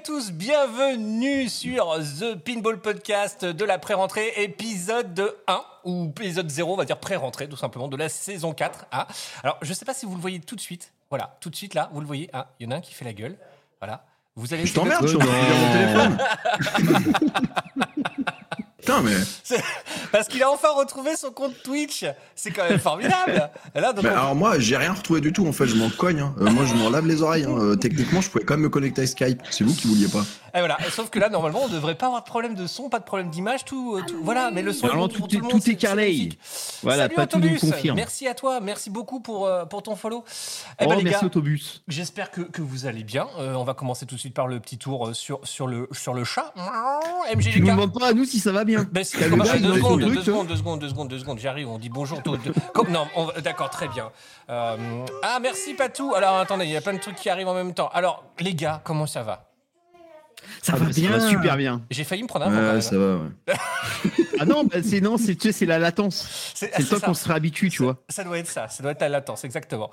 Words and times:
Tous, 0.08 0.32
bienvenue 0.32 1.50
sur 1.50 1.98
The 1.98 2.36
Pinball 2.36 2.80
Podcast 2.80 3.44
de 3.44 3.66
la 3.66 3.78
pré-rentrée, 3.78 4.32
épisode 4.38 5.36
1, 5.48 5.62
ou 5.84 6.14
épisode 6.18 6.50
0, 6.50 6.76
on 6.76 6.78
va 6.78 6.86
dire 6.86 6.98
pré-rentrée 6.98 7.50
tout 7.50 7.58
simplement, 7.58 7.90
de 7.90 7.98
la 7.98 8.08
saison 8.08 8.54
4. 8.54 8.86
hein. 8.94 9.06
Alors, 9.44 9.58
je 9.62 9.74
sais 9.74 9.84
pas 9.84 9.94
si 9.94 10.06
vous 10.06 10.16
le 10.16 10.22
voyez 10.22 10.40
tout 10.40 10.56
de 10.56 10.62
suite, 10.62 10.94
voilà, 11.10 11.36
tout 11.42 11.50
de 11.50 11.58
suite 11.58 11.74
là, 11.74 11.90
vous 11.92 12.00
le 12.00 12.08
voyez, 12.08 12.32
il 12.58 12.66
y 12.66 12.70
en 12.70 12.72
a 12.72 12.78
un 12.78 12.80
qui 12.80 12.94
fait 12.94 13.04
la 13.04 13.12
gueule, 13.12 13.38
voilà. 13.82 14.06
Vous 14.38 14.54
allez 14.54 14.66
Je 14.66 14.74
t'emmerde, 14.74 15.06
lire 15.06 15.20
mon 15.20 15.74
téléphone. 15.74 16.18
Putain, 18.88 19.02
mais. 19.02 19.58
Parce 20.14 20.30
qu'il 20.30 20.42
a 20.42 20.50
enfin 20.50 20.70
retrouvé 20.74 21.18
son 21.18 21.32
compte 21.32 21.52
Twitch, 21.62 22.06
c'est 22.38 22.52
quand 22.52 22.64
même 22.70 22.80
formidable. 22.80 23.50
Là, 23.76 23.92
donc, 23.92 24.06
Mais 24.06 24.12
on- 24.12 24.14
alors 24.14 24.36
moi, 24.36 24.60
j'ai 24.60 24.78
rien 24.78 24.94
retrouvé 24.94 25.20
du 25.20 25.34
tout. 25.34 25.46
En 25.46 25.52
fait, 25.52 25.68
je 25.68 25.76
m'en 25.76 25.90
cogne. 25.90 26.22
hein. 26.22 26.34
Euh, 26.40 26.50
moi, 26.50 26.64
je 26.66 26.74
m'en 26.74 26.90
lave 26.90 27.06
les 27.06 27.22
oreilles. 27.22 27.44
hein. 27.44 27.58
Euh, 27.60 27.76
techniquement, 27.76 28.22
je 28.22 28.30
pouvais 28.30 28.46
quand 28.46 28.54
même 28.54 28.64
me 28.64 28.70
connecter 28.70 29.02
à 29.02 29.08
Skype. 29.08 29.42
C'est 29.50 29.66
vous 29.66 29.74
qui 29.76 29.88
vouliez 29.90 30.08
pas. 30.08 30.24
Et 30.56 30.60
voilà. 30.60 30.78
Sauf 30.92 31.10
que 31.10 31.20
là, 31.20 31.30
normalement, 31.30 31.62
on 31.64 31.68
devrait 31.68 31.96
pas 31.96 32.08
avoir 32.08 32.22
de 32.24 32.28
problème 32.28 32.56
de 32.56 32.68
son, 32.68 32.90
pas 32.90 33.00
de 33.00 33.04
problème 33.04 33.30
d'image, 33.30 33.66
tout, 33.66 33.96
euh, 33.98 34.04
tout- 34.08 34.20
voilà. 34.24 34.52
Mais 34.52 34.62
le 34.62 34.74
son, 34.74 34.88
Normalement, 34.88 35.08
tout 35.10 35.26
est- 35.28 35.36
le 35.38 35.42
monde, 35.42 35.52
tout 35.52 35.70
est 35.70 35.76
carré. 35.76 36.30
Voilà, 36.84 37.04
Salut 37.04 37.16
pas 37.16 37.28
tout 37.28 37.38
Autobus, 37.38 37.60
confirme. 37.62 37.96
Merci 37.96 38.28
à 38.28 38.34
toi, 38.34 38.60
merci 38.60 38.90
beaucoup 38.90 39.20
pour, 39.20 39.46
euh, 39.48 39.66
pour 39.66 39.84
ton 39.84 39.96
follow. 39.96 40.24
Eh 40.80 40.86
Oh, 40.86 40.90
ben, 40.90 40.96
les 40.98 41.04
merci 41.04 41.22
gars, 41.22 41.26
autobus. 41.28 41.84
j'espère 41.88 42.32
que, 42.32 42.42
que 42.42 42.62
vous 42.62 42.86
allez 42.86 43.04
bien. 43.04 43.28
Euh, 43.40 43.54
on 43.56 43.64
va 43.64 43.74
commencer 43.74 44.06
tout 44.06 44.16
de 44.16 44.20
suite 44.20 44.34
par 44.34 44.48
le 44.48 44.60
petit 44.60 44.78
tour 44.78 45.10
sur, 45.14 45.40
sur, 45.44 45.68
le, 45.68 45.88
sur 45.92 46.14
le 46.14 46.24
chat. 46.24 46.54
Tu 46.56 46.62
nous 46.62 47.36
MGGK. 47.38 47.64
demandes 47.66 47.94
pas 47.94 48.08
à 48.10 48.14
nous 48.14 48.26
si 48.26 48.40
ça 48.40 48.52
va 48.52 48.64
bien. 48.64 48.86
Ben, 48.92 49.04
si, 49.04 49.18
il 49.18 49.30
deux, 49.30 49.76
secondes, 49.76 50.00
deux, 50.00 50.06
truc, 50.14 50.24
secondes, 50.26 50.48
deux 50.48 50.56
secondes, 50.56 50.80
deux 50.80 50.90
secondes, 50.90 51.08
deux 51.10 51.20
secondes, 51.20 51.40
j'arrive, 51.40 51.68
on 51.70 51.78
dit 51.80 51.90
bonjour. 51.90 52.22
tout- 52.24 52.38
tout- 52.38 52.54
comme- 52.74 52.90
non, 52.92 53.08
on 53.16 53.28
d'accord, 53.42 53.70
très 53.70 53.88
bien. 53.88 54.10
Euh, 54.50 55.06
ah, 55.24 55.40
merci 55.42 55.74
Patou. 55.74 56.14
Alors, 56.16 56.38
attendez, 56.38 56.66
il 56.66 56.72
y 56.72 56.78
a 56.78 56.82
plein 56.82 56.94
de 56.94 57.00
trucs 57.00 57.16
qui 57.16 57.30
arrivent 57.30 57.48
en 57.48 57.54
même 57.54 57.74
temps. 57.74 57.90
Alors, 57.94 58.24
les 58.40 58.54
gars, 58.54 58.82
comment 58.84 59.08
ça 59.08 59.24
va? 59.24 59.47
Ça 60.68 60.74
Ah, 60.76 60.80
va 60.80 60.86
bah, 60.88 60.92
bien. 60.94 61.20
super 61.30 61.56
bien. 61.56 61.82
J'ai 61.90 62.04
failli 62.04 62.24
me 62.24 62.28
prendre 62.28 62.46
un 62.48 62.74
Ouais, 62.76 62.82
ça 62.82 62.98
va. 62.98 63.16
Ouais. 63.16 63.56
Ah 64.40 64.46
non, 64.46 64.66
bah, 64.66 64.78
c'est 64.84 65.00
non, 65.02 65.18
c'est 65.18 65.36
tu 65.36 65.48
sais, 65.48 65.52
c'est 65.52 65.66
la 65.66 65.80
latence. 65.80 66.52
C'est 66.54 66.78
le 66.78 66.86
temps 66.86 67.00
ça. 67.00 67.06
qu'on 67.08 67.14
se 67.14 67.28
réhabitue, 67.28 67.70
tu 67.70 67.84
vois. 67.84 67.98
Ça 68.10 68.24
doit 68.24 68.38
être 68.38 68.50
ça, 68.50 68.68
ça 68.68 68.84
doit 68.84 68.92
être 68.92 69.02
la 69.02 69.10
latence, 69.10 69.44
exactement. 69.46 69.90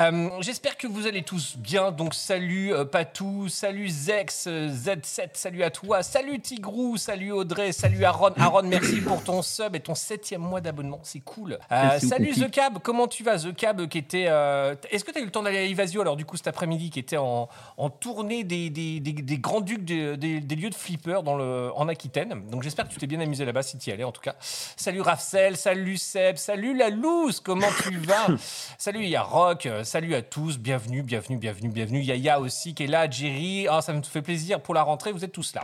Euh, 0.00 0.28
J'espère 0.40 0.76
que 0.76 0.86
vous 0.86 1.06
allez 1.06 1.22
tous 1.22 1.56
bien. 1.56 1.90
Donc, 1.92 2.14
salut 2.14 2.74
euh, 2.74 2.84
Patou, 2.84 3.48
salut 3.48 3.88
Zex, 3.88 4.46
euh, 4.48 4.68
Z7, 4.68 5.30
salut 5.34 5.62
à 5.62 5.70
toi, 5.70 6.02
salut 6.02 6.40
Tigrou, 6.40 6.96
salut 6.96 7.32
Audrey, 7.32 7.72
salut 7.72 8.04
Aaron. 8.04 8.32
Aaron, 8.36 8.62
merci 8.64 9.00
pour 9.00 9.22
ton 9.22 9.42
sub 9.42 9.74
et 9.76 9.80
ton 9.80 9.94
septième 9.94 10.42
mois 10.42 10.60
d'abonnement, 10.60 11.00
c'est 11.04 11.20
cool. 11.20 11.56
Euh, 11.72 11.98
salut. 12.00 12.32
The 12.32 12.50
Cab, 12.50 12.78
comment 12.82 13.06
tu 13.06 13.22
vas 13.22 13.38
The 13.38 13.54
Cab 13.54 13.86
qui 13.88 13.98
était. 13.98 14.26
euh, 14.28 14.74
Est-ce 14.90 15.04
que 15.04 15.12
tu 15.12 15.18
as 15.18 15.20
eu 15.22 15.26
le 15.26 15.30
temps 15.30 15.42
d'aller 15.42 15.58
à 15.58 15.64
Evasio 15.64 16.00
alors, 16.00 16.16
du 16.16 16.24
coup, 16.24 16.36
cet 16.36 16.48
après-midi, 16.48 16.90
qui 16.90 16.98
était 16.98 17.16
en, 17.16 17.48
en 17.76 17.88
tournée 17.90 18.44
des, 18.44 18.68
des, 18.70 19.00
des- 19.00 19.12
des 19.12 19.38
grands 19.38 19.60
ducs 19.60 19.84
des, 20.00 20.16
des- 20.16 20.40
des 20.40 20.56
lieux 20.56 20.70
de 20.70 20.74
flipper 20.74 21.22
dans 21.22 21.36
le, 21.36 21.70
en 21.74 21.88
Aquitaine 21.88 22.48
Donc, 22.50 22.62
j'espère 22.62 22.86
que 22.88 22.92
tu 22.92 22.98
t'es 22.98 23.06
bien 23.06 23.20
amusé 23.20 23.44
là-bas 23.44 23.62
si 23.62 23.78
tu 23.78 23.90
y 23.90 23.92
allais 23.92 24.04
en 24.04 24.12
tout 24.12 24.20
cas. 24.22 24.34
Salut 24.40 25.00
Rafcel, 25.00 25.56
salut 25.56 25.96
Seb, 25.96 26.36
salut 26.36 26.76
la 26.76 26.90
loose, 26.90 27.40
comment 27.40 27.68
tu 27.82 27.96
vas? 27.98 28.26
Salut, 28.78 29.02
il 29.04 29.10
y 29.10 29.16
a 29.16 29.22
Rock, 29.22 29.66
euh, 29.66 29.84
salut 29.84 30.14
à 30.14 30.22
tous, 30.22 30.58
bienvenue, 30.58 31.02
bienvenue, 31.02 31.36
bienvenue, 31.36 31.68
bienvenue. 31.68 31.98
Il 32.00 32.06
y 32.06 32.12
a 32.12 32.16
Ya 32.16 32.40
aussi 32.40 32.74
qui 32.74 32.84
est 32.84 32.86
là, 32.86 33.08
Jerry, 33.10 33.66
Ah, 33.70 33.82
ça 33.82 33.92
me 33.92 34.02
fait 34.02 34.22
plaisir 34.22 34.60
pour 34.62 34.74
la 34.74 34.82
rentrée, 34.82 35.12
vous 35.12 35.24
êtes 35.24 35.32
tous 35.32 35.54
là. 35.54 35.62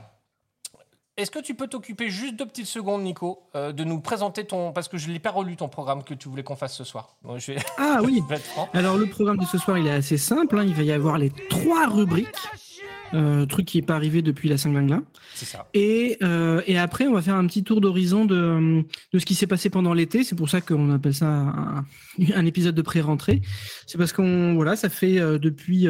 Est-ce 1.16 1.30
que 1.30 1.38
tu 1.38 1.54
peux 1.54 1.66
t'occuper 1.66 2.10
juste 2.10 2.36
deux 2.36 2.44
petites 2.44 2.66
secondes, 2.66 3.02
Nico, 3.02 3.48
euh, 3.54 3.72
de 3.72 3.84
nous 3.84 4.00
présenter 4.00 4.44
ton. 4.46 4.72
Parce 4.72 4.86
que 4.86 4.98
je 4.98 5.08
ne 5.08 5.14
l'ai 5.14 5.18
pas 5.18 5.30
relu 5.30 5.56
ton 5.56 5.66
programme 5.66 6.04
que 6.04 6.12
tu 6.12 6.28
voulais 6.28 6.42
qu'on 6.42 6.56
fasse 6.56 6.74
ce 6.76 6.84
soir. 6.84 7.16
Bon, 7.22 7.38
je 7.38 7.52
vais, 7.52 7.58
Ah 7.78 8.00
oui. 8.04 8.22
Alors 8.74 8.98
le 8.98 9.06
programme 9.06 9.38
de 9.38 9.46
ce 9.46 9.56
soir, 9.56 9.78
il 9.78 9.86
est 9.86 9.92
assez 9.94 10.18
simple. 10.18 10.58
hein. 10.58 10.64
Il 10.66 10.74
va 10.74 10.82
y 10.82 10.92
avoir 10.92 11.16
les 11.16 11.30
trois 11.48 11.86
rubriques. 11.86 12.28
Euh, 13.14 13.46
truc 13.46 13.66
qui 13.66 13.78
n'est 13.78 13.86
pas 13.86 13.94
arrivé 13.94 14.20
depuis 14.20 14.48
la 14.48 14.58
Saint-Glinglin. 14.58 15.04
C'est 15.34 15.44
ça. 15.44 15.68
Et, 15.74 16.16
euh, 16.22 16.62
et 16.66 16.76
après, 16.78 17.06
on 17.06 17.12
va 17.14 17.22
faire 17.22 17.36
un 17.36 17.46
petit 17.46 17.62
tour 17.62 17.80
d'horizon 17.80 18.24
de, 18.24 18.84
de 19.12 19.18
ce 19.18 19.24
qui 19.24 19.34
s'est 19.34 19.46
passé 19.46 19.70
pendant 19.70 19.94
l'été. 19.94 20.24
C'est 20.24 20.34
pour 20.34 20.48
ça 20.48 20.60
qu'on 20.60 20.90
appelle 20.90 21.14
ça 21.14 21.26
un, 21.28 21.84
un 22.34 22.46
épisode 22.46 22.74
de 22.74 22.82
pré-rentrée. 22.82 23.42
C'est 23.86 23.96
parce 23.98 24.12
qu'on 24.12 24.54
voilà, 24.54 24.76
ça 24.76 24.88
fait 24.88 25.20
euh, 25.20 25.38
depuis 25.38 25.86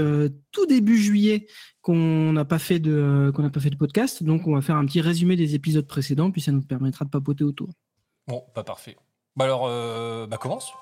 tout 0.52 0.66
début 0.66 0.98
juillet 0.98 1.46
qu'on 1.80 2.32
n'a 2.32 2.44
pas 2.44 2.58
fait 2.58 2.80
de 2.80 3.32
qu'on 3.34 3.42
n'a 3.42 3.50
pas 3.50 3.60
fait 3.60 3.70
de 3.70 3.76
podcast. 3.76 4.22
Donc 4.22 4.46
on 4.46 4.54
va 4.54 4.60
faire 4.60 4.76
un 4.76 4.84
petit 4.84 5.00
résumé 5.00 5.36
des 5.36 5.54
épisodes 5.54 5.86
précédents, 5.86 6.30
puis 6.30 6.40
ça 6.42 6.52
nous 6.52 6.62
permettra 6.62 7.04
de 7.04 7.10
papoter 7.10 7.44
autour. 7.44 7.70
Bon, 8.26 8.42
pas 8.54 8.64
parfait. 8.64 8.96
Bah 9.36 9.44
alors, 9.44 9.68
bah 10.28 10.36
commence. 10.36 10.72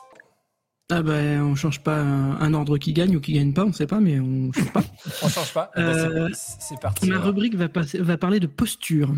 Ah 0.91 1.03
ben, 1.03 1.41
on 1.43 1.55
change 1.55 1.83
pas 1.83 1.99
un, 1.99 2.53
ordre 2.53 2.77
qui 2.77 2.93
gagne 2.93 3.17
ou 3.17 3.21
qui 3.21 3.33
gagne 3.33 3.55
pas, 3.55 3.65
on 3.65 3.73
sait 3.73 3.87
pas, 3.87 4.01
mais 4.01 4.21
on 4.21 4.53
change 4.53 4.73
pas. 4.73 4.85
On 5.23 5.29
change 5.29 5.53
pas 5.55 5.71
c'est- 5.75 5.81
Euh, 5.81 6.29
C'est 6.35 6.79
parti. 6.81 7.09
Ma 7.09 7.15
alors. 7.17 7.27
rubrique 7.29 7.55
va, 7.55 7.69
passer- 7.71 7.99
va 8.01 8.19
parler 8.19 8.39
de 8.39 8.47
posture. 8.47 9.15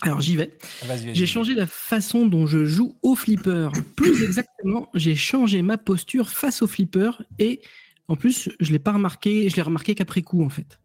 Alors 0.00 0.20
j'y 0.22 0.36
vais. 0.36 0.56
Vas-y. 0.86 1.14
J'ai 1.14 1.26
changé 1.26 1.54
la 1.54 1.66
façon 1.66 2.26
dont 2.26 2.46
je 2.46 2.64
joue 2.64 2.96
au 3.02 3.14
flipper. 3.14 3.68
Plus 3.96 4.22
exactement, 4.22 4.88
j'ai 4.94 5.14
changé 5.14 5.60
ma 5.62 5.76
posture 5.78 6.30
face 6.30 6.62
au 6.62 6.66
flipper 6.66 7.10
et 7.38 7.60
en 8.08 8.16
plus, 8.16 8.50
je 8.60 8.72
l'ai 8.72 8.78
pas 8.78 8.92
remarqué, 8.92 9.48
je 9.48 9.56
l'ai 9.56 9.62
remarqué 9.62 9.94
qu'après 9.94 10.22
coup 10.22 10.42
en 10.44 10.50
fait. 10.50 10.78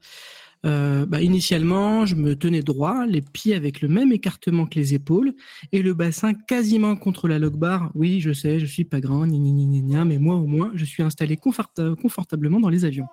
Euh, 0.66 1.06
bah, 1.06 1.22
initialement, 1.22 2.06
je 2.06 2.16
me 2.16 2.36
tenais 2.36 2.62
droit, 2.62 3.06
les 3.06 3.22
pieds 3.22 3.56
avec 3.56 3.82
le 3.82 3.88
même 3.88 4.12
écartement 4.12 4.66
que 4.66 4.76
les 4.76 4.94
épaules 4.94 5.34
et 5.72 5.82
le 5.82 5.94
bassin 5.94 6.34
quasiment 6.34 6.98
contre 6.98 7.28
la 7.30 7.40
log 7.40 7.56
bar. 7.56 7.92
Oui, 7.96 8.20
je 8.20 8.34
sais, 8.34 8.60
je 8.60 8.66
suis 8.66 8.84
pas 8.84 9.00
grand, 9.00 9.26
gna, 9.26 9.38
gna, 9.38 9.66
gna, 9.66 9.82
gna, 9.82 10.06
mais 10.06 10.18
moi 10.18 10.36
au 10.36 10.48
moins, 10.48 10.72
je 10.76 10.84
suis 10.84 11.02
installé 11.02 11.38
conforta- 11.38 11.96
confortablement 11.96 12.60
dans 12.60 12.70
les 12.70 12.84
avions. 12.84 13.08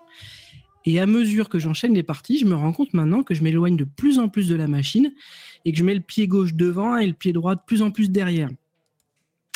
Et 0.87 1.01
à 1.01 1.07
mesure 1.07 1.49
que 1.49 1.59
j'enchaîne 1.59 1.95
les 1.95 2.05
parties, 2.05 2.39
je 2.39 2.47
me 2.47 2.55
rends 2.55 2.73
compte 2.73 2.95
maintenant 2.95 3.23
que 3.23 3.34
je 3.34 3.43
m'éloigne 3.43 3.77
de 3.77 3.84
plus 3.84 4.19
en 4.19 4.28
plus 4.28 4.49
de 4.49 4.55
la 4.55 4.69
machine 4.69 5.13
et 5.65 5.73
que 5.73 5.78
je 5.78 5.84
mets 5.84 5.95
le 5.95 6.01
pied 6.01 6.28
gauche 6.28 6.55
devant 6.55 6.97
et 6.97 7.07
le 7.07 7.13
pied 7.13 7.33
droit 7.33 7.55
de 7.57 7.61
plus 7.67 7.83
en 7.83 7.91
plus 7.91 8.11
derrière. 8.11 8.49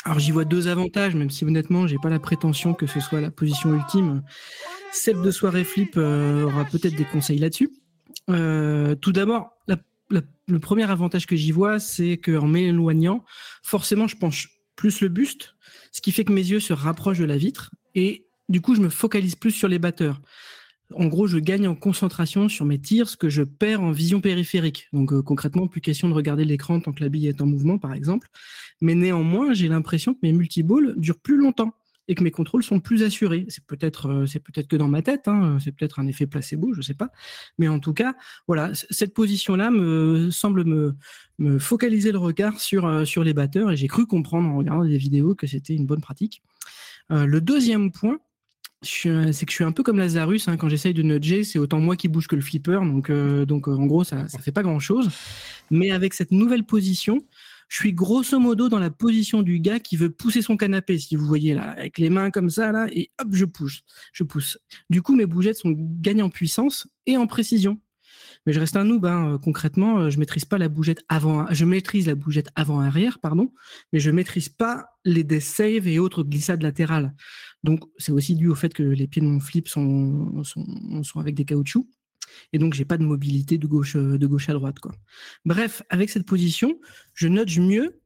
Alors 0.03 0.19
j'y 0.19 0.31
vois 0.31 0.45
deux 0.45 0.67
avantages, 0.67 1.15
même 1.15 1.29
si 1.29 1.45
honnêtement, 1.45 1.87
j'ai 1.87 1.97
pas 2.01 2.09
la 2.09 2.19
prétention 2.19 2.73
que 2.73 2.87
ce 2.87 2.99
soit 2.99 3.21
la 3.21 3.31
position 3.31 3.73
ultime. 3.73 4.23
Seb 4.91 5.21
de 5.21 5.31
soirée 5.31 5.63
flip 5.63 5.93
euh, 5.95 6.43
aura 6.43 6.65
peut-être 6.65 6.95
des 6.95 7.05
conseils 7.05 7.37
là-dessus. 7.37 7.69
Euh, 8.29 8.95
tout 8.95 9.11
d'abord, 9.11 9.57
le 10.47 10.59
premier 10.59 10.89
avantage 10.89 11.25
que 11.25 11.35
j'y 11.35 11.51
vois, 11.51 11.79
c'est 11.79 12.17
qu'en 12.17 12.47
m'éloignant, 12.47 13.23
forcément, 13.63 14.07
je 14.07 14.17
penche 14.17 14.49
plus 14.75 15.01
le 15.01 15.07
buste, 15.07 15.55
ce 15.91 16.01
qui 16.01 16.11
fait 16.11 16.25
que 16.25 16.33
mes 16.33 16.45
yeux 16.45 16.59
se 16.59 16.73
rapprochent 16.73 17.19
de 17.19 17.25
la 17.25 17.37
vitre 17.37 17.71
et 17.95 18.25
du 18.49 18.61
coup, 18.61 18.75
je 18.75 18.81
me 18.81 18.89
focalise 18.89 19.35
plus 19.35 19.51
sur 19.51 19.67
les 19.67 19.79
batteurs. 19.79 20.21
En 20.93 21.05
gros, 21.05 21.25
je 21.25 21.37
gagne 21.37 21.69
en 21.69 21.75
concentration 21.75 22.49
sur 22.49 22.65
mes 22.65 22.79
tirs, 22.79 23.07
ce 23.07 23.15
que 23.15 23.29
je 23.29 23.43
perds 23.43 23.81
en 23.81 23.91
vision 23.91 24.19
périphérique. 24.19 24.89
Donc 24.91 25.13
euh, 25.13 25.21
concrètement, 25.21 25.67
plus 25.67 25.79
question 25.79 26.09
de 26.09 26.13
regarder 26.13 26.43
l'écran 26.43 26.81
tant 26.81 26.91
que 26.91 27.01
la 27.01 27.07
bille 27.07 27.27
est 27.27 27.41
en 27.41 27.45
mouvement, 27.45 27.77
par 27.77 27.93
exemple. 27.93 28.27
Mais 28.81 28.93
néanmoins, 28.93 29.53
j'ai 29.53 29.69
l'impression 29.69 30.13
que 30.13 30.19
mes 30.23 30.33
multiballs 30.33 30.95
durent 30.97 31.19
plus 31.19 31.37
longtemps 31.37 31.73
et 32.11 32.15
que 32.15 32.25
mes 32.25 32.31
contrôles 32.31 32.61
sont 32.61 32.81
plus 32.81 33.03
assurés. 33.03 33.45
C'est 33.47 33.63
peut-être, 33.65 34.07
euh, 34.09 34.25
c'est 34.25 34.41
peut-être 34.41 34.67
que 34.67 34.75
dans 34.75 34.89
ma 34.89 35.01
tête, 35.01 35.29
hein, 35.29 35.57
c'est 35.63 35.71
peut-être 35.71 35.97
un 35.97 36.07
effet 36.07 36.27
placebo, 36.27 36.73
je 36.73 36.81
sais 36.81 36.93
pas. 36.93 37.09
Mais 37.57 37.69
en 37.69 37.79
tout 37.79 37.93
cas, 37.93 38.15
voilà, 38.47 38.71
cette 38.73 39.13
position-là 39.13 39.71
me 39.71 40.29
semble 40.29 40.65
me, 40.65 41.57
focaliser 41.57 42.11
le 42.11 42.17
regard 42.17 42.59
sur, 42.59 42.85
euh, 42.85 43.05
sur 43.05 43.23
les 43.23 43.33
batteurs 43.33 43.71
et 43.71 43.77
j'ai 43.77 43.87
cru 43.87 44.05
comprendre 44.05 44.49
en 44.49 44.57
regardant 44.57 44.83
des 44.83 44.97
vidéos 44.97 45.35
que 45.35 45.47
c'était 45.47 45.73
une 45.73 45.85
bonne 45.85 46.01
pratique. 46.01 46.43
Euh, 47.11 47.25
le 47.25 47.39
deuxième 47.39 47.91
point, 47.91 48.19
c'est 48.83 49.45
que 49.45 49.51
je 49.51 49.55
suis 49.55 49.63
un 49.63 49.71
peu 49.71 49.83
comme 49.83 49.99
Lazarus 49.99 50.47
hein, 50.47 50.57
quand 50.57 50.69
j'essaye 50.69 50.93
de 50.93 51.03
nudger, 51.03 51.43
c'est 51.43 51.59
autant 51.59 51.79
moi 51.79 51.95
qui 51.95 52.07
bouge 52.07 52.27
que 52.27 52.35
le 52.35 52.41
flipper, 52.41 52.83
donc 52.83 53.09
euh, 53.09 53.45
donc 53.45 53.67
euh, 53.67 53.75
en 53.75 53.85
gros 53.85 54.03
ça 54.03 54.27
ça 54.27 54.39
fait 54.39 54.51
pas 54.51 54.63
grand 54.63 54.79
chose. 54.79 55.09
Mais 55.69 55.91
avec 55.91 56.13
cette 56.13 56.31
nouvelle 56.31 56.63
position, 56.63 57.23
je 57.71 57.77
suis 57.77 57.93
grosso 57.93 58.37
modo 58.37 58.67
dans 58.67 58.79
la 58.79 58.89
position 58.89 59.41
du 59.41 59.61
gars 59.61 59.79
qui 59.79 59.95
veut 59.95 60.09
pousser 60.09 60.41
son 60.41 60.57
canapé, 60.57 60.99
si 60.99 61.15
vous 61.15 61.25
voyez 61.25 61.53
là, 61.53 61.71
avec 61.71 61.99
les 61.99 62.09
mains 62.09 62.29
comme 62.29 62.49
ça 62.49 62.73
là, 62.73 62.87
et 62.91 63.11
hop 63.17 63.29
je 63.31 63.45
pousse, 63.45 63.83
je 64.11 64.25
pousse. 64.25 64.59
Du 64.89 65.01
coup 65.01 65.15
mes 65.15 65.25
bougettes 65.25 65.55
sont 65.55 65.73
gagnées 65.73 66.21
en 66.21 66.29
puissance 66.29 66.89
et 67.05 67.15
en 67.15 67.27
précision. 67.27 67.79
Mais 68.45 68.51
je 68.51 68.59
reste 68.59 68.75
un 68.75 68.83
noob, 68.83 69.05
hein. 69.05 69.39
Concrètement, 69.41 69.99
euh, 69.99 70.09
je 70.09 70.19
maîtrise 70.19 70.43
pas 70.43 70.57
la 70.57 70.67
bougette 70.67 71.01
avant, 71.07 71.45
je 71.49 71.63
maîtrise 71.63 72.07
la 72.07 72.15
bougette 72.15 72.49
avant-arrière, 72.55 73.19
pardon, 73.19 73.53
mais 73.93 73.99
je 73.99 74.11
maîtrise 74.11 74.49
pas 74.49 74.87
les 75.05 75.23
death 75.23 75.41
save 75.41 75.87
et 75.87 75.97
autres 75.97 76.23
glissades 76.23 76.63
latérales. 76.63 77.15
Donc, 77.63 77.83
c'est 77.97 78.11
aussi 78.11 78.35
dû 78.35 78.49
au 78.49 78.55
fait 78.55 78.73
que 78.73 78.83
les 78.83 79.07
pieds 79.07 79.21
de 79.21 79.27
mon 79.27 79.39
flip 79.39 79.69
sont, 79.69 80.43
sont, 80.43 81.03
sont 81.03 81.19
avec 81.21 81.35
des 81.35 81.45
caoutchoucs. 81.45 81.87
Et 82.53 82.59
donc 82.59 82.73
j'ai 82.73 82.85
pas 82.85 82.97
de 82.97 83.03
mobilité 83.03 83.57
de 83.57 83.67
gauche 83.67 83.95
euh, 83.95 84.17
de 84.17 84.27
gauche 84.27 84.49
à 84.49 84.53
droite 84.53 84.79
quoi. 84.79 84.91
Bref, 85.45 85.83
avec 85.89 86.09
cette 86.09 86.25
position, 86.25 86.79
je 87.13 87.27
nudge 87.27 87.59
mieux 87.59 88.01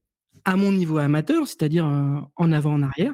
à 0.46 0.56
mon 0.56 0.72
niveau 0.72 0.98
amateur, 0.98 1.48
c'est-à-dire 1.48 1.86
euh, 1.86 2.20
en 2.36 2.52
avant 2.52 2.74
en 2.74 2.84
arrière, 2.84 3.14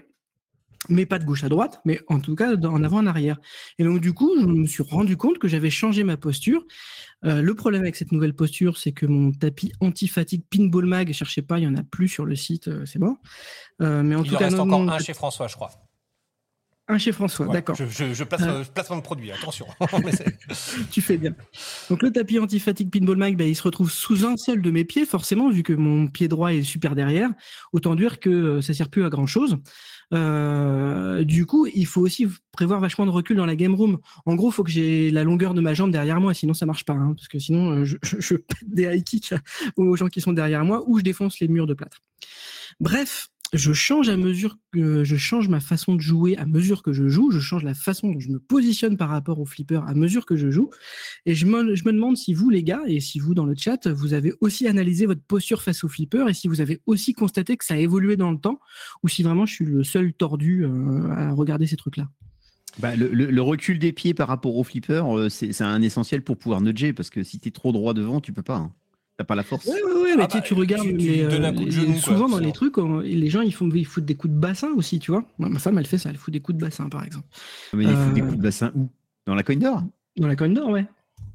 mais 0.89 1.05
pas 1.05 1.19
de 1.19 1.25
gauche 1.25 1.43
à 1.43 1.49
droite, 1.49 1.79
mais 1.85 1.99
en 2.07 2.19
tout 2.19 2.35
cas 2.35 2.55
en 2.55 2.83
avant 2.83 2.97
en 2.97 3.07
arrière. 3.07 3.39
Et 3.79 3.83
donc 3.83 4.01
du 4.01 4.13
coup, 4.13 4.31
je 4.39 4.45
me 4.45 4.65
suis 4.65 4.83
rendu 4.83 5.15
compte 5.17 5.39
que 5.39 5.47
j'avais 5.47 5.69
changé 5.69 6.03
ma 6.03 6.17
posture. 6.17 6.65
Euh, 7.23 7.41
le 7.41 7.53
problème 7.53 7.83
avec 7.83 7.95
cette 7.95 8.11
nouvelle 8.11 8.33
posture, 8.33 8.77
c'est 8.77 8.91
que 8.91 9.05
mon 9.05 9.31
tapis 9.31 9.71
anti-fatigue 9.79 10.43
Pinball 10.49 10.85
Mag, 10.85 11.11
cherchez 11.13 11.41
pas, 11.41 11.59
il 11.59 11.63
y 11.63 11.67
en 11.67 11.75
a 11.75 11.83
plus 11.83 12.07
sur 12.07 12.25
le 12.25 12.35
site, 12.35 12.69
c'est 12.85 12.99
bon. 12.99 13.17
Euh, 13.81 14.03
mais 14.03 14.15
en 14.15 14.23
Il 14.23 14.29
tout 14.29 14.35
en 14.35 14.39
cas, 14.39 14.45
reste 14.45 14.57
non, 14.57 14.63
encore 14.63 14.83
non, 14.83 14.91
un 14.91 14.99
chez 14.99 15.13
François, 15.13 15.47
je 15.47 15.55
crois. 15.55 15.71
Un 16.91 16.97
chez 16.97 17.11
François, 17.11 17.47
Ouais, 17.47 17.53
d'accord. 17.53 17.75
Je, 17.75 17.85
je- 17.85 18.13
je 18.13 18.23
place, 18.23 18.41
Euh. 18.43 18.63
je 18.63 18.69
place 18.69 18.89
mon 18.89 19.01
produit, 19.01 19.31
attention. 19.31 19.65
Tu 20.91 21.01
fais 21.01 21.17
bien. 21.17 21.33
Donc 21.89 22.01
le 22.03 22.11
tapis 22.11 22.39
anti-fatigue 22.39 22.91
Pinball 22.91 23.17
Mag, 23.17 23.37
bah, 23.37 23.45
il 23.45 23.55
se 23.55 23.63
retrouve 23.63 23.91
sous 23.91 24.25
un 24.25 24.37
seul 24.37 24.61
de 24.61 24.71
mes 24.71 24.83
pieds, 24.85 25.05
forcément, 25.05 25.49
vu 25.49 25.63
que 25.63 25.73
mon 25.73 26.07
pied 26.07 26.27
droit 26.27 26.53
est 26.53 26.63
super 26.63 26.95
derrière. 26.95 27.29
Autant 27.73 27.95
dire 27.95 28.19
que 28.19 28.29
euh, 28.29 28.61
ça 28.61 28.73
sert 28.73 28.89
plus 28.89 29.03
à 29.05 29.09
grand 29.09 29.25
chose. 29.27 29.57
du 31.25 31.45
coup, 31.45 31.67
il 31.73 31.85
faut 31.85 32.01
aussi 32.01 32.27
prévoir 32.51 32.79
vachement 32.79 33.05
de 33.05 33.11
recul 33.11 33.37
dans 33.37 33.45
la 33.45 33.55
game 33.55 33.73
room. 33.75 33.97
En 34.25 34.35
gros, 34.35 34.49
il 34.49 34.53
faut 34.53 34.63
que 34.63 34.71
j'ai 34.71 35.09
la 35.11 35.23
longueur 35.23 35.53
de 35.53 35.61
ma 35.61 35.73
jambe 35.73 35.91
derrière 35.91 36.19
moi, 36.19 36.33
sinon 36.33 36.53
ça 36.53 36.65
marche 36.65 36.83
pas. 36.85 36.93
hein, 36.93 37.13
parce 37.15 37.27
que 37.27 37.39
sinon, 37.39 37.71
euh, 37.71 37.85
je, 37.85 37.97
je, 38.03 38.17
je 38.19 38.35
pète 38.35 38.57
des 38.69 38.83
high 38.83 39.03
kicks 39.03 39.33
aux 39.77 39.95
gens 39.95 40.07
qui 40.07 40.21
sont 40.21 40.33
derrière 40.33 40.65
moi 40.65 40.83
ou 40.87 40.97
je 40.99 41.03
défonce 41.03 41.39
les 41.39 41.47
murs 41.47 41.67
de 41.67 41.73
plâtre. 41.73 41.99
Bref, 42.79 43.27
je 43.53 43.73
change 43.73 44.07
à 44.09 44.17
mesure 44.17 44.57
que 44.71 45.03
je 45.03 45.15
change 45.17 45.49
ma 45.49 45.59
façon 45.59 45.95
de 45.95 46.01
jouer 46.01 46.37
à 46.37 46.45
mesure 46.45 46.83
que 46.83 46.93
je 46.93 47.07
joue, 47.07 47.31
je 47.31 47.39
change 47.39 47.63
la 47.63 47.73
façon 47.73 48.11
dont 48.11 48.19
je 48.19 48.29
me 48.29 48.39
positionne 48.39 48.95
par 48.97 49.09
rapport 49.09 49.39
au 49.39 49.45
flipper 49.45 49.81
à 49.87 49.93
mesure 49.93 50.25
que 50.25 50.37
je 50.37 50.49
joue. 50.49 50.69
Et 51.25 51.35
je 51.35 51.45
me, 51.45 51.75
je 51.75 51.83
me 51.85 51.91
demande 51.91 52.15
si 52.15 52.33
vous, 52.33 52.49
les 52.49 52.63
gars, 52.63 52.81
et 52.87 52.99
si 52.99 53.19
vous 53.19 53.33
dans 53.33 53.45
le 53.45 53.55
chat, 53.55 53.87
vous 53.87 54.13
avez 54.13 54.33
aussi 54.39 54.67
analysé 54.67 55.05
votre 55.05 55.23
posture 55.23 55.61
face 55.61 55.83
au 55.83 55.89
flipper 55.89 56.29
et 56.29 56.33
si 56.33 56.47
vous 56.47 56.61
avez 56.61 56.81
aussi 56.85 57.13
constaté 57.13 57.57
que 57.57 57.65
ça 57.65 57.73
a 57.73 57.77
évolué 57.77 58.15
dans 58.15 58.31
le 58.31 58.37
temps 58.37 58.59
ou 59.03 59.09
si 59.09 59.21
vraiment 59.23 59.45
je 59.45 59.53
suis 59.53 59.65
le 59.65 59.83
seul 59.83 60.13
tordu 60.13 60.63
euh, 60.63 61.09
à 61.11 61.31
regarder 61.31 61.67
ces 61.67 61.75
trucs-là. 61.75 62.07
Bah, 62.79 62.95
le, 62.95 63.41
recul 63.41 63.79
des 63.79 63.91
pieds 63.91 64.13
par 64.13 64.29
rapport 64.29 64.55
au 64.55 64.63
flipper, 64.63 65.03
euh, 65.05 65.27
c'est 65.27 65.51
c'est 65.51 65.65
un 65.65 65.81
essentiel 65.81 66.23
pour 66.23 66.37
pouvoir 66.37 66.61
nudger 66.61 66.93
parce 66.93 67.09
que 67.09 67.21
si 67.21 67.37
tu 67.37 67.49
es 67.49 67.51
trop 67.51 67.73
droit 67.73 67.93
devant, 67.93 68.21
tu 68.21 68.31
peux 68.31 68.43
pas. 68.43 68.55
hein. 68.55 68.73
T'as 69.21 69.25
pas 69.25 69.35
la 69.35 69.43
force. 69.43 69.67
Ouais, 69.67 69.73
ouais, 69.83 70.01
ouais, 70.01 70.15
mais 70.17 70.23
Ah 70.23 70.27
tu 70.27 70.31
sais, 70.33 70.39
bah, 70.39 70.47
tu 70.47 70.53
regardes, 70.55 70.87
tu- 70.87 70.97
tu 70.97 71.05
les, 71.05 71.21
lui 71.23 71.29
donnes 71.29 71.45
un 71.45 71.49
euh, 71.49 71.53
coup 71.53 71.59
de 71.65 71.65
les- 71.65 71.71
genou, 71.71 71.91
quoi, 71.93 72.01
souvent 72.01 72.27
dans 72.27 72.37
sinon. 72.37 72.47
les 72.47 72.53
trucs, 72.53 72.77
on- 72.79 72.99
les 73.01 73.29
gens 73.29 73.41
ils, 73.41 73.53
font, 73.53 73.69
ils 73.69 73.85
foutent 73.85 74.05
des 74.05 74.15
coups 74.15 74.33
de 74.33 74.39
bassin 74.39 74.69
aussi, 74.75 74.97
tu 74.97 75.11
vois. 75.11 75.23
Moi, 75.37 75.47
Ma 75.47 75.59
femme, 75.59 75.77
elle 75.77 75.85
fait 75.85 75.99
ça, 75.99 76.09
elle 76.09 76.17
fout 76.17 76.33
des 76.33 76.39
coups 76.39 76.57
de 76.57 76.63
bassin, 76.63 76.89
par 76.89 77.03
exemple. 77.03 77.27
Mais 77.73 77.83
il 77.85 77.95
faut 77.95 78.11
des 78.13 78.21
Euh, 78.21 78.25
coups 78.25 78.37
de 78.37 78.41
bassin 78.41 78.71
où? 78.73 78.89
Dans 79.27 79.35
la 79.35 79.43
coin 79.43 79.57
d'or? 79.57 79.83
Dans 80.17 80.27
la 80.27 80.35
cogne 80.35 80.55
d'or, 80.55 80.69
ouais. 80.71 80.87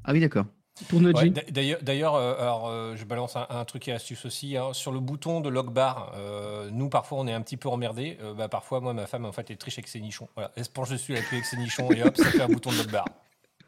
Ah 0.03 0.11
oui, 0.11 0.19
d'accord. 0.19 0.47
Pour. 0.89 1.01
Ouais, 1.01 1.29
d'a- 1.29 1.41
D'ailleurs, 1.49 1.79
d'ailleurs, 1.81 2.15
euh, 2.15 2.35
alors 2.41 2.67
euh, 2.67 2.95
je 2.97 3.05
balance 3.05 3.37
un, 3.37 3.47
un 3.49 3.63
truc 3.63 3.87
et 3.87 3.93
astuce 3.93 4.25
aussi. 4.25 4.57
hein. 4.57 4.73
Sur 4.73 4.91
le 4.91 4.99
bouton 4.99 5.39
de 5.39 5.47
log 5.47 5.71
bar, 5.71 6.11
euh, 6.17 6.69
nous 6.73 6.89
parfois 6.89 7.19
on 7.19 7.25
est 7.27 7.33
un 7.33 7.41
petit 7.41 7.55
peu 7.57 7.69
emmerdés. 7.69 8.17
Euh, 8.21 8.33
bah, 8.33 8.49
parfois, 8.49 8.81
moi, 8.81 8.93
ma 8.93 9.07
femme, 9.07 9.23
en 9.25 9.31
fait, 9.31 9.49
elle 9.49 9.57
triche 9.57 9.77
avec 9.79 9.87
ses 9.87 10.01
nichons. 10.01 10.27
Voilà, 10.35 10.51
elle 10.57 10.65
se 10.65 10.69
penche 10.69 10.89
dessus, 10.89 11.13
elle 11.13 11.19
appuie 11.19 11.37
avec 11.37 11.45
ses 11.45 11.55
nichons 11.57 11.89
et 11.93 12.03
hop, 12.03 12.17
ça 12.17 12.25
fait 12.31 12.41
un 12.41 12.49
bouton 12.49 12.71
de 12.73 12.77
log 12.77 12.91
bar. 12.91 13.05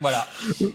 Voilà. 0.02 0.28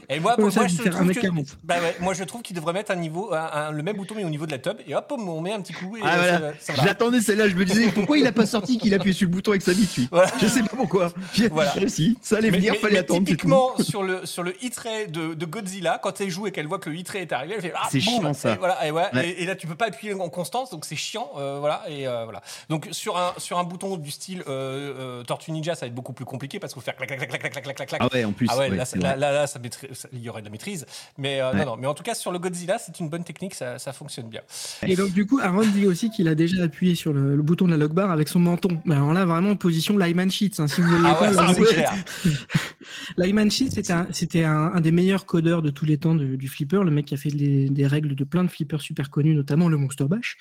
Et 0.09 0.21
moi, 0.21 0.37
moi, 0.39 0.51
moi, 0.55 0.67
je 0.67 0.89
trouve 0.89 1.13
que, 1.13 1.55
bah 1.63 1.77
ouais, 1.81 1.97
moi, 2.01 2.15
je 2.15 2.25
trouve 2.25 2.43
qu'ils 2.43 2.57
devraient 2.57 2.73
mettre 2.73 2.93
le 2.93 3.83
même 3.83 3.97
bouton 3.97 4.15
mais 4.17 4.25
au 4.25 4.31
niveau 4.31 4.47
de 4.47 4.51
la 4.51 4.59
tub. 4.59 4.77
Et 4.87 4.95
hop, 4.95 5.13
on 5.17 5.41
met 5.41 5.53
un 5.53 5.61
petit 5.61 5.73
coup. 5.73 5.97
Ah, 6.03 6.19
euh, 6.19 6.53
J'attendais 6.83 7.21
celle-là. 7.21 7.49
Je 7.49 7.55
me 7.55 7.65
disais 7.65 7.91
pourquoi 7.91 8.19
il 8.19 8.27
a 8.27 8.33
pas 8.33 8.47
sorti 8.47 8.79
qu'il 8.79 8.93
appuyait 8.95 9.15
sur 9.15 9.27
le 9.27 9.33
bouton 9.33 9.53
avec 9.53 9.63
sa 9.63 9.73
bite. 9.73 10.09
Voilà. 10.11 10.31
Je 10.41 10.47
sais 10.47 10.63
pas 10.63 10.77
pourquoi. 10.77 11.13
Voilà. 11.51 11.73
Ah, 11.77 11.89
si, 11.89 12.19
ça 12.21 12.37
allait 12.37 12.51
mais, 12.51 12.59
venir, 12.59 12.73
mais, 12.73 12.79
fallait 12.79 12.95
mais 12.95 13.01
attendre. 13.01 13.25
Typiquement 13.25 13.77
sur 13.79 14.03
le 14.03 14.27
sur 14.27 14.43
le 14.43 14.55
hit 14.63 14.77
ray 14.77 15.09
de, 15.09 15.45
Godzilla, 15.45 15.99
quand 16.03 16.21
elle 16.21 16.31
joue 16.31 16.47
et 16.47 16.53
qu'elle 16.53 16.67
voit 16.67 16.79
que 16.79 16.91
le 16.91 16.97
hit 16.97 17.09
ray 17.09 17.23
est 17.23 17.33
arrivé, 17.33 17.55
elle 17.57 17.63
fait 17.63 17.73
ah, 17.75 17.89
c'est 17.91 18.01
chiant 18.01 18.35
ça. 18.35 18.55
Et, 18.55 18.57
voilà, 18.57 18.87
et, 18.87 18.91
ouais. 18.91 19.35
Et, 19.39 19.47
là 19.47 19.55
tu 19.57 19.67
peux 19.67 19.75
pas 19.75 19.87
appuyer 19.87 20.15
en 20.15 20.29
constance, 20.29 20.71
donc 20.71 20.85
c'est 20.85 20.97
chiant. 20.97 21.31
Euh, 21.37 21.59
voilà 21.61 21.83
et 21.89 22.07
euh, 22.07 22.25
voilà. 22.25 22.43
Donc 22.69 22.89
sur 22.93 23.17
un 23.17 23.33
sur 23.39 23.59
un 23.59 23.65
bouton 23.65 23.97
du 23.97 24.11
style 24.11 24.43
euh, 24.49 25.23
Tortue 25.25 25.53
Ninja, 25.53 25.75
ça 25.75 25.83
va 25.83 25.87
être 25.89 25.95
beaucoup 25.95 26.13
plus 26.13 26.25
compliqué 26.25 26.59
parce 26.59 26.73
qu'il 26.73 26.83
faut 26.83 26.85
faire 26.85 26.97
clac 26.97 27.09
clac 27.09 27.29
clac 27.29 27.41
clac 27.41 27.53
clac 27.53 27.77
clac 27.77 27.89
clac. 27.89 28.01
Ah 28.03 28.09
ouais, 28.13 28.25
en 28.25 28.33
plus. 28.33 28.49
Ah 28.51 28.59
ouais, 28.59 28.71
là, 28.71 28.85
là, 29.17 29.33
là, 29.33 29.33
là, 29.33 29.47
ça 29.47 29.59
maîtrise- 29.59 29.93
ça- 29.93 30.09
il 30.13 30.21
y 30.21 30.29
aurait 30.29 30.41
de 30.43 30.47
la 30.47 30.51
maîtrise. 30.53 30.87
Mais 31.19 31.41
euh, 31.41 31.53
Ouais. 31.53 31.59
non, 31.61 31.67
non. 31.73 31.77
Mais 31.77 31.87
en 31.87 31.95
tout 31.95 32.03
cas, 32.03 32.15
sur 32.15 32.33
le 32.33 32.39
Godzilla, 32.39 32.79
c'est 32.79 32.99
une 33.01 33.09
bonne 33.09 33.25
technique, 33.25 33.55
ça, 33.55 33.79
ça 33.79 33.93
fonctionne 33.93 34.29
bien. 34.29 34.41
Et 34.87 34.97
donc, 34.97 35.13
du 35.13 35.27
coup, 35.27 35.39
Aaron 35.41 35.63
dit 35.67 35.87
aussi 35.87 36.11
qu'il 36.11 36.29
a 36.29 36.35
déjà 36.35 36.63
appuyé 36.65 36.95
sur 36.95 37.13
le, 37.13 37.37
le 37.37 37.43
bouton 37.43 37.67
de 37.67 37.71
la 37.73 37.77
log 37.77 37.93
bar 37.93 38.11
avec 38.11 38.29
son 38.29 38.39
menton. 38.41 38.81
Mais 38.85 38.95
alors 38.95 39.13
là, 39.13 39.25
vraiment, 39.25 39.57
position 39.57 39.97
Lyman 39.99 40.31
Sheets. 40.31 40.61
hein. 40.61 40.67
Si 40.69 40.81
vous 40.81 40.89
Ah 41.05 41.15
pas, 41.15 41.29
ouais, 41.29 41.35
ça, 41.35 41.47
Lyman- 43.19 43.51
Sheets, 43.51 43.83
c'était 44.13 44.45
un, 44.45 44.81
des 44.81 44.91
meilleurs 44.93 45.27
codeurs 45.27 45.63
de 45.63 45.71
tous 45.71 45.85
les 45.85 45.99
temps 45.99 46.15
du 46.15 46.49
flipper. 46.49 46.83
Le 46.85 46.91
mec 46.91 47.07
qui 47.07 47.15
a 47.15 47.17
fait 47.17 47.31
des, 47.31 47.69
des 47.69 47.87
règles 47.87 48.15
de 48.15 48.25
plein 48.25 48.45
de 48.45 48.49
flippers 48.49 48.81
super 48.81 49.11
connus, 49.11 49.35
notamment 49.35 49.69
le 49.69 49.77
Monster 49.77 50.05
Bash. 50.05 50.37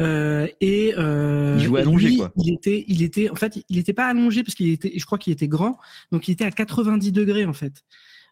Euh, 0.00 0.46
et 0.60 0.94
euh, 0.96 1.56
Il 1.58 1.64
jouait 1.64 1.80
allongé, 1.80 2.08
lui, 2.08 2.16
quoi. 2.18 2.32
Il 2.36 2.54
était, 2.54 2.84
il 2.88 3.02
était, 3.02 3.30
en 3.30 3.34
fait, 3.34 3.58
il 3.68 3.78
était 3.78 3.92
pas 3.92 4.06
allongé 4.06 4.42
parce 4.42 4.54
qu'il 4.54 4.68
était, 4.70 4.92
je 4.96 5.04
crois 5.04 5.18
qu'il 5.18 5.32
était 5.32 5.48
grand, 5.48 5.78
donc 6.12 6.28
il 6.28 6.32
était 6.32 6.44
à 6.44 6.50
90 6.50 7.12
degrés 7.12 7.44
en 7.46 7.52
fait. 7.52 7.82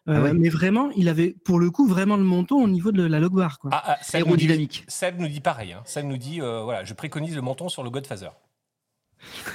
Euh, 0.07 0.13
Ah 0.15 0.21
ouais. 0.23 0.33
Mais 0.33 0.47
vraiment, 0.49 0.89
il 0.95 1.09
avait 1.09 1.35
pour 1.43 1.59
le 1.59 1.69
coup 1.69 1.85
vraiment 1.85 2.15
le 2.15 2.23
menton 2.23 2.63
au 2.63 2.67
niveau 2.69 2.93
de 2.93 3.03
la 3.03 3.19
log 3.19 3.33
bar, 3.33 3.59
quoi. 3.59 3.71
Ah, 3.73 3.83
ah, 3.85 3.97
Seb 4.01 4.21
nous 4.21 4.37
dit- 4.37 4.45
Aérodynamique. 4.45 4.85
Seb 4.87 5.19
nous 5.19 5.27
dit 5.27 5.41
pareil. 5.41 5.73
Hein. 5.73 5.81
Seb 5.83 6.05
nous 6.05 6.17
dit 6.17 6.39
euh, 6.41 6.61
voilà, 6.63 6.85
je 6.85 6.93
préconise 6.93 7.35
le 7.35 7.41
menton 7.41 7.67
sur 7.67 7.83
le 7.83 7.89
Godfather. 7.89 8.29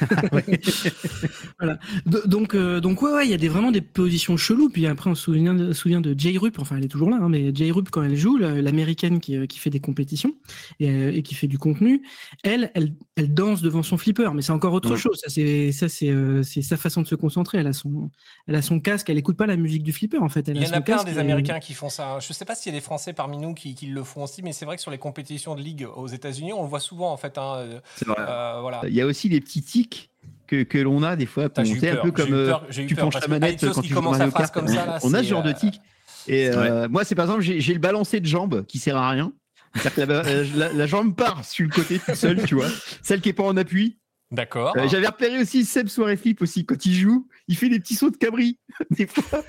Donc, 2.26 2.54
euh, 2.54 2.80
donc 2.80 3.02
ouais, 3.02 3.12
ouais, 3.12 3.26
il 3.26 3.30
y 3.30 3.34
a 3.34 3.36
des, 3.36 3.48
vraiment 3.48 3.70
des 3.70 3.80
positions 3.80 4.36
cheloues. 4.36 4.68
Puis 4.70 4.86
après, 4.86 5.10
on 5.10 5.14
se 5.14 5.22
souvient 5.22 5.54
de, 5.54 5.72
se 5.72 5.80
souvient 5.80 6.00
de 6.00 6.14
Jay 6.18 6.36
Rupp, 6.36 6.58
enfin, 6.58 6.76
elle 6.76 6.84
est 6.84 6.88
toujours 6.88 7.10
là, 7.10 7.18
hein, 7.20 7.28
mais 7.28 7.54
Jay 7.54 7.70
Rupp, 7.70 7.90
quand 7.90 8.02
elle 8.02 8.16
joue, 8.16 8.36
la- 8.36 8.60
l'américaine 8.60 9.20
qui, 9.20 9.36
euh, 9.36 9.46
qui 9.46 9.58
fait 9.58 9.70
des 9.70 9.80
compétitions 9.80 10.34
et, 10.80 10.90
euh, 10.90 11.12
et 11.12 11.22
qui 11.22 11.34
fait 11.34 11.46
du 11.46 11.58
contenu, 11.58 12.02
elle, 12.42 12.70
elle, 12.74 12.94
elle 13.16 13.32
danse 13.34 13.62
devant 13.62 13.82
son 13.82 13.98
flipper, 13.98 14.30
mais 14.34 14.42
c'est 14.42 14.52
encore 14.52 14.72
autre 14.72 14.90
Ouais. 14.90 14.96
chose. 14.96 15.18
Ça, 15.22 15.30
c'est, 15.30 15.72
ça, 15.72 15.88
c'est, 15.88 16.10
euh, 16.10 16.42
c'est 16.42 16.62
sa 16.62 16.76
façon 16.76 17.02
de 17.02 17.06
se 17.06 17.14
concentrer. 17.14 17.58
Elle 17.58 17.66
a 17.66 17.72
son, 17.72 18.10
elle 18.46 18.54
a 18.56 18.62
son 18.62 18.80
casque, 18.80 19.08
elle 19.10 19.18
écoute 19.18 19.36
pas 19.36 19.46
la 19.46 19.56
musique 19.56 19.82
du 19.82 19.92
flipper, 19.92 20.18
en 20.18 20.28
fait. 20.28 20.48
Elle 20.48 20.56
Il 20.56 20.62
y 20.62 20.66
a 20.66 20.70
en 20.70 20.72
a 20.74 20.80
plein 20.80 21.04
des 21.04 21.16
et- 21.16 21.18
Américains 21.18 21.60
qui 21.60 21.74
font 21.74 21.88
ça. 21.88 22.18
Je 22.20 22.28
ne 22.28 22.34
sais 22.34 22.44
pas 22.44 22.54
s'il 22.54 22.72
y 22.72 22.74
a 22.74 22.78
des 22.78 22.82
Français 22.84 23.12
parmi 23.12 23.38
nous 23.38 23.54
qui, 23.54 23.74
qui 23.74 23.86
le 23.86 24.02
font 24.04 24.24
aussi, 24.24 24.42
mais 24.42 24.52
c'est 24.52 24.64
vrai 24.64 24.76
que 24.76 24.82
sur 24.82 24.90
les 24.90 24.98
compétitions 24.98 25.54
de 25.54 25.60
ligue 25.60 25.86
aux 25.96 26.08
États-Unis, 26.08 26.52
on 26.52 26.62
le 26.62 26.68
voit 26.68 26.80
souvent 26.80 27.12
en 27.12 27.16
fait. 27.16 27.38
hein, 27.38 27.54
euh, 27.58 27.80
C'est 27.96 28.06
vrai. 28.08 28.16
euh, 28.18 28.58
voilà. 28.60 28.80
Il 28.88 28.94
y 28.94 29.00
a 29.00 29.06
aussi 29.06 29.28
les 29.28 29.40
petits 29.40 29.51
tics 29.60 30.08
que, 30.46 30.62
que 30.62 30.78
l'on 30.78 31.02
a 31.02 31.16
des 31.16 31.26
fois. 31.26 31.49
Putain, 31.50 31.62
un 31.70 31.81
peur, 31.94 32.02
peu 32.02 32.10
comme 32.12 32.28
peur, 32.31 32.66
tu 32.70 32.94
parce 32.94 33.20
la 33.20 33.28
manette 33.28 33.60
quand 33.60 33.82
tu 33.82 33.88
joues 33.93 34.08
à 34.14 34.31
Kart. 34.31 34.54
comme 34.54 34.69
ça, 34.69 34.87
là, 34.87 34.99
on 35.02 35.12
a 35.12 35.22
ce 35.22 35.28
genre 35.28 35.43
de 35.43 35.50
euh, 35.50 35.54
tic. 35.54 35.81
Et 36.28 36.49
euh, 36.49 36.88
moi, 36.88 37.04
c'est 37.04 37.14
par 37.14 37.25
exemple, 37.26 37.43
j'ai 37.43 37.72
le 37.75 37.81
balancé 37.81 38.20
de 38.20 38.26
jambe 38.26 38.64
qui 38.66 38.78
sert 38.78 38.96
à 38.96 39.10
rien. 39.10 39.32
C'est-à-dire 39.75 39.94
que 40.06 40.12
la, 40.12 40.26
euh, 40.26 40.46
la- 40.54 40.72
la 40.72 40.87
jambe 40.87 41.14
part 41.16 41.44
sur 41.44 41.64
le 41.66 41.70
côté 41.70 41.99
toute 41.99 42.14
seule, 42.14 42.44
tu 42.44 42.55
vois. 42.55 42.69
Celle 43.03 43.20
qui 43.20 43.31
est 43.31 43.32
pas 43.34 43.43
en 43.43 43.56
appui. 43.56 43.98
D'accord. 44.31 44.74
Euh, 44.76 44.86
J'avais 44.88 45.06
repéré 45.08 45.38
aussi 45.41 45.65
Seb 45.65 45.88
Soirée 45.88 46.17
Flip 46.17 46.41
aussi. 46.41 46.65
Quand 46.65 46.86
il 46.86 46.94
joue, 46.94 47.26
il 47.48 47.56
fait 47.56 47.69
des 47.69 47.81
petits 47.81 47.94
sauts 47.96 48.10
de 48.10 48.17
cabri. 48.17 48.58
Des 48.91 49.06
fois, 49.06 49.43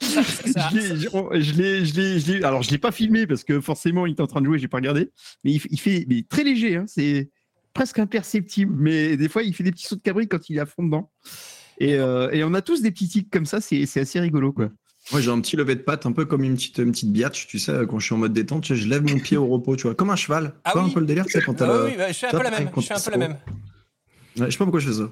Ça- 0.00 0.22
ça- 0.22 0.70
je 0.72 2.26
l'ai- 2.32 2.44
alors 2.44 2.62
je 2.62 2.70
l'ai 2.70 2.78
pas 2.78 2.90
filmé 2.92 3.26
parce 3.26 3.44
que 3.44 3.60
forcément 3.60 4.06
il 4.06 4.12
était 4.12 4.22
en 4.22 4.26
train 4.26 4.40
de 4.40 4.46
jouer, 4.46 4.58
j'ai 4.58 4.68
pas 4.68 4.76
regardé. 4.78 5.10
Mais 5.44 5.52
il 5.52 5.78
fait, 5.80 6.04
mais 6.08 6.22
très 6.28 6.44
léger, 6.44 6.76
hein, 6.76 6.84
c'est 6.86 7.30
presque 7.74 7.98
imperceptible. 7.98 8.74
Mais 8.78 9.16
des 9.18 9.28
fois, 9.28 9.42
il 9.42 9.54
fait 9.54 9.64
des 9.64 9.72
petits 9.72 9.84
sauts 9.86 9.96
de 9.96 10.00
cabri 10.02 10.26
quand 10.28 10.48
il 10.48 10.56
est 10.56 10.60
à 10.60 10.66
fond 10.66 10.84
dedans. 10.84 11.10
Et, 11.78 11.96
euh, 11.96 12.30
et 12.30 12.44
on 12.44 12.54
a 12.54 12.62
tous 12.62 12.80
des 12.80 12.90
petits 12.92 13.08
tics 13.08 13.30
comme 13.30 13.46
ça, 13.46 13.60
c'est 13.60 13.84
c'est 13.86 14.00
assez 14.00 14.20
rigolo, 14.20 14.52
quoi. 14.52 14.70
Moi, 15.12 15.20
j'ai 15.20 15.30
un 15.30 15.40
petit 15.40 15.56
lever 15.56 15.74
de 15.74 15.80
patte, 15.82 16.06
un 16.06 16.12
peu 16.12 16.24
comme 16.24 16.44
une 16.44 16.54
petite, 16.54 16.78
une 16.78 16.92
petite 16.92 17.12
biatch, 17.12 17.46
tu 17.46 17.58
sais, 17.58 17.72
quand 17.86 17.98
je 17.98 18.06
suis 18.06 18.14
en 18.14 18.18
mode 18.18 18.32
détente, 18.32 18.62
tu 18.62 18.74
sais, 18.74 18.80
je 18.80 18.88
lève 18.88 19.02
mon 19.02 19.18
pied 19.18 19.36
au 19.36 19.46
repos, 19.46 19.76
tu 19.76 19.82
vois, 19.82 19.94
comme 19.94 20.08
un 20.08 20.16
cheval. 20.16 20.54
Ah 20.64 20.70
tu 20.70 20.78
vois 20.78 20.84
oui. 20.86 20.90
un 20.92 20.94
peu 20.94 21.00
le 21.00 21.06
délire, 21.06 21.26
tu 21.26 21.32
sais, 21.32 21.42
quand 21.42 21.52
t'as 21.54 21.66
Ah 21.68 21.76
le. 21.80 21.84
oui, 21.84 21.92
bah, 21.98 22.08
je 22.08 22.14
fais 22.14 22.26
un 22.26 22.30
ça, 22.30 22.38
peu 22.38 22.44
la 22.44 22.50
même. 22.50 22.70
Je 22.74 22.80
fais 22.80 22.94
un 22.94 22.96
c'est 22.96 23.10
peu 23.10 23.18
la 23.18 23.26
haut. 23.26 23.28
même. 23.28 23.38
Ouais, 24.38 24.46
je 24.46 24.50
sais 24.50 24.56
pas 24.58 24.64
pourquoi 24.64 24.80
je 24.80 24.88
fais 24.88 24.94
ça. 24.94 25.10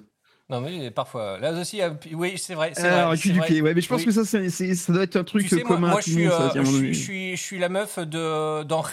Non, 0.52 0.61
mais 0.61 0.90
parfois. 0.90 1.38
Là 1.38 1.50
aussi, 1.52 1.80
euh, 1.80 1.90
oui, 2.12 2.35
c'est 2.37 2.54
vrai. 2.54 2.73
C'est 2.76 2.87
Alors, 2.87 3.09
vrai, 3.09 3.16
cul 3.16 3.28
c'est 3.28 3.32
du 3.32 3.38
vrai. 3.38 3.49
pied, 3.49 3.62
ouais, 3.62 3.73
mais 3.75 3.80
je 3.80 3.88
pense 3.88 4.00
Oui. 4.00 4.04
que 4.04 4.11
ça, 4.12 4.25
c'est, 4.25 4.50
c'est- 4.50 4.75
ça 4.75 4.92
doit 4.92 5.02
être 5.04 5.16
un 5.16 5.25
truc 5.25 5.42
Tu 5.44 5.49
sais, 5.49 5.56
moi, 5.56 5.64
commun 5.64 5.88
moi, 5.88 5.99
à 5.99 6.00
je 6.02 6.11
suis, 6.11 6.28
euh, 6.28 6.49
je 6.54 6.62
suis, 6.62 6.94
je 6.94 7.00
suis, 7.00 7.37
je 7.37 7.42
suis 7.42 7.59
la 7.59 7.68
meuf 7.71 7.99
de 7.99 8.62
dans, 8.64 8.85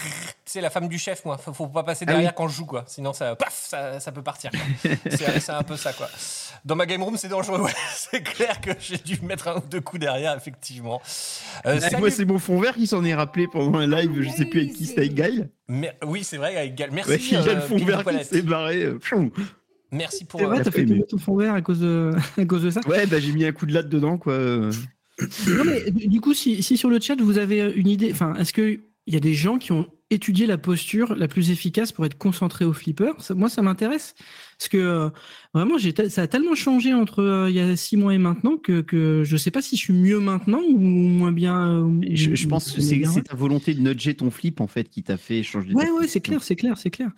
sais, 0.46 0.62
la 0.62 0.70
femme 0.70 0.88
du 0.88 0.98
chef, 0.98 1.26
moi. 1.26 1.38
Faut, 1.38 1.52
faut 1.54 1.68
pas 1.68 1.84
passer 1.84 2.06
Ah 2.08 2.12
derrière 2.14 2.30
oui. 2.32 2.36
quand 2.38 2.48
je 2.48 2.56
joue, 2.56 2.66
quoi. 2.66 2.86
Sinon, 2.88 3.12
ça, 3.14 3.36
paf, 3.36 3.54
ça, 3.68 4.00
ça 4.00 4.12
peut 4.14 4.24
partir. 4.24 4.52
quoi. 4.52 4.60
c'est, 5.12 5.40
c'est 5.42 5.52
un 5.52 5.64
peu 5.64 5.76
ça, 5.76 5.92
quoi. 5.94 6.08
Dans 6.66 6.76
ma 6.76 6.86
game 6.86 7.04
room, 7.04 7.18
c'est 7.18 7.28
dangereux. 7.28 7.60
ouais. 7.62 7.72
C'est 7.96 8.24
clair 8.24 8.60
que 8.62 8.72
j'ai 8.80 8.98
dû 8.98 9.20
mettre 9.22 9.50
un 9.50 9.58
ou 9.58 9.64
deux 9.70 9.82
coups 9.82 10.00
derrière, 10.02 10.36
effectivement. 10.36 11.02
Euh, 11.66 11.76
Ah, 11.78 11.80
salut- 11.82 11.98
Moi, 11.98 12.12
c'est 12.12 12.26
mon 12.26 12.40
fond 12.40 12.60
vert 12.60 12.74
qui 12.74 12.88
s'en 12.88 13.04
est 13.04 13.14
rappelé 13.14 13.48
pendant 13.48 13.78
un 13.80 13.88
live, 13.88 14.12
je 14.22 14.30
sais 14.30 14.46
plus 14.46 14.62
avec 14.62 14.74
qui, 14.74 14.86
c'était 14.86 15.02
avec 15.02 15.14
Gaël. 15.14 15.50
Mer- 15.68 15.94
oui, 16.06 16.24
c'est 16.24 16.38
vrai. 16.38 16.56
Avec 16.56 16.76
Gal. 16.76 16.90
Merci. 16.92 17.12
Ouais, 17.12 17.38
a 17.38 17.42
euh, 17.42 17.56
le 17.56 17.62
fond 17.62 17.78
vert 17.78 18.04
qui 18.06 18.24
s'est 18.26 18.42
barré. 18.42 18.88
Euh. 19.94 19.98
Merci 19.98 20.26
pour. 20.26 20.40
C'est 20.40 20.46
euh, 20.46 20.50
vrai, 20.50 20.58
la 20.60 20.64
t'as 20.64 20.72
fait 20.72 20.86
tomber 20.86 21.06
ton 21.08 21.18
fond 21.18 21.36
vert 21.36 21.54
à 21.54 21.62
cause 21.62 21.80
de, 21.80 22.12
à 22.38 22.46
cause 22.46 22.64
de 22.64 22.70
ça. 22.70 22.82
Ouais, 22.88 23.06
bah, 23.08 23.20
j'ai 23.20 23.32
mis 23.32 23.46
un 23.46 23.52
coup 23.52 23.66
de 23.66 23.74
latte 23.74 23.90
dedans, 23.90 24.18
quoi. 24.18 24.34
euh. 24.34 24.72
Non, 25.48 25.64
mais 25.66 25.92
du 25.92 26.22
coup, 26.22 26.34
si, 26.34 26.64
si 26.64 26.78
sur 26.78 26.90
le 26.90 27.00
chat 27.00 27.16
vous 27.22 27.38
avez 27.38 27.72
une 27.76 27.88
idée, 27.90 28.12
enfin, 28.12 28.36
est-ce 28.36 28.54
que 28.54 28.80
il 29.06 29.14
y 29.14 29.18
a 29.18 29.20
des 29.20 29.34
gens 29.34 29.58
qui 29.58 29.72
ont 29.72 29.88
étudier 30.12 30.48
la 30.48 30.58
posture 30.58 31.16
la 31.16 31.28
plus 31.28 31.52
efficace 31.52 31.92
pour 31.92 32.06
être 32.06 32.18
concentré 32.18 32.66
au 32.66 32.74
flipper. 32.74 33.12
Ça- 33.20 33.36
moi, 33.36 33.50
ça 33.50 33.62
m'intéresse. 33.62 34.16
Parce 34.58 34.70
que 34.70 34.78
euh, 34.78 35.10
vraiment, 35.54 35.76
ça 36.10 36.24
a 36.24 36.28
tellement 36.28 36.56
changé 36.56 36.94
entre 36.94 37.20
euh, 37.22 37.50
il 37.50 37.56
y 37.56 37.60
a 37.60 37.76
six 37.76 37.96
mois 37.96 38.14
et 38.14 38.18
maintenant 38.18 38.58
que, 38.58 38.82
que 38.82 39.24
je 39.24 39.38
sais 39.38 39.52
pas 39.52 39.62
si 39.62 39.78
je 39.78 39.82
suis 39.82 39.94
mieux 39.94 40.20
maintenant 40.20 40.62
ou 40.68 40.78
moins 40.80 41.32
bien. 41.32 41.70
euh, 41.70 41.82
ou- 41.82 42.02
Je, 42.12 42.48
pense 42.48 42.72
que 42.72 42.82
c'est 42.82 43.02
ta 43.24 43.36
volonté 43.36 43.74
de 43.74 43.82
nudger 43.82 44.16
ton 44.16 44.32
flip 44.32 44.62
en 44.62 44.68
fait 44.68 44.90
qui 44.90 45.04
t'a 45.04 45.18
fait 45.18 45.44
changer. 45.44 45.74
Ouais, 45.74 45.90
ouais, 45.92 46.08
c'est 46.08 46.22
clair, 46.22 46.44
c'est 46.44 46.56
clair, 46.56 46.78
c'est 46.78 46.90
clair. 46.90 47.10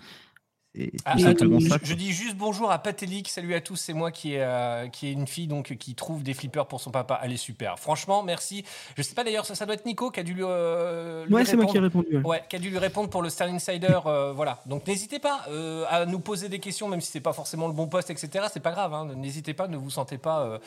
Ah, 1.03 1.15
attends, 1.25 1.45
je, 1.83 1.93
dis 1.95 2.13
juste 2.13 2.37
bonjour 2.37 2.71
à 2.71 2.79
Patélique, 2.79 3.27
salut 3.27 3.53
à 3.55 3.59
tous, 3.59 3.75
c'est 3.75 3.91
moi 3.91 4.09
qui 4.09 4.35
est, 4.35 4.41
euh, 4.41 4.87
qui 4.87 5.07
est 5.07 5.11
une 5.11 5.27
fille 5.27 5.47
donc 5.47 5.75
qui 5.75 5.95
trouve 5.95 6.23
des 6.23 6.33
flippers 6.33 6.65
pour 6.65 6.79
son 6.79 6.91
papa. 6.91 7.19
Elle 7.23 7.33
est 7.33 7.37
super. 7.37 7.77
Franchement, 7.77 8.23
merci. 8.23 8.63
Je 8.95 9.01
sais 9.01 9.13
pas 9.13 9.25
d'ailleurs, 9.25 9.45
ça, 9.45 9.53
ça 9.53 9.65
doit 9.65 9.75
être 9.75 9.85
Nico 9.85 10.11
qui 10.11 10.21
a 10.21 10.23
dû 10.23 10.33
lui, 10.33 10.43
euh, 10.45 11.25
lui 11.25 11.33
Ouais, 11.33 11.43
c'est 11.43 11.57
moi 11.57 11.65
qui 11.65 11.75
ai 11.75 11.81
répondre. 11.81 12.05
répondu. 12.05 12.23
ouais. 12.25 12.29
Ouais, 12.37 12.43
qui 12.49 12.55
a 12.55 12.59
dû 12.59 12.69
lui 12.69 12.77
répondre 12.77 13.09
pour 13.09 13.21
le 13.21 13.29
Star 13.29 13.49
Insider, 13.49 13.99
euh, 14.05 14.31
voilà. 14.33 14.61
Donc 14.65 14.87
n'hésitez 14.87 15.19
pas 15.19 15.41
euh, 15.49 15.83
à 15.89 16.05
nous 16.05 16.19
poser 16.19 16.47
des 16.47 16.59
questions, 16.59 16.87
même 16.87 17.01
si 17.01 17.11
c'est 17.11 17.19
pas 17.19 17.33
forcément 17.33 17.67
le 17.67 17.73
bon 17.73 17.87
poste, 17.87 18.09
etc. 18.09 18.45
C'est 18.49 18.61
pas 18.61 18.71
grave. 18.71 18.93
hein. 18.93 19.09
N'hésitez 19.17 19.53
pas, 19.53 19.67
ne 19.67 19.75
vous 19.75 19.89
sentez 19.89 20.17
pas, 20.17 20.41
euh, 20.43 20.59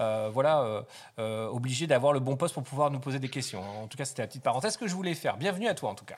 euh, 0.00 0.28
voilà, 0.34 0.62
euh, 0.62 0.82
euh, 1.20 1.46
obligé 1.48 1.86
d'avoir 1.86 2.12
le 2.12 2.18
bon 2.20 2.36
poste 2.36 2.54
pour 2.54 2.64
pouvoir 2.64 2.90
nous 2.90 2.98
poser 2.98 3.20
des 3.20 3.28
questions. 3.28 3.62
En 3.84 3.86
tout 3.86 3.96
cas, 3.96 4.04
c'était 4.06 4.22
la 4.22 4.28
petite 4.28 4.42
parenthèse 4.42 4.76
que 4.76 4.88
je 4.88 4.94
voulais 4.96 5.14
faire. 5.14 5.36
Bienvenue 5.36 5.68
à 5.68 5.74
toi, 5.74 5.90
en 5.90 5.94
tout 5.94 6.04
cas. 6.04 6.16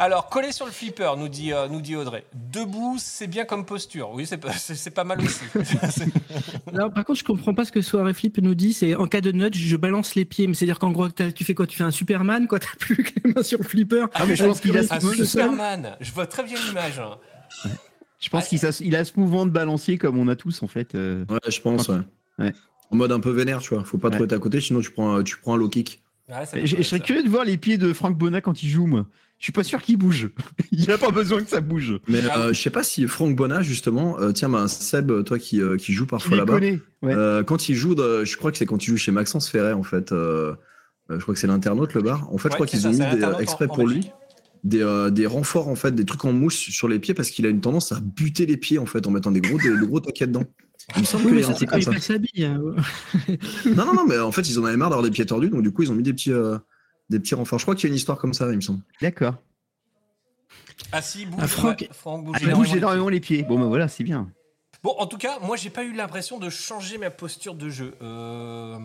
Alors, 0.00 0.28
coller 0.28 0.52
sur 0.52 0.64
le 0.64 0.70
flipper, 0.70 1.16
nous 1.18 1.28
dit, 1.28 1.52
euh, 1.52 1.66
nous 1.68 1.80
dit 1.80 1.96
Audrey. 1.96 2.24
Debout, 2.52 2.96
c'est 2.98 3.26
bien 3.26 3.44
comme 3.44 3.64
posture. 3.66 4.10
Oui, 4.12 4.26
c'est 4.26 4.38
pas, 4.38 4.52
c'est- 4.52 4.74
c'est 4.76 4.92
pas 4.92 5.02
mal 5.04 5.20
aussi. 5.20 5.40
Alors, 6.72 6.92
par 6.92 7.04
contre, 7.04 7.18
je 7.18 7.24
comprends 7.24 7.52
pas 7.52 7.64
ce 7.64 7.72
que 7.72 7.80
Soirée 7.82 8.14
Flip 8.14 8.38
nous 8.38 8.54
dit. 8.54 8.72
C'est 8.72 8.94
en 8.94 9.06
cas 9.08 9.20
de 9.20 9.32
nudge, 9.32 9.56
je 9.58 9.76
balance 9.76 10.14
les 10.14 10.24
pieds. 10.24 10.46
Mais 10.46 10.54
c'est-à-dire 10.54 10.78
qu'en 10.78 10.92
gros, 10.92 11.08
t'as- 11.08 11.32
tu 11.32 11.44
fais 11.44 11.54
quoi? 11.54 11.66
Tu 11.66 11.76
fais 11.76 11.84
un 11.84 11.90
Superman, 11.90 12.46
quoi? 12.46 12.58
T'as 12.60 12.68
plus 12.78 13.02
que 13.02 13.10
les 13.24 13.32
mains 13.34 13.42
sur 13.42 13.58
le 13.58 13.64
flipper. 13.64 14.06
Ah, 14.14 14.24
mais 14.26 14.36
je 14.36 14.44
pense 14.44 14.60
qu'il 14.60 14.76
a 14.76 14.80
un 14.80 15.00
ce- 15.00 15.24
Superman. 15.24 15.96
Je 16.00 16.12
vois 16.12 16.26
très 16.26 16.44
bien 16.44 16.56
l'image. 16.68 17.00
hein. 17.00 17.16
Je 18.20 18.28
pense 18.30 18.48
qu'il 18.48 18.64
a, 18.64 18.70
il 18.80 18.96
a 18.96 19.04
ce 19.04 19.12
mouvement 19.16 19.46
de 19.46 19.50
balancier 19.50 19.98
comme 19.98 20.18
on 20.18 20.28
a 20.28 20.36
tous 20.36 20.62
en 20.62 20.68
fait. 20.68 20.94
euh. 20.94 21.24
Ouais, 21.28 21.38
je 21.48 21.60
pense, 21.60 21.88
ouais. 21.88 21.98
Ouais. 22.38 22.52
En 22.90 22.96
mode 22.96 23.12
un 23.12 23.20
peu 23.20 23.30
vénère, 23.30 23.60
tu 23.60 23.74
vois. 23.74 23.84
Faut 23.84 23.98
pas 23.98 24.08
Ouais. 24.08 24.14
trop 24.14 24.24
être 24.24 24.32
à 24.32 24.38
côté, 24.38 24.60
sinon 24.60 24.80
tu 24.80 24.90
prends, 24.90 25.16
un- 25.16 25.22
tu 25.24 25.36
prends 25.38 25.54
un 25.54 25.56
low 25.56 25.68
kick. 25.68 26.02
Je, 26.54 26.82
serais 26.82 27.00
curieux 27.00 27.22
de 27.22 27.28
voir 27.28 27.44
les 27.44 27.56
pieds 27.56 27.78
de 27.78 27.92
Frank 27.92 28.16
Bona 28.16 28.40
quand 28.40 28.62
il 28.62 28.68
joue, 28.68 28.86
moi. 28.86 29.06
Je 29.38 29.44
suis 29.44 29.52
pas 29.52 29.62
sûr 29.62 29.80
qu'il 29.80 29.96
bouge. 29.96 30.30
il 30.72 30.90
a 30.90 30.98
pas 30.98 31.10
besoin 31.12 31.42
que 31.42 31.48
ça 31.48 31.60
bouge. 31.60 31.98
Mais 32.08 32.22
euh, 32.36 32.52
je 32.52 32.60
sais 32.60 32.70
pas 32.70 32.82
si 32.82 33.06
Franck 33.06 33.36
Bonnat, 33.36 33.62
justement, 33.62 34.18
euh, 34.20 34.32
tiens, 34.32 34.48
bah, 34.48 34.66
Seb, 34.68 35.22
toi 35.24 35.38
qui, 35.38 35.60
euh, 35.62 35.76
qui 35.76 35.92
joue 35.92 36.04
Je 36.04 36.08
parfois 36.08 36.36
là-bas. 36.38 36.58
Ouais. 36.58 36.78
euh, 37.04 37.44
quand 37.44 37.68
il 37.68 37.76
joue, 37.76 37.94
de- 37.94 38.24
je 38.24 38.36
crois 38.36 38.50
que 38.50 38.58
c'est 38.58 38.66
quand 38.66 38.82
il 38.82 38.88
joue 38.90 38.96
chez 38.96 39.12
Maxence 39.12 39.48
Ferret, 39.48 39.72
en 39.74 39.84
fait. 39.84 40.10
euh, 40.12 40.54
je 41.08 41.18
crois 41.18 41.34
que 41.34 41.40
c'est 41.40 41.46
l'internaute, 41.46 41.94
le 41.94 42.02
bar. 42.02 42.28
En 42.32 42.38
fait, 42.38 42.48
je 42.50 42.54
crois 42.54 42.66
qu'ils 42.66 42.86
ont 42.86 42.90
mis 42.90 42.98
des, 42.98 43.24
en- 43.24 43.38
exprès 43.38 43.66
en 43.66 43.74
pour 43.74 43.86
lui 43.86 44.10
des, 44.64 44.82
euh, 44.82 45.08
des 45.10 45.24
renforts, 45.26 45.68
en 45.68 45.76
fait, 45.76 45.94
des 45.94 46.04
trucs 46.04 46.24
en 46.24 46.32
mousse 46.32 46.56
sur 46.56 46.88
les 46.88 46.98
pieds 46.98 47.14
parce 47.14 47.30
qu'il 47.30 47.46
a 47.46 47.48
une 47.48 47.60
tendance 47.60 47.92
à 47.92 48.00
buter 48.00 48.44
les 48.44 48.56
pieds, 48.56 48.78
en 48.80 48.86
fait, 48.86 49.06
en 49.06 49.12
mettant 49.12 49.30
des 49.30 49.40
gros, 49.40 49.56
des, 49.56 49.70
des 49.70 49.86
gros 49.86 50.00
taquets 50.00 50.26
dedans. 50.26 50.42
Il 50.96 51.02
me 51.02 51.06
semble 51.06 51.26
Oui, 51.26 51.32
mais 51.34 51.44
un 51.44 51.46
ça, 51.46 51.54
c'est 51.54 51.66
comme 51.66 51.98
s'habille. 51.98 52.44
hein. 52.44 52.60
Non, 53.66 53.84
non, 53.86 53.94
non, 53.94 54.06
mais 54.08 54.18
en 54.18 54.32
fait, 54.32 54.48
ils 54.48 54.58
en 54.58 54.64
avaient 54.64 54.76
marre 54.76 54.90
d'avoir 54.90 55.04
des 55.04 55.12
pieds 55.12 55.24
tordus, 55.26 55.48
donc 55.50 55.62
du 55.62 55.70
coup, 55.70 55.82
ils 55.84 55.92
ont 55.92 55.94
mis 55.94 56.02
des 56.02 56.12
petits, 56.12 56.32
euh, 56.32 56.58
des 57.10 57.18
petits 57.20 57.34
renforts. 57.34 57.58
Je 57.58 57.64
crois 57.64 57.74
qu'il 57.74 57.84
y 57.84 57.86
a 57.86 57.90
une 57.92 57.96
histoire 57.96 58.18
comme 58.18 58.34
ça, 58.34 58.48
il 58.50 58.56
me 58.56 58.60
semble. 58.60 58.80
D'accord. 59.00 59.34
Ah 60.92 61.02
si, 61.02 61.26
bouge, 61.26 61.40
Ah, 61.42 61.46
Franck- 61.48 61.80
ouais, 61.80 61.88
Franck 61.92 62.24
bouge 62.24 62.36
Ah, 62.38 62.44
il 62.44 62.52
bouge 62.54 62.74
énormément. 62.74 63.08
les 63.08 63.20
pieds. 63.20 63.42
Bon, 63.42 63.58
ben 63.58 63.66
voilà, 63.66 63.88
c'est 63.88 64.04
bien. 64.04 64.30
Bon, 64.82 64.94
en 64.98 65.06
tout 65.06 65.18
cas, 65.18 65.38
moi, 65.40 65.56
j'ai 65.56 65.70
pas 65.70 65.84
eu 65.84 65.92
l'impression 65.92 66.38
de 66.38 66.48
changer 66.50 66.98
ma 66.98 67.10
posture 67.10 67.54
de 67.54 67.68
jeu. 67.68 67.94
Euh, 68.02 68.78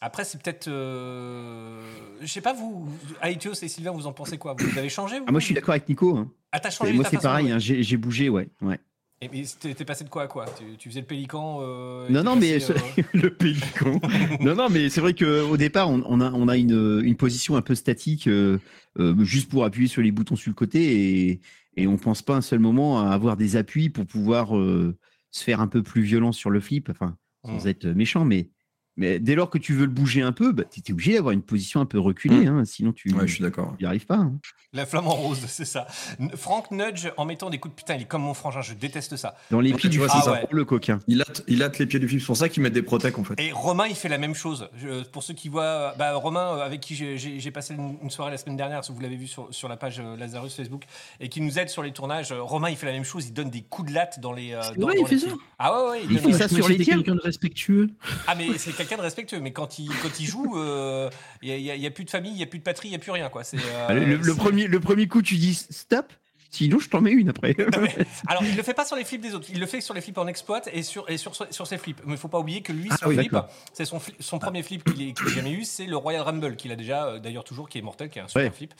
Après, 0.00 0.24
c'est 0.24 0.42
peut-être. 0.42 0.68
euh, 0.68 1.80
Je 2.20 2.26
sais 2.26 2.40
pas, 2.40 2.52
vous, 2.52 2.88
Aetios 3.22 3.52
et 3.62 3.68
Sylvain, 3.68 3.90
vous 3.92 4.06
en 4.06 4.12
pensez 4.12 4.38
quoi? 4.38 4.54
Vous 4.58 4.78
avez 4.78 4.88
changé 4.88 5.18
vous? 5.18 5.24
Ah, 5.28 5.30
moi, 5.30 5.40
je 5.40 5.46
suis 5.46 5.54
d'accord 5.54 5.72
avec 5.72 5.88
Nico. 5.88 6.16
hein. 6.16 6.30
Ah, 6.52 6.60
t'as 6.60 6.70
changé 6.70 6.92
Moi, 6.92 7.04
c'est 7.10 7.20
pareil. 7.20 7.50
hein, 7.50 7.58
J'ai 7.58 7.82
j'ai 7.82 7.96
bougé, 7.96 8.28
ouais. 8.28 8.48
ouais. 8.62 8.78
Et 9.24 9.30
mais 9.32 9.74
t'es 9.74 9.84
passé 9.84 10.04
de 10.04 10.10
quoi 10.10 10.22
à 10.24 10.26
quoi? 10.26 10.44
Tu, 10.58 10.76
tu 10.76 10.88
faisais 10.90 11.00
le 11.00 11.06
pélican 11.06 11.60
euh, 11.62 12.08
Non, 12.10 12.22
non, 12.22 12.36
mais 12.36 12.58
passé, 12.58 12.74
le 13.14 13.30
pélican. 13.34 13.98
non, 14.40 14.54
non, 14.54 14.68
mais 14.68 14.90
c'est 14.90 15.00
vrai 15.00 15.14
qu'au 15.14 15.56
départ, 15.56 15.88
on, 15.90 16.02
on 16.06 16.20
a, 16.20 16.30
on 16.32 16.48
a 16.48 16.56
une, 16.56 17.00
une 17.02 17.16
position 17.16 17.56
un 17.56 17.62
peu 17.62 17.74
statique, 17.74 18.26
euh, 18.26 18.58
euh, 18.98 19.24
juste 19.24 19.50
pour 19.50 19.64
appuyer 19.64 19.88
sur 19.88 20.02
les 20.02 20.12
boutons 20.12 20.36
sur 20.36 20.50
le 20.50 20.54
côté, 20.54 21.28
et, 21.30 21.40
et 21.76 21.86
on 21.86 21.96
pense 21.96 22.20
pas 22.22 22.36
un 22.36 22.42
seul 22.42 22.58
moment 22.58 23.00
à 23.00 23.10
avoir 23.12 23.36
des 23.36 23.56
appuis 23.56 23.88
pour 23.88 24.04
pouvoir 24.06 24.56
euh, 24.58 24.96
se 25.30 25.42
faire 25.42 25.60
un 25.60 25.68
peu 25.68 25.82
plus 25.82 26.02
violent 26.02 26.32
sur 26.32 26.50
le 26.50 26.60
flip, 26.60 26.90
enfin, 26.90 27.16
sans 27.46 27.64
Mm. 27.64 27.68
être 27.68 27.86
méchant, 27.88 28.24
mais, 28.24 28.50
mais 28.96 29.18
dès 29.18 29.34
lors 29.34 29.50
que 29.50 29.58
tu 29.58 29.72
veux 29.74 29.84
le 29.86 29.90
bouger 29.90 30.22
un 30.22 30.32
peu, 30.32 30.52
bah, 30.52 30.64
tu 30.70 30.80
es 30.86 30.92
obligé 30.92 31.14
d'avoir 31.14 31.32
une 31.32 31.42
position 31.42 31.80
un 31.80 31.86
peu 31.86 31.98
reculée, 31.98 32.46
hein, 32.46 32.64
sinon 32.64 32.92
tu 32.92 33.12
Ouais, 33.14 33.26
je 33.26 33.34
suis 33.34 33.42
d'accord. 33.42 33.74
n'y 33.80 33.86
arrives 33.86 34.06
pas. 34.06 34.16
hein. 34.16 34.32
La 34.72 34.86
flamme 34.86 35.06
en 35.06 35.14
rose, 35.14 35.38
c'est 35.46 35.64
ça. 35.64 35.86
Franck 36.34 36.72
nudge 36.72 37.06
en 37.16 37.24
mettant 37.24 37.48
des 37.48 37.58
coups 37.58 37.74
de 37.74 37.76
putain, 37.78 37.94
il 37.94 38.02
est 38.02 38.06
comme 38.06 38.22
mon 38.22 38.34
frangin, 38.34 38.60
je 38.60 38.74
déteste 38.74 39.16
ça. 39.16 39.36
Dans 39.52 39.60
les 39.60 39.70
Ouais, 39.70 39.76
pieds 39.76 39.88
tu 39.88 39.94
du 39.94 39.98
vois, 39.98 40.08
c'est 40.08 40.22
ça. 40.22 40.40
le 40.50 40.64
coquin. 40.64 40.98
Il 41.06 41.20
hâte, 41.22 41.44
il 41.46 41.62
hâte 41.62 41.78
les 41.78 41.86
pieds 41.86 42.00
du 42.00 42.08
flip. 42.08 42.20
C'est 42.20 42.26
pour 42.26 42.36
ça 42.36 42.48
qu'ils 42.48 42.62
mettent 42.62 42.72
des 42.72 42.82
protèques, 42.82 43.16
en 43.18 43.22
fait. 43.24 43.34
Et 43.40 43.52
Romain, 43.52 43.86
il 43.88 43.94
fait 43.94 44.08
la 44.08 44.18
même 44.18 44.34
chose. 44.34 44.68
Je- 44.76 45.04
pour 45.04 45.22
ceux 45.22 45.34
qui 45.34 45.48
voient, 45.48 45.94
bah, 45.96 46.14
Romain, 46.14 46.56
euh, 46.58 46.64
avec 46.66 46.80
qui 46.80 46.96
j'ai- 46.96 47.50
passé 47.52 47.74
une, 47.74 47.98
une 48.02 48.10
soirée 48.10 48.32
la 48.32 48.36
semaine 48.36 48.56
dernière, 48.56 48.84
si 48.84 48.90
vous 48.92 48.98
l'avez 48.98 49.14
vu 49.16 49.28
sur, 49.28 49.46
sur 49.52 49.68
la 49.68 49.76
page 49.76 50.00
euh, 50.00 50.16
Lazarus 50.16 50.54
Facebook, 50.56 50.82
et 51.20 51.28
qui 51.28 51.40
nous 51.40 51.56
aide 51.60 51.68
sur 51.68 51.84
les 51.84 51.92
tournages, 51.92 52.32
euh, 52.32 52.42
Romain, 52.42 52.68
il 52.70 52.76
fait 52.76 52.86
la 52.86 52.92
même 52.92 53.04
chose, 53.04 53.26
il 53.28 53.32
donne 53.32 53.50
des 53.50 53.62
coups 53.62 53.90
de 53.90 53.94
latte 53.94 54.18
dans 54.18 54.32
les. 54.32 54.54
euh, 54.54 54.60
dans- 54.76 54.90
il 54.90 55.06
fait 55.06 55.18
ça. 55.18 55.28
Ah 55.60 55.72
ouais, 55.84 55.90
ouais, 55.90 56.00
il 56.04 56.10
Il 56.10 56.20
donne- 56.20 56.32
fait 56.32 56.38
ça 56.38 56.48
sur 56.48 56.68
les 56.68 56.78
quelqu'un 56.78 57.14
de 57.14 57.20
respectueux. 57.20 57.90
Ah, 58.26 58.34
mais 58.34 58.58
c'est 58.58 58.72
quelqu'un 58.84 58.96
de 58.98 59.02
respectueux, 59.02 59.40
mais 59.40 59.52
quand 59.52 59.78
il, 59.78 59.88
quand 60.02 60.20
il 60.20 60.26
joue, 60.26 60.56
euh, 60.58 61.10
il 61.42 61.48
n'y 61.56 61.70
a, 61.70 61.74
il 61.74 61.82
y 61.82 61.86
a 61.86 61.90
plus 61.90 62.04
de 62.04 62.10
famille, 62.10 62.32
il 62.32 62.36
n'y 62.36 62.42
a 62.42 62.46
plus 62.46 62.58
de 62.58 62.64
patrie, 62.64 62.88
il 62.88 62.90
n'y 62.92 62.96
a 62.96 63.00
plus 63.00 63.10
rien, 63.12 63.28
quoi. 63.28 63.42
Euh, 63.54 63.88
le, 63.94 64.04
le- 64.04 64.16
le 64.16 64.22
c'est- 64.22 64.36
premier, 64.38 64.66
le 64.66 64.80
premier 64.80 65.08
coup, 65.08 65.22
tu 65.22 65.36
dis 65.36 65.54
stop, 65.54 66.12
sinon 66.54 66.78
je 66.78 66.88
t'en 66.88 67.00
mets 67.00 67.12
une 67.12 67.28
après. 67.28 67.54
Non, 67.58 67.80
mais- 67.82 67.96
alors, 68.28 68.42
il 68.44 68.56
le 68.56 68.62
fait 68.62 68.74
pas 68.74 68.84
sur 68.84 68.96
les 68.96 69.04
flips 69.04 69.20
des 69.20 69.34
autres. 69.34 69.46
Il 69.52 69.60
le 69.60 69.66
fait 69.66 69.80
sur 69.80 69.94
les 69.94 70.00
flips 70.00 70.18
en 70.18 70.26
exploit 70.26 70.60
et 70.72 70.82
sur, 70.82 71.08
et 71.10 71.16
sur, 71.18 71.32
sur 71.50 71.66
ses 71.66 71.78
flips. 71.78 72.00
Mais 72.06 72.12
il 72.14 72.18
faut 72.18 72.28
pas 72.28 72.38
oublier 72.38 72.62
que 72.62 72.72
lui, 72.72 72.88
Ah 72.90 72.96
son 72.96 73.08
oui, 73.08 73.16
flip, 73.16 73.36
c'est 73.72 73.84
son, 73.84 74.00
son 74.20 74.38
premier 74.38 74.62
flip 74.62 74.84
qu'il 74.84 75.02
ait, 75.08 75.12
qu'il 75.12 75.26
ait 75.26 75.30
jamais 75.30 75.52
eu, 75.52 75.64
c'est 75.64 75.86
le 75.86 75.96
Royal 75.96 76.22
Rumble 76.22 76.56
qu'il 76.56 76.72
a 76.72 76.76
déjà, 76.76 77.06
euh, 77.06 77.18
d'ailleurs 77.18 77.44
toujours, 77.44 77.68
qui 77.68 77.78
est 77.78 77.82
mortel, 77.82 78.08
qui 78.10 78.18
est 78.18 78.22
un 78.22 78.28
super 78.28 78.44
Ouais. 78.44 78.50
flip. 78.50 78.74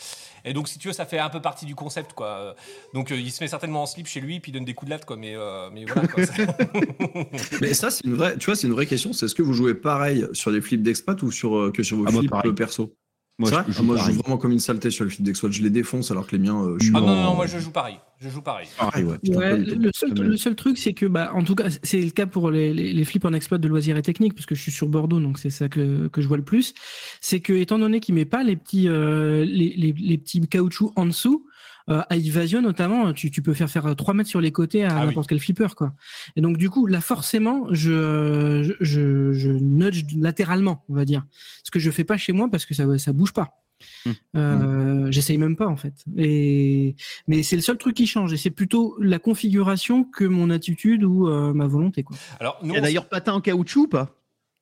Et 0.45 0.53
donc, 0.53 0.69
si 0.69 0.79
tu 0.79 0.89
veux, 0.89 0.95
ça 0.95 1.07
fait 1.07 1.19
un 1.19 1.29
peu 1.31 1.41
partie 1.41 1.65
du 1.67 1.75
concept, 1.75 2.13
quoi. 2.13 2.55
Donc, 2.93 3.11
euh, 3.11 3.17
il 3.17 3.31
se 3.33 3.43
met 3.43 3.49
certainement 3.49 3.83
en 3.83 3.87
slip 3.87 4.07
chez 4.07 4.21
lui, 4.21 4.41
puis 4.41 4.51
il 4.51 4.55
donne 4.55 4.65
des 4.65 4.75
coups 4.75 4.89
de 4.91 4.95
latte, 4.95 5.05
quoi. 5.05 5.17
Mais, 5.17 5.35
euh, 5.35 5.71
mais 5.73 5.85
voilà, 5.85 6.07
quoi. 6.09 6.23
Mais 7.61 7.75
ça, 7.75 7.91
c'est 7.91 8.05
une 8.05 8.15
vraie, 8.15 8.37
tu 8.39 8.47
vois, 8.47 8.57
c'est 8.57 8.67
une 8.67 8.73
vraie 8.73 8.87
question. 8.87 9.13
C'est 9.13 9.27
est-ce 9.27 9.35
que 9.35 9.43
vous 9.43 9.53
jouez 9.55 9.75
pareil 9.75 10.27
sur 10.33 10.51
les 10.51 10.61
flips 10.61 10.83
d'expat 10.83 11.21
ou 11.23 11.31
sur, 11.31 11.71
que 11.73 11.83
sur 11.83 11.97
vos 11.99 12.05
Ah, 12.33 12.41
flips 12.41 12.55
perso? 12.55 12.95
Moi, 13.39 13.49
C'est 13.51 13.57
je- 13.57 13.61
vrai 13.63 13.73
je 13.73 13.73
Ah, 13.75 13.79
joue 13.81 13.85
moi, 13.85 13.97
je 13.97 14.13
joue 14.13 14.19
vraiment 14.21 14.39
comme 14.39 14.53
une 14.53 14.61
saleté 14.61 14.91
sur 14.91 15.05
les 15.05 15.11
flips 15.11 15.25
d'exploit. 15.25 15.51
Je 15.51 15.61
les 15.63 15.71
défonce 15.71 16.13
alors 16.13 16.27
que 16.27 16.37
les 16.37 16.43
miens, 16.43 16.63
euh, 16.63 16.77
je 16.79 16.85
suis 16.85 16.93
Ah 16.97 17.01
non, 17.01 17.21
non, 17.21 17.35
moi, 17.35 17.47
je 17.49 17.59
joue 17.59 17.73
pareil. 17.73 17.97
Je 18.21 18.29
joue 18.29 18.41
pareil. 18.43 18.69
pareil, 18.79 19.05
ouais. 19.05 19.19
Putain, 19.19 19.37
Ouais, 19.39 19.51
pas 19.51 19.57
du 19.57 19.65
le, 19.65 19.75
le 19.77 19.91
seul, 19.93 20.13
le 20.15 20.37
seul 20.37 20.55
truc, 20.55 20.79
c'est 20.79 20.93
que, 20.95 21.07
bah, 21.07 21.33
en 21.35 21.43
tout 21.43 21.57
cas, 21.57 21.65
c'est 21.83 22.01
le 22.01 22.11
cas 22.11 22.27
pour 22.27 22.51
les, 22.53 22.73
les, 22.73 22.93
les 22.93 23.05
flips 23.05 23.25
en 23.25 23.33
exploit 23.33 23.59
de 23.59 23.67
loisirs 23.67 23.97
et 23.97 24.03
techniques, 24.03 24.35
parce 24.35 24.47
que 24.47 24.55
je 24.55 24.61
suis 24.63 24.71
sur 24.73 24.87
Bordeaux, 24.87 25.19
donc 25.19 25.39
c'est 25.41 25.51
ça 25.51 25.69
que, 25.69 26.07
que 26.09 26.23
je 26.23 26.29
vois 26.29 26.37
le 26.37 26.45
plus. 26.45 26.75
C'est 27.21 27.41
que, 27.41 27.53
étant 27.53 27.79
donné 27.81 27.99
qu'il 27.99 28.15
met 28.15 28.25
pas 28.25 28.45
les 28.45 28.55
petits, 28.55 28.89
euh, 28.89 29.45
les, 29.45 29.75
les, 29.77 29.93
les 29.99 30.19
petits 30.19 30.41
caoutchoucs 30.47 30.93
en 30.95 31.07
dessous, 31.07 31.45
euh, 31.91 32.03
à 32.09 32.17
Evasion 32.17 32.63
notamment, 32.63 33.13
tu, 33.13 33.31
tu 33.31 33.43
peux 33.43 33.53
faire 33.53 33.69
faire 33.69 33.95
3 33.95 34.15
mètres 34.15 34.31
sur 34.31 34.41
les 34.41 34.53
côtés 34.53 34.85
à 34.85 34.89
Ah 34.97 35.01
oui. 35.01 35.07
n'importe 35.09 35.29
quel 35.29 35.41
flipper, 35.41 35.75
quoi. 35.77 35.93
Et 36.37 36.41
donc, 36.41 36.57
du 36.57 36.71
coup, 36.71 36.87
là, 36.87 37.01
forcément, 37.01 37.67
je, 37.71 38.75
je, 38.81 39.49
nudge 39.51 40.05
latéralement, 40.17 40.85
on 40.89 40.95
va 40.95 41.05
dire. 41.05 41.25
Ce 41.63 41.71
que 41.71 41.79
je 41.79 41.91
fais 41.91 42.05
pas 42.05 42.17
chez 42.17 42.33
moi 42.33 42.49
parce 42.51 42.65
que 42.65 42.75
ça, 42.75 42.99
ça 42.99 43.13
bouge 43.13 43.33
pas. 43.33 43.61
Hmm. 44.07 44.13
Euh, 44.37 45.11
J'essaye 45.11 45.37
même 45.37 45.57
pas 45.57 45.67
en 45.67 45.77
fait. 45.77 45.95
Et 46.17 46.95
mais 47.27 47.43
c'est 47.43 47.57
le 47.57 47.61
seul 47.61 47.77
truc 47.77 47.97
qui 47.97 48.07
change 48.07 48.33
et 48.33 48.37
c'est 48.37 48.51
plutôt 48.51 48.97
la 49.01 49.19
configuration 49.19 50.05
que 50.05 50.25
mon 50.25 50.49
attitude 50.49 51.05
ou 51.05 51.29
euh, 51.29 51.53
ma 51.53 51.67
volonté 51.67 52.03
quoi. 52.03 52.17
Alors, 52.41 52.59
nous, 52.63 52.71
Il 52.71 52.75
y 52.77 52.79
a 52.79 52.81
d'ailleurs 52.81 53.09
patin 53.09 53.35
en 53.35 53.41
caoutchouc 53.41 53.83
ou 53.83 53.89
pas? 53.89 54.11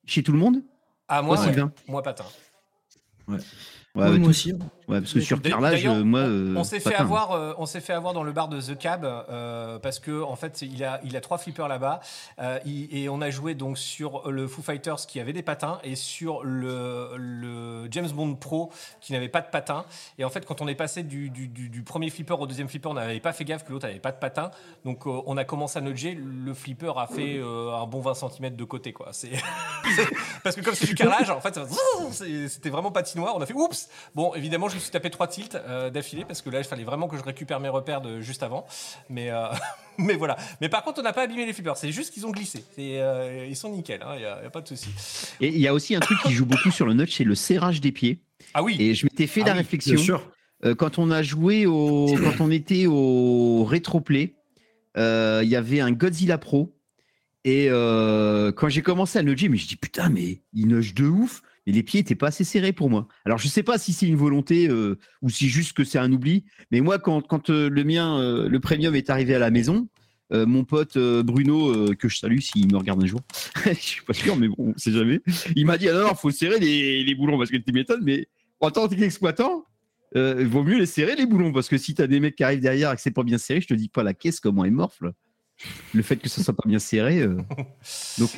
Chez 0.05 0.23
tout 0.23 0.33
le 0.33 0.39
monde? 0.39 0.61
Ah, 1.07 1.21
moi, 1.21 1.39
ouais. 1.39 1.55
Moi, 1.87 2.01
patin. 2.01 2.25
Ouais, 3.27 3.37
Ouais, 3.95 4.09
ouais, 4.09 4.17
moi 4.17 4.29
aussi. 4.29 4.53
Ouais, 4.87 4.99
parce 4.99 5.13
que 5.13 5.21
sur 5.21 5.41
carrelage, 5.41 5.85
euh, 5.85 6.03
moi, 6.03 6.21
on, 6.21 6.23
euh, 6.23 6.55
on 6.57 6.63
s'est 6.63 6.79
fait 6.79 6.91
patin. 6.91 7.03
avoir, 7.03 7.31
euh, 7.31 7.53
on 7.57 7.65
s'est 7.65 7.79
fait 7.81 7.93
avoir 7.93 8.13
dans 8.13 8.23
le 8.23 8.31
bar 8.31 8.47
de 8.49 8.59
The 8.59 8.77
Cab 8.77 9.05
euh, 9.05 9.79
parce 9.79 9.99
que 9.99 10.21
en 10.23 10.35
fait, 10.35 10.61
il 10.61 10.83
a, 10.83 10.99
il 11.03 11.15
a 11.15 11.21
trois 11.21 11.37
flippers 11.37 11.67
là-bas 11.67 11.99
euh, 12.39 12.59
et 12.65 13.07
on 13.09 13.21
a 13.21 13.29
joué 13.29 13.55
donc 13.55 13.77
sur 13.77 14.29
le 14.29 14.47
Foo 14.47 14.61
Fighters 14.61 14.97
qui 15.07 15.19
avait 15.19 15.33
des 15.33 15.41
patins 15.43 15.79
et 15.83 15.95
sur 15.95 16.43
le, 16.43 17.09
le 17.17 17.87
James 17.91 18.09
Bond 18.09 18.35
Pro 18.35 18.71
qui 19.01 19.13
n'avait 19.13 19.29
pas 19.29 19.41
de 19.41 19.47
patins. 19.49 19.85
Et 20.17 20.25
en 20.25 20.29
fait, 20.29 20.45
quand 20.45 20.61
on 20.61 20.67
est 20.67 20.75
passé 20.75 21.03
du, 21.03 21.29
du, 21.29 21.47
du- 21.47 21.69
du 21.69 21.83
premier 21.83 22.09
flipper 22.09 22.33
au 22.39 22.47
deuxième 22.47 22.67
flipper, 22.67 22.89
on 22.89 22.93
n'avait 22.95 23.19
pas 23.19 23.33
fait 23.33 23.45
gaffe 23.45 23.63
que 23.63 23.71
l'autre 23.71 23.87
n'avait 23.87 23.99
pas 23.99 24.11
de 24.11 24.17
patins. 24.19 24.51
Donc, 24.85 25.05
on 25.05 25.37
a 25.37 25.43
commencé 25.45 25.77
à 25.79 25.81
nudger. 25.81 26.13
Le 26.19 26.53
flipper 26.53 26.93
a 26.97 27.07
fait 27.07 27.39
un 27.41 27.85
bon 27.85 28.01
20 28.01 28.13
cm 28.15 28.55
de 28.55 28.63
côté, 28.63 28.91
quoi. 28.93 29.09
C'est 29.11 29.31
parce 30.43 30.55
que 30.55 30.61
comme 30.61 30.75
c'est 30.75 30.85
du 30.87 30.95
carrelage, 30.95 31.29
en 31.29 31.39
fait, 31.41 31.59
c'était 32.47 32.69
vraiment 32.69 32.91
patinoire. 32.91 33.35
On 33.35 33.41
a 33.41 33.45
fait 33.45 33.53
oups. 33.53 33.89
Bon, 34.15 34.33
évidemment, 34.33 34.69
je 34.73 34.77
me 34.77 34.81
suis 34.81 34.91
tapé 34.91 35.09
trois 35.09 35.27
tilts 35.27 35.55
euh, 35.55 35.89
d'affilée 35.89 36.25
parce 36.25 36.41
que 36.41 36.49
là, 36.49 36.59
il 36.59 36.63
fallait 36.65 36.83
vraiment 36.83 37.07
que 37.07 37.17
je 37.17 37.23
récupère 37.23 37.59
mes 37.59 37.69
repères 37.69 38.01
de 38.01 38.19
juste 38.21 38.43
avant. 38.43 38.65
Mais, 39.09 39.29
euh, 39.29 39.45
mais 39.97 40.15
voilà. 40.15 40.35
Mais 40.61 40.69
par 40.69 40.83
contre, 40.83 40.99
on 40.99 41.03
n'a 41.03 41.13
pas 41.13 41.23
abîmé 41.23 41.45
les 41.45 41.53
flippers. 41.53 41.77
C'est 41.77 41.91
juste 41.91 42.13
qu'ils 42.13 42.25
ont 42.25 42.31
glissé. 42.31 42.63
Euh, 42.79 43.45
ils 43.47 43.55
sont 43.55 43.69
nickel. 43.71 44.01
Il 44.15 44.19
n'y 44.19 44.25
a, 44.25 44.43
y 44.43 44.45
a 44.45 44.49
pas 44.49 44.61
de 44.61 44.67
souci. 44.67 44.89
Et 45.39 45.47
il 45.49 45.59
y 45.59 45.67
a 45.67 45.73
aussi 45.73 45.95
un 45.95 45.99
truc 45.99 46.17
qui 46.23 46.31
joue 46.33 46.45
beaucoup 46.45 46.71
sur 46.71 46.85
le 46.85 46.93
notch, 46.93 47.15
c'est 47.15 47.23
le 47.23 47.35
serrage 47.35 47.79
des 47.81 47.91
pieds. 47.91 48.19
Ah 48.53 48.63
oui. 48.63 48.75
Et 48.79 48.93
je 48.93 49.05
m'étais 49.05 49.27
fait 49.27 49.41
Ah 49.43 49.47
la 49.47 49.51
oui, 49.53 49.57
réflexion. 49.59 49.95
Bien 49.95 50.03
sûr. 50.03 50.31
euh, 50.65 50.75
quand 50.75 50.97
on 50.99 51.11
a 51.11 51.21
joué 51.23 51.65
au, 51.65 52.13
quand 52.23 52.43
on 52.43 52.51
était 52.51 52.85
au 52.87 53.63
Retroplay, 53.65 54.33
euh, 54.97 55.41
il 55.43 55.49
y 55.49 55.55
avait 55.55 55.79
un 55.79 55.91
Godzilla 55.91 56.37
Pro. 56.37 56.75
Et 57.45 57.67
euh, 57.69 58.51
quand 58.53 58.69
j'ai 58.69 58.81
commencé 58.81 59.19
à 59.19 59.23
nudger, 59.23 59.49
mais 59.49 59.57
je 59.57 59.67
dis 59.67 59.75
putain, 59.75 60.09
mais 60.09 60.41
il 60.53 60.67
nudge 60.67 60.93
de 60.93 61.05
ouf. 61.05 61.41
Mais 61.65 61.73
les 61.73 61.83
pieds 61.83 61.99
étaient 61.99 62.15
pas 62.15 62.27
assez 62.27 62.43
serrés 62.43 62.73
pour 62.73 62.89
moi. 62.89 63.07
Alors 63.25 63.37
je 63.37 63.47
sais 63.47 63.63
pas 63.63 63.77
si 63.77 63.93
c'est 63.93 64.07
une 64.07 64.15
volonté 64.15 64.67
euh, 64.67 64.97
ou 65.21 65.29
si 65.29 65.47
juste 65.49 65.73
que 65.73 65.83
c'est 65.83 65.99
un 65.99 66.11
oubli. 66.11 66.45
Mais 66.71 66.81
moi, 66.81 66.99
quand, 66.99 67.21
quand 67.21 67.49
euh, 67.49 67.69
le 67.69 67.83
mien, 67.83 68.19
euh, 68.19 68.49
le 68.49 68.59
premium 68.59 68.95
est 68.95 69.09
arrivé 69.09 69.35
à 69.35 69.39
la 69.39 69.51
maison, 69.51 69.87
mon 70.31 70.63
pote 70.63 70.97
Bruno, 70.97 71.93
que 71.93 72.09
je 72.09 72.17
salue 72.17 72.39
s'il 72.39 72.71
me 72.71 72.77
regarde 72.77 73.03
un 73.03 73.05
jour, 73.05 73.19
je 73.67 73.73
suis 73.73 74.01
pas 74.01 74.13
sûr, 74.13 74.35
mais 74.35 74.47
bon, 74.47 74.73
on 74.75 74.77
sait 74.77 74.91
jamais. 74.91 75.21
Il 75.55 75.67
m'a 75.67 75.77
dit 75.77 75.87
alors, 75.87 76.19
faut 76.19 76.31
serrer 76.31 76.57
les, 76.57 77.03
les 77.03 77.13
boulons 77.13 77.37
parce 77.37 77.51
que 77.51 77.57
tu 77.57 77.71
m'étonnes, 77.71 78.01
mais 78.03 78.25
en 78.59 78.71
tant 78.71 78.87
qu'exploitant, 78.87 79.63
il 80.15 80.47
vaut 80.47 80.63
mieux 80.63 80.79
les 80.79 80.87
serrer 80.87 81.15
les 81.15 81.27
boulons 81.27 81.53
parce 81.53 81.69
que 81.69 81.77
si 81.77 81.93
tu 81.93 82.01
as 82.01 82.07
des 82.07 82.19
mecs 82.19 82.35
qui 82.35 82.43
arrivent 82.43 82.61
derrière 82.61 82.91
et 82.91 82.95
que 82.95 83.01
c'est 83.03 83.11
pas 83.11 83.21
bien 83.21 83.37
serré, 83.37 83.61
je 83.61 83.67
te 83.67 83.75
dis 83.75 83.89
pas 83.89 84.01
la 84.01 84.15
caisse 84.15 84.39
comment 84.39 84.65
elle 84.65 84.71
morfle. 84.71 85.11
Le 85.93 86.01
fait 86.01 86.17
que 86.17 86.27
ça 86.27 86.41
soit 86.41 86.55
pas 86.55 86.67
bien 86.67 86.79
serré. 86.79 87.27
Donc, 88.17 88.31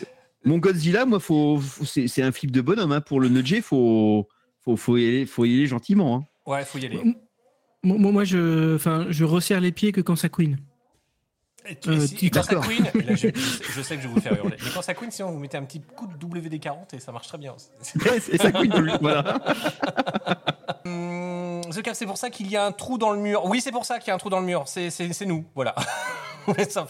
mon 0.45 0.57
Godzilla, 0.59 1.05
moi, 1.05 1.19
faut, 1.19 1.57
faut- 1.59 1.85
c'est 1.85 2.21
un 2.21 2.31
flip 2.31 2.51
de 2.51 2.61
bonhomme. 2.61 2.91
Hein. 2.91 3.01
Pour 3.01 3.19
le 3.19 3.29
nudger, 3.29 3.61
faut, 3.61 4.27
faut, 4.61 4.77
faut, 4.77 4.97
y 4.97 5.05
aller, 5.07 5.25
faut 5.25 5.45
y 5.45 5.53
aller 5.55 5.67
gentiment. 5.67 6.15
hein. 6.15 6.23
Ouais, 6.45 6.63
faut 6.63 6.77
y 6.77 6.85
aller. 6.85 6.99
Moi, 7.83 7.97
moi, 7.99 8.11
moi, 8.11 8.23
je, 8.23 8.75
enfin, 8.75 9.05
je 9.09 9.23
resserre 9.23 9.59
les 9.61 9.71
pieds 9.71 9.91
que 9.91 10.01
quand 10.01 10.15
ça 10.15 10.29
queen. 10.29 10.57
Et 11.67 11.75
tu- 11.75 11.89
Euh, 11.89 11.99
si- 11.99 12.15
tu- 12.15 12.29
quand 12.29 12.43
ça 12.43 12.55
queen, 12.57 12.83
là, 13.07 13.15
je, 13.15 13.27
je 13.33 13.81
sais 13.81 13.95
que 13.95 14.01
je 14.03 14.07
vais 14.07 14.13
vous 14.13 14.21
faire 14.21 14.33
hurler. 14.33 14.55
Mais 14.63 14.69
quand 14.73 14.83
ça 14.83 14.93
queen, 14.93 15.09
sinon 15.09 15.31
vous 15.31 15.39
mettez 15.39 15.57
un 15.57 15.63
petit 15.63 15.81
coup 15.81 16.05
de 16.07 16.13
WD-40 16.15 16.95
et 16.95 16.99
ça 16.99 17.11
marche 17.11 17.27
très 17.27 17.39
bien. 17.39 17.55
Et 18.31 18.37
ça 18.37 18.51
plus. 18.51 18.91
Voilà. 19.01 19.39
The 21.81 21.93
c'est 21.93 22.05
pour 22.05 22.17
ça 22.17 22.29
qu'il 22.29 22.47
y 22.49 22.57
a 22.57 22.65
un 22.65 22.71
trou 22.71 22.97
dans 22.97 23.11
le 23.11 23.19
mur. 23.19 23.45
Oui, 23.45 23.61
c'est 23.61 23.71
pour 23.71 23.85
ça 23.85 23.99
qu'il 23.99 24.07
y 24.07 24.11
a 24.11 24.15
un 24.15 24.17
trou 24.17 24.29
dans 24.29 24.39
le 24.39 24.45
mur. 24.45 24.63
C'est 24.67 24.89
nous, 25.25 25.45
voilà. 25.55 25.75
Ça. 26.69 26.85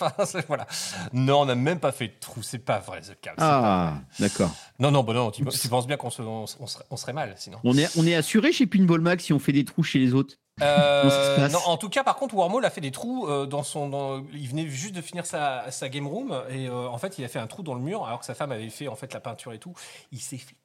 Non, 1.14 1.42
on 1.42 1.46
n'a 1.46 1.56
même 1.56 1.80
pas 1.80 1.92
fait 1.94 2.08
de 2.10 2.14
trou. 2.20 2.44
C'est 2.44 2.60
pas 2.60 2.80
vrai, 2.80 3.02
The 3.02 3.18
Ah, 3.38 3.94
d'accord. 4.20 4.52
Non, 4.80 4.92
non, 4.92 5.04
bah 5.04 5.14
non. 5.14 5.32
Tu, 5.32 5.46
tu 5.46 5.70
penses 5.70 5.88
bien 5.88 5.96
qu'on 5.98 6.10
se- 6.10 6.22
on, 6.22 6.46
on 6.60 6.68
serait, 6.68 6.84
on 6.92 6.98
serait 6.98 7.14
mal, 7.14 7.34
sinon. 7.38 7.58
On 7.64 7.78
est, 7.78 7.88
on 7.98 8.06
est 8.06 8.16
assuré 8.16 8.52
chez 8.52 8.66
Pinball 8.68 9.00
Max 9.02 9.24
si 9.24 9.34
on 9.34 9.40
fait 9.40 9.54
des 9.54 9.64
trous 9.64 9.84
chez 9.84 10.00
les 10.00 10.14
autres? 10.14 10.36
Euh, 10.62 11.50
non, 11.50 11.60
en 11.66 11.76
tout 11.78 11.90
cas, 11.90 12.04
par 12.04 12.16
contre, 12.16 12.34
Wormhole 12.36 12.64
a 12.66 12.70
fait 12.70 12.80
des 12.82 12.92
trous 12.92 13.28
euh, 13.28 13.46
dans 13.46 13.64
son. 13.64 13.90
dans- 13.90 14.24
il 14.34 14.48
venait 14.48 14.68
juste 14.70 14.96
de 14.96 15.02
finir 15.02 15.26
sa, 15.26 15.70
sa 15.70 15.90
game 15.90 16.08
room 16.08 16.34
et 16.50 16.68
euh, 16.68 16.88
en 16.88 16.98
fait, 16.98 17.18
il 17.18 17.26
a 17.26 17.28
fait 17.28 17.40
un 17.40 17.48
trou 17.48 17.62
dans 17.62 17.74
le 17.74 17.82
mur 17.82 18.06
alors 18.06 18.20
que 18.20 18.26
sa 18.26 18.36
femme 18.36 18.52
avait 18.54 18.70
fait 18.70 18.88
en 18.88 18.96
fait 18.96 19.14
la 19.14 19.20
peinture 19.20 19.52
et 19.52 19.60
tout. 19.60 19.74
Il 20.14 20.20
s'est 20.22 20.38
fait 20.38 20.56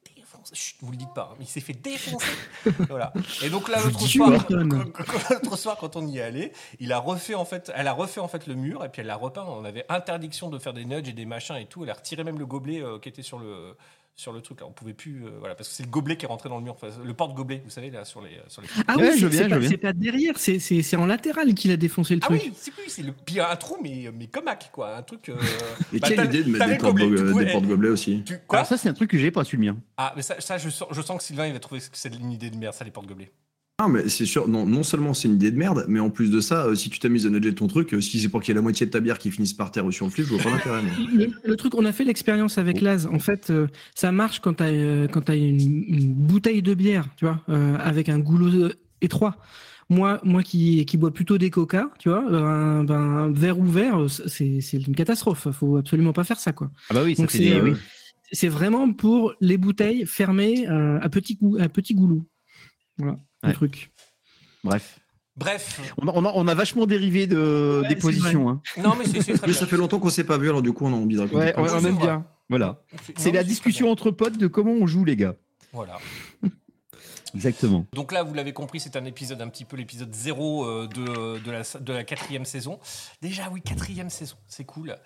défoncer. 0.43 0.55
Chut, 0.55 0.75
vous 0.81 0.91
le 0.91 0.97
dites 0.97 1.13
pas, 1.13 1.29
hein, 1.31 1.35
mais 1.39 1.45
il 1.45 1.47
s'est 1.47 1.61
fait 1.61 1.73
défoncer. 1.73 2.25
voilà. 2.89 3.13
Et 3.43 3.49
donc 3.49 3.69
là, 3.69 3.77
l'autre 3.83 3.99
soir, 4.07 4.45
quand- 4.47 4.91
quand- 4.93 5.29
l'autre 5.31 5.57
soir, 5.57 5.77
quand 5.79 5.95
on 5.95 6.05
y 6.07 6.17
est 6.17 6.21
allé, 6.21 6.51
il 6.79 6.91
a 6.91 6.99
refait 6.99 7.35
en 7.35 7.45
fait, 7.45 7.71
elle 7.75 7.87
a 7.87 7.93
refait 7.93 8.19
en 8.21 8.27
fait 8.27 8.47
le 8.47 8.55
mur 8.55 8.83
et 8.83 8.89
puis 8.89 9.01
elle 9.01 9.07
l'a 9.07 9.15
repeint. 9.15 9.45
On 9.47 9.63
avait 9.65 9.85
interdiction 9.89 10.49
de 10.49 10.59
faire 10.59 10.73
des 10.73 10.85
nudges 10.85 11.09
et 11.09 11.13
des 11.13 11.25
machins 11.25 11.55
et 11.55 11.65
tout. 11.65 11.83
Elle 11.83 11.89
a 11.91 11.93
retiré 11.95 12.23
même 12.23 12.39
le 12.39 12.45
gobelet 12.45 12.81
euh, 12.81 12.99
qui 12.99 13.09
était 13.09 13.21
sur 13.23 13.39
le 13.39 13.75
sur 14.15 14.33
le 14.33 14.41
truc. 14.41 14.59
Là, 14.61 14.67
on 14.67 14.71
pouvait 14.71 14.93
plus, 14.93 15.25
euh, 15.25 15.31
voilà, 15.39 15.55
parce 15.55 15.69
que 15.69 15.75
c'est 15.75 15.83
le 15.83 15.89
gobelet 15.89 16.15
qui 16.17 16.25
est 16.25 16.27
rentré 16.27 16.47
dans 16.49 16.57
le 16.57 16.63
mur, 16.63 16.73
Enfin, 16.73 16.87
le 17.03 17.13
porte-gobelet, 17.13 17.61
vous 17.63 17.69
savez 17.71 17.89
là 17.89 18.05
sur 18.05 18.21
les 18.21 18.39
sur 18.47 18.61
les. 18.61 18.67
Ah 18.87 18.97
Ouais, 18.97 19.09
oui, 19.11 19.17
je 19.17 19.19
c'est- 19.21 19.27
viens, 19.27 19.43
c'est 19.43 19.49
je 19.49 19.55
pas, 19.55 19.67
c'est 19.67 19.77
pas 19.77 19.93
derrière, 19.93 20.37
c'est- 20.37 20.59
c'est 20.59 20.81
c'est 20.83 20.95
en 20.95 21.05
latéral 21.05 21.53
qu'il 21.53 21.71
a 21.71 21.77
défoncé 21.77 22.15
le 22.15 22.21
Ah 22.23 22.27
truc. 22.27 22.41
oui, 22.43 22.53
c'est 22.55 22.71
plus, 22.71 22.89
c'est 22.89 23.03
le 23.03 23.13
pire 23.13 23.49
un 23.49 23.55
trou, 23.55 23.77
mais, 23.81 24.11
mais 24.13 24.27
comme 24.27 24.45
Mac, 24.45 24.69
quoi. 24.71 24.95
Un 24.97 25.01
truc. 25.03 25.29
euh, 25.29 25.35
Et 25.93 25.99
bah, 25.99 26.07
quelle 26.09 26.25
idée 26.25 26.43
de 26.43 26.49
mettre 26.51 26.93
des 26.93 27.45
porte-gobelets 27.51 27.89
aussi 27.89 28.23
tu- 28.25 28.37
quoi 28.47 28.59
Alors 28.59 28.67
ça, 28.67 28.77
c'est 28.77 28.89
un 28.89 28.93
truc 28.93 29.09
que 29.09 29.17
j'ai 29.17 29.31
pas 29.31 29.43
su 29.43 29.57
le 29.57 29.63
mien. 29.63 29.77
Ah, 29.97 30.13
mais 30.15 30.21
ça, 30.21 30.39
ça, 30.39 30.57
je, 30.57 30.69
sens, 30.69 30.87
je 30.91 31.01
sens 31.01 31.17
que 31.17 31.23
Sylvain, 31.23 31.47
il 31.47 31.53
va 31.53 31.59
trouver 31.59 31.79
que 31.81 31.85
c'est 31.93 32.13
une 32.15 32.31
idée 32.31 32.49
de 32.49 32.57
merde, 32.57 32.73
ça, 32.73 32.85
les 32.85 32.91
porte-gobelets. 32.91 33.31
Ah, 33.83 33.87
mais 33.87 34.09
c'est 34.09 34.27
sûr, 34.27 34.47
non, 34.47 34.67
non 34.67 34.83
seulement 34.83 35.15
c'est 35.15 35.27
une 35.27 35.33
idée 35.33 35.49
de 35.49 35.57
merde, 35.57 35.85
mais 35.87 35.99
en 35.99 36.11
plus 36.11 36.29
de 36.29 36.39
ça, 36.39 36.67
euh, 36.67 36.75
si 36.75 36.91
tu 36.91 36.99
t'amuses 36.99 37.25
à 37.25 37.31
nudger 37.31 37.55
ton 37.55 37.65
truc, 37.65 37.95
euh, 37.95 38.01
si 38.01 38.19
c'est 38.19 38.29
pour 38.29 38.39
qu'il 38.41 38.49
y 38.49 38.51
ait 38.51 38.55
la 38.55 38.61
moitié 38.61 38.85
de 38.85 38.91
ta 38.91 38.99
bière 38.99 39.17
qui 39.17 39.31
finisse 39.31 39.53
par 39.53 39.71
terre 39.71 39.85
ou 39.87 39.91
sur 39.91 40.05
le 40.05 40.11
flip, 40.11 40.27
je 40.27 40.35
vois 40.35 40.43
pas 40.43 40.51
l'intérêt. 40.51 40.83
moi. 40.83 40.91
Le, 41.15 41.31
le 41.43 41.55
truc, 41.55 41.73
on 41.73 41.83
a 41.85 41.91
fait 41.91 42.03
l'expérience 42.03 42.59
avec 42.59 42.79
Laz. 42.79 43.07
En 43.07 43.17
fait, 43.17 43.49
euh, 43.49 43.65
ça 43.95 44.11
marche 44.11 44.39
quand 44.39 44.53
tu 44.55 44.63
as, 44.63 45.07
quand 45.07 45.21
t'as 45.21 45.35
une, 45.35 45.83
une 45.87 46.13
bouteille 46.13 46.61
de 46.61 46.75
bière, 46.75 47.07
tu 47.17 47.25
vois, 47.25 47.41
euh, 47.49 47.75
avec 47.79 48.07
un 48.09 48.19
goulot 48.19 48.69
étroit. 49.01 49.37
Moi, 49.89 50.21
moi 50.23 50.43
qui, 50.43 50.85
qui 50.85 50.95
bois 50.97 51.11
plutôt 51.11 51.37
des 51.39 51.49
coca, 51.49 51.89
tu 51.97 52.09
vois, 52.09 52.23
un, 52.31 52.83
ben, 52.83 52.95
un 52.95 53.31
verre 53.31 53.59
ouvert, 53.59 53.97
c'est 54.09 54.61
c'est 54.61 54.77
une 54.77 54.95
catastrophe. 54.95 55.47
Faut 55.51 55.77
absolument 55.77 56.13
pas 56.13 56.23
faire 56.23 56.39
ça, 56.39 56.53
quoi. 56.53 56.71
Ah 56.89 56.93
bah 56.93 57.01
oui, 57.03 57.15
ça 57.15 57.25
c'est 57.27 57.51
euh, 57.51 57.63
oui. 57.63 57.73
c'est 58.31 58.47
vraiment 58.47 58.93
pour 58.93 59.33
les 59.41 59.57
bouteilles 59.57 60.05
fermées 60.05 60.65
euh, 60.69 60.97
à 61.01 61.09
petit 61.09 61.35
gou- 61.41 61.57
à 61.59 61.67
petit 61.67 61.93
goulot. 61.93 62.23
Voilà, 62.97 63.17
Ouais. 63.43 63.53
truc. 63.53 63.91
Bref. 64.63 64.99
Bref. 65.37 65.79
On 65.97 66.07
a, 66.07 66.11
on 66.13 66.25
a- 66.25 66.31
on 66.35 66.47
a 66.47 66.53
vachement 66.53 66.85
dérivé 66.85 67.25
de, 67.25 67.79
Ouais, 67.83 67.87
des 67.89 67.95
positions. 67.95 68.49
Hein. 68.49 68.61
Non, 68.77 68.95
mais 68.97 69.05
c'est 69.05 69.21
c'est 69.21 69.33
très 69.33 69.47
bien. 69.47 69.55
ça 69.55 69.65
fait 69.65 69.77
longtemps 69.77 69.99
qu'on 69.99 70.09
s'est 70.09 70.23
pas 70.25 70.37
vu, 70.37 70.49
alors 70.49 70.61
du 70.61 70.73
coup, 70.73 70.85
on 70.85 70.93
a 70.93 70.97
envie 70.97 71.15
de 71.15 71.21
raconter. 71.21 71.37
Ouais, 71.45 71.53
on, 71.57 71.85
aime 71.85 71.97
bien. 71.97 72.25
Voilà. 72.49 72.81
C'est- 73.15 73.31
la 73.31 73.43
discussion 73.43 73.89
entre 73.89 74.11
potes 74.11 74.37
de 74.37 74.47
comment 74.47 74.73
on 74.73 74.85
joue, 74.87 75.05
les 75.05 75.15
gars. 75.15 75.35
Voilà. 75.73 75.97
Exactement. 77.35 77.85
Donc 77.93 78.11
là, 78.11 78.23
vous 78.23 78.33
l'avez 78.33 78.53
compris, 78.53 78.79
c'est 78.79 78.95
un 78.95 79.05
épisode 79.05 79.41
un 79.41 79.47
petit 79.49 79.65
peu 79.65 79.77
l'épisode 79.77 80.13
zéro 80.13 80.65
euh, 80.65 80.87
de, 80.87 81.39
de, 81.39 81.51
la, 81.51 81.61
de 81.79 81.93
la 81.93 82.03
quatrième 82.03 82.45
saison. 82.45 82.79
Déjà, 83.21 83.49
oui, 83.51 83.61
quatrième 83.61 84.09
saison, 84.09 84.35
c'est 84.47 84.63
cool. 84.65 84.97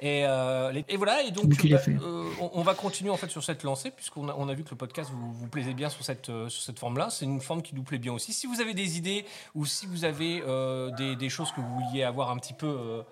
Et, 0.00 0.24
euh, 0.26 0.72
et 0.88 0.96
voilà, 0.96 1.22
et 1.22 1.30
donc 1.30 1.46
bah, 1.46 1.80
euh, 1.88 2.24
on, 2.40 2.50
on 2.54 2.62
va 2.62 2.74
continuer 2.74 3.10
en 3.10 3.16
fait 3.16 3.28
sur 3.30 3.42
cette 3.44 3.62
lancée, 3.62 3.90
puisqu'on 3.90 4.28
a, 4.28 4.34
on 4.36 4.48
a 4.48 4.54
vu 4.54 4.64
que 4.64 4.70
le 4.70 4.76
podcast 4.76 5.10
vous, 5.12 5.32
vous 5.32 5.48
plaisait 5.48 5.74
bien 5.74 5.88
sur 5.88 6.04
cette, 6.04 6.26
sur 6.26 6.62
cette 6.62 6.78
forme-là. 6.78 7.08
C'est 7.10 7.24
une 7.24 7.40
forme 7.40 7.62
qui 7.62 7.74
nous 7.74 7.82
plaît 7.82 7.98
bien 7.98 8.12
aussi. 8.12 8.32
Si 8.32 8.46
vous 8.46 8.60
avez 8.60 8.74
des 8.74 8.96
idées 8.96 9.24
ou 9.54 9.66
si 9.66 9.86
vous 9.86 10.04
avez 10.04 10.42
euh, 10.46 10.90
des, 10.92 11.16
des 11.16 11.28
choses 11.28 11.52
que 11.52 11.60
vous 11.60 11.80
vouliez 11.80 12.02
avoir 12.04 12.30
un 12.30 12.36
petit 12.38 12.54
peu 12.54 13.02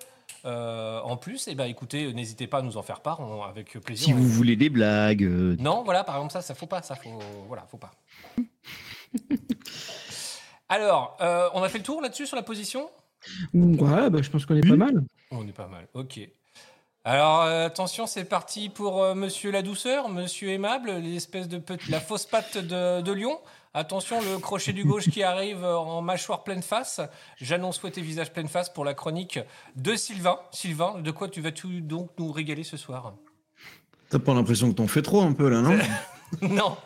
euh, 0.44 1.00
en 1.02 1.16
plus, 1.16 1.46
et 1.48 1.54
ben 1.54 1.66
écoutez, 1.66 2.12
n'hésitez 2.12 2.46
pas 2.46 2.58
à 2.58 2.62
nous 2.62 2.76
en 2.76 2.82
faire 2.82 3.00
part 3.00 3.20
on- 3.20 3.42
avec 3.42 3.78
plaisir. 3.80 4.06
Si 4.06 4.12
On- 4.12 4.16
vous 4.16 4.28
voulez 4.28 4.56
des 4.56 4.70
blagues, 4.70 5.22
euh, 5.22 5.56
non, 5.60 5.82
voilà, 5.84 6.02
par 6.04 6.16
exemple, 6.16 6.32
ça, 6.32 6.42
ça 6.42 6.54
faut 6.54 6.66
pas, 6.66 6.82
ça 6.82 6.96
faut, 6.96 7.18
voilà, 7.46 7.64
faut 7.70 7.76
pas. 7.76 7.92
Alors, 10.68 11.16
euh, 11.20 11.48
on 11.54 11.62
a 11.62 11.68
fait 11.68 11.78
le 11.78 11.84
tour 11.84 12.00
là-dessus 12.00 12.26
sur 12.26 12.36
la 12.36 12.42
position? 12.42 12.88
Ouais, 13.52 14.10
bah, 14.10 14.22
je 14.22 14.30
pense 14.30 14.46
qu'on 14.46 14.56
est 14.56 14.66
pas 14.66 14.76
mal. 14.76 15.04
On 15.30 15.46
est 15.46 15.52
pas 15.52 15.68
mal, 15.68 15.86
ok. 15.94 16.20
Alors, 17.04 17.42
euh, 17.42 17.66
attention, 17.66 18.06
c'est 18.06 18.24
parti 18.24 18.68
pour 18.68 19.02
euh, 19.02 19.14
Monsieur 19.14 19.50
la 19.50 19.62
douceur, 19.62 20.08
Monsieur 20.08 20.50
aimable, 20.50 20.92
l'espèce 20.92 21.48
de 21.48 21.58
petit, 21.58 21.90
la 21.90 22.00
fausse 22.00 22.26
patte 22.26 22.56
de, 22.56 23.00
de 23.00 23.12
lion. 23.12 23.38
Attention, 23.74 24.20
le 24.20 24.38
crochet 24.38 24.72
du 24.72 24.84
gauche 24.84 25.08
qui 25.10 25.22
arrive 25.22 25.64
en 25.64 26.02
mâchoire 26.02 26.44
pleine 26.44 26.62
face. 26.62 27.00
J'annonce 27.38 27.78
souhaiter 27.78 28.02
visage 28.02 28.32
pleine 28.32 28.48
face 28.48 28.68
pour 28.68 28.84
la 28.84 28.94
chronique 28.94 29.40
de 29.76 29.94
Sylvain. 29.94 30.38
Sylvain, 30.52 31.00
de 31.00 31.10
quoi 31.10 31.28
tu 31.28 31.40
vas 31.40 31.50
-tu 31.50 31.80
donc 31.80 32.10
nous 32.18 32.30
régaler 32.32 32.64
ce 32.64 32.76
soir? 32.76 33.14
T'as 34.10 34.18
pas 34.18 34.34
l'impression 34.34 34.70
que 34.70 34.76
t'en 34.76 34.88
fais 34.88 35.02
trop 35.02 35.22
un 35.22 35.32
peu 35.32 35.48
là, 35.48 35.62
non? 35.62 35.78
Non, 36.42 36.76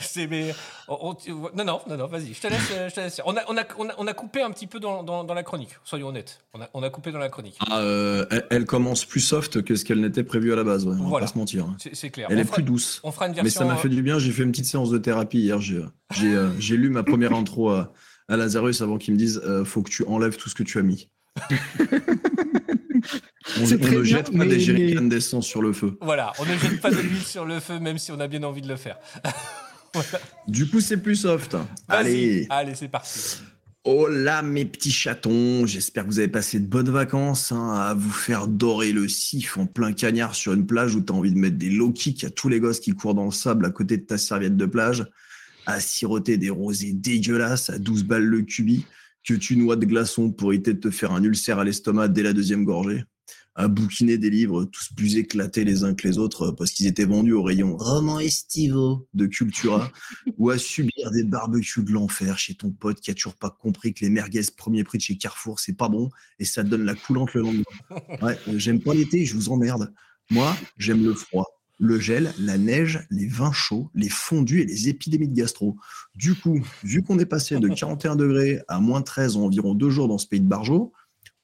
c'est 0.00 0.26
mais 0.26 0.54
on- 0.88 1.10
on- 1.10 1.14
tu- 1.14 1.30
non 1.30 1.64
non 1.64 1.80
non 1.88 1.96
non 1.96 2.06
vas-y 2.06 2.34
je 2.34 2.40
te 2.40 2.48
laisse 2.48 2.70
euh, 2.72 2.88
je 2.88 2.94
te 2.94 3.00
laisse. 3.00 3.20
On 3.24 3.36
a 3.36 3.42
on 3.48 3.56
a 3.56 3.64
on 3.98 4.06
a, 4.06 4.12
coupé 4.14 4.42
un 4.42 4.50
petit 4.50 4.66
peu 4.66 4.80
dans, 4.80 5.02
dans, 5.02 5.24
dans 5.24 5.34
la 5.34 5.42
chronique 5.42 5.70
soyons 5.84 6.08
honnêtes 6.08 6.40
on 6.54 6.60
a 6.60 6.68
on 6.74 6.82
a 6.82 6.90
coupé 6.90 7.12
dans 7.12 7.18
la 7.18 7.28
chronique 7.28 7.56
Ah, 7.70 7.78
euh, 7.80 8.26
elle, 8.30 8.46
elle 8.50 8.64
commence 8.66 9.04
plus 9.04 9.20
soft 9.20 9.62
que 9.62 9.74
ce 9.76 9.84
qu'elle 9.84 10.00
n'était 10.00 10.24
prévu 10.24 10.52
à 10.52 10.56
la 10.56 10.64
base, 10.64 10.84
ouais, 10.86 10.92
on 10.98 11.08
Voilà. 11.08 11.26
va 11.26 11.28
pas 11.28 11.32
se 11.32 11.38
mentir. 11.38 11.64
hein. 11.66 11.76
c'est 11.92 12.10
clair 12.10 12.26
Elle 12.30 12.38
est 12.40 12.44
fera, 12.44 12.54
plus 12.56 12.62
douce. 12.62 13.00
on 13.04 13.12
fera 13.12 13.26
une 13.26 13.32
Mais 13.36 13.42
version 13.42 13.60
ça 13.60 13.64
m'a 13.66 13.76
fait 13.76 13.88
du 13.88 14.02
bien, 14.02 14.18
j'ai 14.18 14.32
fait 14.32 14.42
une 14.42 14.50
petite 14.50 14.66
séance 14.66 14.90
de 14.90 14.98
thérapie 14.98 15.38
hier. 15.38 15.60
J'ai 15.60 15.82
j'ai, 16.12 16.34
euh, 16.34 16.50
j'ai 16.58 16.76
lu 16.76 16.88
ma 16.90 17.02
première 17.02 17.32
intro 17.32 17.70
à, 17.70 17.92
à 18.28 18.36
Lazarus 18.36 18.80
avant 18.82 18.98
qu'il 18.98 19.14
me 19.14 19.18
dise 19.18 19.40
euh, 19.44 19.64
faut 19.64 19.82
que 19.82 19.90
tu 19.90 20.04
enlèves 20.06 20.36
tout 20.36 20.48
ce 20.48 20.54
que 20.54 20.62
tu 20.62 20.78
as 20.78 20.82
mis. 20.82 21.08
On 23.60 23.66
ne 23.66 23.76
bien, 23.76 24.02
jette 24.04 24.26
pas 24.26 24.38
mais- 24.38 24.46
des 24.46 24.60
jerrycans 24.60 25.02
d'essence 25.08 25.46
sur 25.46 25.62
le 25.62 25.72
feu. 25.72 25.96
voilà 26.00 26.32
on 26.38 26.44
ne 26.44 26.56
jette 26.56 26.80
pas 26.80 26.90
de 26.90 26.96
l'huile 26.96 27.22
sur 27.22 27.44
le 27.44 27.60
feu 27.60 27.78
même 27.78 27.98
si 27.98 28.10
on 28.12 28.20
a 28.20 28.26
bien 28.28 28.42
envie 28.42 28.62
de 28.62 28.68
le 28.68 28.76
faire 28.76 28.98
Du 30.46 30.68
coup, 30.68 30.80
c'est 30.80 30.98
plus 30.98 31.16
soft. 31.16 31.56
Allez. 31.88 32.46
allez 32.50 32.74
c'est 32.74 32.88
parti 32.88 33.38
Oh 33.84 34.08
là, 34.08 34.42
mes 34.42 34.66
petits 34.66 34.90
chatons, 34.90 35.64
j'espère 35.64 36.02
que 36.04 36.08
vous 36.10 36.18
avez 36.18 36.28
passé 36.28 36.60
de 36.60 36.66
bonnes 36.66 36.90
vacances 36.90 37.50
hein, 37.50 37.72
à 37.72 37.94
vous 37.94 38.10
faire 38.10 38.46
dorer 38.46 38.92
le 38.92 39.08
sif 39.08 39.56
en 39.56 39.64
plein 39.64 39.92
cagnard 39.94 40.34
sur 40.34 40.52
une 40.52 40.66
plage 40.66 40.96
où 40.96 41.00
tu 41.00 41.12
as 41.12 41.16
envie 41.16 41.32
de 41.32 41.38
mettre 41.38 41.56
des 41.56 41.70
low 41.70 41.92
kicks 41.92 42.24
à 42.24 42.30
tous 42.30 42.50
les 42.50 42.60
gosses 42.60 42.80
qui 42.80 42.92
courent 42.92 43.14
dans 43.14 43.24
le 43.24 43.30
sable 43.30 43.64
à 43.64 43.70
côté 43.70 43.96
de 43.96 44.02
ta 44.02 44.18
serviette 44.18 44.56
de 44.56 44.66
plage, 44.66 45.06
à 45.64 45.80
siroter 45.80 46.36
des 46.36 46.50
rosés 46.50 46.92
dégueulasses 46.92 47.70
à 47.70 47.78
12 47.78 48.04
balles 48.04 48.24
le 48.24 48.42
cubi, 48.42 48.84
que 49.26 49.34
tu 49.34 49.56
noies 49.56 49.76
de 49.76 49.86
glaçons 49.86 50.30
pour 50.30 50.52
éviter 50.52 50.72
de 50.72 50.78
te 50.78 50.90
faire 50.90 51.12
un 51.12 51.22
ulcère 51.22 51.58
à 51.58 51.64
l'estomac 51.64 52.08
dès 52.08 52.22
la 52.22 52.32
deuxième 52.32 52.64
gorgée, 52.64 53.04
à 53.56 53.66
bouquiner 53.68 54.18
des 54.18 54.30
livres 54.30 54.64
tous 54.64 54.90
plus 54.94 55.16
éclatés 55.16 55.64
les 55.64 55.82
uns 55.82 55.94
que 55.94 56.06
les 56.06 56.18
autres 56.18 56.52
parce 56.52 56.70
qu'ils 56.70 56.86
étaient 56.86 57.06
vendus 57.06 57.32
au 57.32 57.42
rayon 57.42 57.76
romans 57.76 58.20
estivaux 58.20 59.08
de 59.14 59.26
Cultura, 59.26 59.90
ou 60.38 60.50
à 60.50 60.58
subir 60.58 61.10
des 61.10 61.24
barbecues 61.24 61.82
de 61.82 61.90
l'enfer 61.90 62.38
chez 62.38 62.54
ton 62.54 62.70
pote 62.70 63.00
qui 63.00 63.10
a 63.10 63.14
toujours 63.14 63.36
pas 63.36 63.50
compris 63.50 63.94
que 63.94 64.04
les 64.04 64.10
merguez 64.10 64.42
premier 64.56 64.84
prix 64.84 64.98
de 64.98 65.02
chez 65.02 65.16
Carrefour, 65.16 65.58
c'est 65.58 65.76
pas 65.76 65.88
bon 65.88 66.08
et 66.38 66.44
ça 66.44 66.62
te 66.62 66.68
donne 66.68 66.84
la 66.84 66.94
coulante 66.94 67.34
le 67.34 67.42
lendemain. 67.42 67.64
Ouais, 68.22 68.38
euh, 68.48 68.58
j'aime 68.58 68.80
pas 68.80 68.94
l'été, 68.94 69.24
je 69.24 69.34
vous 69.34 69.50
emmerde. 69.50 69.92
Moi, 70.30 70.56
j'aime 70.78 71.04
le 71.04 71.14
froid. 71.14 71.46
Le 71.78 71.98
gel, 72.00 72.32
la 72.38 72.58
neige, 72.58 73.06
les 73.10 73.26
vins 73.26 73.52
chauds, 73.52 73.90
les 73.94 74.08
fondus 74.08 74.62
et 74.62 74.66
les 74.66 74.88
épidémies 74.88 75.28
de 75.28 75.34
gastro. 75.34 75.76
Du 76.14 76.34
coup, 76.34 76.66
vu 76.82 77.02
qu'on 77.02 77.18
est 77.18 77.26
passé 77.26 77.58
de 77.58 77.68
41 77.74 78.16
degrés 78.16 78.62
à 78.68 78.80
moins 78.80 79.02
13 79.02 79.36
en 79.36 79.42
environ 79.42 79.74
deux 79.74 79.90
jours 79.90 80.08
dans 80.08 80.18
ce 80.18 80.26
pays 80.26 80.40
de 80.40 80.46
Barjo, 80.46 80.92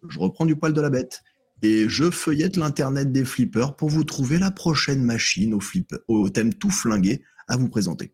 je 0.09 0.19
reprends 0.19 0.47
du 0.47 0.57
poil 0.57 0.73
de 0.73 0.81
la 0.81 0.91
bête 0.91 1.23
et 1.63 1.89
je 1.89 2.11
feuillette 2.11 2.57
l'internet 2.57 3.13
des 3.13 3.25
flippers 3.25 3.77
pour 3.77 3.89
vous 3.89 4.05
trouver 4.05 4.39
la 4.39 4.51
prochaine 4.51 5.03
machine 5.03 5.55
au, 5.55 5.61
flip, 5.61 5.95
au 6.09 6.29
thème 6.29 6.53
tout 6.53 6.71
flingué 6.71 7.23
à 7.47 7.57
vous 7.57 7.69
présenter. 7.69 8.13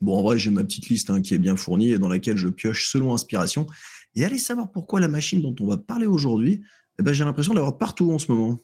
Bon, 0.00 0.18
en 0.18 0.22
vrai, 0.22 0.38
j'ai 0.38 0.50
ma 0.50 0.64
petite 0.64 0.88
liste 0.88 1.10
hein, 1.10 1.20
qui 1.20 1.34
est 1.34 1.38
bien 1.38 1.56
fournie 1.56 1.90
et 1.90 1.98
dans 1.98 2.08
laquelle 2.08 2.36
je 2.36 2.48
pioche 2.48 2.88
selon 2.88 3.14
inspiration. 3.14 3.66
Et 4.14 4.24
allez 4.24 4.38
savoir 4.38 4.70
pourquoi 4.70 5.00
la 5.00 5.08
machine 5.08 5.40
dont 5.40 5.54
on 5.60 5.66
va 5.66 5.76
parler 5.76 6.06
aujourd'hui, 6.06 6.62
eh 6.98 7.02
ben, 7.02 7.12
j'ai 7.14 7.24
l'impression 7.24 7.54
d'avoir 7.54 7.78
partout 7.78 8.12
en 8.12 8.18
ce 8.18 8.30
moment. 8.30 8.58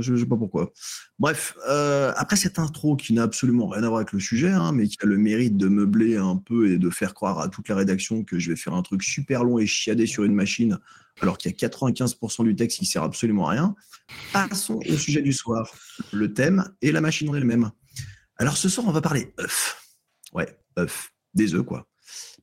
Je 0.00 0.12
ne 0.12 0.18
sais 0.18 0.26
pas 0.26 0.36
pourquoi. 0.36 0.72
Bref, 1.18 1.54
euh, 1.68 2.12
après 2.16 2.36
cette 2.36 2.58
intro 2.58 2.96
qui 2.96 3.12
n'a 3.12 3.22
absolument 3.22 3.68
rien 3.68 3.82
à 3.82 3.88
voir 3.88 3.98
avec 3.98 4.12
le 4.12 4.20
sujet, 4.20 4.50
hein, 4.50 4.72
mais 4.72 4.88
qui 4.88 4.96
a 5.02 5.06
le 5.06 5.18
mérite 5.18 5.56
de 5.56 5.68
meubler 5.68 6.16
un 6.16 6.36
peu 6.36 6.72
et 6.72 6.78
de 6.78 6.90
faire 6.90 7.12
croire 7.12 7.40
à 7.40 7.48
toute 7.48 7.68
la 7.68 7.76
rédaction 7.76 8.24
que 8.24 8.38
je 8.38 8.50
vais 8.50 8.56
faire 8.56 8.72
un 8.72 8.82
truc 8.82 9.02
super 9.02 9.44
long 9.44 9.58
et 9.58 9.66
chiadé 9.66 10.06
sur 10.06 10.24
une 10.24 10.34
machine, 10.34 10.78
alors 11.20 11.36
qu'il 11.36 11.50
y 11.50 11.54
a 11.54 11.68
95% 11.68 12.44
du 12.44 12.56
texte 12.56 12.78
qui 12.78 12.86
sert 12.86 13.02
absolument 13.02 13.48
à 13.48 13.52
rien. 13.52 13.74
Passons 14.32 14.80
au 14.88 14.96
sujet 14.96 15.20
du 15.20 15.32
soir, 15.32 15.70
le 16.12 16.32
thème 16.32 16.64
et 16.80 16.90
la 16.90 17.02
machine 17.02 17.28
en 17.28 17.34
elle-même. 17.34 17.70
Alors 18.38 18.56
ce 18.56 18.68
soir, 18.68 18.86
on 18.88 18.92
va 18.92 19.02
parler 19.02 19.34
œufs. 19.38 19.76
Ouais, 20.32 20.58
œufs. 20.78 21.12
Des 21.34 21.54
œufs, 21.54 21.64
quoi. 21.64 21.86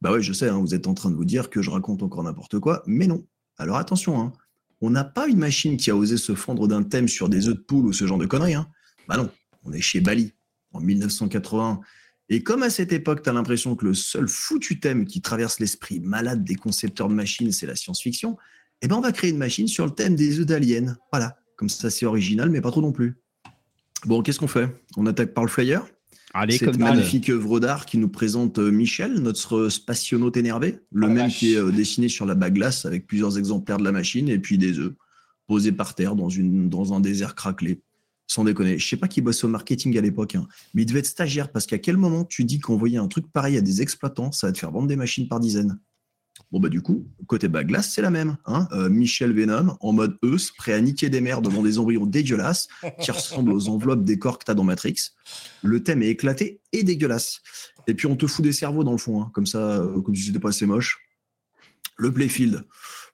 Bah 0.02 0.12
ouais, 0.12 0.22
je 0.22 0.34
sais, 0.34 0.50
hein, 0.50 0.60
vous 0.60 0.76
êtes 0.76 0.88
en 0.88 0.94
train 0.94 1.10
de 1.10 1.16
vous 1.16 1.26
dire 1.26 1.50
que 1.50 1.62
je 1.62 1.70
raconte 1.70 2.04
encore 2.04 2.24
n'importe 2.24 2.60
quoi, 2.60 2.84
mais 2.86 3.08
non. 3.08 3.26
Alors 3.58 3.78
attention, 3.78 4.20
hein, 4.20 4.34
on 4.82 4.90
n'a 4.90 5.04
pas 5.04 5.28
une 5.28 5.38
machine 5.38 5.78
qui 5.78 5.92
a 5.92 5.96
osé 5.96 6.18
se 6.18 6.36
fendre 6.36 6.68
d'un 6.68 6.84
thème 6.84 7.08
sur 7.08 7.30
des 7.30 7.48
œufs 7.48 7.56
de 7.56 7.62
poule 7.62 7.86
ou 7.86 7.94
ce 7.94 8.06
genre 8.06 8.18
de 8.18 8.26
conneries. 8.26 8.56
Hein. 8.56 8.68
Bah 9.08 9.18
non, 9.18 9.30
on 9.64 9.72
est 9.72 9.82
chez 9.82 10.02
Bali 10.02 10.34
en 10.74 10.82
1980. 10.82 11.82
Et 12.30 12.44
comme 12.44 12.64
à 12.64 12.70
cette 12.70 12.92
époque, 12.94 13.24
tu 13.24 13.30
as 13.30 13.34
l'impression 13.34 13.76
que 13.76 13.86
le 13.86 13.94
seul 13.94 14.28
foutu 14.28 14.80
thème 14.80 15.06
qui 15.06 15.22
traverse 15.22 15.60
l'esprit 15.60 16.00
malade 16.00 16.44
des 16.44 16.56
concepteurs 16.56 17.10
de 17.10 17.14
machines, 17.14 17.52
c'est 17.52 17.68
la 17.68 17.76
science-fiction, 17.76 18.38
eh 18.82 18.88
ben 18.88 18.96
on 18.96 19.02
va 19.02 19.12
créer 19.12 19.30
une 19.30 19.38
machine 19.38 19.68
sur 19.68 19.86
le 19.86 19.92
thème 19.92 20.16
des 20.16 20.40
œufs 20.40 20.46
d'aliens. 20.46 20.96
Voilà, 21.12 21.38
comme 21.56 21.70
ça 21.70 21.90
c'est 21.90 22.06
original, 22.06 22.50
mais 22.50 22.62
pas 22.62 22.72
trop 22.72 22.82
non 22.82 22.92
plus. 22.92 23.18
Bon, 24.06 24.24
qu'est-ce 24.24 24.40
qu'on 24.40 24.48
fait? 24.48 24.68
On 24.98 25.06
attaque 25.06 25.34
par 25.34 25.44
le 25.44 25.50
flyer? 25.50 25.86
Allez, 26.34 26.58
cette 26.58 26.72
comme 26.72 26.82
magnifique 26.82 27.30
œuvre 27.30 27.60
d'art 27.60 27.86
qui 27.86 27.98
nous 27.98 28.08
présente 28.08 28.60
euh, 28.60 28.72
Michel, 28.72 29.16
notre 29.20 29.70
spationaute 29.70 30.38
énervé, 30.38 30.80
le 30.92 31.08
la 31.08 31.14
même 31.14 31.18
vache. 31.26 31.40
qui 31.40 31.54
est 31.54 31.58
euh, 31.58 31.72
dessiné 31.72 32.08
sur 32.08 32.26
la 32.26 32.36
bague 32.36 32.54
glace 32.54 32.86
avec 32.86 33.06
plusieurs 33.06 33.38
exemplaires 33.38 33.78
de 33.78 33.84
la 33.84 33.92
machine 33.92 34.30
et 34.30 34.40
puis 34.40 34.58
des 34.58 34.80
œufs 34.80 34.94
posés 35.48 35.74
par 35.74 35.94
terre 35.94 36.16
dans, 36.16 36.30
une, 36.30 36.70
dans 36.70 36.94
un 36.94 37.00
désert 37.02 37.36
craquelé. 37.36 37.82
Sans 38.28 38.46
déconner. 38.46 38.80
Je 38.80 38.88
sais 38.88 38.96
pas 38.96 39.10
qui 39.10 39.20
bossait 39.20 39.44
au 39.44 39.50
marketing 39.50 39.98
à 39.98 40.02
l'époque, 40.02 40.36
hein, 40.36 40.48
mais 40.74 40.84
il 40.84 40.86
devait 40.86 41.00
être 41.00 41.06
stagiaire 41.06 41.52
parce 41.52 41.66
qu'à 41.66 41.80
quel 41.80 41.98
moment 41.98 42.24
tu 42.24 42.46
dis 42.46 42.60
qu'envoyer 42.60 42.98
un 42.98 43.10
truc 43.10 43.26
pareil 43.30 43.58
à 43.58 43.62
des 43.62 43.82
exploitants, 43.82 44.32
ça 44.32 44.48
va 44.48 44.54
te 44.54 44.60
faire 44.60 44.72
vendre 44.72 44.88
des 44.88 44.96
machines 44.96 45.28
par 45.28 45.42
dizaines? 45.42 45.78
Bon, 46.52 46.60
bah, 46.60 46.70
du 46.70 46.82
coup, 46.82 47.08
côté 47.28 47.48
bague 47.48 47.68
glace, 47.68 47.92
c'est 47.94 48.02
la 48.02 48.10
même. 48.10 48.38
Hein 48.46 48.68
Euh, 48.74 48.90
Michel 48.90 49.34
Venom, 49.34 49.78
en 49.80 49.94
mode 49.94 50.18
Eus, 50.24 50.52
prêt 50.58 50.74
à 50.74 50.82
niquer 50.82 51.10
des 51.10 51.22
mers 51.22 51.42
devant 51.42 51.64
des 51.64 51.80
embryons 51.80 52.06
dégueulasses 52.06 52.68
qui 53.00 53.12
ressemblent 53.12 53.54
aux 53.54 53.70
enveloppes 53.70 54.04
des 54.04 54.20
corps 54.20 54.38
que 54.38 54.44
t'as 54.44 54.54
dans 54.54 54.66
Matrix. 54.66 54.96
Le 55.64 55.82
thème 55.82 56.04
est 56.04 56.10
éclaté 56.10 56.60
et 56.74 56.84
dégueulasse. 56.84 57.42
Et 57.88 57.94
puis 57.94 58.08
on 58.08 58.16
te 58.16 58.28
fout 58.28 58.44
des 58.44 58.52
cerveaux 58.52 58.84
dans 58.84 58.92
le 58.92 58.98
fond, 58.98 59.22
hein, 59.22 59.32
comme 59.34 59.46
ça, 59.46 59.82
euh, 59.82 60.02
comme 60.02 60.16
si 60.16 60.24
c'était 60.24 60.40
pas 60.40 60.50
assez 60.50 60.66
moche. 60.66 61.00
Le 61.98 62.12
playfield, 62.12 62.66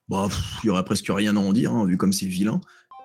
bah, 0.08 0.28
il 0.64 0.66
y 0.66 0.70
aurait 0.70 0.84
presque 0.84 1.08
rien 1.08 1.36
à 1.36 1.40
en 1.40 1.52
dire, 1.52 1.72
hein, 1.72 1.86
vu 1.86 1.96
comme 1.96 2.12
c'est 2.12 2.26
vilain. 2.26 2.60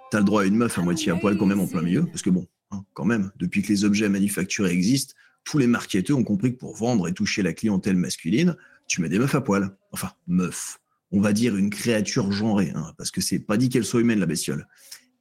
T'as 0.10 0.20
le 0.20 0.26
droit 0.26 0.44
à 0.44 0.46
une 0.46 0.56
meuf 0.56 0.78
à 0.80 0.82
moitié 0.82 1.12
à 1.12 1.16
poil 1.16 1.38
quand 1.38 1.46
même 1.46 1.60
en 1.60 1.68
plein 1.68 1.82
milieu, 1.82 2.06
parce 2.06 2.22
que 2.22 2.30
bon, 2.30 2.48
hein, 2.72 2.84
quand 2.94 3.06
même, 3.06 3.32
depuis 3.38 3.62
que 3.62 3.68
les 3.68 3.86
objets 3.86 4.10
manufacturés 4.10 4.72
existent, 4.72 5.14
tous 5.44 5.58
les 5.58 5.68
marketeurs 5.68 6.18
ont 6.18 6.24
compris 6.24 6.54
que 6.54 6.58
pour 6.58 6.76
vendre 6.76 7.08
et 7.08 7.14
toucher 7.14 7.42
la 7.44 7.54
clientèle 7.54 7.98
masculine, 7.98 8.56
tu 8.88 9.02
mets 9.02 9.10
des 9.10 9.20
meufs 9.20 9.36
à 9.36 9.42
poil. 9.42 9.76
Enfin, 9.92 10.12
meuf. 10.28 10.80
On 11.12 11.22
va 11.22 11.34
dire 11.34 11.56
une 11.56 11.70
créature 11.70 12.32
genrée, 12.32 12.72
hein, 12.76 12.94
parce 12.98 13.12
que 13.12 13.22
c'est 13.22 13.40
pas 13.40 13.58
dit 13.58 13.70
qu'elle 13.70 13.86
soit 13.86 14.02
humaine, 14.02 14.20
la 14.20 14.26
bestiole. 14.26 14.68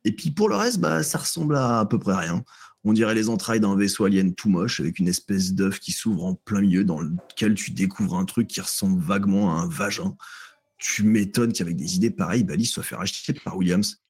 Et 0.05 0.13
puis 0.13 0.31
pour 0.31 0.49
le 0.49 0.57
reste, 0.57 0.79
bah, 0.79 1.03
ça 1.03 1.19
ressemble 1.19 1.57
à 1.57 1.81
à 1.81 1.87
peu 1.87 1.99
près 1.99 2.15
rien. 2.15 2.43
On 2.85 2.93
dirait 2.93 3.15
les 3.15 3.29
entrailles 3.29 3.61
d'un 3.61 3.77
vaisseau 3.77 4.05
alien 4.05 4.35
tout 4.35 4.49
moche, 4.49 4.81
avec 4.81 4.99
une 4.99 5.07
espèce 5.07 5.53
d'œuf 5.53 5.79
qui 5.79 5.93
s'ouvre 5.93 6.25
en 6.25 6.35
plein 6.35 6.61
milieu, 6.61 6.85
dans 6.85 7.01
lequel 7.01 7.55
tu 7.55 7.71
découvres 7.71 8.17
un 8.17 8.25
truc 8.25 8.49
qui 8.49 8.61
ressemble 8.61 9.01
vaguement 9.01 9.57
à 9.57 9.63
un 9.63 9.69
vagin. 9.69 10.17
Tu 10.79 11.05
m'étonnes 11.05 11.53
qu'avec 11.53 11.77
des 11.77 11.95
idées 11.95 12.11
pareilles, 12.11 12.43
Bali 12.43 12.67
soit 12.67 12.83
fait 12.83 12.97
racheter 12.97 13.35
par 13.35 13.57
Williams. 13.57 14.03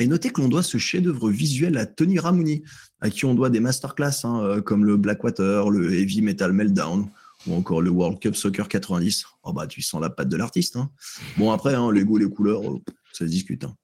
Et 0.00 0.06
notez 0.06 0.30
que 0.30 0.40
l'on 0.40 0.48
doit 0.48 0.62
ce 0.62 0.78
chef-d'œuvre 0.78 1.30
visuel 1.30 1.76
à 1.76 1.86
Tony 1.86 2.18
Ramoni, 2.18 2.64
à 3.00 3.10
qui 3.10 3.26
on 3.26 3.34
doit 3.34 3.50
des 3.50 3.60
masterclass 3.60 4.24
hein, 4.24 4.42
euh, 4.42 4.60
comme 4.60 4.84
le 4.84 4.96
Blackwater, 4.96 5.70
le 5.70 5.94
Heavy 5.94 6.22
Metal 6.22 6.52
Meltdown 6.52 7.10
ou 7.46 7.54
encore 7.54 7.80
le 7.82 7.90
World 7.90 8.18
Cup 8.20 8.34
Soccer 8.36 8.68
90. 8.68 9.24
Oh 9.44 9.52
bah 9.52 9.66
tu 9.66 9.82
sens 9.82 10.00
la 10.00 10.10
patte 10.10 10.28
de 10.28 10.36
l'artiste. 10.36 10.76
hein. 10.76 10.90
Bon 11.36 11.50
après, 11.52 11.74
hein, 11.74 11.92
les 11.92 12.04
goûts, 12.04 12.18
les 12.18 12.28
couleurs, 12.28 12.62
euh, 12.62 12.78
ça 13.12 13.24
se 13.24 13.30
discute. 13.30 13.64
hein. 13.64 13.74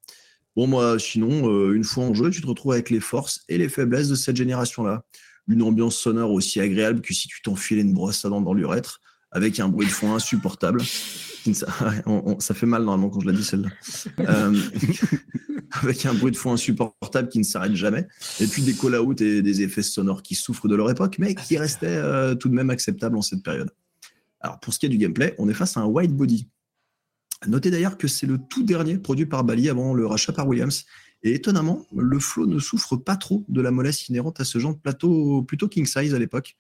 Bon 0.57 0.67
moi, 0.67 0.99
sinon, 0.99 1.51
euh, 1.51 1.73
une 1.75 1.85
fois 1.85 2.05
en 2.05 2.15
jeu, 2.15 2.31
tu 2.31 2.41
te 2.41 2.47
retrouves 2.47 2.73
avec 2.73 2.91
les 2.91 3.01
forces 3.01 3.41
et 3.49 3.59
les 3.59 3.69
faiblesses 3.69 4.09
de 4.09 4.15
cette 4.15 4.37
génération-là. 4.37 5.05
Une 5.49 5.63
ambiance 5.63 5.97
sonore 5.97 6.31
aussi 6.31 6.61
agréable 6.61 7.01
que 7.03 7.13
si 7.13 7.29
tu 7.29 7.43
t'enfilais 7.43 7.83
une 7.83 7.93
brosse 7.93 8.25
à 8.25 8.29
dents 8.29 8.41
dans 8.41 8.55
l'urètre, 8.55 9.01
avec 9.35 9.61
un 9.61 9.69
bruit 9.69 9.87
de 9.87 9.93
fond 9.93 10.15
insupportable. 10.15 10.81
Ça, 11.53 12.55
fait 12.55 12.65
mal 12.65 12.85
normalement 12.85 13.11
quand 13.11 13.21
je 13.21 13.27
la 13.27 13.33
dis 13.35 13.45
celle-là. 13.45 13.69
Euh, 14.21 14.59
avec 15.83 16.07
un 16.07 16.15
bruit 16.15 16.33
de 16.33 16.37
fond 16.39 16.53
insupportable 16.53 17.29
qui 17.29 17.39
ne 17.39 17.45
s'arrête 17.45 17.75
jamais. 17.75 18.07
Et 18.41 18.47
puis 18.47 18.63
des 18.63 18.73
call-outs 18.73 19.21
et 19.21 19.43
des 19.43 19.61
effets 19.61 19.83
sonores 19.83 20.23
qui 20.23 20.37
souffrent 20.37 20.69
de 20.69 20.75
leur 20.75 20.91
époque, 20.91 21.17
mais 21.19 21.35
qui 21.35 21.59
restaient 21.59 21.87
euh, 21.89 22.35
tout 22.35 22.49
de 22.49 22.55
même 22.55 22.71
acceptables 22.71 23.17
en 23.17 23.23
cette 23.23 23.43
période. 23.43 23.71
Alors 24.41 24.59
pour 24.61 24.73
ce 24.73 24.79
qui 24.79 24.87
est 24.87 24.89
du 24.89 24.97
gameplay, 24.97 25.35
on 25.39 25.49
est 25.49 25.55
face 25.55 25.77
à 25.77 25.81
un 25.81 25.87
white 25.87 26.17
body. 26.17 26.49
Notez 27.47 27.71
d'ailleurs 27.71 27.99
que 27.99 28.09
c'est 28.09 28.27
le 28.27 28.39
tout 28.39 28.63
dernier 28.63 28.97
produit 28.97 29.27
par 29.27 29.45
Bally 29.45 29.69
avant 29.69 29.93
le 29.93 30.07
rachat 30.07 30.33
par 30.33 30.49
Williams. 30.49 30.85
Et 31.23 31.35
étonnamment, 31.35 31.85
le 31.95 32.19
flow 32.19 32.47
ne 32.47 32.59
souffre 32.59 32.97
pas 32.97 33.17
trop 33.17 33.45
de 33.49 33.61
la 33.61 33.71
mollesse 33.71 34.09
inhérente 34.09 34.41
à 34.41 34.45
ce 34.45 34.59
genre 34.59 34.75
de 34.75 34.81
plateau 34.81 35.43
plutôt 35.43 35.69
king 35.69 35.87
size 35.87 36.15
à 36.15 36.19
l'époque. 36.19 36.57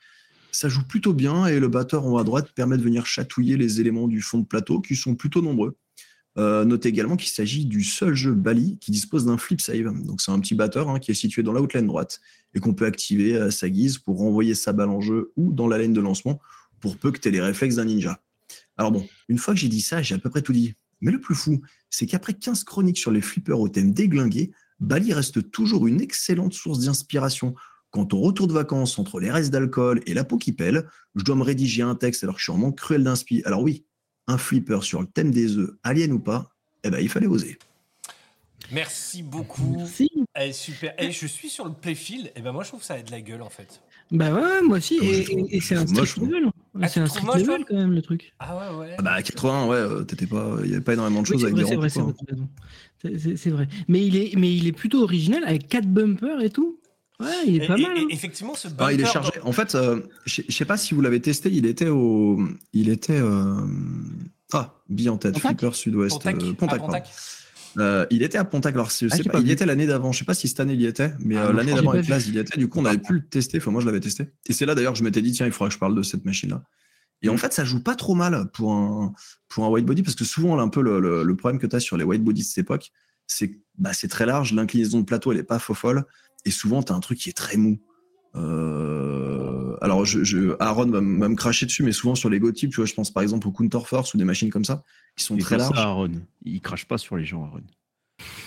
Ça 0.54 0.68
joue 0.68 0.84
plutôt 0.84 1.12
bien 1.12 1.46
et 1.46 1.58
le 1.58 1.66
batteur 1.66 2.06
en 2.06 2.12
haut 2.12 2.18
à 2.18 2.22
droite 2.22 2.52
permet 2.54 2.76
de 2.76 2.82
venir 2.82 3.06
chatouiller 3.06 3.56
les 3.56 3.80
éléments 3.80 4.06
du 4.06 4.22
fond 4.22 4.38
de 4.38 4.46
plateau 4.46 4.80
qui 4.80 4.94
sont 4.94 5.16
plutôt 5.16 5.42
nombreux. 5.42 5.76
Euh, 6.38 6.64
notez 6.64 6.90
également 6.90 7.16
qu'il 7.16 7.30
s'agit 7.30 7.64
du 7.64 7.82
seul 7.82 8.14
jeu 8.14 8.32
Bali 8.32 8.78
qui 8.78 8.92
dispose 8.92 9.26
d'un 9.26 9.36
flip 9.36 9.60
save. 9.60 9.92
Donc 10.04 10.20
c'est 10.20 10.30
un 10.30 10.38
petit 10.38 10.54
batteur 10.54 10.88
hein, 10.88 11.00
qui 11.00 11.10
est 11.10 11.14
situé 11.14 11.42
dans 11.42 11.52
la 11.52 11.60
haute 11.60 11.74
laine 11.74 11.88
droite 11.88 12.20
et 12.54 12.60
qu'on 12.60 12.72
peut 12.72 12.86
activer 12.86 13.36
à 13.36 13.50
sa 13.50 13.68
guise 13.68 13.98
pour 13.98 14.18
renvoyer 14.18 14.54
sa 14.54 14.72
balle 14.72 14.90
en 14.90 15.00
jeu 15.00 15.32
ou 15.34 15.52
dans 15.52 15.66
la 15.66 15.76
laine 15.76 15.92
de 15.92 16.00
lancement 16.00 16.40
pour 16.78 16.98
peu 16.98 17.10
que 17.10 17.18
tu 17.18 17.32
les 17.32 17.40
réflexes 17.40 17.74
d'un 17.74 17.86
ninja. 17.86 18.20
Alors 18.76 18.92
bon, 18.92 19.04
une 19.28 19.38
fois 19.38 19.54
que 19.54 19.60
j'ai 19.60 19.68
dit 19.68 19.80
ça, 19.80 20.02
j'ai 20.02 20.14
à 20.14 20.18
peu 20.18 20.30
près 20.30 20.42
tout 20.42 20.52
dit. 20.52 20.74
Mais 21.00 21.10
le 21.10 21.20
plus 21.20 21.34
fou, 21.34 21.62
c'est 21.90 22.06
qu'après 22.06 22.32
15 22.32 22.62
chroniques 22.62 22.98
sur 22.98 23.10
les 23.10 23.22
flippers 23.22 23.58
au 23.58 23.68
thème 23.68 23.92
déglingué, 23.92 24.52
Bali 24.78 25.12
reste 25.12 25.50
toujours 25.50 25.88
une 25.88 26.00
excellente 26.00 26.52
source 26.52 26.78
d'inspiration. 26.78 27.56
Quant 27.94 28.08
au 28.10 28.18
retour 28.18 28.48
de 28.48 28.52
vacances 28.52 28.98
entre 28.98 29.20
les 29.20 29.30
restes 29.30 29.52
d'alcool 29.52 30.00
et 30.06 30.14
la 30.14 30.24
peau 30.24 30.36
qui 30.36 30.52
pèle, 30.52 30.84
je 31.14 31.22
dois 31.22 31.36
me 31.36 31.44
rédiger 31.44 31.82
un 31.82 31.94
texte 31.94 32.24
alors 32.24 32.34
que 32.34 32.40
je 32.40 32.46
suis 32.46 32.52
en 32.52 32.58
manque 32.58 32.76
cruel 32.76 33.04
d'inspi. 33.04 33.40
Alors 33.44 33.62
oui, 33.62 33.84
un 34.26 34.36
flipper 34.36 34.82
sur 34.82 35.00
le 35.00 35.06
thème 35.06 35.30
des 35.30 35.58
œufs, 35.58 35.70
alien 35.84 36.12
ou 36.12 36.18
pas, 36.18 36.50
eh 36.82 36.90
ben 36.90 36.98
il 36.98 37.08
fallait 37.08 37.28
oser. 37.28 37.56
Merci 38.72 39.22
beaucoup. 39.22 39.76
Merci. 39.78 40.10
Eh, 40.36 40.52
super. 40.52 40.92
Et 40.98 41.12
je 41.12 41.24
suis 41.28 41.48
sur 41.48 41.66
le 41.66 41.72
playfield. 41.72 42.32
Et 42.34 42.40
ben 42.40 42.50
moi, 42.50 42.64
je 42.64 42.70
trouve 42.70 42.80
que 42.80 42.86
ça 42.86 42.94
a 42.94 43.02
de 43.02 43.12
la 43.12 43.20
gueule 43.20 43.42
en 43.42 43.48
fait. 43.48 43.80
Bah 44.10 44.32
ouais, 44.32 44.62
moi 44.62 44.78
aussi. 44.78 44.98
Ah, 45.00 45.04
moi, 45.04 45.46
Et, 45.50 45.60
c'est 45.60 45.76
un 45.76 45.86
street 45.86 46.20
level. 46.20 46.50
Ah, 46.82 46.88
c'est 46.88 46.98
un 46.98 47.06
street 47.06 47.24
moche, 47.24 47.42
level 47.42 47.64
quand 47.64 47.76
même 47.76 47.92
le 47.92 48.02
truc. 48.02 48.34
Ah 48.40 48.56
ouais, 48.56 48.76
ouais. 48.76 48.94
Ah 48.98 49.02
bah 49.02 49.12
à 49.12 49.22
80, 49.22 49.68
ouais, 49.68 49.76
euh, 49.76 50.02
t'étais 50.02 50.26
pas, 50.26 50.56
il 50.64 50.70
y 50.70 50.72
avait 50.72 50.82
pas 50.82 50.94
énormément 50.94 51.22
de 51.22 51.28
Oui, 51.28 51.34
choses 51.34 51.42
c'est 51.42 51.46
avec 51.46 51.64
vrai, 51.64 51.86
des 51.86 51.90
c'est 51.90 52.00
vrai, 52.00 53.36
c'est 53.36 53.50
vrai. 53.50 53.68
Mais 53.86 54.04
il, 54.04 54.16
est, 54.16 54.34
mais 54.36 54.52
il 54.52 54.66
est 54.66 54.72
plutôt 54.72 55.04
original 55.04 55.44
avec 55.44 55.68
4 55.68 55.86
bumpers 55.86 56.40
et 56.40 56.50
tout. 56.50 56.80
Ouais, 57.20 57.26
il 57.46 57.60
est 57.62 57.64
Et- 57.64 57.68
pas 57.68 57.76
mal. 57.76 57.96
et 57.96 58.00
hein. 58.00 58.06
effectivement, 58.10 58.54
ce 58.54 58.66
Ah, 58.78 58.92
il 58.92 59.00
est 59.00 59.04
chargé. 59.06 59.30
En 59.42 59.52
fait, 59.52 59.74
euh, 59.74 60.00
je 60.26 60.42
je 60.48 60.52
sais 60.54 60.64
pas 60.64 60.76
si 60.76 60.94
vous 60.94 61.00
l'avez 61.00 61.20
testé, 61.20 61.48
il 61.50 61.64
était 61.66 61.88
au. 61.88 62.40
Il 62.72 62.88
était. 62.88 63.18
euh, 63.20 63.54
Ah, 64.52 64.74
bille 64.88 65.08
en 65.08 65.16
tête, 65.16 65.34
Pontac 65.34 65.58
Flipper 65.58 65.74
Sud-Ouest. 65.74 66.12
Pontac. 66.16 66.36
euh, 66.42 66.50
Ah, 66.50 66.54
Pontac, 66.58 66.78
pardon. 66.78 66.86
Pontac. 66.86 67.08
Euh, 67.78 68.06
il 68.10 68.22
était 68.22 68.38
à 68.38 68.44
Pontac, 68.44 68.74
alors 68.74 68.88
je 68.90 69.06
Ah, 69.06 69.16
sais 69.16 69.22
j'ai 69.22 69.28
pas, 69.28 69.38
pas 69.38 69.40
il 69.40 69.50
était 69.50 69.66
l'année 69.66 69.86
d'avant. 69.86 70.12
Je 70.12 70.18
sais 70.20 70.24
pas 70.24 70.34
si 70.34 70.46
cette 70.48 70.60
année 70.60 70.74
il 70.74 70.80
y 70.80 70.86
était, 70.86 71.12
mais 71.20 71.36
Ah, 71.36 71.46
euh, 71.46 71.52
l'année 71.52 71.72
je 71.72 71.76
d'avant 71.76 71.90
avec 71.90 72.08
Laz, 72.08 72.28
il 72.28 72.34
y 72.34 72.38
était. 72.38 72.58
Du 72.58 72.68
coup, 72.68 72.78
on 72.80 72.84
avait 72.84 72.98
pu 72.98 73.14
le 73.14 73.24
tester. 73.26 73.58
Enfin, 73.58 73.70
moi, 73.72 73.80
je 73.80 73.86
l'avais 73.86 74.00
testé. 74.00 74.28
Et 74.46 74.52
c'est 74.52 74.66
là 74.66 74.74
d'ailleurs 74.74 74.92
que 74.92 74.98
je 74.98 75.04
m'étais 75.04 75.22
dit, 75.22 75.32
tiens, 75.32 75.46
il 75.46 75.52
faudra 75.52 75.68
que 75.68 75.74
je 75.74 75.78
parle 75.78 75.94
de 75.96 76.02
cette 76.02 76.24
machine-là. 76.24 76.62
Et 77.22 77.28
en 77.30 77.36
fait, 77.36 77.52
ça 77.52 77.64
joue 77.64 77.82
pas 77.82 77.94
trop 77.96 78.14
mal 78.14 78.50
pour 78.52 78.72
un, 78.74 79.12
pour 79.48 79.64
un 79.64 79.68
white 79.68 79.86
body, 79.86 80.02
parce 80.02 80.14
que 80.14 80.24
souvent, 80.24 80.54
là, 80.56 80.62
un 80.62 80.68
peu 80.68 80.82
le, 80.82 81.00
le- 81.00 81.22
le 81.24 81.36
problème 81.36 81.60
que 81.60 81.66
tu 81.66 81.74
as 81.74 81.80
sur 81.80 81.96
les 81.96 82.04
white 82.04 82.22
bodies 82.22 82.42
de 82.42 82.46
cette 82.46 82.58
époque, 82.58 82.90
c'est 83.26 83.50
que 83.50 83.56
bah, 83.78 83.92
c'est 83.94 84.08
très 84.08 84.26
large, 84.26 84.52
l'inclinaison 84.52 85.00
de 85.00 85.04
plateau, 85.04 85.32
elle 85.32 85.38
est 85.38 85.42
pas 85.42 85.58
faux 85.58 85.74
folle, 85.74 86.04
et 86.44 86.50
souvent, 86.50 86.82
tu 86.82 86.92
as 86.92 86.94
un 86.96 87.00
truc 87.00 87.18
qui 87.18 87.30
est 87.30 87.36
très 87.36 87.56
mou. 87.56 87.78
Euh, 88.36 89.76
alors, 89.80 90.04
je, 90.04 90.24
je- 90.24 90.56
Aaron 90.60 90.86
va, 90.90 91.00
me 91.00 91.34
cracher 91.34 91.66
dessus, 91.66 91.82
mais 91.82 91.92
souvent 91.92 92.14
sur 92.14 92.28
les 92.30 92.38
Go 92.40 92.52
types, 92.52 92.70
tu 92.70 92.76
vois, 92.76 92.86
je 92.86 92.94
pense 92.94 93.10
par 93.12 93.22
exemple 93.22 93.46
au 93.48 93.52
Counter 93.52 93.80
Force 93.84 94.14
ou 94.14 94.18
des 94.18 94.24
machines 94.24 94.50
comme 94.50 94.64
ça, 94.64 94.82
qui 95.16 95.24
sont 95.24 95.36
très 95.36 95.56
fait 95.56 95.62
ça, 95.62 95.70
larges. 95.70 95.78
Aaron. 95.78 96.10
Il 96.44 96.60
crache 96.60 96.86
pas 96.86 96.98
sur 96.98 97.16
les 97.16 97.24
gens, 97.24 97.44
Aaron. 97.44 97.60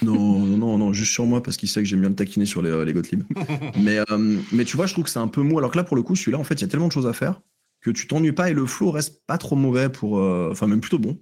Non, 0.02 0.40
non, 0.40 0.78
non, 0.78 0.94
juste 0.94 1.12
sur 1.12 1.26
moi 1.26 1.42
parce 1.44 1.58
qu'il 1.58 1.68
sait 1.70 1.82
que 1.82 1.88
j'aime 1.88 2.00
bien 2.02 2.10
le 2.10 2.16
taquiner 2.16 2.46
sur 2.46 2.62
les, 2.62 2.70
euh, 2.70 2.86
les 2.86 2.94
Gottlieb. 2.94 3.24
mais, 3.82 4.00
euh, 4.12 4.38
mais 4.52 4.64
tu 4.66 4.78
vois, 4.78 4.86
je 4.86 4.94
trouve 4.94 5.04
que 5.06 5.10
c'est 5.10 5.20
un 5.20 5.28
peu 5.28 5.42
mou. 5.42 5.58
Alors 5.58 5.72
que 5.72 5.78
là, 5.78 5.84
pour 5.84 5.96
le 5.98 6.04
coup, 6.04 6.16
celui-là, 6.16 6.38
en 6.38 6.44
fait, 6.44 6.56
il 6.56 6.62
y 6.62 6.66
a 6.66 6.68
tellement 6.68 6.88
de 6.88 6.92
choses 6.94 7.08
à 7.08 7.14
faire 7.14 7.42
que 7.82 7.92
tu 7.92 8.08
t'ennuies 8.08 8.32
pas 8.32 8.50
et 8.50 8.54
le 8.54 8.66
flow 8.66 8.92
reste 8.92 9.22
pas 9.28 9.38
trop 9.38 9.56
mauvais 9.56 9.90
pour. 9.90 10.20
euh, 10.20 10.50
Enfin, 10.52 10.68
même 10.68 10.82
plutôt 10.82 11.00
bon 11.00 11.20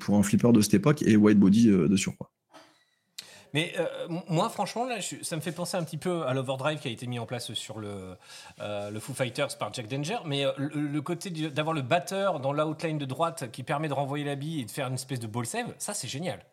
pour 0.00 0.16
un 0.16 0.22
flipper 0.22 0.52
de 0.52 0.60
cette 0.60 0.74
époque 0.74 1.02
et 1.02 1.16
white 1.16 1.38
body 1.38 1.68
de 1.68 1.96
surcroît. 1.96 2.30
Mais 3.52 3.72
euh, 3.78 3.86
moi, 4.28 4.48
franchement, 4.48 4.84
là, 4.84 5.00
je- 5.00 5.22
ça 5.22 5.34
me 5.36 5.40
fait 5.40 5.52
penser 5.52 5.76
un 5.76 5.82
petit 5.84 5.96
peu 5.96 6.24
à 6.26 6.34
l'overdrive 6.34 6.78
qui 6.78 6.88
a 6.88 6.90
été 6.90 7.06
mis 7.06 7.18
en 7.18 7.26
place 7.26 7.52
sur 7.54 7.78
le, 7.80 8.16
euh, 8.60 8.90
le 8.90 9.00
Foo 9.00 9.12
Fighters 9.14 9.56
par 9.58 9.72
Jack 9.74 9.88
Danger. 9.88 10.18
Mais 10.24 10.44
euh, 10.46 10.52
le, 10.56 10.68
le 10.86 11.02
côté 11.02 11.30
d'avoir 11.30 11.74
le 11.74 11.82
batteur 11.82 12.40
dans 12.40 12.52
l'outline 12.52 12.98
de 12.98 13.04
droite 13.06 13.50
qui 13.50 13.62
permet 13.62 13.88
de 13.88 13.94
renvoyer 13.94 14.24
la 14.24 14.36
bille 14.36 14.60
et 14.60 14.64
de 14.64 14.70
faire 14.70 14.86
une 14.88 14.94
espèce 14.94 15.20
de 15.20 15.26
ball 15.26 15.46
save, 15.46 15.74
ça, 15.78 15.94
c'est 15.94 16.08
génial. 16.08 16.44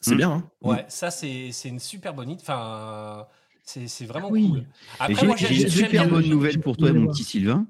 C'est 0.00 0.14
bien, 0.16 0.30
hein 0.30 0.50
Ouais, 0.62 0.84
ça, 0.88 1.10
c'est 1.10 1.52
c'est 1.52 1.68
une 1.68 1.78
super 1.78 2.14
bonne 2.14 2.30
idée. 2.30 2.40
Enfin, 2.42 3.26
c'est 3.64 3.86
c'est 3.86 4.06
vraiment 4.06 4.30
Oui. 4.30 4.48
cool. 4.48 4.64
Après, 4.98 5.14
J'ai 5.14 5.26
moi, 5.26 5.36
j'ai 5.36 5.46
j'aime 5.48 5.62
une 5.64 5.68
super 5.70 6.08
bonne 6.08 6.22
le- 6.22 6.28
nouvelle 6.28 6.60
pour 6.60 6.76
toi, 6.76 6.90
mon 6.92 7.06
petit 7.08 7.22
Sylvain. 7.24 7.66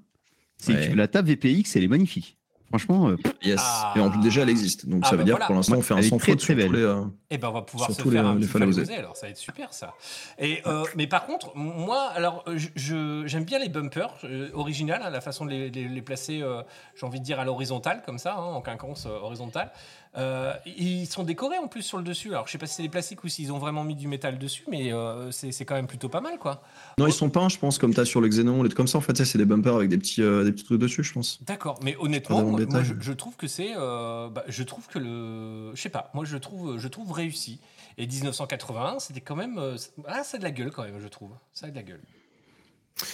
C'est 0.57 0.75
Ouais. 0.75 0.89
que 0.91 0.95
la 0.95 1.09
table 1.09 1.29
VPX, 1.29 1.75
elle 1.77 1.85
est 1.85 1.89
magnifique. 1.89 2.37
Franchement, 2.71 3.09
euh, 3.09 3.17
Yes. 3.43 3.59
Ah. 3.61 3.93
Et 3.97 4.01
en 4.01 4.11
plus, 4.11 4.21
déjà, 4.21 4.43
elle 4.43 4.49
existe. 4.49 4.89
Donc, 4.89 5.03
Ah, 5.05 5.11
ça 5.11 5.13
veut 5.13 5.19
bah 5.19 5.25
dire 5.25 5.35
voilà. 5.35 5.45
que 5.47 5.49
pour 5.49 5.57
l'instant, 5.57 5.77
on 5.77 5.83
fait 5.83 5.95
un 5.95 6.03
sans 6.03 6.19
très, 6.19 6.33
faute 6.33 6.39
très 6.41 6.55
sur 6.55 6.55
tous 6.55 6.71
belle. 6.71 6.73
les, 6.81 6.87
euh, 6.87 7.03
Eh 7.31 7.39
ben, 7.39 7.49
on 7.49 7.53
va 7.53 7.63
pouvoir 7.63 7.91
se 7.91 8.01
faire 8.01 8.11
les- 8.13 8.19
un 8.19 8.35
les 8.37 8.47
petit 8.47 8.93
alors 8.95 9.17
ça 9.17 9.27
va 9.27 9.31
être 9.31 9.37
super 9.37 9.73
ça. 9.75 9.95
Et 10.39 10.63
euh, 10.67 10.85
mais 10.97 11.07
par 11.09 11.27
contre, 11.27 11.51
moi, 11.57 12.11
alors 12.15 12.45
j'aime 12.77 13.45
bien 13.45 13.59
les 13.59 13.69
bumpers 13.69 14.15
euh, 14.25 14.51
originales, 14.55 15.03
hein, 15.05 15.11
la 15.11 15.21
façon 15.21 15.45
de 15.45 15.51
les, 15.51 15.71
les- 15.71 15.89
les 15.89 16.03
placer, 16.03 16.43
euh, 16.43 16.63
j'ai 16.95 17.07
envie 17.07 17.19
de 17.21 17.25
dire 17.25 17.41
à 17.41 17.45
l'horizontale 17.45 18.03
comme 18.07 18.19
ça, 18.19 18.35
hein, 18.35 18.43
en 18.43 18.61
quinconce 18.61 19.07
euh, 19.07 19.11
horizontale. 19.21 19.73
Euh, 20.17 20.53
ils 20.67 21.07
sont 21.07 21.23
décorés 21.23 21.59
en 21.59 21.69
plus 21.69 21.83
sur 21.83 21.97
le 21.97 22.03
dessus. 22.03 22.31
Alors 22.31 22.47
je 22.47 22.53
sais 22.53 22.59
pas 22.59 22.67
si 22.67 22.75
c'est 22.75 22.83
des 22.83 22.89
plastiques 22.89 23.23
ou 23.23 23.29
s'ils 23.29 23.53
ont 23.53 23.59
vraiment 23.59 23.85
mis 23.85 23.95
du 23.95 24.09
métal 24.09 24.39
dessus, 24.39 24.65
mais 24.69 24.93
euh, 24.93 25.31
c'est 25.31 25.65
quand 25.65 25.77
même 25.77 25.87
plutôt 25.87 26.09
pas 26.09 26.21
mal 26.21 26.39
quoi. 26.39 26.63
Non, 26.99 27.07
ils 27.07 27.13
sont 27.13 27.31
peints, 27.31 27.49
je 27.49 27.59
pense, 27.59 27.79
comme 27.79 27.95
tu 27.95 28.01
as 28.01 28.05
sur 28.05 28.21
le 28.21 28.29
Xenon, 28.29 28.63
les 28.63 28.69
trucs 28.69 28.77
comme 28.77 28.89
ça. 28.89 28.99
En 28.99 29.03
fait, 29.03 29.25
c'est 29.25 29.39
des 29.39 29.45
bumpers 29.45 29.75
avec 29.75 29.89
des 29.89 29.99
petits, 29.99 30.23
euh, 30.23 30.45
des 30.45 30.53
petits 30.53 30.65
trucs 30.65 30.81
dessus, 30.81 31.05
je 31.05 31.13
pense. 31.13 31.43
D'accord, 31.45 31.79
mais 31.83 31.97
honnêtement, 32.01 32.43
moi, 32.43 32.83
je, 32.83 32.95
je 32.99 33.13
trouve 33.13 33.37
que 33.37 33.47
c'est, 33.47 33.75
bah, 33.75 34.45
je 34.49 34.63
trouve 34.65 34.87
que 34.89 34.99
le, 34.99 35.75
je 35.75 35.81
sais 35.81 35.89
pas, 35.89 36.11
moi 36.15 36.25
je 36.25 36.37
trouve, 36.37 36.79
je 36.79 36.89
trouve 36.89 37.13
réussi. 37.13 37.61
Et 37.99 38.07
1981, 38.07 38.99
c'était 38.99 39.21
quand 39.21 39.37
même, 39.37 39.61
ah, 40.07 40.25
ça 40.25 40.37
a 40.37 40.39
de 40.39 40.45
la 40.45 40.51
gueule 40.51 40.71
quand 40.71 40.83
même, 40.83 40.99
je 41.01 41.09
trouve, 41.09 41.31
ça 41.55 41.67
a 41.67 41.71
de 41.71 41.77
la 41.77 41.83
gueule. 41.83 42.01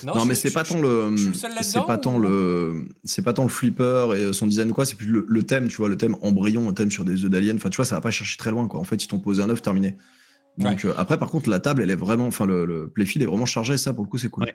Non, 0.04 0.24
mais 0.24 0.34
c'est 0.34 0.52
pas 0.52 0.64
tant 0.64 0.80
le, 0.80 1.10
le 1.10 1.16
c'est 1.62 1.84
pas 1.86 1.96
tant 1.98 2.18
le, 2.18 2.86
c'est 3.04 3.22
pas 3.22 3.32
tant 3.32 3.44
le 3.44 3.48
flipper 3.48 4.08
et 4.16 4.32
son 4.32 4.46
design 4.48 4.72
quoi, 4.72 4.84
c'est 4.84 4.96
plus 4.96 5.06
le, 5.06 5.24
le 5.28 5.42
thème, 5.44 5.68
tu 5.68 5.76
vois, 5.76 5.88
le 5.88 5.96
thème 5.96 6.16
embryon, 6.22 6.68
un 6.68 6.72
thème 6.74 6.90
sur 6.90 7.04
des 7.04 7.24
œufs 7.24 7.30
d'alien. 7.30 7.56
Enfin, 7.56 7.70
tu 7.70 7.76
vois, 7.76 7.84
ça 7.84 7.94
va 7.94 8.00
pas 8.00 8.10
chercher 8.10 8.36
très 8.36 8.50
loin, 8.50 8.66
quoi. 8.66 8.80
En 8.80 8.84
fait, 8.84 9.02
ils 9.04 9.06
t'ont 9.06 9.20
posé 9.20 9.42
un 9.42 9.50
œuf 9.50 9.62
terminé. 9.62 9.96
Donc 10.58 10.84
euh, 10.84 10.94
après, 10.96 11.18
par 11.18 11.28
contre, 11.30 11.48
la 11.50 11.60
table, 11.60 11.82
elle 11.82 11.90
est 11.90 11.96
vraiment, 11.96 12.26
enfin, 12.26 12.46
le, 12.46 12.64
le 12.64 12.88
playfield 12.88 13.22
est 13.22 13.26
vraiment 13.26 13.46
chargé. 13.46 13.76
Ça, 13.78 13.92
pour 13.92 14.02
le 14.04 14.10
coup, 14.10 14.18
c'est 14.18 14.28
cool. 14.30 14.44
Ouais. 14.44 14.54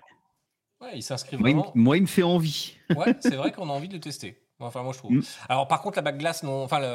Ouais, 0.82 0.90
il 0.96 1.04
s'inscrit 1.04 1.38
moi, 1.38 1.50
il, 1.50 1.56
me- 1.56 1.62
vraiment. 1.62 1.72
moi, 1.76 1.98
il 1.98 2.02
me 2.02 2.08
fait 2.08 2.24
envie. 2.24 2.74
Ouais, 2.98 3.16
c'est 3.22 3.36
vrai 3.36 3.52
qu'on 3.54 3.70
a 3.70 3.74
envie 3.74 3.88
de 3.88 3.94
le 3.94 4.00
tester. 4.02 4.38
Enfin, 4.60 4.84
moi 4.84 4.92
je 4.94 4.98
trouve. 5.00 5.12
Mm. 5.14 5.22
Alors, 5.48 5.68
par 5.68 5.82
contre, 5.82 5.96
la 5.98 6.02
bague 6.02 6.18
glace, 6.20 6.44
non. 6.44 6.64
Enfin, 6.64 6.80
le... 6.80 6.86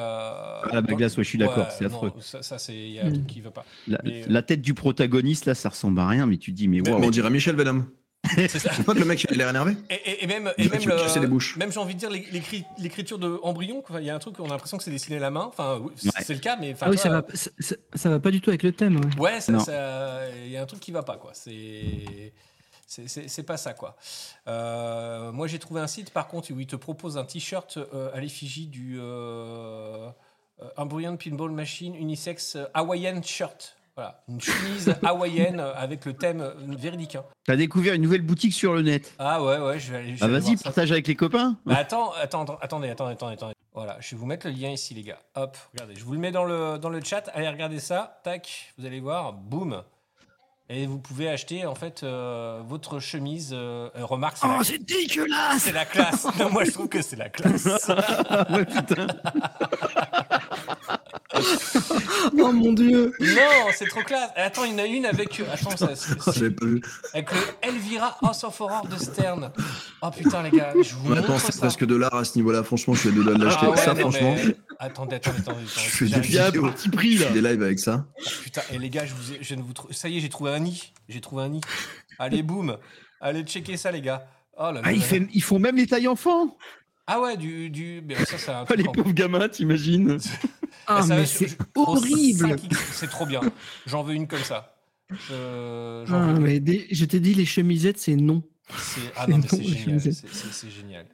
la 0.72 0.82
bague 0.82 0.96
glace, 0.98 1.16
ouais, 1.16 1.24
je 1.24 1.28
suis 1.28 1.38
d'accord, 1.38 1.64
Ouais, 1.66 1.72
c'est 1.76 1.84
non, 1.88 1.94
affreux. 1.94 2.12
Ça, 2.20 2.42
ça, 2.42 2.58
c'est, 2.58 2.76
il 2.76 2.90
y 2.92 2.98
a 3.00 3.06
un 3.06 3.08
Mm. 3.10 3.12
truc 3.14 3.26
qui 3.26 3.40
va 3.40 3.50
pas. 3.50 3.64
La, 3.88 3.98
Mais, 4.04 4.22
euh, 4.22 4.26
la 4.28 4.42
tête 4.42 4.60
du 4.60 4.74
protagoniste, 4.74 5.46
là, 5.46 5.54
ça 5.54 5.68
ressemble 5.70 5.98
à 6.00 6.06
rien, 6.06 6.26
mais 6.26 6.36
tu 6.36 6.52
dis, 6.52 6.68
mais 6.68 6.80
Mais- 6.84 6.90
waouh. 6.92 7.02
On 7.04 7.10
dirait 7.10 7.30
Michel 7.30 7.56
Venom. 7.56 7.86
C'est 8.34 8.58
ça. 8.58 8.70
Pas 8.84 8.94
que 8.94 8.98
le 8.98 9.04
mec, 9.04 9.24
il 9.24 9.32
a 9.34 9.36
l'air 9.36 9.48
énervé. 9.50 9.76
Et, 9.90 9.94
et- 9.94 10.24
et 10.24 10.26
même, 10.26 10.52
et 10.58 10.68
même, 10.68 11.28
bouches. 11.28 11.56
même 11.56 11.72
j'ai 11.72 11.78
envie 11.80 11.94
de 11.94 11.98
dire 12.00 12.10
l'é- 12.10 12.26
l'écrit- 12.32 12.64
l'écriture 12.78 13.18
de 13.18 13.38
embryon. 13.42 13.82
Il 13.98 14.04
y 14.04 14.10
a 14.10 14.14
un 14.14 14.18
truc, 14.18 14.38
on 14.40 14.46
a 14.46 14.48
l'impression 14.48 14.76
que 14.78 14.84
c'est 14.84 14.90
dessiné 14.90 15.16
à 15.16 15.20
la 15.20 15.30
main. 15.30 15.44
Enfin, 15.46 15.78
oui, 15.82 15.92
c'est 15.96 16.06
Ouais. 16.08 16.24
c'est 16.24 16.34
le 16.34 16.40
cas, 16.40 16.56
mais 16.60 16.74
Ah 16.80 16.90
oui, 16.90 16.98
ça 16.98 17.08
va, 17.08 17.22
ça, 17.94 18.10
va 18.10 18.18
pas 18.20 18.30
du 18.30 18.40
tout 18.40 18.50
avec 18.50 18.62
le 18.62 18.72
thème. 18.72 18.96
ouais. 18.96 19.20
Ouais, 19.20 19.40
ça- 19.40 20.20
il 20.44 20.50
y 20.50 20.56
a 20.56 20.62
un 20.62 20.66
truc 20.66 20.80
qui 20.80 20.92
va 20.92 21.02
pas, 21.02 21.16
quoi. 21.16 21.30
C'est. 21.34 22.32
C'est- 22.88 23.08
C'est 23.08 23.28
c'est 23.28 23.42
pas 23.42 23.56
ça, 23.56 23.72
quoi. 23.74 23.96
Euh, 24.46 25.32
moi, 25.32 25.48
j'ai 25.48 25.58
trouvé 25.58 25.80
un 25.80 25.88
site, 25.88 26.10
par 26.10 26.28
contre, 26.28 26.52
où 26.52 26.60
il 26.60 26.66
te 26.68 26.76
propose 26.76 27.18
un 27.18 27.24
t-shirt 27.24 27.78
euh, 27.78 28.10
à 28.14 28.20
l'effigie 28.20 28.68
du 28.68 28.98
euh, 29.00 30.08
euh, 30.62 30.68
Embryon 30.76 31.16
Pinball 31.16 31.50
Machine 31.50 31.94
Unisex 31.96 32.54
euh, 32.56 32.66
Hawaiian 32.74 33.20
Shirt. 33.22 33.76
Voilà, 33.96 34.22
une 34.28 34.40
chemise 34.42 34.94
hawaïenne 35.02 35.58
avec 35.58 36.04
le 36.04 36.12
thème 36.12 36.42
euh, 36.42 36.52
véridique. 36.76 37.16
hein. 37.16 37.24
T'as 37.46 37.56
découvert 37.56 37.94
une 37.94 38.02
nouvelle 38.02 38.20
boutique 38.20 38.52
sur 38.52 38.74
le 38.74 38.82
net. 38.82 39.14
Ah 39.18 39.42
ouais, 39.42 39.56
ouais, 39.58 39.78
je 39.80 39.90
vais 39.92 39.98
aller. 39.98 40.16
je 40.16 40.22
Ah, 40.22 40.28
vas-y, 40.28 40.58
ça. 40.58 40.64
partage 40.64 40.92
avec 40.92 41.06
les 41.08 41.14
copains. 41.14 41.56
Mais 41.64 41.74
attends, 41.74 42.12
attends, 42.12 42.44
attendez, 42.60 42.90
attendez, 42.90 43.12
attendez, 43.12 43.32
attendez. 43.34 43.54
Voilà, 43.72 43.96
je 44.00 44.10
vais 44.10 44.16
vous 44.18 44.26
mettre 44.26 44.46
le 44.48 44.52
lien 44.52 44.68
ici, 44.70 44.92
les 44.92 45.02
gars. 45.02 45.18
Hop, 45.34 45.56
regardez, 45.72 45.94
je 45.96 46.04
vous 46.04 46.12
le 46.12 46.18
mets 46.18 46.30
dans 46.30 46.44
le, 46.44 46.76
dans 46.78 46.90
le 46.90 47.02
chat. 47.02 47.30
Allez, 47.34 47.48
regardez 47.48 47.78
ça. 47.80 48.20
Tac, 48.22 48.74
vous 48.78 48.84
allez 48.84 49.00
voir. 49.00 49.32
Boum. 49.32 49.82
Et 50.68 50.86
vous 50.86 50.98
pouvez 50.98 51.28
acheter, 51.30 51.64
en 51.64 51.74
fait, 51.74 52.02
euh, 52.02 52.60
votre 52.66 52.98
chemise. 53.00 53.52
euh, 53.54 53.88
euh, 53.96 54.04
remarque, 54.04 54.36
Oh, 54.42 54.62
c'est 54.62 54.78
dégueulasse 54.84 55.62
c'est 55.62 55.72
la 55.72 55.84
classe. 55.86 56.26
Non, 56.38 56.50
moi, 56.50 56.64
je 56.64 56.72
trouve 56.72 56.88
que 56.88 57.00
c'est 57.00 57.16
la 57.16 57.28
classe. 57.30 57.64
ouais, 58.50 58.64
putain. 58.66 59.06
Oh 62.38 62.52
mon 62.52 62.72
dieu 62.72 63.12
non, 63.20 63.70
c'est 63.74 63.86
trop 63.88 64.02
classe. 64.02 64.30
Attends, 64.36 64.64
il 64.64 64.72
y 64.72 64.74
en 64.74 64.78
a 64.78 64.86
une 64.86 65.06
avec. 65.06 65.38
euh, 65.40 65.44
Attends, 65.52 65.76
ça, 65.76 65.94
c'est- 65.94 66.14
Oh, 66.26 66.32
J'avais 66.34 66.50
pas 66.50 66.66
vu. 66.66 66.80
avec 67.14 67.30
le 67.32 67.38
Elvira 67.62 68.16
House 68.22 68.44
of 68.44 68.60
Horror 68.60 68.86
de 68.88 68.96
Stern. 68.96 69.52
Oh 70.02 70.10
putain, 70.10 70.42
les 70.42 70.50
gars, 70.50 70.72
je 70.82 70.94
vous 70.94 71.14
montre 71.14 71.40
c'est 71.40 71.58
presque 71.58 71.84
de 71.84 71.94
l'art 71.96 72.14
à 72.14 72.24
ce 72.24 72.36
niveau-là. 72.36 72.62
Franchement, 72.62 72.94
je 72.94 73.00
suis 73.00 73.08
à 73.08 73.12
deux 73.12 73.24
doigts 73.24 73.34
de 73.34 73.44
l'acheter. 73.44 73.66
Ah 73.66 73.70
ouais, 73.70 73.76
ça, 73.76 73.94
franchement, 73.94 74.34
mais- 74.44 74.56
Attendez, 74.78 75.16
attendez, 75.16 75.38
attendez. 75.40 75.60
je 75.66 75.78
fais 75.80 76.04
des 76.06 76.20
vidéos. 76.20 76.70
petit 76.70 76.88
prix, 76.90 77.16
Je 77.16 77.22
là. 77.22 77.28
fais 77.28 77.34
des 77.40 77.48
lives 77.48 77.62
avec 77.62 77.78
ça. 77.78 78.04
Putain, 78.42 78.60
et 78.72 78.78
les 78.78 78.90
gars, 78.90 79.06
je, 79.06 79.14
vous 79.14 79.32
ai- 79.32 79.38
je 79.40 79.48
viens 79.48 79.56
de 79.56 79.62
vous 79.62 79.72
Ça 79.92 80.08
y 80.08 80.18
est, 80.18 80.20
j'ai 80.20 80.28
trouvé 80.28 80.50
un 80.52 80.58
nid. 80.58 80.92
J'ai 81.08 81.20
trouvé 81.20 81.44
un 81.44 81.48
nid. 81.48 81.60
Allez, 82.18 82.42
boum. 82.42 82.76
Allez, 83.20 83.42
checker 83.44 83.76
ça, 83.76 83.90
les 83.90 84.02
gars. 84.02 84.26
Oh 84.58 84.64
là 84.64 84.72
là. 84.72 84.80
Ah, 84.84 84.86
là 84.88 84.92
ils, 84.92 84.98
là. 85.00 85.04
fait- 85.04 85.28
ils 85.32 85.42
font 85.42 85.58
même 85.58 85.76
les 85.76 85.86
tailles 85.86 86.08
enfants. 86.08 86.56
Ah 87.06 87.20
ouais, 87.20 87.36
du. 87.36 87.70
du... 87.70 88.02
mais 88.06 88.16
ça, 88.24 88.36
c'est 88.36 88.50
un 88.50 88.62
Ah, 88.62 88.64
truc 88.66 88.78
les 88.78 88.88
en- 88.88 88.92
pauvres 88.92 89.12
gamins, 89.12 89.48
t'imagines 89.48 90.18
Ah, 90.86 91.04
mais 91.08 91.26
c'est 91.26 91.56
horrible 91.74 92.46
5X, 92.54 92.76
C'est 92.92 93.08
trop 93.10 93.26
bien. 93.26 93.40
J'en 93.86 94.02
veux 94.02 94.14
une 94.14 94.26
comme 94.28 94.42
ça. 94.44 94.76
Euh, 95.30 96.04
j'en 96.06 96.16
Ah, 96.20 96.26
veux 96.26 96.36
une. 96.36 96.42
mais 96.42 96.60
des- 96.60 96.86
Je 96.90 97.04
t'ai 97.04 97.20
dit, 97.20 97.34
les 97.34 97.46
chemisettes, 97.46 97.98
c'est 97.98 98.16
non. 98.16 98.42
C'est- 98.76 99.00
Ah 99.16 99.26
non, 99.26 99.38
mais 99.38 99.48
c'est 99.48 99.56
Non, 99.58 99.98
génial. 100.70 101.06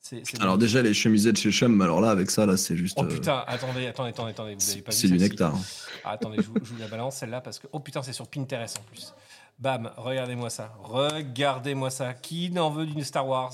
C'est 0.00 0.22
Alors, 0.40 0.56
déjà, 0.56 0.80
les 0.80 0.94
chemisettes 0.94 1.38
chez 1.38 1.50
Chum, 1.52 1.76
mais 1.76 1.84
alors 1.84 2.00
là, 2.00 2.10
avec 2.10 2.30
ça, 2.30 2.46
là, 2.46 2.56
c'est 2.56 2.76
juste. 2.78 2.96
Oh 2.98 3.04
euh, 3.04 3.08
putain, 3.08 3.44
attendez, 3.46 3.86
attendez, 3.86 4.08
attendez, 4.10 4.30
attendez. 4.30 4.54
Vous 4.54 4.62
avez 4.62 4.72
c'est 4.76 4.80
pas 4.80 4.90
vu 4.92 4.96
c'est 4.96 5.08
du 5.08 5.18
nectar. 5.18 5.54
Ah, 6.02 6.12
attendez, 6.12 6.38
je 6.40 6.46
vous, 6.48 6.54
je 6.62 6.72
vous 6.72 6.78
la 6.78 6.88
balance 6.88 7.16
celle-là 7.16 7.42
parce 7.42 7.58
que. 7.58 7.66
Oh 7.72 7.80
putain, 7.80 8.02
c'est 8.02 8.14
sur 8.14 8.26
Pinterest 8.26 8.78
en 8.78 8.82
plus. 8.90 9.12
Bam, 9.58 9.90
regardez-moi 9.98 10.48
ça. 10.48 10.74
Regardez-moi 10.82 11.90
ça. 11.90 12.14
Qui 12.14 12.50
n'en 12.50 12.70
veut 12.70 12.86
d'une 12.86 13.04
Star 13.04 13.26
Wars? 13.28 13.52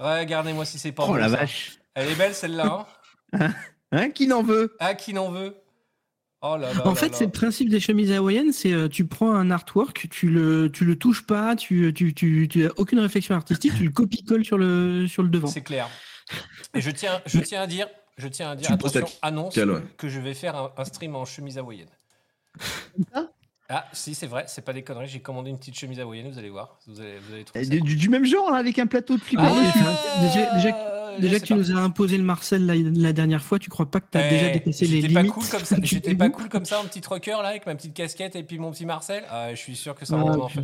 Regardez-moi 0.00 0.64
si 0.64 0.78
c'est 0.80 0.90
pas 0.92 1.04
Oh 1.08 1.16
la 1.16 1.28
ça. 1.28 1.36
vache. 1.36 1.78
Elle 1.94 2.08
est 2.08 2.14
belle 2.16 2.34
celle-là. 2.34 2.86
hein? 3.34 3.50
Hein, 3.92 4.10
qui 4.10 4.26
n'en 4.26 4.42
veut? 4.42 4.74
Ah, 4.80 4.94
qui 4.94 5.12
n'en 5.12 5.30
veut? 5.30 5.54
Oh 6.40 6.56
là 6.56 6.72
là. 6.74 6.84
En 6.84 6.90
là 6.90 6.94
fait, 6.96 7.14
c'est 7.14 7.26
le 7.26 7.30
principe 7.30 7.68
des 7.68 7.78
chemises 7.78 8.10
hawaïennes, 8.10 8.52
c'est 8.52 8.72
euh, 8.72 8.88
tu 8.88 9.06
prends 9.06 9.32
un 9.32 9.50
artwork, 9.52 10.08
tu 10.10 10.28
le, 10.28 10.72
tu 10.72 10.84
le 10.84 10.96
touches 10.96 11.24
pas, 11.24 11.54
tu, 11.54 11.92
tu, 11.94 12.14
tu, 12.14 12.48
tu 12.48 12.66
as 12.66 12.70
aucune 12.78 12.98
réflexion 12.98 13.36
artistique, 13.36 13.74
tu 13.76 13.84
le 13.84 13.92
copie-colles 13.92 14.44
sur 14.44 14.58
le, 14.58 15.06
sur 15.06 15.22
le 15.22 15.28
devant. 15.28 15.46
C'est 15.46 15.60
clair. 15.60 15.88
Et 16.74 16.80
je 16.80 16.90
tiens, 16.90 17.22
je 17.26 17.38
tiens 17.38 17.62
à 17.62 17.66
dire, 17.68 17.86
je 18.16 18.26
tiens 18.26 18.50
à 18.50 18.56
dire, 18.56 18.72
attention, 18.72 19.06
annonce 19.20 19.54
que 19.98 20.08
je 20.08 20.18
vais 20.18 20.34
faire 20.34 20.56
un, 20.56 20.72
un 20.76 20.84
stream 20.84 21.14
en 21.14 21.24
chemise 21.24 21.58
hawaïenne. 21.58 21.90
Ah, 23.74 23.86
si, 23.92 24.14
c'est 24.14 24.26
vrai, 24.26 24.44
c'est 24.48 24.62
pas 24.64 24.72
des 24.74 24.82
conneries. 24.82 25.08
J'ai 25.08 25.20
commandé 25.20 25.48
une 25.50 25.58
petite 25.58 25.78
chemise 25.78 25.98
hawaïenne, 25.98 26.30
vous 26.30 26.38
allez 26.38 26.50
voir. 26.50 26.78
Vous 26.86 27.00
allez, 27.00 27.14
vous 27.26 27.34
allez 27.34 27.44
trouver 27.44 27.64
ça 27.64 27.70
du, 27.70 27.78
cool. 27.80 27.88
du- 27.88 27.96
du 27.96 28.08
même 28.10 28.24
genre, 28.26 28.50
là, 28.50 28.58
avec 28.58 28.78
un 28.78 28.86
plateau 28.86 29.16
de 29.16 29.20
flipper. 29.22 29.42
Ah 29.46 30.20
déjà- 30.20 30.54
déjà- 30.56 30.76
Euh, 30.76 31.18
Déjà 31.20 31.40
que 31.40 31.44
tu 31.44 31.52
pas. 31.52 31.58
nous 31.58 31.70
as 31.72 31.80
imposé 31.80 32.16
le 32.16 32.24
Marcel 32.24 32.64
la, 32.64 32.74
la 32.74 33.12
dernière 33.12 33.42
fois, 33.42 33.58
tu 33.58 33.68
crois 33.68 33.84
pas 33.90 34.00
que 34.00 34.06
tu 34.12 34.16
as 34.16 34.26
Eh, 34.26 34.30
déjà 34.30 34.48
dépassé 34.50 34.86
les 34.86 35.02
J'étais 35.02 35.12
pas 35.12 35.20
limites 35.20 35.34
cool 35.34 35.46
comme 35.46 35.60
ça. 35.66 35.76
J'étais 35.82 36.14
pas 36.14 36.30
cool 36.30 36.48
comme 36.48 36.64
ça, 36.64 36.80
un 36.80 36.84
petit 36.86 37.02
rocker 37.06 37.32
là, 37.42 37.48
avec 37.48 37.66
ma 37.66 37.74
petite 37.74 37.92
casquette 37.92 38.34
et 38.34 38.42
puis 38.42 38.58
mon 38.58 38.70
petit 38.70 38.86
Marcel. 38.86 39.22
Ah, 39.30 39.50
je 39.50 39.56
suis 39.58 39.76
sûr 39.76 39.94
que 39.94 40.06
ça 40.06 40.16
Ah, 40.18 40.24
en, 40.24 40.38
en 40.40 40.48
fait, 40.48 40.62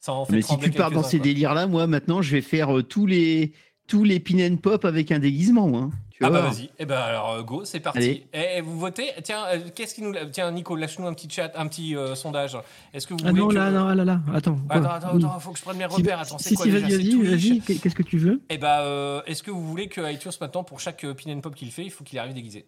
ça 0.00 0.12
en 0.12 0.24
fait 0.24 0.32
Mais 0.32 0.42
si 0.42 0.58
tu 0.58 0.70
pars 0.72 0.90
dans 0.90 1.04
ces 1.04 1.20
délires-là, 1.20 1.68
moi, 1.68 1.86
maintenant, 1.86 2.22
je 2.22 2.32
vais 2.32 2.40
faire 2.42 2.76
euh, 2.76 2.82
tous 2.82 3.06
les 3.06 3.52
tous 3.86 4.02
les 4.02 4.18
pin 4.18 4.40
and 4.52 4.56
pop 4.56 4.84
avec 4.84 5.12
un 5.12 5.20
déguisement. 5.20 5.70
Hein. 5.78 5.90
Tu 6.16 6.24
Ah 6.24 6.30
bah 6.30 6.42
voir. 6.42 6.52
vas-y. 6.52 6.70
Eh 6.78 6.86
ben 6.86 6.96
alors 6.96 7.30
euh, 7.32 7.42
go, 7.42 7.64
c'est 7.64 7.80
parti. 7.80 8.24
Et, 8.32 8.60
vous 8.60 8.78
votez 8.78 9.10
Tiens, 9.24 9.46
euh, 9.48 9.58
qu'est-ce 9.74 9.96
qui 9.96 10.02
nous 10.02 10.14
Tiens 10.30 10.48
Nico, 10.52 10.76
lâche-nous 10.76 11.08
un 11.08 11.12
petit 11.12 11.28
chat, 11.28 11.50
un 11.56 11.66
petit 11.66 11.96
euh, 11.96 12.14
sondage. 12.14 12.56
Est-ce 12.92 13.08
que 13.08 13.14
vous 13.14 13.20
Ah 13.24 13.30
voulez 13.30 13.40
non, 13.42 13.48
que 13.48 13.54
là, 13.54 13.70
non, 13.72 13.88
là, 13.88 14.04
là, 14.04 14.20
attends. 14.32 14.56
Attends, 14.70 14.82
quoi 14.82 14.94
attends, 14.94 15.16
Oui. 15.16 15.24
attends, 15.24 15.40
faut 15.40 15.50
que 15.50 15.58
je 15.58 15.64
prenne 15.64 15.76
mes 15.76 15.86
repères. 15.86 16.20
Attends, 16.20 16.38
c'est 16.38 16.50
si, 16.50 16.54
quoi 16.54 16.66
si, 16.66 16.70
déjà? 16.70 16.86
vas-y, 16.86 17.10
C'est 17.10 17.62
vas-y, 17.64 17.78
qu'est-ce 17.80 17.96
que 17.96 18.04
tu 18.04 18.18
veux? 18.18 18.40
Eh 18.48 18.58
ben, 18.58 18.78
euh, 18.82 19.22
est-ce 19.26 19.42
que 19.42 19.50
vous 19.50 19.66
voulez 19.66 19.88
que 19.88 20.08
iTunes 20.12 20.30
maintenant, 20.40 20.62
pour 20.62 20.78
chaque 20.78 21.02
euh, 21.02 21.14
pin 21.14 21.32
and 21.32 21.40
pop 21.40 21.52
qu'il 21.52 21.72
fait, 21.72 21.82
il 21.84 21.90
faut 21.90 22.04
qu'il 22.04 22.18
arrive 22.20 22.34
déguisé? 22.34 22.64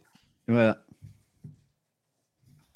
Voilà. 0.48 0.78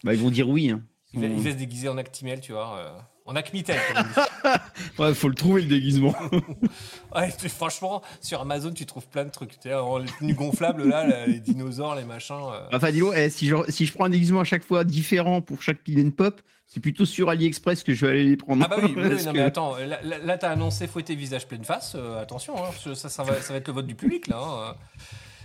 Bah, 0.05 0.15
ils 0.15 0.21
vont 0.21 0.31
dire 0.31 0.49
oui. 0.49 0.71
Hein. 0.71 0.83
il 1.13 1.21
va, 1.21 1.27
il 1.27 1.41
va 1.41 1.51
se 1.51 1.57
déguiser 1.57 1.89
en 1.89 1.99
Actimel, 1.99 2.41
tu 2.41 2.53
vois, 2.53 2.77
euh, 2.79 2.91
En 3.31 3.35
dit. 3.35 3.65
Ouais, 4.99 5.15
faut 5.15 5.29
le 5.29 5.35
trouver 5.35 5.63
le 5.63 5.69
déguisement. 5.69 6.15
Ouais, 7.15 7.33
tu- 7.39 7.49
franchement, 7.49 8.03
sur 8.21 8.41
Amazon, 8.41 8.71
tu 8.73 8.87
trouves 8.87 9.07
plein 9.09 9.25
de 9.25 9.31
trucs. 9.31 9.55
En- 9.67 9.99
les 9.99 10.09
tenues 10.19 10.35
gonflables, 10.35 10.89
là, 10.89 11.27
les 11.27 11.41
dinosaures, 11.41 11.95
les 11.97 12.05
machins. 12.05 12.37
euh. 12.41 12.69
Enfin, 12.73 12.93
dis 12.93 13.03
eh, 13.17 13.31
si, 13.31 13.49
je, 13.49 13.57
si 13.69 13.87
je 13.87 13.93
prends 13.93 14.05
un 14.05 14.11
déguisement 14.11 14.41
à 14.41 14.45
chaque 14.45 14.65
fois 14.65 14.85
différent 14.85 15.41
pour 15.41 15.61
chaque 15.63 15.79
pin 15.83 15.95
and 16.07 16.11
pop, 16.11 16.41
c'est 16.69 16.79
plutôt 16.81 17.05
sur 17.05 17.29
AliExpress 17.29 17.83
que 17.83 17.95
je 17.95 18.07
vais 18.07 18.13
aller 18.13 18.25
les 18.25 18.37
prendre. 18.37 18.65
Ah 18.65 18.69
bah 18.69 18.77
oui, 18.83 18.93
oui, 18.97 19.03
non 19.25 19.33
que- 19.33 19.37
mais 19.37 19.43
attends, 19.43 19.77
là, 19.77 19.99
là, 20.05 20.19
là, 20.19 20.39
t'as 20.39 20.51
annoncé 20.51 20.87
fouetter 20.87 21.17
visage 21.17 21.47
pleine 21.49 21.65
face, 21.65 21.95
euh, 21.97 22.23
attention, 22.23 22.55
hein, 22.65 22.71
ça, 22.95 23.09
ça, 23.09 23.23
va, 23.25 23.41
ça 23.41 23.53
va 23.53 23.59
être 23.59 23.67
le 23.69 23.75
vote 23.75 23.87
du 23.87 23.95
public 23.97 24.29
là. 24.29 24.39
hein. 24.41 24.75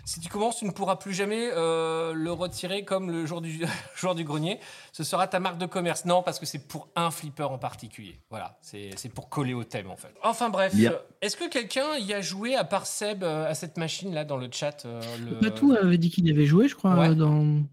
Si 0.08 0.20
tu 0.20 0.30
commences, 0.30 0.58
tu 0.60 0.66
ne 0.66 0.72
pourras 0.72 0.98
plus 0.98 1.14
jamais 1.14 1.50
euh, 1.54 2.14
le 2.14 2.32
retirer 2.32 2.86
comme 2.86 3.10
le 3.10 3.26
jour 3.26 3.42
du, 3.42 3.66
jour 3.96 4.14
du 4.14 4.24
grenier. 4.24 4.60
Ce 4.92 5.04
sera 5.04 5.28
ta 5.28 5.40
marque 5.40 5.58
de 5.58 5.66
commerce. 5.66 6.06
Non, 6.06 6.22
parce 6.22 6.38
que 6.40 6.46
c'est 6.46 6.60
pour 6.68 6.88
un 6.96 7.10
flipper 7.10 7.50
en 7.50 7.58
particulier. 7.58 8.20
Voilà, 8.30 8.58
c'est 8.62 8.92
c'est 8.98 9.10
pour 9.10 9.30
coller 9.30 9.56
au 9.56 9.64
thème 9.64 9.90
en 9.90 9.98
fait. 9.98 10.14
Enfin 10.24 10.50
bref, 10.50 10.74
est-ce 11.22 11.36
que 11.36 11.50
quelqu'un 11.50 11.96
y 11.98 12.14
a 12.14 12.22
joué 12.22 12.56
à 12.56 12.64
part 12.64 12.86
Seb 12.86 13.24
euh, 13.24 13.50
à 13.50 13.56
cette 13.56 13.78
machine 13.78 14.14
là 14.14 14.26
dans 14.26 14.38
le 14.38 14.48
chat 14.52 14.86
euh, 14.86 15.02
le- 15.18 15.40
Patou 15.40 15.74
avait 15.74 15.98
dit 15.98 16.12
qu'il 16.12 16.28
y 16.28 16.32
avait 16.32 16.46
joué, 16.46 16.68
je 16.68 16.76
crois, 16.76 16.94
Ouais. 16.96 17.16
dans. 17.16 17.64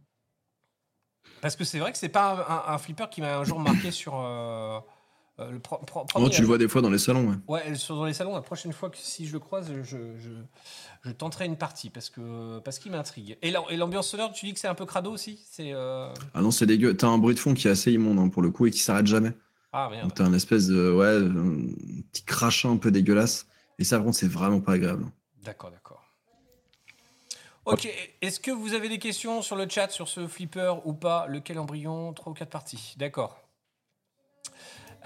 Parce 1.43 1.57
que 1.57 1.65
c'est 1.65 1.81
vrai 1.81 1.93
que 1.93 1.99
c'est 1.99 2.09
pas 2.09 2.33
un, 2.33 2.73
un- 2.73 2.75
un 2.75 2.79
flipper 2.79 3.11
qui 3.11 3.21
m'a 3.21 3.37
un 3.37 3.45
jour 3.45 3.59
marqué 3.59 3.91
sur 3.91 4.15
euh, 4.17 4.79
euh, 5.39 5.51
le 5.51 5.59
pro- 5.61 5.79
pro- 5.79 6.07
Oh, 6.15 6.29
tu 6.29 6.41
le 6.43 6.47
vois 6.47 6.59
des 6.59 6.69
fois 6.69 6.83
dans 6.83 6.91
les 6.91 6.99
salons. 6.99 7.29
Ouais. 7.31 7.37
Ouais, 7.49 7.73
dans 7.89 8.05
les 8.05 8.13
salons, 8.13 8.35
la 8.35 8.43
prochaine 8.43 8.73
fois 8.73 8.91
que 8.91 8.99
si 8.99 9.27
je 9.27 9.33
le 9.33 9.39
croise, 9.39 9.73
je, 9.83 9.83
je, 10.17 10.29
je 11.05 11.11
tenterai 11.11 11.47
une 11.47 11.57
partie 11.57 11.91
parce 11.91 12.11
que 12.11 12.59
parce 12.61 12.79
qu'il 12.79 12.93
m'intrigue. 12.93 13.39
Et 13.43 13.51
l'am- 13.51 13.65
et 13.71 13.77
l'ambiance 13.77 14.09
sonore, 14.09 14.33
tu 14.33 14.47
dis 14.47 14.53
que 14.55 14.61
c'est 14.61 14.69
un 14.69 14.75
peu 14.75 14.87
crado 14.87 15.11
aussi? 15.11 15.41
C'est 15.51 15.73
euh, 15.73 16.13
Ah 16.35 16.43
non, 16.43 16.51
c'est 16.51 16.67
dégueu. 16.67 16.97
T'as 16.97 17.09
un 17.09 17.19
bruit 17.19 17.35
de 17.35 17.41
fond 17.41 17.55
qui 17.55 17.69
est 17.69 17.71
assez 17.71 17.93
immonde 17.93 18.19
hein, 18.19 18.29
pour 18.29 18.43
le 18.43 18.51
coup 18.51 18.67
et 18.67 18.71
qui 18.71 18.79
s'arrête 18.81 19.07
jamais. 19.07 19.33
ah 19.73 19.89
merde. 19.91 20.13
T'as 20.15 20.25
un 20.25 20.35
espèce 20.35 20.67
de 20.67 20.93
ouais, 20.93 21.17
un 21.17 21.73
petit 22.13 22.25
crachin 22.25 22.73
un 22.73 22.77
peu 22.77 22.91
dégueulasse. 22.91 23.47
Et 23.79 23.85
ça, 23.85 23.99
par 23.99 24.15
c'est 24.15 24.29
vraiment 24.29 24.61
pas 24.61 24.73
agréable. 24.73 25.07
D'accord, 25.43 25.71
d'accord. 25.71 26.03
Ok, 27.65 27.89
est-ce 28.21 28.41
que 28.41 28.51
vous 28.51 28.75
avez 28.75 28.89
des 28.89 28.99
questions 28.99 29.41
sur 29.41 29.55
le 29.57 29.69
chat 29.69 29.89
sur 29.91 30.09
ce 30.09 30.27
flipper 30.27 30.75
ou 30.85 30.95
pas? 30.95 31.27
Lequel 31.29 31.59
embryon? 31.61 32.13
3 32.13 32.33
ou 32.33 32.35
4 32.35 32.51
parties 32.51 32.95
D'accord. 32.99 33.42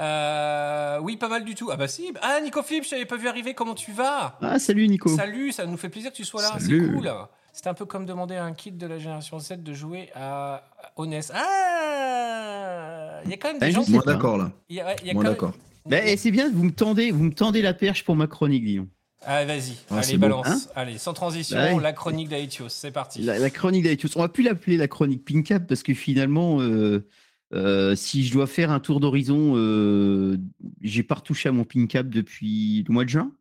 Euh, 0.00 0.98
oui, 1.02 1.16
pas 1.16 1.28
mal 1.28 1.44
du 1.44 1.54
tout. 1.54 1.70
Ah 1.72 1.76
bah 1.76 1.88
si. 1.88 2.12
Ah, 2.22 2.40
Nico 2.42 2.62
Flip, 2.62 2.84
je 2.84 2.90
t'avais 2.90 3.06
pas 3.06 3.16
vu 3.16 3.28
arriver. 3.28 3.54
Comment 3.54 3.74
tu 3.74 3.92
vas? 3.92 4.38
Ah, 4.42 4.58
salut 4.58 4.86
Nico. 4.88 5.08
Salut, 5.16 5.52
ça 5.52 5.66
nous 5.66 5.76
fait 5.76 5.88
plaisir 5.88 6.10
que 6.10 6.16
tu 6.16 6.24
sois 6.24 6.42
là, 6.42 6.56
c'est 6.58 6.68
cool. 6.68 7.10
C'est 7.52 7.66
un 7.68 7.74
peu 7.74 7.86
comme 7.86 8.04
demander 8.04 8.36
à 8.36 8.44
un 8.44 8.52
kid 8.52 8.76
de 8.76 8.86
la 8.86 8.98
génération 8.98 9.38
Z 9.38 9.54
de 9.62 9.72
jouer 9.72 10.10
à 10.14 10.62
NES. 10.98 11.20
Ah 11.32 13.20
Il 13.24 13.30
y 13.30 13.34
a 13.34 13.36
quand 13.38 13.48
même 13.48 13.58
des 13.58 13.66
Ah, 13.66 13.70
gens 13.70 13.82
qui... 13.84 13.92
d'accord 14.04 14.36
là. 14.38 14.50
Il 14.68 14.76
y 14.76 14.80
a, 14.80 14.86
ouais, 14.86 14.96
il 15.02 15.06
y 15.08 15.10
a 15.10 15.14
Moins 15.14 15.22
quand 15.24 15.28
même- 15.30 15.34
d'accord. 15.34 15.52
Ben, 15.86 16.02
eh, 16.04 16.16
c'est 16.16 16.30
bien, 16.32 16.50
vous 16.52 16.64
me 16.64 16.72
tendez, 16.72 17.10
vous 17.12 17.22
me 17.22 17.32
tendez 17.32 17.62
la 17.62 17.72
perche 17.72 18.04
pour 18.04 18.16
ma 18.16 18.26
chronique, 18.26 18.64
Guillaume. 18.64 18.88
Ah, 19.24 19.44
vas-y, 19.44 19.76
Ah, 19.90 19.98
allez, 19.98 20.18
balance. 20.18 20.46
hein? 20.46 20.58
Allez, 20.76 20.98
sans 20.98 21.12
transition, 21.14 21.56
Bah 21.56 21.80
la 21.80 21.92
chronique 21.92 22.28
d'Aetios, 22.28 22.68
c'est 22.68 22.90
parti. 22.90 23.22
La, 23.22 23.38
la 23.38 23.50
chronique 23.50 23.84
d'Aetios. 23.84 24.10
On 24.16 24.20
va 24.20 24.28
plus 24.28 24.42
l'appeler 24.44 24.76
la 24.76 24.88
chronique 24.88 25.24
Pinkap 25.24 25.66
parce 25.66 25.82
que 25.82 25.94
finalement, 25.94 26.60
euh, 26.60 27.06
euh, 27.54 27.94
si 27.94 28.24
je 28.26 28.32
dois 28.32 28.46
faire 28.46 28.70
un 28.70 28.80
tour 28.80 29.00
d'horizon, 29.00 29.52
euh, 29.56 30.36
j'ai 30.82 31.02
pas 31.02 31.16
retouché 31.16 31.48
à 31.48 31.52
mon 31.52 31.64
Pinkap 31.64 32.08
depuis 32.08 32.84
le 32.86 32.92
mois 32.92 33.04
de 33.04 33.08
juin, 33.10 33.32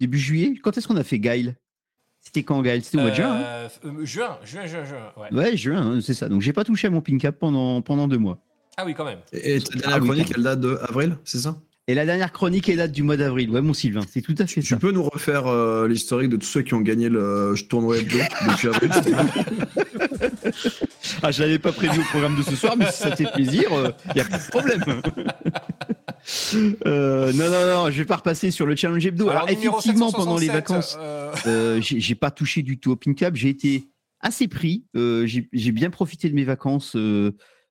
début 0.00 0.18
juillet. 0.18 0.54
Quand 0.62 0.76
est-ce 0.76 0.88
qu'on 0.88 0.96
a 0.96 1.04
fait 1.04 1.18
Gail 1.18 1.54
C'était 2.20 2.42
quand 2.42 2.60
Gail 2.62 2.82
C'était 2.82 2.98
au 2.98 3.02
mois 3.02 3.10
de 3.10 3.16
juin. 3.16 3.32
hein 3.32 3.68
Euh, 3.84 4.04
juin, 4.04 4.38
juin, 4.44 4.66
juin, 4.66 4.84
juin, 4.84 5.12
ouais. 5.16 5.32
Ouais, 5.32 5.56
juin, 5.56 5.80
hein, 5.96 6.00
c'est 6.00 6.14
ça. 6.14 6.28
Donc 6.28 6.40
j'ai 6.42 6.52
pas 6.52 6.64
touché 6.64 6.88
à 6.88 6.90
mon 6.90 7.00
Pinkap 7.00 7.38
pendant 7.38 7.80
pendant 7.82 8.08
deux 8.08 8.18
mois. 8.18 8.38
Ah 8.76 8.84
oui, 8.84 8.94
quand 8.94 9.04
même. 9.04 9.20
Et, 9.32 9.56
et 9.56 9.60
ta 9.60 9.78
dernière 9.78 9.96
Ah 9.96 10.00
chronique, 10.00 10.32
elle 10.36 10.42
date 10.42 10.60
de 10.60 10.76
avril, 10.82 11.16
c'est 11.24 11.38
ça? 11.38 11.56
Et 11.88 11.94
la 11.94 12.04
dernière 12.04 12.32
chronique, 12.32 12.68
elle 12.68 12.78
date 12.78 12.90
du 12.90 13.04
mois 13.04 13.16
d'avril. 13.16 13.48
Ouais, 13.50 13.60
mon 13.60 13.72
Sylvain, 13.72 14.00
c'est 14.10 14.20
tout 14.20 14.34
à 14.38 14.46
fait 14.46 14.60
Tu 14.60 14.66
ça. 14.68 14.76
peux 14.76 14.90
nous 14.90 15.04
refaire 15.04 15.46
euh, 15.46 15.86
l'historique 15.86 16.30
de 16.30 16.36
tous 16.36 16.46
ceux 16.46 16.62
qui 16.62 16.74
ont 16.74 16.80
gagné 16.80 17.08
le 17.08 17.54
tournoi 17.68 17.98
hebdo 17.98 18.18
depuis 18.50 18.68
avril 18.68 18.90
Ah, 21.22 21.30
je 21.30 21.42
l'avais 21.42 21.60
pas 21.60 21.70
prévu 21.70 22.00
au 22.00 22.04
programme 22.04 22.36
de 22.36 22.42
ce 22.42 22.56
soir, 22.56 22.76
mais 22.76 22.90
si 22.90 22.98
ça 23.02 23.10
te 23.12 23.16
fait 23.16 23.30
plaisir, 23.32 23.70
il 24.06 24.14
n'y 24.16 24.20
a 24.20 24.24
pas 24.24 24.38
de 24.38 24.48
problème. 24.48 24.82
Euh, 26.86 27.32
non, 27.34 27.48
non, 27.50 27.66
non, 27.84 27.90
je 27.90 27.98
vais 27.98 28.04
pas 28.04 28.16
repasser 28.16 28.50
sur 28.50 28.66
le 28.66 28.74
challenge 28.74 29.06
hebdo. 29.06 29.28
Alors, 29.28 29.48
effectivement, 29.48 30.10
pendant 30.10 30.36
les 30.38 30.46
767, 30.46 30.52
vacances, 30.52 30.98
euh, 30.98 31.32
euh, 31.46 31.78
j'ai 31.80 32.14
pas 32.16 32.32
touché 32.32 32.62
du 32.62 32.80
tout 32.80 32.90
au 32.90 32.96
pin 32.96 33.14
cap. 33.14 33.36
J'ai 33.36 33.48
été 33.48 33.88
assez 34.20 34.48
pris. 34.48 34.84
Euh, 34.96 35.24
j'ai 35.26 35.72
bien 35.72 35.90
profité 35.90 36.28
de 36.28 36.34
mes 36.34 36.42
vacances 36.42 36.96
euh, 36.96 37.30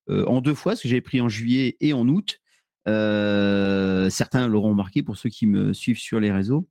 euh, 0.10 0.24
en 0.26 0.40
deux 0.40 0.54
fois, 0.54 0.72
parce 0.72 0.84
que 0.84 0.88
j'avais 0.88 1.02
pris 1.02 1.20
en 1.20 1.28
juillet 1.28 1.76
et 1.82 1.92
en 1.92 2.08
août. 2.08 2.40
Euh, 2.88 4.10
certains 4.10 4.48
l'auront 4.48 4.70
remarqué 4.70 5.04
pour 5.04 5.18
ceux 5.18 5.30
qui 5.30 5.48
me 5.48 5.74
suivent 5.74 6.00
sur 6.00 6.20
les 6.20 6.32
réseaux. 6.32 6.68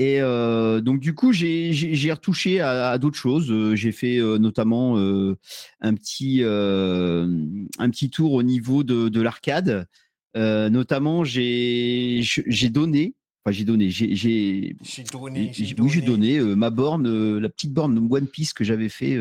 Et 0.00 0.20
euh, 0.20 0.80
donc 0.80 1.00
du 1.00 1.12
coup, 1.14 1.32
j'ai- 1.32 1.72
retouché 2.12 2.60
à, 2.60 2.90
à 2.90 2.98
d'autres 2.98 3.16
choses. 3.18 3.50
Euh, 3.50 3.74
J'ai 3.74 3.90
fait 3.90 4.18
euh, 4.18 4.38
notamment 4.38 4.96
euh, 4.96 5.36
un 5.80 5.94
petit 5.94 6.42
un 6.44 7.90
petit 7.90 8.08
tour 8.10 8.32
au 8.34 8.42
niveau 8.44 8.84
de, 8.84 9.08
de 9.08 9.20
l'arcade. 9.20 9.86
Notamment, 10.36 11.24
j'ai 11.24 12.20
j'ai 12.22 12.68
donné. 12.68 13.14
Enfin, 13.44 13.52
j'ai 13.52 13.64
donné. 13.64 13.90
J'ai 13.90 14.06
donné, 14.14 14.76
j'ai- 15.52 15.74
j'ai 15.74 15.74
oui, 15.80 15.88
j'ai 15.90 16.00
donné. 16.02 16.38
ma 16.40 16.70
borne, 16.70 17.38
la 17.38 17.48
petite 17.48 17.72
borne 17.72 17.98
One 18.08 18.28
Piece 18.28 18.52
que 18.52 18.62
j'avais 18.62 18.88
fait 18.88 19.18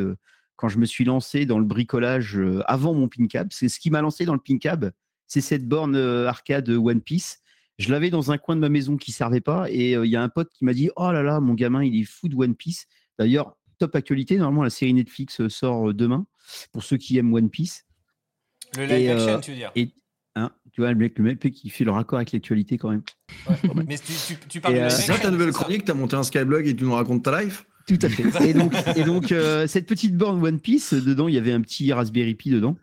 quand 0.57 0.69
je 0.69 0.77
me 0.77 0.85
suis 0.85 1.05
lancé 1.05 1.47
dans 1.47 1.57
le 1.57 1.65
bricolage 1.65 2.39
avant 2.67 2.93
mon 2.93 3.07
pin 3.07 3.25
cab. 3.25 3.47
C'est 3.51 3.67
ce 3.69 3.79
qui 3.79 3.89
m'a 3.89 4.01
lancé 4.01 4.25
dans 4.25 4.33
le 4.33 4.39
pin 4.39 4.59
cab, 4.59 4.91
c'est 5.27 5.41
cette 5.41 5.67
borne 5.67 5.95
euh, 5.95 6.27
arcade 6.27 6.69
One 6.69 7.01
Piece. 7.01 7.39
Je 7.77 7.91
l'avais 7.91 8.09
dans 8.09 8.31
un 8.31 8.37
coin 8.37 8.55
de 8.55 8.61
ma 8.61 8.69
maison 8.69 8.97
qui 8.97 9.11
servait 9.11 9.41
pas 9.41 9.69
et 9.69 9.95
euh, 9.95 10.05
il 10.05 10.11
y 10.11 10.15
a 10.15 10.23
un 10.23 10.29
pote 10.29 10.49
qui 10.51 10.65
m'a 10.65 10.73
dit 10.73 10.89
"Oh 10.95 11.11
là 11.11 11.21
là, 11.21 11.39
mon 11.39 11.53
gamin, 11.53 11.83
il 11.83 12.01
est 12.01 12.05
fou 12.05 12.27
de 12.27 12.35
One 12.35 12.55
Piece." 12.55 12.87
D'ailleurs, 13.19 13.55
top 13.77 13.95
actualité, 13.95 14.37
normalement 14.37 14.63
la 14.63 14.69
série 14.69 14.93
Netflix 14.93 15.41
euh, 15.41 15.49
sort 15.49 15.93
demain 15.93 16.25
pour 16.71 16.83
ceux 16.83 16.97
qui 16.97 17.17
aiment 17.17 17.33
One 17.33 17.49
Piece. 17.49 17.85
Le 18.75 18.85
live 18.85 19.09
Et, 19.09 19.11
action, 19.11 19.39
tu 19.39 19.51
veux 19.51 19.57
dire? 19.57 19.71
Et 19.75 19.93
hein, 20.35 20.51
tu 20.71 20.81
vois 20.81 20.91
le 20.91 20.97
mec, 20.97 21.17
le 21.17 21.23
mec 21.23 21.39
qui 21.39 21.69
fait 21.69 21.83
le 21.83 21.91
raccord 21.91 22.17
avec 22.17 22.31
l'actualité 22.31 22.77
quand 22.77 22.89
même. 22.89 23.03
Ouais. 23.47 23.55
Mais 23.87 23.97
tu, 23.97 24.13
tu, 24.27 24.37
tu 24.47 24.61
parles 24.61 24.75
Et, 24.75 24.79
de 24.79 24.83
euh, 24.85 24.89
ça 24.89 25.17
ta 25.17 25.31
nouvelle 25.31 25.51
chronique 25.51 25.85
T'as 25.85 25.93
monté 25.93 26.15
un 26.15 26.23
Skyblog 26.23 26.67
et 26.67 26.75
tu 26.75 26.83
nous 26.83 26.93
racontes 26.93 27.23
ta 27.23 27.41
life? 27.41 27.65
Tout 27.87 27.99
à 28.01 28.09
fait. 28.09 28.49
Et 28.49 28.53
donc, 28.53 28.73
et 28.97 29.03
donc 29.03 29.31
euh, 29.31 29.65
cette 29.65 29.85
petite 29.85 30.15
borne 30.17 30.43
One 30.43 30.59
Piece, 30.59 30.93
dedans, 30.93 31.29
il 31.29 31.35
y 31.35 31.37
avait 31.37 31.53
un 31.53 31.61
petit 31.61 31.91
Raspberry 31.93 32.35
Pi 32.35 32.49
dedans. 32.49 32.75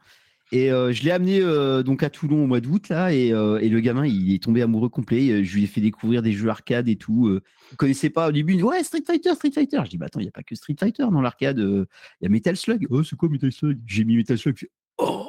Et 0.52 0.70
euh, 0.70 0.92
je 0.92 1.02
l'ai 1.02 1.11
amené 1.11 1.40
euh, 1.40 1.83
donc 1.83 2.02
à 2.02 2.11
Toulon 2.11 2.44
au 2.44 2.46
mois 2.46 2.61
d'août 2.61 2.88
là, 2.88 3.12
et, 3.12 3.33
euh, 3.33 3.59
et 3.59 3.68
le 3.68 3.80
gamin, 3.80 4.07
il 4.07 4.33
est 4.33 4.42
tombé 4.42 4.62
amoureux 4.62 4.88
complet. 4.88 5.44
Je 5.44 5.54
lui 5.54 5.64
ai 5.64 5.66
fait 5.66 5.80
découvrir 5.80 6.22
des 6.22 6.33
jeux 6.33 6.48
arcade 6.48 6.88
et 6.88 6.96
tout. 6.96 7.40
Il 7.72 7.76
connaissait 7.76 8.11
pas 8.11 8.28
au 8.28 8.33
début. 8.33 8.61
Ouais, 8.62 8.83
Street 8.85 9.02
Fighter, 9.07 9.35
Street 9.35 9.50
Fighter. 9.52 9.80
Je 9.85 9.90
dis, 9.90 9.98
bah 9.98 10.07
attends, 10.07 10.20
il 10.20 10.26
y 10.26 10.28
a 10.28 10.33
pas 10.33 10.42
que 10.42 10.54
Street 10.54 10.76
Fighter 10.78 11.07
dans 11.11 11.22
l'arcade. 11.22 11.59
Il 11.59 11.87
y 12.22 12.26
a 12.26 12.28
Metal 12.28 12.57
Slug. 12.57 12.87
Oh, 12.90 13.02
c'est 13.02 13.16
quoi 13.16 13.28
Metal 13.28 13.50
Slug? 13.50 13.80
J'ai 13.87 14.04
mis 14.04 14.16
Metal 14.16 14.38
Slug. 14.38 14.68
Oh, 14.98 15.28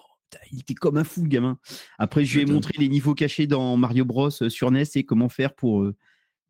il 0.52 0.60
était 0.60 0.74
comme 0.74 0.98
un 0.98 1.04
fou, 1.04 1.24
le 1.24 1.30
gamin. 1.30 1.58
Après, 1.98 2.26
je 2.26 2.36
lui 2.36 2.44
ai 2.44 2.52
montré 2.52 2.74
les 2.78 2.90
niveaux 2.90 3.16
cachés 3.16 3.48
dans 3.48 3.78
Mario 3.78 4.06
Bros 4.06 4.30
sur 4.30 4.72
NES 4.72 4.84
et 4.96 5.04
comment 5.04 5.30
faire 5.30 5.54
pour. 5.54 5.92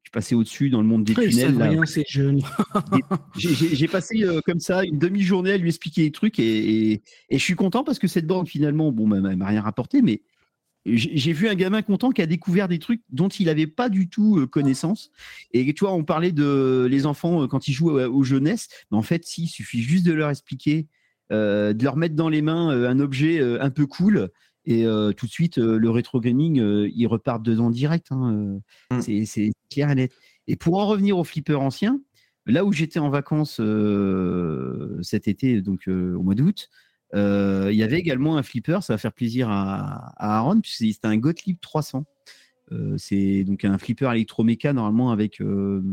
Je 0.06 0.12
passais 0.12 0.36
au-dessus 0.36 0.70
dans 0.70 0.82
le 0.82 0.88
monde 0.88 1.04
des 1.04 1.14
ils 1.14 1.30
tunnels. 1.32 1.58
là. 1.58 1.70
rien, 1.70 1.86
ces 1.86 2.04
jeunes. 2.08 2.42
J'ai- 3.38 3.88
passé 3.88 4.24
euh, 4.24 4.40
comme 4.46 4.60
ça 4.60 4.84
une 4.86 4.98
demi-journée 5.00 5.52
à 5.52 5.58
lui 5.58 5.70
expliquer 5.70 6.04
les 6.04 6.12
trucs 6.12 6.40
et, 6.40 6.92
et- 6.92 7.02
et 7.30 7.38
je 7.38 7.44
suis 7.44 7.56
content 7.56 7.84
parce 7.84 8.00
que 8.00 8.08
cette 8.08 8.28
borne 8.28 8.46
finalement, 8.48 8.92
bon, 8.92 9.08
bah, 9.08 9.18
elle 9.30 9.36
m'a 9.38 9.48
rien 9.48 9.62
rapporté, 9.62 10.02
mais 10.02 10.22
j'ai 10.86 11.34
vu 11.34 11.48
un 11.48 11.56
gamin 11.56 11.82
content 11.82 12.12
qui 12.12 12.22
a 12.22 12.28
découvert 12.28 12.68
des 12.68 12.78
trucs 12.78 13.02
dont 13.10 13.28
il 13.30 13.48
n'avait 13.48 13.66
pas 13.66 13.90
du 13.90 14.08
tout 14.08 14.38
euh, 14.38 14.46
connaissance. 14.46 15.10
Et 15.52 15.74
tu 15.74 15.84
vois, 15.84 15.94
on 15.94 16.04
parlait 16.04 16.32
de 16.32 16.88
les 16.90 17.08
enfants 17.08 17.42
euh, 17.44 17.48
quand 17.48 17.68
ils 17.68 17.74
jouent 17.74 18.00
aux 18.00 18.24
jeunesse, 18.24 18.68
mais 18.92 18.98
en 18.98 19.02
fait, 19.02 19.26
si, 19.26 19.44
il 19.46 19.48
suffit 19.48 19.82
juste 19.82 20.06
de 20.06 20.14
leur 20.14 20.30
expliquer, 20.30 20.88
euh, 21.32 21.74
de 21.74 21.84
leur 21.84 21.96
mettre 21.98 22.14
dans 22.16 22.30
les 22.30 22.44
mains 22.44 22.70
un 22.70 23.00
objet 23.00 23.42
un 23.42 23.72
peu 23.72 23.88
cool. 23.88 24.30
Et 24.66 24.86
euh, 24.86 25.12
tout 25.12 25.28
de 25.28 25.32
suite, 25.32 25.58
euh, 25.58 25.78
le 25.78 25.90
rétro 25.90 26.20
gaming, 26.20 26.60
euh, 26.60 26.90
ils 26.94 27.08
repartent 27.08 27.44
dedans 27.44 27.70
direct. 27.70 28.08
hein, 28.12 28.60
Mm. 28.92 29.02
C'est 29.02 29.52
clair 29.70 29.90
et 29.92 29.96
net. 29.96 30.12
Et 30.48 30.56
pour 30.56 30.78
en 30.80 30.88
revenir 30.88 31.18
au 31.18 31.24
flipper 31.24 31.56
ancien, 31.56 32.00
là 32.46 32.66
où 32.66 32.72
j'étais 32.72 33.00
en 33.00 33.10
vacances 33.10 33.62
cet 35.02 35.28
été, 35.28 35.62
donc 35.62 35.88
au 35.88 36.22
mois 36.22 36.36
d'août, 36.36 36.70
il 37.14 37.74
y 37.74 37.84
avait 37.84 38.00
également 38.00 38.38
un 38.38 38.44
flipper, 38.44 38.80
ça 38.84 38.94
va 38.94 38.98
faire 38.98 39.14
plaisir 39.14 39.50
à, 39.50 40.14
à 40.18 40.38
Aaron, 40.38 40.62
puisque 40.62 40.86
c'était 40.86 41.08
un 41.08 41.18
Gottlieb 41.18 41.58
300. 41.60 42.06
Euh, 42.72 42.96
c'est 42.98 43.44
donc 43.44 43.64
un 43.64 43.78
flipper 43.78 44.12
électroméca 44.12 44.74
normalement 44.74 45.12
avec 45.12 45.40
euh, 45.40 45.84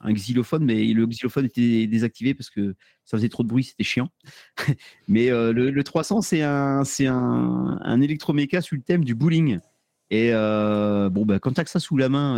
un 0.00 0.12
xylophone, 0.14 0.64
mais 0.64 0.84
le 0.86 1.06
xylophone 1.06 1.44
était 1.44 1.86
désactivé 1.86 2.32
parce 2.34 2.48
que 2.48 2.74
ça 3.04 3.16
faisait 3.18 3.28
trop 3.28 3.42
de 3.42 3.48
bruit, 3.48 3.64
c'était 3.64 3.84
chiant. 3.84 4.08
mais 5.08 5.30
euh, 5.30 5.52
le, 5.52 5.70
le 5.70 5.84
300, 5.84 6.22
c'est 6.22 6.42
un, 6.42 6.84
c'est 6.84 7.06
un, 7.06 7.78
un 7.82 8.00
électroméca 8.00 8.60
sous 8.62 8.76
le 8.76 8.82
thème 8.82 9.04
du 9.04 9.14
bowling. 9.14 9.58
Et 10.14 10.30
bon, 10.32 11.24
bah, 11.24 11.38
quand 11.38 11.52
tu 11.52 11.60
as 11.62 11.64
que 11.64 11.70
ça 11.70 11.80
sous 11.80 11.96
la 11.96 12.10
main 12.10 12.36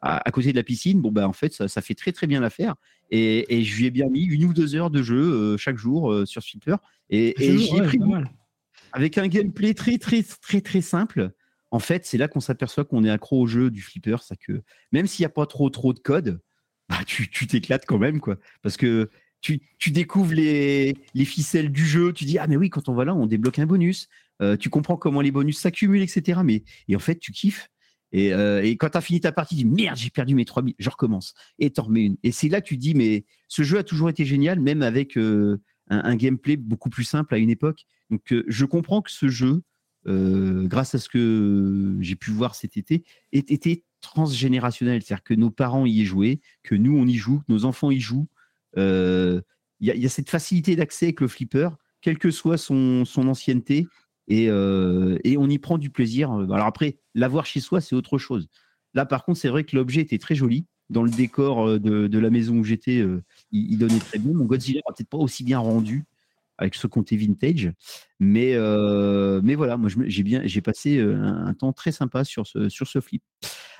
à, 0.00 0.28
à 0.28 0.30
côté 0.30 0.52
de 0.52 0.56
la 0.56 0.62
piscine, 0.62 1.00
bon, 1.00 1.10
bah, 1.10 1.26
en 1.26 1.32
fait, 1.32 1.52
ça, 1.52 1.66
ça 1.66 1.82
fait 1.82 1.94
très 1.94 2.12
très 2.12 2.28
bien 2.28 2.38
l'affaire. 2.38 2.76
Et, 3.10 3.56
et 3.58 3.64
je 3.64 3.76
lui 3.76 3.86
ai 3.86 3.90
bien 3.90 4.08
mis 4.08 4.22
une 4.22 4.44
ou 4.44 4.52
deux 4.54 4.76
heures 4.76 4.90
de 4.90 5.02
jeu 5.02 5.56
chaque 5.56 5.76
jour 5.76 6.14
sur 6.24 6.40
Flipper. 6.40 6.76
Et, 7.10 7.30
et 7.42 7.52
Je- 7.54 7.58
j'y 7.58 7.76
ai 7.76 7.80
ouais, 7.80 7.86
pris 7.86 7.98
avec 8.92 9.18
un 9.18 9.26
gameplay 9.26 9.74
très 9.74 9.98
très 9.98 10.22
très 10.22 10.60
très 10.60 10.82
simple. 10.82 11.32
En 11.72 11.78
fait, 11.78 12.04
c'est 12.04 12.18
là 12.18 12.28
qu'on 12.28 12.40
s'aperçoit 12.40 12.84
qu'on 12.84 13.02
est 13.02 13.10
accro 13.10 13.40
au 13.40 13.46
jeu 13.46 13.70
du 13.70 13.80
flipper. 13.80 14.22
C'est 14.22 14.36
que 14.36 14.62
même 14.92 15.06
s'il 15.06 15.22
n'y 15.22 15.26
a 15.26 15.30
pas 15.30 15.46
trop 15.46 15.70
trop 15.70 15.92
de 15.94 15.98
code, 15.98 16.40
bah, 16.88 16.98
tu 17.06 17.28
t'éclates 17.28 17.86
quand 17.86 17.98
même. 17.98 18.20
Parce 18.62 18.76
que 18.76 19.10
tu, 19.40 19.90
découvres 19.90 20.34
les, 20.34 20.94
les 21.14 21.24
ficelles 21.24 21.72
du 21.72 21.84
jeu, 21.84 22.12
tu 22.12 22.24
dis 22.24 22.38
ah 22.38 22.46
mais 22.46 22.56
oui 22.56 22.70
quand 22.70 22.88
on 22.88 22.94
va 22.94 23.04
là 23.04 23.14
on 23.14 23.26
débloque 23.26 23.58
un 23.58 23.66
bonus, 23.66 24.08
Euh, 24.40 24.56
tu 24.56 24.70
comprends 24.70 24.96
comment 24.96 25.20
les 25.20 25.30
bonus 25.30 25.58
s'accumulent 25.58 26.02
etc. 26.02 26.40
Mais 26.44 26.64
et 26.88 26.96
en 26.96 26.98
fait 26.98 27.18
tu 27.18 27.32
kiffes 27.32 27.68
et, 28.12 28.32
euh, 28.34 28.62
quand 28.78 28.90
tu 28.90 28.98
as 28.98 29.00
fini 29.00 29.20
ta 29.20 29.32
partie 29.32 29.56
tu 29.56 29.64
dis 29.64 29.70
merde 29.70 29.96
j'ai 29.96 30.10
perdu 30.10 30.34
mes 30.34 30.44
3000, 30.44 30.74
je 30.78 30.90
recommence 30.90 31.34
et 31.58 31.70
t'en 31.70 31.84
remets 31.84 32.04
une. 32.06 32.16
Et 32.22 32.32
c'est 32.32 32.48
là 32.48 32.60
que 32.60 32.68
tu 32.68 32.76
dis 32.76 32.94
mais 32.94 33.24
ce 33.48 33.62
jeu 33.62 33.78
a 33.78 33.84
toujours 33.84 34.10
été 34.10 34.24
génial 34.24 34.60
même 34.60 34.82
avec 34.82 35.16
euh, 35.16 35.60
un, 35.88 36.02
un 36.04 36.16
gameplay 36.16 36.56
beaucoup 36.56 36.90
plus 36.90 37.04
simple 37.04 37.34
à 37.34 37.38
une 37.38 37.50
époque. 37.50 37.84
Donc 38.10 38.34
je 38.46 38.64
comprends 38.64 39.02
que 39.02 39.10
ce 39.10 39.28
jeu 39.28 39.62
euh, 40.06 40.66
grâce 40.66 40.94
à 40.94 40.98
ce 40.98 41.08
que 41.08 41.96
j'ai 42.00 42.16
pu 42.16 42.30
voir 42.30 42.54
cet 42.54 42.76
été, 42.76 43.04
ait 43.32 43.38
été 43.38 43.84
transgénérationnel. 44.00 45.02
C'est-à-dire 45.02 45.22
que 45.22 45.34
nos 45.34 45.50
parents 45.50 45.86
y 45.86 46.02
aient 46.02 46.04
joué, 46.04 46.40
que 46.62 46.74
nous, 46.74 46.96
on 46.96 47.06
y 47.06 47.14
joue, 47.14 47.38
que 47.40 47.52
nos 47.52 47.64
enfants 47.64 47.90
y 47.90 48.00
jouent. 48.00 48.28
Euh, 48.76 49.40
Il 49.80 49.88
y, 49.88 49.90
a- 49.90 49.94
il 49.96 50.02
y 50.02 50.06
a 50.06 50.08
cette 50.08 50.30
facilité 50.30 50.76
d'accès 50.76 51.06
avec 51.06 51.20
le 51.20 51.26
flipper, 51.28 51.70
quelle 52.00 52.18
que 52.18 52.30
soit 52.30 52.56
son, 52.56 53.04
ancienneté, 53.16 53.86
et, 54.28 54.48
euh, 54.48 55.18
et 55.24 55.36
on 55.36 55.48
y 55.48 55.58
prend 55.58 55.76
du 55.76 55.90
plaisir. 55.90 56.30
Alors 56.30 56.66
après, 56.66 56.98
l'avoir 57.14 57.46
chez 57.46 57.58
soi, 57.60 57.80
c'est 57.80 57.96
autre 57.96 58.16
chose. 58.16 58.48
Là, 58.94 59.06
par 59.06 59.24
contre, 59.24 59.40
c'est 59.40 59.48
vrai 59.48 59.64
que 59.64 59.74
l'objet 59.74 60.00
était 60.00 60.18
très 60.18 60.36
joli. 60.36 60.66
Dans 60.90 61.02
le 61.02 61.10
décor 61.10 61.66
euh, 61.66 61.78
de, 61.80 62.18
la 62.18 62.30
maison 62.30 62.58
où 62.58 62.64
j'étais, 62.64 62.98
euh, 62.98 63.22
il, 63.50 63.72
il 63.72 63.78
donnait 63.78 63.98
très 63.98 64.18
bien. 64.18 64.32
Mon 64.34 64.44
Godzilla 64.44 64.80
n'a 64.86 64.92
peut-être 64.94 65.08
pas 65.08 65.18
aussi 65.18 65.42
bien 65.42 65.58
rendu 65.58 66.04
avec 66.62 66.74
ce 66.74 66.86
côté 66.86 67.16
vintage. 67.16 67.72
Mais, 68.20 68.54
euh, 68.54 69.40
mais 69.42 69.54
voilà, 69.54 69.76
moi 69.76 69.90
j'ai 70.06 70.22
bien, 70.22 70.42
j'ai 70.44 70.60
passé 70.60 70.98
euh, 70.98 71.16
un, 71.16 71.46
un 71.46 71.54
temps 71.54 71.72
très 71.72 71.92
sympa 71.92 72.24
sur 72.24 72.46
ce, 72.46 72.68
sur 72.68 72.86
ce 72.86 73.00
flip. 73.00 73.22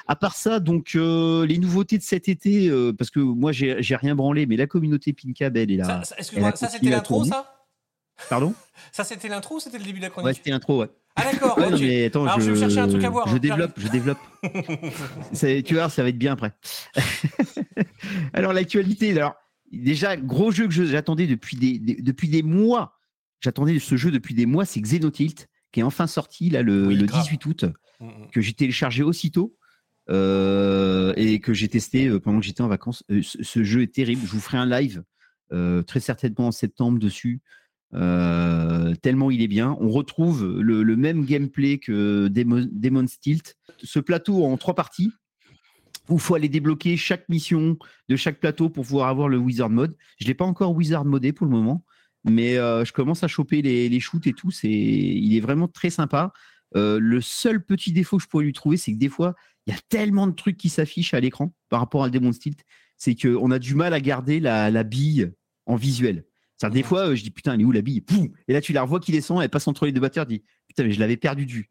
À 0.09 0.16
part 0.16 0.35
ça, 0.35 0.59
donc 0.59 0.93
euh, 0.97 1.47
les 1.47 1.59
nouveautés 1.59 1.97
de 1.97 2.03
cet 2.03 2.28
été, 2.28 2.68
euh, 2.68 2.93
parce 2.93 3.11
que 3.11 3.20
moi 3.20 3.53
j'ai 3.53 3.97
rien 3.97 4.14
branlé, 4.14 4.47
mais 4.47 4.57
la 4.57 4.66
communauté 4.66 5.12
Pincab, 5.12 5.57
elle 5.57 5.70
est 5.70 5.76
là. 5.76 6.03
Excuse-moi, 6.18 6.55
ça 6.57 6.68
c'était 6.68 6.91
l'intro, 6.91 7.24
ça? 7.24 7.68
Pardon? 8.28 8.53
Ça 8.91 9.05
c'était 9.05 9.28
l'intro 9.28 9.57
ou 9.57 9.61
c'était 9.61 9.78
le 9.78 9.85
début 9.85 9.99
de 9.99 10.05
la 10.05 10.11
chronique? 10.11 10.26
Ouais, 10.26 10.35
c'était 10.35 10.51
l'intro, 10.51 10.80
ouais. 10.80 10.91
Ah 11.14 11.24
d'accord, 11.30 11.59
Ouais, 11.59 12.07
attends, 12.07 12.24
Alors, 12.24 12.41
je 12.41 12.53
vais 12.53 12.59
chercher 12.59 12.80
un 12.80 12.89
truc 12.89 13.05
à 13.05 13.11
voir, 13.11 13.28
Je 13.28 13.37
hein, 13.37 13.39
développe, 13.39 13.72
je 13.76 13.89
développe. 13.89 14.18
Tu 15.66 15.74
vois, 15.74 15.91
ça 15.91 16.03
va 16.03 16.09
être 16.09 16.18
bien 16.18 16.33
après. 16.33 16.53
alors, 18.33 18.55
l'actualité, 18.55 19.11
alors, 19.12 19.35
déjà, 19.79 20.16
gros 20.16 20.51
jeu 20.51 20.66
que 20.68 20.73
j'attendais 20.87 21.27
depuis 21.27 21.57
des, 21.57 21.79
des- 21.79 22.01
depuis 22.03 22.29
des 22.29 22.43
mois. 22.43 22.99
J'attendais 23.41 23.79
ce 23.79 23.97
jeu 23.97 24.11
depuis 24.11 24.35
des 24.35 24.47
mois, 24.47 24.64
c'est 24.64 24.81
Xenotilt, 24.81 25.49
qui 25.73 25.81
est 25.81 25.83
enfin 25.83 26.07
sorti 26.07 26.49
là 26.51 26.62
le, 26.62 26.87
Oui, 26.89 26.97
le 26.97 27.07
grave. 27.07 27.23
18 27.25 27.47
août, 27.47 27.64
Mm, 28.01 28.07
mm. 28.07 28.31
que 28.33 28.41
j'ai 28.41 28.53
téléchargé 28.53 29.03
aussitôt. 29.03 29.57
euh, 30.11 31.12
et 31.16 31.39
que 31.41 31.55
j'ai 31.55 31.68
testé 31.68 32.09
euh, 32.09 32.18
pendant 32.18 32.41
que 32.41 32.45
j'étais 32.47 32.61
en 32.62 32.68
vacances. 32.68 33.05
Euh, 33.11 33.23
ce, 33.23 33.43
ce 33.43 33.62
jeu 33.62 33.83
est 33.83 33.95
terrible. 33.95 34.23
Je 34.27 34.33
vous 34.33 34.41
ferai 34.41 34.59
un 34.59 34.66
live 34.66 35.05
euh, 35.53 35.83
très 35.83 36.01
certainement 36.01 36.49
en 36.49 36.53
septembre 36.53 36.99
dessus. 36.99 37.41
Euh, 37.95 38.95
tellement 39.03 39.31
il 39.31 39.43
est 39.43 39.49
bien. 39.49 39.77
On 39.81 39.91
retrouve 39.91 40.61
le, 40.61 40.83
le 40.83 40.97
même 40.97 41.25
gameplay 41.25 41.79
que 41.79 42.29
Demon, 42.29 42.66
Demon's 42.73 43.20
Tilt. 43.20 43.57
Ce 43.83 44.01
plateau 44.01 44.45
en 44.45 44.57
trois 44.57 44.75
parties 44.75 45.12
où 46.09 46.14
il 46.14 46.20
faut 46.20 46.34
aller 46.34 46.48
débloquer 46.48 46.96
chaque 46.96 47.28
mission 47.28 47.78
de 48.09 48.16
chaque 48.16 48.40
plateau 48.40 48.68
pour 48.68 48.84
pouvoir 48.84 49.09
avoir 49.09 49.28
le 49.28 49.38
Wizard 49.38 49.70
Mode. 49.70 49.96
Je 50.18 50.24
ne 50.24 50.28
l'ai 50.28 50.34
pas 50.34 50.44
encore 50.44 50.74
Wizard 50.74 51.05
modé 51.05 51.32
pour 51.32 51.46
le 51.46 51.53
moment, 51.53 51.84
mais 52.24 52.59
euh, 52.59 52.84
je 52.84 52.92
commence 52.92 53.22
à 53.24 53.28
choper 53.28 53.62
les, 53.62 53.88
les 53.88 54.00
shoots 54.00 54.26
et 54.26 54.32
tout. 54.32 54.50
C'est, 54.50 54.70
il 54.70 55.36
est 55.36 55.40
vraiment 55.40 55.68
très 55.68 55.90
sympa. 55.90 56.32
Euh, 56.76 56.98
le 56.98 57.20
seul 57.20 57.64
petit 57.64 57.92
défaut 57.92 58.16
que 58.16 58.22
je 58.22 58.28
pourrais 58.28 58.44
lui 58.44 58.53
trouver, 58.53 58.76
c'est 58.76 58.92
que 58.92 58.98
des 58.98 59.09
fois, 59.09 59.34
il 59.66 59.74
y 59.74 59.76
a 59.76 59.80
tellement 59.88 60.26
de 60.26 60.32
trucs 60.32 60.57
qui 60.57 60.68
s'affichent 60.68 61.14
à 61.14 61.20
l'écran 61.20 61.55
par 61.68 61.80
rapport 61.80 62.05
à 62.05 62.11
Demon's 62.11 62.38
Tilt, 62.38 62.64
c'est 62.96 63.14
qu'on 63.14 63.50
a 63.50 63.59
du 63.59 63.74
mal 63.74 63.94
à 63.94 64.00
garder 64.00 64.40
la, 64.40 64.70
la 64.70 64.82
bille 64.82 65.32
en 65.66 65.76
visuel. 65.76 66.24
C'est-à-dire, 66.57 66.82
des 66.82 66.88
fois, 66.88 67.09
euh, 67.09 67.14
je 67.16 67.22
dis 67.22 67.30
putain, 67.30 67.55
elle 67.55 67.61
est 67.61 67.64
où 67.64 67.72
la 67.72 67.82
bille? 67.82 68.00
Poum 68.00 68.28
Et 68.48 68.53
là, 68.53 68.61
tu 68.61 68.72
la 68.72 68.82
revois 68.82 69.00
qui 69.00 69.12
descend, 69.12 69.42
elle 69.42 69.50
passe 69.50 69.66
entre 69.68 69.86
les 69.86 69.92
deux 69.92 70.00
batteurs, 70.00 70.26
tu 70.26 70.38
dis 70.38 70.44
putain, 70.68 70.84
mais 70.84 70.92
je 70.92 71.00
l'avais 71.00 71.16
perdu 71.16 71.44
vue. 71.44 71.68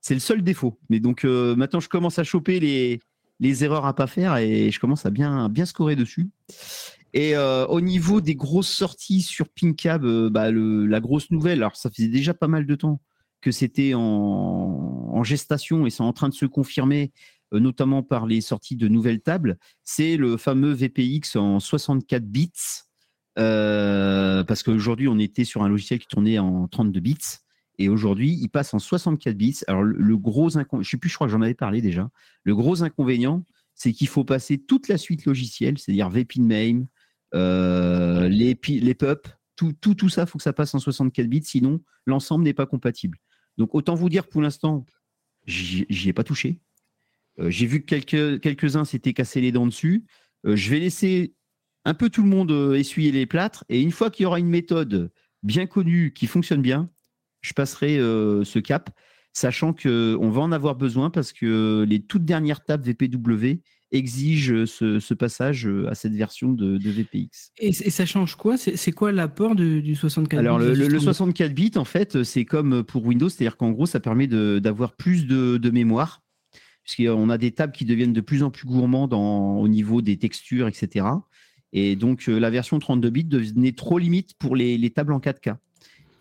C'est 0.00 0.14
le 0.14 0.20
seul 0.20 0.42
défaut. 0.42 0.80
Mais 0.90 0.98
donc, 0.98 1.24
euh, 1.24 1.54
maintenant, 1.54 1.78
je 1.78 1.88
commence 1.88 2.18
à 2.18 2.24
choper 2.24 2.58
les, 2.58 3.00
les 3.42 3.64
erreurs 3.64 3.84
à 3.86 3.94
pas 3.94 4.06
faire 4.06 4.36
et 4.38 4.70
je 4.70 4.78
commence 4.80 5.04
à 5.04 5.10
bien, 5.10 5.50
scorer 5.66 5.96
dessus. 5.96 6.30
Et 7.12 7.36
euh, 7.36 7.66
au 7.66 7.80
niveau 7.82 8.20
des 8.22 8.34
grosses 8.34 8.70
sorties 8.72 9.20
sur 9.20 9.48
Pinkab, 9.50 10.04
euh, 10.04 10.30
bah, 10.30 10.50
le- 10.50 10.86
la 10.86 11.00
grosse 11.00 11.30
nouvelle, 11.30 11.58
alors 11.58 11.76
ça 11.76 11.90
faisait 11.90 12.08
déjà 12.08 12.32
pas 12.32 12.48
mal 12.48 12.64
de 12.66 12.74
temps 12.74 13.00
que 13.42 13.50
c'était 13.50 13.92
en, 13.94 14.00
en 14.00 15.22
gestation 15.24 15.84
et 15.86 15.90
c'est 15.90 16.02
en 16.04 16.12
train 16.12 16.28
de 16.30 16.34
se 16.34 16.46
confirmer, 16.46 17.12
euh, 17.52 17.58
notamment 17.60 18.02
par 18.02 18.26
les 18.26 18.40
sorties 18.40 18.76
de 18.76 18.88
nouvelles 18.88 19.20
tables, 19.20 19.58
c'est 19.82 20.16
le 20.16 20.36
fameux 20.36 20.72
VPX 20.72 21.36
en 21.36 21.58
64 21.60 22.24
bits. 22.24 22.50
euh, 23.38 24.44
parce 24.44 24.62
qu'aujourd'hui, 24.62 25.08
on 25.08 25.18
était 25.18 25.44
sur 25.44 25.62
un 25.62 25.68
logiciel 25.68 25.98
qui 25.98 26.06
tournait 26.06 26.38
en 26.38 26.68
32 26.68 27.00
bits. 27.00 27.18
Et 27.82 27.88
aujourd'hui, 27.88 28.38
il 28.40 28.48
passe 28.48 28.74
en 28.74 28.78
64 28.78 29.36
bits. 29.36 29.58
Alors, 29.66 29.82
le, 29.82 30.16
gros 30.16 30.56
inconvénient, 30.56 30.84
je 30.84 30.90
sais 30.90 30.96
plus, 30.98 31.10
je 31.10 31.16
crois 31.16 31.26
que 31.26 31.32
j'en 31.32 31.42
avais 31.42 31.54
parlé 31.54 31.82
déjà. 31.82 32.08
Le 32.44 32.54
gros 32.54 32.84
inconvénient, 32.84 33.44
c'est 33.74 33.92
qu'il 33.92 34.06
faut 34.06 34.22
passer 34.22 34.56
toute 34.56 34.86
la 34.86 34.98
suite 34.98 35.26
logicielle, 35.26 35.78
c'est-à-dire 35.78 36.08
VPinMame, 36.08 36.86
euh, 37.34 38.28
les, 38.28 38.56
les 38.68 38.94
PUP, 38.94 39.26
tout, 39.56 39.72
tout, 39.72 39.96
tout 39.96 40.08
ça, 40.08 40.22
il 40.22 40.28
faut 40.28 40.38
que 40.38 40.44
ça 40.44 40.52
passe 40.52 40.76
en 40.76 40.78
64 40.78 41.26
bits, 41.26 41.42
sinon 41.42 41.80
l'ensemble 42.06 42.44
n'est 42.44 42.54
pas 42.54 42.66
compatible. 42.66 43.18
Donc 43.58 43.74
autant 43.74 43.96
vous 43.96 44.08
dire 44.08 44.28
pour 44.28 44.42
l'instant, 44.42 44.86
j'y 45.46 46.08
ai 46.08 46.12
pas 46.12 46.22
touché. 46.22 46.60
Euh, 47.40 47.50
J'ai 47.50 47.66
vu 47.66 47.80
que 47.80 47.86
quelques, 47.86 48.40
quelques-uns 48.40 48.84
s'étaient 48.84 49.12
cassés 49.12 49.40
les 49.40 49.50
dents 49.50 49.66
dessus. 49.66 50.04
Euh, 50.46 50.54
je 50.54 50.70
vais 50.70 50.78
laisser 50.78 51.34
un 51.84 51.94
peu 51.94 52.10
tout 52.10 52.22
le 52.22 52.28
monde 52.28 52.52
essuyer 52.76 53.10
les 53.10 53.26
plâtres, 53.26 53.64
et 53.68 53.82
une 53.82 53.90
fois 53.90 54.12
qu'il 54.12 54.22
y 54.22 54.26
aura 54.26 54.38
une 54.38 54.48
méthode 54.48 55.10
bien 55.42 55.66
connue 55.66 56.12
qui 56.12 56.28
fonctionne 56.28 56.62
bien, 56.62 56.88
je 57.42 57.52
passerai 57.52 57.98
euh, 57.98 58.44
ce 58.44 58.58
cap, 58.58 58.90
sachant 59.32 59.72
qu'on 59.72 60.30
va 60.30 60.40
en 60.40 60.52
avoir 60.52 60.74
besoin 60.76 61.10
parce 61.10 61.32
que 61.32 61.84
les 61.88 62.00
toutes 62.00 62.24
dernières 62.24 62.64
tables 62.64 62.84
VPW 62.84 63.60
exigent 63.90 64.64
ce, 64.64 65.00
ce 65.00 65.12
passage 65.14 65.66
euh, 65.66 65.86
à 65.90 65.94
cette 65.94 66.14
version 66.14 66.52
de, 66.52 66.78
de 66.78 66.90
VPX. 66.90 67.52
Et, 67.58 67.68
et 67.68 67.90
ça 67.90 68.06
change 68.06 68.36
quoi? 68.36 68.56
C'est 68.56 68.92
quoi 68.92 69.12
l'apport 69.12 69.54
de- 69.54 69.80
du 69.80 69.94
64 69.94 70.38
Alors, 70.40 70.58
bits 70.58 70.64
le, 70.64 70.70
le- 70.72 70.76
le 70.84 70.88
versus 70.92 71.04
64 71.04 71.52
bits, 71.54 71.72
en 71.76 71.84
fait, 71.84 72.22
c'est 72.22 72.46
comme 72.46 72.84
pour 72.84 73.04
Windows, 73.04 73.28
c'est-à-dire 73.28 73.58
qu'en 73.58 73.70
gros, 73.70 73.84
ça 73.84 74.00
permet 74.00 74.26
d'avoir 74.28 74.96
plus 74.96 75.26
de, 75.26 75.58
de 75.58 75.70
mémoire, 75.70 76.22
puisqu'on 76.84 77.28
a 77.28 77.36
des 77.36 77.50
tables 77.50 77.72
qui 77.74 77.84
deviennent 77.84 78.14
de 78.14 78.20
plus 78.22 78.42
en 78.42 78.50
plus 78.50 78.66
gourmandes 78.66 79.12
en- 79.12 79.58
au 79.58 79.68
niveau 79.68 80.00
des 80.00 80.16
textures, 80.16 80.68
etc. 80.68 81.06
Et 81.74 81.94
donc, 81.96 82.28
euh, 82.28 82.38
la 82.38 82.48
version 82.50 82.78
32 82.78 83.10
bits 83.10 83.24
devenait 83.24 83.72
trop 83.72 83.98
limite 83.98 84.34
pour 84.38 84.56
les, 84.56 84.78
les 84.78 84.90
tables 84.90 85.12
en 85.12 85.20
4K. 85.20 85.56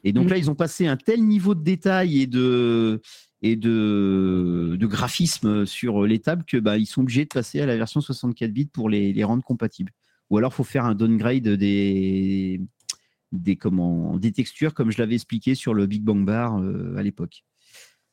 Et 0.03 0.13
donc 0.13 0.27
Mm. 0.27 0.29
là, 0.29 0.37
ils 0.37 0.49
ont 0.49 0.55
passé 0.55 0.87
un 0.87 0.97
tel 0.97 1.23
niveau 1.23 1.55
de 1.55 1.63
détail 1.63 2.21
et 2.21 2.27
de, 2.27 3.01
et 3.41 3.55
de, 3.55 4.75
de 4.79 4.87
graphisme 4.87 5.65
sur 5.65 6.05
les 6.05 6.19
tables 6.19 6.43
que 6.45 6.57
bah, 6.57 6.77
ils 6.77 6.85
sont 6.85 7.01
obligés 7.01 7.23
de 7.23 7.29
passer 7.29 7.61
à 7.61 7.65
la 7.65 7.77
version 7.77 8.01
64 8.01 8.51
bits 8.51 8.65
pour 8.65 8.89
les, 8.89 9.13
les 9.13 9.23
rendre 9.23 9.43
compatibles. 9.43 9.91
Ou 10.29 10.37
alors, 10.37 10.51
il 10.53 10.55
faut 10.55 10.63
faire 10.63 10.85
un 10.85 10.95
downgrade 10.95 11.47
des, 11.47 12.61
des, 13.31 13.55
comment, 13.57 14.17
des 14.17 14.31
textures, 14.31 14.73
comme 14.73 14.91
je 14.91 14.97
l'avais 14.97 15.15
expliqué 15.15 15.55
sur 15.55 15.73
le 15.73 15.85
Big 15.85 16.03
Bang 16.03 16.25
Bar 16.25 16.59
euh, 16.59 16.95
à 16.97 17.03
l'époque. 17.03 17.43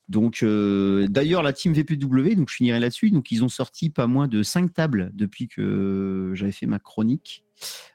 Donc, 0.09 0.43
euh, 0.43 1.07
d'ailleurs, 1.09 1.43
la 1.43 1.53
team 1.53 1.75
VPW, 1.75 2.35
donc 2.35 2.49
je 2.49 2.55
finirai 2.55 2.81
là-dessus. 2.81 3.11
Donc, 3.11 3.31
ils 3.31 3.45
ont 3.45 3.51
sorti 3.51 3.91
pas 3.91 4.07
moins 4.07 4.27
de 4.27 4.43
cinq 4.43 4.73
tables 4.73 5.11
depuis 5.15 5.49
que 5.49 6.33
j'avais 6.35 6.53
fait 6.53 6.67
ma 6.67 6.79
chronique. 6.79 7.45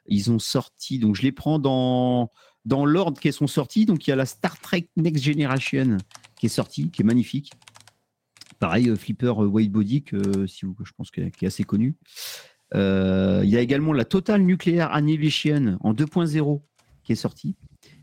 Ils 0.06 0.30
ont 0.30 0.38
sorti, 0.38 0.98
donc 0.98 1.16
je 1.16 1.22
les 1.22 1.32
prends 1.32 1.58
dans, 1.58 2.30
dans 2.64 2.86
l'ordre 2.86 3.20
qu'elles 3.20 3.32
sont 3.32 3.46
sorties. 3.46 3.86
Donc, 3.86 4.06
il 4.06 4.10
y 4.10 4.12
a 4.12 4.16
la 4.16 4.26
Star 4.26 4.58
Trek 4.60 4.88
Next 4.96 5.22
Generation 5.22 5.98
qui 6.36 6.46
est 6.46 6.50
sortie, 6.50 6.90
qui 6.90 7.02
est 7.02 7.04
magnifique. 7.04 7.52
Pareil, 8.58 8.88
euh, 8.88 8.96
Flipper 8.96 9.34
euh, 9.38 9.46
White 9.46 9.72
Body, 9.72 10.02
que, 10.02 10.46
si 10.46 10.64
vous, 10.64 10.76
je 10.84 10.92
pense 10.96 11.10
que- 11.10 11.28
qui 11.28 11.44
est 11.44 11.48
assez 11.48 11.64
connu. 11.64 11.94
Euh, 12.74 13.42
il 13.44 13.50
y 13.50 13.56
a 13.56 13.60
également 13.60 13.92
la 13.92 14.04
Total 14.04 14.40
Nuclear 14.42 14.92
Annihilation 14.92 15.76
en 15.80 15.92
2.0 15.92 16.62
qui 17.02 17.12
est 17.12 17.16
sortie. 17.16 17.54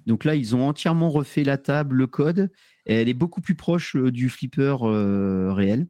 Donc 0.06 0.24
là, 0.24 0.36
ils 0.36 0.56
ont 0.56 0.68
entièrement 0.68 1.10
refait 1.10 1.44
la 1.44 1.58
table, 1.58 1.96
le 1.96 2.08
code. 2.08 2.52
Elle 2.86 3.10
est 3.10 3.14
beaucoup 3.16 3.42
plus 3.42 3.56
proche 3.56 3.96
euh, 3.96 4.12
du 4.12 4.30
flipper 4.30 4.78
euh, 4.84 5.52
réel. 5.54 5.88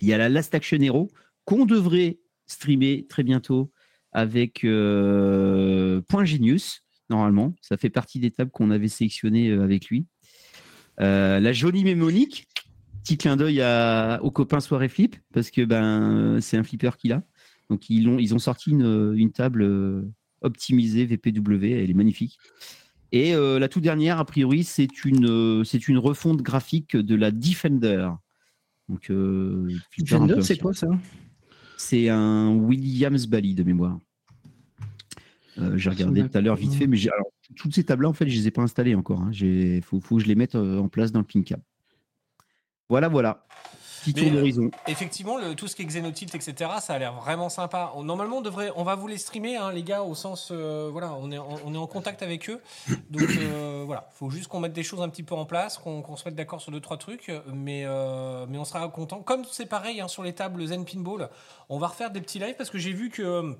Il 0.00 0.08
y 0.08 0.12
a 0.12 0.18
la 0.18 0.28
Last 0.28 0.54
Action 0.54 0.78
Hero 0.80 1.08
qu'on 1.44 1.66
devrait 1.66 2.18
streamer 2.46 3.06
très 3.08 3.22
bientôt 3.22 3.72
avec 4.12 4.64
euh, 4.64 6.00
Point 6.08 6.24
Genius, 6.24 6.82
normalement. 7.10 7.54
Ça 7.60 7.76
fait 7.76 7.90
partie 7.90 8.20
des 8.20 8.30
tables 8.30 8.50
qu'on 8.50 8.70
avait 8.70 8.88
sélectionnées 8.88 9.50
euh, 9.50 9.62
avec 9.62 9.86
lui. 9.86 10.06
Euh, 11.00 11.40
la 11.40 11.52
jolie 11.52 11.84
Mémonique, 11.84 12.48
petit 13.02 13.18
clin 13.18 13.36
d'œil 13.36 13.62
au 14.22 14.30
copain 14.30 14.60
Soirée 14.60 14.88
Flip, 14.88 15.16
parce 15.32 15.50
que 15.50 15.64
ben, 15.64 16.38
c'est 16.40 16.56
un 16.56 16.64
flipper 16.64 16.96
qu'il 16.96 17.12
a. 17.12 17.22
Donc 17.70 17.90
ils 17.90 18.08
ont, 18.08 18.18
ils 18.18 18.34
ont 18.34 18.38
sorti 18.38 18.70
une, 18.70 19.14
une 19.16 19.32
table 19.32 19.62
euh, 19.62 20.02
optimisée 20.42 21.04
VPW, 21.06 21.64
elle 21.64 21.90
est 21.90 21.94
magnifique. 21.94 22.38
Et 23.12 23.34
euh, 23.34 23.58
la 23.58 23.68
toute 23.68 23.82
dernière, 23.82 24.18
a 24.18 24.24
priori, 24.24 24.64
c'est 24.64 25.04
une, 25.04 25.64
c'est 25.64 25.88
une 25.88 25.98
refonte 25.98 26.42
graphique 26.42 26.96
de 26.96 27.14
la 27.14 27.30
Defender. 27.30 28.08
Donc, 28.88 29.10
euh, 29.10 29.68
peu 29.96 30.42
c'est 30.42 30.58
quoi 30.58 30.74
ça? 30.74 30.88
C'est 31.76 32.08
un 32.08 32.50
Williams 32.54 33.26
Bally 33.26 33.54
de 33.54 33.62
mémoire. 33.62 33.98
Euh, 35.58 35.76
j'ai 35.78 35.90
regardé 35.90 36.28
tout 36.28 36.36
à 36.36 36.40
l'heure 36.40 36.56
vite 36.56 36.74
fait, 36.74 36.86
mais 36.86 36.98
alors, 37.08 37.26
toutes 37.56 37.74
ces 37.74 37.84
tables-là, 37.84 38.08
en 38.08 38.12
fait, 38.12 38.28
je 38.28 38.36
les 38.38 38.46
ai 38.48 38.50
pas 38.50 38.62
installées 38.62 38.94
encore. 38.94 39.22
Il 39.32 39.82
faut, 39.82 40.00
faut 40.00 40.16
que 40.16 40.22
je 40.22 40.28
les 40.28 40.34
mette 40.34 40.54
euh, 40.54 40.78
en 40.80 40.88
place 40.88 41.12
dans 41.12 41.20
le 41.20 41.24
PinCab. 41.26 41.60
Voilà, 42.88 43.08
voilà. 43.08 43.46
Petit 44.04 44.12
Mais, 44.14 44.20
tour 44.22 44.30
euh, 44.30 44.34
d'horizon. 44.36 44.70
Effectivement, 44.86 45.36
le- 45.38 45.54
tout 45.56 45.66
ce 45.66 45.74
qui 45.74 45.82
est 45.82 45.86
Xenotilt, 45.86 46.32
etc., 46.34 46.70
ça 46.80 46.94
a 46.94 46.98
l'air 46.98 47.14
vraiment 47.14 47.48
sympa. 47.48 47.92
On- 47.96 48.04
normalement, 48.04 48.38
on, 48.38 48.40
devrait, 48.42 48.70
on 48.76 48.84
va 48.84 48.94
vous 48.94 49.08
les 49.08 49.18
streamer, 49.18 49.56
hein, 49.56 49.72
les 49.72 49.82
gars, 49.82 50.02
au 50.02 50.14
sens. 50.14 50.50
euh, 50.52 50.88
voilà, 50.92 51.14
on 51.14 51.32
est, 51.32 51.38
en, 51.38 51.48
on 51.64 51.74
est 51.74 51.78
en 51.78 51.86
contact 51.88 52.22
avec 52.22 52.48
eux. 52.48 52.60
Donc 53.10 53.28
euh, 53.40 53.82
voilà, 53.84 54.08
faut 54.12 54.30
juste 54.30 54.46
qu'on 54.46 54.60
mette 54.60 54.74
des 54.74 54.84
choses 54.84 55.00
un 55.02 55.08
petit 55.08 55.24
peu 55.24 55.34
en 55.34 55.44
place, 55.46 55.78
qu'on 55.78 56.02
qu'on 56.02 56.14
se 56.16 56.24
mette 56.28 56.36
d'accord 56.36 56.60
sur 56.60 56.70
deux, 56.70 56.78
trois 56.80 56.98
trucs. 56.98 57.32
Mais, 57.52 57.82
euh, 57.84 58.46
mais 58.48 58.58
on 58.58 58.64
sera 58.64 58.86
content. 58.88 59.22
Comme 59.22 59.42
c'est 59.50 59.66
pareil 59.66 60.00
hein, 60.00 60.06
sur 60.06 60.22
les 60.22 60.34
tables 60.34 60.64
Zen 60.64 60.84
Pinball, 60.84 61.28
on 61.68 61.78
va 61.78 61.88
refaire 61.88 62.12
des 62.12 62.20
petits 62.20 62.38
lives 62.38 62.54
parce 62.56 62.70
que 62.70 62.78
j'ai 62.78 62.92
vu 62.92 63.08
que. 63.10 63.56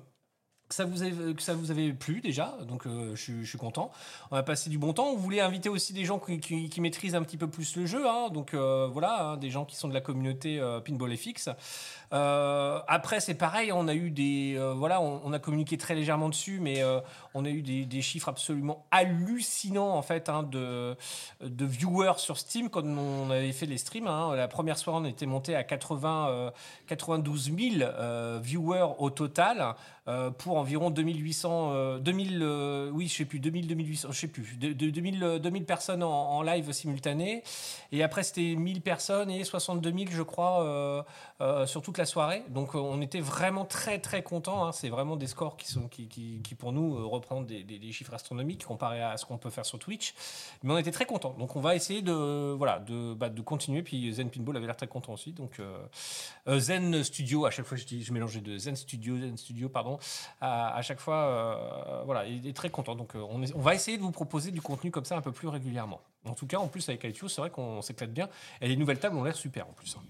Euh, 0.79 1.33
que 1.33 1.41
ça, 1.41 1.53
vous 1.53 1.71
avait, 1.71 1.93
plu 1.93 2.21
déjà, 2.21 2.57
donc 2.67 2.85
euh, 2.85 3.15
je, 3.15 3.43
suis- 3.43 3.57
content. 3.57 3.91
On 4.31 4.35
a 4.35 4.43
passé 4.43 4.69
du 4.69 4.77
bon 4.77 4.93
temps. 4.93 5.07
On 5.07 5.15
voulait 5.15 5.39
inviter 5.39 5.69
aussi 5.69 5.93
des 5.93 6.05
gens 6.05 6.19
qui, 6.19 6.81
maîtrisent 6.81 7.15
un 7.15 7.23
petit 7.23 7.37
peu 7.37 7.47
plus 7.47 7.75
le 7.75 7.85
jeu, 7.85 8.07
hein. 8.07 8.29
donc 8.29 8.53
euh, 8.53 8.87
voilà, 8.91 9.21
hein, 9.21 9.37
des 9.37 9.49
gens 9.49 9.65
qui 9.65 9.75
sont 9.75 9.87
de 9.87 9.93
la 9.93 10.01
communauté 10.01 10.59
euh, 10.59 10.79
Pinball 10.79 11.15
FX. 11.15 11.49
Après, 12.11 13.19
c'est 13.19 13.35
pareil, 13.35 13.71
on 13.71 13.87
a 13.87 13.95
eu 13.95 14.11
des. 14.11 14.57
voilà, 14.75 15.01
on, 15.01 15.33
a 15.33 15.39
communiqué 15.39 15.77
très 15.77 15.95
légèrement 15.95 16.29
dessus, 16.29 16.59
mais 16.61 16.83
on 17.33 17.45
a 17.45 17.49
eu 17.49 17.61
des, 17.61 18.01
chiffres 18.01 18.29
absolument 18.29 18.85
hallucinants, 18.91 19.91
en 19.91 20.01
fait, 20.01 20.29
hein, 20.29 20.43
de, 20.43 20.95
viewers 21.41 22.17
sur 22.17 22.37
Steam 22.37 22.69
quand 22.69 22.83
on 22.83 23.29
avait 23.29 23.51
fait 23.51 23.65
les 23.65 23.77
streams. 23.77 24.05
La 24.05 24.47
première 24.47 24.77
soirée, 24.77 24.99
on 25.01 25.05
était 25.05 25.25
monté 25.25 25.55
à 25.55 25.63
80, 25.63 26.29
euh, 26.29 26.51
92 26.87 27.51
000 27.55 27.81
euh, 27.81 28.39
viewers 28.41 28.95
au 28.97 29.09
total. 29.09 29.75
Euh, 30.07 30.31
pour 30.31 30.57
environ 30.57 30.89
2800, 30.89 31.71
euh, 31.73 31.99
2000, 31.99 32.39
euh, 32.41 32.89
oui, 32.93 33.07
je 33.07 33.13
sais 33.13 33.25
plus, 33.25 33.39
2000, 33.39 33.67
2800, 33.67 34.11
je 34.11 34.19
sais 34.19 34.27
plus, 34.27 34.57
de, 34.57 34.71
de- 34.71 34.89
2000, 34.89 35.23
euh, 35.23 35.39
2000 35.39 35.65
personnes 35.65 36.01
en, 36.03 36.41
live 36.43 36.71
simultané. 36.71 37.43
Et 37.91 38.03
après, 38.03 38.23
c'était 38.23 38.55
1000 38.55 38.81
personnes 38.81 39.29
et 39.29 39.43
62 39.43 39.91
000, 39.91 40.05
je 40.11 40.21
crois, 40.21 41.03
euh, 41.41 41.65
sur 41.65 41.81
toute 41.81 41.97
la 41.97 42.05
soirée. 42.05 42.43
Donc, 42.49 42.75
on 42.75 43.01
était 43.01 43.19
vraiment 43.19 43.65
très, 43.65 43.99
très 43.99 44.23
contents. 44.23 44.65
hein. 44.65 44.71
C'est 44.71 44.89
vraiment 44.89 45.17
des 45.17 45.27
scores 45.27 45.57
qui, 45.57 45.67
sont, 45.67 45.87
qui, 45.89 46.07
qui, 46.07 46.55
pour 46.55 46.71
nous, 46.71 47.09
représentent 47.09 47.47
des, 47.47 47.91
chiffres 47.91 48.13
astronomiques 48.13 48.65
comparé 48.65 49.01
à 49.01 49.17
ce 49.17 49.25
qu'on 49.25 49.37
peut 49.37 49.49
faire 49.49 49.65
sur 49.65 49.79
Twitch. 49.79 50.13
Mais 50.63 50.73
on 50.73 50.77
était 50.77 50.91
très 50.91 51.05
contents. 51.05 51.35
Donc, 51.37 51.55
on 51.55 51.59
va 51.59 51.75
essayer 51.75 52.01
de, 52.01 52.53
voilà, 52.53 52.79
de, 52.79 53.13
bah, 53.13 53.29
de 53.29 53.41
continuer. 53.41 53.81
Puis, 53.81 54.13
Zen 54.13 54.29
Pinball 54.29 54.55
avait 54.55 54.67
l'air 54.67 54.77
très 54.77 54.87
content 54.87 55.13
aussi. 55.13 55.33
Donc, 55.33 55.59
Zen 56.47 57.03
Studio, 57.03 57.45
à 57.45 57.51
chaque 57.51 57.65
fois, 57.65 57.77
je 57.77 58.13
mélangeais 58.13 58.41
de 58.41 58.57
Zen 58.57 58.75
Studio, 58.75 59.17
Zen 59.17 59.37
Studio, 59.37 59.67
pardon. 59.69 59.96
À, 60.41 60.75
à 60.75 60.81
chaque 60.81 60.99
fois, 60.99 61.15
euh, 61.15 62.03
voilà, 62.05 62.25
il 62.25 62.45
est 62.47 62.55
très 62.55 62.69
content. 62.69 62.95
Donc, 62.95 63.15
euh, 63.15 63.23
on, 63.29 63.41
est- 63.43 63.53
on 63.55 63.61
va 63.61 63.75
essayer 63.75 63.97
de 63.97 64.01
vous 64.03 64.11
proposer 64.11 64.51
du 64.51 64.61
contenu 64.61 64.91
comme 64.91 65.05
ça 65.05 65.15
un 65.17 65.21
peu 65.21 65.31
plus 65.31 65.47
régulièrement. 65.47 66.01
En 66.25 66.33
tout 66.33 66.47
cas, 66.47 66.57
en 66.57 66.67
plus, 66.67 66.87
avec 66.89 67.03
ITU, 67.03 67.29
c'est 67.29 67.41
vrai 67.41 67.49
qu'on 67.49 67.81
s'éclate 67.81 68.11
bien. 68.11 68.27
Et 68.61 68.67
les 68.67 68.75
nouvelles 68.75 68.99
tables 68.99 69.15
ont 69.17 69.23
l'air 69.23 69.35
super 69.35 69.67
en 69.67 69.73
plus. 69.73 69.95
hein. 69.97 70.03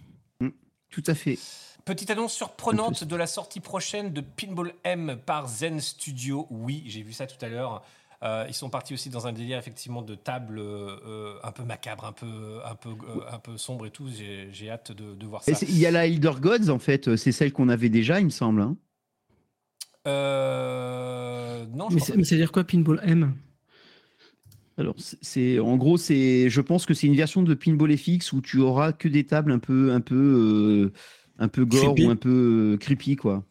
Tout 0.89 1.03
à 1.07 1.13
fait. 1.15 1.37
Petite 1.83 2.09
annonce 2.11 2.33
surprenante 2.33 3.03
de 3.03 3.15
la 3.17 3.27
sortie 3.27 3.59
prochaine 3.59 4.13
de 4.13 4.21
Pinball 4.21 4.73
M 4.85 5.17
par 5.25 5.47
Zen 5.47 5.81
Studio. 5.81 6.47
Oui, 6.49 6.83
j'ai 6.87 7.01
vu 7.01 7.11
ça 7.11 7.27
tout 7.27 7.43
à 7.43 7.49
l'heure. 7.49 7.83
Euh, 8.23 8.45
ils 8.47 8.53
sont 8.53 8.69
partis 8.69 8.93
aussi 8.93 9.09
dans 9.09 9.27
un 9.27 9.33
délire 9.33 9.57
effectivement 9.59 10.01
de 10.01 10.15
table 10.15 10.59
euh, 10.59 11.35
un 11.43 11.51
peu 11.51 11.63
macabre, 11.63 12.05
un 12.05 12.13
peu, 12.13 12.59
un 12.65 12.73
peu, 12.75 12.89
euh, 12.91 13.19
un 13.31 13.37
peu 13.37 13.57
sombre 13.57 13.85
et 13.85 13.91
tout. 13.91 14.07
J'ai 14.09 14.69
hâte 14.71 14.91
de, 14.93 15.13
de 15.13 15.25
voir 15.27 15.43
ça. 15.43 15.51
Il 15.61 15.77
y 15.77 15.85
a 15.85 15.91
la 15.91 16.07
Elder 16.07 16.33
Gods, 16.39 16.69
en 16.69 16.79
fait, 16.79 17.15
c'est 17.17 17.31
celle 17.33 17.51
qu'on 17.53 17.69
avait 17.69 17.89
déjà, 17.89 18.19
il 18.19 18.25
me 18.25 18.31
semble. 18.31 18.61
hein. 18.61 18.75
Euh, 20.07 21.65
non, 21.73 21.89
je 21.89 21.95
Mais 21.95 21.99
crois 21.99 22.05
c'est- 22.05 22.11
pas. 22.13 22.17
mais 22.17 22.23
c'est-à-dire 22.23 22.51
quoi, 22.51 22.63
Pinball 22.63 22.99
M? 23.03 23.33
Alors, 24.79 24.95
c'est- 25.21 25.59
en 25.59 25.75
gros, 25.75 25.97
c'est, 25.97 26.49
je 26.49 26.61
pense 26.61 26.85
que 26.85 26.93
c'est 26.93 27.07
une 27.07 27.15
version 27.15 27.41
de 27.41 27.53
Pinball 27.55 27.97
FX 27.97 28.31
où 28.33 28.41
tu 28.41 28.59
auras 28.59 28.91
que 28.93 29.07
des 29.07 29.25
tables 29.25 29.51
un 29.51 29.59
peu, 29.59 29.91
un 29.91 30.01
peu, 30.01 30.15
euh, 30.15 30.93
un 31.39 31.47
peu 31.47 31.65
gore 31.65 31.93
Creepy. 31.95 32.05
ou 32.05 32.09
un 32.11 32.15
peu 32.15 32.73
euh, 32.73 32.77
creepy, 32.77 33.15
quoi. 33.15 33.43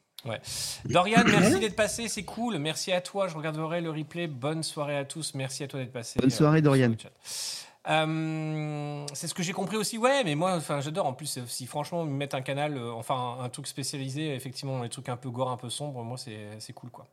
Dorian, 0.88 1.22
merci 1.24 1.60
d'être 1.60 1.76
passé, 1.76 2.08
c'est 2.08 2.24
cool. 2.24 2.58
Merci 2.58 2.90
à 2.90 3.00
toi, 3.00 3.28
je 3.28 3.36
regarderai 3.36 3.80
le 3.80 3.90
replay. 3.90 4.26
Bonne 4.26 4.64
soirée 4.64 4.96
à 4.96 5.04
tous, 5.04 5.34
merci 5.34 5.62
à 5.62 5.68
toi 5.68 5.78
d'être 5.78 5.92
passé. 5.92 6.18
Bonne 6.20 6.30
soirée, 6.30 6.58
euh, 6.58 6.62
Dorian. 6.62 6.92
Euh, 7.88 9.06
c'est 9.14 9.28
ce 9.28 9.34
que 9.34 9.42
j'ai 9.42 9.52
compris 9.52 9.76
aussi, 9.76 9.98
ouais, 9.98 10.24
mais 10.24 10.34
moi, 10.34 10.54
enfin, 10.56 10.80
j'adore. 10.80 11.06
En 11.06 11.12
plus, 11.12 11.38
si 11.46 11.66
franchement, 11.66 12.04
ils 12.04 12.10
mettent 12.10 12.34
un 12.34 12.42
canal, 12.42 12.76
euh, 12.76 12.92
enfin, 12.92 13.38
un 13.40 13.48
truc 13.48 13.66
spécialisé, 13.66 14.34
effectivement, 14.34 14.78
dans 14.78 14.82
les 14.82 14.88
trucs 14.88 15.08
un 15.08 15.16
peu 15.16 15.30
gore, 15.30 15.50
un 15.50 15.56
peu 15.56 15.70
sombres, 15.70 16.02
moi, 16.02 16.16
c'est 16.18 16.72
cool, 16.72 16.90
quoi. 16.90 17.06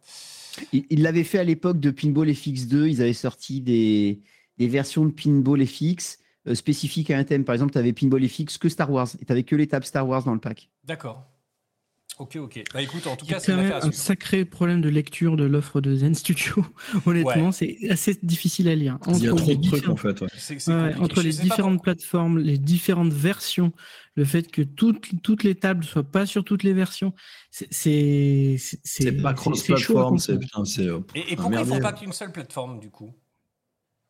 Ils 0.71 1.01
l'avaient 1.01 1.23
fait 1.23 1.39
à 1.39 1.43
l'époque 1.43 1.79
de 1.79 1.91
Pinball 1.91 2.29
FX2. 2.29 2.87
Ils 2.87 3.01
avaient 3.01 3.13
sorti 3.13 3.61
des, 3.61 4.21
des 4.57 4.67
versions 4.67 5.05
de 5.05 5.11
Pinball 5.11 5.65
FX 5.65 6.19
euh, 6.47 6.55
spécifiques 6.55 7.09
à 7.11 7.17
un 7.17 7.23
thème. 7.23 7.43
Par 7.43 7.53
exemple, 7.53 7.71
tu 7.71 7.77
avais 7.77 7.93
Pinball 7.93 8.27
FX 8.27 8.57
que 8.57 8.69
Star 8.69 8.91
Wars 8.91 9.07
et 9.19 9.25
tu 9.25 9.31
avais 9.31 9.43
que 9.43 9.55
les 9.55 9.67
tables 9.67 9.85
Star 9.85 10.07
Wars 10.07 10.23
dans 10.23 10.33
le 10.33 10.39
pack. 10.39 10.69
D'accord. 10.83 11.23
Ok, 12.19 12.35
ok. 12.35 12.63
Bah 12.73 12.81
écoute, 12.83 13.07
en 13.07 13.15
tout 13.15 13.25
Il 13.25 13.31
y 13.31 13.33
a 13.33 13.37
cas, 13.37 13.39
c'est 13.43 13.51
un 13.53 13.81
suivre. 13.81 13.95
sacré 13.95 14.45
problème 14.45 14.81
de 14.81 14.89
lecture 14.89 15.35
de 15.35 15.45
l'offre 15.45 15.81
de 15.81 15.95
Zen 15.95 16.13
Studio. 16.13 16.63
Honnêtement, 17.07 17.51
c'est 17.51 17.75
assez 17.89 18.19
difficile 18.21 18.69
à 18.69 18.75
lire. 18.75 18.99
Il 19.07 19.23
y 19.23 19.27
a 19.27 19.31
Entre 19.33 19.41
trop 19.41 19.49
les 19.49 19.55
de 19.57 19.61
trucs 19.67 19.73
différents- 19.79 19.93
en 19.93 19.97
fait. 19.97 20.21
ouais. 20.21 20.27
C'est- 20.37 20.59
c'est 20.59 20.71
Ouais, 20.71 20.79
compliqué. 20.89 21.01
entre 21.03 21.21
les 21.23 21.29
différentes 21.31 21.81
plateformes, 21.83 22.37
les 22.39 22.57
différentes 22.59 23.11
versions, 23.13 23.71
le 24.15 24.25
fait 24.25 24.51
que 24.51 24.61
toutes, 24.61 25.21
toutes 25.23 25.43
les 25.43 25.55
tables 25.55 25.81
ne 25.81 25.87
soient 25.87 26.03
pas 26.03 26.27
sur 26.27 26.43
toutes 26.43 26.61
les 26.61 26.73
versions, 26.73 27.13
c'est 27.49 27.67
c'est 27.73 28.57
c'est- 28.59 28.79
C'est 28.83 29.11
pas 29.13 29.29
c'est- 29.29 29.35
cross-platform, 29.35 29.79
chaud 30.19 30.33
à 30.33 30.37
c'est 30.65 30.73
c'est. 30.75 30.87
euh, 30.87 30.99
Et, 31.15 31.33
et 31.33 31.35
pourquoi 31.35 31.61
ils 31.61 31.65
font 31.65 31.79
pas 31.79 31.93
qu'une 31.93 32.13
seule 32.13 32.31
plateforme, 32.31 32.79
du 32.79 32.91
coup? 32.91 33.15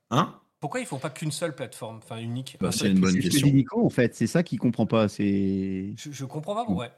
Hein? 0.10 0.36
Pourquoi 0.60 0.82
ils 0.82 0.86
font 0.86 1.00
pas 1.00 1.10
qu'une 1.10 1.32
seule 1.32 1.56
plateforme, 1.56 1.98
enfin 1.98 2.20
unique? 2.20 2.58
Bah, 2.60 2.72
c'est 2.74 2.90
une 2.92 3.00
bonne 3.00 3.12
C'est 3.12 3.22
ce 3.22 3.28
que 3.28 3.32
question. 3.32 3.48
dit 3.48 3.54
Nico, 3.54 3.86
en 3.86 3.90
fait. 3.90 4.14
C'est 4.16 4.28
ça 4.28 4.44
qu'il 4.44 4.60
comprend 4.60 4.86
pas. 4.86 5.08
C'est 5.10 5.94
je, 5.98 6.12
je 6.12 6.26
comprends 6.26 6.54
pas, 6.56 6.70
ouais. 6.72 6.92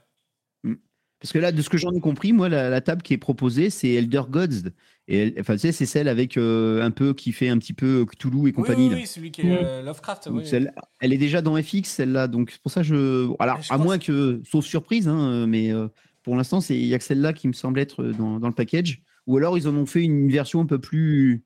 Parce 1.25 1.33
que 1.33 1.39
là, 1.39 1.51
de 1.51 1.59
ce 1.63 1.69
que 1.69 1.77
j'en 1.79 1.91
ai 1.91 1.99
compris, 1.99 2.33
moi, 2.33 2.49
la, 2.49 2.69
la 2.69 2.81
table 2.81 3.01
qui 3.01 3.15
est 3.15 3.17
proposée, 3.17 3.71
c'est 3.71 3.89
Elder 3.89 4.21
Gods. 4.29 4.69
Et 5.07 5.17
elle- 5.17 5.33
enfin, 5.39 5.53
tu 5.55 5.61
sais, 5.61 5.71
c'est 5.71 5.87
celle 5.87 6.07
avec 6.07 6.37
euh, 6.37 6.83
un 6.83 6.91
peu 6.91 7.15
qui 7.15 7.31
fait 7.31 7.49
un 7.49 7.57
petit 7.57 7.73
peu 7.73 8.05
Cthulhu 8.05 8.47
et 8.49 8.51
compagnie. 8.53 8.93
oui, 8.93 9.07
celui 9.07 9.31
qui 9.31 9.41
est 9.41 9.63
euh, 9.63 9.81
Lovecraft, 9.81 10.29
Donc, 10.29 10.41
oui. 10.41 10.45
celle- 10.47 10.71
elle 10.99 11.13
est 11.13 11.17
déjà 11.17 11.41
dans 11.41 11.59
FX, 11.59 11.85
celle-là. 11.85 12.27
Donc, 12.27 12.51
c'est 12.51 12.61
pour 12.61 12.71
ça 12.71 12.81
que 12.81 12.87
je. 12.87 13.33
Alors, 13.39 13.59
Je 13.59 13.73
à 13.73 13.77
moins 13.79 13.97
que. 13.97 14.39
Sauf 14.45 14.65
surprise, 14.65 15.07
hein, 15.07 15.47
mais 15.47 15.71
euh, 15.73 15.87
pour 16.21 16.35
l'instant, 16.35 16.61
c'est- 16.61 16.77
il 16.79 16.85
n'y 16.85 16.93
a 16.93 16.99
que 16.99 17.03
celle-là 17.03 17.33
qui 17.33 17.47
me 17.47 17.53
semble 17.53 17.79
être 17.79 18.03
dans, 18.03 18.39
dans 18.39 18.47
le 18.47 18.53
package. 18.53 19.01
Ou 19.25 19.37
alors, 19.37 19.57
ils 19.57 19.67
en 19.67 19.73
ont 19.75 19.87
fait 19.87 20.03
une 20.03 20.29
version 20.29 20.61
un 20.61 20.67
peu 20.67 20.77
plus, 20.77 21.43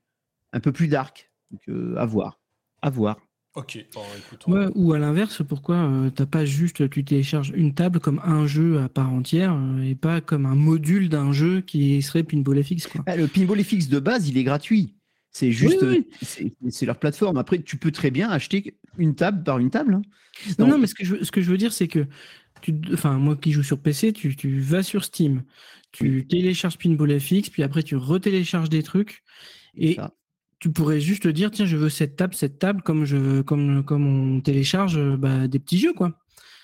un 0.51 0.59
peu 0.59 0.73
plus 0.73 0.89
dark. 0.89 1.32
Donc, 1.51 1.61
euh, 1.69 1.95
à 1.95 2.05
voir. 2.05 2.41
À 2.82 2.89
voir. 2.89 3.15
Ok, 3.60 3.86
bon, 3.93 4.01
écoute. 4.18 4.43
on- 4.47 4.51
Ouais, 4.53 4.68
ou 4.76 4.93
à 4.93 4.99
l'inverse, 4.99 5.41
pourquoi 5.47 5.76
euh, 5.76 6.10
t'as 6.10 6.26
pas 6.26 6.45
juste, 6.45 6.89
tu 6.89 7.03
télécharges 7.03 7.51
une 7.55 7.74
table 7.74 7.99
comme 7.99 8.22
un 8.24 8.47
jeu 8.47 8.80
à 8.80 8.89
part 8.89 9.12
entière 9.12 9.53
euh, 9.53 9.82
et 9.84 9.95
pas 9.95 10.22
comme 10.22 10.45
un 10.45 10.55
module 10.55 11.10
d'un 11.10 11.32
jeu 11.32 11.62
qui 11.62 12.01
serait 12.01 12.24
Pinball 12.24 12.64
FX 12.64 12.88
quoi. 12.88 13.03
Ah, 13.05 13.16
le 13.16 13.28
Pinball 13.28 13.64
FX 13.64 13.89
de 13.89 13.99
base, 13.99 14.30
il 14.30 14.38
est 14.38 14.43
gratuit. 14.43 14.95
C'est 15.32 15.51
juste. 15.51 15.80
oui. 15.84 16.07
c'est- 16.22 16.86
leur 16.86 16.97
plateforme. 16.97 17.38
Après, 17.38 17.62
tu 17.62 17.78
peux 17.78 17.91
très 17.91 18.12
bien 18.12 18.30
acheter 18.30 18.76
une 18.97 19.14
table 19.16 19.43
par 19.43 19.60
une 19.60 19.70
table. 19.70 19.93
hein. 19.95 20.01
Non, 20.57 20.66
Non. 20.66 20.72
non, 20.74 20.78
mais 20.80 20.88
ce 20.88 20.95
que 20.95 21.05
je, 21.05 21.16
veux- 21.16 21.24
ce 21.24 21.32
que 21.32 21.41
je 21.41 21.49
veux 21.51 21.57
dire, 21.57 21.72
c'est 21.74 21.88
que, 21.88 22.05
tu, 22.62 22.74
enfin, 22.93 23.14
moi 23.20 23.36
qui 23.36 23.51
joue 23.51 23.64
sur 23.64 23.80
PC, 23.80 24.12
tu, 24.14 24.36
tu 24.36 24.60
vas 24.60 24.84
sur 24.84 25.03
Steam, 25.03 25.43
tu 25.91 26.26
télécharges 26.28 26.78
Pinball 26.78 27.20
FX, 27.20 27.49
puis 27.49 27.62
après 27.64 27.84
tu 27.84 27.95
retélécharges 27.95 28.70
des 28.70 28.84
trucs, 28.84 29.24
et 29.76 29.95
Ça. 29.95 30.14
Tu 30.60 30.72
pourrais 30.72 30.99
juste 30.99 31.24
te 31.24 31.28
dire, 31.30 31.51
tiens, 31.51 31.66
je 31.66 31.78
veux 31.78 31.89
cette 31.89 32.16
table, 32.16 32.34
cette 32.34 32.60
table, 32.60 32.82
comme 32.82 33.05
je 33.05 33.18
veux, 33.18 33.43
comme, 33.43 33.84
comme 33.84 34.05
on 34.38 34.41
télécharge 34.41 34.97
euh, 34.97 35.16
bah, 35.18 35.47
des 35.47 35.60
petits 35.60 35.80
jeux, 35.80 35.93
quoi. 35.93 36.12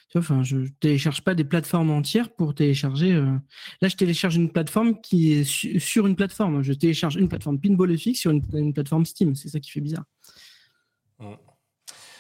Tu 0.10 0.18
vois, 0.20 0.22
enfin, 0.22 0.43
je 0.43 0.58
télécharge 0.80 1.22
pas 1.24 1.34
des 1.34 1.43
plateformes 1.43 1.89
entières 1.91 2.30
pour 2.34 2.54
télécharger. 2.56 3.12
euh, 3.14 3.38
Là, 3.82 3.88
je 3.88 3.96
télécharge 3.96 4.36
une 4.36 4.52
plateforme 4.52 5.02
qui 5.02 5.34
est 5.34 5.43
su- 5.43 5.80
sur 5.80 6.08
une 6.08 6.16
plateforme. 6.16 6.62
Je 6.62 6.74
télécharge 6.74 7.16
une 7.16 7.28
plateforme 7.28 7.60
Pinball 7.60 7.98
FX 7.98 8.14
sur 8.16 8.32
une, 8.32 8.41
une 8.54 8.74
plateforme 8.74 9.06
Steam. 9.06 9.36
C'est 9.36 9.50
ça 9.50 9.60
qui 9.60 9.72
fait 9.72 9.82
bizarre. 9.82 10.06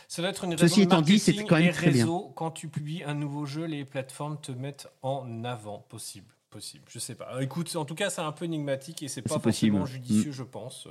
Ça 0.07 0.21
doit 0.21 0.29
être 0.31 0.43
une 0.45 0.51
Ceci 0.57 0.81
raison 0.81 0.83
étant 0.83 1.01
dit, 1.01 1.19
c'est 1.19 1.33
quand 1.45 1.57
même 1.59 1.71
très 1.73 1.91
bien. 1.91 2.03
réseau. 2.05 2.31
Quand 2.35 2.51
tu 2.51 2.69
publies 2.69 3.03
un 3.03 3.15
nouveau 3.15 3.45
jeu, 3.45 3.65
les 3.65 3.85
plateformes 3.85 4.39
te 4.39 4.51
mettent 4.51 4.87
en 5.01 5.43
avant. 5.43 5.79
Possible, 5.89 6.27
possible. 6.49 6.83
Je 6.89 6.99
sais 6.99 7.15
pas. 7.15 7.35
Euh, 7.35 7.41
Écoute, 7.41 7.75
en 7.75 7.85
tout 7.85 7.95
cas, 7.95 8.09
c'est 8.09 8.21
un 8.21 8.31
peu 8.31 8.45
énigmatique 8.45 9.03
et 9.03 9.07
c'est 9.07 9.21
pas 9.21 9.39
possible. 9.39 9.77
forcément 9.77 9.85
judicieux, 9.85 10.31
je 10.31 10.43
pense. 10.43 10.87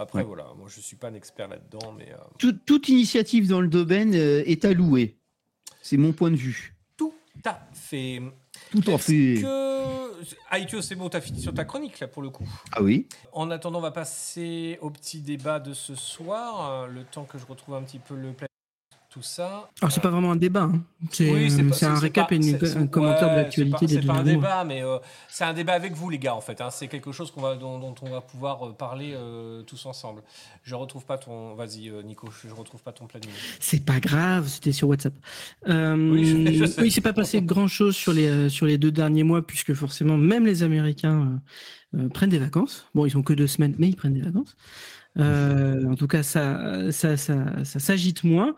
Après, 0.00 0.22
voilà, 0.22 0.46
moi 0.56 0.68
je 0.68 0.80
suis 0.80 0.96
pas 0.96 1.08
un 1.08 1.14
expert 1.14 1.48
là-dedans, 1.48 1.92
mais 1.98 2.08
euh, 2.12 2.16
Tout- 2.38 2.52
toute 2.64 2.88
initiative 2.88 3.48
dans 3.48 3.60
le 3.60 3.66
domaine 3.68 4.14
euh, 4.14 4.42
est 4.46 4.64
à 4.64 4.72
louer. 4.72 5.16
C'est 5.82 5.96
mon 5.96 6.12
point 6.12 6.30
de 6.30 6.36
vue. 6.36 6.76
tout 6.96 7.12
à 7.44 7.60
fait. 7.72 8.20
Tout 8.70 8.90
en 8.90 8.98
fait. 8.98 9.38
que 9.40 10.24
Aïtio, 10.50 10.82
c'est 10.82 10.94
bon, 10.96 11.08
t'as 11.08 11.20
fini 11.20 11.40
sur 11.40 11.52
ta 11.54 11.64
chronique 11.64 11.98
là 12.00 12.06
pour 12.08 12.22
le 12.22 12.30
coup. 12.30 12.48
Ah 12.72 12.82
oui. 12.82 13.08
En 13.32 13.50
attendant, 13.50 13.78
on 13.78 13.82
va 13.82 13.90
passer 13.92 14.78
au 14.82 14.90
petit 14.90 15.20
débat 15.20 15.58
de 15.60 15.72
ce 15.74 15.94
soir. 15.94 16.70
euh, 16.84 16.86
Le 16.88 17.04
temps 17.04 17.24
que 17.24 17.38
je 17.38 17.46
retrouve 17.46 17.74
un 17.76 17.82
petit 17.82 17.98
peu 18.00 18.14
le 18.16 18.32
tout 19.10 19.22
ça. 19.22 19.70
Alors, 19.80 19.90
c'est 19.90 20.02
pas 20.02 20.10
vraiment 20.10 20.32
un 20.32 20.36
débat. 20.36 20.64
hein. 20.64 20.82
C'est 21.10 21.30
Oui, 21.32 21.50
euh, 21.50 21.68
pas- 21.70 21.74
c'est 21.74 21.86
un 21.86 21.94
récap 21.98 22.28
pas- 22.28 22.34
et 22.34 22.38
une- 22.38 22.58
un 22.76 22.86
commentaire 22.86 23.28
ouais, 23.28 23.36
de 23.36 23.40
l'actualité 23.40 23.88
c'est 23.88 24.00
des 24.00 24.06
pas- 24.06 24.12
C'est 24.18 24.18
pas 24.18 24.20
un 24.20 24.22
débat, 24.22 24.64
mais 24.64 24.82
euh, 24.84 24.98
c'est 25.28 25.44
un 25.44 25.54
débat 25.54 25.72
avec 25.72 25.94
vous, 25.94 26.10
les 26.10 26.18
gars, 26.18 26.34
en 26.34 26.42
fait. 26.42 26.60
hein. 26.60 26.68
C'est 26.70 26.88
quelque 26.88 27.10
chose 27.10 27.30
qu'on 27.30 27.40
va, 27.40 27.56
dont, 27.56 27.78
dont 27.78 27.94
on 28.02 28.10
va 28.10 28.20
pouvoir 28.20 28.68
euh, 28.68 28.72
parler 28.72 29.14
euh, 29.16 29.62
tous 29.62 29.86
ensemble. 29.86 30.22
Je 30.62 30.74
retrouve 30.74 31.06
pas 31.06 31.16
ton. 31.16 31.54
Vas-y, 31.54 31.88
euh, 31.88 32.02
Nico, 32.02 32.28
je, 32.44 32.52
retrouve 32.52 32.82
pas 32.82 32.92
ton 32.92 33.06
planning. 33.06 33.30
C'est 33.60 33.82
pas 33.84 33.98
grave, 33.98 34.46
c'était 34.48 34.72
sur 34.72 34.88
WhatsApp. 34.88 35.14
Euh, 35.68 35.96
Oui, 36.12 36.24
je- 36.26 36.52
je 36.52 36.64
sais. 36.66 36.80
oui, 36.82 36.88
il 36.88 36.92
s'est 36.92 37.00
pas 37.00 37.14
passé 37.14 37.40
grand 37.40 37.66
chose 37.68 37.96
sur 37.96 38.12
les 38.12 38.26
euh, 38.28 38.48
sur 38.50 38.66
les 38.66 38.76
deux 38.76 38.92
derniers 38.92 39.22
mois 39.24 39.40
puisque 39.46 39.72
forcément 39.72 40.18
même 40.18 40.44
les 40.44 40.62
Américains 40.62 41.40
euh, 41.94 41.98
euh, 42.04 42.08
prennent 42.10 42.28
des 42.30 42.38
vacances. 42.38 42.86
Bon, 42.94 43.06
ils 43.06 43.16
ont 43.16 43.22
que 43.22 43.32
deux 43.32 43.46
semaines, 43.46 43.74
mais 43.78 43.88
ils 43.88 43.96
prennent 43.96 44.12
des 44.14 44.20
vacances. 44.20 44.54
Euh, 45.18 45.84
en 45.90 45.94
tout 45.96 46.06
cas, 46.06 46.22
ça 46.22 46.92
ça 46.92 47.16
ça, 47.16 47.64
ça 47.64 47.78
s'agite 47.80 48.22
moins. 48.24 48.54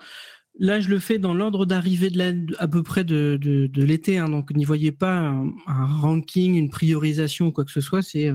Là, 0.62 0.78
je 0.78 0.90
le 0.90 0.98
fais 0.98 1.18
dans 1.18 1.32
l'ordre 1.32 1.64
d'arrivée 1.64 2.10
de 2.10 2.54
à 2.58 2.68
peu 2.68 2.82
près 2.82 3.02
de, 3.02 3.38
de, 3.40 3.82
l'été, 3.82 4.18
hein, 4.18 4.28
donc 4.28 4.50
n'y 4.50 4.66
voyez 4.66 4.92
pas 4.92 5.16
un, 5.18 5.86
ranking, 5.86 6.54
une 6.54 6.68
priorisation 6.68 7.46
ou 7.46 7.52
quoi 7.52 7.64
que 7.64 7.70
ce 7.70 7.80
soit. 7.80 8.02
C'est 8.02 8.28
euh, 8.28 8.34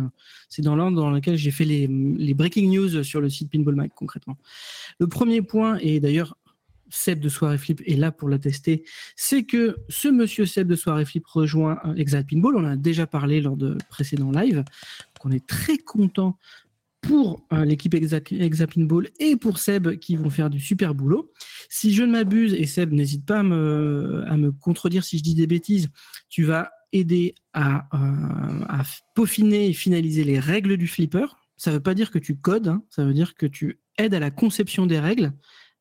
dans 0.57 0.75
l'ordre 0.75 0.97
dans 0.97 1.11
lequel 1.11 1.37
j'ai 1.37 1.51
fait 1.51 1.65
les, 1.65 1.87
breaking 2.33 2.71
news 2.71 3.03
sur 3.03 3.21
le 3.21 3.29
site 3.29 3.51
Pinball 3.51 3.75
Mag 3.75 3.91
concrètement. 3.93 4.37
Le 4.99 5.05
premier 5.05 5.43
point, 5.43 5.77
et 5.81 5.99
d'ailleurs 5.99 6.35
Seb 6.89 7.19
de 7.19 7.29
Soirée 7.29 7.59
Flip 7.59 7.83
est 7.85 7.95
là 7.95 8.11
pour 8.11 8.27
l'attester, 8.27 8.83
c'est 9.15 9.43
que 9.43 9.77
ce 9.89 10.07
monsieur 10.07 10.47
Seb 10.47 10.67
de 10.67 10.75
Soirée 10.75 11.05
Flip 11.05 11.27
rejoint 11.27 11.79
euh, 11.85 11.93
Exile 11.93 12.25
Pinball. 12.27 12.55
On 12.55 12.65
a 12.65 12.75
déjà 12.75 13.05
parlé 13.05 13.39
lors 13.39 13.55
de 13.55 13.77
précédents 13.91 14.31
lives. 14.31 14.63
On 15.27 15.31
est 15.31 15.45
très 15.45 15.79
content 15.79 16.37
pour 17.07 17.45
euh, 17.53 17.65
l'équipe 17.65 17.93
Exa, 17.93 18.19
Exa 18.31 18.67
Pinball 18.67 19.09
et 19.19 19.35
pour 19.35 19.57
Seb 19.57 19.97
qui 19.97 20.15
vont 20.15 20.29
faire 20.29 20.49
du 20.49 20.59
super 20.59 20.95
boulot. 20.95 21.31
Si 21.69 21.93
je 21.93 22.03
ne 22.03 22.11
m'abuse, 22.11 22.53
et 22.53 22.65
Seb, 22.65 22.93
n'hésite 22.93 23.25
pas 23.25 23.39
à 23.39 23.43
me, 23.43 24.51
contredire 24.59 25.03
si 25.03 25.17
je 25.17 25.23
dis 25.23 25.35
des 25.35 25.47
bêtises, 25.47 25.89
tu 26.29 26.43
vas 26.43 26.71
aider 26.91 27.35
à, 27.53 27.87
euh, 27.93 28.83
peaufiner 29.15 29.67
et 29.67 29.73
finaliser 29.73 30.23
les 30.23 30.39
règles 30.39 30.77
du 30.77 30.87
flipper. 30.87 31.25
Ça 31.57 31.71
ne 31.71 31.75
veut 31.75 31.83
pas 31.83 31.93
dire 31.93 32.11
que 32.11 32.19
tu 32.19 32.35
codes, 32.35 32.67
hein, 32.67 32.83
ça 32.89 33.05
veut 33.05 33.13
dire 33.13 33.35
que 33.35 33.45
tu 33.45 33.79
aides 33.97 34.13
à 34.13 34.19
la 34.19 34.31
conception 34.31 34.85
des 34.85 34.99
règles, 34.99 35.33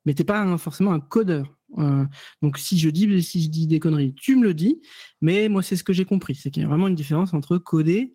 mais 0.04 0.14
tu 0.14 0.22
n'es 0.22 0.26
pas 0.26 0.58
forcément 0.58 0.92
un 0.92 1.00
codeur. 1.00 1.56
Euh, 1.78 2.04
donc 2.42 2.58
si 2.58 2.78
je, 2.78 2.88
dis, 2.88 3.22
si 3.22 3.42
je 3.42 3.48
dis 3.48 3.66
des 3.66 3.80
conneries, 3.80 4.14
tu 4.14 4.36
me 4.36 4.44
le 4.44 4.54
dis, 4.54 4.80
mais 5.20 5.48
moi 5.48 5.62
c'est 5.62 5.76
ce 5.76 5.82
que 5.82 5.92
j'ai 5.92 6.04
compris, 6.04 6.34
c'est 6.34 6.50
qu'il 6.50 6.62
y 6.62 6.66
a 6.66 6.68
vraiment 6.68 6.88
une 6.88 6.94
différence 6.94 7.34
entre 7.34 7.58
coder 7.58 8.14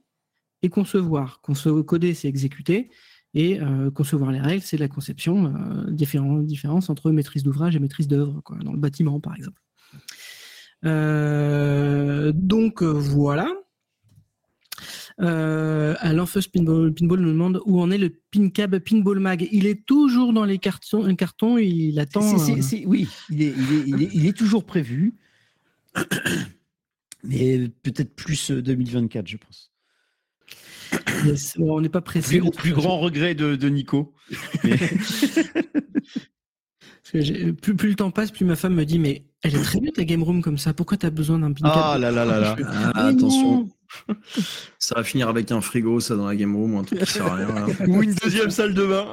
et 0.62 0.70
concevoir. 0.70 1.42
Conce- 1.44 1.84
coder, 1.84 2.14
c'est 2.14 2.28
exécuter, 2.28 2.90
et 3.34 3.62
euh, 3.62 3.92
concevoir 3.92 4.32
les 4.32 4.40
règles, 4.40 4.64
c'est 4.64 4.78
la 4.78 4.88
conception, 4.88 5.54
euh, 5.56 5.92
différence 5.92 6.90
entre 6.90 7.12
maîtrise 7.12 7.44
d'ouvrage 7.44 7.76
et 7.76 7.80
maîtrise 7.80 8.08
d'œuvre, 8.08 8.42
dans 8.64 8.74
le 8.74 8.80
bâtiment 8.80 9.20
par 9.20 9.36
exemple. 9.36 9.62
Euh, 10.86 12.32
donc 12.34 12.82
voilà. 12.84 13.48
Euh, 15.22 15.96
Alain 16.00 16.26
Pinball, 16.26 16.94
Pinball 16.94 17.20
nous 17.20 17.32
demande 17.32 17.62
où 17.66 17.82
en 17.82 17.92
est 17.92 17.98
le 17.98 18.16
Pincab 18.32 18.80
Pinball 18.80 19.20
Mag. 19.20 19.48
Il 19.52 19.66
est 19.66 19.86
toujours 19.86 20.32
dans 20.32 20.46
les 20.46 20.60
cartons, 20.60 21.04
un 21.04 21.16
carton, 21.16 21.58
il 21.58 22.00
attend. 22.00 22.22
Oui, 22.86 23.08
il 23.30 23.42
est, 23.42 23.54
il, 23.54 23.72
est, 23.72 23.84
il, 23.88 24.04
est, 24.04 24.10
il 24.14 24.26
est 24.28 24.38
toujours 24.38 24.66
prévu. 24.66 25.16
Mais 27.24 27.68
peut-être 27.84 28.16
plus 28.16 28.52
euh, 28.52 28.62
2024, 28.62 29.28
je 29.28 29.38
pense. 29.38 29.72
Yes. 31.26 31.56
Bon, 31.58 31.78
on 31.78 31.82
n'est 31.82 31.90
pas 31.90 32.02
pressé. 32.02 32.40
Plus, 32.40 32.48
au 32.48 32.52
plus 32.52 32.74
grand 32.74 33.00
regret 33.00 33.36
de, 33.36 33.56
de 33.56 33.70
Nico. 33.70 34.14
Mais- 34.64 34.78
plus, 37.62 37.76
plus 37.76 37.90
le 37.90 37.96
temps 37.96 38.12
passe, 38.12 38.32
plus 38.32 38.46
ma 38.46 38.56
femme 38.56 38.76
me 38.76 38.86
dit 38.86 39.00
Mais 39.00 39.26
elle 39.42 39.56
est 39.56 39.64
très 39.64 39.80
bien 39.80 39.92
ta 39.92 40.04
game 40.04 40.24
room 40.24 40.42
comme 40.42 40.58
ça, 40.58 40.74
pourquoi 40.74 40.98
tu 40.98 41.06
as 41.06 41.10
besoin 41.10 41.40
d'un 41.40 41.54
Pincab 41.54 41.72
Ah 41.76 41.98
là 42.00 42.12
là 42.12 42.26
là 42.26 42.40
là. 42.40 42.56
Ah, 42.94 43.06
attention, 43.08 43.70
ça 44.78 44.96
va 44.96 45.04
finir 45.04 45.30
avec 45.30 45.52
un 45.52 45.62
frigo, 45.62 46.00
ça, 46.00 46.16
dans 46.16 46.28
la 46.28 46.36
game 46.36 46.56
room, 46.56 46.76
ou 46.76 46.80
un 46.80 46.84
truc 46.84 47.00
qui 47.00 47.12
sert 47.12 47.26
à 47.26 47.36
rien. 47.36 47.48
là. 47.48 47.66
Ou 47.88 48.04
une 48.04 48.14
deuxième 48.16 48.52
salle 48.52 48.74
de 48.74 48.86
bain. 48.86 49.08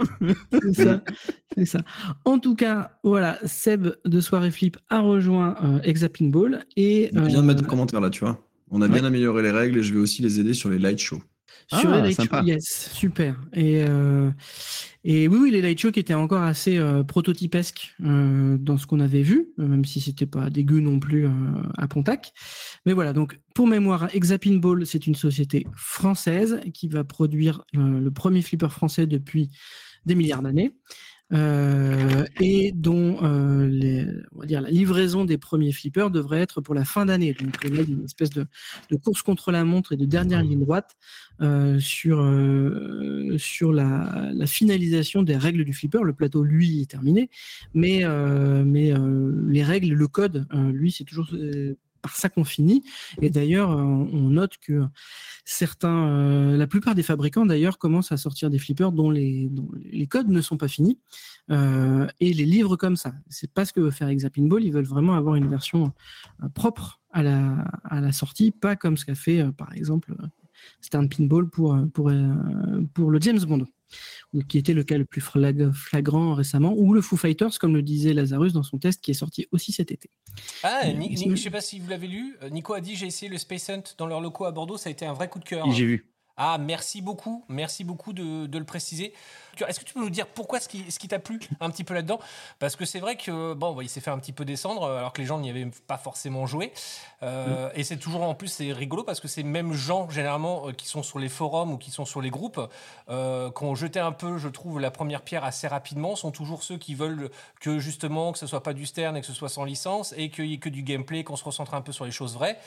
C'est 1.54 1.64
ça. 1.64 1.80
En 2.26 2.38
tout 2.38 2.54
cas, 2.54 2.98
voilà, 3.02 3.38
Seb 3.46 3.88
de 4.04 4.20
Soirée 4.20 4.50
Flip 4.50 4.76
a 4.90 5.00
rejoint 5.00 5.56
euh, 5.64 5.80
Exa 5.82 6.08
Pinball 6.10 6.66
et 6.76 7.10
On 7.14 7.22
vient 7.22 7.40
de 7.40 7.46
mettre 7.46 7.62
euh, 7.62 7.64
un 7.64 7.68
commentaire 7.68 8.00
là, 8.02 8.10
tu 8.10 8.20
vois. 8.20 8.38
On 8.70 8.82
a 8.82 8.88
bien 8.88 9.04
amélioré 9.04 9.42
les 9.42 9.52
règles 9.52 9.78
et 9.78 9.82
je 9.82 9.94
vais 9.94 10.00
aussi 10.00 10.20
les 10.22 10.40
aider 10.40 10.52
sur 10.52 10.68
les 10.68 10.78
light 10.78 10.98
shows. 10.98 11.22
Sur 11.68 11.90
Ah, 11.92 12.00
les 12.00 12.14
light 12.14 12.22
shows, 12.22 12.42
yes, 12.44 12.90
super. 12.92 13.40
Et, 13.52 13.82
euh, 13.82 14.30
et 15.02 15.26
oui, 15.26 15.38
oui, 15.40 15.50
les 15.50 15.60
light 15.60 15.78
shows 15.80 15.90
qui 15.90 16.00
étaient 16.00 16.14
encore 16.14 16.42
assez 16.42 16.78
euh, 16.78 17.02
prototypesques 17.02 17.94
euh, 18.04 18.56
dans 18.58 18.78
ce 18.78 18.86
qu'on 18.86 19.00
avait 19.00 19.22
vu, 19.22 19.48
même 19.58 19.84
si 19.84 20.00
c'était 20.00 20.26
pas 20.26 20.48
dégueu 20.48 20.80
non 20.80 21.00
plus 21.00 21.28
à 21.76 21.88
Pontac. 21.88 22.32
Mais 22.84 22.92
voilà, 22.92 23.12
donc 23.12 23.40
pour 23.54 23.66
mémoire, 23.66 24.08
Exa 24.14 24.38
Pinball, 24.38 24.86
c'est 24.86 25.06
une 25.06 25.14
société 25.14 25.66
française 25.74 26.60
qui 26.72 26.88
va 26.88 27.04
produire 27.04 27.64
le 27.72 28.10
premier 28.10 28.42
flipper 28.42 28.70
français 28.70 29.06
depuis 29.06 29.50
des 30.04 30.14
milliards 30.14 30.42
d'années. 30.42 30.72
Euh, 31.32 32.24
et 32.40 32.72
dont 32.72 33.18
euh, 33.22 33.66
les, 33.66 34.06
on 34.32 34.40
va 34.40 34.46
dire, 34.46 34.60
la 34.60 34.70
livraison 34.70 35.24
des 35.24 35.38
premiers 35.38 35.72
flippers 35.72 36.10
devrait 36.10 36.40
être 36.40 36.60
pour 36.60 36.74
la 36.74 36.84
fin 36.84 37.06
d'année. 37.06 37.34
Donc 37.34 37.64
là, 37.64 37.70
il 37.70 37.76
y 37.76 37.92
a 37.92 37.96
une 37.96 38.04
espèce 38.04 38.30
de, 38.30 38.46
de 38.90 38.96
course 38.96 39.22
contre 39.22 39.50
la 39.50 39.64
montre 39.64 39.92
et 39.92 39.96
de 39.96 40.04
dernière 40.04 40.42
ligne 40.42 40.60
droite 40.60 40.96
euh, 41.40 41.80
sur, 41.80 42.18
sur 43.38 43.72
la, 43.72 44.30
la 44.32 44.46
finalisation 44.46 45.22
des 45.22 45.36
règles 45.36 45.64
du 45.64 45.72
flipper. 45.72 46.02
Le 46.04 46.12
plateau, 46.12 46.44
lui, 46.44 46.82
est 46.82 46.90
terminé, 46.90 47.30
mais, 47.74 48.04
mais 48.64 48.92
les 49.48 49.64
règles, 49.64 49.94
le 49.94 50.08
code, 50.08 50.46
lui, 50.52 50.92
c'est 50.92 51.04
toujours 51.04 51.28
par 52.06 52.14
ça 52.14 52.28
qu'on 52.28 52.44
finit. 52.44 52.84
Et 53.20 53.30
d'ailleurs, 53.30 53.72
euh, 53.72 53.82
on 53.82 54.30
note 54.30 54.58
que 54.58 54.84
certains, 55.44 56.08
euh, 56.08 56.56
la 56.56 56.68
plupart 56.68 56.94
des 56.94 57.02
fabricants 57.02 57.44
d'ailleurs 57.44 57.78
commencent 57.78 58.12
à 58.12 58.16
sortir 58.16 58.48
des 58.48 58.60
flippers 58.60 58.92
dont 58.92 59.10
les, 59.10 59.48
dont 59.50 59.68
les 59.74 60.06
codes 60.06 60.28
ne 60.28 60.40
sont 60.40 60.56
pas 60.56 60.68
finis 60.68 61.00
euh, 61.50 62.06
et 62.20 62.32
les 62.32 62.44
livrent 62.44 62.76
comme 62.76 62.94
ça. 62.94 63.12
C'est 63.28 63.52
pas 63.52 63.64
ce 63.64 63.72
que 63.72 63.80
veut 63.80 63.90
faire 63.90 64.06
Exapinball. 64.06 64.62
Ils 64.62 64.72
veulent 64.72 64.84
vraiment 64.84 65.14
avoir 65.14 65.34
une 65.34 65.48
version 65.48 65.92
propre 66.54 67.00
à 67.10 67.24
la, 67.24 67.64
à 67.82 68.00
la 68.00 68.12
sortie, 68.12 68.52
pas 68.52 68.76
comme 68.76 68.96
ce 68.96 69.04
qu'a 69.04 69.16
fait 69.16 69.44
par 69.56 69.72
exemple 69.72 70.12
euh, 70.12 70.26
Stern 70.80 71.08
Pinball 71.08 71.48
pour, 71.48 71.76
pour, 71.92 72.08
le 72.08 73.20
James 73.20 73.40
Bond, 73.40 73.64
qui 74.48 74.58
était 74.58 74.72
le 74.74 74.84
cas 74.84 74.98
le 74.98 75.04
plus 75.04 75.20
flag- 75.20 75.70
flagrant 75.72 76.34
récemment, 76.34 76.74
ou 76.76 76.92
le 76.92 77.00
Foo 77.00 77.16
Fighters, 77.16 77.58
comme 77.58 77.74
le 77.74 77.82
disait 77.82 78.12
Lazarus 78.12 78.52
dans 78.52 78.62
son 78.62 78.78
test 78.78 79.00
qui 79.02 79.10
est 79.12 79.14
sorti 79.14 79.46
aussi 79.52 79.72
cet 79.72 79.90
été. 79.92 80.10
Ah, 80.62 80.82
Euh, 80.86 80.92
Ni- 80.92 81.08
Ni- 81.10 81.16
sinon- 81.18 81.36
je 81.36 81.42
sais 81.42 81.50
pas 81.50 81.60
si 81.60 81.78
vous 81.80 81.88
l'avez 81.88 82.08
lu. 82.08 82.36
euh, 82.42 82.50
Nico 82.50 82.74
a 82.74 82.80
dit 82.80 82.96
j'ai 82.96 83.06
essayé 83.06 83.30
le 83.30 83.38
Space 83.38 83.68
Hunt 83.70 83.82
dans 83.98 84.06
leurs 84.06 84.20
locaux 84.20 84.44
à 84.44 84.52
Bordeaux, 84.52 84.76
ça 84.76 84.88
a 84.88 84.92
été 84.92 85.06
un 85.06 85.12
vrai 85.12 85.28
coup 85.28 85.38
de 85.38 85.44
cœur. 85.44 85.70
J'ai 85.72 85.86
vu. 85.86 86.12
Ah, 86.36 86.58
merci 86.58 87.00
beaucoup, 87.00 87.44
merci 87.48 87.82
beaucoup 87.82 88.12
de, 88.12 88.46
de 88.46 88.58
le 88.58 88.64
préciser. 88.66 89.14
Est-ce 89.64 89.80
que 89.80 89.84
tu 89.84 89.94
peux 89.94 90.00
nous 90.00 90.10
dire 90.10 90.26
pourquoi 90.26 90.60
ce 90.60 90.68
qui, 90.68 90.90
ce 90.90 90.98
qui 90.98 91.08
t'a 91.08 91.18
plu 91.18 91.40
un 91.60 91.70
petit 91.70 91.84
peu 91.84 91.94
là-dedans? 91.94 92.18
Parce 92.58 92.76
que 92.76 92.84
c'est 92.84 93.00
vrai 93.00 93.16
que 93.16 93.54
bon, 93.54 93.74
bah, 93.74 93.82
il 93.82 93.88
s'est 93.88 94.00
fait 94.00 94.10
un 94.10 94.18
petit 94.18 94.32
peu 94.32 94.44
descendre 94.44 94.82
euh, 94.84 94.98
alors 94.98 95.12
que 95.12 95.20
les 95.20 95.26
gens 95.26 95.38
n'y 95.38 95.50
avaient 95.50 95.68
pas 95.86 95.98
forcément 95.98 96.46
joué. 96.46 96.72
Euh, 97.22 97.70
Et 97.74 97.84
c'est 97.84 97.96
toujours 97.96 98.22
en 98.22 98.34
plus 98.34 98.48
c'est 98.48 98.72
rigolo 98.72 99.02
parce 99.02 99.20
que 99.20 99.28
ces 99.28 99.42
mêmes 99.42 99.72
gens 99.72 100.08
généralement 100.10 100.68
euh, 100.68 100.72
qui 100.72 100.86
sont 100.86 101.02
sur 101.02 101.18
les 101.18 101.28
forums 101.28 101.72
ou 101.72 101.78
qui 101.78 101.90
sont 101.90 102.04
sur 102.04 102.20
les 102.20 102.30
groupes, 102.30 102.60
euh, 103.08 103.50
qui 103.50 103.64
ont 103.64 103.74
jeté 103.74 104.00
un 104.00 104.12
peu, 104.12 104.38
je 104.38 104.48
trouve, 104.48 104.80
la 104.80 104.90
première 104.90 105.22
pierre 105.22 105.44
assez 105.44 105.66
rapidement, 105.66 106.16
sont 106.16 106.30
toujours 106.30 106.62
ceux 106.62 106.76
qui 106.76 106.94
veulent 106.94 107.30
que 107.60 107.78
justement 107.78 108.32
que 108.32 108.38
ce 108.38 108.46
soit 108.46 108.62
pas 108.62 108.74
du 108.74 108.86
Stern 108.86 109.16
et 109.16 109.20
que 109.20 109.26
ce 109.26 109.32
soit 109.32 109.48
sans 109.48 109.64
licence 109.64 110.14
et 110.16 110.30
qu'il 110.30 110.46
y 110.46 110.54
ait 110.54 110.58
que 110.58 110.68
du 110.68 110.82
gameplay, 110.82 111.24
qu'on 111.24 111.36
se 111.36 111.44
recentre 111.44 111.74
un 111.74 111.80
peu 111.80 111.92
sur 111.92 112.04
les 112.04 112.10
choses 112.10 112.34
vraies. 112.34 112.58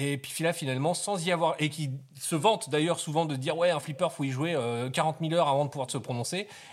Et 0.00 0.16
puis 0.16 0.44
là, 0.44 0.52
finalement, 0.52 0.94
sans 0.94 1.26
y 1.26 1.32
avoir. 1.32 1.56
Et 1.58 1.70
qui 1.70 1.90
se 2.14 2.36
vantent 2.36 2.70
d'ailleurs 2.70 3.00
souvent 3.00 3.24
de 3.24 3.34
dire 3.34 3.56
Ouais, 3.56 3.70
un 3.70 3.80
flipper, 3.80 4.08
faut 4.12 4.24
y 4.24 4.30
jouer 4.30 4.54
euh, 4.54 4.90
40 4.90 5.16
000 5.20 5.32
heures 5.32 5.48
avant 5.48 5.64
de 5.64 5.70
pouvoir 5.70 5.90
se 5.90 5.98
prononcer. 5.98 6.27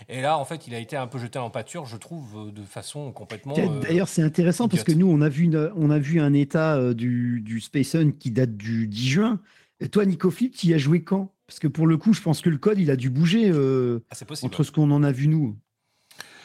Et 0.08 0.20
là, 0.20 0.38
en 0.38 0.44
fait, 0.44 0.66
il 0.66 0.74
a 0.74 0.78
été 0.78 0.96
un 0.96 1.06
peu 1.06 1.18
jeté 1.18 1.38
en 1.38 1.50
pâture, 1.50 1.86
je 1.86 1.96
trouve, 1.96 2.48
euh, 2.48 2.52
de 2.52 2.62
façon 2.62 3.12
complètement. 3.12 3.54
euh, 3.58 3.80
D'ailleurs, 3.80 4.08
c'est 4.08 4.22
intéressant 4.22 4.68
parce 4.68 4.84
que 4.84 4.92
nous, 4.92 5.06
on 5.08 5.20
a 5.20 5.28
vu, 5.28 5.44
une- 5.44 5.70
on 5.76 5.90
a 5.90 5.98
vu 5.98 6.20
un 6.20 6.32
état 6.32 6.76
euh, 6.76 6.94
du, 6.94 7.40
du 7.40 7.60
Space 7.60 7.88
Sun 7.88 8.12
qui 8.16 8.30
date 8.30 8.56
du 8.56 8.86
10 8.86 9.08
juin. 9.08 9.40
Et 9.80 9.88
toi, 9.88 10.04
Nico 10.06 10.30
Flip, 10.30 10.54
tu 10.56 10.68
y 10.68 10.74
as 10.74 10.78
joué 10.78 11.02
quand? 11.02 11.32
Parce 11.46 11.58
que 11.58 11.68
pour 11.68 11.86
le 11.86 11.96
coup, 11.96 12.12
je 12.12 12.20
pense 12.22 12.40
que 12.40 12.50
le 12.50 12.58
code, 12.58 12.78
il 12.78 12.90
a 12.90 12.96
dû 12.96 13.08
bouger 13.10 13.50
euh, 13.50 14.00
ah, 14.10 14.16
entre 14.42 14.64
ce 14.64 14.72
qu'on 14.72 14.90
en 14.90 15.02
a 15.02 15.12
vu 15.12 15.28
nous. 15.28 15.56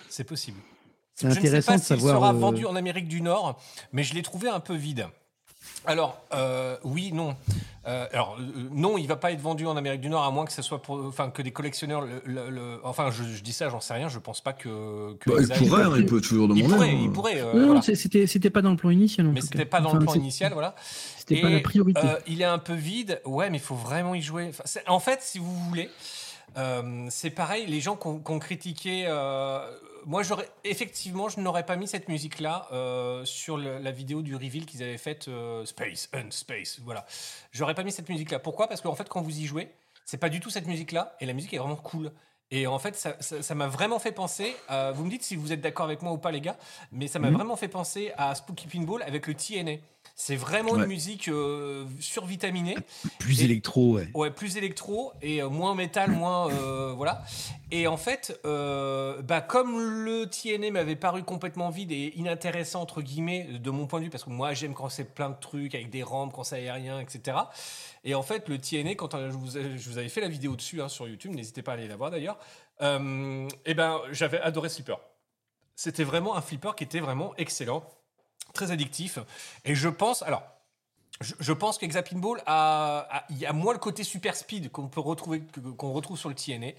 C'est 0.09 0.26
possible. 0.26 0.59
C'est 1.16 1.24
Je 1.24 1.28
ne 1.30 1.34
sais 1.34 1.39
intéressant 1.47 1.72
pas 1.74 1.78
de 1.78 1.84
savoir. 1.84 2.16
sera 2.18 2.34
euh, 2.34 2.38
vendu 2.38 2.66
en 2.66 2.76
Amérique 2.76 3.07
du 3.07 3.22
Nord, 3.22 3.59
mais 3.91 4.03
je 4.03 4.14
l'ai 4.14 4.22
trouvé 4.22 4.49
un 4.49 4.59
peu 4.59 4.76
vide. 4.76 5.07
Alors, 5.86 6.22
euh, 6.34 6.78
oui, 6.84 7.12
non. 7.14 7.36
Euh, 7.88 8.05
alors, 8.14 8.38
euh, 8.39 8.43
non, 8.72 8.97
il 8.97 9.07
va 9.07 9.16
pas 9.16 9.32
être 9.32 9.41
vendu 9.41 9.66
en 9.66 9.76
Amérique 9.76 10.01
du 10.01 10.09
Nord, 10.09 10.24
à 10.24 10.30
moins 10.32 10.45
que 10.45 10.51
ce 10.51 10.62
soit 10.62 10.82
pour, 10.82 11.03
enfin, 11.05 11.30
que 11.32 11.41
des 11.41 11.51
collectionneurs. 11.51 12.01
Le, 12.01 12.22
le- 12.26 12.49
le- 12.51 12.80
enfin, 12.84 13.09
je, 13.09 13.24
je 13.24 13.41
dis 13.41 13.53
ça, 13.53 13.70
j'en 13.70 13.80
sais 13.80 13.93
rien. 13.95 14.07
Je 14.07 14.20
pense 14.20 14.41
pas 14.41 14.53
que. 14.53 15.14
que 15.20 15.30
Bah, 15.30 15.55
il 15.59 15.68
pourrait, 15.68 15.84
hein, 15.84 15.93
il 15.97 16.05
peut 16.05 16.22
toujours 16.22 16.47
Il 16.55 16.64
demander. 16.64 16.74
pourrait, 16.76 16.89
hein. 16.91 16.99
il 17.01 17.12
pourrait. 17.12 17.41
euh, 17.41 17.53
non, 17.53 17.59
non, 17.59 17.66
voilà. 17.80 17.82
c'était 17.95 18.28
c'était 18.28 18.49
pas 18.51 18.62
dans 18.62 18.70
le 18.72 18.76
plan 18.76 18.91
initial. 18.91 19.28
En 19.28 19.32
Mais 19.32 19.41
c'était 19.41 19.66
pas 19.66 19.82
dans 19.82 19.89
Enfin, 19.89 19.99
le 19.99 20.05
plan 20.05 20.14
initial, 20.16 20.53
voilà. 20.53 20.76
C'était 21.18 21.41
pas 21.41 21.49
Et, 21.49 21.53
la 21.53 21.59
priorité. 21.62 22.01
Euh, 22.03 22.20
il 22.28 22.41
est 22.41 22.45
un 22.45 22.59
peu 22.59 22.74
vide, 22.76 23.20
ouais, 23.26 23.49
mais 23.49 23.57
il 23.57 23.64
faut 23.64 23.76
vraiment 23.76 24.14
y 24.14 24.22
jouer. 24.22 24.49
Enfin, 24.49 24.64
en 24.88 24.99
fait, 24.99 25.20
si 25.22 25.39
vous 25.39 25.53
voulez, 25.55 25.89
Euh, 26.57 27.07
c'est 27.09 27.30
pareil, 27.30 27.66
les 27.66 27.80
gens 27.80 27.95
qui 27.95 28.07
ont, 28.07 28.20
qui 28.20 28.30
ont 28.32 28.39
critiqué. 28.39 29.05
euh, 29.07 29.59
moi, 30.05 30.23
j'aurais 30.23 30.49
effectivement, 30.63 31.29
je 31.29 31.39
n'aurais 31.39 31.65
pas 31.65 31.75
mis 31.75 31.87
cette 31.87 32.07
musique-là 32.09 32.67
euh, 32.71 33.23
sur 33.25 33.57
le- 33.57 33.79
la 33.79 33.91
vidéo 33.91 34.21
du 34.21 34.35
reveal 34.35 34.65
qu'ils 34.65 34.81
avaient 34.83 34.97
faite 34.97 35.27
euh, 35.27 35.65
Space, 35.65 36.09
Un 36.13 36.29
Space. 36.31 36.79
Voilà. 36.83 37.05
J'aurais 37.51 37.73
pas 37.75 37.83
mis 37.83 37.91
cette 37.91 38.09
musique-là. 38.09 38.39
Pourquoi? 38.39 38.67
Parce 38.67 38.81
qu'en 38.81 38.95
fait, 38.95 39.07
quand 39.09 39.21
vous 39.21 39.39
y 39.39 39.45
jouez, 39.45 39.69
c'est 40.05 40.17
pas 40.17 40.29
du 40.29 40.39
tout 40.39 40.49
cette 40.49 40.67
musique-là, 40.67 41.15
et 41.19 41.25
la 41.25 41.33
musique 41.33 41.53
est 41.53 41.57
vraiment 41.59 41.75
cool. 41.75 42.11
Et 42.53 42.67
en 42.67 42.79
fait, 42.79 42.95
ça 43.21 43.55
m'a 43.55 43.67
vraiment 43.67 43.97
fait 43.99 44.11
penser. 44.11 44.55
vous 44.93 45.05
me 45.05 45.09
dites 45.09 45.23
si 45.23 45.37
vous 45.37 45.53
êtes 45.53 45.61
d'accord 45.61 45.85
avec 45.85 46.01
moi 46.01 46.11
ou 46.11 46.17
pas, 46.17 46.31
les 46.31 46.41
gars, 46.41 46.57
mais 46.91 47.07
ça 47.07 47.17
m'a 47.19 47.29
Mhm. 47.29 47.35
vraiment 47.37 47.55
fait 47.55 47.69
penser 47.69 48.11
à 48.17 48.35
Spooky 48.35 48.67
Pinball 48.67 49.03
avec 49.03 49.27
le 49.27 49.33
TNA. 49.35 49.77
C'est 50.16 50.36
vraiment 50.36 50.72
Ouais. 50.74 50.80
une 50.82 50.86
musique 50.86 51.28
euh, 51.30 51.86
survitaminée. 51.99 52.76
Plus 53.20 53.41
Et- 53.41 53.45
électro, 53.45 53.93
ouais. 53.95 54.09
Ouais, 54.14 54.30
plus 54.30 54.57
électro 54.57 55.14
et 55.22 55.41
euh, 55.41 55.49
moins 55.49 55.74
métal, 55.74 56.12
moins 56.12 56.49
euh, 56.51 56.93
voilà. 56.95 57.24
Et 57.72 57.88
en 57.88 57.97
fait, 57.97 58.39
euh, 58.45 59.22
bah 59.22 59.41
comme 59.41 59.80
le 59.80 60.26
TNA 60.28 60.72
m'avait 60.72 60.95
paru 60.95 61.24
complètement 61.24 61.70
vide 61.70 61.91
et 61.91 62.14
inintéressant 62.18 62.82
entre 62.82 63.01
guillemets 63.01 63.45
de 63.59 63.72
mon 63.72 63.88
point 63.88 63.99
de 63.99 64.05
vue, 64.05 64.09
parce 64.12 64.24
que 64.26 64.30
moi 64.30 64.53
j'aime 64.53 64.74
quand 64.74 64.89
c'est 64.89 65.05
plein 65.14 65.30
de 65.30 65.39
trucs 65.39 65.74
avec 65.74 65.89
des 65.89 66.03
rampes, 66.03 66.34
quand 66.34 66.43
c'est 66.43 66.57
aérien, 66.57 66.99
etc. 66.99 67.38
Et 68.03 68.14
en 68.14 68.24
fait, 68.24 68.47
le 68.49 68.57
TNA, 68.59 68.95
quand 68.95 69.18
je 69.18 69.36
vous, 69.36 69.57
ai- 69.57 69.78
je 69.78 69.89
vous 69.89 69.97
avais 69.97 70.09
fait 70.09 70.22
la 70.22 70.28
vidéo 70.28 70.55
dessus 70.55 70.82
hein, 70.82 70.89
sur 70.89 71.07
YouTube, 71.07 71.34
n'hésitez 71.34 71.62
pas 71.62 71.72
à 71.72 71.76
aller 71.76 71.88
la 71.88 71.95
voir 71.95 72.12
d'ailleurs. 72.12 72.38
Et 72.82 73.74
ben, 73.74 74.01
j'avais 74.12 74.39
adoré 74.41 74.70
ce 74.70 74.76
flipper. 74.76 74.95
C'était 75.76 76.03
vraiment 76.03 76.36
un 76.36 76.41
flipper 76.41 76.76
qui 76.76 76.84
était 76.84 76.99
vraiment 76.99 77.34
excellent, 77.38 77.84
très 78.53 78.71
addictif. 78.71 79.19
Et 79.65 79.75
je 79.75 79.89
pense, 79.89 80.21
alors. 80.23 80.43
Je, 81.39 81.53
pense 81.53 81.77
qu'Exapinball 81.77 82.41
a, 82.47 83.07
a, 83.11 83.23
y 83.29 83.45
a 83.45 83.53
moins 83.53 83.73
le 83.73 83.79
côté 83.79 84.03
super 84.03 84.35
speed 84.35 84.71
qu'on 84.71 84.87
peut 84.87 85.01
retrouver, 85.01 85.43
qu'on 85.77 85.93
retrouve 85.93 86.17
sur 86.17 86.29
le 86.29 86.35
TNA, 86.35 86.71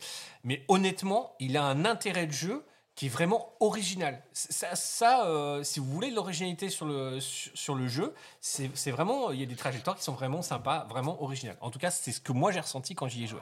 mais 0.43 0.65
honnêtement, 0.67 1.37
il 1.39 1.57
a 1.57 1.63
un 1.63 1.85
intérêt 1.85 2.27
de 2.27 2.33
jeu 2.33 2.65
qui 2.95 3.07
est 3.07 3.09
vraiment 3.09 3.53
original. 3.61 4.23
Ça, 4.33 5.27
euh, 5.27 5.63
si 5.63 5.81
vous 5.81 5.87
voulez 5.87 6.11
de 6.11 6.17
l'originalité 6.17 6.69
sur 6.69 6.87
le, 6.87 7.21
sur, 7.21 7.57
sur 7.57 7.75
le 7.75 7.89
jeu, 7.89 8.15
c'est 8.41 8.91
vraiment, 8.91 9.31
il 9.31 9.41
y 9.41 9.43
a 9.43 9.47
des 9.47 9.57
trajectoires 9.57 9.97
qui 9.97 10.03
sont 10.03 10.13
vraiment 10.13 10.43
sympas, 10.43 10.87
vraiment 10.91 11.23
originales. 11.23 11.57
En 11.61 11.71
tout 11.71 11.79
cas, 11.79 11.91
c'est 11.91 12.13
ce 12.13 12.21
que 12.21 12.33
moi 12.33 12.53
j'ai 12.53 12.61
ressenti 12.61 12.95
quand 12.95 13.09
j'y 13.09 13.25
ai 13.25 13.27
joué. 13.27 13.41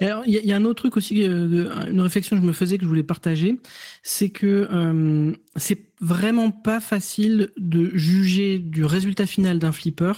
Alors, 0.00 0.22
il 0.26 0.32
y, 0.32 0.38
a- 0.38 0.40
il 0.40 0.46
y 0.46 0.52
a 0.52 0.56
un 0.56 0.64
autre 0.64 0.82
truc 0.82 0.96
aussi, 0.96 1.22
euh, 1.22 1.86
une 1.90 2.00
réflexion 2.00 2.36
que 2.36 2.42
je 2.42 2.46
me 2.46 2.52
faisais 2.52 2.78
que 2.78 2.84
je 2.84 2.88
voulais 2.88 3.02
partager, 3.02 3.58
c'est 4.02 4.30
que 4.30 4.68
euh, 4.72 5.32
c'est 5.56 5.86
vraiment 6.00 6.50
pas 6.50 6.80
facile 6.80 7.50
de 7.56 7.90
juger 7.94 8.58
du 8.58 8.84
résultat 8.84 9.26
final 9.26 9.58
d'un 9.58 9.72
flipper 9.72 10.12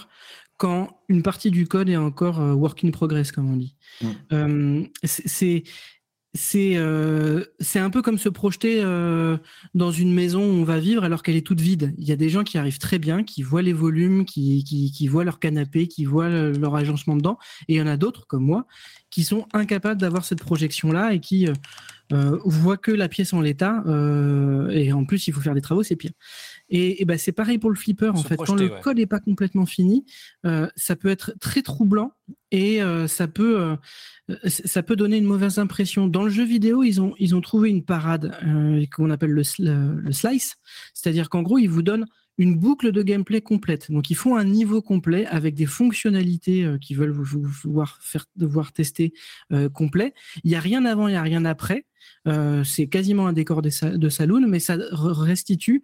quand 0.57 1.01
une 1.09 1.21
partie 1.21 1.51
du 1.51 1.67
code 1.67 1.89
est 1.89 1.97
encore 1.97 2.39
euh, 2.39 2.53
work 2.53 2.83
in 2.85 2.91
progress, 2.91 3.31
comme 3.31 3.51
on 3.51 3.57
dit. 3.57 3.75
Mm. 4.01 4.07
Euh, 4.33 4.83
c'est- 5.03 6.75
euh, 6.77 7.45
c'est 7.61 7.79
un 7.79 7.89
peu 7.89 8.01
comme 8.01 8.17
se 8.17 8.27
projeter 8.27 8.81
euh, 8.81 9.37
dans 9.73 9.91
une 9.91 10.13
maison 10.13 10.41
où 10.41 10.51
on 10.53 10.63
va 10.65 10.79
vivre 10.79 11.05
alors 11.05 11.23
qu'elle 11.23 11.37
est 11.37 11.45
toute 11.47 11.61
vide. 11.61 11.93
Il 11.97 12.05
y 12.05 12.11
a 12.11 12.17
des 12.17 12.27
gens 12.29 12.43
qui 12.43 12.57
arrivent 12.57 12.77
très 12.79 12.99
bien, 12.99 13.23
qui 13.23 13.41
voient 13.41 13.61
les 13.61 13.71
volumes, 13.71 14.25
qui, 14.25 14.63
qui, 14.65 14.91
qui 14.91 15.07
voient 15.07 15.23
leur 15.23 15.39
canapé, 15.39 15.87
qui 15.87 16.03
voient 16.03 16.27
le- 16.29 16.51
leur 16.51 16.75
agencement 16.75 17.15
dedans, 17.15 17.37
et 17.69 17.75
il 17.75 17.77
y 17.77 17.81
en 17.81 17.87
a 17.87 17.95
d'autres 17.95 18.27
comme 18.27 18.43
moi 18.43 18.65
qui 19.15 19.23
sont 19.23 19.47
incapables 19.53 20.01
d'avoir 20.01 20.25
cette 20.25 20.41
projection-là 20.41 21.13
et 21.13 21.21
qui 21.21 21.47
euh, 21.47 21.53
euh, 22.11 22.37
voient 22.43 22.75
que 22.75 22.91
la 22.91 23.07
pièce 23.07 23.31
en 23.31 23.39
l'état. 23.39 23.81
euh, 23.87 24.67
et 24.71 24.91
en 24.91 25.05
plus, 25.05 25.29
il 25.29 25.33
faut 25.33 25.39
faire 25.39 25.53
des 25.53 25.61
travaux, 25.61 25.83
c'est 25.83 25.95
pire. 25.95 26.11
Et, 26.67 27.01
et 27.01 27.05
ben, 27.05 27.17
c'est 27.17 27.31
pareil 27.31 27.57
pour 27.57 27.69
le 27.69 27.77
flipper, 27.77 28.09
en 28.09 28.21
fait. 28.21 28.35
Quand 28.35 28.55
le 28.55 28.65
ouais. 28.65 28.81
code 28.81 28.97
n'est 28.97 29.05
pas 29.05 29.21
complètement 29.21 29.65
fini, 29.65 30.03
euh, 30.45 30.67
ça 30.75 30.97
peut 30.97 31.07
être 31.07 31.33
très 31.39 31.61
troublant 31.61 32.11
et 32.51 32.81
ça 33.07 33.27
peut 33.27 33.77
ça 34.43 34.81
peut 34.81 34.95
donner 34.95 35.17
une 35.17 35.25
mauvaise 35.25 35.59
impression. 35.59 36.07
Dans 36.07 36.23
le 36.23 36.29
jeu 36.29 36.43
vidéo, 36.45 36.83
ils 36.83 37.01
ont 37.01 37.13
ils 37.19 37.35
ont 37.35 37.41
trouvé 37.41 37.69
une 37.69 37.83
parade 37.83 38.33
qu'on 38.93 39.09
appelle 39.11 39.31
le, 39.31 39.43
le 39.59 40.11
slice, 40.11 40.55
c'est-à-dire 40.93 41.29
qu'en 41.29 41.41
gros, 41.41 41.57
ils 41.57 41.67
vous 41.69 41.83
donnent 41.83 42.05
une 42.37 42.55
boucle 42.57 42.91
de 42.91 43.01
gameplay 43.01 43.41
complète. 43.41 43.91
Donc, 43.91 44.09
ils 44.09 44.15
font 44.15 44.35
un 44.35 44.43
niveau 44.43 44.81
complet 44.81 45.25
avec 45.27 45.55
des 45.55 45.65
fonctionnalités 45.65 46.65
euh, 46.65 46.77
qu'ils 46.77 46.97
veulent 46.97 47.15
faire 48.01 48.25
devoir 48.35 48.73
tester 48.73 49.13
euh, 49.51 49.69
complet. 49.69 50.13
Il 50.43 50.51
y 50.51 50.55
a 50.55 50.59
rien 50.59 50.85
avant, 50.85 51.07
il 51.07 51.13
y 51.13 51.17
a 51.17 51.21
rien 51.21 51.45
après. 51.45 51.85
Euh, 52.27 52.63
c'est 52.63 52.87
quasiment 52.87 53.27
un 53.27 53.33
décor 53.33 53.61
de, 53.61 53.69
sa- 53.69 53.97
de 53.97 54.09
saloon, 54.09 54.47
mais 54.47 54.59
ça 54.59 54.75
re- 54.77 55.13
restitue 55.13 55.83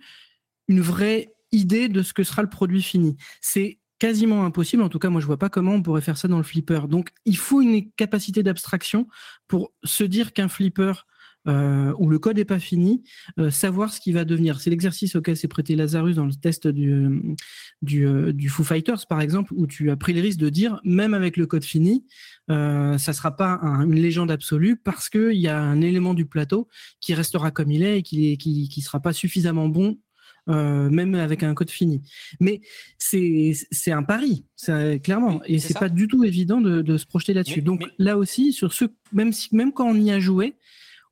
une 0.68 0.82
vraie 0.82 1.34
idée 1.52 1.90
de 1.90 2.02
ce 2.02 2.14
que 2.14 2.24
sera 2.24 2.42
le 2.42 2.50
produit 2.50 2.82
fini. 2.82 3.16
C'est 3.42 3.80
quasiment 4.00 4.46
impossible. 4.46 4.84
En 4.84 4.90
tout 4.90 5.00
cas, 5.00 5.10
moi, 5.10 5.22
je 5.22 5.28
vois 5.28 5.38
pas 5.38 5.50
comment 5.50 5.74
on 5.74 5.82
pourrait 5.82 6.02
faire 6.02 6.18
ça 6.18 6.28
dans 6.28 6.38
le 6.38 6.44
flipper. 6.44 6.88
Donc, 6.88 7.12
il 7.26 7.38
faut 7.38 7.62
une 7.62 7.92
capacité 7.92 8.44
d'abstraction 8.44 9.08
pour 9.48 9.72
se 9.84 10.04
dire 10.04 10.34
qu'un 10.34 10.48
flipper 10.48 11.06
euh, 11.48 11.94
où 11.98 12.10
le 12.10 12.20
code 12.20 12.38
n'est 12.38 12.46
pas 12.46 12.60
fini, 12.60 13.04
euh, 13.40 13.50
savoir 13.50 13.92
ce 13.94 14.00
qui 14.00 14.12
va 14.12 14.26
devenir. 14.26 14.60
C'est 14.62 14.70
l'exercice 14.70 15.16
auquel 15.16 15.36
s'est 15.36 15.48
prêté 15.48 15.76
Lazarus 15.76 16.16
dans 16.16 16.26
le 16.26 16.34
test 16.34 16.68
du, 16.68 17.36
du, 17.82 18.06
euh, 18.06 18.32
du 18.34 18.48
Foo 18.50 18.64
Fighters, 18.64 19.08
par 19.08 19.22
exemple, 19.22 19.54
où 19.56 19.66
tu 19.68 19.90
as 19.90 19.96
pris 19.96 20.14
le 20.14 20.22
risque 20.22 20.40
de 20.40 20.50
dire, 20.50 20.80
même 20.84 21.14
avec 21.14 21.38
le 21.38 21.48
code 21.48 21.64
fini, 21.64 22.06
euh, 22.52 22.98
ça 22.98 23.14
sera 23.14 23.36
pas 23.36 23.60
un- 23.64 23.84
une 23.90 23.96
légende 24.00 24.30
absolue 24.32 24.76
parce 24.78 25.10
qu'il 25.10 25.34
y 25.38 25.48
a 25.48 25.60
un 25.60 25.82
élément 25.82 26.14
du 26.14 26.26
plateau 26.26 26.68
qui 27.00 27.14
restera 27.14 27.50
comme 27.52 27.72
il 27.72 27.82
est 27.84 28.00
et 28.00 28.02
qui, 28.04 28.32
est- 28.32 28.38
qui, 28.38 28.70
qui 28.70 28.82
sera 28.82 29.00
pas 29.00 29.14
suffisamment 29.14 29.68
bon 29.68 29.98
euh, 30.50 30.90
même 30.90 31.14
avec 31.14 31.44
un 31.44 31.54
code 31.54 31.70
fini. 31.70 32.02
Mais 32.40 32.62
c'est 32.98 33.92
un 33.92 34.02
pari, 34.04 34.46
ça, 34.56 34.98
clairement, 35.00 35.36
Oui, 35.48 35.56
et 35.56 35.60
c'est 35.60 35.78
pas 35.78 35.88
du 35.90 36.08
tout 36.08 36.24
évident 36.24 36.62
de, 36.62 36.82
de 36.82 36.98
se 36.98 37.06
projeter 37.06 37.34
là-dessus. 37.36 37.62
Donc 37.62 37.82
mais- 37.82 38.06
là 38.06 38.18
aussi, 38.18 38.52
sur 38.52 38.74
ce, 38.74 38.86
même 39.14 39.34
si 39.34 39.56
même 39.56 39.72
quand 39.72 39.88
on 39.88 39.96
y 39.96 40.10
a 40.12 40.20
joué, 40.20 40.56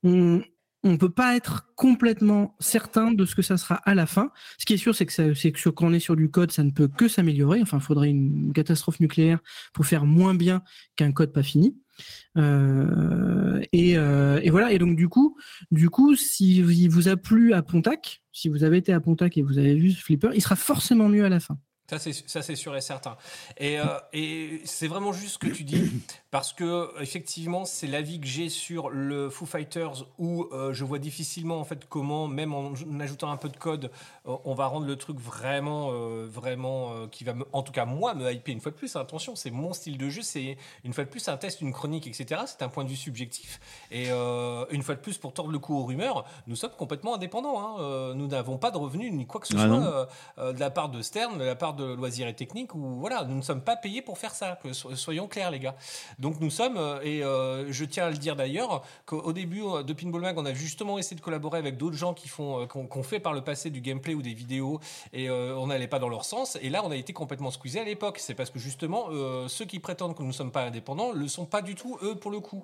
on 0.03 0.41
on 0.83 0.97
peut 0.97 1.09
pas 1.09 1.35
être 1.35 1.67
complètement 1.75 2.55
certain 2.59 3.11
de 3.11 3.25
ce 3.25 3.35
que 3.35 3.41
ça 3.41 3.57
sera 3.57 3.75
à 3.75 3.95
la 3.95 4.05
fin. 4.05 4.31
Ce 4.57 4.65
qui 4.65 4.73
est 4.73 4.77
sûr, 4.77 4.95
c'est 4.95 5.05
que, 5.05 5.69
quand 5.69 5.87
on 5.87 5.93
est 5.93 5.99
sur 5.99 6.15
du 6.15 6.31
code, 6.31 6.51
ça 6.51 6.63
ne 6.63 6.71
peut 6.71 6.87
que 6.87 7.07
s'améliorer. 7.07 7.61
Enfin, 7.61 7.77
il 7.77 7.83
faudrait 7.83 8.09
une 8.09 8.53
catastrophe 8.53 8.99
nucléaire 8.99 9.39
pour 9.73 9.85
faire 9.85 10.05
moins 10.05 10.35
bien 10.35 10.63
qu'un 10.95 11.11
code 11.11 11.33
pas 11.33 11.43
fini. 11.43 11.75
Euh, 12.37 13.61
et, 13.73 13.97
euh, 13.97 14.39
et 14.41 14.49
voilà. 14.49 14.71
Et 14.71 14.79
donc 14.79 14.95
du 14.95 15.09
coup, 15.09 15.37
du 15.71 15.89
coup, 15.89 16.15
si 16.15 16.57
il 16.59 16.89
vous 16.89 17.09
a 17.09 17.17
plu 17.17 17.53
à 17.53 17.61
Pontac, 17.61 18.21
si 18.31 18.47
vous 18.47 18.63
avez 18.63 18.77
été 18.77 18.93
à 18.93 19.01
Pontac 19.01 19.37
et 19.37 19.41
vous 19.41 19.57
avez 19.57 19.75
vu 19.75 19.91
ce 19.91 20.01
flipper, 20.01 20.29
il 20.33 20.41
sera 20.41 20.55
forcément 20.55 21.09
mieux 21.09 21.25
à 21.25 21.29
la 21.29 21.41
fin. 21.41 21.57
Ça, 21.89 21.97
c'est, 22.43 22.55
sûr 22.55 22.75
et 22.75 22.81
certain. 22.81 23.17
Euh, 23.61 23.99
et 24.13 24.61
c'est 24.63 24.87
vraiment 24.87 25.11
juste 25.11 25.33
ce 25.33 25.37
que 25.39 25.47
tu 25.47 25.63
dis, 25.63 25.89
parce 26.31 26.53
que 26.53 26.89
effectivement, 27.01 27.65
c'est 27.65 27.87
l'avis 27.87 28.19
que 28.19 28.27
j'ai 28.27 28.49
sur 28.49 28.89
le 28.89 29.29
Foo 29.29 29.45
Fighters 29.47 30.05
où 30.19 30.47
euh, 30.51 30.73
je 30.73 30.83
vois 30.85 30.99
difficilement 30.99 31.59
en 31.59 31.63
fait 31.63 31.87
comment, 31.89 32.27
même 32.27 32.53
en, 32.53 32.73
en 32.73 32.99
ajoutant 32.99 33.31
un 33.31 33.37
peu 33.37 33.49
de 33.49 33.57
code, 33.57 33.89
euh, 34.27 34.35
on 34.45 34.53
va 34.53 34.67
rendre 34.67 34.85
le 34.85 34.95
truc 34.95 35.19
vraiment, 35.19 35.89
euh, 35.91 36.27
vraiment, 36.29 37.07
qui 37.07 37.23
va, 37.23 37.33
me, 37.33 37.45
en 37.51 37.63
tout 37.63 37.71
cas 37.71 37.85
moi, 37.85 38.13
me 38.13 38.31
hyper 38.31 38.53
une 38.53 38.61
fois 38.61 38.71
de 38.71 38.77
plus. 38.77 38.95
Attention, 38.95 39.35
c'est 39.35 39.49
mon 39.49 39.73
style 39.73 39.97
de 39.97 40.09
jeu, 40.09 40.21
c'est 40.21 40.57
une 40.83 40.93
fois 40.93 41.03
de 41.03 41.09
plus 41.09 41.27
un 41.29 41.37
test, 41.37 41.61
une 41.61 41.73
chronique, 41.73 42.05
etc. 42.05 42.41
C'est 42.45 42.61
un 42.61 42.69
point 42.69 42.83
de 42.83 42.89
vue 42.89 42.95
subjectif. 42.95 43.59
Et 43.91 44.09
une 44.09 44.83
fois 44.83 44.95
de 44.95 44.99
plus, 44.99 45.17
pour 45.17 45.33
tordre 45.33 45.51
le 45.51 45.59
coup 45.59 45.75
aux 45.75 45.85
rumeurs, 45.85 46.25
nous 46.47 46.55
sommes 46.55 46.71
complètement 46.77 47.15
indépendants. 47.15 47.59
hein. 47.59 48.13
Nous 48.15 48.27
n'avons 48.27 48.57
pas 48.57 48.71
de 48.71 48.77
revenus 48.77 49.11
ni 49.13 49.25
quoi 49.25 49.41
que 49.41 49.47
ce 49.47 49.53
Ah 49.57 49.67
soit 50.37 50.53
de 50.53 50.59
la 50.59 50.69
part 50.69 50.89
de 50.89 51.01
Stern, 51.01 51.37
de 51.37 51.43
la 51.43 51.55
part 51.55 51.73
de 51.73 51.85
Loisirs 51.93 52.27
et 52.27 52.35
Techniques, 52.35 52.75
ou 52.75 52.99
voilà, 52.99 53.23
nous 53.23 53.35
ne 53.35 53.41
sommes 53.41 53.61
pas 53.61 53.75
payés 53.75 54.01
pour 54.01 54.17
faire 54.17 54.35
ça, 54.35 54.59
que 54.61 54.73
soyons 54.73 55.27
clairs 55.27 55.51
les 55.51 55.59
gars. 55.59 55.75
Donc 56.19 56.41
nous 56.41 56.49
sommes, 56.49 56.75
euh, 56.77 56.99
et 57.01 57.23
euh, 57.23 57.71
je 57.71 57.85
tiens 57.85 58.07
à 58.07 58.09
le 58.09 58.17
dire 58.17 58.35
d'ailleurs, 58.35 58.83
qu'au 59.05 59.31
début 59.31 59.63
euh, 59.63 59.83
de 59.83 59.93
Pinball 59.93 60.21
Mag, 60.21 60.37
on 60.37 60.45
a 60.45 60.53
justement 60.53 60.97
essayé 60.97 61.15
de 61.15 61.21
collaborer 61.21 61.57
avec 61.57 61.77
d'autres 61.77 61.95
gens 61.95 62.13
qui 62.13 62.27
font, 62.27 62.67
qu'on 62.67 63.03
fait 63.03 63.21
par 63.21 63.33
le 63.33 63.41
passé 63.41 63.69
du 63.69 63.79
gameplay 63.79 64.13
ou 64.13 64.21
des 64.21 64.33
vidéos, 64.33 64.79
et 65.13 65.29
on 65.29 65.67
n'allait 65.67 65.87
pas 65.87 65.99
dans 65.99 66.09
leur 66.09 66.25
sens, 66.25 66.57
et 66.61 66.69
là 66.69 66.81
on 66.83 66.91
a 66.91 66.95
été 66.95 67.13
complètement 67.13 67.51
squeezé 67.51 67.79
à 67.79 67.83
l'époque. 67.83 68.19
C'est 68.19 68.33
parce 68.33 68.49
que 68.49 68.59
justement, 68.59 69.07
ceux 69.47 69.65
qui 69.65 69.79
prétendent 69.79 70.15
que 70.15 70.21
nous 70.21 70.29
ne 70.29 70.33
sommes 70.33 70.51
pas 70.51 70.63
indépendants 70.63 71.11
le 71.11 71.27
sont 71.27 71.45
pas 71.45 71.61
du 71.61 71.75
tout, 71.75 71.97
eux, 72.01 72.15
pour 72.15 72.31
le 72.31 72.39
coup. 72.39 72.63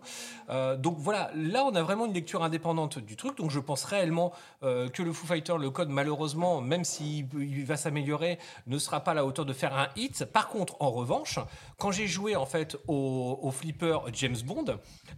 Donc 0.77 0.97
voilà, 0.97 1.31
là 1.35 1.63
on 1.65 1.75
a 1.75 1.81
vraiment 1.81 2.05
une 2.05 2.13
lecture 2.13 2.43
indépendante 2.43 2.99
du 2.99 3.15
truc, 3.15 3.37
donc 3.37 3.51
je 3.51 3.59
pense 3.59 3.83
réellement 3.85 4.33
que 4.61 5.03
le 5.03 5.13
Foo 5.13 5.27
Fighter, 5.27 5.55
le 5.59 5.69
code, 5.69 5.89
malheureusement, 5.89 6.61
même 6.61 6.83
s'il 6.83 7.27
il 7.39 7.65
va 7.65 7.77
s'améliorer, 7.77 8.37
ne 8.67 8.77
sera 8.77 9.01
pas 9.01 9.11
à 9.11 9.15
la 9.15 9.25
hauteur 9.25 9.45
de 9.45 9.53
faire 9.53 9.75
un 9.77 9.87
hit. 9.95 10.25
Par 10.25 10.49
contre, 10.49 10.75
en 10.79 10.91
revanche, 10.91 11.39
quand 11.77 11.91
j'ai 11.91 12.07
joué 12.07 12.35
en 12.35 12.45
fait 12.45 12.77
au, 12.87 13.44
au 13.45 13.51
flipper 13.51 13.99
James 14.13 14.37
Bond, 14.43 14.65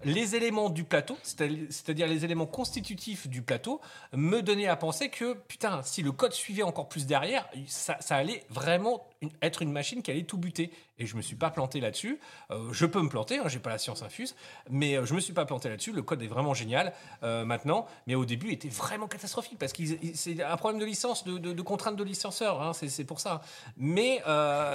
les 0.04 0.36
éléments 0.36 0.70
du 0.70 0.84
plateau, 0.84 1.18
c'est-à- 1.24 1.48
c'est-à-dire 1.70 2.08
les 2.08 2.26
éléments 2.26 2.46
constitutifs 2.46 3.28
du 3.28 3.42
plateau, 3.42 3.80
me 4.14 4.42
donnaient 4.42 4.68
à 4.68 4.76
penser 4.76 5.10
que 5.10 5.34
putain, 5.34 5.82
si 5.84 6.04
le 6.04 6.12
code 6.12 6.34
suivait 6.34 6.64
encore 6.64 6.90
plus 6.90 7.06
derrière, 7.06 7.48
ça, 7.68 7.98
allait 8.10 8.44
vraiment 8.50 9.08
être 9.42 9.62
une 9.62 9.72
machine 9.72 10.02
qui 10.02 10.12
allait 10.12 10.24
tout 10.24 10.38
buter. 10.38 10.72
Et 11.00 11.06
je 11.06 11.16
me 11.16 11.22
suis 11.22 11.36
pas 11.36 11.52
planté 11.52 11.80
là-dessus. 11.80 12.20
Euh, 12.50 12.70
je 12.72 12.86
peux 12.86 13.02
me 13.02 13.10
planter, 13.10 13.38
hein, 13.38 13.48
j'ai 13.48 13.60
pas 13.60 13.70
la 13.70 13.78
science 13.78 14.02
infuse, 14.02 14.36
mais 14.70 14.98
euh, 14.98 15.06
je 15.06 15.14
me 15.14 15.20
suis 15.20 15.34
pas 15.34 15.46
planté 15.46 15.70
là-dessus. 15.70 15.92
Le 15.92 16.02
code 16.02 16.24
est 16.24 16.28
vraiment 16.28 16.56
génial 16.56 16.92
euh, 17.22 17.46
maintenant, 17.46 17.86
mais 18.08 18.16
au 18.16 18.26
début, 18.26 18.48
il 18.48 18.54
était 18.54 18.70
vraiment 18.70 19.08
catastrophique 19.08 19.60
parce 19.60 19.74
que 19.74 19.84
c'est 20.16 20.42
un 20.42 20.58
problème 20.58 20.82
de 20.82 20.86
licence, 20.86 21.24
de, 21.24 21.38
de, 21.38 21.54
de 21.54 21.62
contrainte 21.62 21.96
de 21.96 22.04
licenceur. 22.04 22.62
Hein, 22.62 22.72
c'est 22.74 23.04
pour 23.04 23.20
ça. 23.20 23.42
Mais 23.78 24.22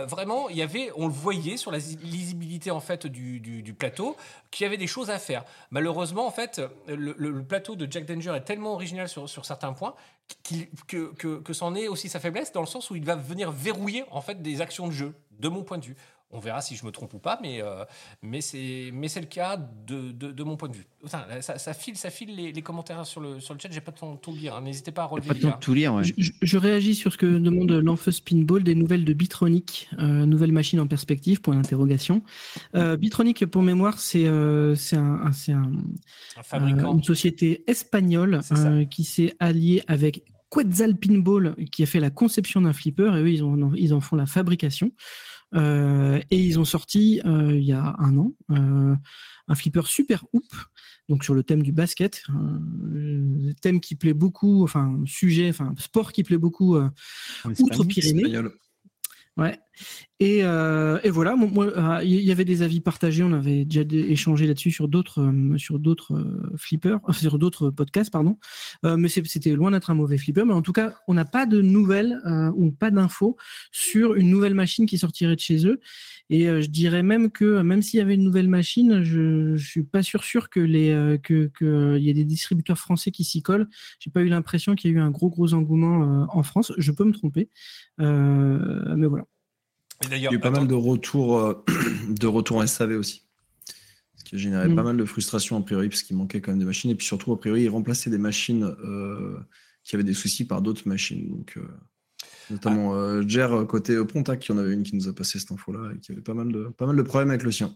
vraiment, 0.07 0.49
il 0.49 0.57
y 0.57 0.62
avait, 0.62 0.91
on 0.97 1.07
le 1.07 1.12
voyait 1.12 1.57
sur 1.57 1.70
la 1.70 1.79
lisibilité 1.79 2.70
en 2.70 2.81
fait 2.81 3.07
du, 3.07 3.75
plateau, 3.77 4.16
qu'il 4.51 4.64
y 4.64 4.66
avait 4.66 4.77
des 4.77 4.87
choses 4.87 5.11
à 5.11 5.18
faire. 5.18 5.45
Malheureusement, 5.70 6.27
en 6.27 6.31
fait, 6.31 6.61
le, 6.87 7.43
plateau 7.43 7.75
de 7.75 7.91
Jack 7.91 8.07
Danger 8.07 8.35
est 8.37 8.43
tellement 8.43 8.75
original 8.75 9.09
sur, 9.09 9.45
certains 9.45 9.73
points 9.73 9.95
que, 10.87 11.12
que, 11.14 11.39
que 11.39 11.53
c'en 11.53 11.75
est 11.75 11.89
aussi 11.89 12.09
sa 12.09 12.20
faiblesse 12.20 12.53
dans 12.53 12.61
le 12.61 12.66
sens 12.66 12.91
où 12.91 12.97
il 12.97 13.05
va 13.05 13.16
venir 13.16 13.51
verrouiller 13.51 14.05
en 14.11 14.20
fait 14.20 14.41
des 14.41 14.61
actions 14.61 14.87
de 14.87 14.93
jeu, 14.93 15.14
de 15.43 15.49
mon 15.49 15.62
point 15.64 15.78
de 15.78 15.84
vue. 15.84 15.97
On 16.34 16.38
verra 16.40 16.62
si 16.62 16.76
je 16.76 16.86
me 16.86 16.90
trompe 16.93 17.12
ou 17.12 17.18
pas, 17.18 17.38
mais, 17.43 17.62
euh, 17.62 17.84
mais 18.22 18.40
c'est 18.40 18.88
mais 18.95 19.09
c'est 19.09 19.20
le 19.20 19.26
cas 19.26 19.59
de, 19.86 20.12
de, 20.12 20.32
de 20.32 20.43
mon 20.45 20.57
point 20.57 20.70
de 20.70 20.74
vue. 20.74 20.86
Ça, 21.05 21.26
ça 21.59 21.74
file, 21.74 21.95
ça 21.99 22.09
file 22.09 22.34
les, 22.34 22.53
les 22.53 22.62
commentaires 22.62 23.05
sur 23.05 23.20
le, 23.20 23.38
sur 23.38 23.53
le 23.53 23.61
chat, 23.61 23.68
j'ai 23.70 23.82
pas 23.82 23.93
le 23.95 23.99
temps 24.01 24.14
de 24.14 24.18
tout 24.18 24.34
lire. 24.34 24.55
hein. 24.57 24.62
N'hésitez 24.62 24.93
pas 24.93 25.03
à 25.03 25.05
relever. 25.05 25.28
de 25.38 25.51
tout 25.61 25.74
lire, 25.74 25.93
ouais. 25.95 26.05
Je, 26.05 26.14
je- 26.16 26.32
je 26.40 26.57
réagis 26.57 26.95
sur 26.95 27.12
ce 27.12 27.18
que 27.18 27.26
demande 27.26 27.70
l'Enfeuse 27.72 28.20
Pinball, 28.20 28.62
des 28.62 28.74
nouvelles 28.74 29.05
de 29.05 29.12
Bitronic, 29.12 29.90
euh, 29.99 30.24
nouvelle 30.24 30.53
machine 30.53 30.80
en 30.80 30.86
perspective, 30.86 31.43
point 31.43 31.55
d'interrogation. 31.55 32.22
Euh, 32.74 32.97
Bitronic, 32.97 33.45
pour 33.45 33.61
mémoire, 33.62 33.99
c'est 33.99 34.24
euh, 34.26 34.74
c'est 34.74 34.97
un, 34.97 35.20
un- 35.26 35.32
c'est 35.32 35.53
un- 35.53 35.70
Un 36.38 36.43
fabricant. 36.43 36.93
euh, 36.93 36.95
une 36.95 37.03
société 37.05 37.62
espagnole 37.66 38.40
euh, 38.57 38.86
qui 38.86 39.05
s'est 39.05 39.34
alliée 39.38 39.82
avec 39.86 40.24
Quetzal 40.49 40.97
Pinball, 40.97 41.57
qui 41.70 41.82
a 41.82 41.86
fait 41.86 42.01
la 42.01 42.11
conception 42.11 42.62
d'un 42.62 42.72
flipper, 42.72 43.14
et 43.18 43.20
eux, 43.20 43.30
ils, 43.30 43.45
ont, 43.45 43.72
ils 43.74 43.93
en 43.93 44.01
font 44.01 44.16
la 44.16 44.26
fabrication. 44.26 44.93
Euh, 45.55 46.20
et 46.30 46.38
ils 46.38 46.59
ont 46.59 46.64
sorti, 46.64 47.20
euh, 47.24 47.55
il 47.55 47.64
y 47.64 47.72
a 47.72 47.94
un 47.98 48.16
an, 48.16 48.32
euh, 48.50 48.94
un 49.48 49.55
flipper 49.55 49.86
super 49.86 50.24
hoop, 50.32 50.46
donc 51.09 51.24
sur 51.24 51.34
le 51.34 51.42
thème 51.42 51.62
du 51.62 51.72
basket, 51.72 52.22
thème 53.61 53.80
qui 53.80 53.94
plaît 53.94 54.14
beaucoup, 54.14 54.62
enfin 54.62 55.00
sujet, 55.05 55.50
enfin 55.50 55.74
sport 55.78 56.12
qui 56.12 56.22
plaît 56.22 56.38
beaucoup. 56.38 56.76
Espagnol. 58.16 58.53
Ouais. 59.36 59.59
Et, 60.20 60.45
euh, 60.45 61.01
et 61.03 61.11
voilà, 61.11 61.35
euh, 61.37 62.01
il 62.05 62.20
y 62.20 62.31
avait 62.31 62.45
des 62.45 62.62
avis 62.62 62.81
partagés, 62.81 63.25
on 63.25 63.33
avait 63.33 63.64
déjà 63.64 63.83
dé- 63.85 64.07
échangé 64.11 64.47
là-dessus 64.47 64.70
sur 64.70 64.87
d'autres 64.89 65.20
euh, 65.20 65.59
sur 65.59 65.79
d'autres 65.81 66.25
flippers, 66.57 67.01
sur 67.12 67.39
d'autres 67.39 67.70
podcasts, 67.70 68.11
pardon. 68.12 68.39
Mais 68.85 69.09
c'était 69.09 69.51
loin 69.53 69.70
d'être 69.73 69.91
un 69.91 69.95
mauvais 69.95 70.18
flipper. 70.18 70.45
Mais 70.45 70.53
en 70.55 70.62
tout 70.62 70.73
cas, 70.73 70.95
on 71.09 71.14
n'a 71.14 71.25
pas 71.25 71.47
de 71.47 71.61
nouvelles 71.61 72.20
ou 72.57 72.70
pas 72.70 72.91
d'infos 72.91 73.37
sur 73.73 74.14
une 74.14 74.31
nouvelle 74.31 74.55
machine 74.55 74.87
qui 74.87 74.99
sortirait 74.99 75.35
de 75.37 75.41
chez 75.41 75.66
eux. 75.66 75.81
Et 76.31 76.45
je 76.47 76.68
dirais 76.70 77.03
même 77.03 77.31
que 77.31 77.61
même 77.62 77.83
s'il 77.83 77.99
y 77.99 78.01
avait 78.03 78.14
une 78.14 78.25
nouvelle 78.25 78.49
machine, 78.49 79.03
je, 79.03 79.57
je 79.57 79.66
suis 79.68 79.83
pas 79.85 80.03
sûr 80.03 80.25
sûr 80.25 80.49
que 80.51 80.61
les 80.61 81.18
que 81.23 81.49
que, 81.55 81.64
euh, 81.64 81.99
il 81.99 82.05
y 82.05 82.11
ait 82.11 82.14
des 82.14 82.25
distributeurs 82.25 82.79
français 82.79 83.11
qui 83.11 83.25
s'y 83.25 83.43
collent. 83.43 83.68
J'ai 83.99 84.11
pas 84.11 84.23
eu 84.23 84.29
l'impression 84.29 84.75
qu'il 84.75 84.91
y 84.91 84.95
a 84.95 84.97
eu 84.99 85.01
un 85.01 85.11
gros 85.11 85.31
gros 85.31 85.55
engouement 85.55 86.27
en 86.31 86.43
France. 86.43 86.73
Je 86.79 86.93
peux 86.93 87.05
me 87.05 87.12
tromper, 87.12 87.51
mais 87.99 89.07
voilà. 89.07 89.25
Il 90.11 90.18
y 90.18 90.26
a 90.26 90.32
eu 90.32 90.38
pas 90.38 90.48
attends, 90.48 90.61
mal 90.61 90.68
de 90.68 90.74
retours, 90.74 91.38
euh, 91.38 91.64
de 92.09 92.26
retours 92.26 92.59
en 92.59 92.66
SAV 92.66 92.92
aussi. 92.98 93.22
Ce 94.16 94.24
qui 94.24 94.34
a 94.36 94.38
généré 94.38 94.68
Mm. 94.68 94.74
pas 94.74 94.82
mal 94.82 94.96
de 94.96 95.05
frustration 95.05 95.57
a 95.57 95.62
priori, 95.62 95.88
parce 95.88 96.03
qu'il 96.03 96.16
manquait 96.16 96.40
quand 96.40 96.53
même 96.53 96.59
des 96.59 96.64
machines. 96.64 96.90
Et 96.90 96.94
puis 96.94 97.07
surtout, 97.07 97.32
a 97.32 97.38
priori, 97.38 97.62
ils 97.62 97.68
remplaçaient 97.68 98.11
des 98.11 98.18
machines 98.18 98.64
euh, 98.84 99.38
qui 99.84 99.94
avaient 99.96 100.05
des 100.05 100.14
soucis 100.14 100.46
par 100.46 100.62
d'autres 100.62 100.86
machines. 100.86 101.28
Donc, 101.28 101.55
euh, 101.57 101.66
notamment 102.50 102.94
euh, 102.94 103.22
Jer, 103.26 103.66
côté 103.66 103.96
Pontac, 104.05 104.46
il 104.46 104.53
y 104.53 104.55
en 104.55 104.59
avait 104.59 104.72
une 104.72 104.82
qui 104.82 104.96
nous 104.96 105.09
a 105.09 105.12
passé 105.14 105.38
cette 105.38 105.53
info-là 105.53 105.92
et 105.94 106.00
qui 106.00 106.12
avait 106.12 106.20
pas 106.20 106.34
mal 106.34 106.53
de, 106.53 106.64
pas 106.76 106.86
mal 106.86 106.96
de 106.96 107.03
problèmes 107.03 107.30
avec 107.30 107.42
le 107.42 107.53
sien. 107.53 107.74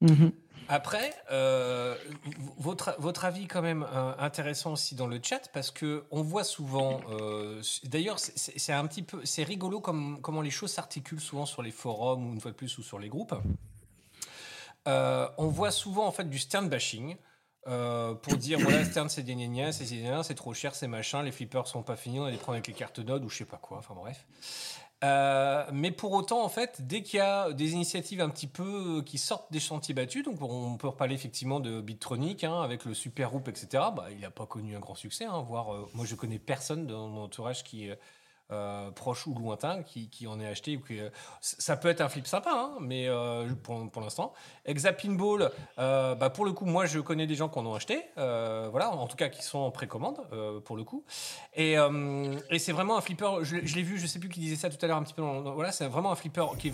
Mhm. 0.00 0.32
Après, 0.68 1.14
euh, 1.30 1.94
votre, 2.58 2.94
votre 2.98 3.24
avis 3.24 3.46
quand 3.46 3.62
même 3.62 3.86
euh, 3.92 4.12
intéressant 4.18 4.72
aussi 4.72 4.94
dans 4.94 5.06
le 5.06 5.20
chat 5.22 5.48
parce 5.52 5.70
que 5.70 6.04
on 6.10 6.22
voit 6.22 6.44
souvent. 6.44 7.00
euh, 7.10 7.62
D'ailleurs, 7.84 8.18
c'est- 8.18 8.72
un 8.72 8.86
petit 8.86 9.02
peu, 9.02 9.24
c'est 9.24 9.42
rigolo 9.44 9.80
comme, 9.80 10.20
comment 10.22 10.40
les 10.40 10.50
choses 10.50 10.72
s'articulent 10.72 11.20
souvent 11.20 11.46
sur 11.46 11.62
les 11.62 11.70
forums 11.70 12.26
ou 12.28 12.32
une 12.32 12.40
fois 12.40 12.50
de 12.50 12.56
plus 12.56 12.78
ou 12.78 12.82
sur 12.82 12.98
les 12.98 13.08
groupes. 13.08 13.34
On 14.86 15.46
voit 15.48 15.70
souvent 15.70 16.06
en 16.06 16.12
fait 16.12 16.28
du 16.28 16.38
Stern 16.38 16.68
bashing. 16.68 17.16
pour 17.64 18.36
dire 18.36 18.58
voilà 18.60 18.84
Stern 18.84 19.08
c'est 19.08 19.22
des 19.22 19.34
gna 19.34 19.72
c'est 19.72 19.84
des 19.86 20.20
c'est 20.22 20.34
trop 20.34 20.52
cher 20.52 20.74
c'est 20.74 20.86
machin 20.88 21.22
les 21.22 21.32
flippers 21.32 21.66
sont 21.66 21.82
pas 21.82 21.96
finis 21.96 22.20
on 22.20 22.24
va 22.24 22.30
les 22.30 22.36
prendre 22.36 22.52
avec 22.56 22.66
les 22.66 22.74
cartes 22.74 22.98
nodes 22.98 23.24
ou 23.24 23.30
je 23.30 23.38
sais 23.38 23.44
pas 23.46 23.56
quoi 23.56 23.78
enfin 23.78 23.94
bref 23.94 24.26
euh, 25.04 25.64
mais 25.70 25.90
pour 25.90 26.12
autant, 26.12 26.42
en 26.42 26.48
fait, 26.48 26.86
dès 26.86 27.02
qu'il 27.02 27.18
y 27.18 27.20
a 27.20 27.52
des 27.52 27.72
initiatives 27.72 28.22
un 28.22 28.30
petit 28.30 28.46
peu 28.46 28.98
euh, 28.98 29.02
qui 29.02 29.18
sortent 29.18 29.52
des 29.52 29.60
chantiers 29.60 29.92
battus, 29.92 30.24
donc 30.24 30.40
on 30.40 30.76
peut 30.78 30.88
reparler 30.88 31.14
effectivement 31.14 31.60
de 31.60 31.82
Bitronic 31.82 32.42
hein, 32.42 32.62
avec 32.62 32.86
le 32.86 32.94
Super 32.94 33.34
Hoop, 33.34 33.48
etc. 33.48 33.66
Bah, 33.94 34.06
il 34.10 34.20
n'a 34.20 34.30
pas 34.30 34.46
connu 34.46 34.74
un 34.74 34.80
grand 34.80 34.94
succès. 34.94 35.26
Hein, 35.26 35.44
voire, 35.46 35.74
euh, 35.74 35.90
moi, 35.92 36.06
je 36.06 36.14
connais 36.14 36.38
personne 36.38 36.86
dans 36.86 37.08
mon 37.08 37.24
entourage 37.24 37.64
qui 37.64 37.90
euh, 38.50 38.90
proche 38.90 39.26
ou 39.26 39.34
lointain 39.34 39.82
qui, 39.82 40.26
en 40.26 40.38
est 40.38 40.46
acheté. 40.46 40.76
Ou 40.76 40.82
euh, 40.92 41.08
ça 41.40 41.76
peut 41.76 41.88
être 41.88 42.02
un 42.02 42.08
flip 42.08 42.26
sympa, 42.26 42.50
hein, 42.52 42.76
mais 42.80 43.08
euh, 43.08 43.48
pour, 43.62 44.02
l'instant. 44.02 44.34
Exa 44.66 44.92
Pinball, 44.92 45.50
euh, 45.78 46.14
bah, 46.14 46.28
pour 46.28 46.44
le 46.44 46.52
coup, 46.52 46.66
moi, 46.66 46.84
je 46.84 47.00
connais 47.00 47.26
des 47.26 47.36
gens 47.36 47.48
qui 47.48 47.58
en 47.58 47.66
ont 47.66 47.74
acheté. 47.74 48.04
voilà, 48.16 48.90
en 48.90 49.06
tout 49.06 49.16
cas, 49.16 49.28
qui 49.28 49.42
sont 49.42 49.58
en 49.58 49.70
précommande 49.70 50.18
pour 50.64 50.76
le 50.76 50.84
coup. 50.84 51.04
Et, 51.54 51.76
c'est 52.58 52.72
vraiment 52.72 52.96
un 52.96 53.00
flipper, 53.00 53.44
je, 53.44 53.56
l'ai- 53.56 53.82
vu, 53.82 53.98
je 53.98 54.06
sais 54.06 54.18
plus 54.18 54.28
qui 54.28 54.40
disait 54.40 54.56
ça 54.56 54.70
tout 54.70 54.82
à 54.82 54.88
l'heure 54.88 54.98
un 54.98 55.02
petit 55.02 55.14
peu. 55.14 55.22
Dans, 55.22 55.54
voilà, 55.54 55.72
c'est 55.72 55.86
vraiment 55.86 56.12
un 56.12 56.16
flipper 56.16 56.46
qui 56.58 56.68
est 56.68 56.72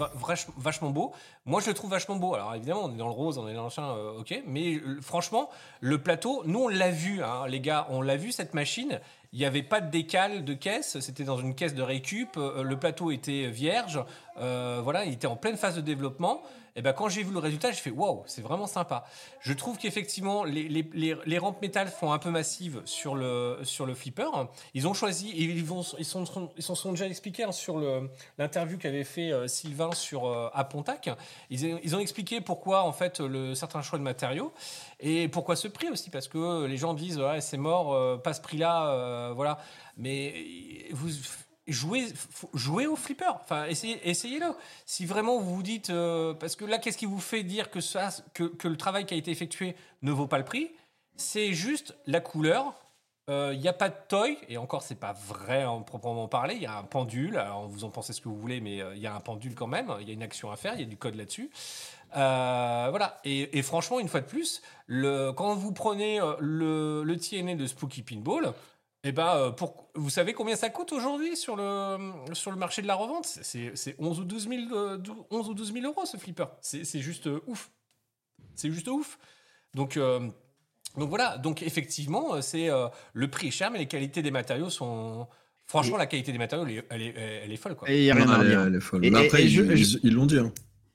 vachement 0.57 0.91
beau. 0.91 1.13
Moi, 1.47 1.61
je 1.61 1.69
le 1.69 1.75
trouve 1.75 1.91
vachement 1.91 2.17
beau. 2.17 2.35
Alors 2.35 2.55
évidemment, 2.55 2.85
on 2.85 2.93
est 2.93 2.97
dans 2.97 3.09
le 3.09 3.13
rose, 3.13 3.39
on 3.39 3.49
est 3.49 3.55
dans 3.55 3.65
le 3.65 3.71
chien, 3.71 3.93
ok. 4.19 4.43
Mais 4.47 4.81
franchement, 5.01 5.51
le 5.81 6.03
plateau, 6.03 6.43
nous, 6.47 6.65
on 6.65 6.69
l'a 6.69 6.91
vu, 6.91 7.23
hein, 7.23 7.47
les 7.49 7.61
gars, 7.61 7.87
on 7.91 8.03
l'a 8.03 8.17
vu 8.17 8.33
cette 8.33 8.55
machine. 8.55 9.01
Il 9.33 9.39
n'y 9.39 9.45
avait 9.45 9.63
pas 9.63 9.81
de 9.81 9.91
décal 9.91 10.45
de 10.45 10.55
caisse, 10.55 10.99
c'était 11.01 11.23
dans 11.23 11.39
une 11.39 11.55
caisse 11.55 11.75
de 11.75 11.83
récup. 11.83 12.37
euh, 12.37 12.63
le 12.65 12.77
plateau 12.79 13.13
était 13.13 13.49
vierge. 13.49 14.05
euh, 14.39 14.81
voilà, 14.83 15.05
il 15.05 15.13
était 15.13 15.29
en 15.29 15.37
pleine 15.37 15.57
phase 15.57 15.77
de 15.77 15.81
développement. 15.81 16.43
Et 16.77 16.83
ben 16.83 16.93
quand 16.93 17.09
j'ai 17.09 17.23
vu 17.23 17.33
le 17.33 17.39
résultat, 17.39 17.71
j'ai 17.71 17.81
fait 17.81 17.91
waouh, 17.91 18.23
c'est 18.27 18.43
vraiment 18.43 18.67
sympa. 18.67 19.05
Je 19.41 19.53
trouve 19.53 19.79
qu'effectivement 19.79 20.45
les, 20.45 20.69
les, 20.69 21.17
les, 21.25 21.39
rampes 21.39 21.61
métal 21.63 21.89
font 21.89 22.13
un 22.13 22.19
peu 22.19 22.31
massives 22.31 22.83
sur 22.85 23.15
le 23.15 23.59
sur 23.63 23.87
le 23.87 23.95
flipper. 23.95 24.31
Ils 24.75 24.87
ont 24.87 24.95
choisi 24.95 25.31
et 25.31 25.43
ils 25.43 25.65
vont 25.65 25.83
ils 25.99 26.05
sont 26.05 26.25
ils 26.57 26.63
s'en 26.63 26.75
sont 26.75 26.91
déjà 26.91 27.07
expliqués 27.07 27.45
hein, 27.45 27.53
sur 27.53 27.81
l'interview 28.39 28.79
qu'avait 28.79 29.05
fait 29.05 29.33
euh, 29.33 29.47
Sylvain 29.49 29.93
sur 29.93 30.27
euh, 30.27 30.49
à 30.53 30.65
Pontac. 30.65 31.11
Ils, 31.51 31.95
ont 31.95 31.99
expliqué 31.99 32.41
pourquoi 32.41 32.83
en 32.83 32.93
fait 32.93 33.21
le 33.21 33.55
certain 33.55 33.83
choix 33.83 33.99
de 33.99 34.05
matériaux 34.05 34.53
et 35.01 35.29
pourquoi 35.29 35.57
ce 35.57 35.69
prix 35.69 35.89
aussi 35.89 36.11
parce 36.11 36.29
que 36.29 36.67
les 36.67 36.77
gens 36.77 36.95
disent 36.95 37.19
ouais, 37.19 37.41
c'est 37.41 37.57
mort, 37.57 37.93
euh, 37.93 38.17
pas 38.17 38.33
ce 38.33 38.41
prix-là, 38.41 38.89
euh, 38.89 39.33
voilà. 39.35 39.59
Mais 39.97 40.35
vous 40.93 41.11
jouez, 41.73 42.07
jouez 42.55 42.87
au 42.87 42.97
flipper. 42.97 43.33
Enfin, 43.43 43.67
essayez, 43.67 44.09
essayez-le. 44.09 44.55
Si 44.87 45.07
vraiment 45.07 45.41
vous 45.41 45.55
vous 45.55 45.63
dites, 45.63 45.91
euh, 45.91 46.35
parce 46.35 46.57
que 46.57 46.65
là, 46.65 46.79
qu'est-ce 46.79 46.99
qui 46.99 47.07
vous 47.07 47.21
fait 47.21 47.43
dire 47.43 47.71
que 47.71 47.81
ça, 47.81 48.11
que, 48.35 48.69
le 48.69 48.77
travail 48.77 49.07
qui 49.07 49.15
a 49.15 49.17
été 49.17 49.31
effectué 49.31 49.77
ne 50.03 50.13
vaut 50.13 50.27
pas 50.27 50.39
le 50.39 50.45
prix? 50.45 50.71
C'est 51.17 51.53
juste 51.53 51.95
la 52.07 52.21
couleur. 52.21 52.75
Il 53.29 53.61
n'y 53.61 53.69
a 53.69 53.73
pas 53.73 53.91
de 53.91 53.95
toy, 54.09 54.37
et 54.49 54.57
encore, 54.57 54.83
c'est 54.83 54.99
pas 54.99 55.13
vrai 55.13 55.65
en 55.65 55.83
proprement 55.83 56.27
parler. 56.27 56.57
Il 56.57 56.63
y 56.63 56.67
a 56.67 56.77
un 56.77 56.83
pendule. 56.83 57.37
Alors, 57.37 57.69
vous 57.69 57.85
en 57.85 57.91
pensez 57.91 58.13
ce 58.13 58.21
que 58.21 58.29
vous 58.29 58.35
voulez, 58.35 58.61
mais 58.61 58.79
il 58.97 58.99
y 58.99 59.07
a 59.07 59.15
un 59.15 59.21
pendule 59.21 59.55
quand 59.55 59.69
même. 59.69 59.95
Il 60.01 60.09
y 60.09 60.11
a 60.11 60.15
une 60.15 60.25
action 60.25 60.51
à 60.51 60.57
faire. 60.57 60.75
Il 60.75 60.81
y 60.81 60.83
a 60.83 60.87
du 60.87 60.97
code 60.97 61.15
là-dessus. 61.15 61.49
Euh, 62.17 62.87
voilà. 62.91 63.21
Et, 63.25 63.63
franchement, 63.63 64.01
une 64.01 64.09
fois 64.09 64.21
de 64.21 64.27
plus, 64.27 64.63
quand 64.89 65.55
vous 65.55 65.73
prenez 65.73 66.21
euh, 66.21 66.35
le, 66.41 67.03
le 67.05 67.55
de 67.55 67.67
Spooky 67.67 68.03
Pinball, 68.03 68.53
eh 69.05 69.13
ben, 69.13 69.29
euh, 69.37 69.51
pour, 69.51 69.91
vous 69.95 70.11
savez 70.11 70.33
combien 70.35 70.57
ça 70.57 70.69
coûte 70.69 70.93
aujourd'hui 70.93 71.37
sur 71.37 71.57
le, 71.57 71.97
sur 72.35 72.51
le 72.51 72.57
marché 72.59 72.83
de 72.83 72.87
la 72.87 72.95
revente? 72.95 73.25
C'est 73.27 73.73
c'est 73.75 73.97
11 73.99 74.21
ou 74.21 74.25
12 74.25 74.49
000, 74.49 74.61
euh, 74.75 74.99
11 75.31 75.49
ou 75.49 75.55
12 75.55 75.73
000 75.73 75.87
euros 75.87 76.05
ce 76.07 76.17
flipper. 76.17 76.47
C'est 76.61 76.85
c'est 76.85 77.01
juste 77.01 77.27
euh, 77.27 77.41
ouf. 77.47 77.71
C'est 78.55 78.71
juste 78.71 78.89
ouf. 78.89 79.19
Donc, 79.75 79.97
euh, 79.97 80.21
donc 80.99 81.09
voilà. 81.09 81.39
Donc 81.39 81.63
effectivement, 81.63 82.43
c'est 82.43 82.69
euh, 82.69 82.89
le 83.15 83.29
prix 83.29 83.49
est 83.49 83.53
cher, 83.53 83.71
mais 83.71 83.79
les 83.79 83.89
qualités 83.89 84.23
des 84.23 84.31
matériaux 84.31 84.71
sont. 84.71 85.27
Franchement, 85.67 85.97
la 85.97 86.07
qualité 86.07 86.33
des 86.33 86.39
matériaux, 86.39 86.65
elle 86.67 86.73
est, 86.79 86.87
elle 86.91 87.03
est, 87.03 87.15
elle 87.45 87.53
est 87.53 87.57
folle. 87.57 87.77
Quoi. 87.77 87.89
Et 87.89 87.99
il 88.01 88.03
n'y 88.03 88.11
a 88.11 88.15
rien 88.17 88.25
Non, 88.27 88.33
à 88.33 88.39
elle, 88.41 88.47
est- 88.47 88.49
dire. 88.51 88.61
elle 88.63 88.75
est 88.75 88.81
folle. 88.81 89.05
Et- 89.07 89.11
Mais 89.11 89.25
après, 89.27 89.45
et 89.45 89.49
je- 89.49 89.63
ils- 89.63 89.77
je- 89.77 89.99
ils 90.03 90.09
ils 90.09 90.15
l'ont 90.15 90.27
dit. 90.27 90.37
hein. 90.39 90.53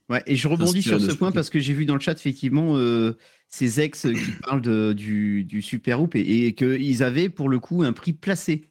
Ouais, 0.09 0.21
et 0.27 0.35
je 0.35 0.47
rebondis 0.49 0.83
sur 0.83 0.99
ce 1.01 1.11
point 1.13 1.31
parce 1.31 1.49
que 1.49 1.59
j'ai 1.59 1.73
vu 1.73 1.85
dans 1.85 1.95
le 1.95 1.99
chat 2.01 2.11
effectivement 2.11 2.75
euh, 2.77 3.17
ces 3.49 3.79
ex 3.81 4.01
qui 4.01 4.31
parlent 4.43 4.61
de- 4.61 4.93
du, 4.93 5.43
du 5.43 5.61
Super 5.61 6.01
Hoop 6.01 6.15
et, 6.15 6.47
et 6.47 6.53
qu'ils 6.53 7.03
avaient 7.03 7.29
pour 7.29 7.49
le 7.49 7.59
coup 7.59 7.83
un 7.83 7.93
prix 7.93 8.13
placé. 8.13 8.69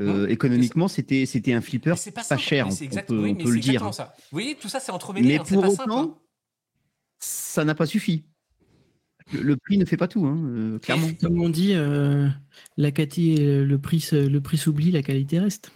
Euh, 0.00 0.26
économiquement, 0.28 0.88
c'était 0.88 1.26
c'était 1.26 1.52
un 1.52 1.60
flipper 1.60 1.94
Mais 2.06 2.12
pas, 2.12 2.20
pas 2.22 2.26
simple. 2.26 2.40
cher, 2.42 2.66
Mais 2.66 2.72
on, 2.72 3.02
peut, 3.06 3.18
oui, 3.22 3.30
on 3.30 3.34
mais 3.34 3.44
peut 3.44 3.50
c'est 3.50 3.54
le 3.56 3.60
dire. 3.60 3.94
ça. 3.94 4.14
Voyez, 4.32 4.54
tout 4.56 4.68
ça, 4.68 4.80
c'est 4.80 4.90
entremêlé. 4.90 5.28
Mais 5.28 5.38
hein, 5.38 5.42
c'est 5.46 5.54
pour 5.54 5.64
pas 5.64 5.70
simple, 5.70 5.90
hein. 5.92 5.94
autant, 6.02 6.18
ça 7.18 7.64
n'a 7.64 7.74
pas 7.74 7.84
suffi. 7.86 8.24
Le, 9.32 9.42
le 9.42 9.56
prix 9.56 9.76
ne 9.78 9.84
fait 9.84 9.98
pas 9.98 10.08
tout, 10.08 10.26
hein, 10.26 10.36
euh, 10.46 10.78
clairement. 10.78 11.08
Comme 11.20 11.40
on 11.40 11.50
dit, 11.50 11.74
euh, 11.74 12.26
la 12.78 12.90
qualité, 12.90 13.62
le 13.64 13.78
prix, 13.78 14.04
le 14.12 14.40
prix 14.40 14.56
s'oublie, 14.56 14.90
la 14.90 15.02
qualité 15.02 15.38
reste. 15.38 15.70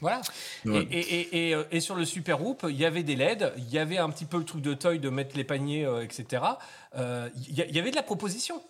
Voilà. 0.00 0.20
Ouais. 0.64 0.86
Et, 0.90 0.98
et- 0.98 1.20
et- 1.20 1.48
et, 1.50 1.54
euh, 1.54 1.62
et 1.70 1.80
sur 1.80 1.94
le 1.94 2.04
Super 2.04 2.44
Hoop, 2.44 2.64
il 2.68 2.76
y 2.76 2.84
avait 2.84 3.02
des 3.02 3.16
LED, 3.16 3.52
il 3.58 3.70
y 3.70 3.78
avait 3.78 3.98
un 3.98 4.08
petit 4.10 4.24
peu 4.24 4.38
le 4.38 4.44
truc 4.44 4.62
de 4.62 4.74
toy 4.74 4.98
de 4.98 5.08
mettre 5.10 5.36
les 5.36 5.44
paniers, 5.44 5.84
euh, 5.84 6.02
etc. 6.02 6.42
Euh, 6.96 7.28
Il 7.48 7.54
y, 7.56 7.78
avait 7.78 7.90
de 7.90 7.96
la 7.96 8.02
proposition. 8.02 8.60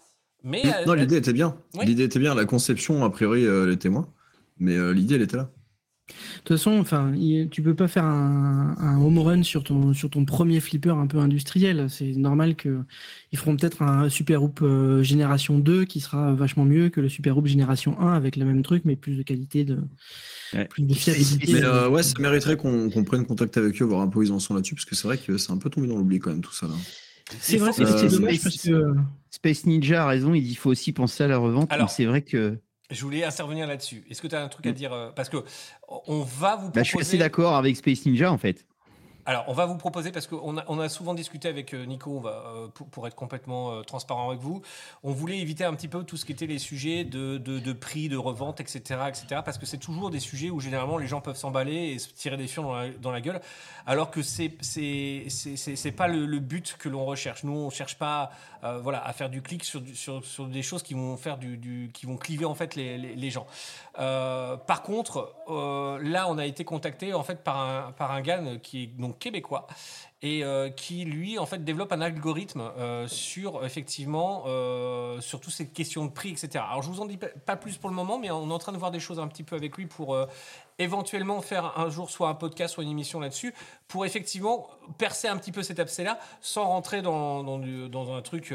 Mais 0.43 0.63
Non, 0.87 0.95
l'idée 0.95 1.17
était 1.17 1.33
bien. 1.33 1.57
Oui. 1.75 1.85
L'idée 1.87 2.05
était 2.05 2.19
bien. 2.19 2.35
La 2.35 2.45
conception, 2.47 3.05
a 3.05 3.11
priori, 3.11 3.45
elle 3.45 3.71
était 3.71 3.89
moins. 3.91 4.09
Mais 4.59 4.77
l'idée, 4.93 5.15
elle 5.17 5.23
était 5.23 5.37
là. 5.37 5.51
De 6.11 6.39
toute 6.45 6.57
façon, 6.57 6.79
enfin, 6.79 7.13
tu 7.51 7.63
peux 7.63 7.75
pas 7.75 7.89
faire 7.89 8.05
un, 8.05 8.75
un 8.79 9.01
home 9.01 9.19
run 9.19 9.43
sur 9.43 9.63
ton, 9.65 9.93
sur 9.93 10.11
ton 10.11 10.25
premier 10.25 10.61
flipper 10.61 10.91
un 10.97 11.07
peu 11.07 11.19
industriel. 11.19 11.87
C'est 11.89 12.13
normal 12.17 12.57
que 12.57 12.79
ils 13.33 13.39
feront 13.39 13.57
peut-être 13.57 13.83
un 13.83 14.09
Super 14.09 14.43
Hoop 14.43 14.61
euh, 14.63 15.03
génération 15.03 15.59
2 15.59 15.85
qui 15.85 16.01
sera 16.01 16.33
vachement 16.35 16.65
mieux 16.65 16.89
que 16.89 17.01
le 17.01 17.09
Super 17.09 17.37
Hoop 17.39 17.47
génération 17.47 17.99
1 18.01 18.13
avec 18.15 18.37
le 18.37 18.45
même 18.45 18.63
truc, 18.63 18.83
mais 18.85 18.97
plus 18.97 19.17
de 19.17 19.23
qualité, 19.23 19.65
de, 19.65 19.79
Ouais. 20.53 20.65
plus 20.65 20.83
de 20.83 20.95
fiabilité. 20.95 21.53
Mais 21.53 21.63
euh, 21.65 21.89
ouais, 21.89 22.03
ça 22.03 22.15
mériterait 22.19 22.57
qu'on 22.57 22.89
prenne 23.05 23.25
contact 23.25 23.57
avec 23.57 23.81
eux, 23.81 23.85
voir 23.85 24.01
un 24.01 24.09
peu 24.09 24.19
où 24.19 24.23
ils 24.25 24.33
en 24.33 24.41
sont 24.41 24.55
là-dessus, 24.55 24.75
parce 24.75 24.85
que 24.85 24.97
c'est 24.97 25.07
vrai 25.07 25.17
que 25.19 25.39
c'est 25.39 25.53
un 25.53 25.59
peu 25.59 25.71
tombé 25.71 25.87
dans 25.87 25.97
l'oubli 25.97 26.19
quand 26.19 26.31
même 26.31 26.41
tout 26.41 26.53
ça 26.53 26.67
là. 26.67 26.75
c'est 27.41 27.57
vrai, 27.59 27.73
c'est 27.73 27.85
Euh, 27.85 27.97
c'est 27.99 28.09
dommage 28.09 28.43
parce 28.43 28.57
que 28.61 28.95
Space 29.31 29.65
Ninja 29.67 30.03
a 30.03 30.07
raison, 30.09 30.35
il 30.35 30.55
faut 30.57 30.71
aussi 30.71 30.91
penser 30.93 31.23
à 31.23 31.29
la 31.29 31.39
revente. 31.39 31.71
Alors- 31.73 31.89
c'est 31.89 32.05
vrai 32.05 32.23
que 32.23 32.59
je 32.91 33.03
voulais 33.03 33.25
intervenir 33.25 33.67
là-dessus. 33.67 34.05
Est-ce 34.11 34.21
que 34.21 34.27
tu 34.27 34.35
as 34.35 34.43
un 34.43 34.49
truc 34.49 34.67
à 34.67 34.73
dire 34.73 34.93
euh, 34.93 35.11
Parce 35.15 35.29
que 35.29 35.39
on 36.07 36.23
va 36.23 36.57
vous 36.57 36.71
proposer. 36.71 36.73
bah, 36.73 36.83
je 36.83 36.89
suis 36.89 37.01
assez 37.01 37.19
d'accord 37.19 37.57
avec 37.57 37.77
Space 37.77 38.05
Ninja 38.07 38.31
en 38.33 38.39
fait. 38.39 38.67
Alors, 39.27 39.45
on 39.49 39.53
va 39.53 39.67
vous 39.67 39.77
proposer, 39.77 40.13
parce 40.13 40.27
qu'on 40.27 40.57
a, 40.57 40.89
souvent 40.89 41.15
discuté 41.15 41.49
avec 41.49 41.75
euh, 41.75 41.85
Nico, 41.85 42.17
on 42.17 42.21
va, 42.21 42.43
euh, 42.47 42.69
pour, 42.69 43.07
être 43.07 43.15
complètement 43.15 43.73
euh, 43.73 43.83
transparent 43.83 44.31
avec 44.31 44.41
vous, 44.41 44.63
on 45.03 45.13
voulait 45.13 45.39
éviter 45.39 45.65
un 45.65 45.75
petit 45.75 45.89
peu 45.89 46.05
tout 46.05 46.17
ce 46.17 46.25
qui 46.25 46.33
était 46.33 46.47
les 46.47 46.59
sujets 46.59 47.05
de, 47.05 47.73
prix, 47.73 48.09
de 48.09 48.17
revente, 48.17 48.61
etc., 48.61 49.01
etc., 49.09 49.43
parce 49.45 49.59
que 49.59 49.67
c'est 49.67 49.79
toujours 49.79 50.11
des 50.11 50.21
sujets 50.21 50.51
où 50.51 50.61
généralement 50.61 50.99
les 50.99 51.07
gens 51.07 51.21
peuvent 51.21 51.37
s'emballer 51.37 51.93
et 51.93 51.99
se 51.99 52.09
tirer 52.13 52.37
des 52.37 52.47
fions 52.47 52.73
dans 53.01 53.11
la, 53.11 53.21
gueule, 53.21 53.41
alors 53.87 54.11
que 54.11 54.23
c'est 54.23 54.57
c'est 54.61 55.93
pas 55.93 56.09
le, 56.09 56.39
but 56.39 56.77
que 56.79 56.89
l'on 56.89 57.05
recherche. 57.05 57.45
Nous, 57.45 57.53
on 57.53 57.71
cherche 57.71 57.97
pas 57.97 58.31
voilà, 58.63 59.05
à 59.05 59.13
faire 59.13 59.29
du 59.29 59.43
clic 59.43 59.65
sur, 59.65 59.83
sur, 59.95 60.25
sur 60.25 60.47
des 60.47 60.63
choses 60.63 60.83
qui 60.83 60.95
vont 60.95 61.17
faire 61.17 61.37
du, 61.37 61.91
qui 61.93 62.07
vont 62.07 62.17
cliver 62.17 62.45
en 62.45 62.55
fait 62.55 62.75
les, 62.75 63.31
gens. 63.31 63.47
Par 63.95 64.83
contre, 64.83 65.35
là, 66.03 66.27
on 66.29 66.39
a 66.39 66.47
été 66.47 66.65
contacté 66.65 67.13
en 67.13 67.23
fait 67.23 67.43
par 67.45 67.61
un, 67.61 67.93
par 67.93 68.13
un 68.13 68.21
gars 68.21 68.41
qui 68.63 68.85
est 68.85 68.87
donc 68.87 69.10
québécois 69.13 69.67
et 70.23 70.45
euh, 70.45 70.69
qui 70.69 71.05
lui 71.05 71.39
en 71.39 71.47
fait 71.47 71.65
développe 71.65 71.93
un 71.93 72.01
algorithme 72.01 72.61
euh, 72.77 73.09
sur 73.09 73.65
effectivement 73.65 74.45
euh, 74.47 75.21
sur 75.21 75.41
toutes 75.41 75.53
ces 75.53 75.69
questions 75.69 76.05
de 76.05 76.11
prix, 76.11 76.31
etc. 76.31 76.63
Alors 76.69 76.83
je 76.83 76.91
vous 76.91 77.01
en 77.01 77.07
dis 77.07 77.17
pas- 77.17 77.57
plus 77.57 77.79
pour 77.79 77.89
le 77.89 77.97
moment, 77.97 78.19
mais 78.19 78.31
on 78.31 78.49
est 78.49 78.53
en 78.53 78.59
train 78.59 78.73
de 78.73 78.79
voir 78.79 78.91
des 78.91 79.01
choses 79.01 79.19
un 79.19 79.29
petit 79.29 79.43
peu 79.43 79.57
avec 79.57 79.77
lui 79.77 79.87
pour 79.87 80.17
éventuellement 80.79 81.43
faire 81.43 81.79
un 81.79 81.91
jour 81.91 82.11
soit 82.11 82.29
un 82.29 82.35
podcast, 82.35 82.75
soit 82.75 82.85
une 82.85 82.91
émission 82.91 83.21
là-dessus, 83.21 83.55
pour 83.89 84.07
effectivement 84.07 84.69
percer 84.99 85.29
un 85.29 85.37
petit 85.37 85.53
peu 85.53 85.63
cet 85.63 85.79
abcès-là, 85.79 86.19
sans 86.41 86.65
rentrer 86.65 87.03
dans, 87.03 87.43
dans, 87.43 88.15
un 88.15 88.23
truc 88.23 88.55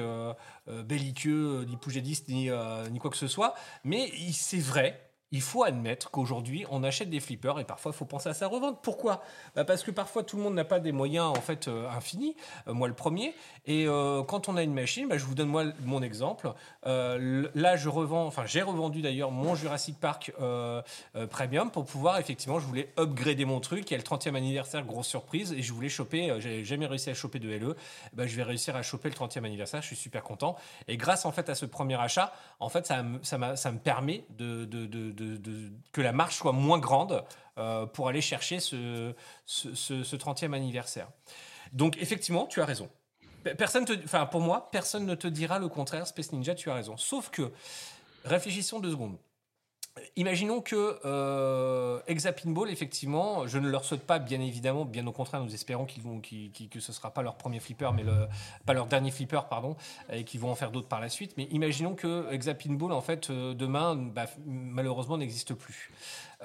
belliqueux, 0.68 1.66
ni 1.68 1.78
poujadiste, 1.78 2.30
ni, 2.30 2.50
ni 2.90 3.00
quoi 3.00 3.12
que 3.12 3.18
ce 3.18 3.28
soit. 3.28 3.54
Mais 3.84 4.12
c'est 4.32 4.60
vrai, 4.60 5.05
il 5.32 5.42
faut 5.42 5.64
admettre 5.64 6.12
qu'aujourd'hui, 6.12 6.66
on 6.70 6.84
achète 6.84 7.10
des 7.10 7.20
flippers 7.20 7.60
et 7.60 7.66
parfois, 7.66 7.92
il 7.94 7.98
faut 7.98 8.06
penser 8.06 8.30
à 8.30 8.34
sa 8.34 8.48
revente. 8.48 8.80
Pourquoi? 8.82 9.22
Bah, 9.56 9.66
Parce 9.66 9.84
que 9.84 9.92
parfois, 9.92 10.24
tout 10.24 10.38
le 10.38 10.44
monde 10.44 10.54
n'a 10.54 10.66
pas 10.66 10.80
des 10.80 10.92
moyens 10.92 11.26
en 11.26 11.42
fait 11.42 11.68
euh, 11.68 11.90
infinis. 11.90 12.36
Euh, 12.68 12.74
moi, 12.74 12.88
le 12.88 12.94
premier. 12.94 13.34
Et 13.66 13.88
euh, 13.88 14.24
quand 14.24 14.48
on 14.50 14.56
a 14.56 14.64
une 14.64 14.74
machine, 14.74 15.08
bah, 15.08 15.18
je 15.18 15.26
vous 15.26 15.36
donne 15.36 15.50
moi 15.50 15.66
mon 15.84 16.02
exemple. 16.02 16.54
Là, 16.86 17.76
je 17.76 17.90
revends, 17.90 18.26
enfin, 18.28 18.46
j'ai 18.46 18.62
revendu 18.62 19.02
d'ailleurs 19.02 19.32
mon 19.32 19.56
Jurassic 19.56 20.00
Park 20.00 20.32
Premium 21.30 21.72
pour 21.72 21.86
pouvoir 21.86 22.18
effectivement, 22.20 22.60
je 22.60 22.66
voulais 22.66 22.94
upgrader 22.98 23.46
mon 23.46 23.60
truc. 23.60 23.90
Il 23.90 23.94
y 23.94 23.96
a 23.96 23.98
le 23.98 24.04
30e 24.04 24.36
anniversaire, 24.36 24.86
grosse 24.86 25.08
surprise, 25.08 25.54
et 25.54 25.62
je 25.62 25.74
voulais 25.74 25.90
choper. 25.90 26.36
J'avais 26.40 26.64
jamais 26.64 26.86
réussi 26.86 27.10
à 27.10 27.14
choper 27.14 27.40
de 27.40 27.50
LE. 27.50 27.76
Bah, 28.14 28.28
je 28.28 28.36
vais 28.36 28.44
réussir 28.44 28.76
à 28.76 28.82
choper 28.84 29.10
le 29.10 29.16
30e 29.16 29.44
anniversaire. 29.46 29.82
Je 29.82 29.88
suis 29.88 29.96
super 29.96 30.24
content. 30.24 30.56
Et 30.88 30.98
grâce 30.98 31.26
en 31.26 31.32
fait 31.32 31.50
à 31.50 31.56
ce 31.56 31.66
premier 31.66 32.00
achat, 32.00 32.32
en 32.60 32.70
fait, 32.70 32.86
ça 32.86 33.04
ça 33.24 33.56
ça 33.56 33.72
me 33.72 33.80
permet 33.80 34.26
de- 34.38 34.66
de- 35.24 35.72
que 35.92 36.02
la 36.02 36.12
marge 36.12 36.36
soit 36.36 36.52
moins 36.52 36.80
grande 36.80 37.24
euh, 37.58 37.86
pour 37.86 38.08
aller 38.10 38.22
chercher 38.22 38.60
ce, 38.60 39.14
ce, 39.46 39.74
ce- 39.74 40.04
ce 40.04 40.16
30e 40.16 40.54
anniversaire. 40.54 41.08
Donc 41.74 41.98
effectivement, 42.02 42.46
tu 42.48 42.62
as 42.62 42.66
raison. 42.66 42.90
Pe- 43.44 43.56
Personne 43.56 43.86
enfin 44.04 44.26
pour 44.26 44.42
moi, 44.42 44.70
personne 44.72 45.06
ne 45.06 45.16
te 45.16 45.28
dira 45.28 45.58
le 45.60 45.68
contraire. 45.70 46.06
Space 46.08 46.32
Ninja, 46.32 46.54
tu 46.56 46.70
as 46.70 46.74
raison. 46.74 46.98
Sauf 46.98 47.30
que 47.30 47.52
réfléchissons 48.24 48.80
deux 48.80 48.92
secondes. 48.92 49.18
Imaginons 50.18 50.62
que 50.62 51.00
euh, 51.06 52.00
Exapinball, 52.08 52.70
effectivement, 52.70 53.48
je 53.48 53.58
ne 53.58 53.70
leur 53.70 53.86
souhaite 53.86 54.06
pas, 54.06 54.20
bien 54.20 54.42
évidemment, 54.42 54.84
bien 54.84 55.08
au 55.08 55.12
contraire, 55.12 55.42
nous 55.42 55.54
espérons 55.54 55.86
que 55.86 55.94
ce 55.94 56.92
ne 56.92 56.94
sera 56.94 57.12
pas 57.12 57.22
leur 57.22 57.36
premier 57.36 57.60
flipper, 57.60 57.92
mais 57.94 58.04
pas 58.66 58.74
leur 58.74 58.88
dernier 58.88 59.12
flipper, 59.12 59.48
pardon, 59.50 59.78
et 60.12 60.26
qu'ils 60.26 60.42
vont 60.42 60.52
en 60.52 60.56
faire 60.56 60.72
d'autres 60.72 60.88
par 60.88 61.00
la 61.00 61.10
suite. 61.10 61.34
Mais 61.38 61.46
imaginons 61.46 61.96
que 61.96 62.32
Exapinball, 62.32 62.92
en 62.92 63.02
fait, 63.02 63.30
euh, 63.30 63.54
demain, 63.54 63.96
bah, 63.96 64.26
malheureusement, 64.46 65.18
n'existe 65.18 65.54
plus. 65.54 65.92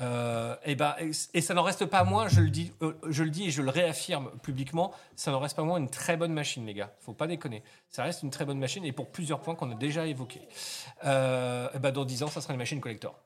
Euh, 0.01 0.57
et, 0.65 0.75
bah, 0.75 0.97
et, 1.01 1.41
ça 1.41 1.55
n'en 1.55 1.63
reste 1.63 1.87
pas 1.87 2.05
moins, 2.05 2.29
je 2.29 2.41
le, 2.41 2.51
dis, 2.51 2.73
euh, 2.83 2.95
je 3.09 3.23
le 3.23 3.31
dis 3.31 3.49
et 3.49 3.51
je 3.51 3.63
le 3.63 3.71
réaffirme 3.71 4.31
publiquement, 4.43 4.93
ça 5.17 5.31
n'en 5.31 5.41
reste 5.41 5.57
pas 5.57 5.63
moins 5.63 5.79
une 5.79 5.91
très 5.91 6.17
bonne 6.17 6.33
machine, 6.33 6.65
les 6.67 6.75
gars. 6.75 6.93
Faut 7.01 7.13
pas 7.13 7.27
déconner. 7.27 7.63
Ça 7.91 8.05
reste 8.05 8.23
une 8.23 8.31
très 8.31 8.45
bonne 8.45 8.59
machine 8.59 8.85
et 8.85 8.93
pour 8.93 9.11
plusieurs 9.11 9.41
points 9.41 9.55
qu'on 9.55 9.71
a 9.71 9.75
déjà 9.75 10.07
évoqués. 10.07 10.43
Euh, 11.05 11.69
bah, 11.79 11.91
dans 11.91 12.05
10 12.05 12.23
ans, 12.23 12.29
ça 12.29 12.41
sera 12.41 12.55
une 12.55 12.59
machine 12.59 12.81
collector. 12.81 13.19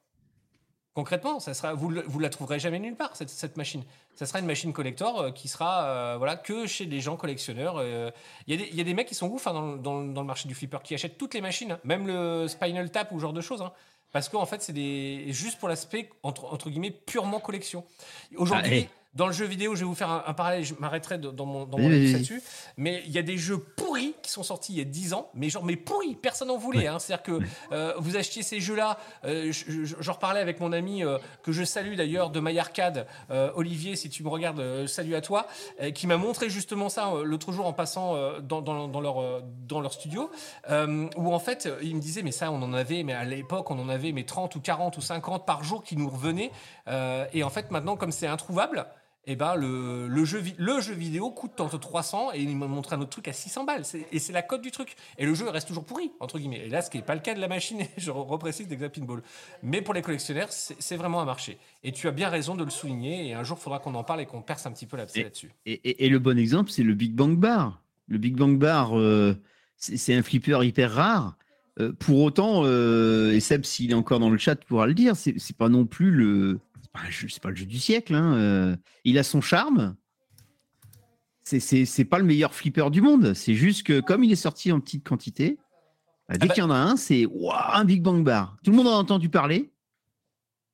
Concrètement, 0.95 1.40
ça 1.40 1.55
sera, 1.55 1.74
vous 1.74 1.90
ne 1.90 2.20
la 2.22 2.30
trouverez 2.30 2.61
jamais 2.61 2.78
nulle 2.78 2.95
part, 2.95 3.16
cette, 3.16 3.28
cette 3.28 3.57
machine. 3.57 3.82
Ça 4.14 4.26
sera 4.26 4.38
une 4.38 4.47
machine 4.47 4.72
collector 4.72 5.20
euh, 5.20 5.30
qui 5.32 5.49
sera 5.49 5.86
euh, 5.86 6.14
voilà, 6.18 6.36
que 6.36 6.68
chez 6.68 6.86
des 6.86 7.01
gens 7.01 7.16
collectionneurs. 7.16 7.78
euh. 7.78 8.12
Il 8.47 8.55
y, 8.55 8.57
a 8.62 8.64
des- 8.64 8.70
il 8.70 8.76
y 8.76 8.80
a 8.80 8.84
des 8.84 8.95
mecs 8.95 9.09
qui 9.09 9.16
sont 9.16 9.28
ouf 9.28 9.47
hein, 9.49 9.53
dans, 9.82 10.05
dans 10.05 10.20
le- 10.20 10.26
marché 10.26 10.47
du 10.49 10.55
flipper, 10.55 10.78
qui 10.84 10.95
achètent 10.95 11.18
toutes 11.18 11.34
les 11.34 11.40
machines, 11.40 11.72
hein, 11.72 11.80
même 11.82 12.07
le 12.07 12.47
Spinal 12.47 12.90
Tap 12.92 13.11
ou 13.11 13.16
ce 13.16 13.22
genre 13.22 13.32
de 13.32 13.40
choses. 13.40 13.61
hein. 13.61 13.72
parce 14.12 14.28
qu'en 14.28 14.47
fait, 14.47 14.62
c'est 14.62 15.32
juste 15.32 15.59
pour 15.59 15.68
l'aspect, 15.68 16.11
entre, 16.22 16.45
entre 16.53 16.70
guillemets, 16.70 16.92
purement 16.92 17.40
collection. 17.40 17.84
Aujourd'hui, 18.36 18.70
Ah, 18.70 18.74
hey. 18.76 18.88
Dans 19.15 19.27
le 19.27 19.33
jeu 19.33 19.45
vidéo, 19.47 19.75
je 19.75 19.81
vais 19.81 19.87
vous 19.87 19.95
faire 19.95 20.11
un, 20.11 20.25
un 20.27 20.35
parallèle, 20.35 20.65
je 20.65 20.75
m'arrêterai 20.79 21.19
dans 21.19 21.47
mon, 21.47 21.65
dans 21.67 21.79
Oui, 21.79 21.85
mon 21.85 21.91
oui, 21.91 22.12
là-dessus. 22.12 22.43
Mais 22.77 23.03
il 23.07 23.12
y 23.12 23.19
a 23.19 23.23
des 23.23 23.39
jeux 23.39 23.59
pourris 23.59 24.15
qui 24.23 24.31
sont 24.31 24.43
sortis 24.43 24.73
il 24.73 24.79
y 24.79 24.83
a 24.83 24.85
10 24.85 25.12
ans, 25.15 25.31
mais 25.35 25.49
genre, 25.51 25.65
mais 25.65 25.77
pourris, 25.77 26.15
personne 26.17 26.49
n'en 26.49 26.57
voulait. 26.59 26.87
hein. 26.87 26.99
C'est-à-dire 26.99 27.23
que 27.23 27.39
euh, 27.73 27.95
vous 27.99 28.17
achetiez 28.17 28.43
ces 28.43 28.61
jeux-là, 28.61 28.99
euh, 29.25 29.53
je- 29.53 29.85
je- 29.85 29.97
j'en 30.01 30.12
reparlais 30.15 30.41
avec 30.41 30.59
mon 30.61 30.73
ami 30.73 31.05
euh, 31.05 31.19
que 31.43 31.53
je 31.53 31.62
salue 31.65 31.95
d'ailleurs 31.95 32.31
de 32.31 32.41
My 32.41 32.59
Arcade, 32.59 33.07
euh, 33.31 33.51
Olivier, 33.55 33.95
si 33.97 34.09
tu 34.11 34.23
me 34.25 34.29
regardes, 34.29 34.87
salut 34.87 35.15
à 35.15 35.21
toi, 35.21 35.47
qui 35.95 36.07
m'a 36.07 36.17
montré 36.17 36.51
justement 36.51 36.89
ça 36.89 37.12
l'autre 37.23 37.53
jour 37.53 37.67
en 37.67 37.73
passant 37.73 38.15
dans, 38.41 38.62
dans- 38.62 38.89
dans 38.89 39.01
leur, 39.01 39.43
dans 39.69 39.81
leur 39.81 39.93
studio, 39.93 40.31
où 41.17 41.33
en 41.35 41.39
fait, 41.39 41.69
il 41.83 41.95
me 41.97 42.01
disait, 42.01 42.23
mais 42.23 42.33
ça, 42.33 42.51
on 42.51 42.61
en 42.62 42.73
avait, 42.73 43.03
mais 43.05 43.12
à 43.12 43.25
l'époque, 43.25 43.71
on 43.71 43.79
en 43.79 43.89
avait 43.89 44.12
mais 44.12 44.25
30 44.25 44.57
ou 44.57 44.61
40 44.61 44.97
ou 44.97 45.01
50 45.01 45.47
par 45.47 45.62
jour 45.65 45.83
qui 45.85 45.97
nous 45.97 46.09
revenaient. 46.11 46.51
Et 47.33 47.43
en 47.45 47.51
fait, 47.51 47.71
maintenant, 47.71 47.97
comme 47.97 48.12
c'est 48.12 48.27
introuvable, 48.27 48.87
eh 49.27 49.37
ben, 49.37 49.55
le, 49.55 50.07
le, 50.09 50.25
jeu, 50.25 50.39
vi- 50.41 50.55
le 50.59 50.81
jeu 50.81 50.93
vidéo 50.95 51.31
coûte 51.31 51.59
entre 51.61 51.79
300 51.79 52.33
et 52.35 52.43
il 52.43 52.57
m'a 52.57 52.66
montré 52.66 52.95
un 52.97 53.01
autre 53.01 53.11
truc 53.11 53.27
à 53.29 53.33
600 53.33 53.64
balles. 53.64 53.83
Et 54.12 54.18
c'est 54.18 54.33
la 54.33 54.43
cote 54.43 54.61
du 54.61 54.70
truc. 54.70 54.97
Et 55.18 55.25
le 55.27 55.35
jeu 55.35 55.49
reste 55.49 55.66
toujours 55.68 55.85
pourri, 55.85 56.11
entre 56.20 56.39
guillemets. 56.39 56.66
Et 56.66 56.68
là, 56.68 56.83
ce 56.83 56.91
qui 56.91 56.99
n'est 56.99 57.03
pas 57.03 57.14
le 57.14 57.20
cas 57.22 57.35
de 57.35 57.41
la 57.41 57.49
machine, 57.49 57.79
je 57.97 58.11
reprécise 58.11 58.68
d'Exapinball. 58.68 59.22
Mais 59.62 59.81
pour 59.83 59.95
les 59.95 60.03
collectionneurs, 60.03 60.49
c'est 60.51 60.97
vraiment 60.97 61.20
un 61.22 61.25
marché. 61.25 61.59
Et 61.83 61.93
tu 61.93 62.07
as 62.09 62.12
bien 62.12 62.29
raison 62.29 62.55
de 62.55 62.64
le 62.64 62.70
souligner. 62.70 63.29
Et 63.29 63.35
un 63.35 63.45
jour, 63.45 63.57
il 63.59 63.62
faudra 63.62 63.79
qu'on 63.79 63.95
en 63.95 64.05
parle 64.05 64.20
et 64.20 64.27
qu'on 64.27 64.43
perce 64.43 64.66
un 64.66 64.72
petit 64.72 64.87
peu 64.87 64.97
Et- 64.99 65.22
là-dessus. 65.22 65.51
Et, 65.64 65.72
et- 65.72 66.05
et 66.05 66.09
le 66.09 66.18
bon 66.18 66.39
exemple, 66.39 66.70
c'est 66.70 66.83
le 66.83 66.95
Big 66.95 67.12
Bang 67.14 67.37
Bar. 67.39 67.81
Le 68.09 68.18
Big 68.18 68.37
Bang 68.37 68.59
Bar, 68.59 68.99
euh, 68.99 69.35
c'est 69.79 70.14
un 70.14 70.22
flipper 70.22 70.62
hyper 70.64 70.93
rare. 70.93 71.37
Euh, 71.81 71.93
pour 71.93 72.20
autant, 72.22 72.61
euh, 72.64 73.33
et 73.33 73.41
Seb, 73.41 73.64
s'il 73.64 73.91
est 73.91 73.95
encore 73.95 74.20
dans 74.20 74.31
le 74.31 74.39
chat, 74.39 74.55
pourra 74.64 74.87
le 74.87 74.95
dire, 74.95 75.16
c'est 75.16 75.57
pas 75.57 75.68
non 75.70 75.87
plus 75.87 76.11
le. 76.11 76.61
C'est 76.95 77.03
pas, 77.03 77.11
jeu- 77.11 77.28
c'est 77.28 77.42
pas 77.42 77.51
le 77.51 77.57
jeu 77.57 77.66
du 77.66 77.78
siècle. 77.78 78.14
hein, 78.14 78.34
euh, 78.36 78.76
il 79.05 79.18
a 79.18 79.22
son 79.22 79.40
charme. 79.40 79.97
C'est- 81.42 82.05
pas 82.05 82.18
le 82.18 82.24
meilleur 82.24 82.55
flipper 82.55 82.90
du 82.90 83.01
monde. 83.03 83.34
C'est 83.34 83.55
juste 83.55 83.82
que, 83.86 84.01
comme 84.01 84.24
il 84.24 84.32
est 84.32 84.36
sorti 84.36 84.72
en 84.72 84.80
petite 84.80 85.07
quantité, 85.07 85.59
bah, 86.28 86.38
dès 86.38 86.47
bah- 86.47 86.55
qu'il 86.55 86.62
y 86.62 86.66
en 86.66 86.70
a 86.70 86.76
un, 86.76 86.97
c'est 86.97 87.26
un 87.72 87.84
Big 87.84 88.03
Bang 88.03 88.24
Bar. 88.24 88.57
Tout 88.64 88.70
le 88.70 88.76
monde 88.76 88.86
en 88.88 88.92
a 88.92 88.99
entendu 89.01 89.28
parler. 89.28 89.70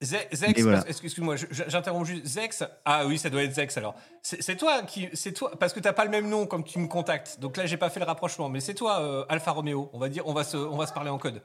Ze- 0.03 0.17
Zex, 0.33 0.63
voilà. 0.63 0.83
excuse-moi, 0.89 1.35
j'interromps 1.69 2.09
juste. 2.09 2.25
Zex, 2.25 2.65
ah 2.87 3.07
oui, 3.07 3.19
ça 3.19 3.29
doit 3.29 3.43
être 3.43 3.53
Zex 3.55 3.77
alors. 3.77 3.95
C'est 4.23 4.41
c'est 4.43 4.57
toi 4.57 4.83
qui, 4.83 5.09
c'est 5.13 5.33
toi, 5.33 5.51
parce 5.59 5.75
que 5.75 5.81
t'as 5.81 5.93
pas 5.93 6.05
le 6.07 6.11
même 6.11 6.27
nom 6.31 6.47
comme 6.47 6.65
tu 6.65 6.79
me 6.79 6.87
contactes. 6.87 7.39
Donc 7.39 7.59
là, 7.59 7.67
j'ai 7.67 7.77
pas 7.77 7.91
fait 7.91 8.01
le 8.01 8.07
rapprochement, 8.07 8.49
mais 8.49 8.61
c'est 8.61 8.73
toi, 8.73 9.01
euh, 9.03 9.25
Alpha 9.29 9.51
Romeo. 9.51 9.91
On 9.93 9.99
va 9.99 10.09
dire, 10.09 10.27
on 10.27 10.33
va 10.33 10.45
se, 10.45 10.57
on 10.57 10.77
va 10.79 10.87
se 10.87 10.93
parler 10.95 11.11
en 11.11 11.19
code. 11.19 11.43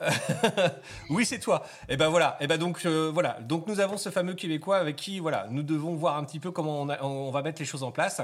oui, 1.10 1.24
c'est 1.24 1.38
toi. 1.38 1.64
Et 1.88 1.96
ben 1.96 2.08
voilà. 2.08 2.36
Et 2.40 2.46
ben 2.46 2.58
donc 2.58 2.84
euh, 2.84 3.10
voilà. 3.12 3.38
Donc 3.40 3.66
nous 3.66 3.80
avons 3.80 3.96
ce 3.96 4.10
fameux 4.10 4.34
Québécois 4.34 4.78
avec 4.78 4.96
qui 4.96 5.18
voilà, 5.20 5.46
nous 5.50 5.62
devons 5.62 5.94
voir 5.94 6.16
un 6.16 6.24
petit 6.24 6.40
peu 6.40 6.50
comment 6.50 6.82
on, 7.00 7.30
va 7.30 7.42
mettre 7.42 7.60
les 7.60 7.66
choses 7.66 7.82
en 7.82 7.92
place. 7.92 8.20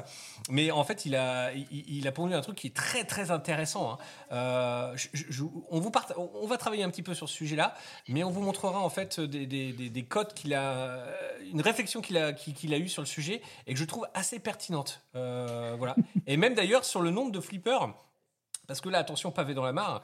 Mais 0.48 0.70
en 0.70 0.84
fait, 0.84 1.06
il 1.06 1.14
a, 1.16 1.52
il, 1.52 1.66
il 1.70 2.08
a 2.08 2.12
pondu 2.12 2.34
un 2.34 2.40
truc 2.40 2.56
qui 2.56 2.66
est 2.68 2.74
très 2.76 3.04
très 3.04 3.30
intéressant. 3.30 3.92
hein. 3.92 3.98
Euh, 4.32 4.96
on 5.70 6.46
va 6.46 6.56
travailler 6.56 6.82
un 6.82 6.90
petit 6.90 7.02
peu 7.02 7.14
sur 7.14 7.28
ce 7.28 7.34
sujet-là, 7.34 7.74
mais 8.08 8.24
on 8.24 8.30
vous 8.30 8.40
montrera 8.42 8.78
en 8.80 8.90
fait 8.90 9.20
des, 9.20 9.46
des, 9.46 9.72
des- 9.72 9.90
des 9.90 10.04
codes 10.04 10.34
qu'il 10.34 10.54
a. 10.54 11.04
une 11.52 11.60
réflexion 11.60 12.00
qu'il 12.00 12.18
a, 12.18 12.32
qu'il 12.32 12.74
a 12.74 12.78
eue 12.78 12.88
sur 12.88 13.02
le 13.02 13.06
sujet 13.06 13.42
et 13.66 13.74
que 13.74 13.78
je 13.78 13.84
trouve 13.84 14.06
assez 14.14 14.38
pertinente. 14.38 15.02
Euh, 15.14 15.74
voilà. 15.78 15.94
et 16.26 16.36
même 16.36 16.54
d'ailleurs 16.54 16.84
sur 16.84 17.00
le 17.00 17.10
nombre 17.10 17.32
de 17.32 17.40
flippers, 17.40 17.88
parce 18.66 18.80
que 18.80 18.88
là, 18.88 18.98
attention, 18.98 19.32
pavé 19.32 19.52
dans 19.54 19.64
la 19.64 19.72
mare, 19.72 20.02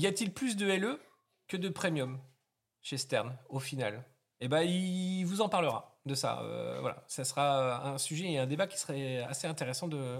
y 0.00 0.06
a-t-il 0.06 0.32
plus 0.32 0.56
de 0.56 0.66
LE 0.66 0.98
que 1.48 1.56
de 1.56 1.68
premium 1.68 2.18
chez 2.82 2.96
Stern 2.96 3.36
au 3.48 3.58
final? 3.58 4.04
Eh 4.40 4.48
ben, 4.48 4.60
il 4.62 5.24
vous 5.24 5.40
en 5.40 5.48
parlera 5.48 5.98
de 6.04 6.14
ça. 6.14 6.40
Euh, 6.42 6.76
voilà, 6.82 7.02
ça 7.08 7.24
sera 7.24 7.88
un 7.94 7.96
sujet 7.98 8.30
et 8.32 8.38
un 8.38 8.46
débat 8.46 8.66
qui 8.66 8.78
serait 8.78 9.22
assez 9.24 9.46
intéressant 9.46 9.88
de, 9.88 10.18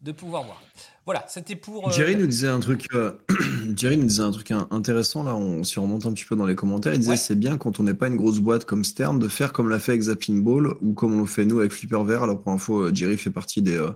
de 0.00 0.12
pouvoir 0.12 0.44
voir. 0.44 0.62
Voilà, 1.04 1.24
c'était 1.28 1.56
pour. 1.56 1.88
euh, 1.88 1.90
Jerry 1.90 2.14
nous 2.16 2.28
disait 2.28 2.46
un 2.48 2.60
truc, 2.60 2.86
euh, 2.94 3.12
Jerry 3.76 3.96
nous 3.98 4.06
disait 4.06 4.22
un 4.22 4.30
truc 4.30 4.52
in- 4.52 4.68
intéressant 4.70 5.24
là. 5.24 5.34
On 5.34 5.64
s'y 5.64 5.80
remonte 5.80 6.06
un 6.06 6.12
petit 6.12 6.24
peu 6.24 6.36
dans 6.36 6.46
les 6.46 6.54
commentaires. 6.54 6.94
Il 6.94 7.00
disait 7.00 7.10
Ouais. 7.10 7.16
c'est 7.16 7.34
bien 7.34 7.58
quand 7.58 7.80
on 7.80 7.82
n'est 7.82 7.94
pas 7.94 8.06
une 8.06 8.16
grosse 8.16 8.38
boîte 8.38 8.64
comme 8.64 8.84
Stern 8.84 9.18
de 9.18 9.26
faire 9.28 9.52
comme 9.52 9.68
l'a 9.68 9.80
fait 9.80 9.92
avec 9.92 10.02
Zapping 10.02 10.42
Ball 10.44 10.68
ou 10.80 10.94
comme 10.94 11.14
on 11.16 11.20
le 11.22 11.26
fait 11.26 11.44
nous 11.44 11.58
avec 11.58 11.72
Flipper 11.72 12.04
Vert. 12.04 12.22
Alors 12.22 12.40
pour 12.40 12.52
info, 12.52 12.82
euh, 12.84 12.94
Jerry 12.94 13.18
fait 13.18 13.30
partie 13.32 13.60
des, 13.60 13.76
euh, 13.76 13.90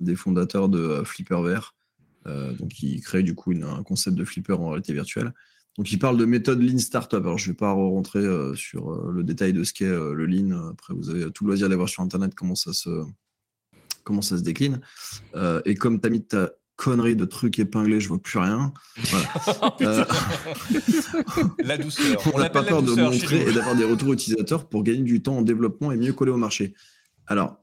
des 0.00 0.14
fondateurs 0.16 0.68
de 0.68 0.78
euh, 0.78 1.04
Flipper 1.04 1.40
Vert. 1.42 1.74
Euh, 2.28 2.52
donc 2.52 2.80
il 2.82 3.00
crée 3.00 3.22
du 3.22 3.34
coup 3.34 3.52
une- 3.52 3.64
un 3.64 3.82
concept 3.82 4.16
de 4.16 4.24
flipper 4.24 4.52
en 4.58 4.68
réalité 4.70 4.92
virtuelle. 4.92 5.32
Donc 5.76 5.90
il 5.92 5.98
parle 5.98 6.16
de 6.18 6.24
méthode 6.24 6.60
Lean 6.62 6.78
Startup. 6.78 7.20
Alors 7.20 7.38
je 7.38 7.50
vais 7.50 7.56
pas 7.56 7.72
rentrer 7.72 8.18
euh, 8.20 8.54
sur 8.54 8.90
euh, 8.92 9.10
le 9.12 9.24
détail 9.24 9.52
de 9.52 9.64
ce 9.64 9.72
qu'est 9.72 9.86
le 9.88 10.26
Lean. 10.26 10.70
Après 10.70 10.92
vous 10.94 11.10
avez 11.10 11.30
tout 11.30 11.44
le 11.44 11.48
loisir 11.48 11.66
d'aller 11.68 11.76
voir 11.76 11.88
sur 11.88 12.02
internet 12.02 12.34
comment 12.34 12.54
ça 12.54 12.72
se 12.72 13.04
comment 14.04 14.22
ça 14.22 14.36
se 14.38 14.42
décline. 14.42 14.80
Et 15.64 15.74
comme 15.74 16.00
tu 16.00 16.06
as 16.06 16.10
mis 16.10 16.24
ta 16.24 16.50
connerie 16.76 17.16
de 17.16 17.24
trucs 17.24 17.58
épinglés, 17.58 17.98
je 18.00 18.08
vois 18.08 18.18
plus 18.22 18.38
rien. 18.38 18.72
Voilà. 19.10 19.28
Euh, 19.82 20.04
La 21.58 21.76
douceur. 21.78 22.20
on 22.34 22.38
n'a 22.38 22.50
pas 22.50 22.62
peur 22.62 22.82
de 22.82 22.92
montrer 22.92 23.42
et 23.48 23.52
d'avoir 23.52 23.76
des 23.76 23.84
retours 23.84 24.12
utilisateurs 24.12 24.68
pour 24.68 24.82
gagner 24.82 25.02
du 25.02 25.22
temps 25.22 25.38
en 25.38 25.42
développement 25.42 25.92
et 25.92 25.96
mieux 25.96 26.12
coller 26.12 26.32
au 26.32 26.36
marché. 26.36 26.74
Alors, 27.26 27.62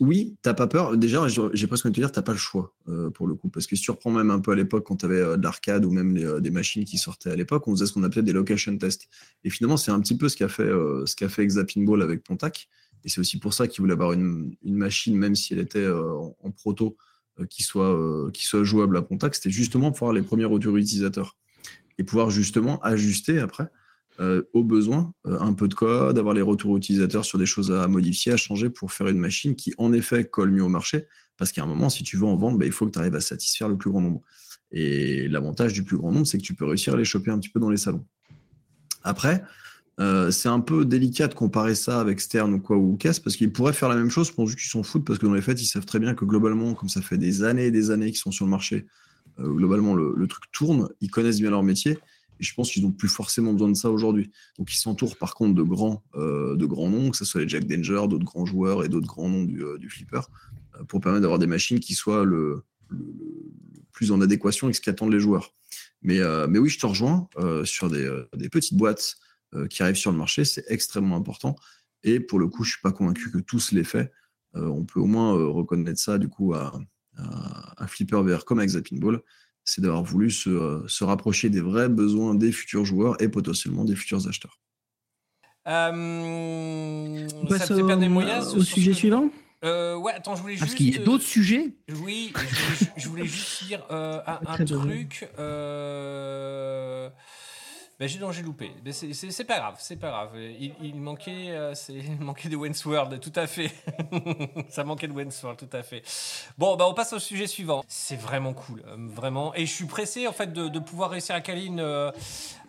oui, 0.00 0.36
t'as 0.42 0.54
pas 0.54 0.66
peur. 0.66 0.96
Déjà, 0.96 1.26
j'ai 1.28 1.66
presque 1.66 1.86
envie 1.86 1.92
de 1.92 1.96
te 1.96 2.00
dire, 2.00 2.12
t'as 2.12 2.22
pas 2.22 2.32
le 2.32 2.38
choix 2.38 2.74
euh, 2.88 3.10
pour 3.10 3.26
le 3.26 3.34
coup, 3.34 3.48
parce 3.48 3.66
que 3.66 3.76
ce 3.76 3.80
qui 3.80 3.84
surprend 3.84 4.10
même 4.10 4.30
un 4.30 4.40
peu 4.40 4.52
à 4.52 4.54
l'époque 4.54 4.86
quand 4.86 4.96
tu 4.96 5.06
avais 5.06 5.36
de 5.36 5.42
l'arcade 5.42 5.84
ou 5.84 5.90
même 5.90 6.16
euh, 6.16 6.40
des 6.40 6.50
machines 6.50 6.84
qui 6.84 6.98
sortaient 6.98 7.30
à 7.30 7.36
l'époque, 7.36 7.66
on 7.66 7.72
faisait 7.72 7.86
ce 7.86 7.92
qu'on 7.92 8.02
appelait 8.02 8.22
des 8.22 8.32
location 8.32 8.76
tests. 8.76 9.08
Et 9.44 9.50
finalement, 9.50 9.76
c'est 9.76 9.90
un 9.90 10.00
petit 10.00 10.16
peu 10.16 10.28
ce 10.28 10.36
qu'a 10.36 10.48
fait 10.48 10.62
euh, 10.62 11.06
ce 11.06 11.28
fait 11.28 11.46
Ball 11.76 12.02
avec 12.02 12.22
Pontac. 12.24 12.68
Et 13.04 13.08
c'est 13.08 13.20
aussi 13.20 13.38
pour 13.38 13.54
ça 13.54 13.68
qu'il 13.68 13.80
voulait 13.80 13.92
avoir 13.92 14.12
une, 14.12 14.54
machine, 14.64 15.16
même 15.16 15.34
si 15.34 15.52
elle 15.52 15.60
était 15.60 15.78
euh, 15.78 16.12
en, 16.42 16.50
proto, 16.50 16.96
euh, 17.40 17.46
qui 17.46 17.62
soit 17.62 17.94
euh, 17.94 18.30
qui 18.30 18.44
soit 18.44 18.64
jouable 18.64 18.96
à 18.96 19.02
Pontac. 19.02 19.34
C'était 19.34 19.50
justement 19.50 19.92
pour 19.92 20.08
avoir 20.08 20.14
les 20.14 20.26
premiers 20.26 20.44
retours 20.44 20.76
utilisateurs 20.76 21.36
et 21.98 22.04
pouvoir 22.04 22.30
justement 22.30 22.80
ajuster 22.82 23.38
après 23.38 23.68
euh, 24.20 24.42
au 24.52 24.64
besoin 24.64 25.14
euh, 25.26 25.38
un 25.38 25.52
peu 25.52 25.68
de 25.68 25.74
code, 25.74 26.18
avoir 26.18 26.34
les 26.34 26.42
retours 26.42 26.76
utilisateurs 26.76 27.24
sur 27.24 27.38
des 27.38 27.46
choses 27.46 27.70
à 27.70 27.86
modifier, 27.86 28.32
à 28.32 28.36
changer 28.36 28.68
pour 28.68 28.90
faire 28.92 29.06
une 29.06 29.18
machine 29.18 29.54
qui 29.54 29.72
en 29.78 29.92
effet 29.92 30.24
colle 30.24 30.50
mieux 30.50 30.64
au 30.64 30.68
marché. 30.68 31.06
Parce 31.36 31.52
qu'à 31.52 31.62
un 31.62 31.66
moment, 31.66 31.88
si 31.88 32.02
tu 32.02 32.16
veux 32.16 32.26
en 32.26 32.34
vendre, 32.34 32.58
bah, 32.58 32.66
il 32.66 32.72
faut 32.72 32.84
que 32.84 32.90
tu 32.90 32.98
arrives 32.98 33.14
à 33.14 33.20
satisfaire 33.20 33.68
le 33.68 33.78
plus 33.78 33.90
grand 33.90 34.00
nombre. 34.00 34.22
Et 34.72 35.28
l'avantage 35.28 35.72
du 35.72 35.84
plus 35.84 35.96
grand 35.96 36.10
nombre, 36.10 36.26
c'est 36.26 36.36
que 36.36 36.42
tu 36.42 36.54
peux 36.54 36.64
réussir 36.64 36.94
à 36.94 36.96
les 36.96 37.04
choper 37.04 37.30
un 37.30 37.38
petit 37.38 37.48
peu 37.48 37.60
dans 37.60 37.70
les 37.70 37.76
salons. 37.76 38.04
Après, 39.04 39.44
euh, 40.00 40.32
c'est 40.32 40.48
un 40.48 40.58
peu 40.58 40.84
délicat 40.84 41.28
de 41.28 41.34
comparer 41.34 41.76
ça 41.76 42.00
avec 42.00 42.20
Stern 42.20 42.52
ou 42.54 42.58
quoi 42.58 42.76
ou 42.76 42.96
Caisse 42.96 43.20
parce 43.20 43.36
qu'ils 43.36 43.52
pourraient 43.52 43.72
faire 43.72 43.88
la 43.88 43.96
même 43.96 44.10
chose 44.10 44.32
pour 44.32 44.48
qu'ils 44.48 44.58
s'en 44.58 44.82
foutent 44.82 45.04
parce 45.04 45.20
que 45.20 45.26
dans 45.26 45.34
les 45.34 45.42
faits, 45.42 45.62
ils 45.62 45.66
savent 45.66 45.86
très 45.86 46.00
bien 46.00 46.14
que 46.14 46.24
globalement, 46.24 46.74
comme 46.74 46.88
ça 46.88 47.02
fait 47.02 47.18
des 47.18 47.44
années 47.44 47.66
et 47.66 47.70
des 47.70 47.92
années 47.92 48.06
qu'ils 48.06 48.18
sont 48.18 48.32
sur 48.32 48.46
le 48.46 48.50
marché, 48.50 48.86
globalement 49.38 49.94
le, 49.94 50.14
le 50.16 50.26
truc 50.26 50.42
tourne, 50.50 50.88
ils 51.00 51.12
connaissent 51.12 51.38
bien 51.38 51.50
leur 51.50 51.62
métier 51.62 51.98
et 52.40 52.44
je 52.44 52.54
pense 52.54 52.70
qu'ils 52.70 52.82
n'ont 52.82 52.92
plus 52.92 53.08
forcément 53.08 53.52
besoin 53.52 53.68
de 53.68 53.76
ça 53.76 53.90
aujourd'hui. 53.90 54.30
Donc 54.58 54.72
ils 54.72 54.76
s'entourent 54.76 55.16
par 55.16 55.34
contre 55.34 55.54
de 55.54 55.62
grands, 55.62 56.02
euh, 56.14 56.56
de 56.56 56.66
grands 56.66 56.90
noms, 56.90 57.10
que 57.10 57.16
ce 57.16 57.24
soit 57.24 57.40
les 57.40 57.48
Jack 57.48 57.66
Danger, 57.66 58.06
d'autres 58.08 58.24
grands 58.24 58.46
joueurs 58.46 58.84
et 58.84 58.88
d'autres 58.88 59.06
grands 59.06 59.28
noms 59.28 59.44
du, 59.44 59.62
euh, 59.62 59.78
flipper, 59.88 60.20
euh, 60.76 60.84
pour 60.84 61.00
permettre 61.00 61.22
d'avoir 61.22 61.38
des 61.38 61.46
machines 61.46 61.80
qui 61.80 61.94
soient 61.94 62.24
le, 62.24 62.62
plus 63.92 64.12
en 64.12 64.20
adéquation 64.20 64.66
avec 64.66 64.76
ce 64.76 64.80
qu'attendent 64.80 65.12
les 65.12 65.20
joueurs. 65.20 65.54
Mais, 66.02 66.20
mais 66.48 66.60
oui, 66.60 66.68
je 66.68 66.78
te 66.78 66.86
rejoins 66.86 67.28
sur 67.64 67.90
des, 67.90 68.08
petites 68.52 68.78
boîtes 68.78 69.16
qui 69.68 69.82
arrivent 69.82 69.96
sur 69.96 70.12
le 70.12 70.16
marché, 70.16 70.44
c'est 70.44 70.64
extrêmement 70.68 71.16
important. 71.16 71.56
Et 72.04 72.20
pour 72.20 72.38
le 72.38 72.46
coup, 72.46 72.62
je 72.62 72.70
suis 72.70 72.80
pas 72.80 72.92
convaincu 72.92 73.32
que 73.32 73.38
tous 73.38 73.72
l'aient 73.72 73.82
fait. 73.82 74.12
Euh, 74.54 74.66
on 74.66 74.84
peut 74.84 75.00
au 75.00 75.06
moins 75.06 75.32
reconnaître 75.32 75.98
ça 75.98 76.16
du 76.18 76.28
coup 76.28 76.54
à, 76.54 76.80
à 77.16 77.86
Flipper 77.88 78.22
VR 78.22 78.44
comme 78.44 78.60
avec 78.60 78.70
Zapping 78.70 79.00
Ball, 79.00 79.20
c'est 79.68 79.82
d'avoir 79.82 80.02
voulu 80.02 80.30
se, 80.30 80.48
euh, 80.48 80.88
se 80.88 81.04
rapprocher 81.04 81.50
des 81.50 81.60
vrais 81.60 81.90
besoins 81.90 82.34
des 82.34 82.52
futurs 82.52 82.86
joueurs 82.86 83.20
et 83.22 83.28
potentiellement 83.28 83.84
des 83.84 83.94
futurs 83.94 84.26
acheteurs. 84.26 84.58
Euh, 85.66 87.28
On 87.34 87.48
ça 87.50 87.58
passe 87.58 87.70
au, 87.72 87.84
moyens. 88.08 88.54
au 88.54 88.62
sujet 88.62 88.94
suivant? 88.94 89.28
Euh, 89.64 89.94
ouais, 89.96 90.12
attends, 90.14 90.36
je 90.36 90.40
voulais 90.40 90.54
juste. 90.54 90.64
Parce 90.64 90.74
qu'il 90.74 90.94
y 90.94 90.98
a 90.98 91.02
d'autres 91.04 91.24
sujets. 91.24 91.74
Oui, 92.02 92.32
je 92.34 92.40
voulais, 92.40 92.92
je 92.96 93.08
voulais 93.08 93.26
juste 93.26 93.66
dire 93.66 93.84
euh, 93.90 94.22
un, 94.46 94.64
truc. 94.64 95.28
Ben, 98.00 98.08
j'ai 98.08 98.20
non, 98.20 98.30
j'ai 98.30 98.42
loupé. 98.42 98.70
Ben, 98.84 98.92
c'est- 98.92 99.12
c'est 99.12 99.32
c'est 99.32 99.42
pas 99.42 99.58
grave, 99.58 99.74
c'est 99.78 99.96
pas 99.96 100.08
grave. 100.10 100.30
Il, 100.36 100.72
il 100.80 100.94
manquait, 100.94 101.50
euh, 101.50 101.74
c'est 101.74 101.94
il 101.94 102.20
manquait 102.20 102.48
de 102.48 102.56
Wensworld, 102.56 103.18
tout 103.18 103.32
à 103.34 103.48
fait. 103.48 103.72
Ça 104.70 104.84
manquait 104.84 105.08
de 105.08 105.12
Wensworld, 105.12 105.58
tout 105.58 105.76
à 105.76 105.82
fait. 105.82 106.02
Bon, 106.56 106.76
ben, 106.76 106.84
on 106.84 106.94
passe 106.94 107.12
au 107.12 107.18
sujet 107.18 107.48
suivant. 107.48 107.82
C'est 107.88 108.14
vraiment 108.20 108.52
cool, 108.52 108.84
euh, 108.86 108.94
vraiment. 108.98 109.52
Et 109.56 109.66
je 109.66 109.72
suis 109.72 109.86
pressé 109.86 110.28
en 110.28 110.32
fait 110.32 110.52
de, 110.52 110.68
de 110.68 110.78
pouvoir 110.78 111.10
réussir 111.10 111.34
à 111.34 111.40
caler 111.40 111.64
une, 111.64 111.80
euh, 111.80 112.12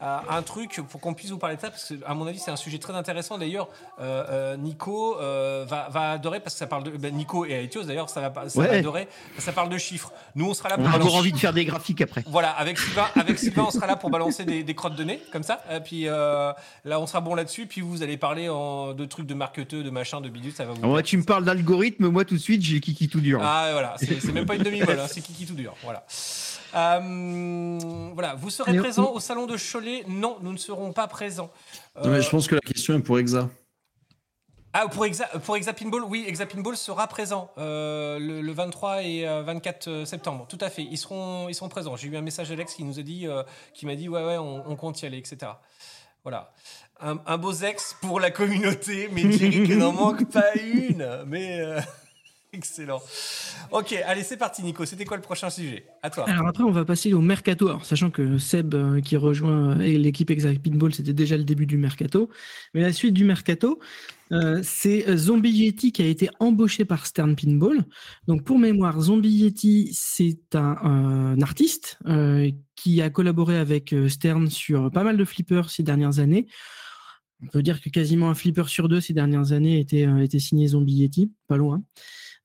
à- 0.02 0.24
un 0.36 0.42
truc 0.42 0.82
pour 0.90 1.00
qu'on 1.00 1.14
puisse 1.14 1.30
vous 1.30 1.38
parler 1.38 1.58
de 1.58 1.62
ça, 1.62 1.70
parce 1.70 1.90
que 1.90 1.94
à 2.08 2.16
mon 2.16 2.26
avis 2.26 2.40
c'est 2.40 2.50
un 2.52 2.56
sujet 2.56 2.80
très 2.80 2.94
intéressant. 2.94 3.38
D'ailleurs, 3.38 3.70
Nico 4.58 5.16
va, 5.18 5.90
va 5.92 6.12
adorer 6.12 6.40
parce 6.40 6.56
que 6.56 6.60
ça 6.60 6.68
parle 6.68 6.84
de 6.86 6.92
ben, 6.92 7.14
Nico 7.16 7.46
et 7.46 7.64
Aetios 7.66 7.84
d'ailleurs, 7.84 8.10
ça 8.10 8.28
va, 8.30 8.50
ça 8.50 8.62
va 8.64 8.74
adorer. 8.74 9.08
Ça 9.38 9.52
parle 9.52 9.70
de 9.70 9.78
chiffres. 9.78 10.12
Nous, 10.34 10.50
on 10.50 10.54
sera 10.56 10.70
là 10.70 10.76
On 10.80 10.82
pour 10.82 10.90
va 10.90 10.96
avoir 10.96 11.08
balancer- 11.12 11.20
envie 11.20 11.32
de 11.34 11.38
faire 11.38 11.54
des 11.54 11.66
graphiques 11.66 12.02
après. 12.02 12.24
voilà, 12.28 12.50
avec 12.52 12.80
Sylvain, 12.80 13.08
avec 13.16 13.38
Sylvain, 13.38 13.66
on 13.68 13.72
sera 13.72 13.86
là 13.86 13.96
pour 13.96 14.10
balancer 14.10 14.44
des, 14.46 14.64
des 14.64 14.74
crottes 14.76 14.96
de 14.96 15.04
nez, 15.04 15.19
comme 15.32 15.44
ça. 15.44 15.64
Et 15.72 15.80
puis 15.80 16.08
euh, 16.08 16.52
là, 16.86 17.00
on 17.00 17.08
sera 17.08 17.22
bon 17.22 17.36
là-dessus. 17.36 17.66
Puis 17.66 17.82
vous 17.82 18.04
allez 18.04 18.18
parler 18.18 18.50
en, 18.50 18.94
de 18.94 19.06
trucs 19.06 19.26
de 19.26 19.34
marketeux, 19.34 19.84
de 19.84 19.90
machin, 19.90 20.22
de 20.22 20.30
bidule, 20.30 20.52
ça 20.52 20.66
va 20.66 20.74
vous. 20.74 20.82
Moi, 20.82 20.96
plaire. 20.96 21.04
tu 21.04 21.18
me 21.18 21.24
parles 21.24 21.46
d'algorithme, 21.46 22.08
moi 22.08 22.26
tout 22.26 22.36
de 22.36 22.40
suite, 22.40 22.62
j'ai 22.62 22.80
kiki 22.80 23.08
tout 23.10 23.22
dur. 23.22 23.40
Ah 23.44 23.70
voilà, 23.72 23.96
c'est 23.98 24.32
même 24.34 24.46
pas 24.46 24.56
une 24.56 24.64
demi-molle, 24.64 25.00
hein, 25.00 25.08
c'est 25.10 25.22
kiki 25.22 25.46
tout 25.46 25.56
dur. 25.56 25.76
Voilà. 25.84 26.06
Euh, 26.76 27.80
voilà, 28.14 28.36
vous 28.36 28.50
serez 28.50 28.78
présent 28.78 29.12
au 29.14 29.20
salon 29.20 29.46
de 29.48 29.58
Cholet? 29.58 30.04
Non, 30.08 30.38
nous 30.42 30.52
ne 30.52 30.58
serons 30.58 30.92
pas 30.92 31.08
présents. 31.08 31.52
Non, 32.04 32.12
mais 32.12 32.18
Euh, 32.18 32.22
je 32.22 32.30
pense 32.30 32.48
que 32.48 32.56
la 32.56 32.62
question 32.62 32.96
est 32.96 33.00
pour 33.00 33.18
Exa. 33.20 33.50
Ah, 34.74 34.88
pour, 34.88 35.06
Exa, 35.06 35.26
pour 35.44 35.58
Exapinball, 35.58 36.04
oui, 36.04 36.26
Exapinball 36.28 36.78
sera 36.78 37.08
présent 37.08 37.50
euh, 37.58 38.20
le, 38.20 38.42
le 38.42 38.52
23 38.52 39.02
et 39.02 39.28
euh, 39.28 39.42
24 39.42 40.06
septembre. 40.06 40.46
Tout 40.48 40.60
à 40.62 40.70
fait, 40.70 40.84
ils 40.84 40.98
seront, 40.98 41.50
ils 41.50 41.56
seront 41.56 41.70
présents. 41.70 41.96
J'ai 41.96 42.08
eu 42.08 42.18
un 42.18 42.22
message 42.22 42.50
d'Alex 42.50 42.76
qui 42.76 42.84
nous 42.84 43.00
a 43.00 43.02
dit, 43.02 43.26
euh, 43.26 43.42
qui 43.74 43.88
m'a 43.88 43.96
dit, 43.96 44.08
ouais, 44.08 44.24
ouais, 44.24 44.38
on, 44.38 44.76
compte 44.76 45.02
y 45.02 45.08
aller, 45.08 45.18
etc. 45.18 45.54
Voilà. 46.24 46.52
Un, 47.02 47.38
beau 47.38 47.54
ex 47.54 47.96
pour 48.02 48.20
la 48.20 48.30
communauté, 48.30 49.10
mais 49.12 49.32
Jerry 49.32 49.64
qui 49.64 49.76
n'en 49.76 49.94
manque 49.94 50.30
pas 50.30 50.54
une. 50.56 51.24
Mais 51.26 51.62
euh, 51.62 51.80
excellent. 52.54 53.02
Ok, 53.72 53.94
allez, 54.06 54.24
c'est 54.24 54.38
parti, 54.38 54.64
Nico. 54.64 54.86
C'était 54.86 55.06
quoi 55.06 55.18
le 55.18 55.24
prochain 55.24 55.50
sujet? 55.50 55.86
À 56.02 56.10
toi. 56.10 56.28
Alors 56.30 56.48
après, 56.48 56.64
on 56.64 56.72
va 56.72 56.86
passer 56.86 57.14
au 57.14 57.22
mercato. 57.22 57.80
Sachant 57.84 58.10
que 58.10 58.38
Seb, 58.38 58.74
euh, 58.74 59.02
qui 59.02 59.18
rejoint 59.18 59.80
euh, 59.80 59.98
l'équipe 59.98 60.30
Exact 60.32 60.62
Pinball, 60.62 60.94
c'était 60.94 61.14
déjà 61.14 61.38
le 61.38 61.44
début 61.44 61.66
du 61.66 61.78
mercato. 61.78 62.30
Mais 62.74 62.82
la 62.82 62.94
suite 62.94 63.14
du 63.14 63.24
mercato, 63.24 63.80
euh, 64.32 64.62
c'est 64.64 65.16
Zombie 65.18 65.52
Yeti 65.52 65.92
qui 65.92 66.02
a 66.02 66.08
été 66.08 66.30
embauché 66.40 66.86
par 66.86 67.06
Stern 67.06 67.36
Pinball. 67.36 67.86
Donc, 68.28 68.44
pour 68.44 68.58
mémoire, 68.58 69.00
Zombie 69.00 69.30
Yeti, 69.30 69.92
c'est 69.94 70.56
un, 70.56 71.40
artiste 71.42 72.00
qui 72.76 73.02
a 73.02 73.10
collaboré 73.10 73.58
avec 73.58 73.94
Stern 74.08 74.50
sur 74.50 74.92
pas 74.92 75.04
mal 75.04 75.18
de 75.18 75.26
flippers 75.26 75.70
ces 75.70 75.84
dernières 75.84 76.20
années. 76.20 76.48
On 77.42 77.48
peut 77.48 77.64
dire 77.64 77.82
que 77.82 77.90
quasiment 77.90 78.30
un 78.30 78.36
flipper 78.36 78.68
sur 78.68 78.90
deux 78.90 79.00
ces 79.00 79.14
dernières 79.14 79.54
années 79.54 79.80
était, 79.80 80.08
était 80.22 80.40
signé 80.40 80.68
Zombie 80.68 80.96
Yeti, 80.96 81.32
pas 81.48 81.56
loin. 81.56 81.82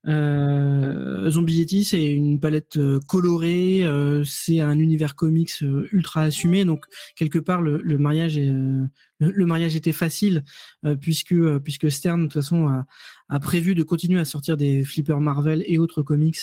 Euh, 0.06 1.30
Zombie 1.30 1.54
Yeti, 1.54 1.84
c'est 1.84 2.04
une 2.04 2.38
palette 2.38 2.76
euh, 2.76 3.00
colorée, 3.06 3.84
euh, 3.84 4.22
c'est 4.24 4.60
un 4.60 4.78
univers 4.78 5.14
comics 5.14 5.50
euh, 5.62 5.88
ultra 5.92 6.22
assumé, 6.22 6.66
donc 6.66 6.84
quelque 7.16 7.38
part 7.38 7.62
le, 7.62 7.80
mariage 7.98 8.36
est, 8.36 8.50
euh, 8.50 8.84
le, 9.18 9.30
le 9.30 9.46
mariage 9.46 9.76
était 9.76 9.92
facile 9.92 10.44
euh, 10.84 10.94
puisque 10.94 11.34
puisque 11.60 11.90
Stern 11.90 12.20
de 12.20 12.26
toute 12.26 12.34
façon 12.34 12.68
a, 12.68 12.84
a 13.30 13.40
prévu 13.40 13.74
de 13.74 13.82
continuer 13.82 14.20
à 14.20 14.26
sortir 14.26 14.58
des 14.58 14.84
flippers 14.84 15.20
Marvel 15.20 15.64
et 15.66 15.78
autres 15.78 16.02
comics 16.02 16.40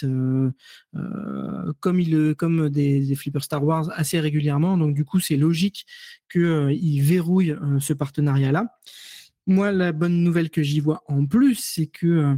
comme 1.79 1.99
il 1.99 2.35
comme 2.35 2.69
des, 2.69 3.05
des 3.05 3.15
flippers 3.15 3.43
Star 3.43 3.63
Wars 3.63 3.91
assez 3.93 4.19
régulièrement, 4.19 4.75
donc 4.77 4.95
du 4.95 5.05
coup 5.05 5.19
c'est 5.19 5.37
logique 5.37 5.85
qu'il 6.31 7.01
verrouille 7.03 7.51
euh, 7.51 7.79
ce 7.79 7.93
partenariat 7.93 8.51
là. 8.51 8.79
Moi, 9.47 9.71
la 9.71 9.91
bonne 9.91 10.23
nouvelle 10.23 10.51
que 10.51 10.61
j'y 10.61 10.79
vois 10.79 11.03
en 11.07 11.25
plus, 11.25 11.55
c'est 11.55 11.87
que 11.87 12.37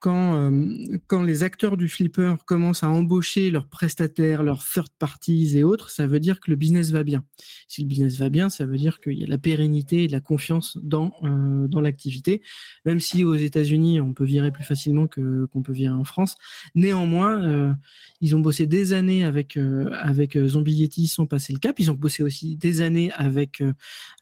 quand, 0.00 0.36
euh, 0.36 0.96
quand 1.06 1.22
les 1.22 1.42
acteurs 1.42 1.76
du 1.76 1.88
flipper 1.88 2.34
commencent 2.46 2.84
à 2.84 2.88
embaucher 2.88 3.50
leurs 3.50 3.66
prestataires, 3.66 4.42
leurs 4.42 4.64
third 4.64 4.88
parties 4.98 5.58
et 5.58 5.64
autres, 5.64 5.90
ça 5.90 6.06
veut 6.06 6.20
dire 6.20 6.40
que 6.40 6.50
le 6.50 6.56
business 6.56 6.90
va 6.90 7.02
bien. 7.02 7.24
Si 7.66 7.82
le 7.82 7.88
business 7.88 8.16
va 8.16 8.28
bien, 8.28 8.48
ça 8.48 8.64
veut 8.64 8.76
dire 8.76 9.00
qu'il 9.00 9.14
y 9.14 9.22
a 9.22 9.26
de 9.26 9.30
la 9.30 9.38
pérennité 9.38 10.04
et 10.04 10.06
de 10.06 10.12
la 10.12 10.20
confiance 10.20 10.78
dans, 10.82 11.12
euh, 11.24 11.66
dans 11.66 11.80
l'activité. 11.80 12.42
Même 12.84 13.00
si 13.00 13.24
aux 13.24 13.34
États-Unis, 13.34 14.00
on 14.00 14.14
peut 14.14 14.24
virer 14.24 14.52
plus 14.52 14.64
facilement 14.64 15.08
que, 15.08 15.46
qu'on 15.46 15.62
peut 15.62 15.72
virer 15.72 15.94
en 15.94 16.04
France. 16.04 16.36
Néanmoins, 16.74 17.42
euh, 17.42 17.72
ils 18.20 18.36
ont 18.36 18.40
bossé 18.40 18.66
des 18.66 18.92
années 18.92 19.24
avec, 19.24 19.58
avec 19.92 20.38
Zombie 20.38 20.74
Yeti 20.74 21.06
sans 21.08 21.26
passer 21.26 21.52
le 21.52 21.58
cap. 21.58 21.78
Ils 21.78 21.90
ont 21.90 21.94
bossé 21.94 22.22
aussi 22.22 22.56
des 22.56 22.80
années 22.80 23.12
avec, 23.12 23.62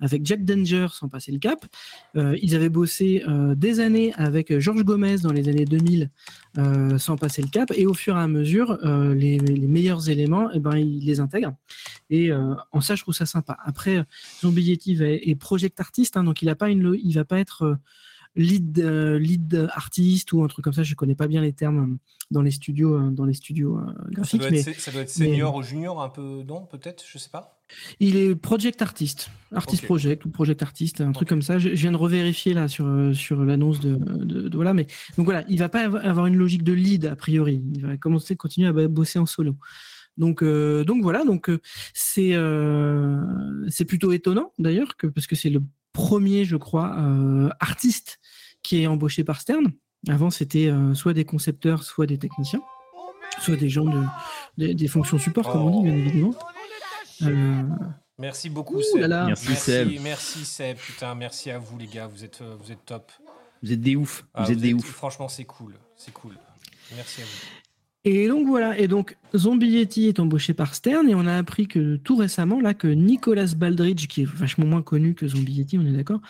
avec 0.01 0.25
Jack 0.25 0.45
Danger 0.45 0.89
sans 0.93 1.09
passer 1.09 1.33
le 1.33 1.39
cap. 1.39 1.65
Ils 2.15 2.55
avaient 2.55 2.69
bossé 2.69 3.25
des 3.57 3.81
années 3.81 4.13
avec 4.15 4.59
Georges 4.59 4.85
Gomez 4.85 5.17
dans 5.23 5.33
les 5.33 5.49
années 5.49 5.66
2000 5.67 6.11
euh, 6.59 6.99
sans 6.99 7.17
passer 7.17 7.43
le 7.43 7.49
cap. 7.49 7.71
Et 7.75 7.87
au 7.87 7.95
fur 7.95 8.17
et 8.17 8.21
à 8.21 8.27
mesure, 8.29 8.79
euh, 8.85 9.15
les, 9.15 9.39
les 9.39 9.67
meilleurs 9.69 10.09
éléments, 10.09 10.51
eh 10.53 10.61
ben, 10.61 10.77
ils 10.77 11.05
les 11.05 11.21
intègrent. 11.21 11.55
Et 12.11 12.31
euh, 12.33 12.55
en 12.73 12.81
ça, 12.81 12.95
je 12.95 13.03
trouve 13.03 13.15
ça 13.15 13.27
sympa. 13.27 13.57
Après, 13.65 14.05
Zombie 14.41 14.63
Yeti 14.63 14.95
va- 14.95 15.07
est 15.09 15.39
project 15.39 15.79
artiste, 15.81 16.17
hein, 16.17 16.25
donc 16.25 16.43
il 16.43 16.49
ne 16.49 16.55
pas 16.55 16.71
une, 16.71 16.99
il 17.03 17.13
va 17.15 17.25
pas 17.25 17.39
être 17.39 17.79
lead, 18.37 18.79
lead 18.79 19.69
artiste 19.75 20.33
ou 20.33 20.43
un 20.43 20.47
truc 20.49 20.65
comme 20.65 20.75
ça. 20.75 20.83
Je 20.83 20.95
connais 20.95 21.15
pas 21.15 21.27
bien 21.27 21.41
les 21.41 21.53
termes 21.53 21.99
dans 22.31 22.43
les 22.43 22.51
studios, 22.51 23.11
dans 23.11 23.25
les 23.25 23.35
studios 23.35 23.79
euh, 23.79 23.87
Ça 23.87 24.11
graphiques, 24.11 24.41
doit, 24.41 24.51
mais 24.51 24.61
être, 24.61 24.81
ça 24.81 24.91
doit 24.91 25.03
être 25.03 25.11
senior 25.11 25.55
ou 25.55 25.63
junior, 25.63 26.03
un 26.03 26.09
peu, 26.09 26.43
non 26.43 26.67
Peut-être, 26.67 27.05
je 27.07 27.19
sais 27.19 27.31
pas. 27.31 27.56
Il 28.01 28.17
est 28.17 28.35
project 28.37 28.83
artist 28.83 29.31
Ok. 29.55 29.81
project 29.85 30.25
ou 30.25 30.31
project 30.31 30.63
artist, 30.63 31.01
un 31.01 31.13
truc 31.13 31.29
comme 31.29 31.41
ça. 31.43 31.59
Je, 31.59 31.69
je 31.71 31.75
viens 31.75 31.93
de 31.93 31.97
revérifier 31.97 32.53
là 32.53 32.67
sur 32.69 32.85
euh, 32.87 33.15
sur 33.15 33.45
l'annonce 33.45 33.79
de, 33.81 33.95
de, 33.95 34.49
de- 34.49 34.57
voilà, 34.57 34.75
mais 34.75 34.87
donc 35.17 35.25
voilà, 35.27 35.45
il 35.49 35.59
va 35.59 35.69
pas 35.69 35.85
av- 35.87 36.01
avoir 36.05 36.27
une 36.27 36.37
logique 36.37 36.65
de 36.65 36.73
lead 36.73 37.07
a 37.07 37.15
priori. 37.17 37.63
Il 37.75 37.83
va 37.87 37.97
commencer, 37.97 38.35
continuer 38.37 38.69
à 38.69 38.89
bosser 38.89 39.19
en 39.19 39.27
solo. 39.27 39.57
Donc 40.17 40.43
euh, 40.43 40.83
donc 40.85 41.03
voilà, 41.03 41.25
donc 41.25 41.49
euh, 41.49 41.61
c'est 41.95 42.35
euh, 42.35 43.21
c'est 43.69 43.85
plutôt 43.85 44.13
étonnant 44.13 44.53
d'ailleurs 44.59 44.97
que 44.97 45.07
parce 45.07 45.27
que 45.27 45.37
c'est 45.37 45.51
le 45.51 45.63
premier, 45.93 46.45
je 46.45 46.57
crois, 46.57 46.97
euh, 46.99 47.49
artiste 47.61 48.19
qui 48.63 48.83
est 48.83 48.87
embauché 48.87 49.25
par 49.25 49.41
Stern. 49.41 49.73
Avant, 50.09 50.31
c'était 50.31 50.71
soit 50.95 51.15
des 51.15 51.25
concepteurs, 51.25 51.83
soit 51.83 52.07
des 52.07 52.19
techniciens, 52.19 52.61
soit 53.41 53.57
des 53.57 53.69
gens 53.69 53.85
de 53.85 54.03
des, 54.59 54.75
des 54.75 54.89
fonctions 54.89 55.19
support, 55.19 55.51
comme 55.51 55.63
on 55.63 55.83
dit, 55.83 55.89
bien 55.89 55.97
évidemment. 55.99 56.35
Euh, 57.23 57.63
Merci 58.19 58.49
beaucoup, 58.49 58.77
Ouh 58.77 58.83
Seb. 58.83 59.01
là 59.03 59.09
là. 59.09 59.27
Merci, 59.27 59.55
Seb. 59.55 59.89
Merci, 60.03 60.45
Seb. 60.45 60.77
Putain, 60.79 61.15
merci 61.15 61.51
à 61.51 61.59
vous, 61.59 61.77
les 61.79 61.87
gars. 61.87 62.07
Vous 62.07 62.25
êtes, 62.25 62.41
euh, 62.41 62.57
vous 62.59 62.73
êtes 62.73 62.85
top. 62.87 63.13
Vous 63.63 63.73
êtes 63.73 63.81
des 63.81 63.97
oufs. 63.97 64.25
Ah, 64.35 64.45
vous 64.45 64.53
êtes 64.53 64.59
des 64.59 64.73
oufs. 64.75 64.85
Franchement, 64.87 65.29
c'est 65.29 65.45
cool. 65.45 65.75
C'est 65.97 66.13
cool. 66.13 66.35
Merci 66.95 67.21
à 67.21 67.25
vous. 67.25 67.31
Et 68.09 68.29
donc 68.29 68.47
voilà, 68.47 68.79
et 68.79 68.87
donc 68.87 69.17
Zombie 69.35 69.67
Yeti 69.67 70.07
est 70.07 70.21
embauché 70.21 70.55
par 70.55 70.77
Stern 70.77 71.09
et 71.09 71.17
on 71.17 71.27
a 71.27 71.37
appris 71.37 71.67
que 71.67 71.97
tout 71.97 72.15
récemment 72.15 72.61
là 72.61 72.73
que 72.73 72.87
Nicolas 72.87 73.53
Baldridge, 73.57 74.07
qui 74.07 74.23
est 74.23 74.25
vachement 74.25 74.65
moins 74.65 74.83
connu 74.83 75.17
que 75.17 75.27
Zombie 75.27 75.55
Yeti, 75.55 75.77
on 75.77 75.85
est 75.85 75.91
d'accord, 75.91 76.21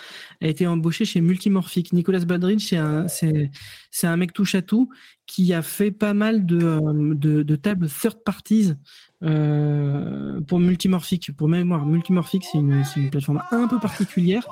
a 0.40 0.46
été 0.46 0.66
embauché 0.66 1.04
chez 1.04 1.20
Multimorphic. 1.20 1.92
Nicolas 1.92 2.24
Baldridge, 2.24 2.66
c'est 2.66 2.78
un, 2.78 3.08
c'est, 3.08 3.50
c'est 3.90 4.06
un 4.06 4.16
mec 4.16 4.32
touche 4.32 4.54
à 4.54 4.62
tout 4.62 4.88
qui 5.26 5.52
a 5.52 5.60
fait 5.60 5.90
pas 5.90 6.14
mal 6.14 6.46
de, 6.46 6.64
euh, 6.64 7.14
de, 7.14 7.42
de 7.42 7.56
tables 7.56 7.90
third 7.90 8.24
parties 8.24 8.72
euh, 9.22 10.40
pour 10.42 10.58
Multimorphic. 10.58 11.36
Pour 11.36 11.48
mémoire, 11.48 11.86
Multimorphic, 11.86 12.44
c'est 12.44 12.58
une, 12.58 12.84
plateforme 13.10 13.42
un 13.50 13.66
peu 13.68 13.78
particulière 13.78 14.46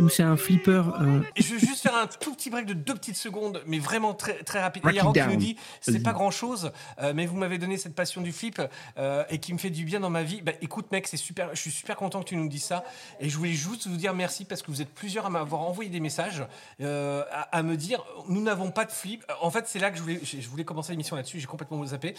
où 0.00 0.08
c'est 0.08 0.22
un 0.22 0.36
flipper. 0.36 0.82
euh, 1.00 1.20
Et 1.36 1.42
je 1.42 1.54
veux 1.54 1.60
juste 1.60 1.82
faire 1.82 1.96
un 1.96 2.06
tout 2.06 2.34
petit 2.34 2.50
break 2.50 2.66
de 2.66 2.74
deux 2.74 2.94
petites 2.94 3.16
secondes, 3.16 3.62
mais 3.66 3.78
vraiment 3.78 4.14
très, 4.14 4.42
très 4.42 4.60
rapide. 4.60 4.82
Il 4.88 4.94
y 4.94 4.98
a 4.98 5.02
qui 5.12 5.20
nous 5.28 5.36
dit 5.36 5.56
c'est 5.80 6.02
pas 6.02 6.12
grand 6.12 6.30
chose, 6.30 6.72
mais 7.14 7.26
vous 7.26 7.36
m'avez 7.36 7.58
donné 7.58 7.76
cette 7.76 7.94
passion 7.94 8.20
du 8.20 8.32
flip 8.32 8.60
euh, 8.98 9.24
et 9.30 9.38
qui 9.38 9.52
me 9.52 9.58
fait 9.58 9.70
du 9.70 9.84
bien 9.84 10.00
dans 10.00 10.10
ma 10.10 10.22
vie. 10.22 10.42
Bah, 10.42 10.52
écoute, 10.60 10.90
mec, 10.92 11.06
c'est 11.06 11.16
super. 11.16 11.50
Je 11.54 11.60
suis 11.60 11.70
super 11.70 11.96
content 11.96 12.20
que 12.20 12.28
tu 12.28 12.36
nous 12.36 12.48
dises 12.48 12.64
ça. 12.64 12.84
Et 13.20 13.28
je 13.28 13.36
voulais 13.36 13.52
juste 13.52 13.86
vous 13.86 13.96
dire 13.96 14.14
merci 14.14 14.44
parce 14.44 14.62
que 14.62 14.70
vous 14.70 14.82
êtes 14.82 14.92
plusieurs 14.94 15.26
à 15.26 15.30
m'avoir 15.30 15.62
envoyé 15.62 15.90
des 15.90 16.00
messages 16.00 16.42
euh, 16.80 17.22
à, 17.32 17.42
à 17.56 17.62
me 17.62 17.76
dire 17.76 18.02
nous 18.28 18.42
n'avons 18.42 18.70
pas 18.70 18.84
de 18.84 18.92
flip. 18.92 19.24
En 19.40 19.50
fait, 19.50 19.66
c'est 19.66 19.78
là 19.78 19.90
que 19.90 19.96
je 19.98 20.02
voulais, 20.02 20.20
je 20.22 20.38
je 20.40 20.48
voulais 20.48 20.64
commencer 20.64 20.92
l'émission 20.92 21.16
là-dessus. 21.16 21.40
J'ai 21.40 21.46
complètement 21.46 21.84
zappé. 21.84 22.14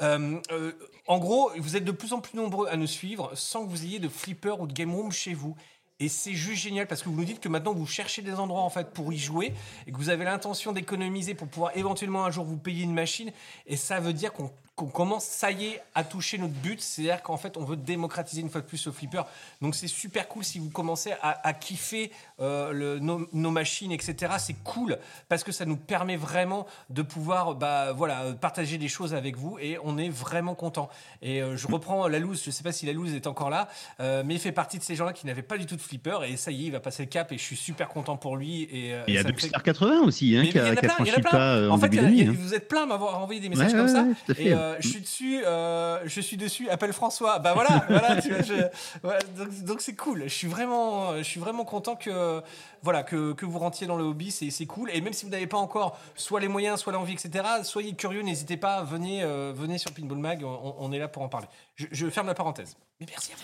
Euh, 0.00 0.38
euh, 0.52 0.72
en 1.06 1.18
gros, 1.18 1.51
vous 1.58 1.76
êtes 1.76 1.84
de 1.84 1.92
plus 1.92 2.12
en 2.12 2.20
plus 2.20 2.36
nombreux 2.36 2.68
à 2.68 2.76
nous 2.76 2.86
suivre 2.86 3.30
sans 3.34 3.64
que 3.64 3.70
vous 3.70 3.84
ayez 3.84 3.98
de 3.98 4.08
flipper 4.08 4.60
ou 4.60 4.66
de 4.66 4.72
game 4.72 4.94
room 4.94 5.12
chez 5.12 5.34
vous. 5.34 5.56
Et 6.00 6.08
c'est 6.08 6.32
juste 6.32 6.62
génial 6.62 6.88
parce 6.88 7.02
que 7.02 7.08
vous 7.08 7.14
nous 7.14 7.24
dites 7.24 7.38
que 7.38 7.48
maintenant 7.48 7.72
vous 7.72 7.86
cherchez 7.86 8.22
des 8.22 8.34
endroits 8.34 8.62
en 8.62 8.70
fait 8.70 8.90
pour 8.90 9.12
y 9.12 9.18
jouer 9.18 9.54
et 9.86 9.92
que 9.92 9.96
vous 9.96 10.08
avez 10.08 10.24
l'intention 10.24 10.72
d'économiser 10.72 11.34
pour 11.34 11.46
pouvoir 11.46 11.76
éventuellement 11.76 12.24
un 12.24 12.30
jour 12.30 12.44
vous 12.44 12.56
payer 12.56 12.82
une 12.82 12.94
machine. 12.94 13.30
Et 13.66 13.76
ça 13.76 14.00
veut 14.00 14.12
dire 14.12 14.32
qu'on 14.32 14.50
qu'on 14.74 14.86
commence, 14.86 15.24
ça 15.24 15.50
y 15.50 15.66
est, 15.66 15.82
à 15.94 16.02
toucher 16.02 16.38
notre 16.38 16.54
but. 16.54 16.80
C'est-à-dire 16.80 17.22
qu'en 17.22 17.36
fait, 17.36 17.58
on 17.58 17.64
veut 17.64 17.76
démocratiser 17.76 18.40
une 18.40 18.48
fois 18.48 18.62
de 18.62 18.66
plus 18.66 18.86
le 18.86 18.92
flipper. 18.92 19.22
Donc 19.60 19.74
c'est 19.74 19.86
super 19.86 20.28
cool 20.28 20.44
si 20.44 20.58
vous 20.58 20.70
commencez 20.70 21.12
à, 21.22 21.46
à 21.46 21.52
kiffer 21.52 22.10
euh, 22.40 22.72
le- 22.72 22.98
nos, 22.98 23.28
nos 23.34 23.50
machines, 23.50 23.92
etc. 23.92 24.32
C'est 24.38 24.56
cool 24.64 24.98
parce 25.28 25.44
que 25.44 25.52
ça 25.52 25.66
nous 25.66 25.76
permet 25.76 26.16
vraiment 26.16 26.66
de 26.88 27.02
pouvoir 27.02 27.54
bah, 27.54 27.92
voilà, 27.92 28.32
partager 28.40 28.78
des 28.78 28.88
choses 28.88 29.12
avec 29.12 29.36
vous 29.36 29.58
et 29.60 29.76
on 29.84 29.98
est 29.98 30.08
vraiment 30.08 30.54
content. 30.54 30.88
Et 31.20 31.42
euh, 31.42 31.54
je 31.56 31.66
reprends 31.68 32.08
la 32.08 32.18
loose, 32.18 32.42
je 32.42 32.50
sais 32.50 32.62
pas 32.62 32.72
si 32.72 32.86
la 32.86 32.94
loose 32.94 33.12
est 33.14 33.26
encore 33.26 33.50
là, 33.50 33.68
euh, 34.00 34.22
mais 34.24 34.34
il 34.34 34.40
fait 34.40 34.52
partie 34.52 34.78
de 34.78 34.82
ces 34.84 34.94
gens-là 34.96 35.12
qui 35.12 35.26
n'avaient 35.26 35.42
pas 35.42 35.58
du 35.58 35.66
tout 35.66 35.76
de 35.76 35.82
flipper 35.82 36.18
et 36.26 36.38
ça 36.38 36.50
y 36.50 36.62
est, 36.64 36.66
il 36.68 36.72
va 36.72 36.80
passer 36.80 37.02
le 37.02 37.08
cap 37.10 37.30
et 37.30 37.36
je 37.36 37.42
suis 37.42 37.56
super 37.56 37.88
content 37.88 38.16
pour 38.16 38.36
lui. 38.38 38.62
Et, 38.62 38.94
Il 39.06 39.14
y 39.14 39.18
a 39.18 39.22
ça 39.22 39.28
me 39.28 39.34
fait- 39.34 39.42
Dubstar 39.42 39.62
80 39.62 40.00
aussi, 40.00 40.34
hein, 40.36 40.46
qui 40.50 40.58
a, 40.58 40.64
a 40.64 40.70
a 40.70 40.88
franchi 40.88 41.20
pas 41.20 41.68
en 41.68 41.72
En 41.72 41.78
fait, 41.78 41.90
début 41.90 41.98
a- 41.98 42.08
d'année. 42.08 42.26
hein. 42.28 42.34
vous 42.38 42.54
êtes 42.54 42.68
plein 42.68 42.84
à 42.84 42.86
m'avoir 42.86 43.20
envoyé 43.20 43.38
des 43.40 43.50
messages 43.50 43.72
Ouais, 43.72 43.78
comme 43.78 43.86
ouais, 43.86 43.92
ça. 43.92 44.02
ouais, 44.04 44.14
tout 44.24 44.32
à 44.32 44.34
fait. 44.34 44.44
Et 44.44 44.52
euh, 44.72 44.76
je 44.80 44.88
suis 44.88 45.00
dessus, 45.00 45.42
euh, 45.44 46.00
je 46.06 46.20
suis 46.20 46.36
dessus, 46.36 46.68
appelle 46.68 46.92
François. 46.92 47.38
Bah 47.38 47.52
voilà, 47.54 47.84
voilà, 47.88 48.20
tu 48.20 48.30
vois, 48.30 48.42
je- 48.42 48.68
voilà, 49.02 49.20
donc 49.64 49.80
c'est 49.80 49.94
cool. 49.96 50.24
Je 50.24 50.34
suis 50.34 50.48
vraiment, 50.48 51.16
je 51.18 51.22
suis 51.22 51.40
vraiment 51.40 51.64
content 51.64 51.96
que, 51.96 52.42
voilà, 52.82 53.02
que, 53.02 53.32
que 53.32 53.46
vous 53.46 53.58
rentriez 53.58 53.86
dans 53.86 53.96
le 53.96 54.04
hobby, 54.04 54.30
c'est 54.30 54.50
c'est 54.50 54.66
cool. 54.66 54.90
Et 54.92 55.00
même 55.00 55.12
si 55.12 55.24
vous 55.24 55.30
n'avez 55.30 55.46
pas 55.46 55.58
encore 55.58 55.98
soit 56.16 56.40
les 56.40 56.48
moyens, 56.48 56.80
soit 56.80 56.92
l'envie, 56.92 57.14
etc., 57.14 57.44
soyez 57.64 57.94
curieux, 57.94 58.22
n'hésitez 58.22 58.56
pas, 58.56 58.82
venez, 58.82 59.22
euh, 59.22 59.52
venez 59.54 59.78
sur 59.78 59.92
Pinball 59.92 60.18
Mag, 60.18 60.42
on, 60.44 60.74
on 60.78 60.92
est 60.92 60.98
là 60.98 61.08
pour 61.08 61.22
en 61.22 61.28
parler. 61.28 61.46
Je, 61.76 61.86
je 61.90 62.08
ferme 62.10 62.26
la 62.26 62.34
parenthèse. 62.34 62.76
Mais 63.00 63.06
merci 63.08 63.32
à 63.32 63.36
vous. 63.36 63.42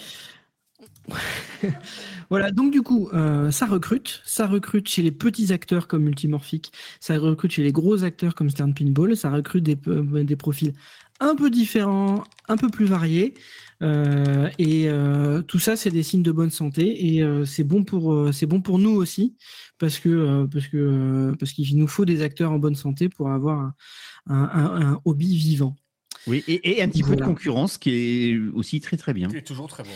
Voilà, 2.31 2.51
donc 2.51 2.71
du 2.73 2.83
coup, 2.83 3.09
euh, 3.15 3.51
ça 3.51 3.67
recrute. 3.67 4.21
Ça 4.25 4.47
recrute 4.47 4.89
chez 4.89 5.03
les 5.03 5.11
petits 5.11 5.53
acteurs 5.53 5.89
comme 5.89 6.03
Multimorphic, 6.05 6.73
ça 7.01 7.19
recrute 7.19 7.53
chez 7.53 7.63
les 7.63 7.73
gros 7.73 8.05
acteurs 8.05 8.35
comme 8.35 8.51
Stern 8.51 8.75
Pinball, 8.75 9.17
ça 9.17 9.31
recrute 9.31 9.65
des, 9.65 9.79
euh, 9.89 10.23
des 10.25 10.37
profils 10.37 10.75
un 11.21 11.35
peu 11.37 11.51
différents, 11.51 12.25
un 12.49 12.57
peu 12.57 12.69
plus 12.69 12.87
variés. 12.87 13.35
Euh, 13.81 14.49
et 14.59 14.89
euh, 14.89 15.41
tout 15.43 15.61
ça, 15.61 15.77
c'est 15.77 15.91
des 15.91 16.03
signes 16.03 16.23
de 16.25 16.33
bonne 16.33 16.51
santé 16.51 17.15
et 17.15 17.23
euh, 17.23 17.45
c'est 17.45 17.63
bon 17.65 17.85
pour 17.85 18.13
euh, 18.13 18.33
c'est 18.33 18.47
bon 18.47 18.61
pour 18.61 18.79
nous 18.81 18.91
aussi 18.91 19.37
parce 19.79 20.01
que 20.01 20.09
euh, 20.09 20.47
parce 20.49 20.67
que 20.67 20.77
euh, 20.77 21.37
parce 21.39 21.53
qu'il 21.53 21.77
nous 21.79 21.87
faut 21.87 22.05
des 22.05 22.23
acteurs 22.23 22.51
en 22.51 22.59
bonne 22.59 22.75
santé 22.75 23.09
pour 23.09 23.31
avoir 23.31 23.61
un, 23.61 23.75
un, 24.27 24.43
un- 24.53 24.83
un 24.95 25.01
hobby 25.05 25.37
vivant. 25.37 25.77
Oui, 26.27 26.43
et, 26.49 26.79
et 26.79 26.83
un 26.83 26.89
petit 26.89 27.03
peu 27.05 27.15
de 27.15 27.23
concurrence 27.25 27.79
qui 27.79 27.91
est 27.91 28.39
aussi 28.53 28.81
très 28.81 28.97
très 28.97 29.15
bien. 29.15 29.29
Es 29.31 29.43
toujours 29.43 29.69
très 29.69 29.85
bon. 29.85 29.91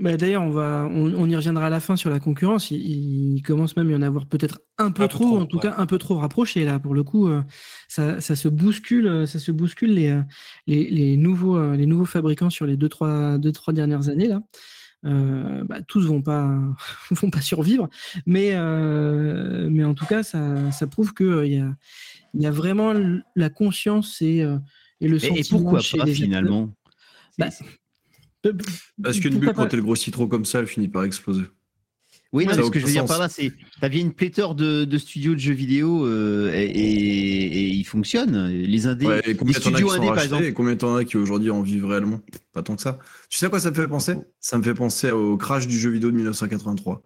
Bah, 0.00 0.16
D'ailleurs, 0.16 0.42
on 0.42 0.50
va, 0.50 0.88
on, 0.90 1.14
on 1.14 1.28
y 1.28 1.36
reviendra 1.36 1.66
à 1.66 1.70
la 1.70 1.78
fin 1.78 1.94
sur 1.94 2.10
la 2.10 2.18
concurrence. 2.18 2.70
Il, 2.72 3.36
il 3.36 3.42
commence 3.42 3.76
même 3.76 3.88
à 3.88 3.92
y 3.92 3.94
en 3.94 4.02
avoir 4.02 4.26
peut-être 4.26 4.60
un 4.78 4.90
peu 4.90 5.04
Un 5.04 5.08
trop, 5.08 5.24
trop, 5.24 5.38
en 5.38 5.46
tout 5.46 5.56
ouais. 5.58 5.62
cas 5.62 5.74
un 5.78 5.86
peu 5.86 5.98
trop 5.98 6.16
rapproché 6.18 6.64
là. 6.64 6.80
Pour 6.80 6.94
le 6.94 7.04
coup, 7.04 7.28
euh, 7.28 7.42
ça, 7.88 8.20
ça 8.20 8.34
se 8.34 8.48
bouscule, 8.48 9.06
euh, 9.06 9.26
ça 9.26 9.38
se 9.38 9.52
bouscule 9.52 9.94
les, 9.94 10.10
euh, 10.10 10.22
les, 10.66 10.90
les 10.90 11.16
nouveaux, 11.16 11.56
euh, 11.56 11.76
les 11.76 11.86
nouveaux 11.86 12.06
fabricants 12.06 12.50
sur 12.50 12.66
les 12.66 12.76
deux 12.76 12.88
trois, 12.88 13.38
deux 13.38 13.52
trois 13.52 13.72
dernières 13.72 14.08
années 14.08 14.26
là. 14.28 14.42
Euh, 15.06 15.62
bah, 15.64 15.82
tous 15.86 16.06
vont 16.06 16.22
pas, 16.22 16.58
vont 17.10 17.30
pas 17.30 17.42
survivre, 17.42 17.88
mais 18.26 18.52
euh, 18.54 19.68
mais 19.70 19.84
en 19.84 19.92
tout 19.94 20.06
cas, 20.06 20.22
ça, 20.22 20.72
ça 20.72 20.86
prouve 20.86 21.12
que 21.12 21.24
euh, 21.24 21.46
il 21.46 21.52
y 21.54 21.60
a, 21.60 21.76
il 22.32 22.42
y 22.42 22.46
a 22.46 22.50
vraiment 22.50 22.94
la 23.36 23.50
conscience 23.50 24.22
et, 24.22 24.42
euh, 24.42 24.56
et 25.00 25.08
le 25.08 25.18
sentiment 25.18 25.36
et 25.36 25.44
pourquoi 25.48 25.80
chez 25.80 25.98
pas 25.98 26.04
les 26.06 26.14
finalement? 26.14 26.70
Bah. 27.38 27.50
Parce 29.02 29.18
qu'une 29.20 29.38
bulle, 29.38 29.52
quand 29.54 29.72
elle 29.72 29.82
grossit 29.82 30.12
trop 30.12 30.26
comme 30.26 30.44
ça, 30.44 30.60
elle 30.60 30.66
finit 30.66 30.88
par 30.88 31.04
exploser. 31.04 31.42
Oui, 32.32 32.46
non, 32.46 32.50
Ça 32.50 32.56
mais 32.56 32.62
a 32.62 32.66
ce 32.66 32.70
que 32.72 32.80
je 32.80 32.86
veux 32.86 32.90
dire 32.92 33.04
par 33.04 33.20
là, 33.20 33.28
c'est 33.28 33.52
t'avais 33.80 34.00
une 34.00 34.12
pléthore 34.12 34.56
de, 34.56 34.84
de 34.84 34.98
studios 34.98 35.34
de 35.34 35.38
jeux 35.38 35.52
vidéo 35.54 36.04
euh, 36.04 36.50
et, 36.52 36.64
et- 36.64 37.58
et 37.58 37.68
ils 37.68 37.84
fonctionnent. 37.84 38.48
Les 38.48 38.88
indés, 38.88 39.06
Ouais, 39.06 39.20
et 39.24 39.34
les 39.34 39.52
studios 39.52 39.92
indés 39.92 40.06
par 40.08 40.18
exemple. 40.20 40.42
et 40.44 40.52
combien 40.52 40.74
t'en 40.74 40.96
as 40.96 41.04
qui 41.04 41.16
aujourd'hui 41.16 41.50
en 41.50 41.62
vivent 41.62 41.86
réellement? 41.86 42.20
Pas 42.52 42.64
tant 42.64 42.74
que 42.74 42.82
ça. 42.82 42.98
Tu 43.28 43.38
sais 43.38 43.46
à 43.46 43.50
quoi 43.50 43.60
ça 43.60 43.70
me 43.70 43.76
fait 43.76 43.86
penser? 43.86 44.16
Ça 44.40 44.58
me 44.58 44.64
fait 44.64 44.74
penser 44.74 45.12
au 45.12 45.36
crash 45.36 45.68
du 45.68 45.78
jeu 45.78 45.90
vidéo 45.90 46.10
de 46.10 46.16
1983. 46.16 47.02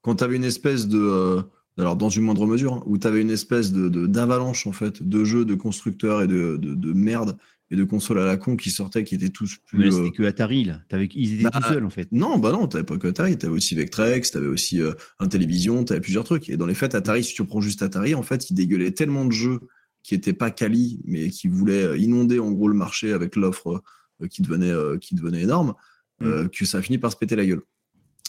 Quand 0.00 0.16
t'avais 0.16 0.34
une 0.36 0.44
espèce 0.44 0.88
de. 0.88 0.98
euh, 0.98 1.42
alors, 1.78 1.94
dans 1.96 2.08
une 2.10 2.24
moindre 2.24 2.46
mesure, 2.46 2.74
hein, 2.74 2.82
où 2.86 2.98
t'avais 2.98 3.20
une 3.22 3.30
espèce 3.30 3.72
de 3.72 3.88
de- 3.88 4.06
d'avalanche, 4.08 4.66
en 4.66 4.72
fait, 4.72 5.08
de 5.08 5.22
jeux, 5.24 5.44
de 5.44 5.54
constructeurs 5.54 6.22
et 6.22 6.26
de, 6.26 6.56
de, 6.60 6.74
de 6.74 6.92
merde 6.92 7.36
et 7.72 7.76
de 7.76 7.84
consoles 7.84 8.18
à 8.18 8.26
la 8.26 8.36
con 8.36 8.54
qui 8.54 8.70
sortaient, 8.70 9.02
qui 9.02 9.14
étaient 9.14 9.30
tous 9.30 9.56
plus. 9.66 9.78
Mais 9.78 9.86
euh, 9.86 9.90
c'était 10.04 10.10
que 10.10 10.22
Atari 10.24 10.64
là. 10.64 10.80
Ils 11.14 11.34
étaient 11.34 11.44
Bah, 11.44 11.50
tout 11.52 11.62
seuls 11.62 11.84
en 11.84 11.90
fait. 11.90 12.06
Non, 12.12 12.38
bah 12.38 12.52
non, 12.52 12.68
t'avais 12.68 12.84
pas 12.84 12.98
que 12.98 13.08
Atari, 13.08 13.38
t'avais 13.38 13.54
aussi 13.54 13.74
Vectrex, 13.74 14.30
t'avais 14.30 14.46
aussi 14.46 14.80
euh, 14.80 14.92
un 15.18 15.26
télévision, 15.26 15.82
t'avais 15.82 16.00
plusieurs 16.00 16.24
trucs. 16.24 16.50
Et 16.50 16.58
dans 16.58 16.66
les 16.66 16.74
faits, 16.74 16.94
Atari, 16.94 17.24
si 17.24 17.34
tu 17.34 17.44
prends 17.44 17.62
juste 17.62 17.82
Atari, 17.82 18.14
en 18.14 18.22
fait, 18.22 18.50
il 18.50 18.54
dégueulait 18.54 18.90
tellement 18.90 19.24
de 19.24 19.32
jeux 19.32 19.60
qui 20.02 20.14
était 20.14 20.34
pas 20.34 20.50
quali, 20.50 21.00
mais 21.06 21.30
qui 21.30 21.48
voulait 21.48 21.82
euh, 21.82 21.96
inonder 21.96 22.38
en 22.38 22.50
gros 22.50 22.68
le 22.68 22.74
marché 22.74 23.12
avec 23.12 23.36
l'offre 23.36 23.82
euh, 24.22 24.26
qui, 24.28 24.42
devenait, 24.42 24.70
euh, 24.70 24.98
qui 24.98 25.14
devenait 25.14 25.42
énorme, 25.42 25.74
euh, 26.22 26.48
que 26.48 26.64
ça 26.66 26.78
a 26.78 26.82
fini 26.82 26.98
par 26.98 27.10
se 27.10 27.16
péter 27.16 27.36
la 27.36 27.46
gueule. 27.46 27.62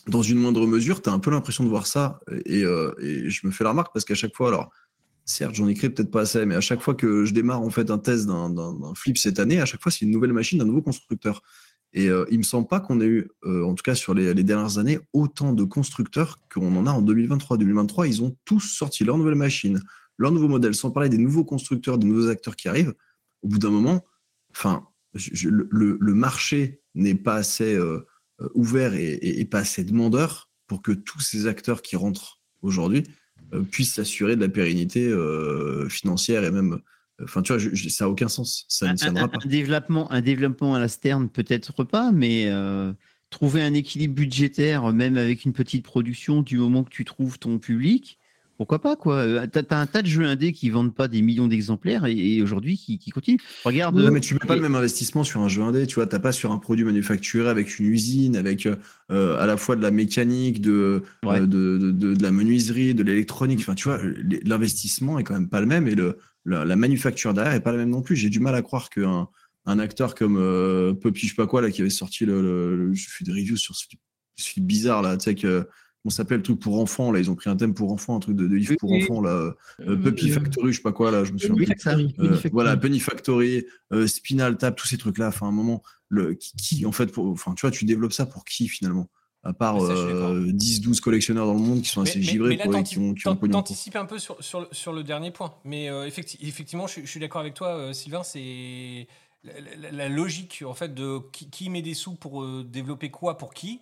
Dans 0.07 0.21
une 0.21 0.37
moindre 0.37 0.65
mesure, 0.67 1.01
tu 1.01 1.09
as 1.09 1.13
un 1.13 1.19
peu 1.19 1.31
l'impression 1.31 1.63
de 1.63 1.69
voir 1.69 1.85
ça. 1.85 2.19
Et, 2.45 2.63
euh, 2.63 2.93
et 3.01 3.29
je 3.29 3.45
me 3.45 3.51
fais 3.51 3.63
la 3.63 3.71
remarque 3.71 3.93
parce 3.93 4.05
qu'à 4.05 4.15
chaque 4.15 4.35
fois, 4.35 4.47
alors, 4.49 4.71
certes, 5.25 5.55
j'en 5.55 5.67
écris 5.67 5.89
peut-être 5.89 6.11
pas 6.11 6.21
assez, 6.21 6.45
mais 6.45 6.55
à 6.55 6.61
chaque 6.61 6.81
fois 6.81 6.95
que 6.95 7.25
je 7.25 7.33
démarre 7.33 7.61
en 7.61 7.69
fait 7.69 7.91
un 7.91 7.97
test 7.97 8.25
d'un- 8.27 8.93
flip 8.95 9.17
cette 9.17 9.39
année, 9.39 9.59
à 9.59 9.65
chaque 9.65 9.81
fois, 9.81 9.91
c'est 9.91 10.05
une 10.05 10.11
nouvelle 10.11 10.33
machine 10.33 10.59
d'un 10.59 10.65
nouveau 10.65 10.81
constructeur. 10.81 11.41
Et 11.93 12.09
euh, 12.09 12.25
il 12.31 12.39
me 12.39 12.43
semble 12.43 12.67
pas 12.67 12.79
qu'on 12.79 12.99
ait 13.01 13.05
eu, 13.05 13.29
euh, 13.45 13.63
en 13.63 13.75
tout 13.75 13.83
cas 13.83 13.93
sur 13.93 14.13
les, 14.13 14.33
dernières 14.43 14.79
années, 14.79 14.99
autant 15.13 15.53
de 15.53 15.63
constructeurs 15.63 16.39
qu'on 16.51 16.75
en 16.75 16.87
a 16.87 16.91
en 16.91 17.01
2023. 17.01 17.57
2023, 17.57 18.07
ils 18.07 18.23
ont 18.23 18.35
tous 18.45 18.61
sorti 18.61 19.03
leur 19.03 19.17
nouvelle 19.17 19.35
machine, 19.35 19.79
leur 20.17 20.31
nouveau 20.31 20.47
modèle, 20.47 20.73
sans 20.73 20.89
parler 20.89 21.09
des 21.09 21.19
nouveaux 21.19 21.45
constructeurs, 21.45 21.99
des 21.99 22.07
nouveaux 22.07 22.29
acteurs 22.29 22.55
qui 22.55 22.67
arrivent. 22.67 22.95
Au 23.43 23.47
bout 23.47 23.59
d'un 23.59 23.69
moment, 23.69 24.03
enfin, 24.51 24.87
le, 25.13 26.13
marché 26.13 26.81
n'est 26.95 27.15
pas 27.15 27.35
assez 27.35 27.75
euh, 27.75 28.07
euh, 28.41 28.49
ouvert 28.55 28.93
et 28.95 29.45
pas 29.45 29.59
assez 29.59 29.83
demandeur 29.83 30.49
pour 30.67 30.81
que 30.81 30.91
tous 30.91 31.19
ces 31.19 31.45
acteurs 31.45 31.83
qui 31.83 31.95
rentrent 31.95 32.41
aujourd'hui 32.63 33.03
euh, 33.53 33.61
puissent 33.61 33.93
s'assurer 33.95 34.35
de 34.35 34.41
la 34.41 34.49
pérennité 34.49 35.07
euh, 35.07 35.87
financière 35.89 36.43
et 36.43 36.51
même. 36.51 36.79
Enfin, 37.21 37.41
tu 37.43 37.53
vois, 37.53 37.59
je- 37.59 37.69
je- 37.73 37.89
ça 37.89 38.05
n'a 38.05 38.09
aucun 38.09 38.27
sens. 38.27 38.65
Ça 38.67 38.87
un, 38.87 38.93
ne 38.93 38.97
tiendra 38.97 39.23
un- 39.25 39.27
pas. 39.27 39.37
un 39.43 39.47
développement, 39.47 40.11
un 40.11 40.21
développement 40.21 40.75
à 40.75 40.79
la 40.79 40.87
Stern, 40.87 41.29
peut-être 41.29 41.83
pas, 41.83 42.11
mais 42.11 42.47
euh, 42.47 42.91
trouver 43.29 43.61
un 43.61 43.73
équilibre 43.73 44.15
budgétaire, 44.15 44.91
même 44.91 45.17
avec 45.17 45.45
une 45.45 45.53
petite 45.53 45.83
production, 45.85 46.41
du 46.41 46.57
moment 46.57 46.83
que 46.83 46.89
tu 46.89 47.05
trouves 47.05 47.37
ton 47.39 47.59
public, 47.59 48.17
pourquoi 48.57 48.79
pas 48.79 48.95
quoi 48.95 49.15
Euh, 49.17 49.47
T'as 49.51 49.61
as 49.69 49.79
un 49.81 49.85
tas 49.87 50.01
de 50.01 50.07
jeux 50.07 50.25
indés 50.25 50.51
qui 50.53 50.69
vendent 50.69 50.93
pas 50.93 51.07
des 51.07 51.21
millions 51.21 51.47
d'exemplaires 51.47 52.05
et, 52.05 52.15
et 52.15 52.41
aujourd'hui 52.41 52.77
qui, 52.77 52.97
qui 52.99 53.09
continuent. 53.11 53.39
Regarde, 53.65 53.95
Ouais, 53.95 54.03
euh, 54.05 54.11
mais 54.11 54.19
tu 54.19 54.33
mets 54.35 54.39
pas 54.47 54.55
le 54.55 54.61
même 54.61 54.75
investissement 54.75 55.23
sur 55.23 55.41
un 55.41 55.47
jeu 55.49 55.61
indé, 55.63 55.87
tu 55.87 55.95
vois, 55.95 56.07
t'as 56.07 56.19
pas 56.19 56.31
sur 56.31 56.51
un 56.51 56.57
produit 56.57 56.85
manufacturé 56.85 57.49
avec 57.49 57.79
une 57.79 57.87
usine, 57.87 58.35
avec 58.35 58.67
euh, 59.11 59.37
à 59.37 59.45
la 59.45 59.57
fois 59.57 59.75
de 59.75 59.81
la 59.81 59.91
mécanique, 59.91 60.61
de, 60.61 61.03
Ouais. 61.25 61.39
euh, 61.41 61.45
de, 61.47 61.77
de, 61.77 61.91
de- 61.91 62.13
de 62.15 62.23
la 62.23 62.31
menuiserie, 62.31 62.93
de 62.93 63.03
l'électronique, 63.03 63.59
enfin 63.61 63.75
tu 63.75 63.85
vois, 63.87 63.99
l'investissement 64.43 65.19
est 65.19 65.23
quand 65.23 65.33
même 65.33 65.49
pas 65.49 65.59
le 65.61 65.65
même 65.67 65.87
et 65.87 65.95
le, 65.95 66.17
la, 66.45 66.65
la 66.65 66.75
manufacture 66.75 67.33
derrière 67.33 67.53
est 67.53 67.59
pas 67.63 67.71
la 67.71 67.77
même 67.77 67.89
non 67.89 68.01
plus. 68.01 68.15
J'ai 68.15 68.29
du 68.29 68.39
mal 68.39 68.55
à 68.55 68.61
croire 68.61 68.89
qu'un 68.89 69.27
un 69.65 69.79
acteur 69.79 70.13
comme 70.13 70.35
euh, 70.37 70.93
Puppy, 70.93 71.21
je 71.21 71.29
sais 71.29 71.35
pas 71.35 71.47
quoi, 71.47 71.61
là, 71.61 71.71
qui 71.71 71.79
avait 71.81 71.89
sorti 71.89 72.25
le, 72.25 72.41
le- 72.41 72.75
le- 72.75 72.93
je 72.93 73.07
fais 73.09 73.23
des 73.23 73.31
reviews 73.31 73.55
sur 73.57 73.75
ce 73.75 73.85
ce 74.35 74.59
bizarre 74.59 75.01
là, 75.03 75.15
tu 75.15 75.25
sais 75.25 75.35
que 75.35 75.67
on 76.05 76.09
s'appelle 76.09 76.37
le 76.37 76.43
truc 76.43 76.59
pour 76.59 76.79
enfants 76.79 77.11
là, 77.11 77.19
ils 77.19 77.31
ont 77.31 77.35
pris 77.35 77.49
un 77.49 77.55
thème 77.55 77.73
pour 77.73 77.91
enfants, 77.91 78.15
un 78.17 78.19
truc 78.19 78.35
de, 78.35 78.47
de 78.47 78.55
livre 78.55 78.75
pour 78.79 78.91
enfants 79.03 79.21
là, 79.21 79.31
euh, 79.31 79.51
euh, 79.81 79.95
Puppy 80.03 80.29
Factory, 80.29 80.71
je 80.71 80.77
sais 80.77 80.83
pas 80.83 80.91
quoi 80.91 81.11
là, 81.11 81.23
je 81.23 81.31
me. 81.31 81.37
Factory, 81.65 82.15
Euh, 82.19 82.37
voilà, 82.51 82.75
Penny 82.77 82.99
Factory, 82.99 83.65
euh, 83.93 84.07
Spinal 84.07 84.57
Tap, 84.57 84.75
tous 84.75 84.87
ces 84.87 84.97
trucs-là. 84.97 85.29
Enfin, 85.29 85.45
à 85.45 85.49
un 85.49 85.53
moment, 85.53 85.81
le, 86.09 86.33
qui, 86.33 86.53
qui, 86.57 86.85
en 86.85 86.91
fait, 86.91 87.07
pour, 87.07 87.27
enfin, 87.27 87.53
tu 87.55 87.61
vois, 87.61 87.71
tu 87.71 87.85
développes 87.85 88.13
ça 88.13 88.25
pour 88.25 88.43
qui 88.45 88.67
finalement? 88.67 89.09
À 89.45 89.51
part 89.51 89.75
suis 89.79 89.89
d'accord. 90.13 90.29
euh, 90.29 90.51
10-12 90.53 91.01
collectionneurs 91.01 91.45
dans 91.47 91.53
le 91.53 91.59
monde 91.59 91.81
qui 91.81 91.89
sont 91.89 92.01
assez 92.01 92.21
givrés 92.21 92.55
là, 92.55 92.63
pour, 92.63 92.71
qui 92.83 92.97
ont, 92.97 93.13
qui 93.13 93.27
ont 93.27 93.35
t'anticipes 93.35 93.95
un 93.97 94.05
peu 94.05 94.17
sur, 94.17 94.41
sur, 94.41 94.61
le- 94.61 94.67
sur 94.71 94.93
le 94.93 95.03
dernier 95.03 95.31
point. 95.31 95.53
Mais 95.65 95.89
euh, 95.89 96.07
effecti- 96.07 96.37
effectivement, 96.41 96.87
je, 96.87 96.93
suis- 96.93 97.01
je 97.05 97.07
suis 97.11 97.19
d'accord 97.19 97.41
avec 97.41 97.53
toi, 97.53 97.75
euh, 97.75 97.91
Sylvain. 97.93 98.23
C'est 98.23 99.05
la, 99.43 99.53
la- 99.77 99.91
la 99.91 100.07
logique 100.09 100.63
en 100.65 100.73
fait 100.73 100.93
de 100.93 101.19
qui, 101.33 101.49
qui 101.49 101.69
met 101.69 101.81
des 101.81 101.93
sous 101.93 102.13
pour 102.15 102.45
développer 102.63 103.11
quoi 103.11 103.37
pour 103.37 103.53
qui. 103.53 103.81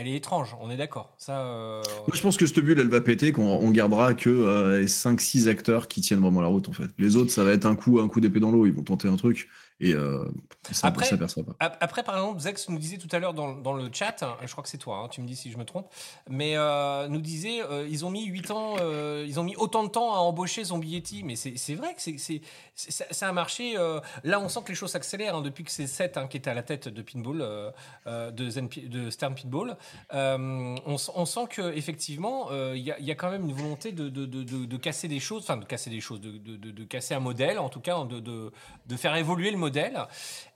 Elle 0.00 0.08
est 0.08 0.16
étrange. 0.16 0.56
On 0.62 0.70
est 0.70 0.78
d'accord. 0.78 1.12
Ça. 1.18 1.40
euh, 1.42 1.82
je 2.10 2.22
pense 2.22 2.38
que 2.38 2.46
cette 2.46 2.60
bulle, 2.60 2.80
elle 2.80 2.88
va 2.88 3.02
péter, 3.02 3.32
qu'on 3.32 3.42
on 3.42 3.70
gardera 3.70 4.14
que 4.14 4.30
euh, 4.30 4.86
5-6 4.86 5.46
acteurs 5.48 5.88
qui 5.88 6.00
tiennent 6.00 6.20
vraiment 6.20 6.40
la 6.40 6.48
route, 6.48 6.70
en 6.70 6.72
fait. 6.72 6.88
Les 6.98 7.16
autres, 7.16 7.30
ça 7.30 7.44
va 7.44 7.52
être 7.52 7.66
un 7.66 7.76
coup, 7.76 8.00
un 8.00 8.08
coup 8.08 8.20
d'épée 8.20 8.40
dans 8.40 8.50
l'eau. 8.50 8.64
Ils 8.64 8.72
vont 8.72 8.82
tenter 8.82 9.08
un 9.08 9.16
truc 9.16 9.50
et 9.80 9.94
euh, 9.94 10.24
ça 10.72 10.88
Après- 10.88 11.06
ne 11.06 11.10
s'aperçoit 11.10 11.42
pas. 11.44 11.54
Ap- 11.58 11.78
Après, 11.80 12.02
par 12.02 12.16
exemple, 12.16 12.38
Zex 12.40 12.68
nous 12.68 12.78
disait 12.78 12.98
tout 12.98 13.08
à 13.12 13.18
l'heure 13.18 13.34
dans, 13.34 13.52
dans 13.54 13.72
le 13.72 13.88
chat, 13.92 14.22
hein, 14.22 14.36
je 14.44 14.50
crois 14.52 14.62
que 14.62 14.68
c'est 14.68 14.78
toi, 14.78 14.98
hein, 15.04 15.08
tu 15.08 15.20
me 15.22 15.26
dis 15.26 15.36
si 15.36 15.50
je 15.50 15.56
me 15.58 15.64
trompe, 15.64 15.88
mais 16.28 16.56
euh, 16.56 17.08
nous 17.08 17.20
disait, 17.20 17.62
euh, 17.62 17.86
ils 17.88 18.04
ont 18.04 18.10
mis 18.10 18.26
8 18.26 18.50
ans, 18.50 18.76
euh, 18.80 19.24
ils 19.26 19.40
ont 19.40 19.44
mis 19.44 19.56
autant 19.56 19.82
de 19.84 19.88
temps 19.88 20.12
à 20.14 20.18
embaucher 20.18 20.64
Zombie 20.64 20.90
Yeti, 20.90 21.22
mais 21.24 21.34
c'est 21.36 21.74
vrai 21.74 21.94
que 21.94 22.02
c'est 22.02 22.42
ça- 22.76 23.28
un 23.28 23.32
marché, 23.32 23.74
euh, 23.78 24.00
là 24.24 24.40
on 24.40 24.48
sent 24.48 24.60
que 24.64 24.68
les 24.70 24.74
choses 24.74 24.90
s'accélèrent 24.90 25.36
hein, 25.36 25.42
depuis 25.42 25.64
que 25.64 25.70
c'est 25.70 25.86
Seth 25.86 26.18
qui 26.28 26.36
était 26.36 26.50
à 26.50 26.54
la 26.54 26.62
tête 26.62 26.88
de 26.88 27.02
Pinball, 27.02 27.40
euh, 27.40 27.70
euh, 28.06 28.30
de, 28.30 28.48
Zen 28.50 28.68
Pi- 28.68 28.88
de 28.88 29.08
Stern 29.10 29.34
Pinball, 29.34 29.76
euh, 30.14 30.76
on, 30.86 30.96
sent 31.26 31.40
qu'effectivement, 31.50 32.48
il 32.74 32.80
y, 32.82 32.92
a- 32.92 32.98
y 33.00 33.10
a 33.10 33.14
quand 33.14 33.30
même 33.30 33.44
une 33.48 33.52
volonté 33.54 33.92
de, 33.92 34.08
de, 34.08 34.26
de, 34.26 34.42
de- 34.42 34.64
de 34.66 34.76
casser 34.76 35.08
des 35.08 35.20
choses, 35.20 35.42
enfin 35.44 35.56
de 35.56 35.64
casser 35.64 35.88
des 35.90 36.00
choses, 36.00 36.20
de, 36.20 36.84
casser 36.84 37.14
un 37.14 37.20
modèle, 37.20 37.58
en 37.58 37.68
tout 37.70 37.80
cas, 37.80 37.96
de 38.04 38.96
faire 38.96 39.16
évoluer 39.16 39.50
le 39.50 39.56
modèle. 39.56 39.69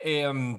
Et, 0.03 0.25
euh, 0.25 0.55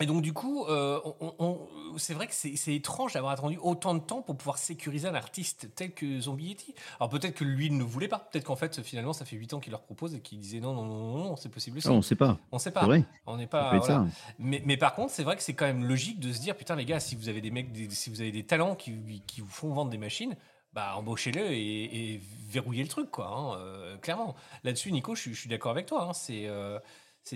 et 0.00 0.06
donc, 0.06 0.22
du 0.22 0.32
coup, 0.32 0.64
euh, 0.66 1.00
on- 1.20 1.34
on- 1.40 1.68
c'est 1.98 2.14
vrai 2.14 2.28
que 2.28 2.32
c'est 2.34 2.72
étrange 2.74 3.14
d'avoir 3.14 3.32
attendu 3.32 3.58
autant 3.60 3.94
de 3.94 3.98
temps 3.98 4.22
pour 4.22 4.36
pouvoir 4.36 4.56
sécuriser 4.58 5.08
un 5.08 5.14
artiste 5.16 5.74
tel 5.74 5.92
que 5.92 6.20
Zombie 6.20 6.50
Yeti. 6.50 6.72
Alors, 7.00 7.08
peut-être 7.10 7.34
que 7.34 7.42
lui 7.42 7.68
ne 7.72 7.82
voulait 7.82 8.06
pas. 8.06 8.20
Peut-être 8.20 8.44
qu'en 8.44 8.54
fait, 8.54 8.80
finalement, 8.82 9.12
ça 9.12 9.24
fait 9.24 9.34
8 9.34 9.54
ans 9.54 9.58
qu'il 9.60 9.72
leur 9.72 9.82
propose 9.82 10.14
et 10.14 10.20
qu'il 10.20 10.38
disait 10.38 10.60
non, 10.60 10.72
non, 10.72 10.84
non, 10.84 10.98
non, 11.18 11.24
non, 11.24 11.36
c'est 11.36 11.48
possible 11.48 11.78
aussi. 11.78 11.88
ah, 11.88 11.92
on 11.92 12.02
sait 12.02 12.14
pas. 12.14 12.38
on 12.52 12.58
sait 12.58 12.64
C'est 12.70 12.74
pas. 12.74 12.84
vrai. 12.86 13.02
On 13.26 13.36
n'est 13.38 13.48
pas. 13.48 13.70
voilà. 13.86 14.06
Mais, 14.38 14.62
mais 14.64 14.76
par 14.76 14.94
contre, 14.94 15.12
c'est 15.12 15.24
vrai 15.24 15.34
que 15.36 15.42
c'est 15.42 15.54
quand 15.54 15.66
même 15.66 15.84
logique 15.84 16.20
de 16.20 16.32
se 16.32 16.40
dire 16.40 16.56
putain, 16.56 16.76
les 16.76 16.84
gars, 16.84 17.00
si 17.00 17.16
vous 17.16 17.28
avez 17.28 17.40
des 17.40 17.50
mecs, 17.50 17.72
des- 17.72 17.90
si 17.90 18.08
vous 18.08 18.20
avez 18.20 18.30
des 18.30 18.44
talents 18.46 18.76
qui, 18.76 19.22
qui 19.26 19.40
vous 19.40 19.48
font 19.50 19.72
vendre 19.74 19.90
des 19.90 19.98
machines, 19.98 20.36
bah 20.74 20.94
embauchez-le 20.96 21.40
et, 21.50 22.12
et 22.14 22.20
verrouillez 22.48 22.82
le 22.84 22.88
truc, 22.88 23.10
quoi. 23.10 23.26
hein, 23.26 23.58
euh, 23.58 23.96
clairement. 23.96 24.36
Là-dessus, 24.62 24.92
Nico, 24.92 25.16
je, 25.16 25.22
suis- 25.22 25.34
je 25.34 25.40
suis 25.40 25.48
d'accord 25.50 25.72
avec 25.72 25.86
toi. 25.86 26.04
hein, 26.04 26.12
c'est. 26.12 26.46
euh, 26.46 26.78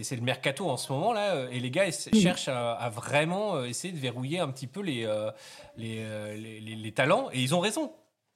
c'est 0.03 0.17
le 0.17 0.23
mercato 0.23 0.71
en 0.71 0.77
ce 0.77 0.91
moment 0.93 1.13
là 1.13 1.35
euh, 1.35 1.51
et 1.51 1.61
les 1.61 1.71
gars 1.71 1.91
cherchent 1.91 2.49
à, 2.49 2.73
à 2.73 2.89
vraiment 2.89 3.57
euh, 3.57 3.65
essayer 3.65 3.93
de 3.93 3.99
verrouiller 3.99 4.39
un 4.39 4.49
petit 4.49 4.67
peu 4.67 4.81
les, 4.81 5.05
euh, 5.05 5.31
les, 5.77 6.61
les, 6.61 6.93
talents 6.93 7.29
et 7.33 7.41
ils 7.41 7.55
ont 7.55 7.61
raison. 7.61 7.93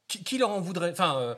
Qui, 0.09 0.23
qui 0.23 0.39
leur 0.39 0.51
en 0.51 0.61
voudrait? 0.61 0.93
Enfin, 0.93 1.35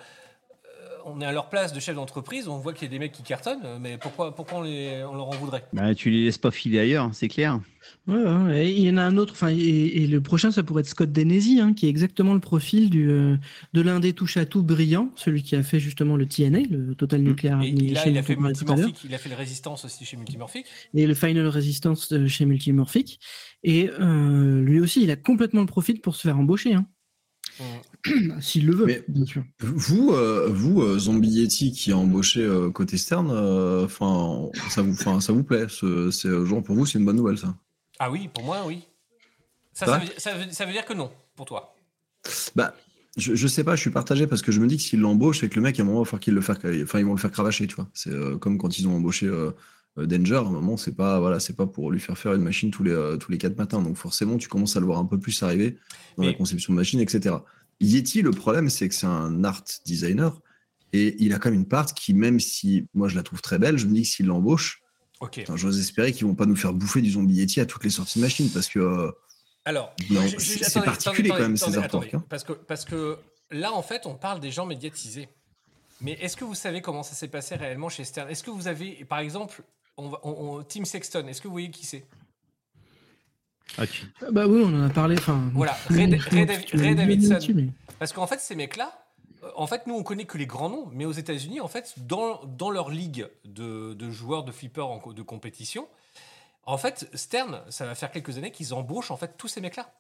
on 1.04 1.20
est 1.20 1.26
à 1.26 1.32
leur 1.32 1.48
place 1.48 1.72
de 1.72 1.80
chef 1.80 1.94
d'entreprise, 1.94 2.48
on 2.48 2.58
voit 2.58 2.72
qu'il 2.72 2.84
y 2.84 2.86
a 2.86 2.90
des 2.90 2.98
mecs 2.98 3.12
qui 3.12 3.22
cartonnent, 3.22 3.64
euh, 3.64 3.78
mais 3.80 3.98
pourquoi, 3.98 4.34
pourquoi 4.34 4.58
on, 4.58 4.62
les- 4.62 5.04
on 5.08 5.14
leur 5.14 5.28
en 5.28 5.32
voudrait? 5.36 5.64
Bah, 5.72 5.94
tu 5.94 6.10
les 6.10 6.24
laisses 6.24 6.38
pas 6.38 6.50
filer 6.50 6.78
ailleurs, 6.80 7.04
hein, 7.04 7.10
c'est 7.12 7.28
clair. 7.28 7.60
Ouais, 8.06 8.16
ouais, 8.22 8.66
et 8.66 8.70
il 8.76 8.82
y 8.86 8.90
en 8.90 8.96
a 8.98 9.02
un 9.02 9.16
autre, 9.16 9.32
enfin, 9.32 9.48
et, 9.48 9.56
et 9.56 10.06
le 10.06 10.20
prochain, 10.20 10.50
ça 10.50 10.62
pourrait 10.62 10.80
être 10.80 10.88
Scott 10.88 11.10
Denesi, 11.10 11.60
hein, 11.60 11.72
qui 11.72 11.86
est 11.86 11.88
exactement 11.88 12.34
le 12.34 12.40
profil 12.40 12.90
du, 12.90 13.10
euh, 13.10 13.36
de 13.72 13.80
l'un 13.80 13.98
des 14.00 14.12
touche 14.12 14.36
à 14.36 14.44
tout 14.46 14.62
brillant, 14.62 15.10
celui 15.16 15.42
qui 15.42 15.56
a 15.56 15.62
fait 15.62 15.80
justement 15.80 16.16
le 16.16 16.26
TNA, 16.26 16.60
le 16.70 16.94
Total 16.94 17.22
Nuclear 17.22 17.58
Mmh. 17.58 17.62
Et 17.64 17.88
là, 17.90 18.06
il 18.06 18.18
a 18.18 18.22
fait 18.22 18.36
Multimorphic, 18.36 19.04
il 19.04 19.14
a 19.14 19.18
fait 19.18 19.28
le 19.30 19.36
Résistance 19.36 19.84
aussi 19.84 20.04
chez 20.04 20.16
Multimorphic. 20.16 20.66
et 20.94 21.06
le 21.06 21.14
Final 21.14 21.46
Resistance 21.48 22.12
euh, 22.12 22.26
chez 22.28 22.44
Multimorphic. 22.44 23.20
Et 23.62 23.90
euh, 24.00 24.60
lui 24.62 24.80
aussi, 24.80 25.02
il 25.02 25.10
a 25.10 25.16
complètement 25.16 25.60
le 25.62 25.66
profil 25.66 26.00
pour 26.00 26.14
se 26.16 26.22
faire 26.22 26.38
embaucher, 26.38 26.74
hein, 26.74 26.86
Mm. 27.60 27.64
s'il 28.40 28.66
le 28.66 28.74
veut, 28.74 28.86
Mais- 28.86 29.04
bien 29.08 29.26
sûr. 29.26 29.42
Vous, 29.60 30.12
euh, 30.12 30.48
vous 30.50 30.82
euh, 30.82 30.98
Zombie 30.98 31.28
Yeti 31.30 31.72
qui 31.72 31.92
a 31.92 31.96
embauché 31.96 32.40
euh, 32.42 32.70
côté 32.70 32.96
Stern, 32.96 33.30
euh, 33.30 33.84
enfin, 33.84 34.48
ça, 34.70 34.82
vous, 34.82 34.94
ça 35.20 35.32
vous 35.32 35.42
plaît 35.44 35.66
ce- 35.68 36.10
C'est 36.10 36.30
genre 36.46 36.62
pour 36.62 36.74
vous, 36.76 36.86
c'est 36.86 36.98
une 36.98 37.04
bonne 37.04 37.16
nouvelle, 37.16 37.38
ça 37.38 37.54
Ah 37.98 38.10
oui, 38.10 38.28
pour 38.32 38.44
moi, 38.44 38.62
oui. 38.66 38.82
Ça, 39.72 39.98
veut, 39.98 40.06
ça 40.16 40.34
veut- 40.34 40.50
ça 40.52 40.64
veut 40.66 40.72
dire 40.72 40.84
que 40.84 40.92
non, 40.94 41.10
pour 41.36 41.46
toi. 41.46 41.74
Bah, 42.56 42.74
je, 43.16 43.34
je 43.34 43.46
sais 43.48 43.64
pas, 43.64 43.74
je 43.76 43.80
suis 43.80 43.90
partagé 43.90 44.26
parce 44.26 44.42
que 44.42 44.52
je 44.52 44.60
me 44.60 44.66
dis 44.66 44.76
que 44.76 44.82
s'ils 44.82 45.00
l'embauchent, 45.00 45.40
c'est 45.40 45.48
que 45.48 45.56
le 45.56 45.62
mec, 45.62 45.78
à 45.78 45.82
un 45.82 45.86
moment, 45.86 46.00
il 46.00 46.04
va 46.04 46.04
falloir 46.06 46.20
qu'il 46.20 46.34
le 46.34 46.40
fasse, 46.40 46.58
enfin, 46.82 46.98
ils 47.00 47.04
vont 47.04 47.14
le 47.14 47.18
faire 47.20 47.30
cravacher, 47.32 47.66
tu 47.66 47.74
vois. 47.76 47.88
C'est 47.94 48.10
euh, 48.10 48.36
comme 48.38 48.58
quand 48.58 48.78
ils 48.78 48.86
ont 48.88 48.96
embauché 48.96 49.28
Danger, 49.96 50.36
à 50.36 50.40
un 50.40 50.50
moment, 50.50 50.76
c'est 50.76 50.94
pas, 50.94 51.18
voilà, 51.18 51.40
c'est 51.40 51.56
pas 51.56 51.66
pour 51.66 51.90
lui 51.90 51.98
faire 51.98 52.16
faire 52.16 52.32
une 52.34 52.42
machine 52.42 52.70
tous 52.70 52.84
les, 52.84 53.16
tous 53.18 53.32
les 53.32 53.38
quatre 53.38 53.56
matins. 53.58 53.82
Donc, 53.82 53.96
forcément, 53.96 54.36
tu 54.36 54.48
commences 54.48 54.76
à 54.76 54.80
le 54.80 54.86
voir 54.86 54.98
un 55.00 55.04
peu 55.06 55.18
plus 55.18 55.42
arriver 55.42 55.76
dans 56.16 56.22
Mais- 56.22 56.28
la 56.28 56.34
conception 56.34 56.72
de 56.72 56.76
machine, 56.78 57.00
etc. 57.00 57.34
Yeti, 57.80 58.22
le 58.22 58.30
problème, 58.30 58.70
c'est 58.70 58.88
que 58.88 58.94
c'est 58.94 59.06
un 59.06 59.44
art 59.44 59.62
designer 59.86 60.40
et 60.92 61.16
il 61.22 61.32
a 61.32 61.38
quand 61.38 61.50
même 61.50 61.60
une 61.60 61.68
part 61.68 61.92
qui, 61.94 62.14
même 62.14 62.40
si 62.40 62.86
moi 62.94 63.08
je 63.08 63.16
la 63.16 63.22
trouve 63.22 63.40
très 63.42 63.58
belle, 63.58 63.76
je 63.78 63.86
me 63.86 63.94
dis 63.94 64.02
que 64.02 64.08
s'il 64.08 64.26
l'embauche, 64.26 64.82
Ok. 65.20 65.32
Putain, 65.32 65.56
J'ose 65.56 65.80
espérer 65.80 66.12
qu'ils 66.12 66.26
vont 66.28 66.36
pas 66.36 66.46
nous 66.46 66.54
faire 66.54 66.72
bouffer 66.72 67.02
du 67.02 67.10
zombie 67.10 67.34
Yeti 67.34 67.60
à 67.60 67.66
toutes 67.66 67.82
les 67.82 67.90
sorties 67.90 68.20
de 68.20 68.24
machines 68.24 68.48
parce 68.50 68.68
que 68.68 68.78
euh, 68.78 69.10
Alors, 69.64 69.92
c'est- 70.38 70.80
particulier 70.80 71.30
attendez, 71.30 71.42
quand 71.42 71.48
même, 71.48 71.56
ces 71.56 71.64
attendez, 71.64 71.78
artworks, 71.78 72.06
attendez, 72.06 72.22
hein. 72.24 72.26
Parce 72.30 72.44
que, 72.44 72.52
parce 72.52 72.84
que 72.84 73.18
là, 73.50 73.72
en 73.72 73.82
fait, 73.82 74.06
on 74.06 74.14
parle 74.14 74.38
des 74.38 74.52
gens 74.52 74.64
médiatisés. 74.64 75.28
Mais 76.00 76.12
est-ce 76.20 76.36
que 76.36 76.44
vous 76.44 76.54
savez 76.54 76.80
comment 76.82 77.02
ça 77.02 77.14
s'est 77.14 77.26
passé 77.26 77.56
réellement 77.56 77.88
chez 77.88 78.04
Stern? 78.04 78.30
Est-ce 78.30 78.44
que 78.44 78.50
vous 78.50 78.68
avez, 78.68 79.04
par 79.06 79.18
exemple, 79.18 79.62
on 79.96 80.08
va- 80.10 80.20
on- 80.22 80.58
on- 80.58 80.62
Tim 80.62 80.84
Sexton, 80.84 81.26
est-ce 81.26 81.40
que 81.42 81.48
vous 81.48 81.54
voyez 81.54 81.70
qui 81.72 81.84
c'est? 81.84 82.06
Ah, 83.76 83.86
tu- 83.86 84.06
Ah 84.22 84.30
Bah 84.32 84.46
oui, 84.46 84.62
on 84.64 84.74
en 84.74 84.86
a 84.86 84.90
parlé, 84.90 85.16
enfin. 85.18 85.50
Voilà, 85.54 85.76
Ray, 85.90 86.06
Davidson. 86.94 87.38
Parce 87.98 88.12
qu'en 88.12 88.26
fait, 88.26 88.40
ces 88.40 88.54
mecs-là, 88.56 88.92
euh, 89.44 89.48
en 89.56 89.66
fait, 89.66 89.86
nous, 89.86 89.94
on 89.94 90.02
connaît 90.02 90.24
que 90.24 90.38
les 90.38 90.46
grands 90.46 90.68
noms, 90.70 90.88
mais 90.92 91.04
aux 91.04 91.12
États-Unis, 91.12 91.60
en 91.60 91.68
fait, 91.68 91.94
dans, 91.98 92.40
dans 92.44 92.70
leur 92.70 92.90
ligue 92.90 93.28
de, 93.44 93.94
de 93.94 94.10
joueurs 94.10 94.44
de 94.44 94.52
flippers 94.52 94.86
en 94.88 95.12
de 95.12 95.22
compétition, 95.22 95.86
en 96.64 96.78
fait, 96.78 97.08
Stern, 97.14 97.62
ça 97.70 97.86
va 97.86 97.94
faire 97.94 98.10
quelques 98.10 98.36
années 98.38 98.50
qu'ils 98.50 98.74
embauchent 98.74 99.10
en 99.10 99.16
fait 99.16 99.36
tous 99.38 99.48
ces 99.48 99.60
mecs-là. 99.60 99.92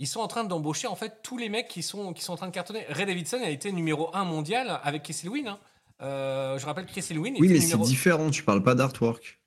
Ils 0.00 0.08
sont 0.08 0.20
en 0.20 0.26
train 0.26 0.42
d'embaucher 0.42 0.88
en 0.88 0.96
fait 0.96 1.20
tous 1.22 1.38
les 1.38 1.48
mecs 1.48 1.68
qui 1.68 1.82
sont, 1.84 2.12
qui 2.12 2.24
sont 2.24 2.32
en 2.32 2.36
train 2.36 2.48
de 2.48 2.52
cartonner. 2.52 2.84
Ray 2.88 3.06
Davidson 3.06 3.38
a 3.44 3.48
été 3.50 3.70
numéro 3.70 4.10
1 4.14 4.24
mondial 4.24 4.80
avec 4.82 5.04
Kesselwin. 5.04 5.46
Hein. 5.46 5.58
Euh, 6.02 6.58
je 6.58 6.66
rappelle 6.66 6.86
que 6.86 6.90
Chris 6.90 7.06
Elwin 7.10 7.34
Oui, 7.38 7.46
était 7.46 7.54
mais 7.54 7.60
c'est 7.60 7.78
différent, 7.78 8.28
tu 8.30 8.42
parles 8.42 8.64
pas 8.64 8.74
d'artwork. 8.74 9.38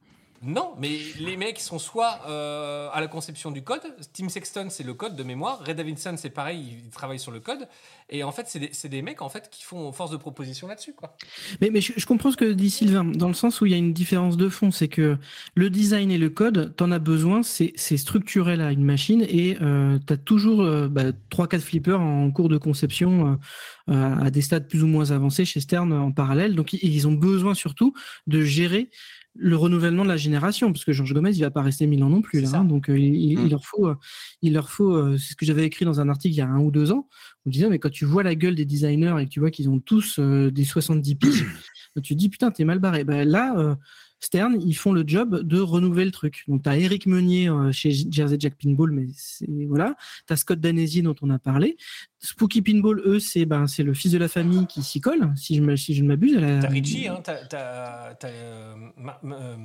Non, 0.43 0.75
mais 0.77 0.99
les 1.19 1.35
mecs 1.35 1.59
sont 1.59 1.79
soit 1.79 2.19
euh, 2.27 2.89
à 2.93 3.01
la 3.01 3.07
conception 3.07 3.51
du 3.51 3.63
code. 3.63 3.81
Tim 4.13 4.29
Sexton, 4.29 4.67
c'est 4.69 4.83
le 4.83 4.93
code 4.93 5.15
de 5.15 5.23
mémoire. 5.23 5.59
Ray 5.59 5.73
Davidson, 5.73 6.15
c'est 6.17 6.29
pareil, 6.29 6.81
il 6.85 6.89
travaille 6.91 7.19
sur 7.19 7.31
le 7.31 7.39
code. 7.39 7.67
Et 8.09 8.23
en 8.23 8.31
fait, 8.31 8.47
c'est 8.71 8.87
des, 8.87 9.01
mecs 9.01 9.21
en 9.21 9.29
fait 9.29 9.49
qui 9.49 9.63
font 9.63 9.91
force 9.91 10.11
de 10.11 10.17
proposition 10.17 10.67
là-dessus. 10.67 10.93
Mais, 11.59 11.81
je, 11.81 12.05
comprends 12.05 12.31
ce 12.31 12.37
que 12.37 12.45
dit 12.45 12.69
Sylvain, 12.69 13.03
dans 13.03 13.27
le 13.27 13.33
sens 13.33 13.59
où 13.59 13.65
il 13.65 13.71
y 13.71 13.75
a 13.75 13.77
une 13.77 13.93
différence 13.93 14.37
de 14.37 14.47
fond, 14.47 14.71
c'est 14.71 14.87
que 14.87 15.17
le 15.55 15.69
design 15.69 16.09
et 16.11 16.17
le 16.17 16.29
code, 16.29 16.73
t'en 16.77 16.91
as 16.91 16.99
besoin, 16.99 17.41
c'est 17.43 17.75
structurel 17.97 18.61
à 18.61 18.71
une 18.71 18.85
machine 18.85 19.25
et 19.27 19.57
euh, 19.61 19.97
t'as 20.05 20.17
toujours 20.17 20.61
euh, 20.61 20.87
bah, 20.87 21.11
3-4 21.31 21.59
flippers 21.59 21.99
en 21.99 22.31
cours 22.31 22.47
de 22.47 22.57
conception 22.57 23.39
euh, 23.89 24.15
à 24.15 24.29
des 24.31 24.41
stades 24.41 24.67
plus 24.67 24.83
ou 24.83 24.87
moins 24.87 25.11
avancés 25.11 25.45
chez 25.45 25.59
Stern 25.59 25.91
en 25.91 26.11
parallèle. 26.11 26.55
Donc 26.55 26.73
ils 26.73 27.07
ont 27.07 27.13
besoin 27.13 27.55
surtout 27.55 27.93
de 28.27 28.41
gérer 28.41 28.89
le 29.39 29.55
renouvellement 29.55 30.03
de 30.03 30.09
la 30.09 30.17
génération, 30.17 30.71
parce 30.71 30.83
que 30.83 30.91
Georges 30.91 31.13
Gomez, 31.13 31.31
il 31.31 31.41
va 31.41 31.51
pas 31.51 31.61
rester 31.61 31.87
mille 31.87 32.03
ans 32.03 32.09
non 32.09 32.21
plus. 32.21 32.41
Là, 32.41 32.49
hein. 32.55 32.63
donc 32.63 32.89
euh, 32.89 32.97
il, 32.97 33.37
Mm. 33.37 33.45
il 33.45 33.51
leur 33.51 33.65
faut, 33.65 33.87
euh, 33.87 33.95
il 34.41 34.53
leur 34.53 34.69
faut. 34.69 34.91
euh, 34.93 35.17
c'est 35.17 35.31
ce 35.31 35.35
que 35.35 35.45
j'avais 35.45 35.63
écrit 35.63 35.85
dans 35.85 35.99
un 36.01 36.09
article 36.09 36.33
il 36.33 36.37
y 36.37 36.41
a 36.41 36.47
un 36.47 36.59
ou 36.59 36.71
deux 36.71 36.91
ans. 36.91 37.07
On 37.45 37.49
disait, 37.49 37.69
mais 37.69 37.79
quand 37.79 37.89
tu 37.91 38.05
vois 38.05 38.23
la 38.23 38.35
gueule 38.35 38.55
des 38.55 38.65
designers 38.65 39.15
et 39.19 39.25
que 39.25 39.29
tu 39.29 39.39
vois 39.39 39.51
qu'ils 39.51 39.69
ont 39.69 39.79
tous 39.79 40.19
des 40.19 40.63
70 40.65 41.15
piges, 41.15 41.45
tu 42.03 42.13
te 42.15 42.19
dis 42.19 42.29
putain, 42.29 42.51
t'es 42.51 42.65
mal 42.65 42.79
barré. 42.79 43.03
Ben, 43.03 43.27
là, 43.27 43.77
Stern, 44.19 44.59
ils 44.59 44.73
font 44.73 44.93
le 44.93 45.03
job 45.05 45.41
de 45.43 45.59
renouveler 45.59 46.05
le 46.05 46.11
truc. 46.11 46.43
Donc, 46.47 46.63
tu 46.63 46.69
as 46.69 46.77
Eric 46.77 47.05
Meunier 47.05 47.49
euh, 47.49 47.71
chez 47.71 47.91
Jersey 47.91 48.37
Jack 48.39 48.55
Pinball, 48.61 48.91
mais 48.91 49.05
voilà. 49.67 49.95
Tu 50.25 50.33
as 50.33 50.37
Scott 50.37 50.59
Danesi 50.59 51.01
dont 51.03 51.15
on 51.21 51.29
a 51.29 51.37
parlé. 51.39 51.77
Spooky 52.19 52.61
Pinball, 52.63 52.99
eux, 53.05 53.19
c'est 53.19 53.45
ben, 53.45 53.67
c'est 53.67 53.83
le 53.83 53.93
fils 53.93 54.11
de 54.11 54.17
la 54.17 54.27
famille 54.27 54.65
qui 54.65 54.81
s'y 54.81 54.99
colle, 55.01 55.31
si 55.35 55.55
je, 55.55 55.75
si 55.75 55.93
je 55.93 56.01
ne 56.01 56.07
m'abuse. 56.07 56.35
la- 56.35 56.59
T'as 56.59 56.67
Richie, 56.69 57.07
hein, 57.07 57.19
t'as, 57.23 58.15
euh, 58.25 58.75
euh, 59.25 59.55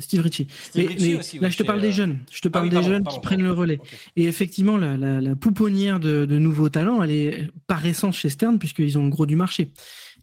Steve 0.00 0.22
Ritchie. 0.22 0.46
Steve 0.62 0.82
Mais, 0.84 0.88
Ritchie 0.94 1.10
mais 1.12 1.18
aussi, 1.18 1.38
là, 1.38 1.46
oui, 1.48 1.52
je 1.52 1.58
te 1.58 1.62
parle 1.64 1.78
euh, 1.80 1.82
des 1.82 1.92
jeunes. 1.92 2.18
Je 2.30 2.40
te 2.40 2.48
ah 2.48 2.50
parle 2.52 2.68
des 2.70 2.82
jeunes 2.82 3.02
pardon, 3.02 3.20
qui 3.20 3.26
prennent 3.26 3.42
le 3.42 3.52
relais. 3.52 3.80
Et 4.16 4.24
effectivement, 4.24 4.76
la, 4.76 4.96
la, 4.96 5.20
la 5.20 5.36
pouponnière 5.36 5.98
de, 6.00 6.24
de 6.24 6.38
nouveaux 6.38 6.68
talents, 6.68 7.02
elle 7.02 7.10
est 7.10 7.50
par 7.66 7.84
essence 7.84 8.16
chez 8.16 8.28
Stern, 8.30 8.58
puisqu'ils 8.58 8.96
ont 8.96 9.04
le 9.04 9.10
gros 9.10 9.26
du 9.26 9.36
marché. 9.36 9.72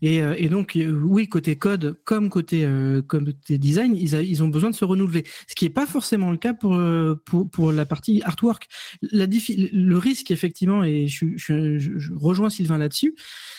Et, 0.01 0.21
euh, 0.21 0.35
et 0.37 0.49
donc, 0.49 0.75
euh, 0.75 0.91
oui, 0.91 1.27
côté 1.27 1.55
code, 1.57 1.97
comme 2.03 2.29
côté, 2.29 2.65
euh, 2.65 3.01
côté 3.01 3.57
design, 3.57 3.95
ils, 3.95 4.13
ils 4.13 4.43
ont 4.43 4.47
besoin 4.49 4.69
de 4.69 4.75
se 4.75 4.85
renouveler. 4.85 5.23
Ce 5.47 5.55
qui 5.55 5.65
n'est 5.65 5.69
pas 5.73 5.85
forcément 5.87 6.31
le 6.31 6.37
cas 6.37 6.53
pour, 6.53 6.75
euh, 6.75 7.15
pour, 7.25 7.49
pour 7.49 7.71
la 7.71 7.85
partie 7.85 8.21
artwork. 8.23 8.67
La 9.11 9.25
le 9.27 9.97
risque, 9.97 10.31
effectivement, 10.31 10.83
et 10.83 11.07
je- 11.07 11.37
je 11.37 12.13
rejoins 12.13 12.49
Sylvain 12.49 12.77
là-dessus, 12.77 13.15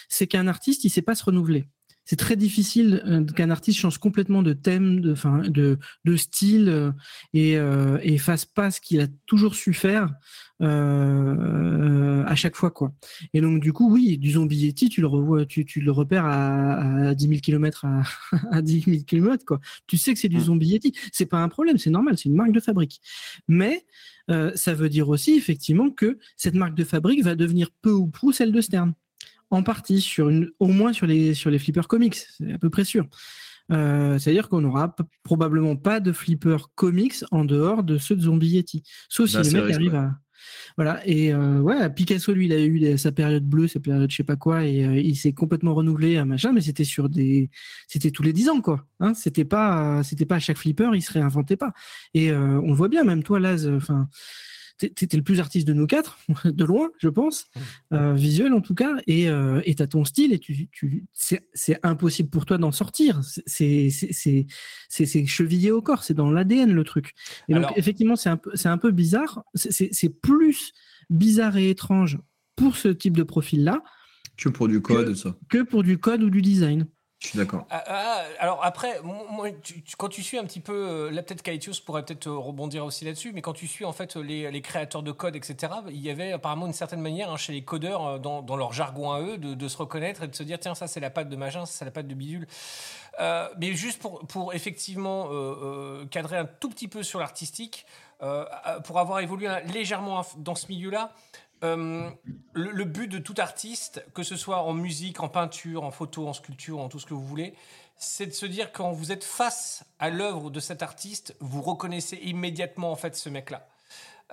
c'est 0.08 0.26
qu'un 0.26 0.46
artiste, 0.46 0.84
il 0.84 0.88
ne 0.88 0.92
sait 0.92 1.02
pas 1.02 1.14
se 1.14 1.24
renouveler. 1.24 1.66
C'est 2.06 2.16
très 2.16 2.36
difficile 2.36 3.02
euh, 3.04 3.24
qu'un 3.24 3.50
artiste 3.50 3.78
change 3.78 3.98
complètement 3.98 4.42
de 4.42 4.52
thème, 4.54 5.00
de, 5.00 5.12
enfin, 5.12 5.42
de, 5.46 5.78
de 6.04 6.16
style 6.16 6.68
euh, 6.68 6.92
et, 7.34 7.58
euh, 7.58 7.98
et 8.02 8.16
fasse 8.16 8.44
pas 8.46 8.70
ce 8.70 8.80
qu'il 8.80 9.00
a 9.00 9.08
toujours 9.26 9.54
su 9.54 9.74
faire 9.74 10.14
euh, 10.62 12.22
à 12.24 12.34
chaque 12.34 12.56
fois 12.56 12.70
quoi. 12.70 12.92
Et 13.34 13.40
donc 13.40 13.60
du 13.60 13.72
coup 13.72 13.90
oui, 13.92 14.18
du 14.18 14.30
zombie 14.32 14.56
Yeti, 14.56 14.88
tu 14.88 15.00
le 15.00 15.06
revois, 15.06 15.44
tu, 15.46 15.64
tu 15.64 15.80
le 15.80 15.90
repères 15.90 16.24
à, 16.24 17.08
à 17.08 17.14
10 17.14 17.28
000 17.28 17.40
km 17.40 17.84
à, 17.84 18.02
à 18.50 18.62
10 18.62 18.82
000 18.86 18.96
km 19.06 19.44
quoi. 19.44 19.60
Tu 19.86 19.96
sais 19.96 20.14
que 20.14 20.20
c'est 20.20 20.28
du 20.28 20.36
Mm. 20.36 20.40
zombie 20.40 20.68
Yeti, 20.68 20.92
c'est 21.12 21.26
pas 21.26 21.38
un 21.42 21.48
problème, 21.48 21.78
c'est 21.78 21.90
normal, 21.90 22.16
c'est 22.16 22.28
une 22.28 22.36
marque 22.36 22.52
de 22.52 22.60
fabrique. 22.60 23.00
Mais 23.48 23.84
euh, 24.30 24.52
ça 24.54 24.74
veut 24.74 24.88
dire 24.88 25.08
aussi 25.08 25.34
effectivement 25.34 25.90
que 25.90 26.18
cette 26.36 26.54
marque 26.54 26.74
de 26.74 26.84
fabrique 26.84 27.22
va 27.24 27.34
devenir 27.34 27.70
peu 27.82 27.92
ou 27.92 28.06
prou 28.06 28.32
celle 28.32 28.52
de 28.52 28.60
Stern. 28.60 28.92
En 29.50 29.62
partie, 29.62 30.00
sur 30.00 30.28
une, 30.28 30.50
au 30.58 30.66
moins 30.68 30.92
sur 30.92 31.06
les, 31.06 31.34
sur 31.34 31.50
les 31.50 31.58
flippers 31.58 31.88
comics, 31.88 32.16
c'est 32.16 32.52
à 32.52 32.58
peu 32.58 32.70
près 32.70 32.84
sûr. 32.84 33.06
Euh, 33.72 34.18
C'est-à-dire 34.18 34.48
qu'on 34.48 34.60
n'aura 34.60 34.94
probablement 35.22 35.76
pas 35.76 36.00
de 36.00 36.12
flippers 36.12 36.68
comics 36.74 37.24
en 37.30 37.44
dehors 37.44 37.82
de 37.82 37.98
ceux 37.98 38.16
de 38.16 38.22
Zombie 38.22 38.48
Yeti. 38.48 38.82
Sauf 39.08 39.28
si 39.28 39.36
Là, 39.36 39.42
le 39.42 39.48
c'est 39.48 39.54
mec 39.54 39.64
vrai, 39.64 39.74
arrive 39.74 39.92
ouais. 39.92 39.98
à. 39.98 40.18
Voilà, 40.76 41.00
et 41.06 41.32
euh, 41.32 41.60
ouais, 41.60 41.90
Picasso, 41.90 42.32
lui, 42.32 42.46
il 42.46 42.52
a 42.52 42.60
eu 42.60 42.98
sa 42.98 43.10
période 43.10 43.44
bleue, 43.44 43.66
sa 43.66 43.80
période 43.80 44.10
je 44.10 44.16
sais 44.16 44.24
pas 44.24 44.36
quoi, 44.36 44.64
et 44.64 44.84
euh, 44.84 44.98
il 45.00 45.16
s'est 45.16 45.32
complètement 45.32 45.74
renouvelé, 45.74 46.18
un 46.18 46.24
machin, 46.24 46.52
mais 46.52 46.60
c'était 46.60 46.84
sur 46.84 47.08
des. 47.08 47.50
C'était 47.88 48.10
tous 48.10 48.22
les 48.22 48.32
10 48.32 48.50
ans, 48.50 48.60
quoi. 48.60 48.84
Hein, 49.00 49.14
c'était 49.14 49.44
pas, 49.44 50.02
c'était 50.02 50.26
pas 50.26 50.36
à 50.36 50.38
chaque 50.38 50.58
flipper, 50.58 50.90
il 50.94 51.02
se 51.02 51.12
réinventait 51.12 51.56
pas. 51.56 51.72
Et 52.14 52.30
euh, 52.30 52.60
on 52.62 52.68
le 52.68 52.74
voit 52.74 52.88
bien, 52.88 53.04
même 53.04 53.22
toi, 53.22 53.40
Laz, 53.40 53.66
enfin. 53.68 54.08
T'es- 54.78 54.90
T'étais 54.90 55.16
le 55.16 55.22
plus 55.22 55.40
artiste 55.40 55.66
de 55.66 55.72
nous 55.72 55.86
quatre, 55.86 56.18
de 56.44 56.64
loin, 56.64 56.90
je 56.98 57.08
pense, 57.08 57.46
euh, 57.92 58.12
visuel 58.14 58.52
en 58.52 58.60
tout 58.60 58.74
cas, 58.74 58.94
et 59.06 59.28
euh, 59.28 59.60
t'as 59.76 59.86
ton 59.86 60.04
style 60.04 60.32
et 60.32 60.38
tu, 60.38 60.68
tu 60.70 61.04
c'est 61.12 61.78
impossible 61.82 62.28
pour 62.30 62.44
toi 62.46 62.58
d'en 62.58 62.72
sortir. 62.72 63.20
C'est 63.24 63.90
c'est 63.90 64.12
c'est 64.12 64.46
c'est 64.88 65.06
c'est 65.06 65.26
chevillé 65.26 65.70
au 65.70 65.82
corps, 65.82 66.02
c'est 66.02 66.14
dans 66.14 66.30
l'ADN 66.30 66.72
le 66.72 66.84
truc. 66.84 67.14
Et 67.48 67.54
donc 67.54 67.64
effectivement 67.76 68.16
c'est 68.16 68.28
un 68.30 68.36
peu 68.36 68.50
c'est 68.54 68.68
un 68.68 68.78
peu 68.78 68.90
bizarre. 68.90 69.42
C'est- 69.54 69.92
plus 70.08 70.72
bizarre 71.10 71.56
et 71.56 71.70
étrange 71.70 72.18
pour 72.56 72.76
ce 72.76 72.88
type 72.88 73.16
de 73.16 73.22
profil 73.22 73.64
là 73.64 73.82
Que 74.36 74.48
pour 74.48 74.68
du 74.68 74.80
code, 74.80 75.14
ça. 75.14 75.36
que 75.48 75.62
pour 75.62 75.82
du 75.82 75.98
code 75.98 76.22
ou 76.22 76.30
du 76.30 76.42
design. 76.42 76.86
Je 77.26 77.30
suis 77.30 77.38
d'accord. 77.40 77.66
Ah, 77.70 77.82
ah, 77.88 78.22
alors 78.38 78.64
après, 78.64 79.00
quand 79.98 80.08
tu 80.08 80.22
suis 80.22 80.38
un 80.38 80.44
petit 80.44 80.60
peu, 80.60 80.72
euh, 80.72 81.10
là 81.10 81.24
peut-être 81.24 81.42
Kaitios 81.42 81.80
pourrait 81.84 82.04
peut-être 82.04 82.28
euh, 82.28 82.38
rebondir 82.38 82.84
aussi 82.84 83.04
là-dessus, 83.04 83.32
mais 83.32 83.42
quand 83.42 83.52
tu 83.52 83.66
suis 83.66 83.84
en 83.84 83.92
fait 83.92 84.14
les, 84.14 84.48
les 84.48 84.60
créateurs 84.62 85.02
de 85.02 85.10
code, 85.10 85.34
etc., 85.34 85.72
il 85.88 86.00
y 86.00 86.08
avait 86.08 86.30
apparemment 86.30 86.68
une 86.68 86.72
certaine 86.72 87.00
manière 87.00 87.28
hein, 87.28 87.36
chez 87.36 87.52
les 87.52 87.64
codeurs, 87.64 88.06
euh, 88.06 88.18
dans, 88.18 88.56
leur 88.56 88.72
jargon 88.72 89.10
à 89.10 89.20
eux, 89.20 89.38
de, 89.38 89.68
se 89.68 89.76
reconnaître 89.76 90.22
et 90.22 90.28
de 90.28 90.36
se 90.36 90.44
dire 90.44 90.60
tiens 90.60 90.76
ça 90.76 90.86
c'est 90.86 91.00
la 91.00 91.10
patte 91.10 91.28
de 91.28 91.34
machin, 91.34 91.66
ça 91.66 91.78
c'est 91.78 91.84
la 91.84 91.90
patte 91.90 92.06
de 92.06 92.14
bidule. 92.14 92.46
Euh, 93.18 93.48
mais 93.58 93.72
juste 93.72 94.00
pour, 94.00 94.20
pour 94.28 94.54
effectivement 94.54 95.26
euh, 95.26 95.32
euh, 95.32 96.06
cadrer 96.06 96.36
un 96.36 96.44
tout 96.44 96.68
petit 96.68 96.86
peu 96.86 97.02
sur 97.02 97.18
l'artistique, 97.18 97.86
euh, 98.22 98.46
euh, 98.66 98.80
pour 98.80 98.98
avoir 98.98 99.20
évolué 99.20 99.46
légèrement 99.74 100.24
dans 100.38 100.54
ce 100.54 100.68
milieu-là, 100.68 101.12
euh, 101.64 102.10
le, 102.52 102.70
le 102.70 102.84
but 102.84 103.08
de 103.08 103.18
tout 103.18 103.34
artiste, 103.38 104.04
que 104.14 104.22
ce 104.22 104.36
soit 104.36 104.62
en 104.62 104.72
musique, 104.72 105.20
en 105.20 105.28
peinture, 105.28 105.84
en 105.84 105.90
photo, 105.90 106.28
en 106.28 106.32
sculpture, 106.32 106.78
en 106.78 106.88
tout 106.88 106.98
ce 106.98 107.06
que 107.06 107.14
vous 107.14 107.26
voulez, 107.26 107.54
c'est 107.96 108.26
de 108.26 108.32
se 108.32 108.46
dire 108.46 108.72
quand 108.72 108.92
vous 108.92 109.12
êtes 109.12 109.24
face 109.24 109.84
à 109.98 110.10
l'œuvre 110.10 110.50
de 110.50 110.60
cet 110.60 110.82
artiste, 110.82 111.34
vous 111.40 111.62
reconnaissez 111.62 112.16
immédiatement 112.16 112.92
en 112.92 112.96
fait 112.96 113.16
ce 113.16 113.28
mec-là. 113.28 113.66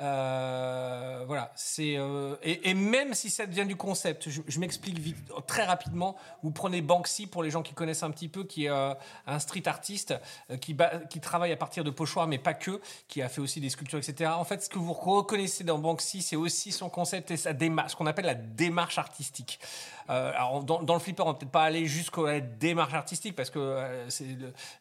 Euh, 0.01 1.23
voilà, 1.27 1.51
c'est 1.55 1.97
euh, 1.97 2.35
et, 2.41 2.73
même 2.73 3.13
si 3.13 3.29
ça 3.29 3.45
devient 3.45 3.65
du 3.65 3.75
concept, 3.75 4.27
je, 4.27 4.59
m'explique 4.59 4.97
vite, 4.97 5.17
très 5.45 5.65
rapidement. 5.65 6.15
Vous 6.41 6.49
prenez 6.49 6.81
Banksy 6.81 7.27
pour 7.27 7.43
les 7.43 7.51
gens 7.51 7.61
qui 7.61 7.73
connaissent 7.73 8.01
un 8.01 8.09
petit 8.09 8.27
peu, 8.27 8.43
qui 8.43 8.65
est 8.65 8.69
euh, 8.69 8.93
un 9.27 9.37
street 9.37 9.67
artiste 9.67 10.15
qui, 10.61 10.75
qui 11.09 11.19
travaille 11.19 11.51
à 11.51 11.57
partir 11.57 11.83
de 11.83 11.91
pochoirs, 11.91 12.27
mais 12.27 12.39
pas 12.39 12.55
que, 12.55 12.81
qui 13.07 13.21
a 13.21 13.29
fait 13.29 13.41
aussi 13.41 13.61
des 13.61 13.69
sculptures, 13.69 13.99
etc. 13.99 14.31
En 14.35 14.45
fait, 14.45 14.63
ce 14.63 14.69
que 14.69 14.79
vous 14.79 14.93
reconnaissez 14.93 15.63
dans 15.63 15.77
Banksy, 15.77 16.23
c'est 16.23 16.35
aussi 16.35 16.71
son 16.71 16.89
concept 16.89 17.29
et 17.29 17.37
sa 17.37 17.53
démarche, 17.53 17.91
ce 17.91 17.95
qu'on 17.95 18.07
appelle 18.07 18.25
la 18.25 18.35
démarche 18.35 18.97
artistique. 18.97 19.59
Euh, 20.09 20.31
alors 20.35 20.63
dans, 20.63 20.93
le 20.93 20.99
flipper, 20.99 21.23
on 21.23 21.27
va 21.27 21.33
peut-être 21.33 21.51
pas 21.51 21.63
aller 21.63 21.85
jusqu'à 21.85 22.21
la 22.23 22.39
démarche 22.39 22.93
artistique 22.93 23.35
parce 23.35 23.49
que 23.49 23.59
euh, 23.59 24.07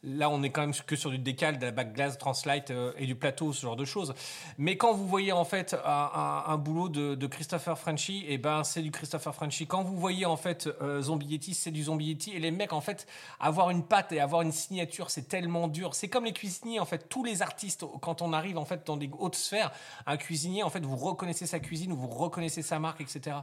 là, 0.03 0.31
on 0.31 0.43
est 0.43 0.51
quand 0.51 0.62
même 0.62 0.74
que 0.74 0.97
sur 0.97 1.11
du 1.11 1.19
décal, 1.19 1.59
de 1.59 1.66
la 1.66 1.73
backglass, 1.73 2.19
translight 2.19 2.70
euh, 2.70 2.93
et 2.97 3.07
du 3.07 3.15
plateau, 3.15 3.53
ce 3.53 3.62
genre 3.62 3.77
de 3.77 3.85
choses. 3.85 4.15
Mais 4.59 4.77
quand 4.77 4.93
vous 4.93 5.07
voyez 5.07 5.32
en 5.32 5.44
fait 5.44 5.77
un, 5.85 6.57
boulot 6.57 6.89
de, 6.89 7.27
Christopher 7.27 7.78
Frenchy, 7.78 8.24
et 8.28 8.39
ben 8.39 8.65
c'est 8.65 8.82
du 8.82 8.90
Christopher 8.90 9.35
Frenchy. 9.35 9.66
Quand 9.66 9.82
vous 9.82 9.97
voyez 9.97 10.27
en 10.27 10.36
fait 10.36 10.69
Zombie 11.01 11.27
Yeti, 11.27 11.55
c'est 11.55 11.70
du 11.70 11.85
Zombie 11.85 12.07
Yeti. 12.07 12.32
Et 12.32 12.39
les 12.39 12.51
mecs 12.51 12.73
en 12.73 12.81
fait 12.81 13.07
avoir 13.40 13.70
une 13.70 13.85
patte 13.85 14.12
et 14.12 14.20
avoir 14.20 14.43
une 14.43 14.53
signature, 14.53 15.11
c'est 15.11 15.28
tellement 15.28 15.69
dur. 15.69 15.94
C'est 15.94 16.09
comme 16.09 16.24
les 16.24 16.32
cuisiniers 16.32 16.81
en 16.81 16.85
fait. 16.85 17.09
Tous 17.09 17.24
les 17.24 17.43
artistes, 17.43 17.85
quand 18.01 18.23
on 18.23 18.32
arrive 18.32 18.59
en 18.59 18.65
fait 18.65 18.86
dans 18.86 18.97
des 18.97 19.11
hautes 19.19 19.36
sphères, 19.36 19.73
un 20.07 20.16
cuisinier 20.16 20.62
en 20.62 20.70
fait 20.70 20.85
vous 20.85 20.97
reconnaissez 20.97 21.47
sa 21.47 21.61
cuisine, 21.61 21.93
vous 21.93 22.09
reconnaissez 22.09 22.62
sa 22.62 22.78
marque, 22.78 23.01
etc. 23.01 23.36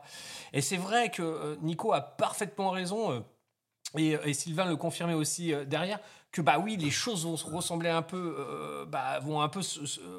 Et 0.53 0.61
c'est 0.61 0.77
vrai 0.77 1.09
que 1.09 1.57
Nico 1.69 1.93
a 1.93 2.01
parfaitement 2.01 2.71
raison. 2.71 3.11
euh, 3.11 4.25
et, 4.25 4.33
Sylvain 4.33 4.65
le 4.65 4.75
confirmait 4.75 5.13
aussi 5.13 5.53
euh, 5.53 5.65
derrière 5.65 5.99
que 6.31 6.41
bah 6.41 6.59
oui 6.59 6.77
les 6.77 6.91
choses 6.91 7.25
vont 7.25 7.37
se 7.37 7.45
ressembler 7.45 7.89
un 7.89 8.03
peu 8.03 8.35
euh, 8.37 8.85
bah, 8.85 9.19
vont 9.19 9.41
un 9.41 9.49
peu 9.49 9.61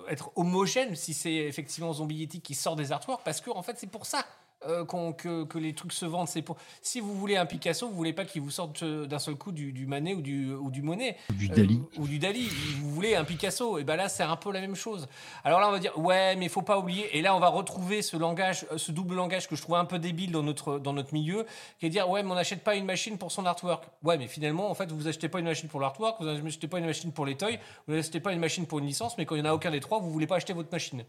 être 0.09 0.33
homogènes 0.37 0.97
si 0.97 1.15
c'est 1.15 1.35
effectivement 1.35 1.93
Zombie 1.93 2.17
Yeti 2.17 2.41
qui 2.41 2.55
sort 2.55 2.75
des 2.75 2.91
artworks 2.91 3.23
parce 3.25 3.41
que 3.41 3.51
en 3.51 3.63
fait 3.63 3.77
c'est 3.79 3.87
pour 3.87 4.07
ça 4.07 4.25
euh, 4.67 4.85
que, 4.85 5.45
que 5.45 5.59
les 5.59 5.75
trucs 5.75 5.93
se 5.93 6.05
vendent 6.07 6.29
c'est 6.29 6.43
pour 6.43 6.57
si 6.83 7.01
vous 7.01 7.15
voulez 7.15 7.37
un 7.37 7.47
Picasso 7.47 7.89
vous 7.89 7.97
voulez 7.97 8.13
pas 8.13 8.25
qu'il 8.25 8.43
vous 8.43 8.51
sorte 8.51 8.83
euh, 8.83 9.07
d'un 9.07 9.19
seul 9.19 9.35
coup 9.35 9.53
du, 9.53 9.73
du 9.73 9.87
Manet 9.87 10.15
ou 10.15 10.21
du 10.21 10.53
ou 10.53 10.71
du 10.71 10.83
Monet 10.83 11.17
Du 11.31 11.51
euh, 11.51 11.55
Dali. 11.55 11.81
ou 11.99 12.07
du 12.07 12.19
Dali. 12.19 12.49
Vous 12.81 12.91
voulez 12.91 13.15
un 13.15 13.25
Picasso. 13.25 13.79
Et 13.79 13.85
ben 13.85 13.97
là, 13.97 14.09
c'est 14.09 14.23
un 14.23 14.37
peu 14.37 14.53
la 14.53 14.61
même 14.61 14.75
chose. 14.75 15.09
Alors 15.45 15.61
là, 15.61 15.69
on 15.69 15.73
va 15.73 15.79
dire, 15.79 15.99
ouais, 15.99 16.37
mais 16.37 16.47
il 16.47 16.51
faut 16.51 16.63
pas 16.63 16.79
oublier. 16.79 17.17
Et 17.17 17.23
là, 17.23 17.35
on 17.35 17.41
va 17.41 17.49
retrouver 17.49 18.03
ce 18.03 18.17
langage, 18.17 18.67
ce 18.77 18.93
double 18.93 19.15
langage 19.15 19.49
que 19.49 19.57
je 19.57 19.63
trouve 19.63 19.77
un 19.77 19.85
peu 19.85 19.99
débile 19.99 20.33
dans 20.33 20.43
notre, 20.43 20.79
dans 20.79 20.93
notre 20.93 21.13
milieu, 21.13 21.47
qui 21.79 21.87
est 21.87 21.89
de 21.89 21.95
dire, 21.95 22.09
ouais, 22.09 22.23
mais 22.23 22.31
on 22.31 22.35
n'achète 22.35 22.63
pas 22.63 22.75
une 22.77 22.85
machine 22.85 23.19
pour 23.19 23.33
son 23.33 23.47
artwork. 23.47 23.85
Ouais, 24.03 24.19
mais 24.19 24.27
finalement, 24.27 24.71
en 24.71 24.75
fait, 24.75 24.91
vous 24.93 25.09
achetez 25.09 25.29
pas 25.29 25.39
une 25.39 25.47
machine 25.47 25.69
pour 25.69 25.81
l'artwork, 25.81 26.21
vous 26.21 26.29
achetez 26.29 26.69
pas 26.69 26.79
une 26.79 26.87
machine 26.87 27.13
pour 27.13 27.27
les 27.27 27.37
toys, 27.37 27.59
vous 27.87 27.95
n'achetez 27.95 28.21
pas 28.21 28.33
une 28.33 28.41
machine 28.41 28.67
pour 28.67 28.79
une 28.79 28.87
licence, 28.87 29.17
mais 29.19 29.27
quand 29.27 29.37
il 29.37 29.43
n'y 29.43 29.49
en 29.49 29.51
a 29.51 29.55
aucun 29.55 29.71
des 29.71 29.81
trois, 29.81 29.99
vous 30.01 30.11
voulez 30.11 30.27
pas 30.27 30.37
acheter 30.37 30.53
votre 30.53 30.71
machine. 30.73 31.05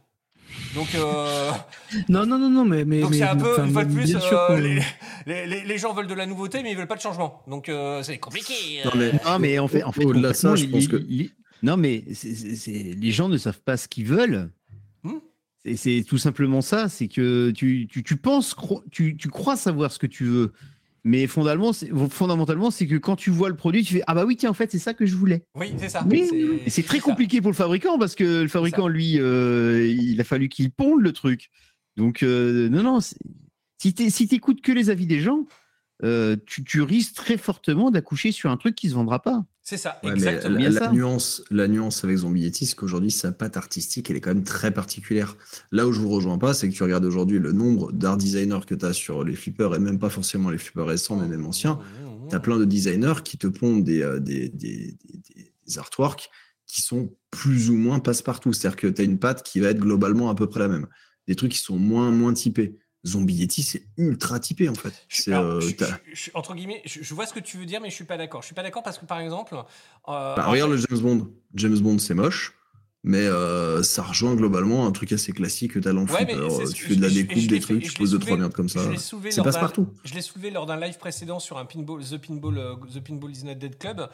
Donc, 0.75 0.87
euh, 0.95 1.51
Non, 2.09 2.25
non, 2.25 2.37
non, 2.37 2.49
non, 2.49 2.65
mais. 2.65 2.85
mais 2.85 3.01
donc 3.01 3.13
c'est 3.13 3.23
un 3.23 3.35
peu, 3.35 3.59
une 3.59 3.71
fois 3.73 3.83
de 3.85 3.93
plus, 3.93 4.15
euh, 4.15 4.59
les, 4.59 4.79
les, 5.25 5.45
les- 5.47 5.63
les 5.65 5.77
gens 5.77 5.93
veulent 5.93 6.07
de 6.07 6.13
la 6.13 6.25
nouveauté, 6.25 6.63
mais 6.63 6.71
ils 6.71 6.77
veulent 6.77 6.87
pas 6.87 6.95
de 6.95 7.01
changement. 7.01 7.41
Donc 7.47 7.67
euh, 7.69 8.01
c'est 8.03 8.17
compliqué. 8.17 8.53
euh. 8.85 8.89
Non, 8.89 8.91
mais 8.97 9.11
Non, 9.25 9.39
mais 9.39 9.59
en 9.59 9.67
fait, 9.67 9.83
en 9.83 9.91
fait 9.91 10.05
Au-delà 10.05 10.29
de 10.29 10.33
ça, 10.33 10.55
je 10.55 10.65
pense 10.65 10.87
les- 10.89 11.27
que- 11.27 11.31
non, 11.63 11.77
mais 11.77 12.03
c'est- 12.13 12.33
c'est- 12.35 12.55
c'est- 12.55 12.95
les 12.97 13.11
gens 13.11 13.27
ne 13.29 13.37
savent 13.37 13.61
pas 13.61 13.77
ce 13.77 13.87
qu'ils 13.87 14.05
veulent. 14.05 14.49
Hmm? 15.03 15.17
C'est- 15.65 15.75
C'est 15.75 16.03
tout 16.07 16.17
simplement 16.17 16.61
ça. 16.61 16.89
C'est 16.89 17.07
que 17.07 17.51
tu, 17.51 17.87
tu, 17.91 18.01
tu 18.03 18.17
penses, 18.17 18.55
cro- 18.55 18.83
tu, 18.91 19.15
tu 19.17 19.27
crois 19.29 19.55
savoir 19.57 19.91
ce 19.91 19.99
que 19.99 20.07
tu 20.07 20.23
veux, 20.25 20.53
mais 21.03 21.25
fondamentalement, 21.27 21.73
c'est 21.73 21.89
fondamentalement, 22.09 22.69
c'est 22.71 22.85
que 22.87 22.95
quand 22.95 23.15
tu 23.15 23.29
vois 23.31 23.49
le 23.49 23.55
produit, 23.55 23.83
tu 23.83 23.95
fais 23.95 24.03
ah 24.07 24.13
bah 24.13 24.25
oui 24.25 24.35
tiens 24.37 24.51
en 24.51 24.53
fait 24.53 24.71
c'est 24.71 24.79
ça 24.79 24.93
que 24.93 25.05
je 25.05 25.15
voulais. 25.15 25.43
Oui, 25.55 25.73
c'est 25.77 25.89
ça. 25.89 26.05
Oui, 26.09 26.61
C'est- 26.67 26.83
très 26.83 26.99
compliqué 26.99 27.41
pour 27.41 27.51
le 27.51 27.55
fabricant 27.55 27.97
parce 27.97 28.15
que 28.15 28.41
le 28.43 28.47
fabricant, 28.47 28.87
lui, 28.87 29.19
euh, 29.19 29.87
il 29.87 30.19
a 30.21 30.23
fallu 30.23 30.47
qu'il 30.49 30.71
ponde 30.71 31.01
le 31.01 31.11
truc. 31.11 31.49
Donc, 31.97 32.23
euh, 32.23 32.69
non, 32.69 32.83
non, 32.83 32.99
si 33.01 33.93
tu 33.93 34.09
si 34.09 34.27
t'écoutes 34.27 34.61
que 34.61 34.71
les 34.71 34.89
avis 34.89 35.07
des 35.07 35.19
gens, 35.19 35.45
euh, 36.03 36.35
tu, 36.45 36.63
tu 36.63 36.81
risques 36.81 37.15
très 37.15 37.37
fortement 37.37 37.91
d'accoucher 37.91 38.31
sur 38.31 38.49
un 38.49 38.57
truc 38.57 38.75
qui 38.75 38.89
se 38.89 38.95
vendra 38.95 39.21
pas. 39.21 39.45
C'est 39.63 39.77
ça, 39.77 39.99
Ouais, 40.03 40.11
exactement. 40.11 40.53
la, 40.53 40.59
Bien 40.59 40.69
la 40.71 40.79
ça. 40.79 40.91
nuance, 40.91 41.43
la 41.51 41.67
nuance 41.67 42.03
avec 42.03 42.17
Zombie 42.17 42.41
Yeti, 42.41 42.65
c'est 42.65 42.75
qu'aujourd'hui, 42.75 43.11
sa 43.11 43.31
patte 43.31 43.57
artistique, 43.57 44.09
elle 44.09 44.17
est 44.17 44.21
quand 44.21 44.33
même 44.33 44.43
très 44.43 44.71
particulière. 44.71 45.37
Là 45.71 45.87
où 45.87 45.91
je 45.93 45.99
vous 45.99 46.09
rejoins 46.09 46.39
pas, 46.39 46.53
c'est 46.55 46.67
que 46.67 46.73
tu 46.73 46.81
regardes 46.83 47.05
aujourd'hui 47.05 47.37
le 47.37 47.51
nombre 47.51 47.91
d'art 47.91 48.17
designers 48.17 48.61
que 48.65 48.73
tu 48.73 48.85
as 48.85 48.93
sur 48.93 49.23
les 49.23 49.35
flippers, 49.35 49.75
et 49.75 49.79
même 49.79 49.99
pas 49.99 50.09
forcément 50.09 50.49
les 50.49 50.57
flippers 50.57 50.87
récents, 50.87 51.15
mais 51.15 51.27
même 51.27 51.45
anciens. 51.45 51.79
Tu 52.29 52.35
as 52.35 52.39
plein 52.39 52.57
de 52.57 52.65
designers 52.65 53.21
qui 53.23 53.37
te 53.37 53.47
pondent 53.47 53.83
des, 53.83 54.01
euh, 54.01 54.19
des, 54.19 54.49
des, 54.49 54.97
des- 55.35 55.53
des 55.67 55.77
artworks 55.77 56.29
qui 56.65 56.81
sont 56.81 57.13
plus 57.29 57.69
ou 57.69 57.75
moins 57.75 57.99
passe-partout. 57.99 58.53
C'est-à-dire 58.53 58.77
que 58.77 58.87
tu 58.87 59.01
as 59.01 59.05
une 59.05 59.19
patte 59.19 59.43
qui 59.43 59.59
va 59.59 59.69
être 59.69 59.79
globalement 59.79 60.29
à 60.29 60.35
peu 60.35 60.47
près 60.47 60.59
la 60.61 60.67
même. 60.69 60.87
Des 61.27 61.35
trucs 61.35 61.51
qui 61.51 61.57
sont 61.59 61.77
moins, 61.77 62.09
moins 62.11 62.33
typés. 62.33 62.77
Zombie 63.05 63.33
Yeti, 63.33 63.63
c'est 63.63 63.83
ultra 63.97 64.39
typé 64.39 64.69
en 64.69 64.75
fait. 64.75 64.93
Je- 65.09 65.31
alors, 65.31 65.43
euh, 65.53 65.61
je- 66.13 66.29
entre 66.35 66.53
guillemets, 66.53 66.81
je, 66.85 67.13
vois 67.13 67.25
ce 67.25 67.33
que 67.33 67.39
tu 67.39 67.57
veux 67.57 67.65
dire, 67.65 67.81
mais 67.81 67.89
je 67.89 67.95
suis 67.95 68.03
pas 68.05 68.17
d'accord. 68.17 68.41
Je 68.41 68.45
suis 68.45 68.55
pas 68.55 68.61
d'accord 68.63 68.83
parce 68.83 68.97
que 68.99 69.05
par 69.05 69.19
exemple, 69.19 69.55
euh, 69.55 70.35
Bah, 70.35 70.45
regarde 70.47 70.71
fait- 70.71 70.77
le 70.77 70.83
James 70.89 70.99
Bond. 71.01 71.31
James 71.55 71.79
Bond, 71.79 71.97
c'est 71.97 72.13
moche, 72.13 72.53
mais 73.03 73.25
euh, 73.25 73.81
ça 73.83 74.03
rejoint 74.03 74.35
globalement 74.35 74.85
un 74.85 74.91
truc 74.91 75.11
assez 75.11 75.31
classique 75.31 75.73
que 75.73 75.79
tu 75.79 75.87
as 75.87 75.93
dans 75.93 76.01
le 76.01 76.11
Ouais, 76.11 76.27
euh, 76.35 76.67
Tu 76.71 76.85
fais 76.85 76.95
de 76.95 77.01
la 77.01 77.09
découpe, 77.09 77.47
des 77.47 77.59
trucs, 77.59 77.83
tu 77.83 77.93
poses 77.93 78.11
deux, 78.11 78.19
trois 78.19 78.37
merdes 78.37 78.53
comme 78.53 78.69
ça. 78.69 78.79
C'est 79.29 79.41
passe 79.43 79.57
partout. 79.57 79.87
Je 80.03 80.13
l'ai 80.13 80.21
soulevé 80.21 80.51
lors 80.51 80.65
d'un 80.65 80.79
live 80.79 80.97
précédent 80.97 81.39
sur 81.39 81.57
un 81.57 81.65
pinball, 81.65 82.03
The 82.03 82.17
Pinball, 82.17 82.57
euh, 82.57 82.75
The 82.93 82.99
Pinball 82.99 83.31
is 83.31 83.43
not 83.43 83.55
dead 83.55 83.77
club. 83.77 84.07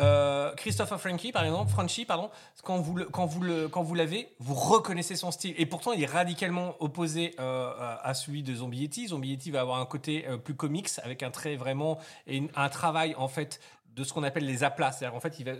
Euh, 0.00 0.52
Christopher 0.54 1.00
Frankie, 1.00 1.32
par 1.32 1.44
exemple, 1.44 1.70
Franchi, 1.70 2.04
pardon, 2.04 2.30
quand 2.62 2.78
vous 2.78 2.94
le, 2.94 3.04
quand 3.06 3.26
vous 3.26 3.40
le, 3.42 3.66
quand 3.68 3.82
vous 3.82 3.94
l'avez, 3.96 4.28
vous 4.38 4.54
reconnaissez 4.54 5.16
son 5.16 5.32
style. 5.32 5.54
Et 5.58 5.66
pourtant, 5.66 5.92
il 5.92 6.02
est 6.02 6.06
radicalement 6.06 6.76
opposé 6.80 7.34
euh, 7.40 7.70
à 8.02 8.14
celui 8.14 8.44
de 8.44 8.54
Zombie 8.54 8.78
Yeti. 8.78 9.08
Zombie 9.08 9.30
Yeti 9.30 9.50
va 9.50 9.62
avoir 9.62 9.80
un 9.80 9.86
côté 9.86 10.26
euh, 10.28 10.36
plus 10.36 10.54
comics 10.54 10.88
avec 11.02 11.24
un 11.24 11.30
trait 11.30 11.56
vraiment 11.56 11.98
et 12.28 12.36
une- 12.36 12.48
un 12.54 12.68
travail 12.68 13.14
en 13.18 13.26
fait 13.26 13.58
de 13.98 14.04
ce 14.04 14.12
qu'on 14.12 14.22
appelle 14.22 14.46
les 14.46 14.62
aplats. 14.64 14.92
C'est-à-dire 14.92 15.16
en 15.16 15.20
fait, 15.20 15.38
il 15.38 15.44
va, 15.44 15.52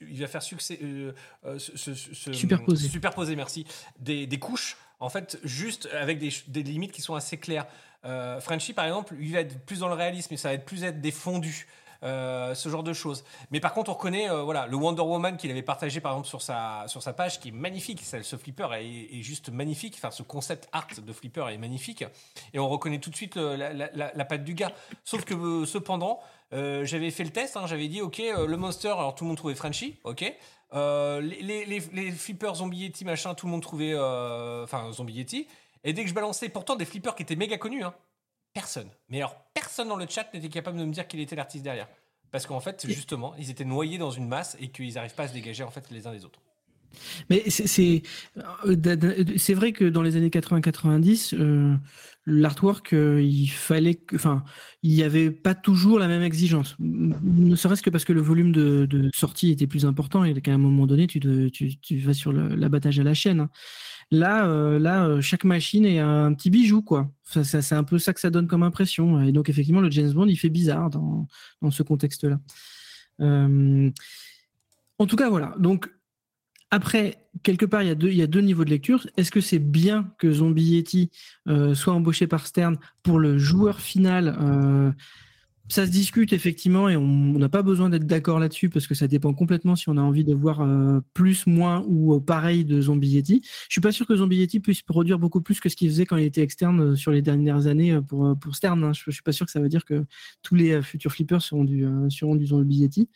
il 0.00 0.20
va 0.20 0.26
faire 0.26 0.42
succès, 0.42 0.78
euh, 0.82 1.12
euh, 1.44 1.58
Superposer. 1.58 2.88
superposer, 2.88 3.36
merci, 3.36 3.66
des, 3.98 4.26
des 4.26 4.38
couches, 4.38 4.76
en 5.00 5.08
fait, 5.08 5.38
juste 5.44 5.88
avec 5.92 6.18
des, 6.18 6.30
des 6.48 6.62
limites 6.62 6.92
qui 6.92 7.02
sont 7.02 7.14
assez 7.14 7.36
claires. 7.38 7.66
Euh, 8.04 8.40
Frenchy, 8.40 8.72
par 8.72 8.84
exemple, 8.86 9.14
lui 9.14 9.32
va 9.32 9.40
être 9.40 9.58
plus 9.66 9.80
dans 9.80 9.88
le 9.88 9.94
réalisme, 9.94 10.32
et 10.34 10.36
ça 10.36 10.48
va 10.48 10.54
être 10.54 10.64
plus 10.64 10.84
être 10.84 11.00
des 11.00 11.10
fondus. 11.12 11.66
euh, 12.04 12.54
ce 12.54 12.68
genre 12.68 12.84
de 12.84 12.92
choses. 12.92 13.24
Mais 13.50 13.58
par 13.58 13.72
contre, 13.74 13.90
on 13.90 13.94
reconnaît 13.94 14.30
euh, 14.30 14.42
voilà, 14.44 14.68
le 14.68 14.76
Wonder 14.76 15.02
Woman 15.02 15.36
qu'il 15.36 15.50
avait 15.50 15.62
partagé 15.64 16.00
par 16.00 16.12
exemple 16.12 16.28
sur 16.28 16.42
sa, 16.42 16.84
sur 16.86 17.02
sa 17.02 17.12
page, 17.12 17.40
qui 17.40 17.48
est 17.48 17.50
magnifique. 17.50 18.02
Ce 18.04 18.36
flipper 18.36 18.68
est, 18.74 19.18
est 19.18 19.22
juste 19.22 19.50
magnifique. 19.50 19.94
Enfin, 19.98 20.12
ce 20.12 20.22
concept 20.22 20.68
art 20.70 20.86
de 21.04 21.12
flipper 21.12 21.48
est 21.52 21.58
magnifique. 21.58 22.04
Et 22.54 22.60
on 22.60 22.68
reconnaît 22.68 23.00
tout 23.00 23.10
de 23.10 23.16
suite 23.16 23.34
le- 23.34 23.56
la, 23.56 23.72
la- 23.72 23.90
la- 23.94 24.12
la 24.14 24.24
patte 24.24 24.44
du 24.44 24.54
gars. 24.54 24.70
Sauf 25.02 25.24
que 25.24 25.64
cependant, 25.66 26.20
euh, 26.52 26.84
j'avais 26.84 27.10
fait 27.10 27.24
le 27.24 27.30
test. 27.30 27.56
hein, 27.56 27.66
j'avais 27.66 27.88
dit, 27.88 28.00
OK, 28.00 28.20
euh, 28.20 28.46
le 28.46 28.56
monster, 28.56 28.88
alors 28.88 29.14
tout 29.14 29.24
le 29.24 29.28
monde 29.28 29.36
trouvait 29.36 29.54
Frenchy. 29.54 29.96
OK. 30.04 30.24
Euh, 30.74 31.20
les, 31.20 31.64
les, 31.64 31.80
les, 31.92 32.12
flippers 32.12 32.56
Zombie 32.56 32.78
Yeti, 32.78 33.04
machin, 33.04 33.34
tout 33.34 33.46
le 33.46 33.52
monde 33.52 33.62
trouvait. 33.62 33.94
Enfin, 33.94 34.90
Zombie 34.92 35.14
Yeti. 35.14 35.46
Et 35.84 35.92
dès 35.92 36.02
que 36.02 36.08
je 36.08 36.14
balançais, 36.14 36.48
pourtant 36.48 36.76
des 36.76 36.84
flippers 36.84 37.14
qui 37.14 37.22
étaient 37.22 37.36
méga 37.36 37.58
connus, 37.58 37.84
hein, 37.84 37.94
personne. 38.52 38.88
Mais 39.08 39.18
alors, 39.18 39.36
personne 39.54 39.88
dans 39.88 39.96
le 39.96 40.06
chat 40.08 40.32
n'était 40.34 40.48
capable 40.48 40.78
de 40.78 40.84
me 40.84 40.92
dire 40.92 41.06
qu'il 41.06 41.20
était 41.20 41.36
l'artiste 41.36 41.64
derrière. 41.64 41.88
Parce 42.30 42.46
qu'en 42.46 42.60
fait, 42.60 42.86
justement, 42.86 43.34
ils 43.38 43.50
étaient 43.50 43.64
noyés 43.64 43.96
dans 43.96 44.10
une 44.10 44.28
masse 44.28 44.56
et 44.60 44.68
qu'ils 44.68 44.94
n'arrivent 44.94 45.14
pas 45.14 45.24
à 45.24 45.28
se 45.28 45.32
dégager 45.32 45.64
en 45.64 45.70
fait 45.70 45.90
les 45.90 46.06
uns 46.06 46.12
des 46.12 46.24
autres. 46.24 46.40
Mais 47.30 47.48
c'est 47.50 48.02
vrai 49.54 49.72
que 49.72 49.84
dans 49.84 50.02
les 50.02 50.16
années 50.16 50.28
80-90, 50.28 51.34
euh, 51.34 51.76
l'artwork, 52.28 52.92
euh, 52.92 53.22
il 53.22 53.48
fallait 53.48 53.94
que, 53.94 54.16
enfin, 54.16 54.44
il 54.82 54.94
n'y 54.94 55.02
avait 55.02 55.30
pas 55.30 55.54
toujours 55.54 55.98
la 55.98 56.08
même 56.08 56.22
exigence. 56.22 56.76
Ne 56.78 57.56
serait-ce 57.56 57.82
que 57.82 57.90
parce 57.90 58.04
que 58.04 58.12
le 58.12 58.20
volume 58.20 58.52
de, 58.52 59.10
sortie 59.14 59.50
était 59.50 59.66
plus 59.66 59.86
important 59.86 60.24
et 60.24 60.40
qu'à 60.40 60.52
un 60.52 60.58
moment 60.58 60.86
donné, 60.86 61.06
tu, 61.06 61.18
vas 61.98 62.14
sur 62.14 62.32
l'abattage 62.32 63.00
à 63.00 63.02
la 63.02 63.14
chaîne. 63.14 63.40
hein. 63.40 63.50
Là, 64.10 64.46
euh, 64.46 64.78
là, 64.78 65.06
euh, 65.06 65.20
chaque 65.20 65.44
machine 65.44 65.84
est 65.84 65.98
un 65.98 66.32
petit 66.34 66.50
bijou, 66.50 66.82
quoi. 66.82 67.10
Ça, 67.24 67.44
c'est 67.44 67.74
un 67.74 67.84
peu 67.84 67.98
ça 67.98 68.14
que 68.14 68.20
ça 68.20 68.30
donne 68.30 68.46
comme 68.46 68.62
impression. 68.62 69.22
Et 69.22 69.32
donc, 69.32 69.48
effectivement, 69.48 69.80
le 69.80 69.90
James 69.90 70.12
Bond, 70.12 70.26
il 70.26 70.36
fait 70.36 70.48
bizarre 70.48 70.90
dans, 70.90 71.26
dans 71.60 71.70
ce 71.70 71.82
contexte-là. 71.82 72.38
En 73.20 75.06
tout 75.06 75.16
cas, 75.16 75.28
voilà. 75.28 75.54
Donc, 75.58 75.90
après, 76.70 77.16
quelque 77.42 77.64
part, 77.64 77.82
il 77.82 77.88
y, 77.88 78.22
a 78.22 78.26
deux, 78.26 78.40
niveaux 78.40 78.64
de 78.64 78.70
lecture. 78.70 79.06
Est-ce 79.16 79.30
que 79.30 79.40
c'est 79.40 79.58
bien 79.58 80.12
que 80.18 80.30
Zombie 80.32 80.64
Yeti 80.64 81.10
euh, 81.48 81.74
soit 81.74 81.94
embauché 81.94 82.26
par 82.26 82.46
Stern 82.46 82.76
pour 83.02 83.18
le 83.18 83.38
joueur 83.38 83.80
final 83.80 84.36
euh, 84.40 84.92
Ça 85.70 85.84
se 85.86 85.90
discute 85.90 86.32
effectivement 86.32 86.88
et 86.88 86.96
on 86.96 87.38
n'a 87.38 87.50
pas 87.50 87.62
besoin 87.62 87.90
d'être 87.90 88.06
d'accord 88.06 88.38
là-dessus 88.38 88.70
parce 88.70 88.86
que 88.86 88.94
ça 88.94 89.06
dépend 89.06 89.34
complètement 89.34 89.76
si 89.76 89.90
on 89.90 89.98
a 89.98 90.00
envie 90.00 90.24
de 90.24 90.34
voir 90.34 90.62
euh, 90.62 91.00
plus, 91.12 91.46
moins 91.46 91.84
ou 91.86 92.14
euh, 92.14 92.20
pareil 92.20 92.64
de 92.64 92.80
Zombie 92.80 93.08
Yeti. 93.08 93.42
Je 93.44 93.72
suis 93.72 93.80
pas 93.82 93.92
sûr 93.92 94.06
que 94.06 94.16
Zombie 94.16 94.36
Yeti 94.36 94.60
puisse 94.60 94.80
produire 94.80 95.18
beaucoup 95.18 95.42
plus 95.42 95.60
que 95.60 95.68
ce 95.68 95.76
qu'il 95.76 95.90
faisait 95.90 96.06
quand 96.06 96.16
il 96.16 96.24
était 96.24 96.40
externe 96.40 96.80
euh, 96.80 96.96
sur 96.96 97.10
les 97.10 97.20
dernières 97.20 97.66
années 97.66 97.92
euh, 97.92 98.00
pour, 98.00 98.34
pour 98.38 98.56
Stern. 98.56 98.82
hein. 98.82 98.92
Je, 98.94 99.02
je 99.06 99.10
suis 99.10 99.22
pas 99.22 99.32
sûr 99.32 99.44
que 99.44 99.52
ça 99.52 99.60
veut 99.60 99.68
dire 99.68 99.84
que 99.84 100.06
tous 100.42 100.54
les 100.54 100.80
futurs 100.80 101.12
flippers 101.12 101.42
seront 101.42 101.64
du, 101.64 101.84
euh, 101.84 102.08
seront 102.08 102.34
du 102.34 102.46
Zombie 102.46 102.76
Yeti 102.76 103.08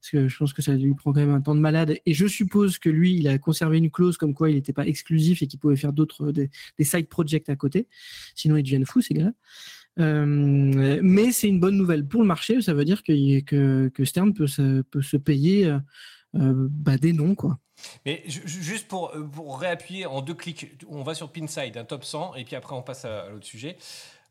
parce 0.00 0.10
que 0.10 0.28
je 0.28 0.36
pense 0.36 0.52
que 0.52 0.62
ça 0.62 0.74
lui 0.74 0.94
prend 0.94 1.12
quand 1.12 1.20
même 1.20 1.30
un 1.30 1.40
temps 1.40 1.54
de 1.54 1.60
malade. 1.60 1.96
Et 2.06 2.14
je 2.14 2.26
suppose 2.26 2.78
que 2.78 2.88
lui, 2.90 3.14
il 3.14 3.28
a 3.28 3.38
conservé 3.38 3.78
une 3.78 3.88
clause 3.92 4.16
comme 4.16 4.34
quoi 4.34 4.50
il 4.50 4.56
n'était 4.56 4.72
pas 4.72 4.84
exclusif 4.84 5.42
et 5.42 5.46
qu'il 5.46 5.60
pouvait 5.60 5.76
faire 5.76 5.92
d'autres 5.92 6.32
des, 6.32 6.50
des 6.76 6.84
side 6.84 7.06
projects 7.06 7.48
à 7.48 7.54
côté. 7.54 7.86
Sinon, 8.34 8.56
ils 8.56 8.64
deviennent 8.64 8.84
fous 8.84 9.00
ces 9.00 9.14
gars-là. 9.14 9.32
Euh, 9.98 11.00
mais 11.02 11.32
c'est 11.32 11.48
une 11.48 11.60
bonne 11.60 11.76
nouvelle 11.76 12.06
pour 12.06 12.22
le 12.22 12.26
marché. 12.26 12.60
Ça 12.62 12.74
veut 12.74 12.84
dire 12.84 13.02
que, 13.02 14.04
Stern 14.04 14.32
peut 14.32 14.46
se, 14.46 15.16
payer 15.16 15.66
euh, 15.66 15.78
euh, 16.36 16.68
bah, 16.70 16.96
des 16.96 17.12
noms, 17.12 17.34
quoi. 17.34 17.58
Mais 18.06 18.22
ju- 18.26 18.42
ju- 18.46 18.62
juste 18.62 18.88
pour, 18.88 19.12
réappuyer 19.58 20.06
en 20.06 20.22
deux 20.22 20.34
clics, 20.34 20.72
on 20.88 21.02
va 21.02 21.14
sur 21.14 21.30
Pinside, 21.30 21.76
un 21.76 21.84
top 21.84 22.04
100, 22.04 22.36
et 22.36 22.44
puis 22.44 22.54
après 22.54 22.76
on 22.76 22.82
passe 22.82 23.04
à, 23.04 23.28
l'autre 23.30 23.46
sujet. 23.46 23.76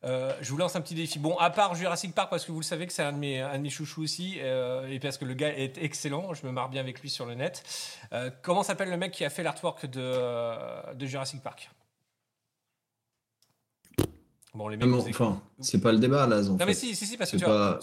Je 0.04 0.50
vous 0.50 0.58
lance 0.58 0.76
un 0.76 0.82
petit 0.82 0.96
défi. 0.96 1.20
Bon, 1.20 1.38
à 1.38 1.52
part 1.52 1.76
Jurassic 1.76 2.16
Park, 2.16 2.30
parce 2.32 2.46
que 2.46 2.52
vous 2.52 2.62
le 2.62 2.66
savez 2.66 2.88
que 2.88 2.94
c'est 2.94 3.04
un, 3.04 3.12
de 3.12 3.18
mes- 3.18 3.42
un 3.42 3.70
chouchous 3.70 4.02
aussi, 4.02 4.38
euh, 4.40 4.88
et 4.88 5.00
parce 5.00 5.18
que 5.18 5.26
le 5.26 5.34
gars 5.36 5.50
est 5.56 5.78
excellent, 5.78 6.34
je 6.34 6.46
me 6.48 6.52
marre 6.52 6.70
bien 6.70 6.82
avec 6.82 7.02
lui 7.02 7.10
sur 7.10 7.26
le 7.26 7.36
net. 7.36 7.64
Comment 8.42 8.64
s'appelle 8.64 8.90
le 8.90 8.98
mec 8.98 9.12
qui 9.12 9.26
a 9.26 9.30
fait 9.30 9.44
l'artwork 9.44 9.86
de 9.86 11.06
Jurassic 11.06 11.42
Park? 11.42 11.70
Bon, 14.54 14.68
les 14.68 14.76
mecs, 14.78 14.86
Non, 14.88 14.98
vous 14.98 15.08
écoutez. 15.08 15.24
enfin, 15.24 15.42
c'est 15.60 15.80
pas 15.82 15.92
le 15.94 16.00
débat 16.00 16.28
là. 16.28 16.40
En 16.42 16.52
Non, 16.54 16.58
fait. 16.58 16.66
mais 16.66 16.74
si, 16.74 16.94
si, 16.96 17.06
si, 17.06 17.18
parce 17.18 17.32
que 17.32 17.38
C'est 17.38 17.46
pas- 17.46 17.80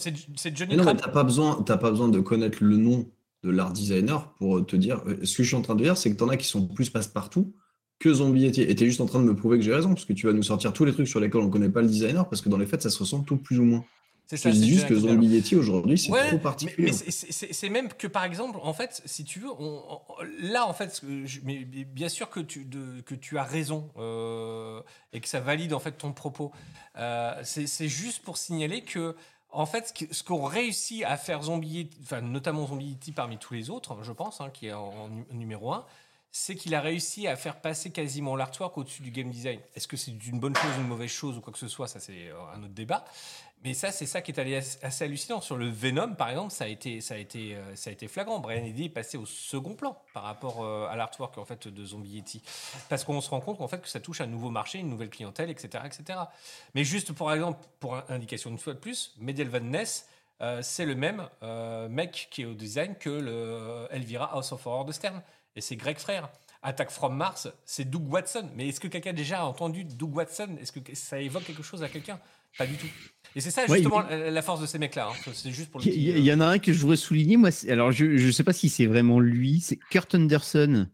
Johnny 0.54 0.76
Mais 0.76 0.76
non, 0.76 0.84
mais 0.84 0.96
t'as 0.96 1.08
pas 1.08 1.24
besoin, 1.24 1.62
t'as 1.62 1.78
pas 1.78 1.90
besoin 1.90 2.08
de 2.08 2.20
connaître 2.20 2.58
le 2.60 2.76
nom 2.76 3.06
de 3.42 3.50
l'art 3.50 3.72
designer 3.72 4.28
pour 4.34 4.64
te 4.66 4.76
dire. 4.76 5.02
euh, 5.06 5.24
Ce 5.24 5.36
que 5.36 5.42
je 5.42 5.48
suis 5.48 5.56
en 5.56 5.62
train 5.62 5.74
de 5.74 5.82
dire, 5.82 5.96
c'est 5.96 6.10
que 6.10 6.16
t'en 6.16 6.28
as 6.28 6.36
qui 6.36 6.46
sont 6.46 6.66
plus 6.66 6.90
passe-partout 6.90 7.54
que 8.00 8.12
Zombie. 8.12 8.44
Et 8.46 8.74
t'es 8.74 8.84
juste 8.86 9.00
en 9.00 9.06
train 9.06 9.20
de 9.20 9.24
me 9.24 9.34
prouver 9.34 9.58
que 9.58 9.64
j'ai 9.64 9.74
raison, 9.74 9.88
parce 9.90 10.04
que 10.04 10.12
tu 10.12 10.26
vas 10.26 10.32
nous 10.32 10.42
sortir 10.42 10.72
tous 10.72 10.84
les 10.84 10.92
trucs 10.92 11.08
sur 11.08 11.20
lesquels 11.20 11.40
on 11.40 11.48
connaît 11.50 11.70
pas 11.70 11.80
le 11.82 11.88
designer, 11.88 12.28
parce 12.28 12.42
que 12.42 12.48
dans 12.50 12.58
les 12.58 12.66
faits, 12.66 12.82
ça 12.82 12.90
se 12.90 12.98
ressemble 12.98 13.24
tout 13.24 13.36
plus 13.38 13.58
ou 13.58 13.64
moins. 13.64 13.84
C'est 14.30 14.36
ça, 14.36 14.50
juste 14.50 14.86
que 14.88 14.94
Yeti 15.24 15.56
aujourd'hui, 15.56 15.98
c'est 15.98 16.12
Ouais, 16.12 16.28
trop 16.28 16.38
particulier. 16.38 16.88
mais 16.88 16.92
c'est- 16.92 17.68
même 17.70 17.88
que 17.88 18.06
par 18.06 18.24
exemple, 18.24 18.58
en 18.62 18.74
fait, 18.74 19.00
si 19.06 19.24
tu 19.24 19.40
veux, 19.40 19.50
on- 19.58 19.82
on- 19.88 20.02
là, 20.42 20.66
en 20.66 20.74
fait, 20.74 21.00
je- 21.24 21.40
mais 21.44 21.64
bien 21.64 22.10
sûr 22.10 22.28
que 22.28 22.40
tu, 22.40 22.66
de- 22.66 23.00
que 23.00 23.14
tu 23.14 23.38
as 23.38 23.42
raison 23.44 23.90
euh, 23.96 24.82
et 25.14 25.20
que 25.20 25.28
ça 25.28 25.40
valide 25.40 25.72
en 25.72 25.80
fait 25.80 25.92
ton 25.92 26.12
propos. 26.12 26.52
Euh, 26.98 27.40
c'est 27.42 27.88
juste 27.88 28.22
pour 28.22 28.36
signaler 28.36 28.82
que, 28.82 29.16
en 29.50 29.64
fait, 29.64 29.88
ce 29.88 30.04
que- 30.04 30.14
ce 30.14 30.22
qu'ont 30.22 30.44
réussi 30.44 31.04
à 31.04 31.16
faire 31.16 31.42
Zombie, 31.44 31.84
Yeti- 31.84 31.96
enfin 32.02 32.20
notamment 32.20 32.66
Zombie 32.66 32.88
Yeti 32.90 33.12
parmi 33.12 33.38
tous 33.38 33.54
les 33.54 33.70
autres, 33.70 34.02
je 34.02 34.12
pense, 34.12 34.42
hein, 34.42 34.50
qui 34.52 34.66
est 34.66 34.74
en, 34.74 34.88
en 34.88 35.08
nu- 35.08 35.24
numéro 35.32 35.72
un, 35.72 35.86
c'est 36.30 36.54
qu'il 36.54 36.74
a 36.74 36.82
réussi 36.82 37.26
à 37.26 37.34
faire 37.36 37.58
passer 37.62 37.90
quasiment 37.90 38.36
l'artwork 38.36 38.76
au-dessus 38.76 39.00
du 39.00 39.10
game 39.10 39.30
design. 39.30 39.60
Est-ce 39.74 39.88
que 39.88 39.96
c'est 39.96 40.10
une 40.26 40.38
bonne 40.38 40.54
chose 40.54 40.70
ou 40.76 40.82
une 40.82 40.88
mauvaise 40.88 41.08
chose 41.10 41.38
ou 41.38 41.40
quoi 41.40 41.54
que 41.54 41.58
ce 41.58 41.68
soit? 41.68 41.88
Ça, 41.88 41.98
c'est 42.00 42.28
euh, 42.28 42.34
un 42.54 42.62
autre 42.64 42.74
débat. 42.74 43.06
Mais 43.64 43.74
ça, 43.74 43.90
c'est 43.90 44.06
ça 44.06 44.22
qui 44.22 44.30
est 44.30 44.38
allé 44.38 44.56
assez 44.56 45.04
hallucinant. 45.04 45.40
Sur 45.40 45.56
le 45.56 45.68
Venom, 45.68 46.14
par 46.14 46.30
exemple, 46.30 46.52
ça 46.52 46.64
a 46.64 46.68
été, 46.68 47.00
ça 47.00 47.14
a 47.14 47.16
été, 47.16 47.56
euh, 47.56 47.74
ça 47.74 47.90
a 47.90 47.92
été 47.92 48.06
flagrant. 48.06 48.38
Brian 48.38 48.64
Eddy 48.64 48.84
est 48.84 48.88
passé 48.88 49.16
au 49.18 49.26
second 49.26 49.74
plan 49.74 50.00
par 50.14 50.22
rapport 50.22 50.62
euh, 50.62 50.86
à 50.86 50.94
l'artwork 50.94 51.36
en 51.38 51.44
fait 51.44 51.66
de 51.66 51.84
Zombie 51.84 52.10
Yeti, 52.10 52.40
parce 52.88 53.02
qu'on 53.02 53.20
se 53.20 53.28
rend 53.30 53.40
compte 53.40 53.58
qu'en 53.58 53.66
fait 53.66 53.80
que 53.80 53.88
ça 53.88 53.98
touche 53.98 54.20
un 54.20 54.26
nouveau 54.26 54.50
marché, 54.50 54.78
une 54.78 54.88
nouvelle 54.88 55.10
clientèle, 55.10 55.50
etc., 55.50 55.84
etc. 55.86 56.20
Mais 56.74 56.84
juste 56.84 57.12
pour 57.12 57.32
exemple, 57.32 57.58
pour 57.80 58.00
indication 58.08 58.50
une 58.50 58.58
fois 58.58 58.74
de 58.74 58.78
plus, 58.78 59.14
Medial 59.18 59.48
Van 59.48 59.60
Ness, 59.60 60.08
euh, 60.40 60.62
c'est 60.62 60.86
le 60.86 60.94
même 60.94 61.28
mec 61.90 62.28
qui 62.30 62.42
est 62.42 62.46
au 62.46 62.54
design 62.54 62.94
que 62.94 63.10
le 63.10 63.88
Elvira 63.90 64.32
House 64.32 64.52
of 64.52 64.64
Horror 64.64 64.84
de 64.84 64.92
Stern, 64.92 65.20
et 65.56 65.60
c'est 65.60 65.76
Greg 65.76 65.98
Frère. 65.98 66.28
Attack 66.62 66.90
from 66.90 67.16
Mars, 67.16 67.48
c'est 67.64 67.84
Doug 67.84 68.12
Watson. 68.12 68.48
Mais 68.54 68.68
est-ce 68.68 68.80
que 68.80 68.88
quelqu'un 68.88 69.10
a 69.10 69.14
déjà 69.14 69.44
entendu 69.44 69.84
Doug 69.84 70.14
Watson? 70.16 70.56
Est-ce 70.60 70.72
que 70.72 70.80
ça 70.94 71.20
évoque 71.20 71.44
quelque 71.44 71.62
chose 71.62 71.82
à 71.82 71.88
quelqu'un? 71.88 72.18
Pas 72.56 72.66
du 72.66 72.74
tout. 72.74 72.86
Et 73.36 73.40
c'est 73.40 73.50
ça 73.50 73.66
justement 73.66 74.00
la 74.00 74.30
la 74.30 74.42
force 74.42 74.60
de 74.60 74.66
ces 74.66 74.78
mecs-là. 74.78 75.10
hein. 75.10 75.30
C'est 75.34 75.52
juste 75.52 75.70
pour 75.70 75.80
le 75.80 75.86
Il 75.86 76.18
y, 76.18 76.30
euh, 76.30 76.34
en 76.34 76.40
a 76.40 76.46
un 76.46 76.58
que 76.58 76.72
je 76.72 76.78
voudrais 76.80 76.96
souligner, 76.96 77.36
moi. 77.36 77.50
Alors, 77.68 77.92
je 77.92 78.04
ne 78.04 78.30
sais 78.32 78.44
pas 78.44 78.52
si 78.52 78.68
c'est 78.68 78.86
vraiment 78.86 79.20
lui. 79.20 79.60
C'est 79.60 79.76
Kurt 79.76 80.14
Anderson. 80.14 80.88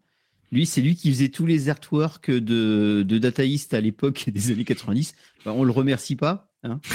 Lui, 0.52 0.66
c'est 0.66 0.80
lui 0.80 0.94
qui 0.94 1.10
faisait 1.10 1.28
tous 1.30 1.46
les 1.46 1.68
artworks 1.68 2.30
de, 2.30 3.04
de 3.06 3.74
à 3.74 3.80
l'époque 3.80 4.24
des 4.28 4.50
années 4.50 4.64
90. 4.64 5.14
Bah, 5.44 5.52
on 5.54 5.64
le 5.64 5.72
remercie 5.72 6.16
pas. 6.16 6.48
Hein. 6.64 6.80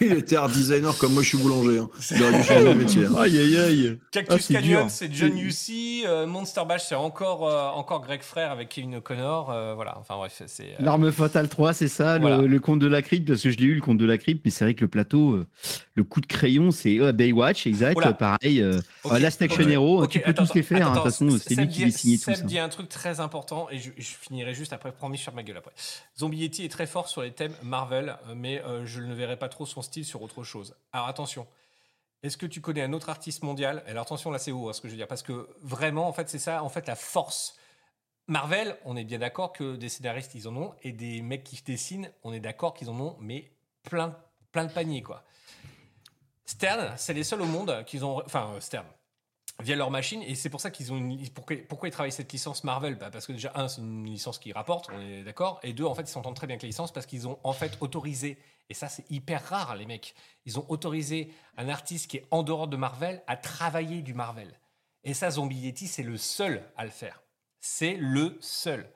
Il 0.00 0.12
était 0.12 0.36
art 0.36 0.48
designer 0.48 0.96
comme 0.98 1.12
moi, 1.14 1.22
je 1.22 1.28
suis 1.28 1.38
boulanger. 1.38 1.78
Hein. 1.78 1.88
Il 2.10 2.22
aurait 2.22 2.38
dû 2.38 2.42
changer 2.44 2.64
de 2.68 2.72
métier. 2.74 3.04
Aïe, 3.18 3.38
aïe, 3.38 3.56
aïe. 3.58 3.98
Cactus 4.10 4.36
Ah, 4.36 4.38
c'est 4.40 4.54
Canyon, 4.54 4.88
c'est 4.88 5.12
John 5.14 5.36
Yusi. 5.36 6.04
euh, 6.06 6.26
Monster 6.26 6.62
Bash, 6.68 6.84
c'est 6.88 6.94
encore, 6.94 7.48
euh, 7.48 7.68
encore 7.68 8.00
Greg 8.02 8.22
Frère 8.22 8.50
avec 8.50 8.68
Kevin 8.68 8.96
O'Connor. 8.96 9.50
euh, 9.50 9.74
voilà, 9.74 9.96
enfin 9.98 10.16
bref, 10.16 10.42
c'est. 10.46 10.62
euh, 10.64 10.76
L'arme 10.80 11.10
fatale 11.12 11.48
3, 11.48 11.72
c'est 11.72 11.88
ça, 11.88 12.18
Voilà. 12.18 12.38
le, 12.38 12.46
le 12.46 12.60
conte 12.60 12.78
de 12.80 12.86
la 12.86 13.02
crypte, 13.02 13.28
parce 13.28 13.42
que 13.42 13.50
je 13.50 13.56
l'ai 13.58 13.64
eu, 13.64 13.74
le 13.74 13.80
conte 13.80 13.98
de 13.98 14.06
la 14.06 14.18
crypte, 14.18 14.42
mais 14.44 14.50
c'est 14.50 14.64
vrai 14.64 14.74
que 14.74 14.82
le 14.82 14.88
plateau, 14.88 15.32
euh, 15.34 15.46
le 15.94 16.04
coup 16.04 16.20
de 16.20 16.26
crayon, 16.26 16.70
c'est 16.70 16.98
euh, 17.00 17.12
Baywatch, 17.12 17.66
exact, 17.66 17.96
Oula. 17.96 18.12
pareil. 18.12 18.60
euh, 18.62 18.78
ok, 19.04 19.12
euh, 19.12 19.18
Last 19.18 19.42
Action 19.42 19.68
Hero, 19.68 20.06
tu 20.06 20.20
peux 20.20 20.30
attends, 20.30 20.46
tous 20.46 20.54
les 20.54 20.62
faire, 20.62 20.86
hein, 20.86 20.90
de 20.90 20.94
toute 20.96 21.04
façon, 21.04 21.28
c'est 21.38 21.54
lui 21.54 21.68
qui 21.68 21.78
dit- 21.78 21.84
les 21.86 21.90
signait 21.90 22.16
tout 22.18 22.24
Seb 22.24 22.34
ça. 22.36 22.42
dit 22.42 22.58
un 22.58 22.68
truc 22.68 22.88
très 22.88 23.20
important 23.20 23.68
et 23.70 23.78
je, 23.78 23.90
je 23.96 24.08
finirai 24.20 24.54
juste 24.54 24.72
après. 24.72 24.92
Promis, 24.92 25.18
ferme 25.18 25.36
ma 25.36 25.42
gueule 25.42 25.56
après. 25.58 25.72
Zombie 26.18 26.38
Yeti 26.38 26.64
est 26.64 26.68
très 26.68 26.86
fort 26.86 27.08
sur 27.08 27.22
les 27.22 27.30
thèmes 27.32 27.52
Marvel, 27.66 28.16
euh, 28.26 28.34
mais 28.34 28.62
euh, 28.62 28.86
je 28.86 29.00
ne 29.00 29.14
verrai 29.14 29.38
pas 29.38 29.48
trop 29.48 29.66
son 29.66 29.82
style 29.82 30.04
sur 30.04 30.22
autre 30.22 30.44
chose. 30.44 30.74
Alors 30.92 31.08
attention. 31.08 31.46
Est-ce 32.22 32.36
que 32.36 32.46
tu 32.46 32.60
connais 32.60 32.82
un 32.82 32.92
autre 32.92 33.10
artiste 33.10 33.42
mondial? 33.42 33.84
Alors 33.86 34.02
attention, 34.02 34.30
là 34.30 34.38
c'est 34.38 34.50
haut, 34.50 34.68
hein, 34.68 34.72
ce 34.72 34.80
que 34.80 34.88
je 34.88 34.92
veux 34.92 34.98
dire, 34.98 35.06
parce 35.06 35.22
que 35.22 35.48
vraiment, 35.60 36.08
en 36.08 36.12
fait, 36.12 36.28
c'est 36.28 36.38
ça, 36.38 36.62
en 36.62 36.68
fait, 36.68 36.86
la 36.86 36.96
force. 36.96 37.56
Marvel, 38.26 38.76
on 38.84 38.96
est 38.96 39.04
bien 39.04 39.18
d'accord 39.18 39.52
que 39.52 39.76
des 39.76 39.88
scénaristes, 39.88 40.34
ils 40.34 40.48
en 40.48 40.56
ont, 40.56 40.74
et 40.82 40.92
des 40.92 41.22
mecs 41.22 41.44
qui 41.44 41.62
dessinent, 41.62 42.10
on 42.24 42.32
est 42.32 42.40
d'accord 42.40 42.74
qu'ils 42.74 42.90
en 42.90 42.98
ont, 42.98 43.16
mais 43.20 43.52
plein, 43.84 44.16
plein 44.50 44.64
de 44.64 44.72
paniers, 44.72 45.02
quoi. 45.02 45.22
Stern, 46.46 46.94
c'est 46.96 47.12
les 47.12 47.24
seuls 47.24 47.42
au 47.42 47.46
monde 47.46 47.84
qui 47.86 48.02
ont, 48.02 48.22
enfin 48.24 48.52
euh, 48.54 48.60
Stern, 48.60 48.86
via 49.62 49.76
leur 49.76 49.90
machine, 49.90 50.22
et 50.22 50.34
c'est 50.34 50.50
pour 50.50 50.60
ça 50.60 50.70
qu'ils 50.70 50.92
ont 50.92 50.96
une, 50.96 51.28
pourquoi, 51.30 51.56
pourquoi 51.68 51.88
ils 51.88 51.92
travaillent 51.92 52.12
cette 52.12 52.32
licence 52.32 52.64
Marvel? 52.64 52.96
Bah, 52.96 53.10
Parce 53.10 53.26
que 53.26 53.32
déjà, 53.32 53.52
un, 53.54 53.68
c'est 53.68 53.80
une 53.80 54.04
licence 54.04 54.38
qui 54.38 54.52
rapporte, 54.52 54.90
on 54.92 55.00
est 55.00 55.22
d'accord, 55.22 55.60
et 55.62 55.72
deux, 55.72 55.84
en 55.84 55.94
fait, 55.94 56.02
ils 56.02 56.08
s'entendent 56.08 56.36
très 56.36 56.46
bien 56.46 56.54
avec 56.54 56.62
la 56.62 56.68
licence 56.68 56.92
parce 56.92 57.06
qu'ils 57.06 57.26
ont 57.26 57.38
en 57.42 57.52
fait 57.52 57.78
autorisé, 57.80 58.38
et 58.68 58.74
ça 58.74 58.88
c'est 58.88 59.10
hyper 59.10 59.42
rare, 59.44 59.76
les 59.76 59.86
mecs, 59.86 60.14
ils 60.44 60.58
ont 60.58 60.66
autorisé 60.68 61.32
un 61.56 61.68
artiste 61.68 62.10
qui 62.10 62.18
est 62.18 62.26
en 62.30 62.42
dehors 62.42 62.68
de 62.68 62.76
Marvel 62.76 63.22
à 63.26 63.36
travailler 63.36 64.02
du 64.02 64.12
Marvel. 64.12 64.58
Et 65.04 65.14
ça, 65.14 65.30
Zombie 65.30 65.72
c'est 65.76 66.02
le 66.02 66.16
seul 66.18 66.62
à 66.76 66.84
le 66.84 66.90
faire. 66.90 67.22
C'est 67.60 67.94
le 67.94 68.36
seul. 68.40 68.90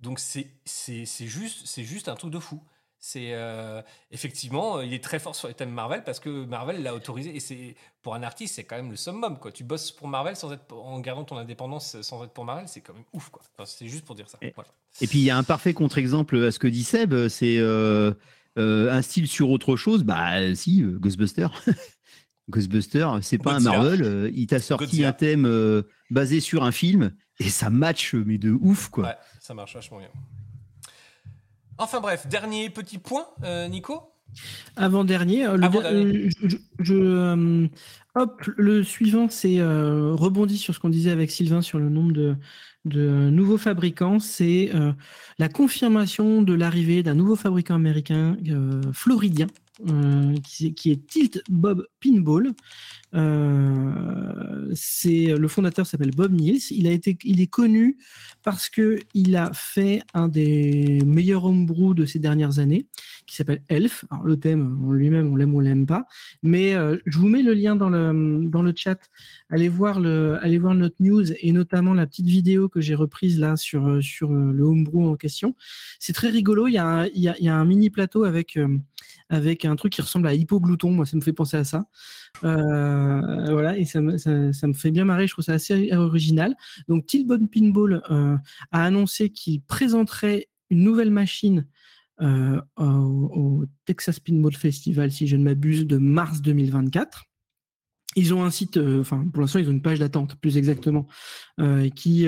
Donc 0.00 0.18
c'est 0.20 0.48
c'est 0.64 1.06
c'est 1.06 1.26
juste, 1.26 1.66
c'est 1.66 1.84
juste 1.84 2.08
un 2.08 2.14
truc 2.14 2.30
de 2.30 2.38
fou. 2.38 2.62
C'est 3.08 3.34
euh, 3.34 3.82
effectivement, 4.10 4.78
euh, 4.78 4.84
il 4.84 4.92
est 4.92 5.02
très 5.04 5.20
fort 5.20 5.36
sur 5.36 5.46
les 5.46 5.54
thèmes 5.54 5.70
Marvel 5.70 6.02
parce 6.02 6.18
que 6.18 6.44
Marvel 6.44 6.82
l'a 6.82 6.92
autorisé 6.92 7.36
et 7.36 7.38
c'est 7.38 7.76
pour 8.02 8.16
un 8.16 8.24
artiste, 8.24 8.56
c'est 8.56 8.64
quand 8.64 8.74
même 8.74 8.90
le 8.90 8.96
summum 8.96 9.38
quoi. 9.38 9.52
Tu 9.52 9.62
bosses 9.62 9.92
pour 9.92 10.08
Marvel 10.08 10.34
sans 10.34 10.52
être 10.52 10.74
en 10.74 10.98
gardant 10.98 11.22
ton 11.22 11.36
indépendance 11.36 12.00
sans 12.02 12.24
être 12.24 12.32
pour 12.32 12.44
Marvel, 12.44 12.66
c'est 12.66 12.80
quand 12.80 12.94
même 12.94 13.04
ouf 13.12 13.28
quoi. 13.28 13.42
Enfin, 13.54 13.64
c'est 13.64 13.86
juste 13.86 14.04
pour 14.04 14.16
dire 14.16 14.28
ça. 14.28 14.38
Et- 14.42 14.50
Voilà. 14.56 14.70
Et 15.00 15.06
puis, 15.06 15.20
il 15.20 15.24
y 15.24 15.30
a 15.30 15.36
un 15.38 15.44
parfait 15.44 15.72
contre-exemple 15.72 16.36
à 16.44 16.50
ce 16.50 16.58
que 16.58 16.66
dit 16.66 16.82
Seb, 16.82 17.28
c'est 17.28 17.58
euh, 17.58 18.12
euh, 18.58 18.90
un 18.92 19.02
style 19.02 19.28
sur 19.28 19.50
autre 19.50 19.76
chose. 19.76 20.02
Bah, 20.02 20.52
si, 20.56 20.82
euh, 20.82 20.98
Ghostbuster. 20.98 21.46
Ghostbuster, 22.50 23.08
c'est 23.22 23.38
pas 23.38 23.52
Godzilla. 23.54 23.70
un 23.72 23.76
Marvel. 23.82 24.02
euh, 24.02 24.30
il 24.34 24.46
t'a 24.46 24.58
sorti 24.60 24.84
Godzilla. 24.86 25.08
un 25.08 25.12
thème 25.12 25.46
euh, 25.46 25.82
basé 26.10 26.40
sur 26.40 26.64
un 26.64 26.72
film 26.72 27.12
et 27.38 27.48
ça 27.50 27.70
match, 27.70 28.14
mais 28.14 28.38
de 28.38 28.50
ouf, 28.52 28.88
quoi. 28.88 29.04
Ouais, 29.04 29.16
ça 29.40 29.52
marche 29.54 29.74
vachement 29.74 29.98
bien. 29.98 30.08
Enfin 31.78 32.00
bref, 32.00 32.26
dernier 32.28 32.70
petit 32.70 32.98
point, 32.98 33.26
euh, 33.44 33.68
Nico. 33.68 34.00
Avant-dernier, 34.76 35.46
euh, 35.46 35.56
le 35.56 35.66
euh, 35.66 36.30
je, 36.42 36.48
je- 36.48 36.56
je, 36.80 37.68
hop, 38.14 38.42
le 38.56 38.82
suivant, 38.82 39.28
c'est 39.28 39.60
rebondit 39.60 40.58
sur 40.58 40.74
ce 40.74 40.80
qu'on 40.80 40.88
disait 40.88 41.10
avec 41.10 41.30
Sylvain 41.30 41.62
sur 41.62 41.78
le 41.78 41.88
nombre 41.88 42.12
de, 42.12 42.36
de 42.84 43.30
nouveaux 43.30 43.58
fabricants. 43.58 44.18
C'est 44.18 44.70
euh, 44.74 44.92
la 45.38 45.48
confirmation 45.48 46.42
de 46.42 46.54
l'arrivée 46.54 47.02
d'un 47.02 47.14
nouveau 47.14 47.36
fabricant 47.36 47.74
américain 47.74 48.36
euh, 48.48 48.80
floridien. 48.92 49.46
euh, 49.90 50.34
qui, 50.42 50.72
qui 50.74 50.90
est 50.90 51.06
Tilt 51.06 51.42
Bob 51.50 51.86
Pinball. 52.00 52.52
Euh, 53.16 54.70
c'est 54.74 55.26
le 55.26 55.48
fondateur 55.48 55.86
s'appelle 55.86 56.10
Bob 56.10 56.32
Niels. 56.32 56.60
Il 56.70 56.86
a 56.86 56.90
été, 56.90 57.16
il 57.24 57.40
est 57.40 57.46
connu 57.46 57.96
parce 58.42 58.68
que 58.68 58.98
il 59.14 59.36
a 59.36 59.50
fait 59.54 60.02
un 60.12 60.28
des 60.28 61.00
meilleurs 61.06 61.44
homebrew 61.44 61.94
de 61.94 62.04
ces 62.04 62.18
dernières 62.18 62.58
années, 62.58 62.86
qui 63.26 63.36
s'appelle 63.36 63.62
Elf. 63.68 64.04
Alors, 64.10 64.24
le 64.24 64.36
thème 64.36 64.92
lui-même, 64.92 65.32
on 65.32 65.36
l'aime 65.36 65.54
ou 65.54 65.58
on 65.58 65.60
l'aime 65.60 65.86
pas, 65.86 66.06
mais 66.42 66.74
euh, 66.74 66.98
je 67.06 67.18
vous 67.18 67.28
mets 67.28 67.42
le 67.42 67.54
lien 67.54 67.74
dans 67.74 67.88
le 67.88 68.46
dans 68.48 68.62
le 68.62 68.72
chat. 68.76 68.98
Allez 69.50 69.68
voir 69.68 70.00
le, 70.00 70.38
allez 70.42 70.58
voir 70.58 70.74
notre 70.74 70.96
news 71.00 71.32
et 71.32 71.52
notamment 71.52 71.94
la 71.94 72.06
petite 72.06 72.26
vidéo 72.26 72.68
que 72.68 72.80
j'ai 72.80 72.94
reprise 72.94 73.38
là 73.38 73.56
sur 73.56 74.02
sur 74.02 74.30
euh, 74.32 74.52
le 74.52 74.62
homebrew 74.62 75.08
en 75.08 75.16
question. 75.16 75.56
C'est 75.98 76.12
très 76.12 76.28
rigolo. 76.28 76.66
Il 76.68 76.72
y 76.72 76.78
a 76.78 76.86
un, 76.86 77.06
il 77.06 77.22
y 77.22 77.48
a, 77.48 77.56
un 77.56 77.64
mini 77.64 77.90
plateau 77.90 78.24
avec 78.24 78.58
avec 79.28 79.64
un 79.64 79.76
truc 79.76 79.92
qui 79.92 80.02
ressemble 80.02 80.28
à 80.28 80.34
Hippoglouton. 80.34 80.90
Moi, 80.90 81.06
ça 81.06 81.16
me 81.16 81.22
fait 81.22 81.32
penser 81.32 81.56
à 81.56 81.64
ça. 81.64 81.86
Euh, 82.44 83.50
voilà, 83.50 83.76
et 83.76 83.84
ça 83.84 84.00
me, 84.00 84.18
ça, 84.18 84.30
me 84.66 84.72
fait 84.72 84.90
bien 84.90 85.04
marrer. 85.04 85.26
Je 85.26 85.32
trouve 85.32 85.44
ça 85.44 85.54
assez 85.54 85.92
original. 85.94 86.54
Donc, 86.88 87.06
Tilbon 87.06 87.46
Pinball 87.46 88.02
euh, 88.10 88.36
a 88.72 88.84
annoncé 88.84 89.30
qu'il 89.30 89.62
présenterait 89.62 90.48
une 90.70 90.82
nouvelle 90.82 91.10
machine 91.10 91.66
euh, 92.20 92.60
au, 92.76 92.82
au 92.84 93.64
Texas 93.84 94.20
Pinball 94.20 94.54
Festival, 94.54 95.12
si 95.12 95.26
je 95.26 95.36
ne 95.36 95.44
m'abuse, 95.44 95.86
de 95.86 95.96
mars 95.96 96.40
2024. 96.42 97.24
Ils 98.18 98.32
ont 98.32 98.44
un 98.44 98.50
site, 98.50 98.78
enfin 98.78 99.26
pour 99.30 99.42
l'instant 99.42 99.58
ils 99.58 99.68
ont 99.68 99.72
une 99.72 99.82
page 99.82 99.98
d'attente 99.98 100.36
plus 100.36 100.56
exactement, 100.56 101.06
qui 101.94 102.26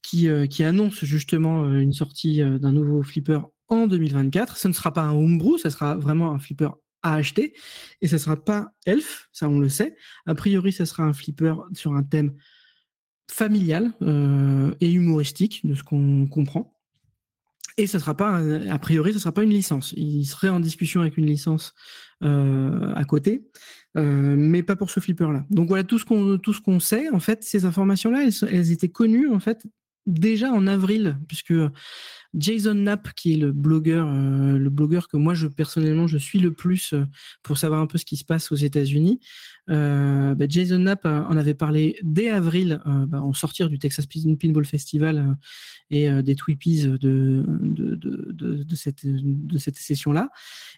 qui 0.00 0.28
qui 0.48 0.62
annonce 0.62 1.04
justement 1.04 1.68
une 1.74 1.92
sortie 1.92 2.38
d'un 2.38 2.70
nouveau 2.70 3.02
flipper 3.02 3.40
en 3.66 3.88
2024. 3.88 4.56
Ce 4.56 4.68
ne 4.68 4.72
sera 4.72 4.92
pas 4.92 5.02
un 5.02 5.12
homebrew, 5.12 5.58
ça 5.58 5.70
sera 5.70 5.96
vraiment 5.96 6.30
un 6.30 6.38
flipper 6.38 6.70
acheter 7.14 7.54
et 8.00 8.08
ça 8.08 8.18
sera 8.18 8.36
pas 8.36 8.72
Elf, 8.84 9.28
ça 9.32 9.48
on 9.48 9.58
le 9.58 9.68
sait. 9.68 9.96
A 10.26 10.34
priori, 10.34 10.72
ça 10.72 10.86
sera 10.86 11.04
un 11.04 11.12
flipper 11.12 11.54
sur 11.74 11.94
un 11.94 12.02
thème 12.02 12.34
familial 13.30 13.92
euh, 14.02 14.72
et 14.80 14.90
humoristique 14.90 15.66
de 15.66 15.74
ce 15.74 15.82
qu'on 15.82 16.26
comprend. 16.26 16.72
Et 17.78 17.86
ça 17.86 17.98
sera 17.98 18.16
pas, 18.16 18.40
a 18.70 18.78
priori, 18.78 19.12
ça 19.12 19.18
sera 19.18 19.32
pas 19.32 19.42
une 19.42 19.50
licence. 19.50 19.92
Il 19.96 20.24
serait 20.24 20.48
en 20.48 20.60
discussion 20.60 21.02
avec 21.02 21.18
une 21.18 21.26
licence 21.26 21.74
euh, 22.24 22.94
à 22.94 23.04
côté, 23.04 23.50
euh, 23.98 24.34
mais 24.38 24.62
pas 24.62 24.76
pour 24.76 24.90
ce 24.90 25.00
flipper-là. 25.00 25.44
Donc 25.50 25.68
voilà 25.68 25.84
tout 25.84 25.98
ce 25.98 26.06
qu'on 26.06 26.38
tout 26.38 26.54
ce 26.54 26.62
qu'on 26.62 26.80
sait. 26.80 27.10
En 27.10 27.20
fait, 27.20 27.42
ces 27.44 27.66
informations-là, 27.66 28.26
elles 28.50 28.72
étaient 28.72 28.88
connues 28.88 29.28
en 29.28 29.40
fait 29.40 29.66
déjà 30.06 30.52
en 30.52 30.66
avril, 30.66 31.18
puisque 31.28 31.52
Jason 32.36 32.74
Knapp, 32.74 33.08
qui 33.14 33.34
est 33.34 33.36
le 33.36 33.52
blogueur, 33.52 34.06
euh, 34.08 34.58
le 34.58 34.70
blogueur 34.70 35.08
que 35.08 35.16
moi 35.16 35.34
je 35.34 35.46
personnellement 35.46 36.06
je 36.06 36.18
suis 36.18 36.38
le 36.38 36.52
plus 36.52 36.92
euh, 36.92 37.04
pour 37.42 37.58
savoir 37.58 37.80
un 37.80 37.86
peu 37.86 37.98
ce 37.98 38.04
qui 38.04 38.16
se 38.16 38.24
passe 38.24 38.52
aux 38.52 38.56
États-Unis. 38.56 39.20
Euh, 39.68 40.34
bah, 40.34 40.44
Jason 40.48 40.78
Knapp 40.78 41.04
euh, 41.06 41.22
en 41.24 41.36
avait 41.36 41.54
parlé 41.54 41.98
dès 42.02 42.30
avril, 42.30 42.80
euh, 42.86 43.06
bah, 43.06 43.20
en 43.20 43.32
sortir 43.32 43.68
du 43.68 43.78
Texas 43.78 44.06
Pin- 44.06 44.36
Pinball 44.36 44.64
Festival 44.64 45.36
et 45.90 46.10
des 46.22 46.34
Tweepies 46.34 46.88
de, 46.88 46.98
de, 46.98 47.94
de, 47.94 48.74
cette, 48.74 49.06
de 49.06 49.58
cette 49.58 49.76
session-là. 49.76 50.30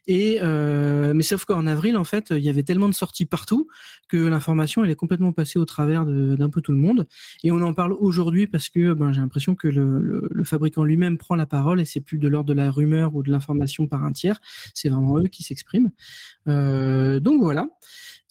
Et 0.06 0.38
mais 0.42 1.22
sauf 1.22 1.46
qu'en 1.46 1.66
avril, 1.66 1.96
en 1.96 2.04
fait, 2.04 2.26
il 2.30 2.42
y 2.42 2.50
avait 2.50 2.62
tellement 2.62 2.90
de 2.90 2.94
sorties 2.94 3.24
partout 3.24 3.68
que 4.08 4.18
l'information 4.18 4.84
est 4.84 4.94
complètement 4.94 5.32
passée 5.32 5.58
au 5.58 5.64
travers 5.64 6.04
d'un 6.04 6.50
peu 6.50 6.60
tout 6.60 6.72
le 6.72 6.78
monde. 6.78 7.06
Et 7.42 7.50
on 7.50 7.62
en 7.62 7.72
parle 7.72 7.94
aujourd'hui 7.94 8.46
parce 8.46 8.68
que 8.68 8.92
ben, 8.92 9.12
j'ai 9.12 9.22
l'impression 9.22 9.54
que 9.54 9.68
le, 9.68 10.44
fabricant 10.44 10.84
lui-même 10.84 11.16
prend 11.16 11.36
la 11.36 11.46
parole 11.46 11.80
et 11.80 11.86
c'est 11.86 12.00
plus 12.00 12.18
de 12.18 12.28
l'ordre 12.28 12.48
de 12.50 12.54
la 12.54 12.70
rumeur 12.70 13.14
ou 13.14 13.22
de 13.22 13.30
l'information 13.30 13.86
par 13.86 14.04
un 14.04 14.12
tiers. 14.12 14.40
C'est 14.74 14.90
vraiment 14.90 15.18
eux 15.18 15.28
qui 15.28 15.42
s'expriment. 15.42 15.90
Donc 16.46 17.40
voilà. 17.40 17.66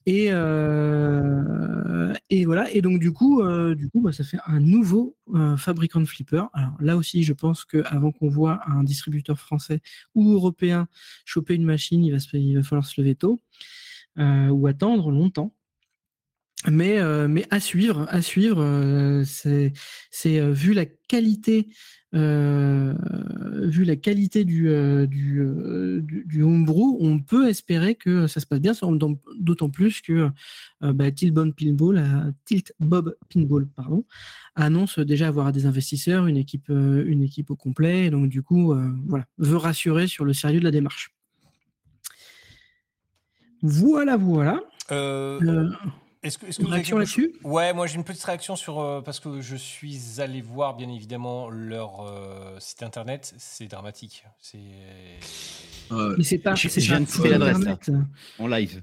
Et, 0.07 0.29
euh, 0.31 2.13
et 2.29 2.45
voilà. 2.45 2.71
Et 2.71 2.81
donc 2.81 2.99
du 2.99 3.11
coup, 3.11 3.41
euh, 3.41 3.75
du 3.75 3.89
coup, 3.89 3.99
bah, 3.99 4.13
ça 4.13 4.23
fait 4.23 4.37
un 4.47 4.61
nouveau 4.61 5.17
euh, 5.35 5.57
fabricant 5.57 5.99
de 5.99 6.05
flippers. 6.05 6.47
Alors 6.53 6.71
là 6.79 6.95
aussi, 6.95 7.23
je 7.23 7.33
pense 7.33 7.65
qu'avant 7.65 8.13
qu'on 8.13 8.29
voit 8.29 8.61
un 8.67 8.85
distributeur 8.85 9.37
français 9.37 9.81
ou 10.15 10.31
européen 10.31 10.87
choper 11.25 11.55
une 11.55 11.65
machine, 11.65 12.05
il 12.05 12.13
va, 12.13 12.63
falloir 12.63 12.85
se 12.85 13.01
lever 13.01 13.15
tôt 13.15 13.41
ou 14.17 14.67
attendre 14.67 15.11
longtemps. 15.11 15.53
Mais, 16.69 16.99
euh, 16.99 17.27
mais 17.29 17.45
à 17.49 17.59
suivre, 17.59 18.05
à 18.09 18.21
suivre, 18.21 18.61
euh, 18.61 19.23
c'est, 19.25 19.71
euh, 20.25 20.51
vu 20.51 20.73
la 20.73 20.85
qualité, 20.85 21.67
vu 22.13 23.83
la 23.83 23.95
qualité 23.95 24.43
du, 24.43 24.69
du, 25.07 25.41
du, 26.01 26.23
du 26.25 26.43
homebrew, 26.43 26.97
on 26.99 27.19
peut 27.19 27.47
espérer 27.47 27.95
que 27.95 28.27
ça 28.27 28.39
se 28.39 28.45
passe 28.45 28.59
bien, 28.59 28.73
d'autant- 29.39 29.69
plus 29.69 30.01
que 30.01 30.29
bah, 30.81 31.11
Tilt 31.11 31.33
Bob 31.33 31.53
Pinball, 31.53 31.97
a- 31.99 32.31
Tilt 32.45 32.73
Bob 32.79 33.15
Pinball, 33.31 33.67
pardon, 33.67 34.03
annonce 34.55 34.99
déjà 34.99 35.27
avoir 35.27 35.51
des 35.51 35.65
investisseurs, 35.67 36.27
une 36.27 36.37
équipe, 36.37 36.69
une 36.69 37.21
équipe 37.23 37.51
au 37.51 37.55
complet, 37.55 38.05
et 38.07 38.09
donc 38.09 38.29
du 38.29 38.41
coup, 38.41 38.73
voilà, 39.05 39.25
veut 39.37 39.57
rassurer 39.57 40.07
sur 40.07 40.25
le 40.25 40.33
sérieux 40.33 40.59
de 40.59 40.65
la 40.65 40.71
démarche. 40.71 41.11
Voilà, 43.61 44.17
voilà. 44.17 44.61
Euh, 44.91 45.39
Euh, 45.43 45.69
Est-ce 46.27 46.37
que, 46.37 46.45
est-ce 46.45 46.57
que 46.57 46.61
une 46.63 46.67
vous 46.67 46.73
avez 46.73 46.79
réaction 46.81 46.97
là-dessus? 46.97 47.33
Ouais, 47.43 47.73
moi 47.73 47.87
j'ai 47.87 47.95
une 47.95 48.03
petite 48.03 48.23
réaction 48.23 48.55
sur 48.55 48.79
euh, 48.79 49.01
parce 49.01 49.19
que 49.19 49.41
je 49.41 49.55
suis 49.55 50.19
allé 50.19 50.41
voir 50.41 50.75
bien 50.75 50.89
évidemment 50.89 51.49
leur 51.49 52.01
euh, 52.01 52.57
site 52.59 52.83
internet. 52.83 53.33
C'est 53.37 53.67
dramatique. 53.67 54.23
C'est 54.41 54.57
Ouais. 55.89 56.15
Mais 56.17 56.23
c'est 56.25 56.37
pas. 56.37 56.53
Je- 56.53 56.67
c'est 56.67 56.81
je 56.81 56.91
pas 56.91 56.97
viens 56.97 57.05
de 57.05 57.09
citer 57.09 57.29
l'adresse, 57.29 57.59
là. 57.63 57.77
En 58.39 58.47
live. 58.47 58.81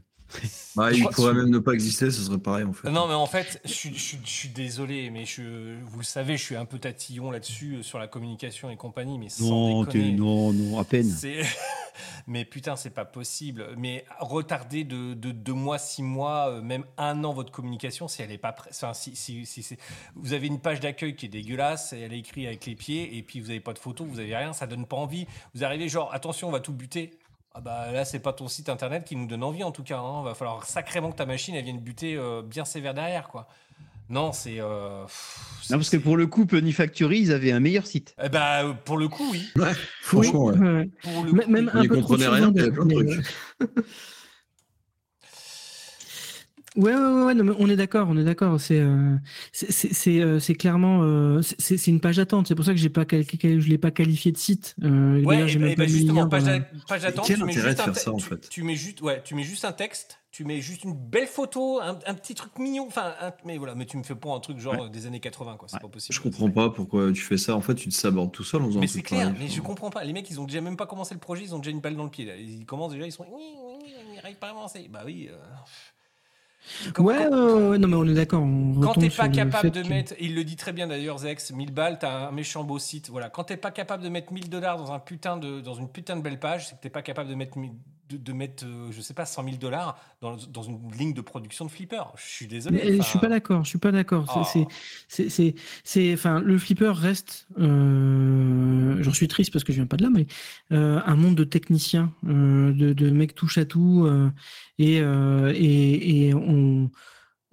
Bah, 0.77 0.93
il 0.93 1.05
pourrait 1.09 1.35
même 1.35 1.51
ne 1.51 1.59
pas 1.59 1.73
exister, 1.73 2.11
ce 2.11 2.23
serait 2.23 2.39
pareil 2.39 2.65
en 2.65 2.73
fait. 2.73 2.91
non, 2.91 3.07
mais 3.07 3.15
en 3.15 3.27
fait, 3.27 3.61
je, 3.65 3.73
suis- 3.73 3.95
je 3.95 4.01
suis- 4.01 4.19
je 4.25 4.31
suis 4.31 4.49
désolé, 4.49 5.11
mais 5.11 5.25
je, 5.25 5.77
vous 5.85 5.99
le 5.99 6.05
savez, 6.05 6.37
je 6.37 6.43
suis 6.43 6.57
un 6.57 6.65
peu 6.65 6.79
tatillon 6.79 7.31
là-dessus 7.31 7.77
euh, 7.77 7.83
sur 7.83 7.99
la 8.01 8.09
communication 8.09 8.71
et 8.71 8.77
compagnie, 8.77 9.19
mais 9.19 9.29
sans 9.29 9.49
Non, 9.49 9.85
déconner. 9.85 10.13
non, 10.13 10.53
non, 10.53 10.79
à 10.79 10.85
peine. 10.85 11.09
Mais 12.27 12.45
putain, 12.45 12.75
c'est 12.75 12.91
pas 12.91 13.05
possible. 13.05 13.69
Mais 13.77 14.05
retarder 14.19 14.83
de, 14.83 15.15
de 15.15 15.31
deux 15.31 15.53
mois, 15.53 15.79
six 15.79 16.03
mois, 16.03 16.49
euh, 16.51 16.61
même 16.63 16.85
un 16.97 17.23
an 17.23 17.33
votre 17.33 17.53
communication, 17.53 18.09
si 18.09 18.23
elle 18.23 18.33
est 18.33 18.39
pas 18.39 18.51
prête. 18.53 18.73
Enfin, 18.75 18.95
si, 18.95 19.15
si, 19.15 19.47
si 19.47 19.63
c'est- 19.63 19.79
vous 20.17 20.33
avez 20.33 20.47
une 20.49 20.59
page 20.59 20.81
d'accueil 20.81 21.15
qui 21.15 21.27
est 21.27 21.29
dégueulasse, 21.29 21.93
et 21.93 22.01
elle 22.01 22.13
est 22.13 22.19
écrite 22.19 22.47
avec 22.47 22.67
les 22.67 22.75
pieds, 22.75 23.17
et 23.17 23.23
puis 23.23 23.41
vous 23.41 23.51
avez 23.51 23.61
pas 23.61 23.75
de 23.75 23.79
photos, 23.79 24.09
vous 24.09 24.19
avez 24.19 24.35
rien, 24.35 24.53
ça 24.53 24.67
donne 24.67 24.87
pas 24.87 24.97
envie. 24.97 25.27
Vous 25.55 25.63
arrivez 25.65 25.89
genre, 25.89 26.13
attention, 26.13 26.49
on 26.49 26.53
va 26.53 26.61
tout 26.61 26.73
buter. 26.73 27.13
Ah 27.55 27.61
bah 27.61 27.93
là, 27.93 28.05
c'est 28.05 28.19
pas 28.19 28.33
ton 28.33 28.49
site 28.49 28.69
internet 28.69 29.05
qui 29.05 29.15
nous 29.17 29.27
donne 29.27 29.45
envie 29.45 29.63
en 29.63 29.71
tout 29.71 29.85
cas. 29.85 29.99
Hein. 29.99 30.23
Va 30.25 30.35
falloir 30.35 30.65
sacrément 30.65 31.13
que 31.13 31.17
ta 31.17 31.27
machine 31.27 31.55
elle 31.55 31.65
vienne 31.65 31.79
buter 31.81 32.17
euh, 32.17 32.43
bien 32.43 32.65
sévère 32.65 32.95
derrière 32.95 33.29
quoi. 33.29 33.47
Non, 34.11 34.33
c'est. 34.33 34.57
euh, 34.61 35.05
Non, 35.71 35.77
parce 35.79 35.89
que 35.89 35.97
pour 35.97 36.17
le 36.19 36.27
coup, 36.27 36.45
Penny 36.45 36.73
Factory, 36.73 37.21
ils 37.21 37.33
avaient 37.33 37.53
un 37.53 37.61
meilleur 37.61 37.87
site. 37.87 38.15
Eh 38.23 38.29
bah, 38.29 38.63
euh, 38.63 38.75
pour 38.75 38.99
le 38.99 39.09
coup, 39.09 39.27
oui. 39.33 39.49
Ouais, 39.57 39.73
franchement, 40.03 40.45
ouais. 40.47 40.91
Pour 41.03 41.25
le 41.25 41.31
coup, 41.33 41.51
Même 41.51 41.71
un 41.73 41.87
peu 41.87 42.01
trop 42.03 42.17
rien, 42.17 42.51
mais 42.51 42.61
il 42.61 42.65
y 42.65 42.69
a 42.69 42.73
survendeur, 42.73 42.73
plein 42.73 42.85
de 42.85 42.95
mais, 42.95 43.07
trucs. 43.07 43.27
Ouais, 46.77 46.93
ouais, 46.93 47.01
ouais, 47.01 47.23
ouais, 47.25 47.35
non, 47.35 47.45
mais 47.45 47.53
on 47.59 47.69
est 47.71 47.77
d'accord, 47.77 48.09
on 48.11 48.17
est 48.17 48.25
d'accord. 48.25 48.61
C'est, 48.61 48.81
euh, 48.81 49.17
c'est, 49.53 49.71
c'est, 49.71 49.95
c'est, 49.95 50.21
euh, 50.21 50.39
clairement, 50.59 51.03
euh, 51.05 51.41
c'est, 51.43 51.77
c'est 51.79 51.91
une 51.91 52.01
page 52.01 52.17
d'attente. 52.17 52.49
C'est 52.49 52.57
pour 52.57 52.65
ça 52.65 52.73
que 52.73 52.79
j'ai 52.79 52.89
pas, 52.89 53.05
je 53.09 53.69
l'ai 53.69 53.79
pas 53.79 53.93
qualifié 53.93 54.33
de 54.33 54.37
site. 54.39 54.75
Euh, 54.83 55.23
Ouais, 55.23 55.43
et, 55.43 55.49
j'ai 55.49 55.59
bah- 55.61 55.67
même 55.67 55.73
et 55.73 55.77
pas 55.77 55.83
bah 55.85 55.89
justement, 55.89 56.29
page 56.29 56.43
d'attente, 56.45 57.27
quel 57.27 57.37
tu 57.39 57.45
mets 57.45 57.53
intérêt 57.53 57.69
juste 57.71 57.85
de 57.85 57.91
un 57.91 57.95
ça, 57.95 58.13
en 58.13 58.17
tu- 58.17 58.25
fait? 58.27 58.49
Tu 58.49 58.63
mets 58.65 58.75
juste, 58.75 59.03
ouais, 59.03 59.23
tu 59.25 59.37
mets 59.37 59.45
juste 59.45 59.65
un 59.65 59.71
texte, 59.73 60.19
tu 60.33 60.45
mets 60.45 60.61
juste 60.61 60.83
une 60.83 60.95
belle 60.95 61.29
photo, 61.29 61.81
un, 61.81 61.97
un 62.07 62.15
petit 62.15 62.35
truc 62.35 62.59
mignon, 62.59 62.87
enfin, 62.89 63.15
un- 63.21 63.33
mais 63.45 63.57
voilà, 63.57 63.77
mais 63.77 63.87
tu 63.87 63.97
me 63.97 64.03
fais 64.03 64.17
pas 64.17 64.31
un 64.35 64.41
truc 64.41 64.59
genre 64.59 64.91
des 64.91 65.07
années 65.07 65.21
80, 65.21 65.57
quoi, 65.57 65.69
c'est 65.69 65.77
Ouais. 65.77 65.81
pas 65.81 65.87
possible. 65.89 66.13
Je 66.17 66.21
comprends 66.21 66.51
pas 66.51 66.71
pourquoi 66.71 67.13
tu 67.13 67.23
fais 67.23 67.37
ça. 67.39 67.55
En 67.55 67.61
fait, 67.61 67.77
tu 67.77 67.89
te 67.89 67.95
sabordes 67.95 68.33
tout 68.33 68.43
seul 68.43 68.63
en 68.63 68.67
faisant 68.67 68.81
Mais 68.81 68.87
un 68.87 68.89
c'est 68.89 68.95
truc 68.95 69.07
clair, 69.07 69.29
pareil. 69.29 69.45
mais 69.45 69.49
je 69.49 69.61
comprends 69.61 69.91
pas. 69.91 70.03
Les 70.03 70.13
mecs, 70.13 70.29
ils 70.29 70.41
ont 70.41 70.45
déjà 70.45 70.61
même 70.61 70.77
pas 70.77 70.87
commencé 70.87 71.15
le 71.15 71.21
projet, 71.21 71.45
ils 71.45 71.55
ont 71.55 71.59
déjà 71.61 71.71
une 71.71 71.81
balle 71.81 71.95
dans 71.95 72.03
le 72.05 72.11
pied. 72.11 72.25
Là. 72.25 72.35
Ils 72.37 72.67
commencent 72.67 72.93
déjà, 72.95 73.07
ils 73.07 73.13
sont, 73.13 73.27
oui, 73.33 73.43
oui, 73.65 73.75
oui, 73.85 73.93
ils 74.11 74.17
n'arrivent 74.17 74.39
pas 74.39 74.49
à 74.49 74.51
avancer. 74.51 74.89
Bah 74.93 75.03
oui. 75.07 75.29
Euh, 76.99 77.03
Ouais, 77.03 77.79
non, 77.79 77.89
mais 77.89 77.97
on 77.97 78.05
est 78.05 78.15
d'accord. 78.15 78.41
Quand 78.83 78.95
t'es 78.95 79.11
pas 79.11 79.27
le 79.29 79.35
capable 79.35 79.71
de 79.71 79.83
que- 79.83 79.89
mettre, 79.89 80.15
il 80.21 80.35
le 80.35 80.45
dit 80.45 80.57
très 80.57 80.73
bien 80.73 80.87
d'ailleurs, 80.87 81.19
Zex, 81.19 81.53
1000 81.53 81.73
balles, 81.73 81.99
t'as 81.99 82.29
un 82.29 82.33
méchant 82.33 82.65
beau 82.65 82.79
site. 82.79 83.11
Voilà. 83.11 83.29
Quand 83.29 83.45
t'es 83.45 83.57
pas 83.57 83.71
capable 83.71 84.03
de 84.03 84.09
mettre 84.09 84.33
1000 84.33 84.49
dollars 84.51 84.79
dans 84.79 84.93
un 84.93 84.99
putain 84.99 85.37
de, 85.37 85.61
dans 85.61 85.75
une 85.75 85.89
putain 85.89 86.17
de 86.17 86.23
belle 86.23 86.39
page, 86.41 86.69
c'est 86.69 86.77
que 86.77 86.81
t'es 86.83 86.91
pas 86.91 87.03
capable 87.03 87.29
de 87.31 87.35
mettre, 87.35 87.59
de, 88.09 88.17
de 88.17 88.33
mettre, 88.33 88.65
euh, 88.67 88.91
je 88.93 89.01
sais 89.01 89.15
pas, 89.15 89.25
100 89.27 89.45
000 89.45 89.57
dollars 89.57 89.99
dans, 90.21 90.37
dans 90.51 90.63
une 90.63 90.91
ligne 90.93 91.15
de 91.15 91.21
production 91.21 91.65
de 91.65 91.71
flipper. 91.71 92.03
Je 92.17 92.23
suis 92.29 92.47
désolé. 92.47 92.97
Je 92.99 93.03
suis 93.03 93.19
pas 93.19 93.29
d'accord. 93.29 93.65
Je 93.65 93.69
suis 93.71 93.79
pas 93.79 93.93
d'accord. 93.93 94.27
C'est- 94.53 94.61
Oh. 94.61 94.69
C'est, 95.09 95.29
c'est, 95.29 95.29
c'est, 95.31 95.55
c'est, 95.85 96.13
enfin, 96.15 96.41
le 96.41 96.59
flipper 96.59 96.93
reste. 96.95 97.47
Euh, 97.59 98.97
J'en 99.03 99.13
suis 99.13 99.29
triste 99.29 99.53
parce 99.53 99.65
que 99.65 99.73
je 99.73 99.79
viens 99.79 99.87
pas 99.87 99.97
de 99.97 100.03
là, 100.05 100.11
mais 100.11 100.27
euh, 100.73 101.01
un 101.05 101.17
monde 101.17 101.35
de 101.35 101.45
techniciens, 101.45 102.13
euh, 102.27 102.73
de, 102.73 102.93
de 102.93 103.11
mecs 103.11 103.35
touche 103.35 103.59
à 103.59 103.65
tout, 103.65 104.09
et, 104.79 104.97
et, 104.99 106.27
et 106.29 106.35
on. 106.35 106.91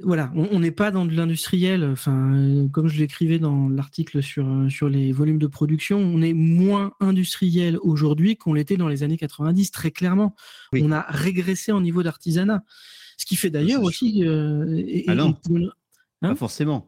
Voilà, 0.03 0.32
on 0.36 0.60
n'est 0.60 0.72
pas 0.72 0.91
dans 0.91 1.06
de 1.06 1.14
l'industriel. 1.15 1.84
Enfin, 1.84 2.34
euh, 2.36 2.68
comme 2.69 2.88
je 2.88 2.98
l'écrivais 2.99 3.40
dans 3.40 3.69
l'article 3.69 4.22
sur 4.23 4.48
euh, 4.48 4.69
sur 4.69 4.90
les 4.90 5.11
volumes 5.11 5.38
de 5.40 5.48
production, 5.48 5.99
on 5.99 6.22
est 6.22 6.34
moins 6.34 6.94
industriel 6.99 7.78
aujourd'hui 7.82 8.36
qu'on 8.38 8.53
l'était 8.53 8.78
dans 8.78 8.88
les 8.88 9.03
années 9.03 9.18
90, 9.18 9.72
très 9.72 9.91
clairement. 9.91 10.36
Oui. 10.73 10.82
On 10.84 10.91
a 10.91 11.02
régressé 11.10 11.72
en 11.72 11.82
niveau 11.82 12.03
d'artisanat, 12.03 12.64
ce 13.18 13.26
qui 13.26 13.36
fait 13.36 13.49
d'ailleurs 13.49 13.84
aussi. 13.84 14.23
euh, 14.26 14.76
et- 14.78 15.10
et- 15.10 15.11
une- 15.49 15.72
Hein 16.23 16.30
Pas 16.30 16.36
forcément. 16.36 16.88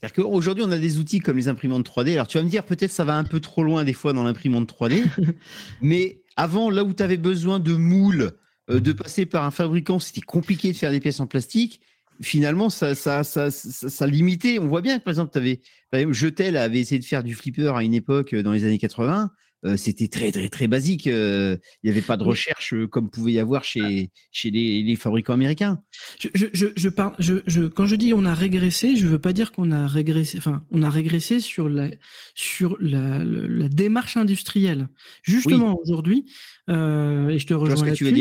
C'est-à-dire 0.00 0.24
qu'aujourd'hui, 0.24 0.64
on 0.66 0.70
a 0.70 0.78
des 0.78 0.98
outils 0.98 1.18
comme 1.20 1.36
les 1.36 1.48
imprimantes 1.48 1.84
3D. 1.84 2.12
Alors, 2.12 2.28
tu 2.28 2.38
vas 2.38 2.44
me 2.44 2.48
dire, 2.50 2.64
peut-être 2.64 2.92
ça 2.92 3.04
va 3.04 3.16
un 3.16 3.24
peu 3.24 3.40
trop 3.40 3.64
loin 3.64 3.84
des 3.84 3.92
fois 3.94 4.12
dans 4.12 4.22
l'imprimante 4.22 4.68
3D. 4.72 5.02
mais 5.82 6.22
avant, 6.36 6.70
là 6.70 6.84
où 6.84 6.92
tu 6.92 7.02
avais 7.02 7.16
besoin 7.16 7.58
de 7.58 7.74
moules, 7.74 8.32
euh, 8.70 8.80
de 8.80 8.92
passer 8.92 9.26
par 9.26 9.44
un 9.44 9.50
fabricant, 9.50 9.98
c'était 9.98 10.20
compliqué 10.20 10.72
de 10.72 10.76
faire 10.76 10.90
des 10.90 11.00
pièces 11.00 11.20
en 11.20 11.26
plastique. 11.26 11.80
Finalement, 12.20 12.68
ça, 12.68 12.94
ça, 12.94 13.22
ça, 13.22 13.50
ça, 13.50 14.06
limitait. 14.06 14.58
On 14.58 14.66
voit 14.66 14.80
bien 14.80 14.98
que, 14.98 15.04
par 15.04 15.12
exemple, 15.12 15.40
tu 15.40 16.12
Jetel 16.12 16.56
avait 16.56 16.80
essayé 16.80 16.98
de 16.98 17.04
faire 17.04 17.22
du 17.22 17.34
flipper 17.34 17.72
à 17.76 17.82
une 17.82 17.94
époque 17.94 18.34
euh, 18.34 18.42
dans 18.42 18.52
les 18.52 18.64
années 18.64 18.78
80. 18.78 19.30
Euh, 19.64 19.76
c'était 19.76 20.06
très, 20.06 20.30
très, 20.30 20.48
très 20.48 20.68
basique. 20.68 21.08
Euh, 21.08 21.56
Il 21.82 21.90
n'y 21.90 21.90
avait 21.90 22.06
pas 22.06 22.16
de 22.16 22.22
recherche 22.22 22.74
euh, 22.74 22.86
comme 22.86 23.10
pouvait 23.10 23.32
y 23.32 23.38
avoir 23.40 23.64
chez, 23.64 24.10
chez 24.30 24.50
les, 24.50 24.82
les 24.84 24.94
fabricants 24.94 25.32
américains. 25.32 25.82
Je, 26.20 26.28
je, 26.34 26.46
je, 26.52 26.66
je 26.76 26.88
parle, 26.88 27.14
je, 27.18 27.42
je, 27.46 27.62
quand 27.62 27.86
je 27.86 27.96
dis 27.96 28.14
on 28.14 28.24
a 28.24 28.34
régressé, 28.34 28.96
je 28.96 29.06
veux 29.08 29.18
pas 29.18 29.32
dire 29.32 29.50
qu'on 29.50 29.72
a 29.72 29.88
régressé. 29.88 30.38
Enfin, 30.38 30.64
on 30.70 30.82
a 30.82 30.90
régressé 30.90 31.40
sur 31.40 31.68
la 31.68 31.90
sur 32.34 32.76
la, 32.80 33.24
la, 33.24 33.48
la 33.48 33.68
démarche 33.68 34.16
industrielle. 34.16 34.88
Justement 35.22 35.76
aujourd'hui, 35.82 36.26
et 36.68 36.72
je 36.72 37.46
te 37.46 37.54
rejoins 37.54 37.84
là-dessus, 37.84 38.14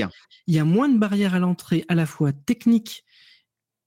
il 0.48 0.56
y 0.56 0.60
a 0.60 0.66
moins 0.66 0.90
de 0.90 0.98
barrières 0.98 1.36
à 1.36 1.40
l'entrée, 1.40 1.86
à 1.88 1.96
la 1.96 2.06
fois 2.06 2.32
technique 2.34 3.04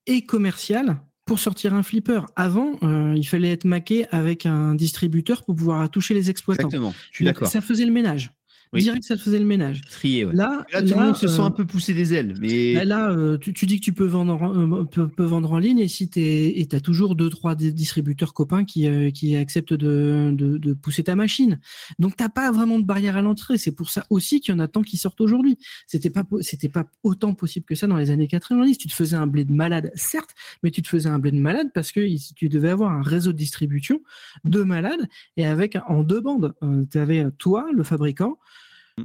et 0.07 0.25
commerciale, 0.25 1.01
pour 1.31 1.39
sortir 1.39 1.75
un 1.75 1.85
flipper. 1.85 2.23
Avant, 2.35 2.73
euh, 2.83 3.15
il 3.17 3.23
fallait 3.23 3.53
être 3.53 3.65
maqué 3.65 4.05
avec 4.11 4.47
un 4.47 4.75
distributeur 4.75 5.45
pour 5.45 5.55
pouvoir 5.55 5.89
toucher 5.89 6.13
les 6.13 6.29
exploitants. 6.29 6.67
Exactement. 6.67 6.93
Je 7.13 7.19
suis 7.19 7.25
Donc, 7.25 7.35
d'accord. 7.35 7.47
Ça 7.47 7.61
faisait 7.61 7.85
le 7.85 7.93
ménage. 7.93 8.33
Oui. 8.73 8.83
Direct, 8.83 9.03
ça 9.03 9.17
faisait 9.17 9.41
le 9.41 9.45
ménage. 9.47 9.81
Trié, 9.91 10.25
ouais. 10.25 10.33
Là, 10.33 10.65
Là, 10.73 10.81
tout 10.83 10.95
le 10.97 11.05
monde 11.07 11.17
se 11.17 11.27
sent 11.27 11.41
euh, 11.41 11.45
un 11.45 11.51
peu 11.51 11.65
poussé 11.67 11.93
des 11.93 12.15
ailes. 12.15 12.37
Mais 12.41 12.75
Bah 12.75 12.85
Là, 12.85 13.11
euh, 13.11 13.37
tu, 13.37 13.53
tu 13.53 13.67
dis 13.67 13.81
que 13.81 13.85
tu 13.85 13.93
peux 13.93 14.07
vendre, 14.07 14.41
en, 14.41 14.81
euh, 14.81 14.85
peux, 14.85 15.09
peux 15.09 15.25
vendre 15.25 15.51
en 15.53 15.59
ligne 15.59 15.81
et 15.81 15.89
si 15.89 16.09
tu 16.09 16.65
as 16.77 16.81
toujours 16.81 17.17
deux, 17.17 17.31
trois 17.31 17.57
di- 17.57 17.73
distributeurs 17.73 18.33
copains 18.33 18.65
qui, 18.65 18.87
euh, 18.87 19.11
qui 19.11 19.35
acceptent 19.35 19.75
de, 19.75 20.31
de, 20.33 20.57
de 20.59 20.73
pousser 20.73 21.03
ta 21.03 21.17
machine. 21.17 21.59
Donc, 21.99 22.15
t'as 22.17 22.29
pas 22.29 22.53
vraiment 22.53 22.79
de 22.79 22.85
barrière 22.85 23.17
à 23.17 23.23
l'entrée. 23.23 23.59
C'est 23.59 23.73
pour 23.73 23.91
ça 23.91 24.07
aussi 24.09 24.41
qu'il 24.41 24.55
y 24.55 24.57
en 24.57 24.61
a 24.61 24.69
tant 24.69 24.83
qui 24.83 24.97
sortent 24.99 25.21
aujourd'hui. 25.21 25.59
C'était 25.89 26.11
pas, 26.11 26.23
c'était 26.41 26.69
pas 26.69 26.85
autant 27.03 27.35
possible 27.35 27.67
que 27.67 27.75
ça 27.75 27.89
dans 27.89 27.97
les 27.97 28.11
années 28.13 28.29
90. 28.29 28.79
Tu 28.79 28.87
te 28.87 28.95
faisais 28.95 29.17
un 29.17 29.27
blé 29.27 29.45
de 29.45 29.53
malade, 29.53 29.91
certes, 29.97 30.31
mais 30.63 30.71
tu 30.71 30.81
te 30.81 30.89
faisais 30.89 31.09
un 31.09 31.19
blé 31.19 31.33
de 31.33 31.41
malade 31.41 31.71
parce 31.75 31.91
que 31.91 32.07
tu 32.37 32.49
devais 32.49 32.71
avoir 32.71 32.93
un 32.93 33.03
réseau 33.03 33.33
de 33.33 33.37
distribution 33.39 34.01
de 34.45 34.63
malades 34.63 35.09
et 35.37 35.45
avec 35.45 35.77
en 35.89 36.05
deux 36.05 36.21
bandes. 36.21 36.55
tu 36.93 36.99
avais 36.99 37.27
toi, 37.39 37.67
le 37.75 37.83
fabricant, 37.83 38.39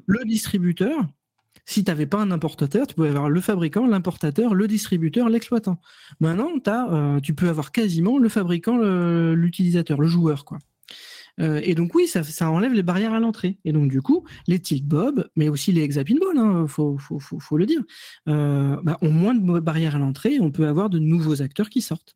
le 0.06 0.26
distributeur 0.26 1.06
si 1.66 1.84
tu 1.84 1.92
n'avais 1.92 2.06
pas 2.06 2.20
un 2.20 2.32
importateur, 2.32 2.86
tu 2.88 2.96
pouvais 2.96 3.10
avoir 3.10 3.30
le 3.30 3.42
fabricant, 3.42 3.88
l'importateur, 3.88 4.54
le 4.54 4.68
distributeur, 4.68 5.30
l'exploitant. 5.30 5.80
Maintenant, 6.20 6.52
as, 6.68 6.94
euh, 6.94 7.20
tu 7.20 7.34
peux 7.34 7.50
avoir 7.50 7.72
quasiment 7.72 8.20
le 8.20 8.30
fabricant, 8.30 8.78
l'utilisateur, 8.78 10.00
le, 10.00 10.08
joueur. 10.08 10.46
Euh, 11.42 11.60
et 11.64 11.74
donc 11.74 11.96
oui, 11.96 12.08
ça, 12.08 12.52
enlève 12.52 12.74
les 12.74 12.84
barrières 12.84 13.14
à 13.14 13.20
l'entrée. 13.20 13.58
Et 13.66 13.72
donc 13.72 13.90
du 13.90 14.02
coup, 14.02 14.26
les 14.48 14.60
Tilt 14.60 14.86
Bob, 14.86 15.28
mais 15.36 15.50
aussi 15.50 15.72
les 15.72 15.82
Hexapinball, 15.82 16.38
hein, 16.38 16.68
faut, 16.68 16.98
le 17.58 17.66
dire, 17.66 17.82
euh, 18.30 18.78
bah, 18.84 18.98
ont 19.02 19.12
moins 19.12 19.34
de 19.34 19.60
barrières 19.60 19.96
à 19.96 20.00
l'entrée. 20.00 20.40
On 20.40 20.52
peut 20.52 20.68
avoir 20.68 20.90
de 20.90 21.00
nouveaux 21.00 21.42
acteurs 21.42 21.70
qui 21.70 21.82
sortent. 21.82 22.16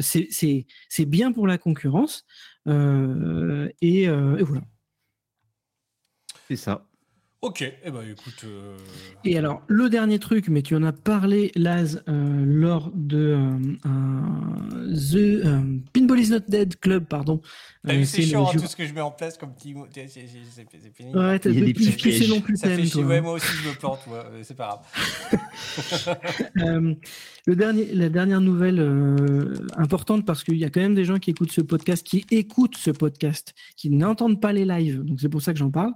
C'est- 0.00 1.06
bien 1.06 1.32
pour 1.32 1.46
la 1.46 1.58
concurrence. 1.58 2.24
et 2.66 4.08
voilà. 4.08 4.62
C'est 6.56 6.64
ça. 6.64 6.91
Ok, 7.44 7.60
eh 7.62 7.90
ben 7.90 8.02
écoute. 8.08 8.44
euh, 8.44 8.76
Et 9.24 9.36
alors, 9.36 9.62
le 9.66 9.90
dernier 9.90 10.20
truc, 10.20 10.46
mais 10.46 10.62
tu 10.62 10.76
en 10.76 10.84
as 10.84 10.92
parlé, 10.92 11.50
Laz, 11.56 12.00
euh, 12.08 12.44
lors 12.46 12.92
de 12.94 13.18
euh, 13.36 13.58
un- 13.82 14.62
The 14.86 15.16
euh, 15.44 15.60
Pinball 15.92 16.20
is 16.20 16.30
not 16.30 16.38
dead 16.48 16.78
club, 16.78 17.04
pardon. 17.06 17.40
Euh, 17.88 17.94
vu, 17.94 18.04
c'est 18.04 18.18
le 18.22 18.28
chiant 18.28 18.46
hein, 18.46 18.52
tout 18.52 18.64
ce 18.68 18.76
que 18.76 18.86
je 18.86 18.94
mets 18.94 19.00
en 19.00 19.10
place 19.10 19.36
comme 19.36 19.52
petit 19.54 19.74
mot. 19.74 19.88
C'est 19.92 20.06
fini. 20.94 21.12
Ouais, 21.16 21.36
t'as 21.40 21.50
des 21.50 21.72
petits 21.74 21.90
pièges. 21.90 22.28
non 22.28 22.40
plus 22.40 22.56
Ça 22.56 22.68
fait 22.68 22.76
thème, 22.76 22.88
toi. 22.90 23.04
Ouais, 23.06 23.20
moi 23.20 23.32
aussi 23.32 23.46
je 23.60 23.68
me 23.70 23.74
plante, 23.74 23.98
ouais, 24.06 24.42
c'est 24.44 24.56
pas 24.56 24.84
grave. 25.32 26.18
Euh, 26.58 26.94
le 27.46 27.56
dernier, 27.56 27.92
la 27.94 28.08
dernière 28.08 28.40
nouvelle 28.40 28.78
euh, 28.78 29.54
importante 29.76 30.24
parce 30.26 30.44
qu'il 30.44 30.56
y 30.58 30.64
a 30.64 30.70
quand 30.70 30.80
même 30.80 30.94
des 30.94 31.04
gens 31.04 31.18
qui 31.18 31.30
écoutent 31.30 31.50
ce 31.52 31.60
podcast, 31.60 32.06
qui 32.06 32.24
écoutent 32.30 32.76
ce 32.76 32.90
podcast, 32.90 33.54
qui 33.76 33.90
n'entendent 33.90 34.40
pas 34.40 34.52
les 34.52 34.64
lives. 34.64 35.02
Donc 35.02 35.18
c'est 35.20 35.28
pour 35.28 35.42
ça 35.42 35.52
que 35.52 35.58
j'en 35.58 35.70
parle. 35.70 35.92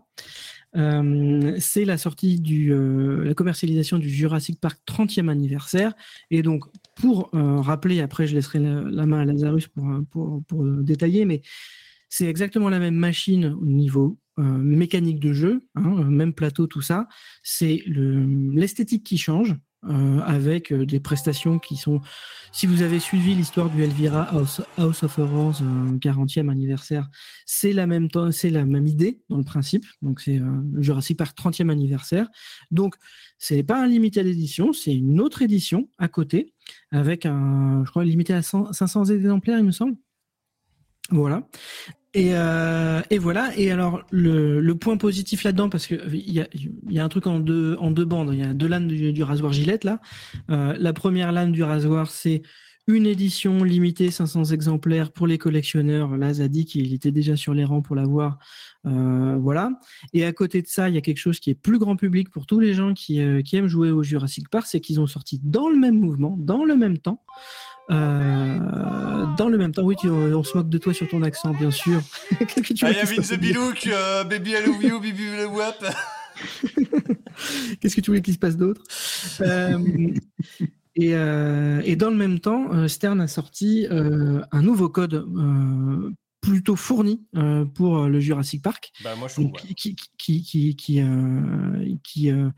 Euh, 0.76 1.56
c'est 1.58 1.84
la 1.84 1.96
sortie 1.98 2.38
du, 2.38 2.72
euh, 2.72 3.24
la 3.24 3.34
commercialisation 3.34 3.98
du 3.98 4.10
Jurassic 4.10 4.60
Park 4.60 4.78
30e 4.86 5.28
anniversaire. 5.28 5.94
Et 6.30 6.42
donc, 6.42 6.64
pour 6.96 7.30
euh, 7.34 7.60
rappeler, 7.60 8.00
après 8.00 8.26
je 8.26 8.34
laisserai 8.34 8.58
la, 8.58 9.06
main 9.06 9.20
à 9.20 9.24
Lazarus 9.24 9.68
pour, 9.68 9.86
pour, 10.10 10.42
pour 10.44 10.64
détailler, 10.64 11.24
mais 11.24 11.42
c'est 12.08 12.26
exactement 12.26 12.68
la 12.68 12.78
même 12.78 12.96
machine 12.96 13.56
au 13.60 13.66
niveau 13.66 14.18
mécanique 14.38 15.18
de 15.18 15.32
jeu, 15.32 15.64
hein, 15.76 16.04
même 16.10 16.34
plateau, 16.34 16.66
tout 16.66 16.82
ça. 16.82 17.08
C'est 17.42 17.82
le- 17.86 18.52
l'esthétique 18.52 19.02
qui 19.02 19.16
change. 19.16 19.56
Euh, 19.88 20.20
avec 20.20 20.72
euh, 20.72 20.86
des 20.86 21.00
prestations 21.00 21.58
qui 21.58 21.76
sont. 21.76 22.00
Si 22.52 22.66
vous 22.66 22.82
avez 22.82 23.00
suivi 23.00 23.34
l'histoire 23.34 23.68
du 23.68 23.82
Elvira 23.82 24.22
House, 24.22 24.60
of 24.78 25.18
Horrors 25.18 25.60
euh, 25.62 25.98
40e 25.98 26.48
anniversaire, 26.48 27.08
c'est 27.44 27.72
la 27.72 27.86
même 27.86 28.08
idée 28.86 29.20
dans 29.28 29.36
le 29.36 29.44
principe. 29.44 29.84
Donc 30.02 30.20
c'est 30.20 30.38
euh, 30.38 30.62
Jurassic 30.78 31.18
Park 31.18 31.36
30e 31.38 31.70
anniversaire. 31.70 32.28
Donc 32.70 32.94
c'est 33.38 33.62
pas 33.62 33.82
un 33.82 33.86
limited 33.86 34.26
édition, 34.26 34.72
c'est 34.72 34.94
une 34.94 35.20
autre 35.20 35.42
édition 35.42 35.88
à 35.98 36.08
côté 36.08 36.54
avec 36.90 37.26
un, 37.26 37.82
je 37.84 37.90
crois 37.90 38.04
limité 38.04 38.32
à 38.32 38.42
100 38.42 38.72
500 38.72 39.04
exemplaires, 39.06 39.58
il 39.58 39.64
me 39.64 39.72
semble. 39.72 39.96
Voilà. 41.10 41.46
Et, 42.16 42.30
euh, 42.32 43.02
et 43.10 43.18
voilà. 43.18 43.50
Et 43.58 43.70
alors 43.70 44.02
le, 44.10 44.72
point 44.72 44.96
positif 44.96 45.44
là-dedans, 45.44 45.68
parce 45.68 45.86
que 45.86 45.94
il 46.14 46.32
y 46.32 46.40
a, 46.40 46.48
il 46.88 46.98
un 46.98 47.10
truc 47.10 47.26
en 47.26 47.40
deux 47.40 48.04
bandes. 48.06 48.30
Il 48.32 48.38
y 48.38 48.42
a 48.42 48.54
deux 48.54 48.66
lames 48.66 48.88
du, 48.88 49.22
rasoir 49.22 49.52
Gillette 49.52 49.84
là. 49.84 50.00
Euh, 50.50 50.74
la 50.78 50.94
première 50.94 51.30
lame 51.30 51.52
du 51.52 51.62
rasoir, 51.62 52.10
c'est 52.10 52.40
une 52.86 53.04
édition 53.04 53.64
limitée 53.64 54.10
500 54.10 54.44
exemplaires 54.44 55.12
pour 55.12 55.26
les 55.26 55.36
collectionneurs. 55.36 56.16
Là, 56.16 56.28
a 56.28 56.48
dit 56.48 56.64
qu'il 56.64 56.94
était 56.94 57.10
déjà 57.10 57.36
sur 57.36 57.52
les 57.52 57.64
rangs 57.66 57.82
pour 57.82 57.96
l'avoir. 57.96 58.38
Euh, 58.86 59.36
voilà. 59.38 59.72
Et 60.14 60.24
à 60.24 60.32
côté 60.32 60.62
de 60.62 60.68
ça, 60.68 60.88
il 60.88 60.94
y 60.94 60.98
a 60.98 61.02
quelque 61.02 61.18
chose 61.18 61.38
qui 61.38 61.50
est 61.50 61.54
plus 61.54 61.78
grand 61.78 61.96
public 61.96 62.30
pour 62.30 62.46
tous 62.46 62.60
les 62.60 62.72
gens 62.72 62.94
qui, 62.94 63.20
euh, 63.20 63.42
qui 63.42 63.56
aiment 63.56 63.66
jouer 63.66 63.90
au 63.90 64.02
Jurassic 64.02 64.48
Park, 64.48 64.66
c'est 64.66 64.80
qu'ils 64.80 65.00
ont 65.00 65.06
sorti 65.06 65.38
dans 65.42 65.68
le 65.68 65.76
même 65.76 65.98
mouvement, 65.98 66.36
dans 66.38 66.64
le 66.64 66.76
même 66.76 66.96
temps. 66.96 67.22
Euh, 67.90 69.26
dans 69.36 69.48
le 69.48 69.58
même 69.58 69.72
temps, 69.72 69.82
oui, 69.84 69.94
tu- 69.98 70.08
on 70.08 70.42
se 70.44 70.56
moque 70.56 70.68
de 70.68 70.78
toi 70.78 70.92
sur 70.94 71.08
ton 71.08 71.22
accent, 71.22 71.52
bien 71.52 71.70
sûr. 71.70 72.00
Qu'est-ce 72.38 72.60
que 72.62 72.72
tu 72.74 72.84
I 72.84 72.88
am 72.98 73.06
in 73.18 73.22
the 73.22 73.38
Bilouk, 73.38 73.86
euh, 73.86 74.24
baby 74.24 74.50
I 74.52 74.66
love 74.66 74.82
you, 74.82 75.00
baby 75.00 75.22
I 75.24 75.42
love. 75.44 75.94
Qu'est-ce 77.80 77.94
que 77.96 78.00
tu 78.00 78.10
voulais 78.10 78.22
qu'il 78.22 78.34
se 78.34 78.38
passe 78.38 78.56
d'autre 78.56 78.82
Euh, 79.40 79.78
et, 80.96 81.14
euh, 81.14 81.82
et 81.84 81.96
dans 81.96 82.10
le 82.10 82.16
même 82.16 82.40
temps, 82.40 82.72
euh, 82.72 82.88
Stern 82.88 83.20
a 83.20 83.28
sorti 83.28 83.86
euh, 83.90 84.40
un 84.52 84.62
nouveau 84.62 84.88
code 84.88 85.14
euh, 85.14 86.10
plutôt 86.40 86.76
fourni 86.76 87.26
euh, 87.36 87.64
pour 87.66 88.06
le 88.06 88.18
Jurassic 88.20 88.62
Park, 88.62 88.92
Bah 89.04 89.14
moi 89.16 89.28
je 89.28 89.34
trouve. 89.34 89.46
donc, 89.46 89.58
qui, 89.60 89.74
qui, 89.74 89.96
qui, 90.16 90.42
qui, 90.42 90.76
qui, 90.76 91.00
euh, 91.02 91.94
qui, 92.02 92.30
euh, 92.30 92.48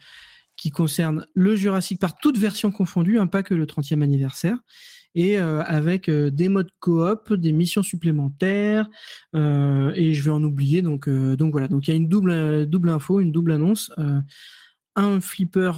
qui 0.57 0.71
concerne 0.71 1.27
le 1.35 1.57
Jurassic 1.57 1.99
Park, 2.01 2.19
toutes 2.23 2.39
versions 2.39 2.71
confondues, 2.71 3.19
hein, 3.19 3.27
pas 3.27 3.43
que 3.43 3.55
le 3.55 3.67
30e 3.67 4.03
anniversaire. 4.03 4.57
Et 5.21 5.35
euh, 5.39 5.63
avec 5.65 6.09
euh, 6.09 6.31
des 6.31 6.49
modes 6.49 6.71
coop, 6.79 7.35
des 7.35 7.53
missions 7.53 7.83
supplémentaires, 7.83 8.87
euh, 9.35 9.93
et 9.97 10.15
je 10.15 10.23
vais 10.23 10.31
en 10.31 10.45
oublier. 10.45 10.81
Donc, 10.81 11.09
euh, 11.09 11.35
donc 11.35 11.51
voilà. 11.51 11.67
Donc 11.67 11.89
il 11.89 11.91
y 11.91 11.95
a 11.95 11.97
une 11.97 12.09
double, 12.09 12.67
double 12.67 12.91
info, 12.91 13.19
une 13.19 13.33
double 13.33 13.53
annonce. 13.53 13.91
euh, 13.99 14.21
un 14.95 15.21
flipper, 15.21 15.73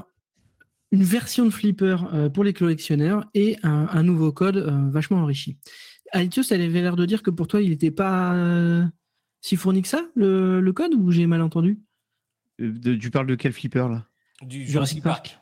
une 0.93 1.03
version 1.03 1.45
de 1.45 1.51
flipper 1.51 1.97
euh, 2.13 2.29
pour 2.31 2.43
les 2.43 2.53
collectionneurs 2.53 3.25
et 3.35 3.59
un, 3.63 3.87
un 3.91 4.03
nouveau 4.03 4.33
code 4.33 4.57
euh, 4.57 4.91
vachement 4.91 5.19
enrichi. 5.19 5.57
Alitios, 6.13 6.45
elle 6.51 6.63
avait 6.63 6.83
l'air 6.83 6.97
de 6.97 7.07
dire 7.07 7.23
que 7.23 7.31
pour 7.31 7.47
toi, 7.47 7.61
il 7.63 7.71
n'était 7.71 7.91
pas 7.91 8.35
euh, 8.35 8.85
si 9.41 9.57
fourni 9.57 9.83
que 9.83 9.89
ça, 9.89 10.07
le, 10.15 10.61
le 10.61 10.73
code, 10.73 10.95
ou 10.95 11.11
j'ai 11.11 11.27
mal 11.27 11.43
entendu? 11.43 11.81
De- 12.59 12.95
tu 12.95 13.11
parles 13.11 13.27
de 13.27 13.37
quel 13.37 13.53
flipper 13.53 13.89
là? 13.89 14.07
Du 14.43 14.67
Jurassic 14.67 15.03
Jurassic 15.03 15.03
Park. 15.03 15.40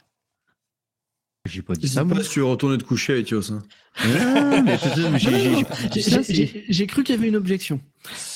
J'ai 1.46 1.62
pas 1.62 1.74
dit 1.74 1.88
ça, 1.88 2.04
pas 2.04 2.22
si 2.22 2.30
tu 2.30 2.40
veux 2.40 2.44
retourner 2.46 2.76
te 2.78 2.84
coucher 2.84 3.14
avec 3.14 3.30
Yos. 3.30 3.52
hein. 3.52 3.62
Ah, 4.00 4.62
j'ai- 6.68 6.86
cru 6.86 7.02
qu'il 7.02 7.14
y 7.14 7.18
avait 7.18 7.28
une 7.28 7.36
objection. 7.36 7.80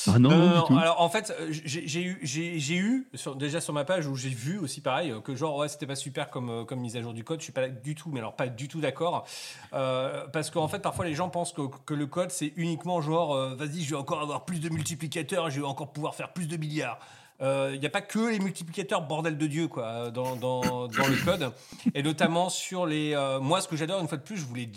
Ah 0.08 0.18
non, 0.18 0.62
tout. 0.62 0.76
Alors 0.76 1.00
en 1.00 1.08
fait, 1.08 1.32
euh, 1.38 1.48
j'ai 1.50 2.02
eu, 2.02 2.18
j'ai 2.22 2.58
j'ai 2.58 2.76
eu 2.76 3.06
sur- 3.14 3.36
déjà 3.36 3.60
sur 3.60 3.72
ma 3.74 3.84
page 3.84 4.06
où 4.06 4.16
j'ai 4.16 4.28
vu 4.30 4.58
aussi 4.58 4.80
pareil 4.80 5.10
euh, 5.12 5.20
que 5.20 5.34
genre 5.36 5.56
ouais 5.58 5.68
c'était 5.68 5.86
pas 5.86 5.94
super 5.94 6.30
comme 6.30 6.50
euh, 6.50 6.64
comme 6.64 6.80
mise 6.80 6.96
à 6.96 7.02
jour 7.02 7.12
du 7.12 7.22
code. 7.22 7.40
Je 7.40 7.44
suis 7.44 7.52
pas 7.52 7.68
du 7.68 7.94
tout, 7.94 8.10
mais 8.10 8.18
alors 8.18 8.34
pas 8.34 8.48
du 8.48 8.66
tout 8.66 8.80
d'accord 8.80 9.26
Euh, 9.72 10.26
parce 10.32 10.50
qu'en 10.50 10.66
fait 10.68 10.80
parfois 10.80 11.04
les 11.04 11.14
gens 11.14 11.28
pensent 11.28 11.52
que, 11.52 11.62
que 11.86 11.94
le 11.94 12.06
code 12.06 12.30
c'est 12.30 12.52
uniquement 12.56 13.00
genre 13.00 13.34
euh, 13.34 13.54
vas-y 13.54 13.82
je 13.82 13.90
vais 13.90 13.96
encore 13.96 14.20
avoir 14.20 14.44
plus 14.44 14.58
de 14.60 14.68
multiplicateurs, 14.68 15.48
je 15.50 15.60
vais 15.60 15.66
encore 15.66 15.92
pouvoir 15.92 16.14
faire 16.14 16.32
plus 16.32 16.48
de 16.48 16.56
milliards. 16.56 16.98
Il 17.42 17.80
n'y 17.80 17.86
a 17.86 17.90
pas 17.90 18.00
que 18.00 18.30
les 18.30 18.38
multiplicateurs, 18.38 19.02
bordel 19.02 19.36
de 19.36 19.46
Dieu, 19.46 19.68
quoi, 19.68 20.10
dans, 20.10 20.36
dans, 20.36 20.86
le 20.86 21.24
code. 21.24 21.52
Et 21.94 22.02
notamment 22.02 22.48
sur 22.48 22.86
les. 22.86 23.14
euh, 23.14 23.40
moi, 23.40 23.60
ce 23.60 23.68
que 23.68 23.76
j'adore, 23.76 24.00
une 24.00 24.08
fois 24.08 24.18
de 24.18 24.22
plus, 24.22 24.36
je 24.36 24.44
voulais. 24.44 24.68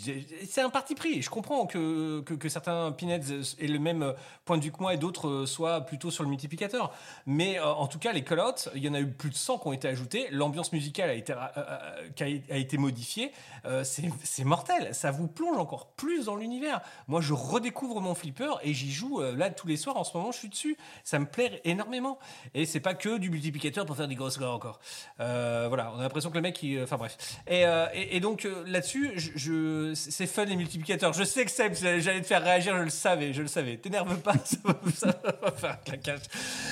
C'est 0.48 0.62
un 0.62 0.70
parti 0.70 0.94
pris. 0.94 1.22
Je 1.22 1.30
comprends 1.30 1.66
que, 1.66 2.20
que, 2.20 2.48
certains 2.48 2.92
Pinheads 2.92 3.54
aient 3.58 3.66
le 3.66 3.78
même 3.78 4.14
point 4.44 4.58
de 4.58 4.64
vue 4.64 4.72
que 4.72 4.80
moi 4.80 4.94
et 4.94 4.96
d'autres 4.96 5.28
euh, 5.28 5.46
soient 5.46 5.80
plutôt 5.82 6.10
sur 6.10 6.24
le 6.24 6.28
multiplicateur. 6.30 6.92
Mais 7.26 7.58
euh, 7.58 7.64
en 7.64 7.86
tout 7.86 7.98
cas, 7.98 8.12
les 8.12 8.24
callouts, 8.24 8.68
il 8.74 8.82
y 8.82 8.88
en 8.88 8.94
a 8.94 9.00
eu 9.00 9.10
plus 9.10 9.30
de 9.30 9.34
100 9.34 9.58
qui 9.58 9.68
ont 9.68 9.72
été 9.72 9.88
ajoutés. 9.88 10.28
L'ambiance 10.30 10.72
musicale 10.72 11.10
a 11.10 11.14
été, 11.14 11.32
euh, 11.32 11.36
euh, 11.56 12.38
a, 12.50 12.56
été 12.56 12.78
modifiée. 12.78 13.32
Euh, 13.66 13.84
c'est 13.84 14.44
mortel. 14.44 14.94
Ça 14.94 15.10
vous 15.10 15.26
plonge 15.26 15.56
encore 15.58 15.88
plus 15.96 16.26
dans 16.26 16.36
l'univers. 16.36 16.80
Moi, 17.08 17.20
je 17.20 17.32
redécouvre 17.32 18.00
mon 18.00 18.14
flipper 18.14 18.58
et 18.62 18.74
j'y 18.74 18.92
joue 18.92 19.20
euh, 19.20 19.34
là 19.34 19.50
tous 19.50 19.66
les 19.66 19.76
soirs. 19.76 19.96
En 19.96 20.04
ce 20.04 20.16
moment, 20.16 20.32
je 20.32 20.38
suis 20.38 20.48
dessus. 20.48 20.76
Ça 21.04 21.18
me 21.18 21.26
plaît 21.26 21.60
énormément. 21.64 22.18
Et 22.58 22.64
c'est 22.64 22.80
pas 22.80 22.94
que 22.94 23.18
du 23.18 23.28
multiplicateur 23.30 23.84
pour 23.84 23.96
faire 23.96 24.08
des 24.08 24.14
grosses 24.14 24.34
scores 24.34 24.54
encore. 24.54 24.80
Euh, 25.20 25.66
voilà, 25.68 25.92
on 25.94 25.98
a 25.98 26.02
l'impression 26.02 26.30
que 26.30 26.36
le 26.36 26.40
mec, 26.40 26.60
il- 26.62 26.82
enfin 26.82 26.96
bref. 26.96 27.16
Et, 27.46 27.66
euh, 27.66 27.86
donc 28.20 28.46
euh, 28.46 28.64
là-dessus, 28.66 29.12
je, 29.16 29.30
je- 29.36 29.92
c'est 29.94 30.26
fun 30.26 30.46
les 30.46 30.56
multiplicateurs. 30.56 31.12
Je 31.12 31.22
sais 31.24 31.44
que 31.44 31.50
Seb, 31.50 31.74
j'allais 31.74 32.22
te 32.22 32.26
faire 32.26 32.42
réagir, 32.42 32.74
je 32.78 32.82
le 32.82 32.88
savais, 32.90 33.32
je 33.34 33.42
le 33.42 33.48
savais. 33.48 33.76
T'énerve 33.76 34.16
pas, 34.20 34.32
ça 34.44 34.56
va, 34.64 34.74
ça 34.94 35.12
faire 35.56 35.70
un 35.72 35.76
claquage. 35.84 36.20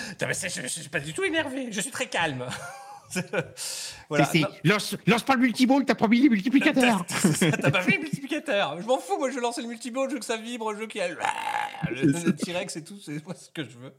Putain, 0.09 0.27
mais 0.27 0.35
c'est- 0.35 0.49
je, 0.49 0.63
je 0.63 0.69
suis 0.69 0.89
pas 0.89 1.01
du 1.01 1.13
tout 1.13 1.23
énervé, 1.23 1.69
je 1.71 1.81
suis 1.83 1.91
très 1.91 2.07
calme. 2.07 2.47
voilà. 4.09 4.29
Lance, 4.65 4.97
lance 5.07 5.23
pas 5.23 5.35
le 5.35 5.41
multiball, 5.41 5.85
t'as 5.85 5.95
pas 5.95 6.09
mis 6.09 6.21
les 6.21 6.29
multiplicateurs. 6.29 7.05
T'as 7.41 7.71
pas 7.71 7.83
fait 7.83 7.97
le 7.97 8.03
multiplicateur. 8.03 8.81
Je 8.81 8.87
m'en 8.87 8.99
fous, 8.99 9.19
moi 9.19 9.31
je 9.31 9.37
veux 9.37 9.41
lancer 9.43 9.63
le 9.63 9.69
multiball, 9.69 10.09
je 10.09 10.15
veux 10.15 10.21
que 10.21 10.25
ça 10.27 10.37
vibre, 10.37 10.73
je 10.75 10.81
veux 10.81 10.87
qu'il 10.87 11.01
y 11.01 11.05
ait 11.05 11.15
le, 11.91 12.33
T-Rex 12.33 12.77
et 12.77 12.85
tout, 12.85 12.99
c'est 12.99 13.25
moi 13.25 13.35
ce 13.35 13.51
que 13.51 13.63
je 13.65 13.77
veux. 13.79 13.93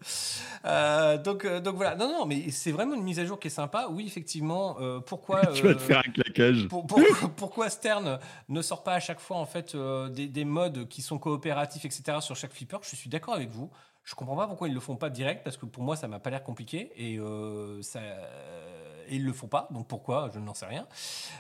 Euh, 0.66 1.18
donc, 1.18 1.46
euh, 1.46 1.60
donc 1.60 1.76
voilà, 1.76 1.96
non, 1.96 2.08
non, 2.12 2.26
mais 2.26 2.50
c'est 2.52 2.72
vraiment 2.72 2.96
une 2.96 3.04
mise 3.04 3.20
à 3.20 3.26
jour 3.26 3.40
qui 3.40 3.48
est 3.48 3.52
sympa. 3.52 3.88
Oui, 3.92 4.06
effectivement, 4.08 4.78
euh, 4.80 5.00
pourquoi. 5.00 5.46
tu 5.48 5.64
vas 5.64 5.76
te 5.76 5.82
faire 5.82 6.00
un 6.00 6.12
claquage. 6.12 6.68
pour- 6.68 6.86
pour- 6.86 7.00
pourquoi 7.36 7.70
Stern 7.70 8.20
ne 8.50 8.62
sort 8.62 8.84
pas 8.84 8.94
à 8.94 9.00
chaque 9.00 9.20
fois 9.20 9.38
en 9.38 9.46
fait 9.46 9.76
des, 10.12 10.28
des 10.28 10.46
modes 10.46 10.88
qui 10.88 11.02
sont 11.02 11.18
coopératifs, 11.18 11.86
etc. 11.86 12.18
sur 12.22 12.36
chaque 12.36 12.54
flipper? 12.54 12.78
Je 12.84 12.96
suis 12.96 13.10
d'accord 13.10 13.34
avec 13.36 13.50
vous. 13.50 13.70
Je 14.04 14.14
comprends 14.14 14.36
pas 14.36 14.48
pourquoi 14.48 14.68
ils 14.68 14.74
le 14.74 14.80
font 14.80 14.96
pas 14.96 15.10
direct 15.10 15.44
parce 15.44 15.58
que 15.58 15.66
pour 15.66 15.82
moi 15.82 15.96
ça 15.96 16.08
m'a 16.08 16.20
pas 16.20 16.30
l'air 16.30 16.44
compliqué 16.44 16.92
et 16.96 17.18
euh, 17.18 17.82
ça 17.82 18.00
et 19.10 19.16
ils 19.16 19.26
le 19.26 19.34
font 19.34 19.48
pas. 19.48 19.68
Donc 19.72 19.88
pourquoi 19.88 20.30
Je 20.34 20.40
n'en 20.40 20.54
sais 20.54 20.66
rien. 20.66 20.88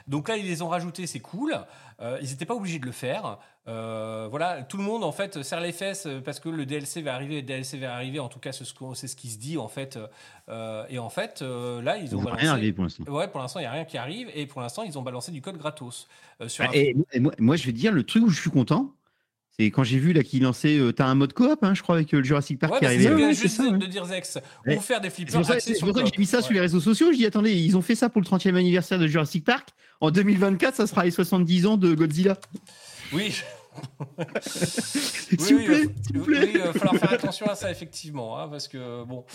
Donc 0.07 0.29
là 0.29 0.37
ils 0.37 0.45
les 0.45 0.61
ont 0.61 0.67
rajoutés, 0.69 1.07
c'est 1.07 1.19
cool. 1.19 1.55
Euh, 2.01 2.17
ils 2.21 2.29
n'étaient 2.29 2.45
pas 2.45 2.55
obligés 2.55 2.79
de 2.79 2.85
le 2.85 2.91
faire. 2.91 3.37
Euh, 3.67 4.27
voilà, 4.29 4.61
tout 4.63 4.77
le 4.77 4.83
monde 4.83 5.03
en 5.03 5.11
fait 5.11 5.41
serre 5.41 5.61
les 5.61 5.71
fesses 5.71 6.05
euh, 6.05 6.21
parce 6.21 6.39
que 6.39 6.49
le 6.49 6.65
DLC 6.67 7.01
va 7.01 7.15
arriver, 7.15 7.35
le 7.37 7.41
DLC 7.41 7.77
va 7.79 7.95
arriver. 7.95 8.19
En 8.19 8.27
tout 8.27 8.37
cas, 8.39 8.51
c'est 8.51 8.63
ce, 8.65 8.73
qu'on- 8.73 8.93
c'est 8.93 9.07
ce 9.07 9.15
qui 9.15 9.29
se 9.29 9.37
dit 9.39 9.57
en 9.57 9.67
fait. 9.67 9.97
Euh, 10.49 10.85
et 10.89 10.99
en 10.99 11.09
fait, 11.09 11.41
là 11.41 11.97
ils 11.97 12.15
ont 12.15 12.19
ont 12.19 12.23
balancé- 12.23 12.41
rien 12.41 12.51
arrivé 12.51 12.73
pour 12.73 12.83
l'instant. 12.83 13.03
Ouais, 13.07 13.27
pour 13.27 13.39
l'instant, 13.41 13.59
il 13.59 13.63
n'y 13.63 13.67
a 13.67 13.71
rien 13.71 13.85
qui 13.85 13.97
arrive. 13.97 14.29
Et 14.35 14.45
pour 14.45 14.61
l'instant, 14.61 14.83
ils 14.83 14.97
ont 14.99 15.01
balancé 15.01 15.31
du 15.31 15.41
code 15.41 15.57
gratos. 15.57 16.07
sur 16.47 16.63
Ah, 16.65 16.67
un- 16.69 16.71
et, 16.73 16.95
moi, 17.19 17.31
moi, 17.39 17.55
je 17.55 17.65
vais 17.65 17.71
dire, 17.71 17.91
le 17.91 18.03
truc 18.03 18.23
où 18.25 18.29
je 18.29 18.39
suis 18.39 18.51
content, 18.51 18.91
c'est 19.57 19.71
quand 19.71 19.83
j'ai 19.83 19.99
vu 19.99 20.13
là 20.13 20.23
qu'il 20.23 20.43
lançait. 20.43 20.77
euh, 20.77 20.91
T'as 20.91 21.05
un 21.05 21.15
mode 21.15 21.33
coop, 21.33 21.59
hein, 21.61 21.73
je 21.73 21.81
crois, 21.81 21.95
avec 21.95 22.13
euh, 22.13 22.17
le 22.17 22.23
Jurassic 22.23 22.59
Park 22.59 22.73
Ouais, 22.73 22.79
qui 22.79 22.85
je 23.01 23.09
Ouais, 23.09 23.29
juste 23.33 23.41
c'est 23.41 23.47
ça, 23.49 23.63
de, 23.63 23.69
ouais. 23.73 23.77
de 23.77 23.85
dire 23.85 24.05
Zex. 24.05 24.37
Ouais. 24.65 24.77
Ou 24.77 24.81
faire 24.81 24.99
des 25.01 25.09
flippers 25.09 25.33
pour 25.35 25.45
ça, 25.45 25.53
axés 25.53 25.71
c'est 25.73 25.77
sur 25.77 25.87
pour 25.87 25.95
ça 25.95 26.03
que 26.03 26.09
j'ai 26.13 26.17
mis 26.19 26.25
ça 26.25 26.41
sur 26.41 26.53
les 26.53 26.59
réseaux 26.59 26.79
sociaux. 26.81 27.11
Je 27.11 27.17
dis 27.17 27.25
attendez, 27.25 27.53
ils 27.53 27.75
ont 27.77 27.81
fait 27.81 27.95
ça 27.95 28.09
pour 28.09 28.21
le 28.21 28.25
30e 28.27 28.55
anniversaire 28.55 28.99
de 28.99 29.07
Jurassic 29.07 29.43
Park. 29.45 29.69
En 30.01 30.11
2024, 30.11 30.75
ça 30.75 30.87
sera 30.87 31.05
les 31.05 31.11
70 31.11 31.65
ans 31.67 31.77
de 31.77 31.93
Godzilla. 31.95 32.37
Oui, 33.13 33.33
S'il 34.41 35.39
Oui, 35.39 35.53
vous 35.53 35.57
oui, 35.57 35.65
plaît, 35.65 35.75
euh, 35.85 35.87
s'il 36.05 36.17
vous 36.19 36.25
oui, 36.25 36.35
plaît. 36.39 36.51
il 36.53 36.61
va 36.61 36.73
falloir 36.73 36.95
faire 36.95 37.13
attention 37.13 37.45
à 37.47 37.55
ça, 37.55 37.71
effectivement, 37.71 38.37
hein, 38.39 38.47
parce 38.49 38.67
que 38.67 39.03
bon. 39.03 39.25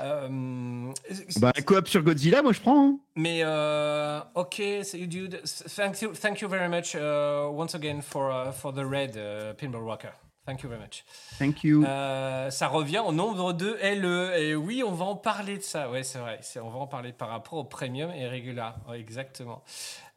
euh, 0.00 0.92
Bah, 1.40 1.52
coop 1.64 1.88
sur 1.88 2.02
Godzilla, 2.02 2.42
moi 2.42 2.52
je 2.52 2.60
prends. 2.60 2.88
hein. 2.88 2.98
mais 3.16 3.40
euh, 3.44 4.20
ok, 4.34 4.60
so 4.82 4.96
you 4.96 5.06
dude, 5.06 5.40
thank 5.76 6.00
you, 6.02 6.12
thank 6.12 6.40
you 6.40 6.48
very 6.48 6.68
much 6.68 6.94
uh, 6.94 7.48
once 7.52 7.74
again 7.74 8.00
for 8.02 8.30
uh, 8.30 8.52
for 8.52 8.72
the 8.72 8.84
red 8.84 9.16
uh, 9.16 9.54
pinball 9.54 9.84
rocker. 9.84 10.12
Thank 10.46 10.62
you 10.62 10.68
very 10.68 10.80
much. 10.82 11.04
Thank 11.38 11.64
you. 11.64 11.84
Euh, 11.86 12.50
ça 12.50 12.68
revient 12.68 12.98
au 13.06 13.12
nombre 13.12 13.54
de 13.54 13.78
LE. 13.82 14.38
Et 14.38 14.54
oui, 14.54 14.82
on 14.86 14.92
va 14.92 15.06
en 15.06 15.16
parler 15.16 15.56
de 15.56 15.62
ça. 15.62 15.90
Ouais, 15.90 16.02
c'est 16.02 16.18
vrai. 16.18 16.38
On 16.62 16.68
va 16.68 16.76
en 16.80 16.86
parler 16.86 17.12
par 17.14 17.30
rapport 17.30 17.54
au 17.54 17.64
premium 17.64 18.10
et 18.10 18.28
régular. 18.28 18.76
Ouais, 18.88 19.00
exactement. 19.00 19.64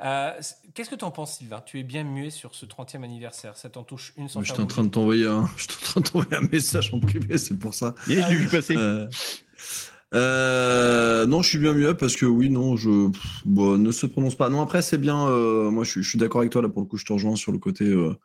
Euh, 0.04 0.32
Qu'est-ce 0.74 0.90
que 0.90 0.96
tu 0.96 1.06
en 1.06 1.12
penses, 1.12 1.38
Sylvain? 1.38 1.62
Tu 1.66 1.80
es 1.80 1.84
bien 1.84 2.04
muet 2.04 2.30
sur 2.30 2.56
ce 2.56 2.66
30e 2.66 3.04
anniversaire. 3.04 3.56
Ça 3.56 3.70
t'en 3.70 3.84
touche 3.84 4.14
une 4.18 4.28
sans 4.28 4.42
Je 4.44 4.52
suis 4.52 4.62
en 4.62 4.66
train 4.68 4.84
de 4.84 4.90
t'envoyer 4.90 5.28
un, 5.28 5.50
je 5.58 5.64
suis 5.64 5.72
en 5.72 5.86
train 5.86 6.02
de 6.02 6.08
t'envoyer 6.10 6.36
un 6.36 6.48
message 6.52 6.94
en 6.94 7.00
privé, 7.00 7.38
c'est 7.38 7.58
pour 7.58 7.74
ça. 7.74 7.96
Et 8.10 8.22
je 8.22 8.28
l'ai 8.28 8.36
vu 8.36 8.48
passer. 8.50 8.76
Euh, 8.76 9.08
euh, 10.14 11.26
non, 11.26 11.42
je 11.42 11.50
suis 11.50 11.58
bien 11.60 11.74
mieux 11.74 11.96
parce 11.96 12.16
que 12.16 12.26
oui, 12.26 12.50
non, 12.50 12.76
je 12.78 13.10
bon, 13.46 13.78
ne 13.78 13.92
se 13.92 14.06
prononce 14.06 14.36
pas. 14.36 14.50
Non, 14.50 14.62
après 14.62 14.82
c'est 14.82 14.98
bien. 14.98 15.28
euh, 15.28 15.70
moi, 15.70 15.84
je, 15.84 15.92
suis- 15.92 16.04
suis 16.04 16.18
d'accord 16.20 16.42
avec 16.42 16.52
toi 16.52 16.62
là 16.62 16.70
pour 16.70 16.82
le 16.82 16.88
coup. 16.88 16.98
Je 16.98 17.06
te 17.06 17.14
rejoins 17.14 17.36
sur 17.36 17.52
le 17.52 17.58
côté, 17.60 17.86
euh, 17.86 18.16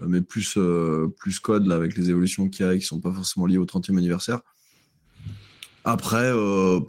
mais 0.00 0.20
plus 0.20 0.54
euh, 0.56 1.08
plus 1.18 1.38
code 1.38 1.66
là 1.66 1.76
avec 1.76 1.96
les 1.96 2.10
évolutions 2.10 2.48
qu'il 2.48 2.66
y 2.66 2.68
a 2.68 2.74
et 2.74 2.78
qui 2.78 2.84
sont 2.84 3.00
pas 3.00 3.12
forcément 3.12 3.46
liées 3.46 3.58
au 3.58 3.66
30e 3.66 3.96
anniversaire. 3.96 4.40
Après, 5.84 6.32
euh, 6.32 6.80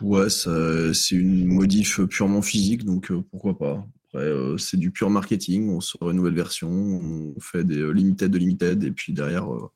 ouais, 0.00 0.30
c'est 0.30 1.14
une 1.14 1.46
modif 1.46 2.00
purement 2.06 2.42
physique, 2.42 2.84
donc 2.84 3.10
euh, 3.10 3.22
pourquoi 3.30 3.58
pas. 3.58 3.86
Après, 4.12 4.24
euh, 4.24 4.56
c'est 4.56 4.78
du 4.78 4.90
pur 4.90 5.10
marketing. 5.10 5.68
On 5.70 5.80
sort 5.80 6.10
une 6.10 6.16
nouvelle 6.16 6.34
version, 6.34 6.70
on 6.70 7.38
fait 7.40 7.64
des 7.64 7.78
euh, 7.78 7.90
limited 7.90 8.30
de 8.30 8.38
limited, 8.38 8.82
et 8.82 8.90
puis 8.90 9.12
derrière, 9.12 9.52
euh, 9.52 9.70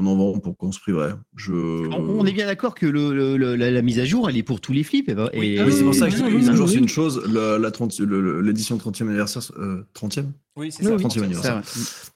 on 0.00 0.06
en 0.06 0.16
vend 0.16 0.38
pour 0.38 0.56
qu'on 0.56 0.72
se 0.72 0.80
priverait. 0.80 1.12
Je... 1.36 1.52
On, 1.52 2.20
on 2.20 2.26
est 2.26 2.32
bien 2.32 2.46
d'accord 2.46 2.74
que 2.74 2.86
le, 2.86 3.12
le- 3.12 3.36
le- 3.36 3.56
la, 3.56 3.70
la 3.70 3.82
mise 3.82 3.98
à 3.98 4.04
jour, 4.04 4.28
elle 4.28 4.36
est 4.36 4.42
pour 4.42 4.60
tous 4.60 4.72
les 4.72 4.82
flips. 4.82 5.08
Et, 5.08 5.14
ben- 5.14 5.30
Oui, 5.34 5.48
et- 5.54 5.58
ah 5.60 5.66
Oui, 5.66 5.72
c'est 5.72 5.84
pour 5.84 5.94
ça 5.94 6.08
que 6.08 6.14
dis 6.14 6.20
que 6.22 6.26
oui, 6.26 6.56
jour, 6.56 6.68
c'est 6.68 6.76
une 6.76 6.88
chose. 6.88 7.22
La, 7.32 7.58
la 7.58 7.70
30 7.70 7.98
le- 8.00 8.20
le- 8.20 8.40
l'édition 8.40 8.76
30e 8.78 9.08
anniversaire, 9.08 9.42
euh, 9.58 9.82
30e 9.94 10.26
Oui, 10.56 10.72
c'est 10.72 10.84
ça. 10.84 10.94
oui. 10.96 11.02
30e 11.02 11.22
anniversaire. 11.24 11.62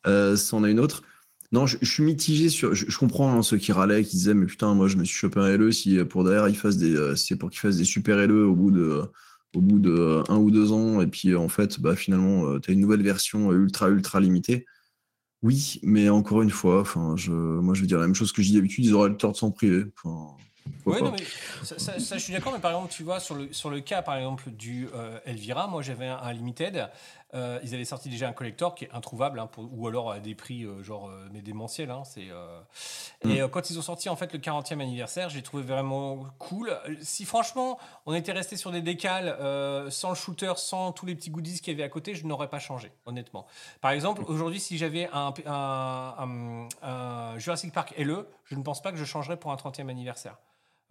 Euh, 0.06 0.36
ça 0.36 0.56
en 0.56 0.64
a 0.64 0.70
une 0.70 0.80
autre. 0.80 1.02
Non, 1.52 1.66
je, 1.66 1.76
je 1.80 1.90
suis 1.90 2.02
mitigé 2.02 2.48
sur. 2.48 2.74
Je, 2.74 2.86
je 2.88 2.98
comprends 2.98 3.32
hein, 3.32 3.42
ceux 3.42 3.58
qui 3.58 3.70
râlaient, 3.72 4.02
qui 4.02 4.16
disaient, 4.16 4.34
mais 4.34 4.46
putain, 4.46 4.74
moi, 4.74 4.88
je 4.88 4.96
me 4.96 5.04
suis 5.04 5.16
chopé 5.16 5.38
un 5.40 5.56
LE 5.56 5.70
si 5.72 5.98
euh, 5.98 6.04
pour 6.04 6.24
derrière, 6.24 6.48
ils 6.48 6.56
fassent 6.56 6.78
des, 6.78 6.96
euh, 6.96 7.14
si 7.14 7.26
c'est 7.28 7.36
pour 7.36 7.50
qu'ils 7.50 7.60
fassent 7.60 7.76
des 7.76 7.84
super 7.84 8.16
LE 8.26 8.44
au 8.46 8.54
bout 8.56 8.70
de, 8.72 9.02
au 9.54 9.60
bout 9.60 9.78
de 9.78 9.90
euh, 9.92 10.22
un 10.28 10.36
ou 10.38 10.50
deux 10.50 10.72
ans, 10.72 11.00
et 11.00 11.06
puis 11.06 11.28
euh, 11.30 11.38
en 11.38 11.48
fait, 11.48 11.78
bah, 11.80 11.94
finalement, 11.94 12.58
tu 12.58 12.70
as 12.70 12.74
une 12.74 12.80
nouvelle 12.80 13.02
version 13.02 13.52
euh, 13.52 13.56
ultra, 13.56 13.88
ultra 13.88 14.18
limitée. 14.20 14.66
Oui, 15.44 15.78
mais 15.82 16.08
encore 16.08 16.40
une 16.40 16.48
fois, 16.50 16.80
enfin, 16.80 17.14
je, 17.16 17.30
moi, 17.30 17.74
je 17.74 17.82
veux 17.82 17.86
dire 17.86 17.98
la 17.98 18.06
même 18.06 18.14
chose 18.14 18.32
que 18.32 18.40
je 18.42 18.48
dis 18.48 18.54
d'habitude, 18.54 18.84
ils 18.86 18.94
auraient 18.94 19.10
le 19.10 19.16
tort 19.18 19.32
de 19.32 19.36
s'en 19.36 19.50
priver. 19.50 19.84
Enfin, 20.02 20.34
Oui, 20.86 21.02
non, 21.02 21.12
mais 21.12 21.18
ça, 21.62 21.78
ça- 21.78 21.98
ça, 22.00 22.16
je 22.16 22.22
suis 22.22 22.32
d'accord, 22.32 22.50
mais 22.52 22.60
par 22.60 22.70
exemple, 22.70 22.90
tu 22.90 23.02
vois, 23.02 23.20
sur 23.20 23.34
le, 23.34 23.52
sur 23.52 23.68
le 23.68 23.80
cas, 23.80 24.00
par 24.00 24.16
exemple, 24.16 24.50
du 24.50 24.88
euh, 24.94 25.18
Elvira, 25.26 25.66
moi 25.66 25.82
j'avais 25.82 26.06
un, 26.06 26.16
un 26.16 26.32
limited, 26.32 26.88
euh, 27.34 27.58
ils 27.64 27.74
avaient 27.74 27.84
sorti 27.84 28.08
déjà 28.08 28.28
un 28.28 28.32
collector 28.32 28.74
qui 28.74 28.84
est 28.84 28.90
introuvable, 28.92 29.38
hein, 29.40 29.46
pour- 29.46 29.68
ou 29.72 29.86
alors 29.88 30.10
à 30.12 30.20
des 30.20 30.34
prix 30.34 30.64
euh, 30.64 30.82
genre, 30.82 31.08
euh, 31.08 31.28
mais 31.32 31.40
démentiels. 31.42 31.90
Hein, 31.90 32.02
c'est, 32.04 32.30
euh, 32.30 32.60
Et 33.24 33.40
euh, 33.42 33.48
quand 33.48 33.70
ils 33.70 33.78
ont 33.78 33.82
sorti 33.82 34.08
en 34.08 34.16
fait 34.16 34.32
le 34.32 34.38
40e 34.38 34.80
anniversaire, 34.80 35.28
j'ai 35.30 35.42
trouvé 35.42 35.62
vraiment 35.62 36.24
cool. 36.38 36.76
Si 37.02 37.24
franchement, 37.24 37.78
on 38.06 38.14
était 38.14 38.32
resté 38.32 38.56
sur 38.56 38.70
des 38.70 38.82
décals 38.82 39.28
euh, 39.40 39.90
sans 39.90 40.10
le 40.10 40.14
shooter, 40.14 40.52
sans 40.56 40.92
tous 40.92 41.06
les 41.06 41.14
petits 41.14 41.30
goodies 41.30 41.60
qu'il 41.60 41.72
y 41.72 41.76
avait 41.76 41.82
à 41.84 41.88
côté, 41.88 42.14
je 42.14 42.26
n'aurais 42.26 42.48
pas 42.48 42.58
changé, 42.60 42.92
honnêtement. 43.06 43.46
Par 43.80 43.90
exemple, 43.90 44.22
aujourd'hui, 44.26 44.60
si 44.60 44.78
j'avais 44.78 45.08
un, 45.12 45.32
un- 45.46 46.14
un- 46.18 46.68
un 46.82 47.38
Jurassic 47.38 47.72
Park 47.72 47.94
LE, 47.98 48.26
je 48.44 48.54
ne 48.54 48.62
pense 48.62 48.80
pas 48.82 48.92
que 48.92 48.98
je 48.98 49.04
changerais 49.04 49.36
pour 49.38 49.50
un 49.52 49.56
30e 49.56 49.88
anniversaire. 49.88 50.36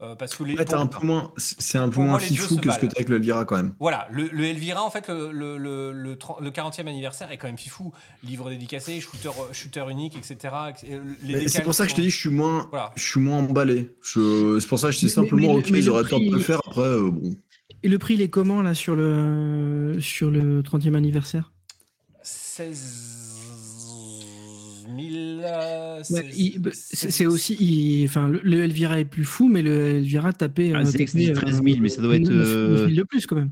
Euh, 0.03 0.15
parce 0.15 0.35
que 0.35 0.43
les, 0.43 0.55
Ouais, 0.55 0.65
t'as 0.65 0.73
pour- 0.73 0.81
un 0.81 0.87
peu 0.87 1.07
moins, 1.07 1.31
c'est 1.37 1.77
un 1.77 1.87
peu 1.87 2.01
moins 2.01 2.19
fifou 2.19 2.55
que 2.55 2.55
ce 2.55 2.59
que 2.59 2.67
valent. 2.67 2.79
t'as 2.81 2.97
avec 2.97 3.07
le 3.07 3.15
Elvira 3.15 3.45
quand 3.45 3.55
même. 3.55 3.73
Voilà, 3.79 4.05
le, 4.11 4.27
le 4.33 4.43
Elvira, 4.45 4.83
en 4.83 4.89
fait, 4.91 5.07
le, 5.07 5.31
le, 5.31 5.57
le, 5.57 5.93
le, 5.93 6.17
30 6.17 6.41
le 6.41 6.51
40e 6.51 6.87
anniversaire 6.87 7.31
est 7.31 7.37
quand 7.37 7.47
même 7.47 7.57
fifou. 7.57 7.93
Livre 8.21 8.49
dédicacé, 8.49 8.99
shooter, 8.99 9.29
shooter 9.53 9.85
unique, 9.89 10.17
etc. 10.17 10.53
C'est 11.47 11.63
pour 11.63 11.73
ça 11.73 11.85
que 11.85 11.91
je 11.91 11.95
te 11.95 12.01
dis, 12.01 12.09
je 12.09 12.17
suis 12.19 12.29
moins, 12.29 12.67
Voilà. 12.69 12.91
je 12.97 13.01
suis 13.03 13.19
moins 13.21 13.37
emballé. 13.39 13.95
C'est 14.01 14.67
pour 14.67 14.77
ça 14.79 14.87
que 14.89 14.93
je 14.93 14.99
dis 14.99 15.09
simplement, 15.09 15.53
mais- 15.53 15.59
ok, 15.59 15.69
mais 15.71 15.79
ils 15.79 15.85
le 15.85 15.91
auraient 15.91 16.03
tort 16.09 16.19
de 16.19 16.29
le 16.31 16.39
faire. 16.39 16.59
Après, 16.67 16.81
euh, 16.81 17.09
bon. 17.09 17.35
Et 17.83 17.87
le 17.87 17.97
prix, 17.97 18.15
il 18.15 18.21
est 18.21 18.29
comment 18.29 18.61
là 18.61 18.73
sur 18.73 18.95
le, 18.97 19.97
sur 20.01 20.31
le 20.31 20.61
30e 20.63 20.95
anniversaire? 20.95 21.53
16 22.21 23.12
000. 24.95 25.41
euh, 25.43 25.97
Ouais, 25.97 26.03
16 26.03 26.25
il- 26.37 26.59
bah, 26.59 26.69
C'est 26.73 27.11
c'est 27.11 27.25
aussi. 27.25 27.55
il- 27.59 28.05
Enfin, 28.05 28.27
le, 28.27 28.39
le 28.43 28.63
Elvira 28.63 28.99
est 28.99 29.05
plus 29.05 29.25
fou, 29.25 29.47
mais 29.47 29.61
le 29.61 29.97
Elvira 29.97 30.33
tapait. 30.33 30.71
Ah, 30.73 30.79
euh, 30.79 30.85
euh, 30.85 30.91
13 30.91 31.61
000, 31.63 31.79
mais 31.79 31.89
ça 31.89 32.01
doit 32.01 32.15
être, 32.15 32.29
9 32.29 32.47
euh, 32.47 32.77
000 32.87 32.89
de 32.97 33.03
plus 33.03 33.25
quand 33.25 33.35
même. 33.35 33.51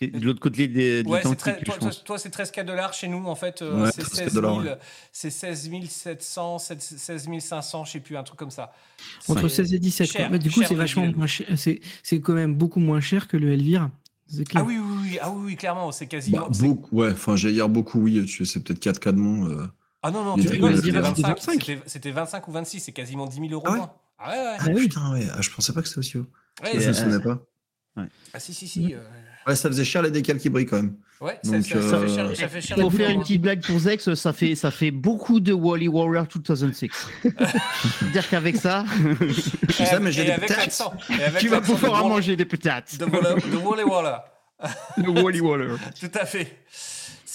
Et 0.00 0.06
de 0.08 0.24
l'autre 0.24 0.40
côté 0.40 0.68
de, 0.68 1.02
de 1.02 1.08
Ouais, 1.08 1.20
c'est 1.22 1.28
l'Atlantique, 1.28 1.38
très- 1.38 1.62
toi, 1.62 1.74
toi, 1.78 1.90
toi, 2.04 2.18
c'est 2.18 2.30
13 2.30 2.52
dollars 2.66 2.92
chez 2.94 3.08
nous 3.08 3.24
en 3.26 3.34
fait. 3.34 3.60
euh, 3.62 3.82
Ouais, 3.84 3.90
c'est 3.94 4.02
13 4.02 4.14
16 4.24 4.34
dollars, 4.34 4.54
000, 4.62 4.64
ouais. 4.74 4.78
c'est 5.12 5.30
16 5.30 5.70
700, 5.88 6.58
16 6.58 7.28
500, 7.40 7.84
je 7.84 7.92
sais 7.92 8.00
plus, 8.00 8.16
un 8.16 8.22
truc 8.22 8.38
comme 8.38 8.50
ça. 8.50 8.72
Entre 9.28 9.48
C'est 9.48 9.56
16 9.64 9.74
et 9.74 9.78
17. 9.78 10.10
quoi. 10.12 10.20
cher, 10.20 10.30
Bah, 10.30 10.38
du 10.38 10.50
coup, 10.50 10.62
c'est 10.62 10.74
vachement 10.74 11.06
moins 11.14 11.26
cher. 11.26 11.46
C'est 11.56 11.80
c'est 12.02 12.20
quand 12.20 12.34
même 12.34 12.54
beaucoup 12.54 12.80
moins 12.80 13.00
cher 13.00 13.28
que 13.28 13.36
le 13.36 13.52
Elvira. 13.52 13.90
C'est 14.28 14.44
clair. 14.44 14.64
Ah 14.64 14.66
oui, 14.68 14.76
oui, 14.78 14.96
oui, 15.02 15.18
ah 15.20 15.30
oui, 15.30 15.42
oui, 15.46 15.56
clairement, 15.56 15.92
c'est 15.92 16.06
quasiment. 16.06 16.38
Bah, 16.38 16.48
c'est- 16.52 16.62
beaucoup, 16.66 16.96
ouais, 16.96 17.12
enfin, 17.12 17.36
j'allais 17.36 17.54
dire 17.54 17.68
beaucoup, 17.68 18.00
oui, 18.00 18.24
tu 18.26 18.44
sais, 18.44 18.52
c'est 18.52 18.60
peut-être 18.64 18.80
4 18.80 18.98
cas 18.98 19.12
de 19.12 19.18
moins. 19.18 19.48
euh. 19.50 19.66
Ah 20.06 20.10
non, 20.12 20.24
non, 20.24 20.36
tu 20.36 20.48
rigoles, 20.48 20.76
c'était 20.76 20.90
le 20.92 21.00
25, 21.00 21.26
25? 21.28 21.52
c'était- 21.60 21.82
c'était 21.86 22.10
25 22.10 22.46
ou 22.48 22.52
26, 22.52 22.80
c'est 22.80 22.92
quasiment 22.92 23.26
10 23.26 23.36
000 23.40 23.48
euros 23.52 23.62
Ah 23.66 23.70
ouais 23.72 23.76
moins. 23.78 23.92
Ah 24.18 24.30
ouais, 24.30 24.36
ouais. 24.36 24.56
Ah, 24.58 24.64
oui. 24.72 24.88
putain, 24.88 25.12
ouais, 25.12 25.26
ah, 25.34 25.40
je 25.42 25.50
pensais 25.50 25.72
pas 25.72 25.82
que 25.82 25.88
c'était 25.88 25.98
aussi 25.98 26.18
haut. 26.18 26.26
Ouais, 26.62 26.70
je 26.74 26.80
c'est- 26.80 26.86
me 26.88 26.92
souvenais 26.92 27.20
pas. 27.20 27.38
Ah 28.34 28.38
si, 28.40 28.52
si, 28.54 28.68
si. 28.68 28.94
euh, 28.94 28.98
Ouais, 29.46 29.56
ça 29.56 29.68
faisait 29.68 29.84
cher 29.84 30.02
les 30.02 30.10
décals 30.10 30.38
qui 30.38 30.48
brillent 30.50 30.66
quand 30.66 30.76
même. 30.76 30.96
Ouais, 31.20 31.38
ça, 31.42 31.50
Donc, 31.52 31.64
ça- 31.64 31.80
ça 31.82 31.98
fait 32.00 32.08
cher, 32.08 32.26
euh, 32.26 32.34
ça 32.34 32.48
fait 32.48 32.60
cher. 32.60 32.76
Pour 32.76 32.92
faire 32.92 33.08
une 33.10 33.20
hein. 33.20 33.22
petite 33.22 33.40
blague 33.40 33.62
pour 33.64 33.78
Zex, 33.78 34.12
ça 34.14 34.32
fait, 34.32 34.54
ça 34.54 34.70
fait 34.70 34.90
beaucoup 34.90 35.40
de 35.40 35.52
Wally 35.52 35.88
Warrior 35.88 36.26
2006. 36.26 36.90
C'est-à-dire 37.22 38.28
qu'avec 38.30 38.56
ça, 38.56 38.84
Je 39.20 39.72
sais, 39.72 39.98
mais 40.00 40.12
j'ai 40.12 40.24
des 40.24 40.32
patates. 40.32 40.82
tu 41.38 41.48
vas 41.48 41.60
de 41.60 41.64
pouvoir 41.64 42.06
manger 42.06 42.36
des 42.36 42.44
patates. 42.44 42.98
De 42.98 43.04
de 43.06 43.56
Wally 43.56 43.84
Waller. 43.84 44.16
Le 44.98 45.10
Wally 45.22 45.40
Waller. 45.42 45.68
Tout 45.98 46.10
à 46.20 46.26
fait. 46.26 46.64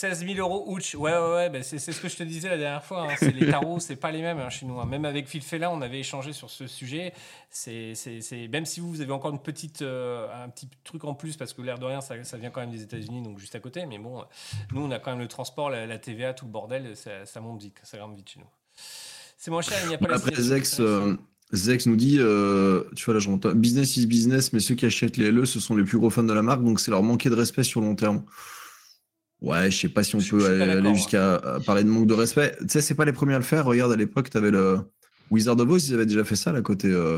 16 0.01 0.25
000 0.25 0.39
euros 0.39 0.63
ouch. 0.65 0.95
Ouais, 0.95 1.11
ouais, 1.11 1.33
ouais. 1.35 1.49
ben 1.51 1.61
c'est 1.61 1.77
ce 1.77 2.01
que 2.01 2.09
je 2.09 2.15
te 2.15 2.23
disais 2.23 2.49
la 2.49 2.57
dernière 2.57 2.83
fois. 2.83 3.07
hein. 3.07 3.15
Les 3.39 3.51
tarots, 3.51 3.79
c'est 3.79 3.95
pas 3.95 4.09
les 4.11 4.23
mêmes 4.23 4.39
hein, 4.39 4.49
chez 4.49 4.65
nous. 4.65 4.79
hein. 4.79 4.87
Même 4.87 5.05
avec 5.05 5.27
Phil 5.27 5.43
Fella, 5.43 5.69
on 5.69 5.79
avait 5.79 5.99
échangé 5.99 6.33
sur 6.33 6.49
ce 6.49 6.65
sujet. 6.65 7.13
C'est, 7.51 7.93
Même 8.51 8.65
si 8.65 8.79
vous, 8.79 8.89
vous 8.89 9.01
avez 9.01 9.11
encore 9.11 9.31
une 9.31 9.39
petite, 9.39 9.83
euh, 9.83 10.27
un 10.43 10.49
petit 10.49 10.67
truc 10.83 11.03
en 11.03 11.13
plus, 11.13 11.37
parce 11.37 11.53
que 11.53 11.61
l'air 11.61 11.77
de 11.77 11.85
rien, 11.85 12.01
ça, 12.01 12.15
ça 12.23 12.37
vient 12.37 12.49
quand 12.49 12.61
même 12.61 12.71
des 12.71 12.81
États-Unis, 12.81 13.21
donc 13.21 13.37
juste 13.37 13.53
à 13.53 13.59
côté. 13.59 13.85
Mais 13.85 13.99
bon, 13.99 14.23
nous, 14.73 14.81
on 14.81 14.89
a 14.89 14.97
quand 14.97 15.11
même 15.11 15.19
le 15.19 15.27
transport, 15.27 15.69
la, 15.69 15.85
la 15.85 15.99
TVA, 15.99 16.33
tout 16.33 16.45
le 16.45 16.51
bordel. 16.51 16.97
Ça, 16.97 17.27
ça 17.27 17.39
monte 17.39 17.61
vite, 17.61 17.77
ça 17.83 17.99
grimpe 17.99 18.15
vite 18.15 18.29
chez 18.29 18.39
nous. 18.39 18.47
C'est 19.37 19.51
moins 19.51 19.61
cher, 19.61 19.77
il 19.83 19.89
n'y 19.89 19.93
a 19.93 19.97
pas 19.99 20.15
Après. 20.15 20.33
Zex, 20.33 20.79
euh, 20.79 21.15
Zex 21.53 21.85
nous 21.85 21.95
dit, 21.95 22.17
euh, 22.19 22.85
tu 22.95 23.05
vois, 23.05 23.13
là, 23.13 23.19
j'entends, 23.19 23.51
business 23.53 23.97
is 23.97 24.07
business, 24.07 24.51
mais 24.51 24.61
ceux 24.61 24.73
qui 24.73 24.87
achètent 24.87 25.17
les 25.17 25.31
LE, 25.31 25.45
ce 25.45 25.59
sont 25.59 25.75
les 25.75 25.83
plus 25.83 25.99
gros 25.99 26.09
fans 26.09 26.23
de 26.23 26.33
la 26.33 26.41
marque, 26.41 26.63
donc 26.63 26.79
c'est 26.79 26.89
leur 26.89 27.03
manquer 27.03 27.29
de 27.29 27.35
respect 27.35 27.61
sur 27.63 27.81
long 27.81 27.93
terme. 27.93 28.23
Ouais, 29.41 29.71
je 29.71 29.77
sais 29.77 29.89
pas 29.89 30.03
si 30.03 30.15
on 30.15 30.19
Je- 30.19 30.29
peut 30.35 30.61
aller 30.61 30.93
jusqu'à 30.95 31.35
à 31.35 31.59
parler 31.59 31.83
de 31.83 31.89
manque 31.89 32.07
de 32.07 32.13
respect. 32.13 32.55
Tu 32.61 32.65
sais, 32.69 32.81
c'est 32.81 32.93
pas 32.95 33.05
les 33.05 33.13
premiers 33.13 33.33
à 33.33 33.37
le 33.39 33.43
faire. 33.43 33.65
Regarde, 33.65 33.91
à 33.91 33.95
l'époque, 33.95 34.29
tu 34.29 34.37
avais 34.37 34.51
le 34.51 34.79
Wizard 35.31 35.59
of 35.59 35.69
Oz, 35.69 35.89
ils 35.89 35.95
avaient 35.95 36.05
déjà 36.05 36.23
fait 36.23 36.35
ça, 36.35 36.51
là, 36.51 36.61
côté, 36.61 36.87
euh, 36.89 37.17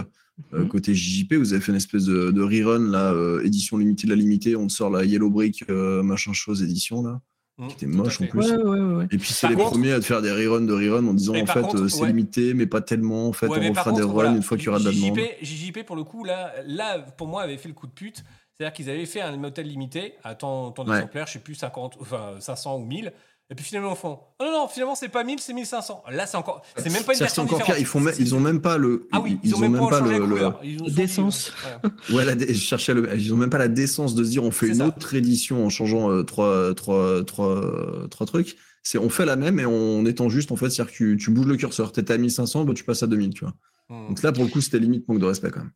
euh, 0.53 0.59
Mhm. 0.59 0.67
côté 0.69 0.95
JJP. 0.95 1.33
Vous 1.35 1.51
avez 1.53 1.61
fait 1.61 1.71
une 1.73 1.77
espèce 1.77 2.05
de, 2.05 2.31
de 2.31 2.41
rerun, 2.41 2.89
là, 2.91 3.11
euh, 3.11 3.43
édition 3.43 3.77
limitée 3.77 4.07
de 4.07 4.11
la 4.13 4.15
limitée. 4.17 4.55
On 4.55 4.67
te 4.67 4.71
sort 4.71 4.89
la 4.89 5.03
Yellow 5.03 5.29
Brick, 5.29 5.65
euh, 5.69 6.01
machin 6.01 6.31
chose 6.33 6.63
édition, 6.63 7.03
là. 7.03 7.19
Mmh, 7.59 7.67
qui 7.67 7.73
était 7.75 7.85
moche, 7.85 8.19
en 8.19 8.25
plus. 8.25 8.39
Ouais, 8.51 8.55
ouais, 8.57 8.63
ouais. 8.79 8.93
ouais. 8.95 9.07
Et 9.11 9.17
puis, 9.19 9.31
c'est 9.31 9.41
Par 9.41 9.51
les 9.51 9.55
contre- 9.57 9.71
premiers 9.71 9.91
à 9.91 9.99
te 9.99 10.05
faire 10.05 10.23
des 10.23 10.31
reruns 10.31 10.61
de 10.61 10.73
reruns 10.73 11.05
en 11.05 11.13
disant, 11.13 11.33
Mais 11.33 11.43
en 11.43 11.45
fait, 11.45 11.61
contre, 11.61 11.83
euh, 11.83 11.87
c'est 11.87 12.01
ouais. 12.01 12.07
limité, 12.07 12.55
mais 12.55 12.65
pas 12.65 12.81
tellement. 12.81 13.27
En 13.27 13.33
fait, 13.33 13.45
on 13.47 13.51
fera 13.53 13.59
des 13.61 13.73
contre, 13.73 13.85
runs 14.07 14.11
voilà, 14.11 14.31
une 14.31 14.41
fois 14.41 14.57
qu'il 14.57 14.65
y 14.67 14.69
aura 14.69 14.79
de 14.79 14.85
la 14.85 14.91
demande. 14.91 15.15
JJP, 15.19 15.43
JJP, 15.43 15.83
pour 15.85 15.95
le 15.95 16.03
coup, 16.03 16.23
là, 16.23 16.51
là, 16.65 16.97
pour 17.15 17.27
moi, 17.27 17.43
avait 17.43 17.57
fait 17.57 17.67
le 17.67 17.75
coup 17.75 17.85
de 17.85 17.91
pute. 17.91 18.23
C'est-à-dire 18.57 18.73
qu'ils 18.73 18.89
avaient 18.89 19.05
fait 19.05 19.21
un 19.21 19.35
motel 19.37 19.67
limité 19.67 20.13
à 20.23 20.35
tant, 20.35 20.71
tant 20.71 20.85
Ouais. 20.85 20.91
d'exemplaires, 20.95 21.27
je 21.27 21.33
sais 21.33 21.39
plus, 21.39 21.55
50, 21.55 21.97
enfin, 22.01 22.35
500 22.39 22.77
ou 22.77 22.85
1000. 22.85 23.11
Et 23.49 23.55
puis 23.55 23.65
finalement, 23.65 23.91
au 23.91 23.95
fond, 23.95 24.19
oh 24.39 24.43
non, 24.43 24.51
non, 24.51 24.67
finalement, 24.67 24.95
c'est 24.95 25.09
pas 25.09 25.23
1000, 25.23 25.39
c'est 25.39 25.53
1500. 25.53 26.03
Là, 26.11 26.25
c'est 26.25 26.37
encore, 26.37 26.63
c'est 26.77 26.89
même 26.91 27.03
pas 27.03 27.11
une 27.11 27.17
C'est 27.17 27.25
version 27.25 27.43
encore 27.43 27.57
différente. 27.59 27.75
pire. 27.75 27.81
Ils, 27.83 27.85
font 27.85 27.99
même- 27.99 28.15
ils 28.17 28.33
ont 28.35 28.39
même 28.39 28.61
pas 28.61 28.77
le. 28.77 29.07
Ah 29.11 29.19
oui, 29.19 29.37
ils, 29.43 29.53
ont 29.53 29.59
même, 29.59 29.73
pas, 29.89 29.99
le-. 29.99 30.55
Ils 30.63 30.79
changé- 30.79 30.91
Décence. 30.95 31.51
Ouais. 32.09 32.15
Ouais, 32.15 32.25
la 32.25 32.35
dé- 32.35 32.47
je 32.53 32.59
cherchais 32.59 32.93
le. 32.93 33.13
Ils 33.15 33.33
ont 33.33 33.37
même 33.37 33.49
pas 33.49 33.57
la 33.57 33.67
décence 33.67 34.15
de 34.15 34.23
se 34.23 34.29
dire 34.29 34.43
on 34.43 34.51
fait 34.51 34.67
une 34.69 34.75
ça. 34.75 34.87
autre 34.87 35.13
édition 35.13 35.65
en 35.65 35.69
changeant 35.69 36.09
euh, 36.09 36.23
trois, 36.23 36.73
trois, 36.73 37.23
trois, 37.25 37.61
trois 38.09 38.25
trucs. 38.25 38.55
C'est 38.81 38.97
on 38.97 39.09
fait 39.09 39.25
la 39.25 39.35
même 39.35 39.59
et 39.59 39.65
on 39.65 40.05
étant 40.05 40.29
juste 40.29 40.51
en 40.51 40.55
fait, 40.55 40.69
c'est-à-dire 40.69 40.91
que 40.91 40.97
tu, 40.97 41.17
tu 41.17 41.29
bouges 41.29 41.45
le 41.47 41.57
curseur. 41.57 41.91
T'étais 41.91 42.13
à 42.13 42.17
1500, 42.17 42.63
bah, 42.65 42.73
tu 42.73 42.83
passes 42.85 43.03
à 43.03 43.07
2000, 43.07 43.33
tu 43.33 43.45
vois. 43.45 43.53
Hmm. 43.89 44.07
Donc 44.07 44.23
là, 44.23 44.31
pour 44.31 44.45
le 44.45 44.49
coup, 44.49 44.61
c'était 44.61 44.79
limite 44.79 45.07
manque 45.07 45.19
de 45.19 45.25
respect 45.25 45.51
quand 45.51 45.59
même. 45.59 45.71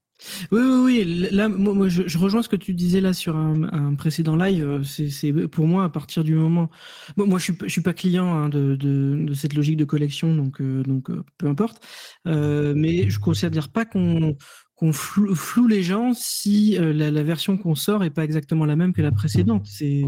Oui, 0.51 0.61
oui, 0.61 0.81
oui. 0.83 1.29
Là, 1.31 1.47
moi, 1.49 1.87
je, 1.89 2.17
rejoins 2.17 2.41
ce 2.41 2.49
que 2.49 2.55
tu 2.55 2.73
disais 2.73 3.01
là 3.01 3.13
sur 3.13 3.35
un, 3.35 3.95
précédent 3.95 4.35
live. 4.35 4.63
Euh, 4.63 4.83
C'est, 4.83 5.31
pour 5.47 5.67
moi 5.67 5.83
à 5.83 5.89
partir 5.89 6.23
du 6.23 6.35
moment. 6.35 6.69
Moi, 7.17 7.39
je 7.39 7.43
suis, 7.43 7.57
je 7.63 7.69
suis 7.69 7.81
pas 7.81 7.93
client 7.93 8.33
hein, 8.33 8.49
de, 8.49 9.33
cette 9.33 9.53
logique 9.53 9.77
de 9.77 9.85
collection, 9.85 10.35
donc, 10.35 10.61
euh, 10.61 10.83
euh, 11.09 11.23
peu 11.37 11.47
importe. 11.47 11.85
Euh, 12.27 12.73
mais 12.75 13.09
je 13.09 13.19
considère 13.19 13.69
pas 13.69 13.85
qu'on 13.85 14.35
qu'on 14.75 14.93
flou, 14.93 15.33
floue 15.33 15.65
les 15.65 15.81
gens 15.81 16.13
si 16.13 16.77
la, 16.77 17.23
version 17.23 17.57
qu'on 17.57 17.73
sort 17.73 18.03
est 18.03 18.11
pas 18.11 18.23
exactement 18.23 18.63
la 18.63 18.75
même 18.75 18.93
que 18.93 19.01
la 19.01 19.11
précédente. 19.11 19.67
Mm. 19.81 20.07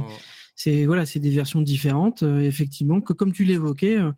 C'est 0.61 0.86
voilà, 0.86 1.06
c'est 1.06 1.22
des 1.22 1.30
versions 1.30 1.61
différentes, 1.61 2.22
euh, 2.23 2.41
effectivement. 2.41 2.99
Que 2.99 3.14
comme 3.14 3.31
tu 3.31 3.45
l'évoquais, 3.45 3.98
euh, 3.98 4.11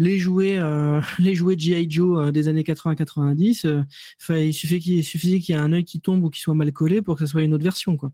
les 0.00 0.18
jouets, 0.18 0.58
euh, 0.58 1.00
les 1.20 1.36
jouets 1.36 1.54
GI 1.56 1.88
Joe 1.88 2.32
des 2.32 2.48
années 2.48 2.64
80-90, 2.64 3.64
euh, 3.66 3.82
fa- 4.18 4.40
il 4.40 4.52
suffit 4.52 4.80
qu'il 4.80 4.94
il 4.94 5.04
suffisait 5.04 5.38
qu'il 5.38 5.54
y 5.54 5.58
ait 5.58 5.60
un 5.60 5.72
œil 5.72 5.84
qui 5.84 6.00
tombe 6.00 6.24
ou 6.24 6.30
qui 6.30 6.40
soit 6.40 6.54
mal 6.54 6.72
collé 6.72 7.00
pour 7.00 7.14
que 7.14 7.24
ce 7.24 7.30
soit 7.30 7.42
une 7.42 7.54
autre 7.54 7.62
version, 7.62 7.96
quoi. 7.96 8.10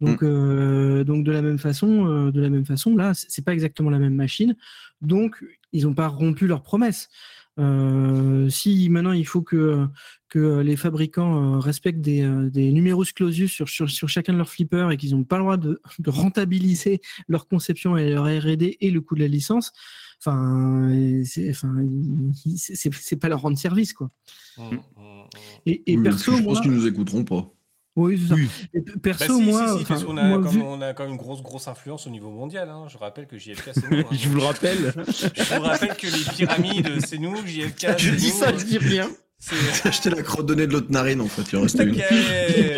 Donc, 0.00 0.22
donc 0.22 1.24
de 1.24 1.30
la 1.30 1.42
même 1.42 1.58
façon, 1.58 2.30
de 2.30 2.40
la 2.40 2.48
même 2.48 2.64
façon, 2.64 2.96
là, 2.96 3.12
c'est 3.12 3.26
c'est 3.30 3.44
pas 3.44 3.52
exactement 3.52 3.90
la 3.90 3.98
même 3.98 4.14
machine. 4.14 4.56
Donc, 5.02 5.44
ils 5.74 5.84
n'ont 5.84 5.92
pas 5.92 6.08
rompu 6.08 6.46
leur 6.46 6.62
promesse. 6.62 7.10
Euh, 7.58 8.48
si 8.48 8.88
maintenant 8.88 9.12
il 9.12 9.26
faut 9.26 9.42
que 9.42 9.86
que 10.30 10.60
les 10.60 10.76
fabricants 10.76 11.56
euh, 11.56 11.58
respectent 11.58 12.00
des, 12.00 12.22
euh, 12.22 12.48
des 12.48 12.70
numerus 12.72 13.12
clausus 13.12 13.50
sur, 13.50 13.68
sur, 13.68 13.90
sur 13.90 14.08
chacun 14.08 14.32
de 14.32 14.38
leurs 14.38 14.48
flippers 14.48 14.90
et 14.92 14.96
qu'ils 14.96 15.10
n'ont 15.14 15.24
pas 15.24 15.36
le 15.36 15.42
droit 15.42 15.56
de, 15.58 15.82
de 15.98 16.08
rentabiliser 16.10 17.00
leur 17.28 17.46
conception 17.48 17.96
et 17.98 18.10
leur 18.10 18.24
R&D 18.24 18.78
et 18.80 18.90
le 18.90 19.00
coût 19.00 19.16
de 19.16 19.20
la 19.20 19.28
licence, 19.28 19.72
enfin, 20.20 20.88
c'est 21.24 21.50
enfin, 21.50 21.74
il- 21.82 22.56
c'est- 22.56 22.74
c'est 22.76 22.94
c'est 22.94 23.16
pas 23.16 23.28
leur 23.28 23.40
rendre 23.42 23.58
service 23.58 23.92
quoi. 23.92 24.10
Mm, 24.56 24.62
mm, 24.62 24.74
mm. 24.76 24.80
Et, 25.66 25.92
et 25.92 25.96
Oui, 25.96 26.02
perso, 26.04 26.36
je 26.36 26.42
moi, 26.42 26.52
pense 26.54 26.60
qu'ils 26.62 26.70
nous 26.72 26.86
écouteront 26.86 27.24
pas. 27.24 27.50
oui, 27.96 28.18
c'est 28.22 28.28
ça. 28.28 28.34
Oui. 28.36 28.48
Bah 28.74 28.92
perso, 29.02 29.36
si, 29.36 29.42
moi, 29.42 29.66
si, 29.66 29.68
si, 29.78 29.82
enfin, 29.82 29.84
parce 29.88 30.04
qu'on 30.04 30.16
a, 30.16 30.28
moi, 30.28 30.40
quand 30.42 30.48
vu- 30.50 30.58
même- 30.58 30.66
on 30.68 30.80
a 30.80 30.94
quand 30.94 31.02
même 31.02 31.12
une 31.12 31.18
grosse, 31.18 31.42
grosse 31.42 31.66
influence 31.66 32.06
au 32.06 32.10
niveau 32.10 32.30
mondial. 32.30 32.68
hein. 32.68 32.86
Je 32.88 32.98
rappelle 32.98 33.26
que 33.26 33.36
JFK, 33.36 33.70
c'est 33.74 33.90
nous. 33.90 33.98
hein. 33.98 34.04
je 34.12 34.28
vous 34.28 34.36
le 34.36 34.42
rappelle. 34.44 34.94
Je 35.08 35.54
vous 35.56 35.60
rappelle 35.62 35.96
que 35.96 36.06
les 36.06 36.24
pyramides, 36.36 37.04
c'est 37.04 37.18
nous, 37.18 37.36
JFK, 37.44 37.86
je 37.98 38.10
c'est 38.10 38.16
dis 38.16 38.26
nous. 38.28 38.32
ça, 38.32 38.56
je 38.56 38.64
dis 38.64 38.78
rien. 38.78 39.08
C'est 39.42 39.56
J'ai 39.82 39.88
acheté 39.88 40.10
la 40.10 40.22
crotte 40.22 40.44
de 40.46 40.54
nez 40.54 40.66
de 40.66 40.72
l'autre 40.74 40.90
narine 40.90 41.20
en 41.22 41.26
fait, 41.26 41.42
il 41.50 41.56
en 41.56 41.62
restait 41.62 41.84
une. 41.84 41.94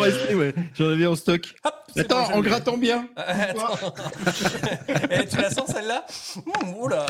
Restait, 0.00 0.34
ouais. 0.34 0.54
J'en 0.78 0.90
avais 0.90 1.06
en 1.06 1.16
stock. 1.16 1.52
Hop, 1.64 1.74
Attends, 1.96 2.28
bon, 2.28 2.34
en 2.36 2.40
grattant 2.40 2.78
bien. 2.78 3.08
Ah, 3.16 3.22
Attends. 3.50 3.94
Eh, 5.10 5.26
tu 5.28 5.36
la 5.36 5.50
sens 5.50 5.66
celle-là 5.70 6.06
Mmh, 6.36 6.74
Oula 6.80 7.06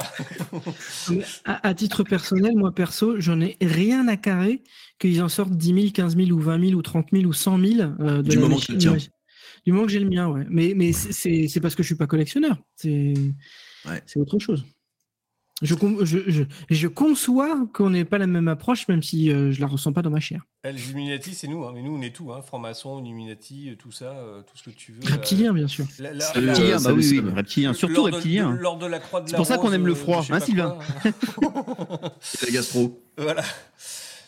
À, 1.45 1.69
à 1.69 1.75
titre 1.75 2.03
personnel, 2.03 2.53
moi 2.57 2.75
perso, 2.75 3.21
j'en 3.21 3.41
ai 3.41 3.57
rien 3.61 4.09
à 4.09 4.17
carrer 4.17 4.63
qu'ils 4.99 5.23
en 5.23 5.29
sortent 5.29 5.53
10 5.57 5.75
000, 5.75 5.87
15 5.93 6.17
000 6.17 6.31
ou 6.31 6.41
20 6.41 6.59
000 6.69 6.79
ou 6.79 6.83
30 6.83 7.07
000 7.13 7.25
ou 7.27 7.33
100 7.33 7.59
000. 7.59 7.81
euh, 8.01 8.17
de 8.19 8.23
Du 8.23 8.39
moment 8.39 8.57
machine- 8.57 8.77
que 8.77 8.81
tu 8.81 8.89
le 8.89 8.97
tiens. 8.97 9.09
Du 9.67 9.73
moment 9.73 9.87
que 9.87 9.93
j'ai 9.93 10.01
le 10.01 10.09
mien, 10.09 10.29
ouais. 10.29 10.45
Mais, 10.49 10.73
mais 10.75 10.93
c'est- 10.93 11.61
parce 11.61 11.75
que 11.75 11.83
je 11.83 11.89
suis 11.89 11.95
pas 11.97 12.07
collectionneur. 12.07 12.57
C'est 12.77 13.15
Ouais. 13.87 14.03
c'est 14.07 14.19
autre 14.19 14.39
chose. 14.39 14.65
Je, 15.63 15.75
con- 15.75 15.99
je, 16.03 16.19
je, 16.27 16.43
je 16.71 16.89
conçois 16.89 17.67
qu'on 17.73 17.91
n'ait 17.91 18.05
pas 18.05 18.19
la 18.19 18.27
même 18.27 18.49
approche, 18.49 18.89
même 18.89 19.03
si 19.03 19.31
euh, 19.31 19.53
je 19.53 19.61
la 19.61 19.67
ressens 19.69 19.93
pas 19.93 20.03
dans 20.03 20.11
ma 20.11 20.21
chair. 20.21 20.43
Les 20.65 20.91
Illuminati, 20.91 21.35
c'est 21.35 21.47
nous. 21.49 21.65
hein. 21.65 21.73
Mais 21.75 21.83
nous, 21.83 21.97
on 21.97 22.03
est 22.03 22.15
tout. 22.15 22.33
Hein. 22.33 22.43
Franc-maçon, 22.43 23.01
Illuminati, 23.05 23.71
euh, 23.71 23.77
tout 23.77 23.93
ça, 23.93 24.07
euh, 24.07 24.43
tout 24.43 24.57
ce 24.57 24.65
que 24.65 24.71
tu 24.71 24.93
veux. 24.93 25.11
Reptilien, 25.11 25.53
bien 25.53 25.69
sûr. 25.69 25.87
La- 25.99 26.13
la- 26.13 26.21
Salut, 26.21 26.47
la- 26.47 26.53
Reptilien, 26.53 26.81
bah 26.81 26.93
oui, 26.93 27.09
oui, 27.25 27.31
reptilien. 27.35 27.73
Surtout 27.75 28.03
reptilien. 28.03 28.53
de- 28.53 28.59
Lors 28.59 28.77
de 28.79 28.87
la 28.87 28.99
croix 28.99 29.21
de 29.21 29.29
C'est 29.31 29.37
pour 29.37 29.47
ça 29.47 29.57
qu'on 29.59 29.73
aime 29.73 29.87
le 29.87 29.93
euh, 29.93 29.97
froid, 29.97 30.19
hein, 30.23 30.27
pas 30.29 30.41
Sylvain 30.41 30.77
quoi. 31.37 31.53
C'est 32.21 32.47
la 32.47 32.53
gastro. 32.53 33.01
Voilà. 33.19 33.43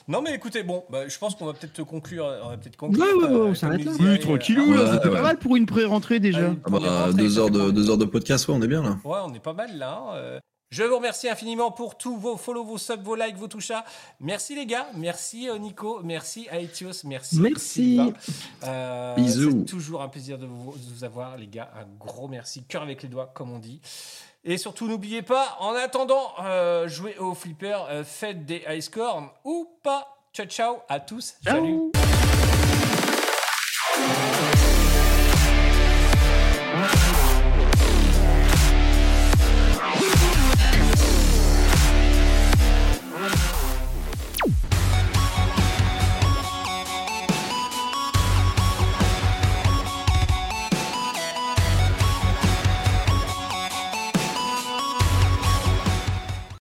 Non 0.07 0.21
mais 0.21 0.35
écoutez, 0.35 0.63
bon, 0.63 0.85
bah, 0.91 1.09
je 1.09 1.17
pense 1.19 1.35
qu'on 1.35 1.47
va 1.47 1.55
peut-être 1.55 1.73
te 1.73 1.81
conclure. 1.83 2.27
On 2.45 2.51
va 2.51 2.57
peut-être 2.59 2.77
conclure. 2.77 3.03
Ouais, 3.03 3.13
ouais, 3.15 3.25
ouais, 3.25 3.35
euh, 3.41 3.45
on 3.47 3.55
s'arrête 3.55 3.83
là. 3.85 3.93
Oui, 3.99 4.07
euh, 4.07 4.19
tranquillou, 4.19 4.71
Ouais, 4.73 4.77
là, 4.77 4.93
c'était 4.93 5.09
ouais. 5.09 5.15
pas 5.15 5.23
mal 5.23 5.39
pour 5.39 5.57
une 5.57 5.65
pré-rentrée 5.65 6.21
déjà. 6.21 6.51
Ah 6.65 6.69
les 6.71 6.79
bah, 6.81 7.13
deux, 7.15 7.39
heures 7.39 7.49
de, 7.51 7.57
carrément. 7.59 7.73
deux 7.73 7.91
heures 7.91 7.97
de 7.99 8.05
podcast, 8.05 8.47
ouais, 8.49 8.55
on 8.55 8.61
est 8.63 8.69
bien 8.69 8.83
là. 8.83 8.99
Ouais, 9.05 9.19
on 9.25 9.33
est 9.33 9.41
pas 9.43 9.55
mal 9.55 9.77
là. 9.79 9.99
hein, 9.99 10.15
euh. 10.17 10.39
Je 10.75 10.83
vous 10.83 10.97
remercie 10.97 11.29
infiniment 11.29 11.71
pour 11.71 11.97
tous 11.97 12.17
vos 12.17 12.37
follow, 12.37 12.65
vos 12.65 12.79
subs, 12.79 13.01
vos 13.01 13.15
likes, 13.15 13.37
vos 13.37 13.47
touchas. 13.47 13.85
Merci 14.19 14.57
les 14.57 14.67
gars, 14.67 14.89
merci 14.97 15.49
euh, 15.49 15.57
Nico, 15.57 16.01
merci 16.03 16.49
Aetios, 16.51 17.05
merci. 17.05 17.39
Merci. 17.39 18.13
Euh, 18.65 19.15
Bisous. 19.15 19.51
C'est 19.53 19.67
toujours 19.67 20.03
un 20.03 20.09
plaisir 20.09 20.37
de 20.37 20.47
vous, 20.47 20.73
de 20.73 20.93
vous 20.93 21.05
avoir 21.05 21.37
les 21.37 21.47
gars. 21.47 21.71
Un 21.77 21.87
gros 21.97 22.27
merci, 22.27 22.65
cœur 22.65 22.83
avec 22.83 23.05
les 23.05 23.09
doigts 23.09 23.31
comme 23.33 23.53
on 23.53 23.61
dit. 23.61 23.81
Et 24.43 24.59
surtout 24.59 24.89
n'oubliez 24.89 25.23
pas, 25.23 25.57
en 25.61 25.75
attendant, 25.75 26.33
euh, 26.43 26.89
jouez 26.89 27.17
au 27.19 27.35
flipper, 27.35 27.79
euh, 27.89 28.03
faites 28.03 28.45
des 28.45 28.65
high 28.69 28.81
scores 28.81 29.33
ou 29.45 29.69
pas. 29.85 30.19
Ciao 30.33 30.47
ciao 30.47 30.79
à 30.89 30.99
tous. 30.99 31.35
Salut. 31.45 31.93